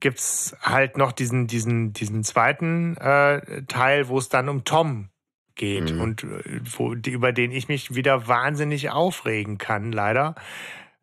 gibt's 0.00 0.56
halt 0.60 0.96
noch 0.96 1.12
diesen, 1.12 1.46
diesen, 1.46 1.92
diesen 1.92 2.24
zweiten 2.24 2.96
äh, 2.96 3.62
Teil, 3.64 4.08
wo 4.08 4.18
es 4.18 4.28
dann 4.28 4.48
um 4.48 4.64
Tom 4.64 5.08
geht 5.54 5.92
Mhm. 5.92 6.00
und 6.00 6.24
äh, 6.24 6.60
wo, 6.76 6.92
über 6.92 7.32
den 7.32 7.50
ich 7.50 7.68
mich 7.68 7.94
wieder 7.94 8.28
wahnsinnig 8.28 8.90
aufregen 8.90 9.58
kann, 9.58 9.92
leider. 9.92 10.34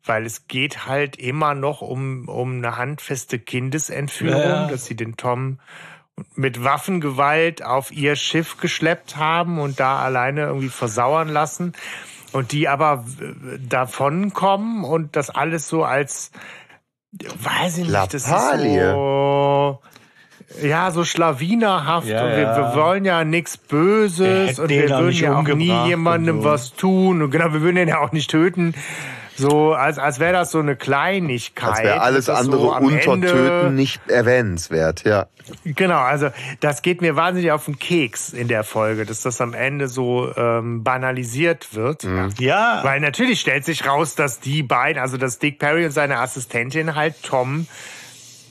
Weil 0.04 0.26
es 0.26 0.46
geht 0.48 0.86
halt 0.86 1.16
immer 1.16 1.54
noch 1.54 1.80
um, 1.80 2.28
um 2.28 2.58
eine 2.58 2.76
handfeste 2.76 3.38
Kindesentführung, 3.38 4.40
Ja, 4.40 4.66
dass 4.66 4.84
sie 4.86 4.96
den 4.96 5.16
Tom 5.16 5.58
mit 6.36 6.62
Waffengewalt 6.62 7.64
auf 7.64 7.90
ihr 7.90 8.14
Schiff 8.14 8.58
geschleppt 8.58 9.16
haben 9.16 9.58
und 9.58 9.80
da 9.80 9.98
alleine 9.98 10.42
irgendwie 10.42 10.68
versauern 10.68 11.28
lassen. 11.28 11.72
Und 12.32 12.52
die 12.52 12.68
aber 12.68 13.04
äh, 13.20 13.58
davonkommen 13.58 14.84
und 14.84 15.16
das 15.16 15.30
alles 15.30 15.68
so 15.68 15.84
als, 15.84 16.32
weiß 17.42 17.78
ich 17.78 17.88
nicht, 17.88 18.14
das 18.14 18.14
ist 18.14 18.28
so, 18.28 19.78
ja, 20.62 20.90
so 20.90 21.04
schlawinerhaft 21.04 22.06
Ja, 22.06 22.24
und 22.24 22.30
wir, 22.30 22.40
ja. 22.42 22.56
wir 22.56 22.80
wollen 22.80 23.04
ja 23.04 23.24
nichts 23.24 23.56
Böses 23.56 24.58
und 24.58 24.68
wir 24.68 24.88
würden 24.88 25.12
ja 25.12 25.36
auch 25.36 25.42
nie 25.42 25.86
jemandem 25.86 26.42
so. 26.42 26.44
was 26.44 26.74
tun 26.74 27.22
und 27.22 27.30
genau, 27.30 27.52
wir 27.52 27.60
würden 27.60 27.76
den 27.76 27.88
ja 27.88 28.00
auch 28.00 28.12
nicht 28.12 28.30
töten. 28.30 28.74
So, 29.36 29.74
als, 29.74 29.98
als 29.98 30.20
wäre 30.20 30.32
das 30.32 30.50
so 30.50 30.60
eine 30.60 30.76
Kleinigkeit. 30.76 31.70
Als 31.70 31.82
wäre 31.82 32.00
alles 32.00 32.28
andere 32.28 32.60
so 32.60 32.72
am 32.72 32.84
unter 32.84 33.12
Ende- 33.12 33.28
Töten 33.28 33.74
nicht 33.74 34.00
erwähnenswert, 34.08 35.04
ja. 35.04 35.26
Genau, 35.64 35.98
also 35.98 36.30
das 36.60 36.80
geht 36.80 37.02
mir 37.02 37.16
wahnsinnig 37.16 37.52
auf 37.52 37.66
den 37.66 37.78
Keks 37.78 38.30
in 38.32 38.48
der 38.48 38.64
Folge, 38.64 39.04
dass 39.04 39.20
das 39.20 39.40
am 39.42 39.52
Ende 39.52 39.88
so 39.88 40.34
ähm, 40.36 40.82
banalisiert 40.82 41.74
wird. 41.74 42.04
Mhm. 42.04 42.30
ja, 42.38 42.80
Weil 42.82 43.00
natürlich 43.00 43.40
stellt 43.40 43.64
sich 43.64 43.86
raus, 43.86 44.14
dass 44.14 44.40
die 44.40 44.62
beiden, 44.62 45.02
also 45.02 45.18
dass 45.18 45.38
Dick 45.38 45.58
Perry 45.58 45.84
und 45.84 45.90
seine 45.90 46.18
Assistentin 46.18 46.94
halt 46.94 47.22
Tom 47.22 47.66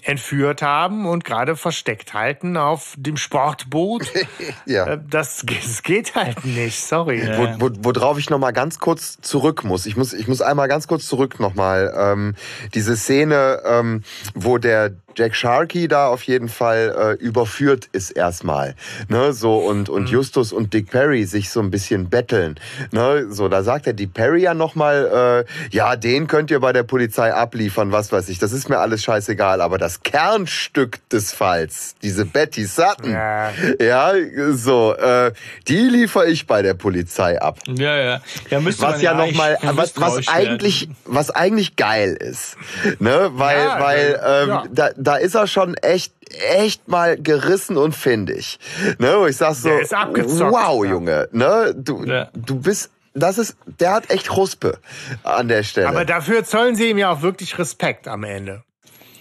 entführt 0.03 0.61
haben 0.61 1.05
und 1.05 1.23
gerade 1.23 1.55
versteckt 1.55 2.13
halten 2.13 2.57
auf 2.57 2.93
dem 2.97 3.17
Sportboot. 3.17 4.05
ja. 4.65 4.87
Äh, 4.87 4.99
das, 5.09 5.43
das, 5.45 5.83
geht 5.83 6.15
halt 6.15 6.45
nicht, 6.45 6.83
sorry. 6.83 7.25
Ja. 7.25 7.59
Wo, 7.59 7.67
wo, 7.67 7.93
worauf 7.95 8.17
ich 8.17 8.29
noch 8.29 8.39
mal 8.39 8.51
ganz 8.51 8.79
kurz 8.79 9.19
zurück 9.21 9.63
muss. 9.63 9.85
Ich 9.85 9.95
muss, 9.95 10.13
ich 10.13 10.27
muss 10.27 10.41
einmal 10.41 10.67
ganz 10.67 10.87
kurz 10.87 11.07
zurück 11.07 11.39
noch 11.39 11.55
mal. 11.55 11.93
Ähm, 11.97 12.35
diese 12.73 12.95
Szene, 12.97 13.61
ähm, 13.65 14.03
wo 14.33 14.57
der 14.57 14.91
Jack 15.15 15.35
Sharkey 15.35 15.87
da 15.87 16.07
auf 16.07 16.23
jeden 16.23 16.49
Fall 16.49 17.17
äh, 17.19 17.23
überführt 17.23 17.89
ist 17.91 18.11
erstmal, 18.11 18.75
ne, 19.09 19.33
so 19.33 19.57
und 19.57 19.89
und 19.89 20.03
mhm. 20.03 20.07
Justus 20.07 20.51
und 20.53 20.73
Dick 20.73 20.91
Perry 20.91 21.25
sich 21.25 21.49
so 21.49 21.59
ein 21.59 21.71
bisschen 21.71 22.09
betteln, 22.09 22.59
ne, 22.91 23.27
so 23.29 23.49
da 23.49 23.63
sagt 23.63 23.85
der 23.85 23.93
Dick 23.93 24.13
Perry 24.13 24.43
ja 24.43 24.53
noch 24.53 24.75
mal, 24.75 25.45
äh, 25.47 25.75
ja, 25.75 25.95
den 25.95 26.27
könnt 26.27 26.51
ihr 26.51 26.59
bei 26.59 26.73
der 26.73 26.83
Polizei 26.83 27.33
abliefern, 27.33 27.91
was 27.91 28.11
weiß 28.11 28.29
ich, 28.29 28.39
das 28.39 28.51
ist 28.51 28.69
mir 28.69 28.79
alles 28.79 29.03
scheißegal, 29.03 29.61
aber 29.61 29.77
das 29.77 30.03
Kernstück 30.03 30.99
des 31.09 31.33
Falls, 31.33 31.95
diese 32.01 32.25
Betty 32.25 32.65
Sutton, 32.65 33.11
ja, 33.11 33.51
ja 33.79 34.13
so, 34.51 34.95
äh, 34.95 35.31
die 35.67 35.89
liefere 35.89 36.27
ich 36.27 36.47
bei 36.47 36.61
der 36.61 36.73
Polizei 36.73 37.41
ab. 37.41 37.59
Ja, 37.67 37.95
ja, 37.97 38.21
ja 38.49 38.59
müsste 38.59 38.83
was 38.83 39.01
ja 39.01 39.13
noch 39.13 39.31
mal, 39.33 39.57
was 39.61 39.93
was 39.95 40.27
eigentlich 40.27 40.89
was 41.05 41.29
eigentlich 41.29 41.75
geil 41.75 42.17
ist, 42.19 42.57
ne, 42.99 43.29
weil 43.33 43.57
ja, 43.57 43.79
weil 43.79 44.21
ähm, 44.25 44.69
da 44.71 44.89
da 45.03 45.15
ist 45.15 45.35
er 45.35 45.47
schon 45.47 45.75
echt 45.75 46.13
echt 46.49 46.87
mal 46.87 47.17
gerissen 47.17 47.77
und 47.77 47.95
findig. 47.95 48.59
Ne, 48.97 49.15
wo 49.17 49.27
ich 49.27 49.37
sag 49.37 49.55
so, 49.55 49.69
wow, 49.69 50.85
Junge, 50.85 51.27
ne, 51.31 51.73
du, 51.75 52.03
ja. 52.05 52.29
du 52.33 52.59
bist 52.59 52.91
das 53.15 53.37
ist, 53.37 53.55
der 53.79 53.93
hat 53.93 54.09
echt 54.09 54.35
Ruspe 54.35 54.79
an 55.23 55.47
der 55.47 55.61
Stelle. 55.63 55.87
Aber 55.87 56.03
dafür 56.03 56.43
zollen 56.43 56.75
sie 56.75 56.89
ihm 56.89 56.97
ja 56.97 57.11
auch 57.11 57.21
wirklich 57.21 57.59
Respekt 57.59 58.07
am 58.07 58.23
Ende. 58.23 58.63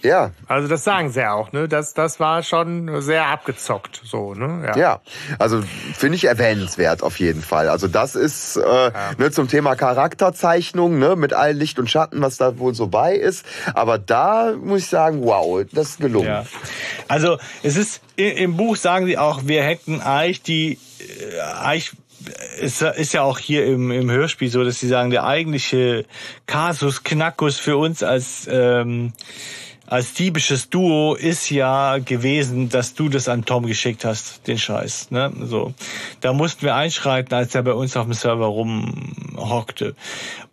Ja. 0.03 0.31
Also 0.47 0.67
das 0.67 0.83
sagen 0.83 1.11
sie 1.11 1.25
auch, 1.29 1.53
ne? 1.53 1.67
Das, 1.67 1.93
das 1.93 2.19
war 2.19 2.43
schon 2.43 3.01
sehr 3.01 3.27
abgezockt, 3.27 4.01
so, 4.03 4.33
ne? 4.33 4.63
Ja, 4.67 4.77
ja. 4.77 5.01
also 5.39 5.63
finde 5.95 6.17
ich 6.17 6.25
erwähnenswert 6.25 7.01
auf 7.01 7.19
jeden 7.19 7.41
Fall. 7.41 7.69
Also 7.69 7.87
das 7.87 8.15
ist 8.15 8.57
äh, 8.57 8.61
ja. 8.61 8.91
ne, 9.17 9.31
zum 9.31 9.47
Thema 9.47 9.75
Charakterzeichnung, 9.75 10.99
ne, 10.99 11.15
mit 11.15 11.33
allen 11.33 11.57
Licht 11.57 11.79
und 11.79 11.89
Schatten, 11.89 12.21
was 12.21 12.37
da 12.37 12.59
wohl 12.59 12.73
so 12.73 12.87
bei 12.87 13.15
ist. 13.15 13.45
Aber 13.73 13.97
da 13.97 14.53
muss 14.61 14.81
ich 14.81 14.87
sagen, 14.87 15.23
wow, 15.23 15.63
das 15.71 15.91
ist 15.91 15.99
gelungen. 16.01 16.27
Ja. 16.27 16.45
Also 17.07 17.37
es 17.63 17.77
ist 17.77 18.01
im 18.17 18.57
Buch 18.57 18.75
sagen 18.75 19.05
sie 19.05 19.17
auch, 19.17 19.41
wir 19.45 19.63
hätten 19.63 20.01
eigentlich 20.01 20.43
die 20.43 20.79
äh, 20.99 21.39
eigentlich 21.61 21.93
ist, 22.59 22.81
ist 22.81 23.13
ja 23.13 23.21
auch 23.23 23.37
hier 23.37 23.65
im, 23.65 23.91
im 23.91 24.09
Hörspiel 24.09 24.49
so, 24.49 24.63
dass 24.63 24.79
sie 24.79 24.87
sagen, 24.87 25.09
der 25.09 25.25
eigentliche 25.25 26.05
Kasus 26.45 27.03
Knackus 27.03 27.57
für 27.57 27.77
uns 27.77 28.03
als 28.03 28.47
ähm, 28.49 29.13
als 29.85 30.13
diebisches 30.13 30.69
Duo 30.69 31.13
ist 31.13 31.49
ja 31.49 31.97
gewesen, 31.97 32.69
dass 32.69 32.93
du 32.93 33.09
das 33.09 33.27
an 33.27 33.43
Tom 33.43 33.65
geschickt 33.65 34.05
hast, 34.05 34.47
den 34.47 34.57
Scheiß. 34.57 35.11
Ne? 35.11 35.31
So, 35.41 35.73
da 36.21 36.31
mussten 36.31 36.61
wir 36.61 36.75
einschreiten, 36.75 37.33
als 37.35 37.53
er 37.53 37.63
bei 37.63 37.73
uns 37.73 37.97
auf 37.97 38.05
dem 38.05 38.13
Server 38.13 38.45
rumhockte. 38.45 39.95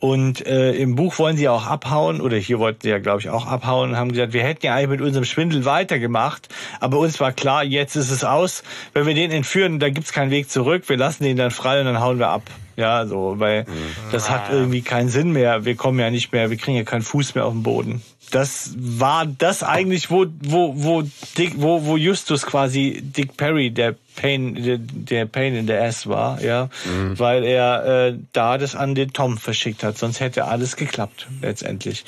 Und 0.00 0.44
äh, 0.47 0.73
im 0.73 0.97
Buch 0.97 1.18
wollen 1.18 1.36
sie 1.36 1.49
auch 1.49 1.67
abhauen, 1.67 2.20
oder 2.20 2.36
hier 2.39 2.59
wollten 2.59 2.81
sie 2.83 2.89
ja, 2.89 2.99
glaube 2.99 3.20
ich, 3.20 3.31
auch 3.31 3.47
abhauen 3.47 3.91
und 3.91 3.97
haben 3.97 4.10
gesagt, 4.10 4.33
wir 4.33 4.42
hätten 4.42 4.67
ja 4.67 4.75
eigentlich 4.75 4.99
mit 4.99 5.00
unserem 5.00 5.25
Schwindel 5.25 5.65
weitergemacht, 5.65 6.49
aber 6.81 6.99
uns 6.99 7.20
war 7.20 7.33
klar, 7.33 7.62
jetzt 7.62 7.94
ist 7.94 8.10
es 8.10 8.25
aus. 8.25 8.65
Wenn 8.94 9.07
wir 9.07 9.15
den 9.15 9.31
entführen, 9.31 9.78
da 9.78 9.91
gibt's 9.91 10.12
keinen 10.12 10.33
Weg 10.33 10.50
zurück, 10.50 10.89
wir 10.89 10.97
lassen 10.97 11.23
den 11.23 11.36
dann 11.36 11.52
frei 11.52 11.78
und 11.78 11.86
dann 11.86 12.00
hauen 12.00 12.18
wir 12.18 12.28
ab. 12.28 12.42
Ja, 12.76 13.07
so, 13.07 13.34
weil 13.39 13.65
mhm. 13.65 13.67
das 14.10 14.31
hat 14.31 14.50
irgendwie 14.50 14.81
keinen 14.81 15.10
Sinn 15.10 15.33
mehr. 15.33 15.67
Wir 15.67 15.76
kommen 15.76 15.99
ja 15.99 16.10
nicht 16.10 16.33
mehr, 16.33 16.49
wir 16.49 16.57
kriegen 16.57 16.78
ja 16.78 16.84
keinen 16.84 17.02
Fuß 17.02 17.34
mehr 17.34 17.44
auf 17.44 17.52
den 17.52 17.62
Boden 17.62 18.02
das 18.31 18.75
war 18.76 19.26
das 19.26 19.62
eigentlich, 19.62 20.10
wo, 20.10 20.26
wo, 20.41 20.73
wo, 20.76 21.02
Dick, 21.36 21.55
wo, 21.57 21.84
wo 21.84 21.97
Justus 21.97 22.47
quasi 22.47 23.00
Dick 23.02 23.36
Perry, 23.36 23.70
der 23.70 23.94
Pain, 24.17 24.55
der, 24.55 24.78
der 24.78 25.26
Pain 25.26 25.55
in 25.55 25.67
der 25.67 25.83
Ass 25.83 26.07
war, 26.07 26.42
ja, 26.42 26.68
mhm. 26.84 27.18
weil 27.18 27.44
er 27.44 28.09
äh, 28.09 28.18
da 28.33 28.59
das 28.59 28.75
an 28.75 28.94
den 28.94 29.12
Tom 29.12 29.39
verschickt 29.39 29.83
hat. 29.83 29.99
Sonst 29.99 30.20
hätte 30.20 30.44
alles 30.47 30.76
geklappt, 30.76 31.28
letztendlich. 31.42 32.05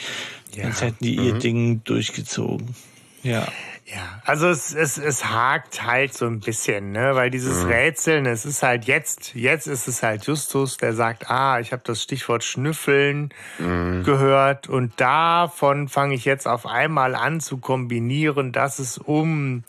Ja. 0.55 0.65
Sonst 0.65 0.83
hätten 0.83 1.05
die 1.05 1.19
mhm. 1.19 1.27
ihr 1.27 1.33
Ding 1.35 1.85
durchgezogen. 1.85 2.75
Ja. 3.23 3.47
Ja, 3.95 4.23
also 4.25 4.49
es, 4.49 4.73
es, 4.75 4.97
es 4.97 5.27
hakt 5.27 5.85
halt 5.85 6.15
so 6.15 6.25
ein 6.27 6.41
bisschen, 6.41 6.93
ne? 6.93 7.15
Weil 7.15 7.31
dieses 7.31 7.65
mhm. 7.65 7.71
Rätseln, 7.71 8.27
es 8.27 8.47
ist 8.47 8.63
halt 8.63 8.87
jetzt, 8.87 9.35
jetzt 9.35 9.67
ist 9.67 9.87
es 9.87 10.03
halt 10.03 10.25
Justus, 10.25 10.79
der 10.79 10.95
sagt, 10.95 11.31
ah, 11.31 11.61
ich 11.61 11.73
habe 11.73 11.83
das 11.85 12.03
Stichwort 12.03 12.43
Schnüffeln 12.43 13.35
mhm. 13.59 14.03
gehört 14.03 14.67
und 14.67 14.99
davon 14.99 15.89
fange 15.89 16.15
ich 16.15 16.25
jetzt 16.25 16.49
auf 16.49 16.65
einmal 16.65 17.15
an 17.15 17.41
zu 17.41 17.59
kombinieren, 17.59 18.53
dass 18.53 18.79
es 18.79 18.97
um 18.97 19.65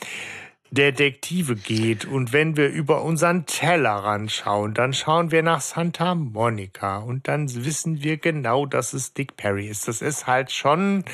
Detektive 0.70 1.54
geht. 1.54 2.06
Und 2.06 2.32
wenn 2.32 2.56
wir 2.56 2.68
über 2.68 3.02
unseren 3.02 3.44
Tellerrand 3.44 4.32
schauen, 4.32 4.72
dann 4.72 4.94
schauen 4.94 5.30
wir 5.30 5.42
nach 5.42 5.60
Santa 5.60 6.14
Monica 6.14 6.98
und 6.98 7.28
dann 7.28 7.52
wissen 7.64 8.02
wir 8.02 8.16
genau, 8.16 8.64
dass 8.64 8.94
es 8.94 9.12
Dick 9.12 9.36
Perry 9.36 9.68
ist. 9.68 9.86
Das 9.86 10.00
ist 10.00 10.26
halt 10.26 10.50
schon 10.50 11.04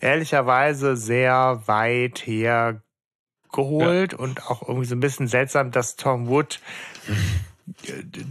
ehrlicherweise 0.00 0.96
sehr 0.96 1.62
weit 1.66 2.26
her 2.26 2.82
geholt 3.52 4.12
ja. 4.12 4.18
und 4.18 4.46
auch 4.46 4.62
irgendwie 4.62 4.86
so 4.86 4.94
ein 4.94 5.00
bisschen 5.00 5.28
seltsam, 5.28 5.70
dass 5.70 5.96
Tom 5.96 6.28
Wood 6.28 6.60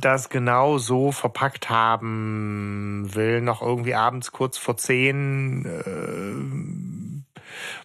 das 0.02 0.30
genau 0.30 0.78
so 0.78 1.12
verpackt 1.12 1.70
haben 1.70 3.10
will, 3.14 3.42
noch 3.42 3.62
irgendwie 3.62 3.96
abends 3.96 4.32
kurz 4.32 4.58
vor 4.58 4.78
zehn, 4.78 5.66
äh, 5.66 7.42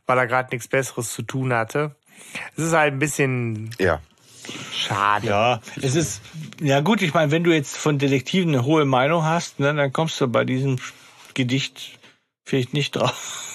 weil 0.07 0.19
er 0.19 0.27
gerade 0.27 0.51
nichts 0.53 0.69
Besseres 0.69 1.13
zu 1.13 1.23
tun 1.23 1.53
hatte. 1.53 1.95
Es 2.57 2.65
ist 2.65 2.73
halt 2.73 2.95
ein 2.95 2.99
bisschen 2.99 3.71
ja. 3.79 4.01
schade. 4.73 5.29
Ja, 5.29 5.61
es 5.81 5.95
ist, 5.95 6.23
ja 6.61 6.81
gut, 6.81 7.03
ich 7.03 7.15
meine, 7.15 7.31
wenn 7.31 7.45
du 7.45 7.53
jetzt 7.53 7.77
von 7.77 7.99
Detektiven 7.99 8.55
eine 8.55 8.65
hohe 8.65 8.85
Meinung 8.85 9.25
hast, 9.25 9.61
ne, 9.61 9.73
dann 9.75 9.93
kommst 9.93 10.21
du 10.21 10.29
bei 10.29 10.45
diesem 10.45 10.79
Gedicht 11.35 11.99
vielleicht 12.45 12.75
nicht 12.75 12.97
drauf. 12.97 13.54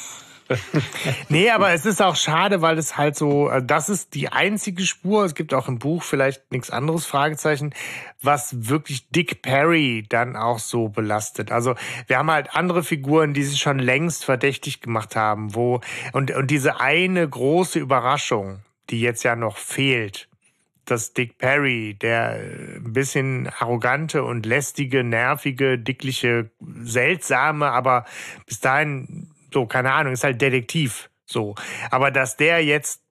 nee, 1.29 1.49
aber 1.51 1.71
es 1.71 1.85
ist 1.85 2.01
auch 2.01 2.15
schade, 2.15 2.61
weil 2.61 2.77
es 2.77 2.97
halt 2.97 3.15
so, 3.15 3.49
äh, 3.49 3.63
das 3.63 3.89
ist 3.89 4.15
die 4.15 4.29
einzige 4.29 4.83
Spur. 4.83 5.23
Es 5.25 5.35
gibt 5.35 5.53
auch 5.53 5.67
im 5.67 5.79
Buch 5.79 6.03
vielleicht 6.03 6.51
nichts 6.51 6.69
anderes, 6.71 7.05
Fragezeichen, 7.05 7.73
was 8.21 8.67
wirklich 8.69 9.09
Dick 9.09 9.41
Perry 9.41 10.05
dann 10.07 10.35
auch 10.35 10.59
so 10.59 10.89
belastet. 10.89 11.51
Also 11.51 11.75
wir 12.07 12.17
haben 12.17 12.31
halt 12.31 12.55
andere 12.55 12.83
Figuren, 12.83 13.33
die 13.33 13.43
sich 13.43 13.59
schon 13.59 13.79
längst 13.79 14.25
verdächtig 14.25 14.81
gemacht 14.81 15.15
haben, 15.15 15.53
wo, 15.55 15.81
und, 16.13 16.31
und 16.31 16.49
diese 16.49 16.79
eine 16.79 17.27
große 17.27 17.79
Überraschung, 17.79 18.59
die 18.89 19.01
jetzt 19.01 19.23
ja 19.23 19.35
noch 19.35 19.57
fehlt, 19.57 20.27
dass 20.85 21.13
Dick 21.13 21.37
Perry, 21.37 21.95
der 22.01 22.37
äh, 22.37 22.77
ein 22.77 22.93
bisschen 22.93 23.47
arrogante 23.59 24.23
und 24.23 24.47
lästige, 24.47 25.03
nervige, 25.03 25.77
dickliche, 25.77 26.49
seltsame, 26.81 27.71
aber 27.71 28.05
bis 28.47 28.59
dahin 28.59 29.29
so, 29.53 29.65
keine 29.65 29.91
Ahnung, 29.93 30.13
ist 30.13 30.23
halt 30.23 30.41
Detektiv. 30.41 31.09
So. 31.25 31.55
Aber 31.91 32.11
dass 32.11 32.37
der 32.37 32.63
jetzt 32.63 33.01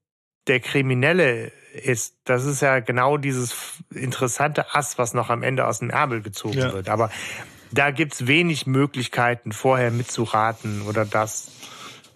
der 0.47 0.61
Kriminelle 0.61 1.53
ist, 1.73 2.17
das 2.25 2.45
ist 2.45 2.63
ja 2.63 2.81
genau 2.81 3.17
dieses 3.17 3.55
interessante 3.95 4.75
Ass, 4.75 4.99
was 4.99 5.15
noch 5.15 5.31
am 5.31 5.43
Ende 5.43 5.67
aus 5.67 5.81
dem 5.81 5.91
Ärmel 5.91 6.23
gezogen 6.23 6.59
ja. 6.59 6.73
wird. 6.73 6.89
Aber 6.89 7.11
da 7.71 7.91
gibt's 7.91 8.27
wenig 8.27 8.67
Möglichkeiten, 8.67 9.53
vorher 9.53 9.91
mitzuraten 9.91 10.83
oder 10.83 11.05
das 11.05 11.51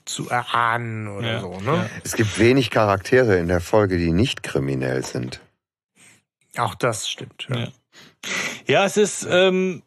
zu 0.04 0.28
erahnen 0.28 1.08
oder 1.08 1.34
ja. 1.34 1.40
so. 1.40 1.60
Ne? 1.60 1.76
Ja. 1.76 1.90
Es 2.02 2.14
gibt 2.14 2.38
wenig 2.38 2.70
Charaktere 2.70 3.38
in 3.38 3.48
der 3.48 3.60
Folge, 3.60 3.98
die 3.98 4.12
nicht 4.12 4.42
kriminell 4.42 5.04
sind. 5.04 5.40
Auch 6.56 6.74
das 6.74 7.08
stimmt. 7.08 7.46
Ja, 7.48 7.68
ja 8.66 8.84
es 8.84 8.96
ist. 8.96 9.26
Ähm 9.30 9.82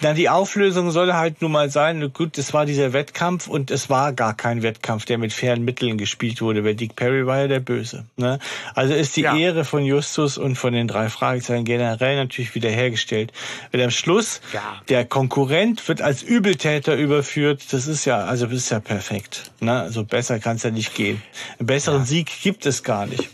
na, 0.00 0.14
die 0.14 0.28
Auflösung 0.28 0.90
soll 0.90 1.12
halt 1.12 1.42
nun 1.42 1.52
mal 1.52 1.70
sein, 1.70 2.12
gut, 2.12 2.38
es 2.38 2.52
war 2.52 2.66
dieser 2.66 2.92
Wettkampf 2.92 3.48
und 3.48 3.70
es 3.70 3.90
war 3.90 4.12
gar 4.12 4.34
kein 4.34 4.62
Wettkampf, 4.62 5.04
der 5.04 5.18
mit 5.18 5.32
fairen 5.32 5.64
Mitteln 5.64 5.98
gespielt 5.98 6.40
wurde, 6.40 6.64
weil 6.64 6.74
Dick 6.74 6.96
Perry 6.96 7.26
war 7.26 7.40
ja 7.40 7.48
der 7.48 7.60
Böse. 7.60 8.04
Ne? 8.16 8.38
Also 8.74 8.94
ist 8.94 9.16
die 9.16 9.22
ja. 9.22 9.36
Ehre 9.36 9.64
von 9.64 9.84
Justus 9.84 10.38
und 10.38 10.56
von 10.56 10.72
den 10.72 10.88
drei 10.88 11.08
Fragezeichen 11.08 11.64
generell 11.64 12.16
natürlich 12.16 12.54
wiederhergestellt. 12.54 13.32
Weil 13.70 13.82
am 13.82 13.90
Schluss 13.90 14.40
ja. 14.52 14.80
der 14.88 15.04
Konkurrent 15.04 15.86
wird 15.88 16.00
als 16.00 16.22
Übeltäter 16.22 16.96
überführt, 16.96 17.72
das 17.72 17.86
ist 17.86 18.04
ja, 18.04 18.24
also 18.24 18.46
das 18.46 18.56
ist 18.56 18.70
ja 18.70 18.80
perfekt. 18.80 19.52
Ne? 19.60 19.80
Also 19.82 20.04
besser 20.04 20.38
kann 20.38 20.56
es 20.56 20.62
ja 20.62 20.70
nicht 20.70 20.94
gehen. 20.94 21.22
Einen 21.58 21.66
besseren 21.66 22.00
ja. 22.00 22.06
Sieg 22.06 22.30
gibt 22.42 22.66
es 22.66 22.82
gar 22.82 23.06
nicht. 23.06 23.28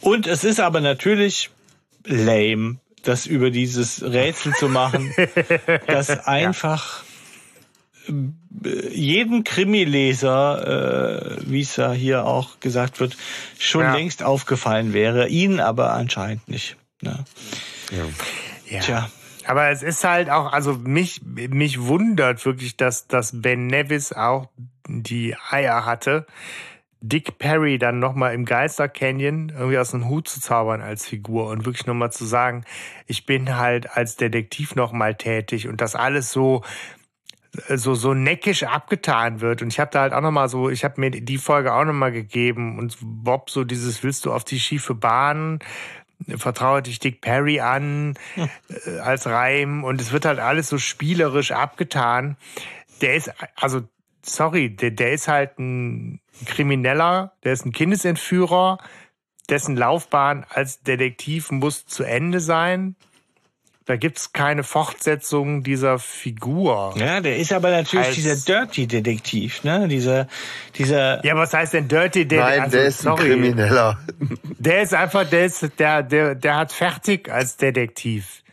Und 0.00 0.26
es 0.26 0.44
ist 0.44 0.60
aber 0.60 0.80
natürlich 0.80 1.50
lame, 2.04 2.78
das 3.02 3.26
über 3.26 3.50
dieses 3.50 4.02
Rätsel 4.02 4.52
zu 4.54 4.68
machen, 4.68 5.14
das 5.86 6.26
einfach 6.26 7.02
ja. 7.02 8.14
Äh, 8.64 8.88
jedem 8.92 9.44
Krimileser, 9.44 11.38
äh, 11.38 11.50
wie 11.50 11.60
es 11.60 11.76
ja 11.76 11.92
hier 11.92 12.26
auch 12.26 12.60
gesagt 12.60 13.00
wird, 13.00 13.16
schon 13.58 13.82
ja. 13.82 13.94
längst 13.94 14.22
aufgefallen 14.22 14.92
wäre, 14.92 15.28
ihnen 15.28 15.60
aber 15.60 15.92
anscheinend 15.92 16.48
nicht. 16.48 16.76
Ne? 17.00 17.24
Ja. 17.90 18.04
ja. 18.74 18.80
Tja. 18.80 19.10
Aber 19.46 19.70
es 19.70 19.82
ist 19.82 20.04
halt 20.04 20.30
auch, 20.30 20.52
also 20.52 20.74
mich, 20.74 21.22
mich 21.24 21.80
wundert 21.80 22.44
wirklich, 22.44 22.76
dass, 22.76 23.06
dass 23.06 23.40
Ben 23.40 23.66
Nevis 23.66 24.12
auch 24.12 24.48
die 24.86 25.34
Eier 25.50 25.86
hatte, 25.86 26.26
Dick 27.02 27.38
Perry 27.38 27.78
dann 27.78 27.98
nochmal 27.98 28.34
im 28.34 28.44
Geister 28.44 28.88
Canyon 28.88 29.50
irgendwie 29.50 29.78
aus 29.78 29.92
dem 29.92 30.08
Hut 30.08 30.28
zu 30.28 30.40
zaubern 30.40 30.82
als 30.82 31.06
Figur 31.06 31.46
und 31.48 31.64
wirklich 31.64 31.86
nochmal 31.86 32.12
zu 32.12 32.24
sagen, 32.24 32.64
ich 33.06 33.24
bin 33.24 33.56
halt 33.56 33.96
als 33.96 34.16
Detektiv 34.16 34.74
nochmal 34.74 35.14
tätig 35.14 35.68
und 35.68 35.80
das 35.80 35.94
alles 35.94 36.30
so 36.30 36.62
so 37.68 37.94
so 37.94 38.14
neckisch 38.14 38.62
abgetan 38.62 39.40
wird 39.40 39.60
und 39.60 39.72
ich 39.72 39.80
habe 39.80 39.90
da 39.90 40.02
halt 40.02 40.12
auch 40.12 40.20
noch 40.20 40.30
mal 40.30 40.48
so 40.48 40.70
ich 40.70 40.84
habe 40.84 41.00
mir 41.00 41.10
die 41.10 41.38
Folge 41.38 41.74
auch 41.74 41.84
noch 41.84 41.92
mal 41.92 42.12
gegeben 42.12 42.78
und 42.78 42.96
Bob 43.00 43.50
so 43.50 43.64
dieses 43.64 44.04
willst 44.04 44.24
du 44.24 44.32
auf 44.32 44.44
die 44.44 44.60
schiefe 44.60 44.94
Bahn 44.94 45.58
vertraue 46.36 46.82
dich 46.82 46.98
Dick 46.98 47.20
Perry 47.20 47.60
an 47.60 48.14
äh, 48.36 48.98
als 48.98 49.26
Reim 49.26 49.84
und 49.84 50.00
es 50.00 50.12
wird 50.12 50.24
halt 50.24 50.38
alles 50.38 50.68
so 50.68 50.78
spielerisch 50.78 51.52
abgetan. 51.52 52.36
Der 53.00 53.14
ist 53.14 53.32
also 53.56 53.82
sorry, 54.22 54.74
der, 54.74 54.90
der 54.90 55.12
ist 55.12 55.28
halt 55.28 55.58
ein 55.58 56.19
Krimineller, 56.46 57.32
der 57.44 57.52
ist 57.52 57.66
ein 57.66 57.72
Kindesentführer, 57.72 58.78
dessen 59.48 59.76
Laufbahn 59.76 60.46
als 60.48 60.82
Detektiv 60.82 61.50
muss 61.50 61.86
zu 61.86 62.04
Ende 62.04 62.40
sein. 62.40 62.96
Da 63.86 63.96
gibt's 63.96 64.32
keine 64.32 64.62
Fortsetzung 64.62 65.64
dieser 65.64 65.98
Figur. 65.98 66.94
Ja, 66.96 67.20
der 67.20 67.38
ist 67.38 67.52
aber 67.52 67.70
natürlich 67.70 68.06
Als 68.06 68.14
dieser 68.14 68.36
Dirty-Detektiv, 68.36 69.64
ne? 69.64 69.88
Dieser, 69.88 70.28
dieser. 70.76 71.24
Ja, 71.24 71.34
was 71.34 71.52
heißt 71.52 71.74
denn 71.74 71.88
Dirty 71.88 72.28
Detektiv? 72.28 72.38
Nein, 72.38 72.60
also, 72.60 72.76
der 72.76 72.86
ist 72.86 73.00
sorry. 73.00 73.22
ein 73.22 73.28
Krimineller. 73.40 73.98
Der 74.58 74.82
ist 74.82 74.94
einfach, 74.94 75.28
der 75.28 75.46
ist, 75.46 75.68
der, 75.78 76.04
der, 76.04 76.36
der 76.36 76.56
hat 76.56 76.70
fertig 76.70 77.28
als 77.32 77.56
Detektiv. 77.56 78.44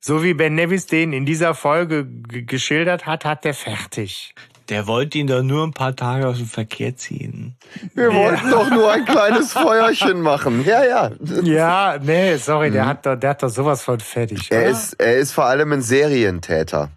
So 0.00 0.24
wie 0.24 0.34
Ben 0.34 0.56
Nevis 0.56 0.86
den 0.86 1.12
in 1.12 1.26
dieser 1.26 1.54
Folge 1.54 2.04
geschildert 2.04 3.06
hat, 3.06 3.24
hat 3.24 3.44
der 3.44 3.54
fertig. 3.54 4.34
Der 4.68 4.86
wollte 4.86 5.18
ihn 5.18 5.26
doch 5.26 5.42
nur 5.42 5.64
ein 5.64 5.72
paar 5.72 5.96
Tage 5.96 6.26
aus 6.26 6.38
dem 6.38 6.46
Verkehr 6.46 6.96
ziehen. 6.96 7.56
Wir 7.94 8.10
ja. 8.10 8.14
wollten 8.14 8.50
doch 8.50 8.70
nur 8.70 8.90
ein 8.90 9.04
kleines 9.04 9.52
Feuerchen 9.52 10.20
machen. 10.20 10.64
Ja, 10.64 10.84
ja. 10.84 11.10
Ja, 11.42 11.98
nee, 12.00 12.36
sorry, 12.36 12.70
der, 12.70 12.84
mhm. 12.84 12.88
hat, 12.88 13.06
doch, 13.06 13.16
der 13.16 13.30
hat 13.30 13.42
doch 13.42 13.48
sowas 13.48 13.82
von 13.82 14.00
fertig. 14.00 14.50
Er 14.50 14.66
ist, 14.66 14.94
er 14.94 15.16
ist 15.16 15.32
vor 15.32 15.46
allem 15.46 15.72
ein 15.72 15.82
Serientäter. 15.82 16.90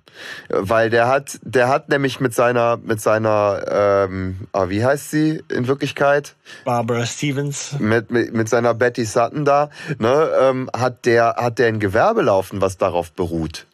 Weil 0.49 0.89
der 0.89 1.07
hat, 1.07 1.39
der 1.43 1.67
hat 1.67 1.89
nämlich 1.89 2.19
mit 2.19 2.33
seiner, 2.33 2.77
mit 2.77 3.01
seiner, 3.01 4.05
ähm, 4.07 4.47
ah, 4.53 4.69
wie 4.69 4.83
heißt 4.83 5.11
sie 5.11 5.43
in 5.49 5.67
Wirklichkeit? 5.67 6.35
Barbara 6.63 7.05
Stevens. 7.05 7.75
Mit, 7.79 8.11
mit, 8.11 8.33
mit 8.33 8.49
seiner 8.49 8.73
Betty 8.73 9.05
Sutton 9.05 9.45
da, 9.45 9.69
ne, 9.99 10.29
ähm, 10.41 10.69
hat 10.75 11.05
der, 11.05 11.35
hat 11.37 11.59
der 11.59 11.67
ein 11.67 11.79
Gewerbe 11.79 12.21
laufen, 12.21 12.61
was 12.61 12.77
darauf 12.77 13.11
beruht. 13.11 13.65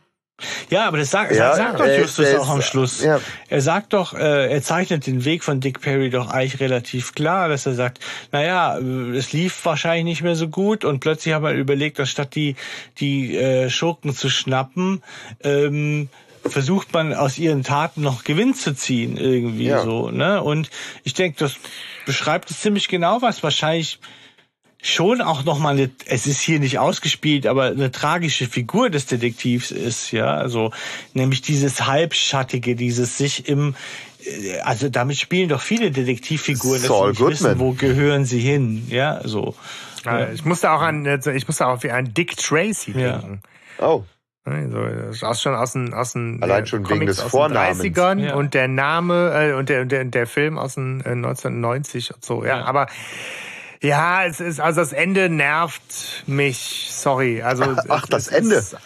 Ja, 0.69 0.87
aber 0.87 0.97
das 0.97 1.11
sagt, 1.11 1.35
ja, 1.35 1.55
sagt 1.55 1.79
doch 1.79 1.87
Justus 1.87 2.27
äh, 2.27 2.37
auch 2.37 2.49
am 2.49 2.61
Schluss. 2.61 3.03
Ja. 3.03 3.19
Er 3.49 3.61
sagt 3.61 3.93
doch, 3.93 4.13
äh, 4.13 4.51
er 4.51 4.61
zeichnet 4.61 5.07
den 5.07 5.25
Weg 5.25 5.43
von 5.43 5.59
Dick 5.59 5.81
Perry 5.81 6.09
doch 6.09 6.29
eigentlich 6.29 6.59
relativ 6.59 7.13
klar, 7.13 7.49
dass 7.49 7.65
er 7.65 7.73
sagt, 7.73 7.99
naja, 8.31 8.77
äh, 8.77 9.15
es 9.15 9.33
lief 9.33 9.65
wahrscheinlich 9.65 10.05
nicht 10.05 10.21
mehr 10.21 10.35
so 10.35 10.47
gut 10.47 10.85
und 10.85 10.99
plötzlich 10.99 11.33
haben 11.33 11.43
wir 11.43 11.53
überlegt, 11.53 11.99
dass 11.99 12.09
statt 12.09 12.35
die, 12.35 12.55
die 12.99 13.37
äh, 13.37 13.69
Schurken 13.69 14.15
zu 14.15 14.29
schnappen, 14.29 15.03
ähm, 15.43 16.09
versucht 16.45 16.93
man 16.93 17.13
aus 17.13 17.37
ihren 17.37 17.63
Taten 17.63 18.01
noch 18.01 18.23
Gewinn 18.23 18.53
zu 18.53 18.73
ziehen, 18.73 19.17
irgendwie 19.17 19.65
ja. 19.67 19.83
so. 19.83 20.09
Ne? 20.09 20.41
Und 20.41 20.69
ich 21.03 21.13
denke, 21.13 21.37
das 21.39 21.55
beschreibt 22.05 22.49
es 22.49 22.61
ziemlich 22.61 22.87
genau, 22.87 23.21
was 23.21 23.43
wahrscheinlich 23.43 23.99
schon 24.81 25.21
auch 25.21 25.43
noch 25.43 25.59
mal 25.59 25.73
eine, 25.73 25.91
es 26.05 26.25
ist 26.27 26.41
hier 26.41 26.59
nicht 26.59 26.79
ausgespielt, 26.79 27.45
aber 27.45 27.65
eine 27.65 27.91
tragische 27.91 28.47
Figur 28.47 28.89
des 28.89 29.05
Detektivs 29.05 29.71
ist, 29.71 30.11
ja, 30.11 30.33
also 30.35 30.71
nämlich 31.13 31.41
dieses 31.41 31.85
halbschattige, 31.85 32.75
dieses 32.75 33.17
sich 33.17 33.47
im 33.47 33.75
äh, 34.25 34.59
also 34.61 34.89
damit 34.89 35.17
spielen 35.17 35.49
doch 35.49 35.61
viele 35.61 35.91
Detektivfiguren, 35.91 36.81
dass 36.81 36.91
sie 36.91 37.07
nicht 37.07 37.19
wissen, 37.19 37.59
wo 37.59 37.73
gehören 37.73 38.25
sie 38.25 38.39
hin, 38.39 38.87
ja, 38.89 39.21
so. 39.23 39.55
Ja, 40.03 40.31
ich 40.31 40.45
musste 40.45 40.71
auch 40.71 40.81
an, 40.81 41.05
ich 41.05 41.47
musste 41.47 41.67
auch 41.67 41.83
an 41.83 42.13
Dick 42.13 42.35
Tracy 42.35 42.93
denken. 42.93 43.41
Ja. 43.79 43.87
Oh. 43.87 44.03
Also, 44.43 44.79
das 44.79 45.21
ist 45.21 45.41
schon 45.43 45.53
aus 45.53 45.73
den, 45.73 45.93
aus 45.93 46.13
den 46.13 46.41
Allein 46.41 46.65
schon 46.65 46.81
Comics 46.81 46.99
wegen 46.99 47.05
des 47.05 47.21
Vornamens. 47.21 47.79
30ern 47.79 48.19
ja. 48.19 48.33
und 48.33 48.55
der 48.55 48.67
Name 48.67 49.31
äh, 49.35 49.53
und 49.53 49.69
der, 49.69 49.85
der, 49.85 50.03
der 50.05 50.25
Film 50.25 50.57
aus 50.57 50.73
den 50.73 51.01
äh, 51.01 51.09
1990 51.09 52.15
und 52.15 52.25
so, 52.25 52.43
ja. 52.43 52.57
ja. 52.57 52.65
Aber 52.65 52.87
ja, 53.81 54.25
es 54.25 54.39
ist, 54.39 54.59
also 54.59 54.81
das 54.81 54.93
Ende 54.93 55.29
nervt 55.29 56.23
mich. 56.27 56.89
Sorry. 56.91 57.41
Also, 57.41 57.75
Ach, 57.89 58.05
das 58.07 58.27
Ende. 58.27 58.55
Ist, 58.55 58.77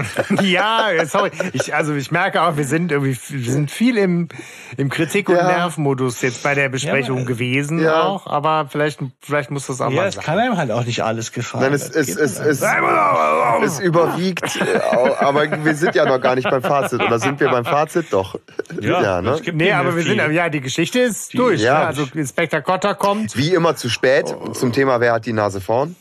ja, 0.42 0.88
sorry. 1.06 1.30
Ich, 1.52 1.74
also 1.74 1.94
ich 1.94 2.10
merke 2.10 2.42
auch, 2.42 2.56
wir 2.56 2.64
sind 2.64 2.92
irgendwie, 2.92 3.18
wir 3.28 3.52
sind 3.52 3.70
viel 3.70 3.96
im, 3.96 4.28
im 4.76 4.88
Kritik- 4.88 5.28
und 5.28 5.36
ja. 5.36 5.46
Nervmodus 5.46 6.22
jetzt 6.22 6.42
bei 6.42 6.54
der 6.54 6.68
Besprechung 6.68 7.18
ja, 7.18 7.24
gewesen 7.24 7.80
ja. 7.80 8.02
auch, 8.02 8.26
aber 8.26 8.68
vielleicht, 8.70 9.00
vielleicht 9.20 9.50
muss 9.50 9.66
das 9.66 9.80
auch 9.80 9.90
ja, 9.90 9.96
mal 9.96 10.08
es 10.08 10.18
kann 10.18 10.38
einem 10.38 10.56
halt 10.56 10.70
auch 10.70 10.84
nicht 10.84 11.02
alles 11.02 11.32
gefallen. 11.32 11.64
Nein, 11.64 11.74
es, 11.74 11.90
es, 11.90 12.16
es, 12.16 12.38
es, 12.38 12.62
es 12.62 13.80
überwiegt, 13.80 14.56
äh, 14.56 14.80
aber 15.18 15.64
wir 15.64 15.74
sind 15.74 15.94
ja 15.94 16.04
noch 16.04 16.20
gar 16.20 16.34
nicht 16.34 16.48
beim 16.48 16.62
Fazit. 16.62 17.02
Oder 17.02 17.18
sind 17.18 17.40
wir 17.40 17.50
beim 17.50 17.64
Fazit? 17.64 18.06
Doch. 18.10 18.38
Ja, 18.80 19.02
ja 19.02 19.22
ne? 19.22 19.40
Nee, 19.52 19.72
aber 19.72 19.96
wir 19.96 20.02
viel. 20.02 20.18
sind, 20.18 20.32
ja, 20.32 20.48
die 20.48 20.60
Geschichte 20.60 21.00
ist 21.00 21.30
viel. 21.30 21.40
durch. 21.40 21.60
Ja. 21.60 21.80
Ne? 21.80 21.86
Also 21.86 22.06
Inspektor 22.14 22.60
Cotter 22.60 22.94
kommt. 22.94 23.36
Wie 23.36 23.54
immer 23.54 23.76
zu 23.76 23.88
spät 23.88 24.34
zum 24.52 24.72
Thema 24.72 25.00
Wer 25.00 25.12
hat 25.14 25.26
die 25.26 25.32
Nase 25.32 25.60
vorn? 25.60 25.96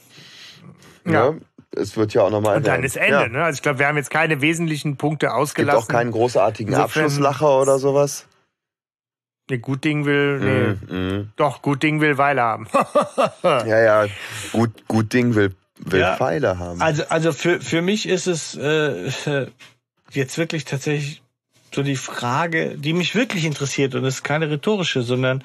Ja. 1.05 1.31
Ne? 1.31 1.41
Es 1.75 1.95
wird 1.95 2.13
ja 2.13 2.23
auch 2.23 2.29
nochmal. 2.29 2.57
Und 2.57 2.67
dann 2.67 2.83
ist 2.83 2.97
Ende, 2.97 3.21
ja. 3.21 3.27
ne? 3.27 3.43
Also 3.43 3.57
ich 3.57 3.61
glaube, 3.61 3.79
wir 3.79 3.87
haben 3.87 3.97
jetzt 3.97 4.09
keine 4.09 4.41
wesentlichen 4.41 4.97
Punkte 4.97 5.33
ausgelassen. 5.33 5.79
Gibt 5.79 5.89
auch 5.89 5.93
keinen 5.93 6.11
großartigen 6.11 6.73
Insofern, 6.73 7.05
Abschlusslacher 7.05 7.61
oder 7.61 7.79
sowas. 7.79 8.27
Nee, 9.49 9.57
gut 9.57 9.83
Ding 9.83 10.05
will, 10.05 10.39
nee. 10.39 10.93
Mm, 10.93 11.17
mm. 11.19 11.33
Doch, 11.35 11.61
gut 11.61 11.83
Ding 11.83 11.99
will 11.99 12.17
Weile 12.17 12.41
haben. 12.41 12.67
ja, 13.43 13.79
ja, 13.79 14.05
gut, 14.51 14.87
gut 14.87 15.13
Ding 15.13 15.35
will, 15.35 15.55
will 15.77 15.99
ja. 15.99 16.15
Pfeile 16.15 16.57
haben. 16.57 16.81
Also, 16.81 17.03
also 17.09 17.31
für, 17.33 17.59
für 17.59 17.81
mich 17.81 18.07
ist 18.07 18.27
es 18.27 18.55
äh, 18.55 19.09
jetzt 20.11 20.37
wirklich 20.37 20.65
tatsächlich 20.65 21.20
so 21.73 21.83
die 21.83 21.95
Frage, 21.95 22.77
die 22.77 22.93
mich 22.93 23.15
wirklich 23.15 23.45
interessiert, 23.45 23.95
und 23.95 24.03
es 24.05 24.15
ist 24.15 24.23
keine 24.23 24.49
rhetorische, 24.49 25.03
sondern 25.03 25.43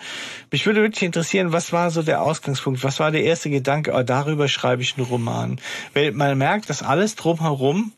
mich 0.50 0.66
würde 0.66 0.82
wirklich 0.82 1.04
interessieren, 1.04 1.52
was 1.52 1.72
war 1.72 1.90
so 1.90 2.02
der 2.02 2.22
Ausgangspunkt, 2.22 2.82
was 2.82 2.98
war 2.98 3.10
der 3.10 3.22
erste 3.22 3.50
Gedanke, 3.50 3.92
oh, 3.94 4.02
darüber 4.02 4.48
schreibe 4.48 4.82
ich 4.82 4.96
einen 4.96 5.06
Roman. 5.06 5.60
Weil 5.94 6.12
man 6.12 6.36
merkt, 6.36 6.68
dass 6.68 6.82
alles 6.82 7.14
drumherum 7.14 7.92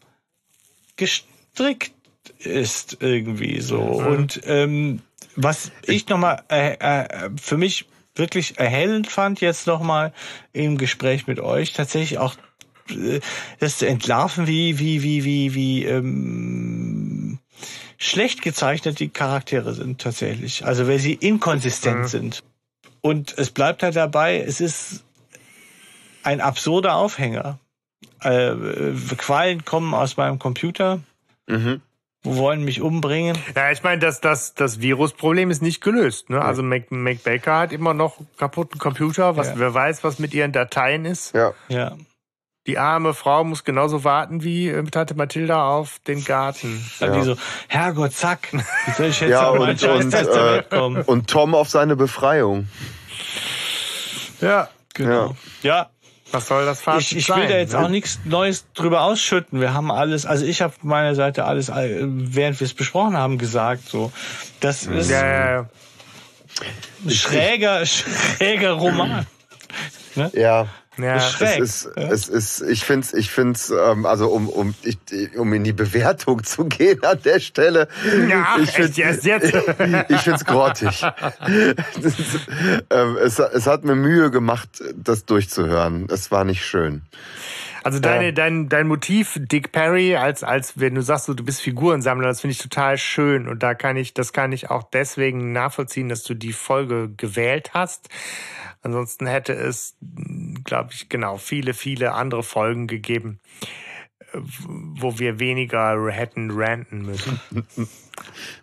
gestrickt 0.97 1.93
ist 2.39 2.99
irgendwie 3.01 3.61
so. 3.61 3.81
Und 3.81 4.41
ähm, 4.45 5.01
was 5.37 5.73
ich 5.87 6.09
nochmal 6.09 6.43
äh, 6.51 6.75
äh, 6.75 7.31
für 7.41 7.57
mich 7.57 7.87
wirklich 8.15 8.59
erhellend 8.59 9.07
fand 9.07 9.41
jetzt 9.41 9.67
nochmal 9.67 10.13
im 10.53 10.77
Gespräch 10.77 11.27
mit 11.27 11.41
euch, 11.41 11.73
tatsächlich 11.73 12.19
auch 12.19 12.35
äh, 12.91 13.21
das 13.61 13.79
zu 13.79 13.87
entlarven, 13.87 14.47
wie, 14.47 14.79
wie, 14.79 15.03
wie, 15.03 15.25
wie, 15.25 15.55
wie, 15.55 15.85
ähm, 15.85 17.39
schlecht 17.99 18.43
gezeichnet 18.43 19.01
die 19.01 19.11
Charaktere 19.11 19.75
sind 19.75 20.01
tatsächlich. 20.01 20.65
Also 20.65 20.89
weil 20.89 20.99
sie 20.99 21.15
inkonsistent 21.15 21.99
mhm. 22.01 22.07
sind. 22.07 22.45
Und 23.01 23.37
es 23.37 23.51
bleibt 23.51 23.83
halt 23.83 23.97
dabei, 23.97 24.41
es 24.41 24.61
ist 24.61 25.05
ein 26.23 26.41
absurder 26.41 26.95
Aufhänger. 26.95 27.59
Äh, 28.21 28.55
Qualen 29.17 29.65
kommen 29.65 29.95
aus 29.95 30.17
meinem 30.17 30.39
Computer. 30.39 31.01
Mhm. 31.47 31.83
Wollen 32.25 32.65
mich 32.65 32.81
umbringen. 32.81 33.39
Ja, 33.55 33.71
ich 33.71 33.83
meine, 33.83 34.01
das, 34.01 34.21
das, 34.21 34.55
das 34.55 34.81
Virusproblem 34.81 35.51
ist 35.51 35.63
nicht 35.63 35.81
gelöst. 35.81 36.31
Ne? 36.31 36.43
Also 36.43 36.63
Mac, 36.63 36.91
Mac 36.91 37.23
Baker 37.23 37.59
hat 37.59 37.73
immer 37.73 37.95
noch 37.95 38.19
kaputten 38.37 38.79
Computer, 38.79 39.37
was 39.37 39.49
ja. 39.49 39.59
wer 39.59 39.73
weiß, 39.73 40.03
was 40.03 40.19
mit 40.19 40.35
ihren 40.35 40.53
Dateien 40.53 41.05
ist. 41.05 41.35
Ja. 41.35 41.53
ja. 41.69 41.97
Die 42.69 42.77
arme 42.77 43.15
Frau 43.15 43.45
muss 43.45 43.65
genauso 43.65 44.05
warten 44.05 44.45
wie 44.45 44.69
äh, 44.69 44.85
Tante 44.85 45.15
Mathilda 45.15 45.67
auf 45.71 46.01
den 46.07 46.23
Garten. 46.23 46.85
Dann 47.01 47.15
ja. 47.15 47.19
die 47.19 47.25
so, 47.25 47.37
Herrgott, 47.67 48.13
zack, 48.13 48.53
wie 48.53 48.91
soll 48.93 49.07
ich 49.07 49.21
jetzt 49.21 49.31
ja, 49.31 49.49
und, 49.49 49.83
und, 49.83 50.15
äh, 50.15 50.63
kommen? 50.69 51.03
und 51.03 51.31
Tom 51.31 51.55
auf 51.55 51.71
seine 51.71 51.97
Befreiung. 51.97 52.69
Ja, 54.43 54.69
genau. 54.93 55.35
Ja. 55.63 55.77
ja. 55.77 55.91
Was 56.31 56.49
soll 56.49 56.67
das 56.67 56.83
Fazit 56.83 57.13
Ich, 57.13 57.17
ich 57.17 57.29
will 57.31 57.37
sein, 57.37 57.49
da 57.49 57.57
jetzt 57.57 57.73
ne? 57.73 57.79
auch 57.79 57.89
nichts 57.89 58.21
Neues 58.25 58.67
drüber 58.75 59.01
ausschütten. 59.01 59.63
Wir 59.63 59.73
haben 59.73 59.91
alles, 59.91 60.27
also 60.27 60.45
ich 60.45 60.61
habe 60.61 60.75
meiner 60.83 61.15
Seite 61.15 61.47
alles, 61.47 61.71
äh, 61.71 62.05
während 62.07 62.61
wir 62.61 62.67
es 62.67 62.75
besprochen 62.75 63.17
haben, 63.17 63.39
gesagt. 63.39 63.89
So, 63.89 64.13
das 64.61 64.85
ist 64.85 65.11
ja, 65.11 65.27
ja, 65.27 65.51
ja. 67.07 67.11
schräger, 67.11 67.87
schräger 68.37 68.73
Roman. 68.73 69.27
Ne? 70.17 70.31
Ja. 70.35 70.67
Ja, 70.99 71.17
es 71.17 71.41
ist, 71.41 71.91
ja. 71.97 72.09
es 72.09 72.29
ist, 72.29 72.61
ich 72.63 72.85
finde 72.85 73.07
es, 73.07 73.15
ich 73.15 73.31
find's, 73.31 73.71
ähm, 73.71 74.05
also 74.07 74.29
um, 74.29 74.49
um, 74.49 74.75
ich, 74.83 74.99
um 75.37 75.53
in 75.53 75.65
die 75.65 75.73
Bewertung 75.73 76.43
zu 76.43 76.65
gehen 76.65 77.03
an 77.05 77.21
der 77.25 77.41
Stelle. 77.41 77.89
Ja, 78.29 78.57
ich 78.61 78.71
finde 78.71 78.93
jetzt, 78.93 79.25
jetzt. 79.25 79.55
ich 80.09 80.21
find's 80.21 80.45
grottig. 80.45 81.03
ist, 82.03 82.49
ähm, 82.91 83.17
es, 83.23 83.39
es 83.39 83.67
hat 83.67 83.85
mir 83.85 83.95
Mühe 83.95 84.31
gemacht, 84.31 84.83
das 84.97 85.25
durchzuhören. 85.25 86.09
Es 86.11 86.31
war 86.31 86.45
nicht 86.45 86.65
schön. 86.65 87.03
Also 87.85 88.01
deine, 88.01 88.27
ja. 88.27 88.33
dein, 88.33 88.69
dein 88.69 88.87
Motiv, 88.87 89.39
Dick 89.41 89.73
Perry, 89.73 90.17
als, 90.17 90.43
als 90.43 90.79
wenn 90.79 90.95
du 90.95 91.03
sagst, 91.03 91.29
du 91.29 91.35
bist 91.37 91.63
Figurensammler, 91.63 92.29
das 92.29 92.41
finde 92.41 92.53
ich 92.53 92.59
total 92.59 92.99
schön. 92.99 93.49
Und 93.49 93.63
da 93.63 93.75
kann 93.75 93.97
ich, 93.97 94.15
das 94.15 94.33
kann 94.33 94.53
ich 94.53 94.69
auch 94.71 94.83
deswegen 94.83 95.53
nachvollziehen, 95.53 96.09
dass 96.09 96.23
du 96.23 96.35
die 96.35 96.53
Folge 96.53 97.11
gewählt 97.17 97.71
hast. 97.75 98.09
Ansonsten 98.83 99.27
hätte 99.27 99.53
es, 99.53 99.97
glaube 100.65 100.91
ich, 100.93 101.09
genau, 101.09 101.37
viele, 101.37 101.75
viele 101.75 102.13
andere 102.13 102.43
Folgen 102.43 102.87
gegeben, 102.87 103.41
wo 104.33 105.19
wir 105.19 105.41
weniger 105.41 106.11
hätten 106.11 106.51
ranten 106.51 107.03
müssen. 107.05 107.41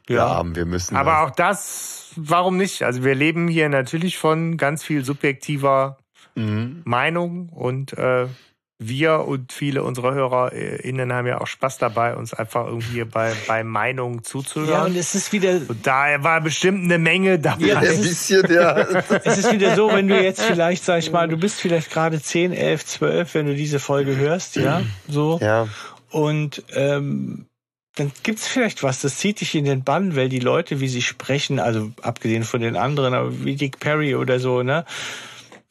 ja, 0.10 0.42
ja, 0.42 0.56
wir 0.56 0.66
müssen. 0.66 0.96
Aber 0.96 1.22
auch 1.24 1.32
das, 1.32 2.14
warum 2.16 2.58
nicht? 2.58 2.84
Also 2.84 3.04
wir 3.04 3.16
leben 3.16 3.48
hier 3.48 3.70
natürlich 3.70 4.18
von 4.18 4.58
ganz 4.58 4.84
viel 4.84 5.04
subjektiver 5.04 5.98
mhm. 6.36 6.82
Meinung 6.86 7.50
und 7.50 7.94
äh, 7.98 8.28
wir 8.78 9.20
und 9.20 9.54
viele 9.54 9.84
unserer 9.84 10.14
HörerInnen 10.14 11.14
haben 11.14 11.28
ja 11.28 11.40
auch 11.40 11.48
Spaß 11.48 11.78
dabei, 11.78 12.16
uns 12.16 12.34
einfach 12.34 12.68
irgendwie 12.68 13.06
bei, 13.06 13.34
bei 13.48 13.64
Meinungen 13.64 14.24
zuzuhören. 14.24 14.70
Ja, 14.70 14.84
und 14.84 14.98
es 14.98 15.16
ist 15.16 15.32
wieder. 15.32 15.62
Und 15.68 15.88
da 15.88 16.22
war 16.24 16.42
bestimmt 16.42 16.84
eine 16.84 16.98
Menge 16.98 17.40
dabei. 17.40 17.68
Ja, 17.68 17.80
ein 17.80 18.02
bisschen, 18.02 18.52
ja. 18.52 18.78
es 19.24 19.38
ist 19.38 19.52
wieder 19.54 19.76
so, 19.76 19.92
wenn 19.92 20.08
du 20.10 20.22
jetzt 20.22 20.42
vielleicht, 20.42 20.84
sag 20.84 21.00
ich 21.00 21.12
mal, 21.12 21.28
du 21.30 21.38
bist 21.38 21.62
vielleicht 21.62 21.90
gerade 21.90 22.22
10, 22.22 22.52
11, 22.52 22.86
12, 22.86 23.34
wenn 23.34 23.46
du 23.46 23.56
diese 23.56 23.80
Folge 23.80 24.18
hörst, 24.18 24.58
ja, 24.58 24.82
so. 25.08 25.40
Ja. 25.42 25.70
Und, 26.10 26.64
ähm, 26.74 27.46
dann 27.98 28.12
gibt's 28.24 28.46
vielleicht 28.46 28.84
was, 28.84 29.02
das 29.02 29.20
zieht 29.20 29.40
dich 29.40 29.56
in 29.56 29.64
den 29.64 29.86
Bann, 29.86 30.18
weil 30.18 30.28
die 30.28 30.40
Leute, 30.40 30.82
wie 30.82 30.90
sie 30.90 31.02
sprechen, 31.02 31.60
also 31.60 31.92
abgesehen 32.02 32.44
von 32.44 32.60
den 32.60 32.76
anderen, 32.76 33.14
aber 33.14 33.46
wie 33.46 33.56
Dick 33.56 33.80
Perry 33.80 34.16
oder 34.16 34.42
so, 34.42 34.64
ne, 34.64 34.84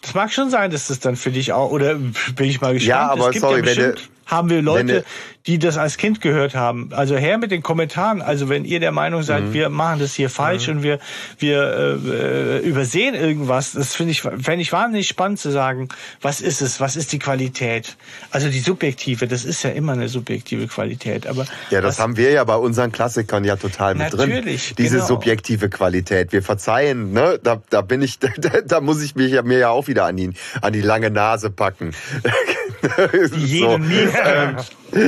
das 0.04 0.14
mag 0.14 0.32
schon 0.32 0.50
sein, 0.50 0.70
dass 0.70 0.88
das 0.88 1.00
dann 1.00 1.16
für 1.16 1.30
dich 1.30 1.52
auch, 1.52 1.70
oder 1.70 1.94
bin 1.94 2.14
ich 2.46 2.60
mal 2.60 2.74
gespannt. 2.74 2.88
Ja, 2.88 3.08
aber 3.08 3.32
sorry, 3.32 3.56
ja 3.56 3.62
bestimmt, 3.62 4.00
wenn 4.00 4.13
haben 4.26 4.50
wir 4.50 4.62
Leute, 4.62 5.04
die 5.46 5.58
das 5.58 5.76
als 5.76 5.98
Kind 5.98 6.20
gehört 6.22 6.54
haben. 6.54 6.90
Also 6.92 7.16
her 7.16 7.36
mit 7.36 7.50
den 7.50 7.62
Kommentaren. 7.62 8.22
Also 8.22 8.48
wenn 8.48 8.64
ihr 8.64 8.80
der 8.80 8.92
Meinung 8.92 9.22
seid, 9.22 9.44
mhm. 9.44 9.52
wir 9.52 9.68
machen 9.68 9.98
das 9.98 10.14
hier 10.14 10.30
falsch 10.30 10.68
mhm. 10.68 10.76
und 10.76 10.82
wir 10.82 10.98
wir 11.38 12.00
äh, 12.06 12.58
übersehen 12.60 13.14
irgendwas, 13.14 13.72
das 13.72 13.94
finde 13.94 14.12
ich 14.12 14.22
fände 14.22 14.60
ich 14.60 14.72
wahnsinnig 14.72 15.06
spannend 15.06 15.38
zu 15.38 15.50
sagen, 15.50 15.88
was 16.22 16.40
ist 16.40 16.62
es, 16.62 16.80
was 16.80 16.96
ist 16.96 17.12
die 17.12 17.18
Qualität? 17.18 17.96
Also 18.30 18.48
die 18.48 18.60
subjektive, 18.60 19.28
das 19.28 19.44
ist 19.44 19.62
ja 19.62 19.70
immer 19.70 19.92
eine 19.92 20.08
subjektive 20.08 20.66
Qualität. 20.66 21.26
Aber 21.26 21.44
ja, 21.70 21.82
das 21.82 21.98
was, 21.98 22.02
haben 22.02 22.16
wir 22.16 22.30
ja 22.30 22.44
bei 22.44 22.56
unseren 22.56 22.90
Klassikern 22.90 23.44
ja 23.44 23.56
total 23.56 23.94
mit 23.94 24.12
drin. 24.12 24.30
Natürlich, 24.30 24.74
diese 24.76 24.96
genau. 24.96 25.08
subjektive 25.08 25.68
Qualität. 25.68 26.32
Wir 26.32 26.42
verzeihen, 26.42 27.12
ne? 27.12 27.38
Da, 27.42 27.62
da 27.68 27.82
bin 27.82 28.00
ich, 28.00 28.18
da, 28.38 28.62
da 28.62 28.80
muss 28.80 29.02
ich 29.02 29.14
mich 29.14 29.32
ja 29.32 29.42
mir 29.42 29.58
ja 29.58 29.68
auch 29.68 29.88
wieder 29.88 30.06
an 30.06 30.16
die 30.16 30.30
an 30.62 30.72
die 30.72 30.80
lange 30.80 31.10
Nase 31.10 31.50
packen. 31.50 31.92
so, 33.30 33.74
ähm, 33.74 34.56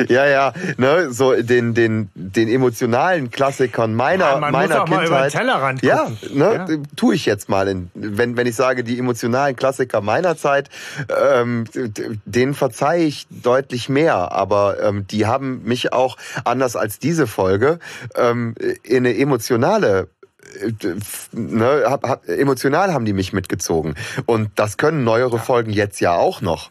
ja, 0.09 0.27
ja, 0.27 0.53
ne, 0.77 1.13
so 1.13 1.35
den 1.35 1.75
den 1.75 2.11
den 2.15 2.49
emotionalen 2.49 3.31
Klassikern 3.31 3.95
meiner 3.95 4.25
ja, 4.25 4.39
man 4.39 4.53
meiner 4.53 4.69
muss 4.69 4.83
auch 4.83 4.85
Kindheit. 4.87 5.11
Mal 5.11 5.19
über 5.19 5.29
den 5.29 5.31
Tellerrand 5.31 5.83
ja, 5.83 6.11
ne, 6.33 6.67
ja. 6.69 6.77
tue 6.97 7.15
ich 7.15 7.27
jetzt 7.27 7.49
mal. 7.49 7.69
In, 7.69 7.91
wenn 7.95 8.37
wenn 8.37 8.47
ich 8.47 8.57
sage 8.57 8.85
die 8.85 8.99
emotionalen 8.99 9.57
Klassiker 9.57 10.01
meiner 10.01 10.37
Zeit, 10.37 10.71
ähm, 11.33 11.65
denen 12.25 12.55
verzeihe 12.55 13.05
ich 13.05 13.27
deutlich 13.31 13.89
mehr, 13.89 14.33
aber 14.33 14.83
ähm, 14.83 15.07
die 15.07 15.27
haben 15.27 15.63
mich 15.65 15.93
auch 15.93 16.17
anders 16.45 16.77
als 16.77 16.99
diese 16.99 17.27
Folge 17.27 17.79
ähm, 18.17 18.55
in 18.83 18.99
eine 18.99 19.17
emotionale 19.17 20.09
ne, 21.33 21.85
hab, 21.87 22.09
hab, 22.09 22.29
emotional 22.29 22.93
haben 22.93 23.05
die 23.05 23.13
mich 23.13 23.33
mitgezogen. 23.33 23.95
Und 24.27 24.51
das 24.57 24.77
können 24.77 25.05
neuere 25.05 25.39
Folgen 25.39 25.73
jetzt 25.73 26.01
ja 26.01 26.15
auch 26.15 26.41
noch. 26.41 26.71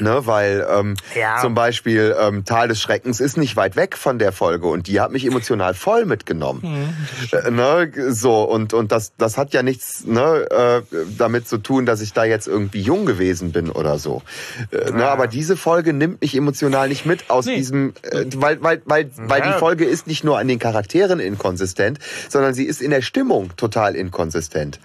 Ne, 0.00 0.26
weil 0.26 0.66
ähm, 0.70 0.94
ja. 1.14 1.38
zum 1.40 1.54
Beispiel 1.54 2.14
ähm, 2.20 2.44
Tal 2.44 2.68
des 2.68 2.80
Schreckens 2.80 3.20
ist 3.20 3.36
nicht 3.36 3.56
weit 3.56 3.76
weg 3.76 3.96
von 3.96 4.18
der 4.18 4.32
Folge 4.32 4.68
und 4.68 4.86
die 4.86 5.00
hat 5.00 5.10
mich 5.10 5.24
emotional 5.24 5.74
voll 5.74 6.04
mitgenommen. 6.04 6.60
Mhm. 6.62 7.36
Äh, 7.36 7.50
ne, 7.50 7.92
so 8.12 8.42
und 8.42 8.74
und 8.74 8.92
das 8.92 9.12
das 9.16 9.36
hat 9.36 9.52
ja 9.52 9.62
nichts 9.62 10.04
ne, 10.06 10.46
äh, 10.50 11.04
damit 11.16 11.48
zu 11.48 11.58
tun, 11.58 11.86
dass 11.86 12.00
ich 12.00 12.12
da 12.12 12.24
jetzt 12.24 12.46
irgendwie 12.46 12.80
jung 12.80 13.06
gewesen 13.06 13.52
bin 13.52 13.70
oder 13.70 13.98
so. 13.98 14.22
Äh, 14.70 14.92
ne, 14.92 15.06
aber 15.06 15.26
diese 15.26 15.56
Folge 15.56 15.92
nimmt 15.92 16.20
mich 16.20 16.36
emotional 16.36 16.88
nicht 16.88 17.06
mit 17.06 17.30
aus 17.30 17.46
nee. 17.46 17.56
diesem, 17.56 17.94
äh, 18.02 18.24
weil 18.36 18.62
weil 18.62 18.82
weil 18.84 19.10
weil 19.16 19.40
ja. 19.40 19.52
die 19.52 19.58
Folge 19.58 19.84
ist 19.84 20.06
nicht 20.06 20.24
nur 20.24 20.38
an 20.38 20.48
den 20.48 20.58
Charakteren 20.58 21.20
inkonsistent, 21.20 21.98
sondern 22.28 22.54
sie 22.54 22.64
ist 22.64 22.80
in 22.80 22.90
der 22.90 23.02
Stimmung 23.02 23.56
total 23.56 23.96
inkonsistent. 23.96 24.78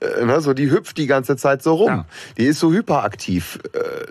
Äh, 0.00 0.24
ne, 0.24 0.40
so 0.40 0.52
die 0.52 0.70
hüpft 0.70 0.98
die 0.98 1.06
ganze 1.06 1.36
Zeit 1.36 1.62
so 1.62 1.74
rum. 1.74 1.88
Ja. 1.88 2.06
Die 2.36 2.44
ist 2.44 2.60
so 2.60 2.72
hyperaktiv. 2.72 3.58
Äh, 3.72 4.06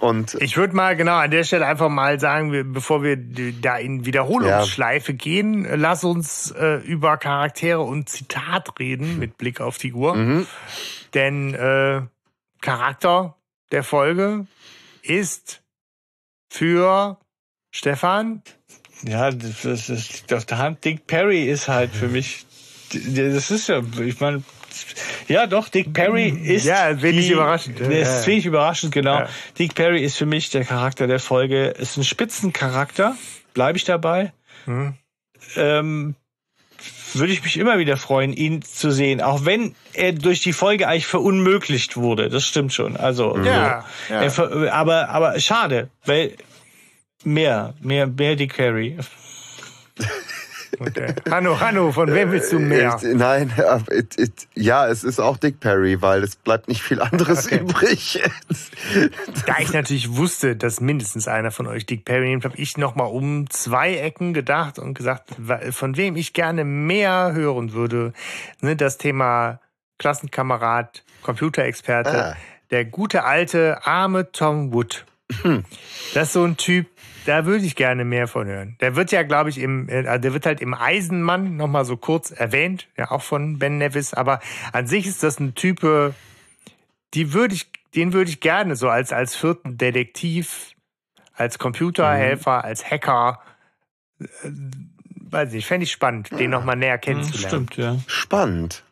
und 0.00 0.34
ich 0.40 0.56
würde 0.56 0.76
mal 0.76 0.96
genau 0.96 1.16
an 1.16 1.30
der 1.30 1.44
Stelle 1.44 1.66
einfach 1.66 1.88
mal 1.88 2.20
sagen, 2.20 2.72
bevor 2.74 3.02
wir 3.02 3.16
da 3.16 3.78
in 3.78 4.04
Wiederholungsschleife 4.04 5.12
ja. 5.12 5.18
gehen, 5.18 5.66
lass 5.76 6.04
uns 6.04 6.50
äh, 6.50 6.76
über 6.84 7.16
Charaktere 7.16 7.80
und 7.80 8.08
Zitat 8.08 8.78
reden 8.78 9.18
mit 9.18 9.38
Blick 9.38 9.60
auf 9.60 9.78
die 9.78 9.94
Uhr. 9.94 10.14
Mhm. 10.14 10.46
Denn 11.14 11.54
äh, 11.54 12.02
Charakter 12.60 13.36
der 13.72 13.82
Folge 13.82 14.46
ist 15.02 15.62
für 16.50 17.18
Stefan. 17.70 18.42
Ja, 19.02 19.30
das 19.30 19.64
ist 19.64 20.32
auf 20.32 20.44
der 20.44 20.58
Hand. 20.58 20.84
Dick 20.84 21.06
Perry 21.06 21.48
ist 21.48 21.68
halt 21.68 21.90
für 21.90 22.08
mich. 22.08 22.46
Das 22.92 23.50
ist 23.50 23.68
ja, 23.68 23.82
ich 24.00 24.20
meine, 24.20 24.42
ja, 25.28 25.46
doch, 25.46 25.68
Dick 25.68 25.92
Perry 25.92 26.28
ist. 26.28 26.64
Ja, 26.64 27.00
wenig 27.02 27.26
die, 27.26 27.32
überraschend. 27.32 27.80
Ja, 27.80 27.88
ist 27.88 28.26
wenig 28.26 28.46
überraschend, 28.46 28.92
genau. 28.92 29.20
Ja. 29.20 29.28
Dick 29.58 29.74
Perry 29.74 30.02
ist 30.02 30.16
für 30.16 30.26
mich 30.26 30.50
der 30.50 30.64
Charakter 30.64 31.06
der 31.06 31.20
Folge. 31.20 31.68
Ist 31.68 31.96
ein 31.96 32.04
Spitzencharakter. 32.04 33.16
Bleibe 33.52 33.78
ich 33.78 33.84
dabei. 33.84 34.32
Mhm. 34.66 34.94
Ähm, 35.56 36.14
würde 37.14 37.32
ich 37.32 37.42
mich 37.42 37.56
immer 37.56 37.78
wieder 37.78 37.96
freuen, 37.96 38.32
ihn 38.32 38.62
zu 38.62 38.90
sehen, 38.90 39.20
auch 39.20 39.44
wenn 39.44 39.74
er 39.92 40.12
durch 40.12 40.40
die 40.42 40.52
Folge 40.52 40.88
eigentlich 40.88 41.06
verunmöglicht 41.06 41.96
wurde. 41.96 42.28
Das 42.28 42.44
stimmt 42.44 42.72
schon. 42.72 42.96
Also, 42.96 43.38
ja, 43.38 43.84
so. 44.28 44.64
ja. 44.64 44.72
aber 44.72 45.08
aber 45.10 45.38
schade, 45.40 45.90
weil 46.04 46.36
mehr, 47.22 47.74
mehr, 47.80 48.06
mehr 48.06 48.36
Dick 48.36 48.54
Perry. 48.54 48.96
Okay. 50.78 51.14
Hanno, 51.30 51.60
Hanno, 51.60 51.92
von 51.92 52.12
wem 52.12 52.32
willst 52.32 52.52
du 52.52 52.58
mehr? 52.58 52.98
Äh, 53.02 53.14
nein, 53.14 53.52
äh, 53.56 54.28
ja, 54.54 54.88
es 54.88 55.04
ist 55.04 55.20
auch 55.20 55.36
Dick 55.36 55.60
Perry, 55.60 56.00
weil 56.02 56.22
es 56.22 56.36
bleibt 56.36 56.68
nicht 56.68 56.82
viel 56.82 57.00
anderes 57.00 57.46
okay. 57.46 57.60
übrig. 57.60 58.22
da 59.46 59.56
ich 59.58 59.72
natürlich 59.72 60.16
wusste, 60.16 60.56
dass 60.56 60.80
mindestens 60.80 61.28
einer 61.28 61.50
von 61.50 61.66
euch 61.66 61.86
Dick 61.86 62.04
Perry 62.04 62.28
nimmt, 62.28 62.44
habe 62.44 62.56
ich 62.56 62.76
nochmal 62.76 63.08
um 63.08 63.48
zwei 63.50 63.96
Ecken 63.96 64.34
gedacht 64.34 64.78
und 64.78 64.94
gesagt, 64.94 65.30
von 65.70 65.96
wem 65.96 66.16
ich 66.16 66.32
gerne 66.32 66.64
mehr 66.64 67.32
hören 67.32 67.72
würde. 67.72 68.12
Ne, 68.60 68.76
das 68.76 68.98
Thema 68.98 69.60
Klassenkamerad, 69.98 71.04
Computerexperte, 71.22 72.24
ah. 72.32 72.36
der 72.70 72.84
gute 72.84 73.24
alte, 73.24 73.86
arme 73.86 74.32
Tom 74.32 74.72
Wood. 74.72 75.04
Das 76.14 76.28
ist 76.28 76.32
so 76.34 76.44
ein 76.44 76.56
Typ, 76.56 76.86
da 77.24 77.46
würde 77.46 77.64
ich 77.64 77.76
gerne 77.76 78.04
mehr 78.04 78.28
von 78.28 78.46
hören. 78.46 78.76
Der 78.80 78.94
wird 78.94 79.10
ja, 79.10 79.22
glaube 79.22 79.50
ich, 79.50 79.58
im, 79.58 79.88
äh, 79.88 80.20
der 80.20 80.32
wird 80.32 80.46
halt 80.46 80.60
im 80.60 80.74
Eisenmann 80.74 81.56
nochmal 81.56 81.84
so 81.84 81.96
kurz 81.96 82.30
erwähnt, 82.30 82.88
ja 82.96 83.10
auch 83.10 83.22
von 83.22 83.58
Ben 83.58 83.78
Nevis, 83.78 84.14
aber 84.14 84.40
an 84.72 84.86
sich 84.86 85.06
ist 85.06 85.22
das 85.22 85.40
ein 85.40 85.54
Typ, 85.54 85.80
die 87.14 87.32
würde 87.32 87.54
ich, 87.54 87.70
den 87.94 88.12
würde 88.12 88.30
ich 88.30 88.40
gerne 88.40 88.76
so 88.76 88.88
als, 88.88 89.12
als 89.12 89.34
vierten 89.34 89.78
Detektiv, 89.78 90.74
als 91.34 91.58
Computerhelfer, 91.58 92.58
mhm. 92.58 92.64
als 92.64 92.90
Hacker, 92.90 93.40
äh, 94.20 94.26
weiß 95.30 95.52
nicht, 95.52 95.66
fände 95.66 95.84
ich 95.84 95.92
spannend, 95.92 96.30
den 96.38 96.50
nochmal 96.50 96.76
näher 96.76 96.98
kennenzulernen. 96.98 97.68
Stimmt, 97.68 97.76
ja. 97.76 97.96
Spannend. 98.06 98.83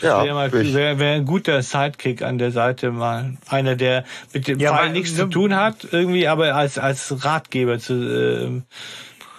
Ja, 0.00 0.24
wäre 0.24 0.52
wär, 0.52 0.98
wär 0.98 1.12
ein 1.14 1.24
guter 1.24 1.62
Sidekick 1.62 2.22
an 2.22 2.38
der 2.38 2.50
Seite 2.50 2.90
mal. 2.90 3.34
Einer, 3.48 3.76
der 3.76 4.04
mit 4.32 4.48
dem 4.48 4.58
ja, 4.58 4.74
Fall 4.74 4.90
nichts 4.90 5.14
zu 5.16 5.26
tun 5.26 5.54
hat, 5.56 5.86
irgendwie, 5.90 6.26
aber 6.28 6.54
als, 6.54 6.78
als 6.78 7.24
Ratgeber 7.24 7.78
zu, 7.78 7.94
äh, 7.94 8.62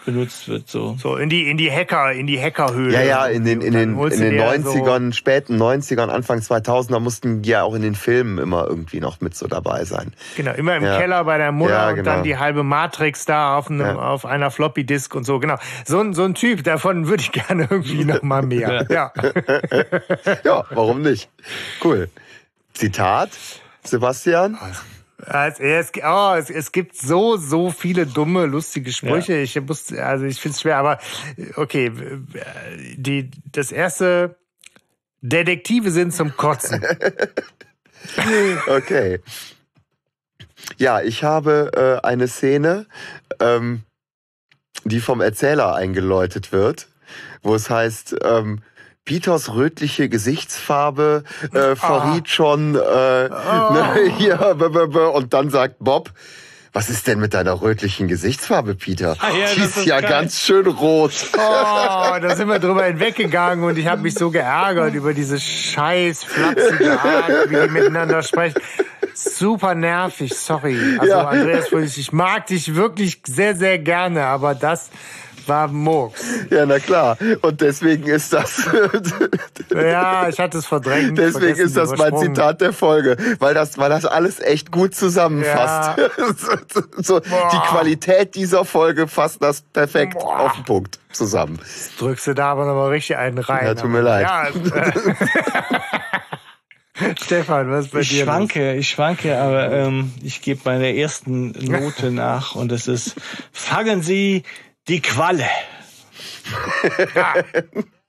benutzt 0.05 0.47
wird. 0.47 0.69
So, 0.69 0.95
so 0.99 1.15
in 1.15 1.29
die 1.29 1.49
in 1.49 1.57
die 1.57 1.71
Hacker 1.71 2.11
in 2.11 2.27
die 2.27 2.39
Hackerhöhle. 2.39 2.93
Ja, 2.93 3.01
ja, 3.01 3.25
in 3.25 3.43
den 3.43 3.61
in 3.61 3.73
den 3.73 3.97
in 3.97 4.19
den 4.19 4.39
90ern, 4.39 5.07
so 5.07 5.11
späten 5.11 5.61
90ern, 5.61 6.07
Anfang 6.07 6.39
2000er 6.39 6.99
mussten 6.99 7.41
die 7.41 7.49
ja 7.49 7.63
auch 7.63 7.73
in 7.73 7.81
den 7.81 7.95
Filmen 7.95 8.37
immer 8.37 8.67
irgendwie 8.67 8.99
noch 8.99 9.21
mit 9.21 9.35
so 9.35 9.47
dabei 9.47 9.85
sein. 9.85 10.13
Genau, 10.37 10.53
immer 10.53 10.75
im 10.75 10.83
ja. 10.83 10.97
Keller 10.97 11.23
bei 11.23 11.37
der 11.37 11.51
Mutter 11.51 11.73
ja, 11.73 11.91
genau. 11.91 11.99
und 11.99 12.05
dann 12.05 12.13
genau. 12.23 12.23
die 12.23 12.37
halbe 12.37 12.63
Matrix 12.63 13.25
da 13.25 13.57
auf 13.57 13.69
einem 13.69 13.81
ja. 13.81 13.95
auf 13.95 14.25
einer 14.25 14.51
Floppy 14.51 14.85
Disk 14.85 15.15
und 15.15 15.25
so. 15.25 15.39
Genau. 15.39 15.57
So 15.85 15.99
ein 15.99 16.13
so 16.13 16.23
ein 16.23 16.35
Typ, 16.35 16.63
davon 16.63 17.07
würde 17.07 17.21
ich 17.21 17.31
gerne 17.47 17.67
irgendwie 17.69 18.05
noch 18.05 18.21
mal 18.21 18.43
mehr. 18.43 18.85
ja. 18.89 19.11
ja, 20.43 20.65
warum 20.69 21.01
nicht? 21.01 21.29
Cool. 21.83 22.09
Zitat 22.73 23.31
Sebastian? 23.83 24.57
Es, 25.27 25.59
es, 25.59 25.91
oh, 26.03 26.35
es, 26.37 26.49
es, 26.49 26.71
gibt 26.71 26.95
so, 26.95 27.37
so 27.37 27.71
viele 27.71 28.05
dumme, 28.05 28.45
lustige 28.45 28.91
Sprüche. 28.91 29.35
Ja. 29.35 29.41
Ich 29.41 29.59
muss, 29.61 29.91
also 29.93 30.25
ich 30.25 30.39
finde 30.39 30.55
es 30.55 30.61
schwer, 30.61 30.77
aber 30.77 30.99
okay. 31.55 31.91
Die, 32.95 33.31
das 33.51 33.71
erste, 33.71 34.35
Detektive 35.21 35.89
sind 35.89 36.13
zum 36.13 36.37
Kotzen. 36.37 36.85
okay. 38.67 39.19
Ja, 40.77 41.01
ich 41.01 41.23
habe 41.23 41.71
äh, 42.03 42.05
eine 42.05 42.27
Szene, 42.27 42.85
ähm, 43.39 43.83
die 44.83 44.99
vom 44.99 45.21
Erzähler 45.21 45.73
eingeläutet 45.73 46.51
wird, 46.51 46.87
wo 47.41 47.55
es 47.55 47.69
heißt, 47.69 48.17
ähm, 48.23 48.61
Peters 49.05 49.53
rötliche 49.53 50.09
Gesichtsfarbe 50.09 51.23
äh, 51.53 51.75
verriet 51.75 52.27
schon 52.27 52.73
äh, 52.75 52.79
ne, 53.29 54.11
hier, 54.17 54.35
b 54.35 54.65
-b 54.65 54.85
-b 54.87 55.05
und 55.11 55.33
dann 55.33 55.51
sagt 55.51 55.75
Bob, 55.79 56.11
was 56.73 56.89
ist 56.89 57.07
denn 57.07 57.19
mit 57.19 57.33
deiner 57.33 57.61
rötlichen 57.61 58.09
Gesichtsfarbe, 58.09 58.75
Peter? 58.75 59.15
Ah, 59.19 59.29
ja, 59.29 59.47
die 59.55 59.61
ist 59.61 59.85
ja 59.85 60.01
geil. 60.01 60.09
ganz 60.09 60.41
schön 60.41 60.67
rot. 60.67 61.13
Oh, 61.33 61.37
da 61.39 62.35
sind 62.35 62.49
wir 62.49 62.59
drüber 62.59 62.83
hinweggegangen 62.85 63.63
und 63.63 63.77
ich 63.77 63.87
habe 63.87 64.01
mich 64.01 64.15
so 64.15 64.29
geärgert 64.29 64.93
über 64.93 65.13
diese 65.13 65.39
scheiß 65.39 66.25
flapsige 66.25 66.99
Art, 66.99 67.49
wie 67.49 67.55
die 67.61 67.71
miteinander 67.71 68.23
sprechen. 68.23 68.59
Super 69.13 69.73
nervig, 69.75 70.33
sorry. 70.33 70.97
Also 70.99 71.13
Ja. 71.13 71.27
Andreas, 71.29 71.71
ich 71.71 72.11
mag 72.11 72.47
dich 72.47 72.75
wirklich 72.75 73.21
sehr, 73.25 73.55
sehr 73.55 73.79
gerne, 73.79 74.25
aber 74.25 74.53
das 74.53 74.89
war 75.47 75.67
Murks. 75.67 76.23
Ja, 76.49 76.65
na 76.65 76.79
klar. 76.79 77.17
Und 77.41 77.61
deswegen 77.61 78.03
ist 78.07 78.33
das, 78.33 78.67
Ja, 79.73 80.27
ich 80.29 80.39
hatte 80.39 80.57
es 80.59 80.65
verdrängt. 80.65 81.17
deswegen 81.17 81.57
ist 81.59 81.75
das 81.77 81.95
mein. 81.97 82.15
Zitat 82.17 82.61
der 82.61 82.73
Folge, 82.73 83.17
weil 83.39 83.53
das, 83.53 83.77
weil 83.77 83.89
das 83.89 84.05
alles 84.05 84.39
echt 84.39 84.71
gut 84.71 84.95
zusammenfasst. 84.95 85.99
so, 86.97 87.19
die. 87.19 87.29
Qualität 87.69 88.35
dieser 88.35 88.63
Folge 88.65 89.07
fasst 89.07 89.41
das 89.43 89.61
perfekt 89.61 90.13
Boah. 90.19 90.39
auf 90.41 90.53
den 90.53 90.63
Punkt 90.65 90.99
zusammen. 91.11 91.59
Drückst 91.99 92.27
du 92.27 92.33
da 92.33 92.51
aber 92.51 92.65
nochmal 92.65 92.89
richtig 92.89 93.17
einen 93.17 93.37
rein. 93.39 93.65
Ja, 93.65 93.73
tut 93.75 93.89
mir 93.89 94.01
leid. 94.01 94.23
Ja, 94.23 94.47
äh, 94.47 94.91
Stefan, 97.21 97.69
was 97.69 97.85
ist 97.85 97.91
bei 97.91 97.99
Ich 97.99 98.09
dir? 98.09 98.19
los? 98.25 98.33
schwanke, 98.33 98.73
ich 98.75 98.89
schwanke, 98.89 99.37
aber 99.37 99.69
ähm, 99.69 100.13
ich 100.23 100.41
gebe 100.41 100.61
meiner 100.63 100.87
ersten 100.87 101.51
Note 101.51 102.09
nach 102.11 102.55
und 102.55 102.71
es 102.71 102.87
ist 102.87 103.15
Fangen 103.51 104.01
Sie 104.01 104.43
die 104.87 105.01
Qualle. 105.01 105.45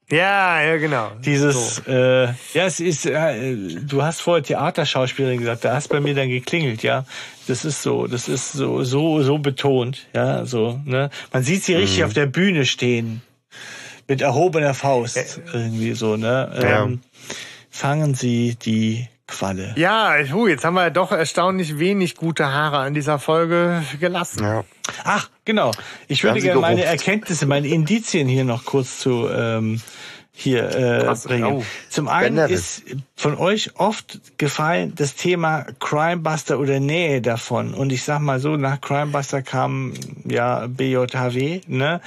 Ja, 0.09 0.63
ja, 0.63 0.77
genau. 0.77 1.11
Dieses, 1.25 1.83
äh, 1.89 2.27
ja, 2.27 2.65
es 2.65 2.79
ist, 2.79 3.07
äh, 3.07 3.57
du 3.83 4.05
hast 4.05 4.21
vorher 4.21 4.45
Theaterschauspielerin 4.45 5.41
gesagt, 5.41 5.65
da 5.65 5.75
hast 5.75 5.89
bei 5.89 5.99
mir 5.99 6.15
dann 6.15 6.29
geklingelt, 6.29 6.85
ja. 6.85 7.05
Das 7.49 7.65
ist 7.65 7.83
so, 7.83 8.07
das 8.07 8.29
ist 8.29 8.53
so, 8.53 8.85
so, 8.85 9.21
so 9.23 9.39
betont, 9.39 10.07
ja, 10.15 10.47
so, 10.47 10.81
ne. 10.85 11.11
Man 11.33 11.43
sieht 11.43 11.65
sie 11.65 11.75
richtig 11.75 12.05
auf 12.05 12.13
der 12.13 12.27
Bühne 12.27 12.67
stehen. 12.67 13.21
Mit 14.07 14.21
erhobener 14.21 14.75
Faust, 14.75 15.41
irgendwie 15.53 15.95
so, 15.95 16.17
ne. 16.17 16.57
Ja. 16.63 16.85
Ähm, 16.85 17.01
fangen 17.69 18.15
Sie 18.15 18.55
die 18.55 19.09
Qualle. 19.27 19.75
Ja, 19.77 20.15
hu, 20.31 20.47
jetzt 20.47 20.65
haben 20.65 20.75
wir 20.75 20.91
doch 20.91 21.11
erstaunlich 21.11 21.81
wenig 21.81 22.15
gute 22.15 22.53
Haare 22.53 22.79
an 22.79 22.95
dieser 22.95 23.19
Folge 23.19 23.83
gelassen. 23.99 24.45
Ja. 24.45 24.63
Ach, 25.03 25.31
genau. 25.47 25.71
Ich 26.09 26.23
würde 26.23 26.41
gerne 26.41 26.61
meine. 26.61 26.85
Erkenntnisse, 26.85 27.47
meine 27.47 27.69
Indizien 27.69 28.29
hier 28.29 28.45
noch 28.45 28.67
kurz 28.67 28.99
zu 28.99 29.27
ähm, 29.31 29.81
hier 30.39 30.69
äh, 30.69 31.15
bringen. 31.27 31.45
Oh. 31.45 31.65
Zum 31.89 32.09
einen 32.09 32.37
ist 32.51 32.83
von 33.17 33.39
euch 33.39 33.71
oft 33.77 34.21
gefallen 34.37 34.93
das 34.95 35.15
Thema 35.15 35.65
Crimebuster 35.81 36.59
oder 36.59 36.79
Nähe 36.79 37.23
davon. 37.23 37.73
Und 37.73 37.91
ich 37.91 38.05
sag 38.05 38.21
mal 38.21 38.39
so, 38.39 38.57
nach 38.57 38.83
Crimebuster 38.83 39.41
kam 39.41 39.95
ja 40.29 40.67
BJHW, 40.67 41.63
ne? 41.69 42.03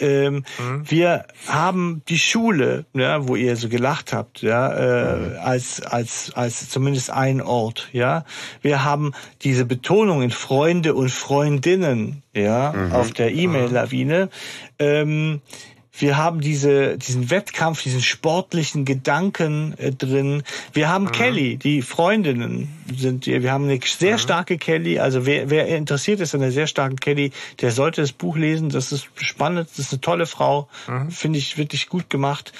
Ähm, 0.00 0.44
Wir 0.84 1.26
haben 1.46 2.02
die 2.08 2.18
Schule, 2.18 2.84
ja, 2.94 3.28
wo 3.28 3.36
ihr 3.36 3.56
so 3.56 3.68
gelacht 3.68 4.12
habt, 4.12 4.42
ja, 4.42 4.72
äh, 4.72 5.36
als 5.38 5.82
als 5.82 6.32
als 6.34 6.68
zumindest 6.68 7.10
ein 7.10 7.40
Ort, 7.40 7.88
ja. 7.92 8.24
Wir 8.62 8.84
haben 8.84 9.12
diese 9.42 9.64
Betonung 9.64 10.22
in 10.22 10.30
Freunde 10.30 10.94
und 10.94 11.10
Freundinnen, 11.10 12.22
ja, 12.34 12.72
auf 12.92 13.12
der 13.12 13.32
E-Mail-Lawine. 13.32 14.28
Ähm, 14.78 15.40
wir 16.00 16.16
haben 16.16 16.40
diese, 16.40 16.98
diesen 16.98 17.30
Wettkampf, 17.30 17.82
diesen 17.82 18.00
sportlichen 18.00 18.84
Gedanken 18.84 19.74
äh, 19.78 19.92
drin. 19.92 20.42
Wir 20.72 20.88
haben 20.88 21.12
Kelly, 21.12 21.56
die 21.56 21.82
Freundinnen 21.82 22.68
sind 22.96 23.26
wir. 23.26 23.42
Wir 23.42 23.52
haben 23.52 23.64
eine 23.64 23.80
sehr 23.82 24.18
starke 24.18 24.58
Kelly. 24.58 24.98
Also 24.98 25.26
wer, 25.26 25.50
wer 25.50 25.68
interessiert 25.68 26.20
ist 26.20 26.34
an 26.34 26.42
einer 26.42 26.52
sehr 26.52 26.66
starken 26.66 26.96
Kelly, 26.96 27.32
der 27.60 27.70
sollte 27.70 28.00
das 28.00 28.12
Buch 28.12 28.36
lesen. 28.36 28.70
Das 28.70 28.92
ist 28.92 29.08
spannend. 29.16 29.68
Das 29.70 29.78
ist 29.78 29.92
eine 29.92 30.00
tolle 30.00 30.26
Frau. 30.26 30.68
Finde 31.10 31.38
ich 31.38 31.58
wirklich 31.58 31.88
gut 31.88 32.10
gemacht. 32.10 32.52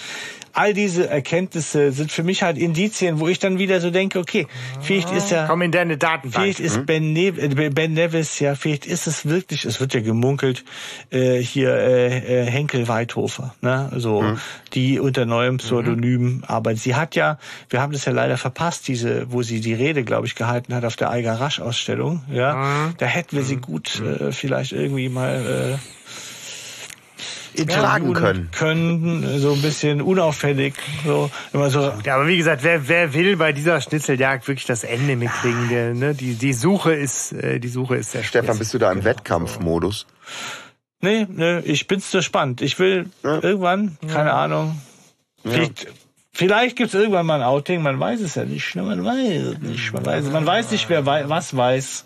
All 0.52 0.74
diese 0.74 1.08
Erkenntnisse 1.08 1.92
sind 1.92 2.12
für 2.12 2.22
mich 2.22 2.42
halt 2.42 2.58
Indizien, 2.58 3.20
wo 3.20 3.28
ich 3.28 3.38
dann 3.38 3.58
wieder 3.58 3.80
so 3.80 3.90
denke, 3.90 4.18
okay, 4.18 4.46
vielleicht 4.80 5.10
ist 5.12 5.30
ja, 5.30 5.46
Komm 5.46 5.62
in 5.62 5.72
deine 5.72 5.96
Datenbank. 5.96 6.44
Vielleicht 6.44 6.60
ist 6.60 6.86
ben, 6.86 7.12
ne 7.12 7.28
äh, 7.28 7.70
ben 7.70 7.92
Nevis, 7.94 8.38
ja, 8.40 8.54
vielleicht 8.54 8.86
ist 8.86 9.06
es 9.06 9.26
wirklich, 9.26 9.64
es 9.64 9.80
wird 9.80 9.94
ja 9.94 10.00
gemunkelt, 10.00 10.64
äh, 11.10 11.38
hier 11.38 11.74
äh, 11.74 12.44
äh, 12.44 12.50
Henkel 12.50 12.88
Weidhofer, 12.88 13.54
ne? 13.60 13.90
So, 13.96 14.36
die 14.74 15.00
unter 15.00 15.26
neuem 15.26 15.58
Pseudonym 15.58 16.44
arbeitet. 16.46 16.82
Sie 16.82 16.94
hat 16.94 17.14
ja, 17.14 17.38
wir 17.68 17.80
haben 17.80 17.92
das 17.92 18.04
ja 18.04 18.12
leider 18.12 18.36
verpasst, 18.36 18.88
diese, 18.88 19.32
wo 19.32 19.42
sie 19.42 19.60
die 19.60 19.74
Rede, 19.74 20.04
glaube 20.04 20.26
ich, 20.26 20.34
gehalten 20.34 20.74
hat 20.74 20.84
auf 20.84 20.96
der 20.96 21.10
Eiger 21.10 21.34
Rasch 21.34 21.60
Ausstellung, 21.60 22.22
ja. 22.30 22.92
Da 22.98 23.06
hätten 23.06 23.36
wir 23.36 23.44
sie 23.44 23.56
gut 23.56 24.00
äh, 24.00 24.32
vielleicht 24.32 24.72
irgendwie 24.72 25.08
mal 25.08 25.78
äh, 25.78 25.99
interviewen 27.54 28.14
können. 28.14 28.48
können, 28.52 29.38
so 29.40 29.52
ein 29.52 29.62
bisschen 29.62 30.00
unauffällig, 30.02 30.74
so 31.04 31.30
immer 31.52 31.70
so 31.70 31.92
Ja, 32.04 32.14
aber 32.16 32.26
wie 32.28 32.36
gesagt, 32.36 32.62
wer, 32.64 32.88
wer 32.88 33.12
will 33.14 33.36
bei 33.36 33.52
dieser 33.52 33.80
Schnitzeljagd 33.80 34.46
wirklich 34.48 34.66
das 34.66 34.84
Ende 34.84 35.16
mitkriegen, 35.16 35.68
der, 35.68 35.94
ne, 35.94 36.14
die, 36.14 36.34
die 36.34 36.52
Suche 36.52 36.92
ist, 36.92 37.32
äh, 37.32 37.58
die 37.60 37.68
Suche 37.68 37.96
ist 37.96 38.12
sehr 38.12 38.22
Stefan, 38.22 38.48
spitz. 38.48 38.58
bist 38.58 38.74
du 38.74 38.78
da 38.78 38.92
im 38.92 39.04
Wettkampfmodus? 39.04 40.06
Nee, 41.00 41.26
nee, 41.30 41.60
ich 41.60 41.86
bin's 41.86 42.10
so 42.10 42.20
spannend. 42.22 42.60
Ich 42.60 42.78
will 42.78 43.06
Ja. 43.24 43.42
irgendwann, 43.42 43.96
keine 44.12 44.32
Ahnung, 44.34 44.80
vielleicht, 45.44 45.86
vielleicht 46.32 46.76
gibt's 46.76 46.94
irgendwann 46.94 47.24
mal 47.26 47.36
ein 47.36 47.42
Outing, 47.42 47.82
man 47.82 47.98
weiß 47.98 48.20
es 48.20 48.34
ja 48.34 48.44
nicht. 48.44 48.76
ne, 48.76 48.82
Man 48.82 49.04
weiß 49.04 49.54
es 49.54 49.58
nicht. 49.60 49.92
Man 49.92 50.04
weiß, 50.04 50.24
man 50.30 50.44
weiß 50.46 50.70
nicht, 50.72 50.88
wer 50.90 51.06
wei 51.06 51.28
was 51.28 51.56
weiß. 51.56 52.04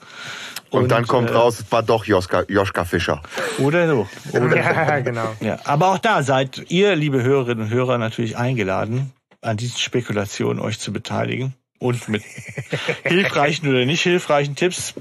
Und, 0.83 0.89
dann 0.91 1.07
kommt 1.07 1.31
äh, 1.31 1.35
raus, 1.35 1.61
es 1.61 1.73
war 1.73 1.83
doch 1.83 2.05
Joschka, 2.05 2.44
Joschka 2.49 2.85
Fischer. 2.85 3.23
Oder 3.59 3.89
so. 3.89 4.09
Oder 4.33 4.57
Ja, 4.57 5.01
genau. 5.01 5.35
Ja, 5.41 5.59
aber 5.65 5.89
auch 5.93 5.99
da 5.99 6.23
seid 6.23 6.70
ihr, 6.70 6.97
liebe 6.97 7.23
Hörerinnen 7.23 7.65
und 7.67 7.70
Hörer, 7.70 7.99
natürlich 7.99 8.36
eingeladen, 8.36 9.12
an 9.41 9.57
diesen 9.57 9.78
Spekulationen 9.78 10.59
euch 10.61 10.78
zu 10.78 10.93
beteiligen 10.93 11.55
und 11.78 12.09
mit 12.09 12.23
hilfreichen 13.05 13.69
oder 13.69 13.85
nicht 13.85 14.03
hilfreichen 14.03 14.57
Tipps 14.57 14.94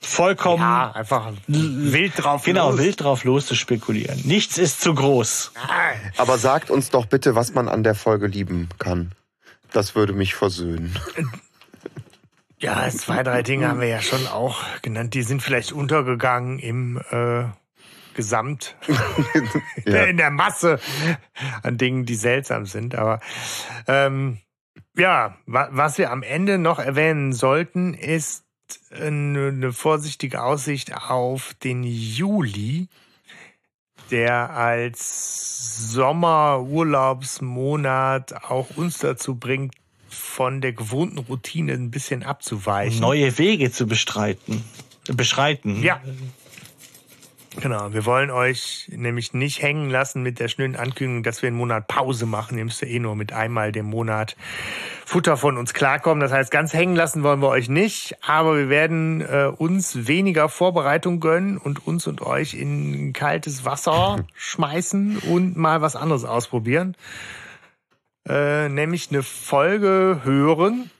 vollkommen 0.00 0.60
Ja, 0.62 0.90
einfach 0.92 1.32
wild 1.46 2.12
drauf. 2.16 2.42
genau 2.44 2.70
los. 2.70 2.80
wild 2.80 3.00
drauf 3.00 3.24
los 3.24 3.46
zu 3.46 3.54
spekulieren. 3.54 4.20
Nichts 4.24 4.58
ist 4.58 4.80
zu 4.80 4.94
groß. 4.94 5.52
Aber 6.16 6.38
sagt 6.38 6.70
uns 6.70 6.90
doch 6.90 7.06
bitte, 7.06 7.36
was 7.36 7.54
man 7.54 7.68
an 7.68 7.84
der 7.84 7.94
Folge 7.94 8.26
lieben 8.26 8.68
kann. 8.80 9.12
Das 9.72 9.94
würde 9.94 10.12
mich 10.12 10.34
versöhnen. 10.34 10.98
Ja, 12.62 12.88
zwei, 12.90 13.22
drei 13.22 13.42
Dinge 13.42 13.68
haben 13.68 13.80
wir 13.80 13.88
ja 13.88 14.00
schon 14.00 14.26
auch 14.28 14.62
genannt. 14.80 15.12
Die 15.14 15.22
sind 15.22 15.42
vielleicht 15.42 15.72
untergegangen 15.72 16.60
im 16.60 17.00
äh, 17.10 17.44
Gesamt, 18.14 18.76
Ja. 19.84 20.04
in 20.10 20.16
der 20.16 20.30
Masse 20.30 20.78
an 21.62 21.76
Dingen, 21.76 22.06
die 22.06 22.14
seltsam 22.14 22.66
sind. 22.66 22.94
Aber 22.94 23.18
ähm, 23.88 24.38
ja, 24.96 25.36
wa 25.46 25.68
was 25.72 25.98
wir 25.98 26.12
am 26.12 26.22
Ende 26.22 26.58
noch 26.58 26.78
erwähnen 26.78 27.32
sollten, 27.32 27.94
ist 27.94 28.44
eine, 28.90 29.48
eine 29.48 29.72
vorsichtige 29.72 30.42
Aussicht 30.42 30.94
auf 30.94 31.54
den 31.62 31.82
Juli, 31.82 32.88
der 34.10 34.50
als 34.50 35.90
Sommerurlaubsmonat 35.92 38.44
auch 38.44 38.76
uns 38.76 38.98
dazu 38.98 39.36
bringt, 39.36 39.74
von 40.12 40.60
der 40.60 40.72
gewohnten 40.72 41.18
Routine 41.18 41.72
ein 41.72 41.90
bisschen 41.90 42.22
abzuweichen. 42.22 43.00
Neue 43.00 43.38
Wege 43.38 43.70
zu 43.70 43.86
bestreiten. 43.86 44.64
Beschreiten. 45.08 45.82
Ja. 45.82 46.00
Genau, 47.60 47.92
wir 47.92 48.06
wollen 48.06 48.30
euch 48.30 48.90
nämlich 48.90 49.34
nicht 49.34 49.60
hängen 49.60 49.90
lassen 49.90 50.22
mit 50.22 50.40
der 50.40 50.48
schnellen 50.48 50.74
Ankündigung, 50.74 51.22
dass 51.22 51.42
wir 51.42 51.48
einen 51.48 51.58
Monat 51.58 51.86
Pause 51.86 52.24
machen. 52.24 52.56
Ihr 52.56 52.64
müsst 52.64 52.80
ja 52.80 52.88
eh 52.88 52.98
nur 52.98 53.14
mit 53.14 53.34
einmal 53.34 53.72
dem 53.72 53.86
Monat 53.86 54.36
Futter 55.04 55.36
von 55.36 55.58
uns 55.58 55.74
klarkommen. 55.74 56.20
Das 56.20 56.32
heißt, 56.32 56.50
ganz 56.50 56.72
hängen 56.72 56.96
lassen 56.96 57.22
wollen 57.22 57.42
wir 57.42 57.48
euch 57.48 57.68
nicht, 57.68 58.16
aber 58.26 58.56
wir 58.56 58.68
werden 58.70 59.20
äh, 59.20 59.52
uns 59.54 60.06
weniger 60.06 60.48
Vorbereitung 60.48 61.20
gönnen 61.20 61.58
und 61.58 61.86
uns 61.86 62.06
und 62.06 62.22
euch 62.22 62.54
in 62.54 63.12
kaltes 63.12 63.66
Wasser 63.66 64.24
schmeißen 64.34 65.18
und 65.18 65.56
mal 65.56 65.82
was 65.82 65.94
anderes 65.94 66.24
ausprobieren. 66.24 66.96
Äh, 68.28 68.68
nämlich 68.68 69.10
eine 69.10 69.22
Folge 69.22 70.20
hören, 70.22 70.90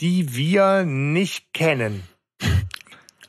die 0.00 0.34
wir 0.34 0.84
nicht 0.84 1.52
kennen. 1.52 2.02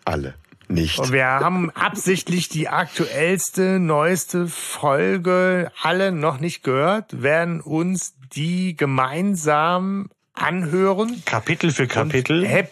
Alle. 0.06 0.36
Nicht. 0.70 0.98
Und 0.98 1.12
wir 1.12 1.26
haben 1.26 1.70
absichtlich 1.72 2.50
die 2.50 2.68
aktuellste, 2.68 3.80
neueste 3.80 4.48
Folge 4.48 5.72
alle 5.82 6.12
noch 6.12 6.40
nicht 6.40 6.64
gehört, 6.64 7.22
werden 7.22 7.62
uns 7.62 8.16
die 8.34 8.76
gemeinsam 8.76 10.10
anhören. 10.34 11.22
Kapitel 11.26 11.72
für 11.72 11.88
Kapitel. 11.88 12.46
Häpp, 12.46 12.72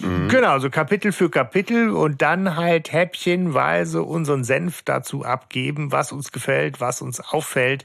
mhm. 0.00 0.28
Genau, 0.28 0.58
so 0.58 0.70
Kapitel 0.70 1.12
für 1.12 1.30
Kapitel 1.30 1.90
und 1.90 2.22
dann 2.22 2.56
halt 2.56 2.92
häppchenweise 2.92 4.02
unseren 4.02 4.44
Senf 4.44 4.82
dazu 4.82 5.24
abgeben, 5.24 5.92
was 5.92 6.12
uns 6.12 6.32
gefällt, 6.32 6.80
was 6.80 7.02
uns 7.02 7.20
auffällt, 7.20 7.84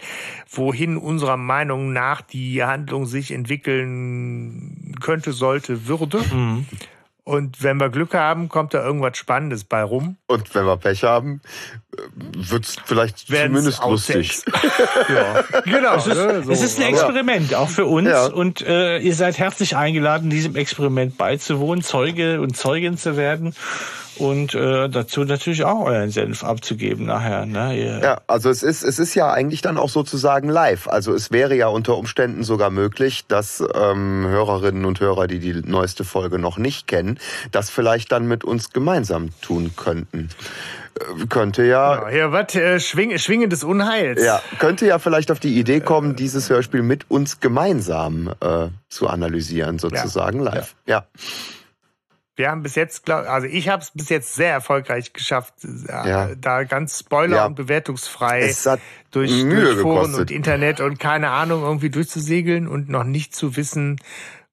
wohin 0.49 0.97
unserer 0.97 1.37
Meinung 1.37 1.93
nach 1.93 2.21
die 2.21 2.63
Handlung 2.63 3.05
sich 3.05 3.31
entwickeln 3.31 4.95
könnte, 5.01 5.33
sollte, 5.33 5.87
würde. 5.87 6.19
Mhm. 6.33 6.65
Und 7.27 7.61
wenn 7.61 7.75
wir 7.75 7.89
Glück 7.89 8.13
haben, 8.13 8.47
kommt 8.47 8.73
da 8.73 8.81
irgendwas 8.81 9.17
Spannendes 9.17 9.65
bei 9.65 9.83
rum. 9.83 10.15
Und 10.27 10.55
wenn 10.55 10.65
wir 10.65 10.77
Pech 10.77 11.03
haben, 11.03 11.41
wird's 12.15 12.77
vielleicht 12.85 13.29
Werden's 13.29 13.75
zumindest 13.75 13.83
lustig. 13.83 14.41
ja. 15.09 15.43
Genau. 15.65 15.95
Es 15.97 16.07
ist, 16.07 16.15
ne, 16.15 16.43
so. 16.45 16.51
es 16.53 16.61
ist 16.61 16.79
ein 16.79 16.87
Experiment, 16.87 17.53
auch 17.53 17.67
für 17.67 17.85
uns. 17.85 18.07
Ja. 18.07 18.27
Und 18.27 18.61
äh, 18.61 18.99
ihr 18.99 19.13
seid 19.13 19.37
herzlich 19.39 19.75
eingeladen, 19.75 20.29
diesem 20.29 20.55
Experiment 20.55 21.17
beizuwohnen, 21.17 21.83
Zeuge 21.83 22.39
und 22.39 22.55
Zeugin 22.55 22.97
zu 22.97 23.17
werden 23.17 23.53
und 24.19 24.53
äh, 24.55 24.89
dazu 24.89 25.23
natürlich 25.23 25.63
auch 25.63 25.85
euren 25.85 26.09
Senf 26.09 26.43
abzugeben 26.43 27.05
nachher. 27.05 27.45
Ne? 27.45 27.77
Ihr 27.77 27.99
ja, 28.01 28.21
also 28.27 28.49
es 28.49 28.63
ist 28.63 28.83
es 28.83 28.99
ist 28.99 29.15
ja 29.15 29.31
eigentlich 29.31 29.61
dann 29.61 29.77
auch 29.77 29.89
sozusagen 29.89 30.49
live. 30.49 30.87
Also 30.87 31.13
es 31.13 31.31
wäre 31.31 31.55
ja 31.55 31.67
unter 31.67 31.97
Umständen 31.97 32.43
sogar 32.43 32.69
möglich, 32.69 33.25
dass 33.27 33.63
ähm, 33.75 34.25
Hörerinnen 34.27 34.85
und 34.85 34.99
Hörer, 34.99 35.27
die 35.27 35.39
die 35.39 35.53
neueste 35.53 36.03
Folge 36.03 36.39
noch 36.39 36.57
nicht 36.57 36.87
kennen, 36.87 37.19
das 37.51 37.69
vielleicht 37.69 38.11
dann 38.11 38.27
mit 38.27 38.43
uns 38.43 38.71
gemeinsam 38.71 39.29
tun 39.41 39.71
könnten. 39.75 40.29
Äh, 40.99 41.25
könnte 41.27 41.63
ja. 41.63 42.09
Ja, 42.09 42.31
was? 42.31 42.55
Äh, 42.55 42.79
Schwing, 42.79 43.17
Schwingen 43.17 43.49
des 43.49 43.63
Unheils. 43.63 44.23
Ja, 44.23 44.41
könnte 44.59 44.85
ja 44.85 44.99
vielleicht 44.99 45.31
auf 45.31 45.39
die 45.39 45.59
Idee 45.59 45.79
kommen, 45.79 46.15
dieses 46.15 46.49
Hörspiel 46.49 46.81
mit 46.81 47.09
uns 47.09 47.39
gemeinsam 47.39 48.33
äh, 48.39 48.67
zu 48.89 49.07
analysieren, 49.07 49.79
sozusagen 49.79 50.39
ja. 50.43 50.51
live. 50.51 50.75
ja. 50.85 50.95
ja 50.97 51.05
wir 52.37 52.51
haben 52.51 52.61
bis 52.61 52.75
jetzt, 52.75 53.03
glaub, 53.03 53.27
also 53.27 53.47
ich 53.47 53.67
habe 53.67 53.81
es 53.81 53.91
bis 53.91 54.09
jetzt 54.09 54.35
sehr 54.35 54.51
erfolgreich 54.51 55.11
geschafft, 55.11 55.55
äh, 55.63 56.09
ja. 56.09 56.35
da 56.35 56.63
ganz 56.63 56.99
spoiler- 56.99 57.37
ja. 57.37 57.45
und 57.47 57.55
bewertungsfrei 57.55 58.53
durch, 59.11 59.31
durch 59.43 59.79
Foren 59.79 60.13
und 60.13 60.29
Internet 60.31 60.79
und 60.79 60.99
keine 60.99 61.31
Ahnung 61.31 61.63
irgendwie 61.63 61.89
durchzusegeln 61.89 62.67
und 62.67 62.89
noch 62.89 63.03
nicht 63.03 63.35
zu 63.35 63.55
wissen, 63.55 63.97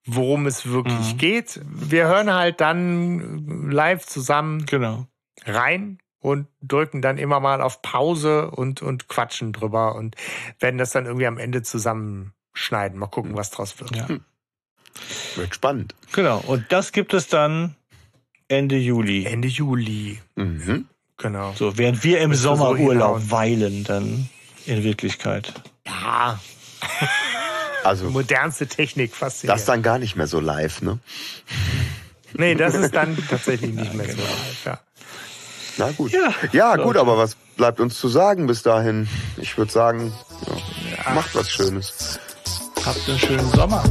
worum 0.06 0.46
es 0.46 0.66
wirklich 0.66 1.14
mhm. 1.14 1.18
geht. 1.18 1.60
Wir 1.64 2.06
hören 2.08 2.32
halt 2.32 2.62
dann 2.62 3.70
live 3.70 4.06
zusammen 4.06 4.64
genau. 4.64 5.06
rein 5.44 5.98
und 6.20 6.46
drücken 6.62 7.02
dann 7.02 7.18
immer 7.18 7.38
mal 7.38 7.60
auf 7.60 7.82
Pause 7.82 8.50
und, 8.50 8.80
und 8.80 9.08
quatschen 9.08 9.52
drüber 9.52 9.94
und 9.94 10.16
werden 10.58 10.78
das 10.78 10.92
dann 10.92 11.04
irgendwie 11.04 11.26
am 11.26 11.36
Ende 11.36 11.62
zusammenschneiden. 11.62 12.98
Mal 12.98 13.08
gucken, 13.08 13.36
was 13.36 13.50
draus 13.50 13.78
wird. 13.78 13.94
Ja. 13.94 14.06
Wird 15.36 15.54
spannend. 15.54 15.94
Genau. 16.12 16.38
Und 16.46 16.66
das 16.70 16.92
gibt 16.92 17.14
es 17.14 17.28
dann 17.28 17.74
Ende 18.48 18.76
Juli. 18.76 19.24
Ende 19.24 19.48
Juli. 19.48 20.20
Mhm. 20.36 20.86
Genau. 21.16 21.54
So, 21.56 21.78
während 21.78 22.04
wir 22.04 22.20
im 22.20 22.34
Sommerurlaub 22.34 23.20
so 23.20 23.30
weilen, 23.30 23.84
dann 23.84 24.28
in 24.66 24.82
Wirklichkeit. 24.82 25.52
Ja. 25.86 26.40
Also. 27.84 28.08
Modernste 28.08 28.66
Technik 28.66 29.14
fast. 29.14 29.46
Das 29.46 29.66
dann 29.66 29.82
gar 29.82 29.98
nicht 29.98 30.16
mehr 30.16 30.26
so 30.26 30.40
live, 30.40 30.80
ne? 30.80 30.98
Nee, 32.32 32.54
das 32.54 32.74
ist 32.74 32.94
dann 32.94 33.14
tatsächlich 33.28 33.74
nicht 33.74 33.92
mehr 33.92 34.06
so 34.06 34.22
live, 34.22 34.64
ja. 34.64 34.80
Na 35.76 35.90
gut. 35.90 36.12
Ja, 36.12 36.32
ja 36.52 36.76
gut, 36.76 36.96
aber 36.96 37.18
was 37.18 37.36
bleibt 37.56 37.80
uns 37.80 37.98
zu 37.98 38.08
sagen 38.08 38.46
bis 38.46 38.62
dahin? 38.62 39.06
Ich 39.36 39.58
würde 39.58 39.70
sagen, 39.70 40.14
ja, 40.90 41.12
macht 41.12 41.34
was 41.34 41.50
Schönes. 41.50 42.18
Habt 42.84 43.06
einen 43.06 43.18
schönen 43.18 43.50
Sommer. 43.50 43.84